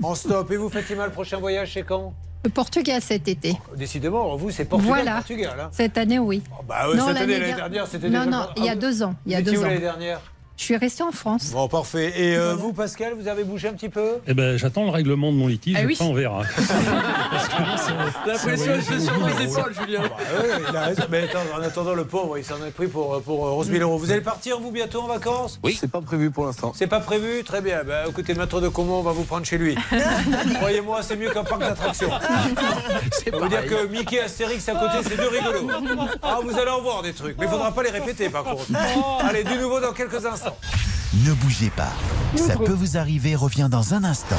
en, 0.04 0.08
en 0.10 0.14
stop. 0.14 0.50
Et 0.52 0.56
vous, 0.56 0.68
Fatima, 0.68 1.06
le 1.06 1.12
prochain 1.12 1.38
voyage, 1.38 1.72
c'est 1.74 1.82
quand? 1.82 2.14
Le 2.44 2.50
Portugal 2.50 3.02
cet 3.02 3.26
été. 3.26 3.58
Décidément, 3.76 4.36
vous, 4.36 4.50
c'est 4.50 4.64
Portugal, 4.64 4.94
voilà. 4.94 5.16
Portugal. 5.16 5.54
hein. 5.60 5.68
Cette 5.72 5.98
année, 5.98 6.20
oui. 6.20 6.42
Bah 6.68 6.88
ouais, 6.88 6.96
cette 6.96 7.16
année, 7.16 7.38
l'année 7.40 7.54
dernière, 7.54 7.86
c'était 7.88 8.08
Non, 8.08 8.24
déjà- 8.24 8.30
non, 8.30 8.46
il 8.56 8.64
y 8.64 8.68
a 8.68 8.72
Ah, 8.72 8.76
deux 8.76 9.02
ans. 9.02 9.14
Il 9.26 9.32
y 9.32 9.34
a 9.34 9.42
deux 9.42 9.58
où 9.58 9.62
ans. 9.62 9.66
l'année 9.66 9.80
dernière? 9.80 10.20
Je 10.58 10.64
suis 10.64 10.76
restée 10.76 11.04
en 11.04 11.12
France. 11.12 11.50
Bon, 11.52 11.68
parfait. 11.68 12.12
Et 12.16 12.36
euh, 12.36 12.54
vous, 12.54 12.72
Pascal, 12.72 13.14
vous 13.14 13.28
avez 13.28 13.44
bougé 13.44 13.68
un 13.68 13.74
petit 13.74 13.88
peu? 13.88 14.14
Eh 14.26 14.34
ben, 14.34 14.56
j'attends 14.58 14.84
le 14.84 14.90
règlement 14.90 15.30
de 15.30 15.36
mon 15.36 15.46
litige, 15.46 15.76
Ah 15.78 15.84
oui. 15.86 15.94
après 15.94 16.04
on 16.04 16.12
verra. 16.14 16.42
La 18.26 18.34
pression, 18.34 18.72
se 18.82 18.98
sur 18.98 19.18
mes 19.24 19.44
épaules, 19.44 19.72
Julien. 19.80 20.02
il 20.68 20.76
a 20.76 20.80
raison. 20.82 21.02
Mais 21.10 21.22
attends, 21.22 21.38
en 21.56 21.62
attendant, 21.62 21.94
le 21.94 22.04
pauvre, 22.04 22.36
il 22.38 22.44
s'en 22.44 22.56
est 22.66 22.72
pris 22.72 22.88
pour, 22.88 23.22
pour 23.22 23.46
euh, 23.46 23.50
11 23.52 23.68
000 23.70 23.82
euros. 23.82 23.98
Vous 23.98 24.10
allez 24.10 24.20
partir, 24.20 24.58
vous, 24.58 24.72
bientôt 24.72 25.00
en 25.02 25.06
vacances? 25.06 25.60
Oui. 25.62 25.78
C'est 25.80 25.90
pas 25.90 26.00
prévu 26.00 26.32
pour 26.32 26.44
l'instant. 26.46 26.72
C'est 26.74 26.88
pas 26.88 26.98
prévu? 27.00 27.44
Très 27.44 27.60
bien. 27.60 27.84
Bah, 27.86 28.02
écoutez, 28.08 28.34
le 28.34 28.40
maître 28.40 28.60
de 28.60 28.68
Comont, 28.68 28.98
on 28.98 29.02
va 29.02 29.12
vous 29.12 29.22
prendre 29.24 29.46
chez 29.46 29.58
lui. 29.58 29.76
Croyez-moi, 30.56 31.02
c'est 31.04 31.16
mieux 31.16 31.30
qu'un 31.30 31.44
parc 31.44 31.60
d'attractions. 31.60 32.10
Je 33.24 33.30
vous 33.30 33.48
dire 33.48 33.64
que 33.64 33.86
Mickey 33.86 34.16
et 34.16 34.20
Astérix 34.22 34.68
à 34.68 34.72
côté, 34.74 35.08
c'est 35.08 35.16
deux 35.16 35.28
rigolos. 35.28 35.68
Ah, 36.22 36.38
vous 36.42 36.58
allez 36.58 36.70
en 36.70 36.80
voir 36.82 37.02
des 37.02 37.12
trucs. 37.12 37.38
Mais 37.38 37.46
il 37.46 37.50
faudra 37.50 37.70
pas 37.72 37.82
les 37.84 37.90
répéter, 37.90 38.28
par 38.28 38.42
contre. 38.42 38.64
Allez, 39.20 39.44
du 39.44 39.54
nouveau 39.56 39.78
dans 39.80 39.92
quelques 39.92 40.24
instants. 40.26 40.47
Ne 41.24 41.32
bougez 41.34 41.70
pas. 41.70 41.92
Ça 42.36 42.56
peut 42.56 42.72
vous 42.72 42.96
arriver, 42.96 43.34
revient 43.34 43.68
dans 43.70 43.94
un 43.94 44.04
instant. 44.04 44.36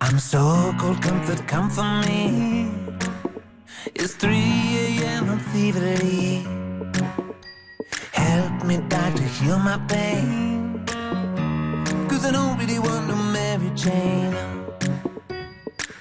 I'm 0.00 0.18
so 0.18 0.74
cold, 0.78 1.00
comfort, 1.00 1.46
come 1.46 1.70
for 1.70 1.84
me. 1.84 2.70
It's 3.94 4.14
3 4.14 4.30
a.m. 4.30 5.30
I'm 5.30 5.38
feverly. 5.38 6.67
Help 8.12 8.64
me, 8.64 8.76
doctor, 8.88 9.22
heal 9.22 9.58
my 9.58 9.78
pain. 9.88 10.84
Cause 12.08 12.24
I 12.24 12.32
don't 12.32 12.58
really 12.58 12.78
want 12.78 13.08
no 13.08 13.16
Mary 13.16 13.70
Jane. 13.74 14.34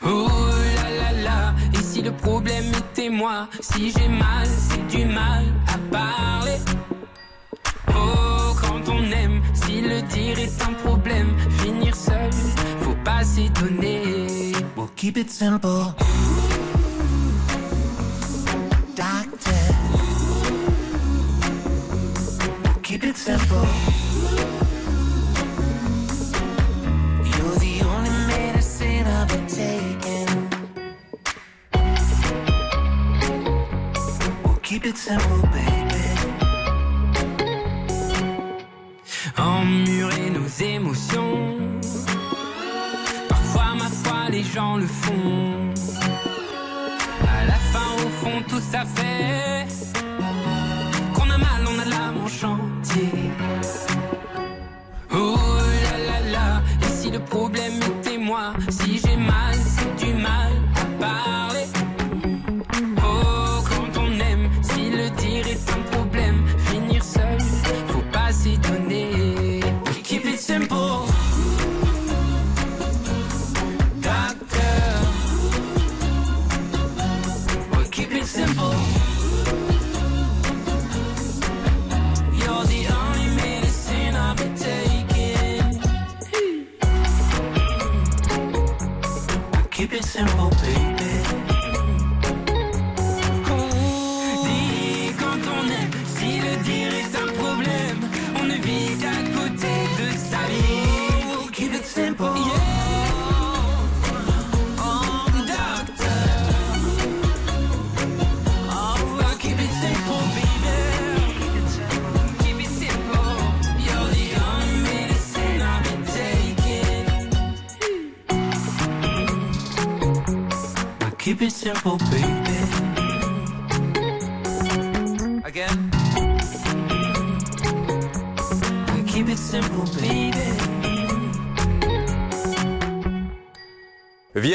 Oh 0.04 0.28
là 0.76 0.90
là 1.02 1.12
là, 1.24 1.54
et 1.74 1.84
si 1.84 2.02
le 2.02 2.12
problème 2.12 2.66
était 2.74 3.10
moi 3.10 3.48
Si 3.60 3.92
j'ai 3.92 4.08
mal, 4.08 4.46
c'est 4.46 4.88
du 4.88 5.06
mal 5.06 5.44
à 5.68 5.78
parler 5.92 6.58
Oh, 7.90 8.56
quand 8.62 8.88
on 8.90 9.04
aime, 9.12 9.42
si 9.54 9.82
le 9.82 10.02
dire 10.04 10.40
est 10.40 10.62
un 10.62 10.74
problème 10.74 11.36
Finir 11.60 11.96
seul, 11.96 12.32
faut 12.82 12.96
pas 13.04 13.24
s'étonner 13.24 14.54
We'll 14.76 14.90
keep 14.96 15.18
it 15.18 15.30
simple. 15.30 15.94
Keep 23.00 23.10
it 23.12 23.18
simple. 23.18 23.68
You're 27.32 27.58
the 27.66 27.82
only 27.86 28.10
medicine 28.26 29.06
I've 29.06 29.28
been 29.28 29.48
taking. 29.48 30.50
We'll 34.44 34.62
keep 34.64 34.86
it 34.86 34.98
simple, 34.98 35.42
baby. 35.54 36.06
Emmurer 39.38 40.32
nos 40.32 40.48
émotions 40.60 41.70
Parfois, 43.30 43.76
ma 43.78 43.90
foi, 43.90 44.30
les 44.32 44.44
gens 44.44 44.78
le 44.78 44.88
font 44.88 45.72
À 47.28 47.46
la 47.46 47.60
fin, 47.72 47.90
au 48.04 48.10
fond, 48.20 48.42
tout 48.50 48.62
ça 48.72 48.84
fait 48.86 49.68
Oh 55.12 55.36
là 55.84 55.98
là 56.06 56.32
là, 56.32 56.62
et 56.82 56.86
si 56.86 57.12
le 57.12 57.20
problème 57.20 57.74
était 57.82 58.18
moi 58.18 58.54
Si 58.70 59.00
j'ai 59.00 59.18
mal, 59.18 59.56
c'est 59.56 60.06
du 60.06 60.14
mal 60.14 60.52
à 60.76 60.86
parler. 61.00 61.66
Oh, 62.98 63.62
quand 63.70 64.00
on 64.02 64.12
aime, 64.20 64.50
si 64.62 64.90
le 64.90 65.10
dire 65.22 65.48
est 65.48 65.70
un 65.70 65.82
problème, 65.92 66.46
finir 66.70 67.04
seul, 67.04 67.40
faut 67.88 68.04
pas 68.12 68.32
s'y 68.32 68.58
donner. 68.58 69.60
Keep 70.04 70.26
it 70.26 70.40
simple. 70.40 71.07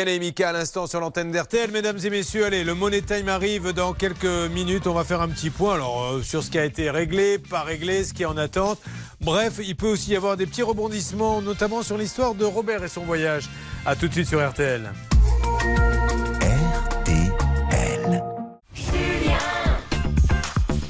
Et 0.08 0.18
Mika 0.18 0.48
à 0.48 0.52
l'instant 0.52 0.88
sur 0.88 0.98
l'antenne 0.98 1.30
d'RTL. 1.30 1.70
Mesdames 1.70 1.98
et 2.02 2.10
messieurs, 2.10 2.44
allez, 2.46 2.64
le 2.64 2.74
Money 2.74 3.02
Time 3.02 3.28
arrive 3.28 3.72
dans 3.72 3.92
quelques 3.92 4.24
minutes. 4.24 4.88
On 4.88 4.94
va 4.94 5.04
faire 5.04 5.20
un 5.20 5.28
petit 5.28 5.48
point 5.48 5.74
alors, 5.74 6.14
euh, 6.14 6.22
sur 6.22 6.42
ce 6.42 6.50
qui 6.50 6.58
a 6.58 6.64
été 6.64 6.90
réglé, 6.90 7.38
pas 7.38 7.62
réglé, 7.62 8.02
ce 8.02 8.12
qui 8.12 8.22
est 8.22 8.26
en 8.26 8.36
attente. 8.36 8.80
Bref, 9.20 9.60
il 9.62 9.76
peut 9.76 9.86
aussi 9.86 10.10
y 10.10 10.16
avoir 10.16 10.36
des 10.36 10.46
petits 10.46 10.64
rebondissements, 10.64 11.40
notamment 11.40 11.82
sur 11.82 11.96
l'histoire 11.96 12.34
de 12.34 12.44
Robert 12.44 12.82
et 12.82 12.88
son 12.88 13.02
voyage. 13.02 13.48
A 13.86 13.94
tout 13.94 14.08
de 14.08 14.12
suite 14.12 14.26
sur 14.26 14.44
RTL. 14.44 14.90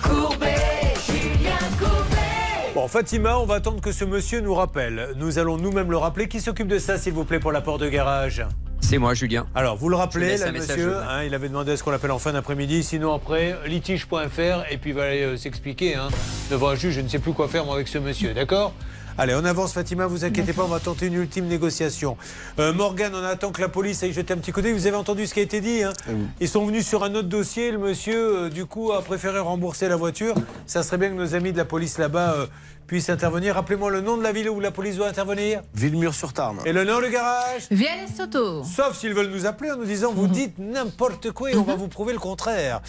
Courbet, 0.03 0.95
Julien 1.07 1.59
Courbet. 1.79 2.73
Bon, 2.75 2.89
Fatima, 2.89 3.37
on 3.39 3.45
va 3.45 3.57
attendre 3.57 3.83
que 3.83 3.93
ce 3.93 4.07
monsieur 4.07 4.41
nous 4.41 4.55
rappelle. 4.55 5.11
Nous 5.17 5.39
allons 5.39 5.59
nous-mêmes 5.59 5.91
le 5.91 5.99
rappeler. 5.99 6.29
Qui 6.29 6.41
s'occupe 6.41 6.69
de 6.69 6.79
ça, 6.79 6.97
s'il 6.97 7.13
vous 7.13 7.25
plaît, 7.25 7.41
pour 7.41 7.53
la 7.53 7.61
porte 7.61 7.83
de 7.83 7.91
garage? 7.91 8.47
C'est 8.83 8.99
moi, 8.99 9.15
Julien. 9.15 9.47
Alors, 9.55 9.77
vous 9.77 9.89
le 9.89 9.97
rappelez, 9.97 10.37
là, 10.37 10.53
monsieur, 10.53 10.75
Julien. 10.77 11.03
hein, 11.09 11.25
il 11.25 11.35
avait 11.35 11.49
demandé 11.49 11.73
à 11.73 11.77
ce 11.79 11.83
qu'on 11.83 11.91
l'appelle 11.91 12.11
en 12.11 12.19
fin 12.19 12.33
d'après-midi. 12.33 12.83
Sinon, 12.83 13.15
après, 13.15 13.57
litige.fr, 13.67 14.71
et 14.71 14.77
puis 14.77 14.91
il 14.91 14.95
va 14.95 15.05
aller 15.05 15.23
euh, 15.23 15.37
s'expliquer 15.39 15.95
hein, 15.95 16.09
devant 16.51 16.69
un 16.69 16.75
juge. 16.75 16.95
Je 16.95 17.01
ne 17.01 17.09
sais 17.09 17.19
plus 17.19 17.33
quoi 17.33 17.49
faire, 17.49 17.65
moi, 17.65 17.77
avec 17.77 17.89
ce 17.89 17.97
monsieur, 17.99 18.35
d'accord? 18.35 18.75
Allez, 19.19 19.35
on 19.35 19.45
avance, 19.45 19.75
Fatima, 19.75 20.07
vous 20.07 20.25
inquiétez 20.25 20.55
pas, 20.55 20.63
on 20.65 20.69
va 20.69 20.81
tenter 20.81 21.07
une 21.07 21.15
ultime 21.15 21.45
négociation. 21.47 22.17
Euh, 22.59 22.73
Morgane, 22.73 23.15
on 23.15 23.23
attend 23.23 23.51
que 23.53 23.61
la 23.61 23.69
police 23.69 24.03
aille 24.03 24.13
jeter 24.15 24.33
un 24.33 24.39
petit 24.39 24.53
côté. 24.53 24.73
Vous 24.73 24.87
avez 24.87 24.97
entendu 24.97 25.27
ce 25.27 25.35
qui 25.35 25.41
a 25.41 25.43
été 25.43 25.61
dit 25.61 25.83
hein? 25.83 25.93
Ils 26.41 26.49
sont 26.49 26.65
venus 26.65 26.87
sur 26.87 27.05
un 27.05 27.15
autre 27.15 27.29
dossier. 27.29 27.71
Le 27.73 27.79
monsieur, 27.79 28.45
euh, 28.45 28.49
du 28.49 28.65
coup, 28.65 28.91
a 28.93 29.03
préféré 29.03 29.39
rembourser 29.39 29.89
la 29.89 29.97
voiture. 29.97 30.35
Ça 30.67 30.83
serait 30.83 30.97
bien 30.97 31.11
que 31.11 31.15
nos 31.15 31.35
amis 31.35 31.53
de 31.53 31.59
la 31.59 31.67
police 31.67 31.99
là-bas 31.99 32.33
euh, 32.39 32.47
puissent 32.93 33.09
intervenir. 33.09 33.55
Rappelez-moi 33.55 33.91
le 33.91 34.03
nom 34.03 34.19
de 34.19 34.23
la 34.23 34.33
ville 34.33 34.51
où 34.51 34.61
la 34.61 34.71
police 34.71 34.97
doit 34.97 35.09
intervenir 35.09 35.63
Villemur-sur-Tarn. 35.73 36.59
Et 36.67 36.75
le 36.75 36.85
nom 36.85 37.01
du 37.01 37.09
garage 37.09 37.63
Vianney 37.71 38.07
Soto. 38.07 38.65
Sauf 38.65 38.99
s'ils 38.99 39.15
veulent 39.15 39.31
nous 39.31 39.47
appeler 39.47 39.71
en 39.71 39.77
nous 39.79 39.87
disant 39.87 40.13
vous 40.13 40.27
dites 40.27 40.59
n'importe 40.59 41.31
quoi 41.31 41.51
et 41.51 41.57
on 41.57 41.63
va 41.63 41.75
vous 41.75 41.89
prouver 41.89 42.13
le 42.13 42.19
contraire. 42.19 42.83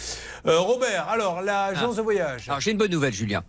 Euh, 0.46 0.58
Robert, 0.58 1.08
alors 1.08 1.40
l'agence 1.40 1.96
de 1.96 2.02
voyage. 2.02 2.50
Alors 2.50 2.60
j'ai 2.60 2.72
une 2.72 2.76
bonne 2.76 2.90
nouvelle, 2.90 3.14
Julien. 3.14 3.44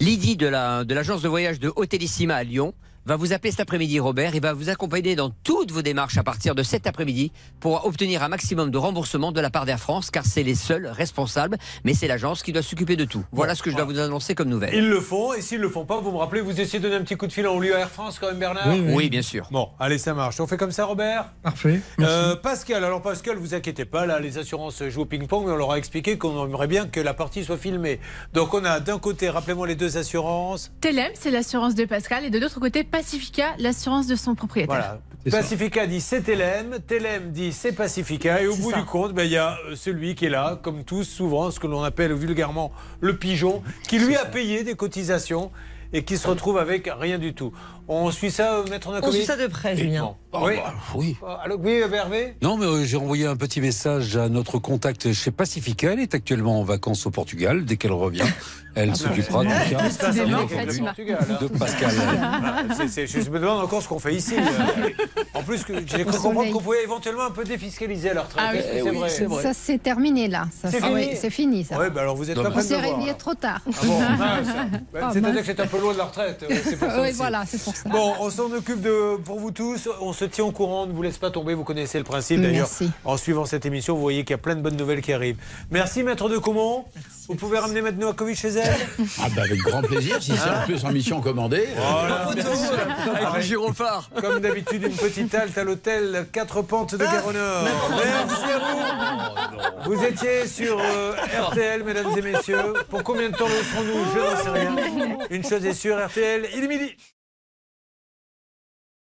Lydie 0.00 0.36
de 0.36 0.48
la 0.48 0.82
de 0.82 0.92
l'agence 0.94 1.22
de 1.22 1.28
voyage 1.28 1.60
de 1.60 1.72
Hotellissima 1.76 2.34
à 2.34 2.42
Lyon 2.42 2.74
va 3.06 3.16
vous 3.16 3.32
appeler 3.32 3.50
cet 3.50 3.60
après-midi, 3.60 3.98
Robert, 3.98 4.34
et 4.34 4.40
va 4.40 4.52
vous 4.52 4.68
accompagner 4.68 5.16
dans 5.16 5.30
toutes 5.30 5.72
vos 5.72 5.82
démarches 5.82 6.18
à 6.18 6.22
partir 6.22 6.54
de 6.54 6.62
cet 6.62 6.86
après-midi 6.86 7.32
pour 7.58 7.86
obtenir 7.86 8.22
un 8.22 8.28
maximum 8.28 8.70
de 8.70 8.78
remboursement 8.78 9.32
de 9.32 9.40
la 9.40 9.50
part 9.50 9.66
d'Air 9.66 9.80
France, 9.80 10.10
car 10.10 10.24
c'est 10.24 10.42
les 10.42 10.54
seuls 10.54 10.86
responsables, 10.86 11.56
mais 11.84 11.94
c'est 11.94 12.08
l'agence 12.08 12.42
qui 12.42 12.52
doit 12.52 12.62
s'occuper 12.62 12.96
de 12.96 13.04
tout. 13.04 13.24
Voilà 13.32 13.54
ce 13.54 13.62
que 13.62 13.70
je 13.70 13.76
dois 13.76 13.84
vous 13.84 13.98
annoncer 13.98 14.34
comme 14.34 14.48
nouvelle. 14.48 14.74
Ils 14.74 14.88
le 14.88 15.00
font 15.00 15.32
et 15.32 15.40
s'ils 15.40 15.60
le 15.60 15.68
font 15.68 15.84
pas, 15.84 16.00
vous 16.00 16.10
me 16.12 16.18
rappelez, 16.18 16.40
vous 16.40 16.60
essayez 16.60 16.78
de 16.78 16.84
donner 16.84 16.96
un 16.96 17.02
petit 17.02 17.16
coup 17.16 17.26
de 17.26 17.32
fil 17.32 17.46
en 17.46 17.58
lieu 17.58 17.74
à 17.74 17.80
Air 17.80 17.90
France 17.90 18.18
quand 18.18 18.28
même, 18.28 18.38
Bernard 18.38 18.68
Oui, 18.68 18.82
oui. 18.84 18.92
Oui, 18.94 19.10
bien 19.10 19.22
sûr. 19.22 19.48
Bon, 19.50 19.68
allez, 19.78 19.98
ça 19.98 20.14
marche. 20.14 20.38
On 20.40 20.46
fait 20.46 20.56
comme 20.56 20.72
ça, 20.72 20.84
Robert? 20.84 21.32
Parfait. 21.42 21.80
Euh, 22.00 22.36
Pascal, 22.36 22.84
alors 22.84 23.02
Pascal, 23.02 23.36
vous 23.38 23.54
inquiétez 23.54 23.84
pas, 23.84 24.06
là, 24.06 24.20
les 24.20 24.38
assurances 24.38 24.82
jouent 24.88 25.02
au 25.02 25.06
ping-pong, 25.06 25.46
mais 25.46 25.52
on 25.52 25.56
leur 25.56 25.72
a 25.72 25.78
expliqué 25.78 26.18
qu'on 26.18 26.44
aimerait 26.46 26.66
bien 26.66 26.86
que 26.86 27.00
la 27.00 27.14
partie 27.14 27.44
soit 27.44 27.56
filmée. 27.56 27.98
Donc 28.34 28.52
on 28.54 28.64
a 28.64 28.80
d'un 28.80 28.98
côté, 28.98 29.30
rappelez-moi 29.30 29.66
les 29.66 29.74
deux 29.74 29.96
assurances. 29.96 30.70
Telem, 30.80 31.10
c'est 31.14 31.30
l'assurance 31.30 31.74
de 31.74 31.84
Pascal, 31.84 32.24
et 32.24 32.30
de 32.30 32.38
l'autre 32.38 32.60
côté, 32.60 32.84
Pacifica, 32.90 33.54
l'assurance 33.58 34.06
de 34.06 34.16
son 34.16 34.34
propriétaire. 34.34 34.76
Voilà. 34.76 35.00
Pacifica 35.30 35.86
dit 35.86 36.00
c'est 36.00 36.22
Telem, 36.22 36.78
Telem 36.86 37.30
dit 37.30 37.52
c'est 37.52 37.72
Pacifica, 37.72 38.40
et 38.40 38.46
au 38.46 38.56
bout 38.56 38.72
du 38.72 38.84
compte, 38.84 39.12
ben, 39.12 39.24
il 39.24 39.32
y 39.32 39.36
a 39.36 39.58
euh, 39.68 39.76
celui 39.76 40.14
qui 40.14 40.26
est 40.26 40.30
là, 40.30 40.58
comme 40.62 40.82
tous, 40.82 41.04
souvent, 41.04 41.50
ce 41.50 41.60
que 41.60 41.66
l'on 41.66 41.82
appelle 41.82 42.14
vulgairement 42.14 42.72
le 43.00 43.16
pigeon, 43.16 43.62
qui 43.86 43.98
lui 43.98 44.16
a 44.16 44.24
payé 44.24 44.64
des 44.64 44.74
cotisations 44.74 45.50
et 45.92 46.04
qui 46.04 46.16
se 46.16 46.26
retrouve 46.26 46.56
avec 46.56 46.88
rien 46.98 47.18
du 47.18 47.34
tout. 47.34 47.52
On 47.92 48.12
suit 48.12 48.30
ça, 48.30 48.54
euh, 48.54 48.64
maître 48.70 48.86
On 48.88 48.92
Nakovic 48.92 49.16
suit 49.16 49.26
ça 49.26 49.36
de 49.36 49.48
près, 49.48 49.76
Julien. 49.76 50.14
Oui. 50.32 50.52
bah, 50.58 50.74
oui. 50.94 51.16
Allô, 51.42 51.56
oui, 51.60 51.80
euh, 51.82 51.90
Hervé 51.92 52.36
Non, 52.40 52.56
mais 52.56 52.64
euh, 52.64 52.84
j'ai 52.84 52.96
envoyé 52.96 53.26
un 53.26 53.34
petit 53.34 53.60
message 53.60 54.16
à 54.16 54.28
notre 54.28 54.60
contact 54.60 55.12
chez 55.12 55.32
Pacifica. 55.32 55.92
Elle 55.92 55.98
est 55.98 56.14
actuellement 56.14 56.60
en 56.60 56.62
vacances 56.62 57.04
au 57.06 57.10
Portugal. 57.10 57.64
Dès 57.64 57.76
qu'elle 57.76 57.90
revient, 57.90 58.22
elle 58.76 58.90
Ah, 58.92 58.94
s'occupera 58.94 59.42
bah, 59.42 59.50
donc, 59.50 59.80
hein, 59.80 59.88
décidément, 59.88 60.42
de- 60.44 60.46
Fatima. 60.48 60.94
de 61.40 61.46
Pascal. 61.48 61.90
Ah, 62.22 62.62
c'est- 62.76 63.06
c'est- 63.08 63.24
je 63.24 63.28
me 63.28 63.40
demande 63.40 63.60
encore 63.64 63.82
ce 63.82 63.88
qu'on 63.88 63.98
fait 63.98 64.14
ici. 64.14 64.36
Euh, 64.36 64.88
En 65.34 65.42
plus, 65.42 65.64
que 65.64 65.72
j'ai 65.86 66.04
cru 66.04 66.16
comprendre 66.18 66.52
qu'on 66.52 66.60
pouvait 66.60 66.82
éventuellement 66.84 67.24
un 67.24 67.30
peu 67.30 67.42
défiscaliser 67.44 68.12
leur 68.14 68.26
retraite. 68.28 68.44
Ah 68.46 68.52
oui. 68.52 68.58
Que 69.04 69.08
c'est 69.08 69.24
vrai 69.24 69.42
Ça 69.42 69.52
c'est 69.54 69.78
terminé 69.82 70.28
là. 70.28 70.46
Ça, 70.62 70.70
C'est 70.70 70.80
fini 70.80 70.94
oui, 70.94 71.08
c'est 71.16 71.30
fini 71.30 71.64
ça. 71.64 71.78
Ouais, 71.78 71.88
bah 71.90 72.02
alors 72.02 72.14
vous 72.14 72.30
êtes 72.30 72.38
On 72.38 72.42
pas 72.42 72.50
prêts 72.50 72.62
de 72.62 72.68
s'est 72.68 72.76
réveillé 72.76 73.14
trop 73.14 73.34
tard. 73.34 73.60
Ah. 73.66 73.70
Bah, 74.92 75.00
Ah, 75.02 75.10
C'est-à-dire 75.12 75.40
que 75.40 75.46
c'est 75.46 75.60
un 75.60 75.66
peu 75.66 75.80
loin 75.80 75.92
de 75.92 75.98
la 75.98 76.04
retraite. 76.04 76.44
euh, 76.48 77.02
Oui, 77.02 77.10
voilà, 77.14 77.44
c'est 77.46 77.62
pour 77.62 77.74
ça. 77.74 77.79
Bon, 77.86 78.14
on 78.20 78.30
s'en 78.30 78.50
occupe 78.52 78.80
de, 78.80 79.16
pour 79.16 79.38
vous 79.40 79.50
tous. 79.50 79.88
On 80.00 80.12
se 80.12 80.24
tient 80.24 80.44
au 80.44 80.52
courant. 80.52 80.86
Ne 80.86 80.92
vous 80.92 81.02
laisse 81.02 81.18
pas 81.18 81.30
tomber. 81.30 81.54
Vous 81.54 81.64
connaissez 81.64 81.98
le 81.98 82.04
principe. 82.04 82.40
D'ailleurs, 82.40 82.68
Merci. 82.68 82.90
en 83.04 83.16
suivant 83.16 83.44
cette 83.46 83.66
émission, 83.66 83.94
vous 83.94 84.00
voyez 84.00 84.24
qu'il 84.24 84.32
y 84.32 84.34
a 84.34 84.38
plein 84.38 84.54
de 84.54 84.60
bonnes 84.60 84.76
nouvelles 84.76 85.00
qui 85.02 85.12
arrivent. 85.12 85.38
Merci, 85.70 86.02
maître 86.02 86.28
de 86.28 86.38
Comont. 86.38 86.84
Vous 87.28 87.36
pouvez 87.36 87.58
ramener 87.58 87.80
Maître 87.80 87.98
Novakovic 87.98 88.36
chez 88.36 88.48
elle? 88.48 88.74
Ah 89.22 89.28
bah 89.36 89.42
avec 89.42 89.60
grand 89.60 89.82
plaisir, 89.82 90.20
si 90.20 90.32
c'est 90.36 90.50
en 90.50 90.64
plus 90.64 90.84
en 90.84 90.90
mission 90.90 91.20
commandée. 91.20 91.68
Voilà. 91.76 92.28
Avec 92.28 93.34
le 93.36 93.40
gyrophare. 93.40 94.10
Comme 94.20 94.40
d'habitude, 94.40 94.82
une 94.82 94.96
petite 94.96 95.32
halte 95.34 95.56
à 95.56 95.62
l'hôtel 95.64 96.26
Quatre 96.32 96.62
Pentes 96.62 96.96
de 96.96 97.04
Gare-au-Nord. 97.04 97.64
Merci 97.90 98.44
à 98.50 98.58
vous. 98.58 99.94
Vous 99.94 100.04
étiez 100.04 100.46
sur 100.46 100.78
euh, 100.80 101.12
RTL, 101.50 101.84
mesdames 101.84 102.16
et 102.16 102.22
messieurs. 102.22 102.72
Pour 102.88 103.02
combien 103.04 103.30
de 103.30 103.36
temps 103.36 103.46
le 103.46 103.62
serons-nous? 103.62 104.04
Je 104.12 104.18
n'en 104.18 104.42
sais 104.42 104.60
rien. 104.60 105.18
Une 105.30 105.44
chose 105.44 105.64
est 105.64 105.72
sûre, 105.74 105.98
RTL, 106.04 106.48
il 106.56 106.64
est 106.64 106.68
midi. 106.68 106.96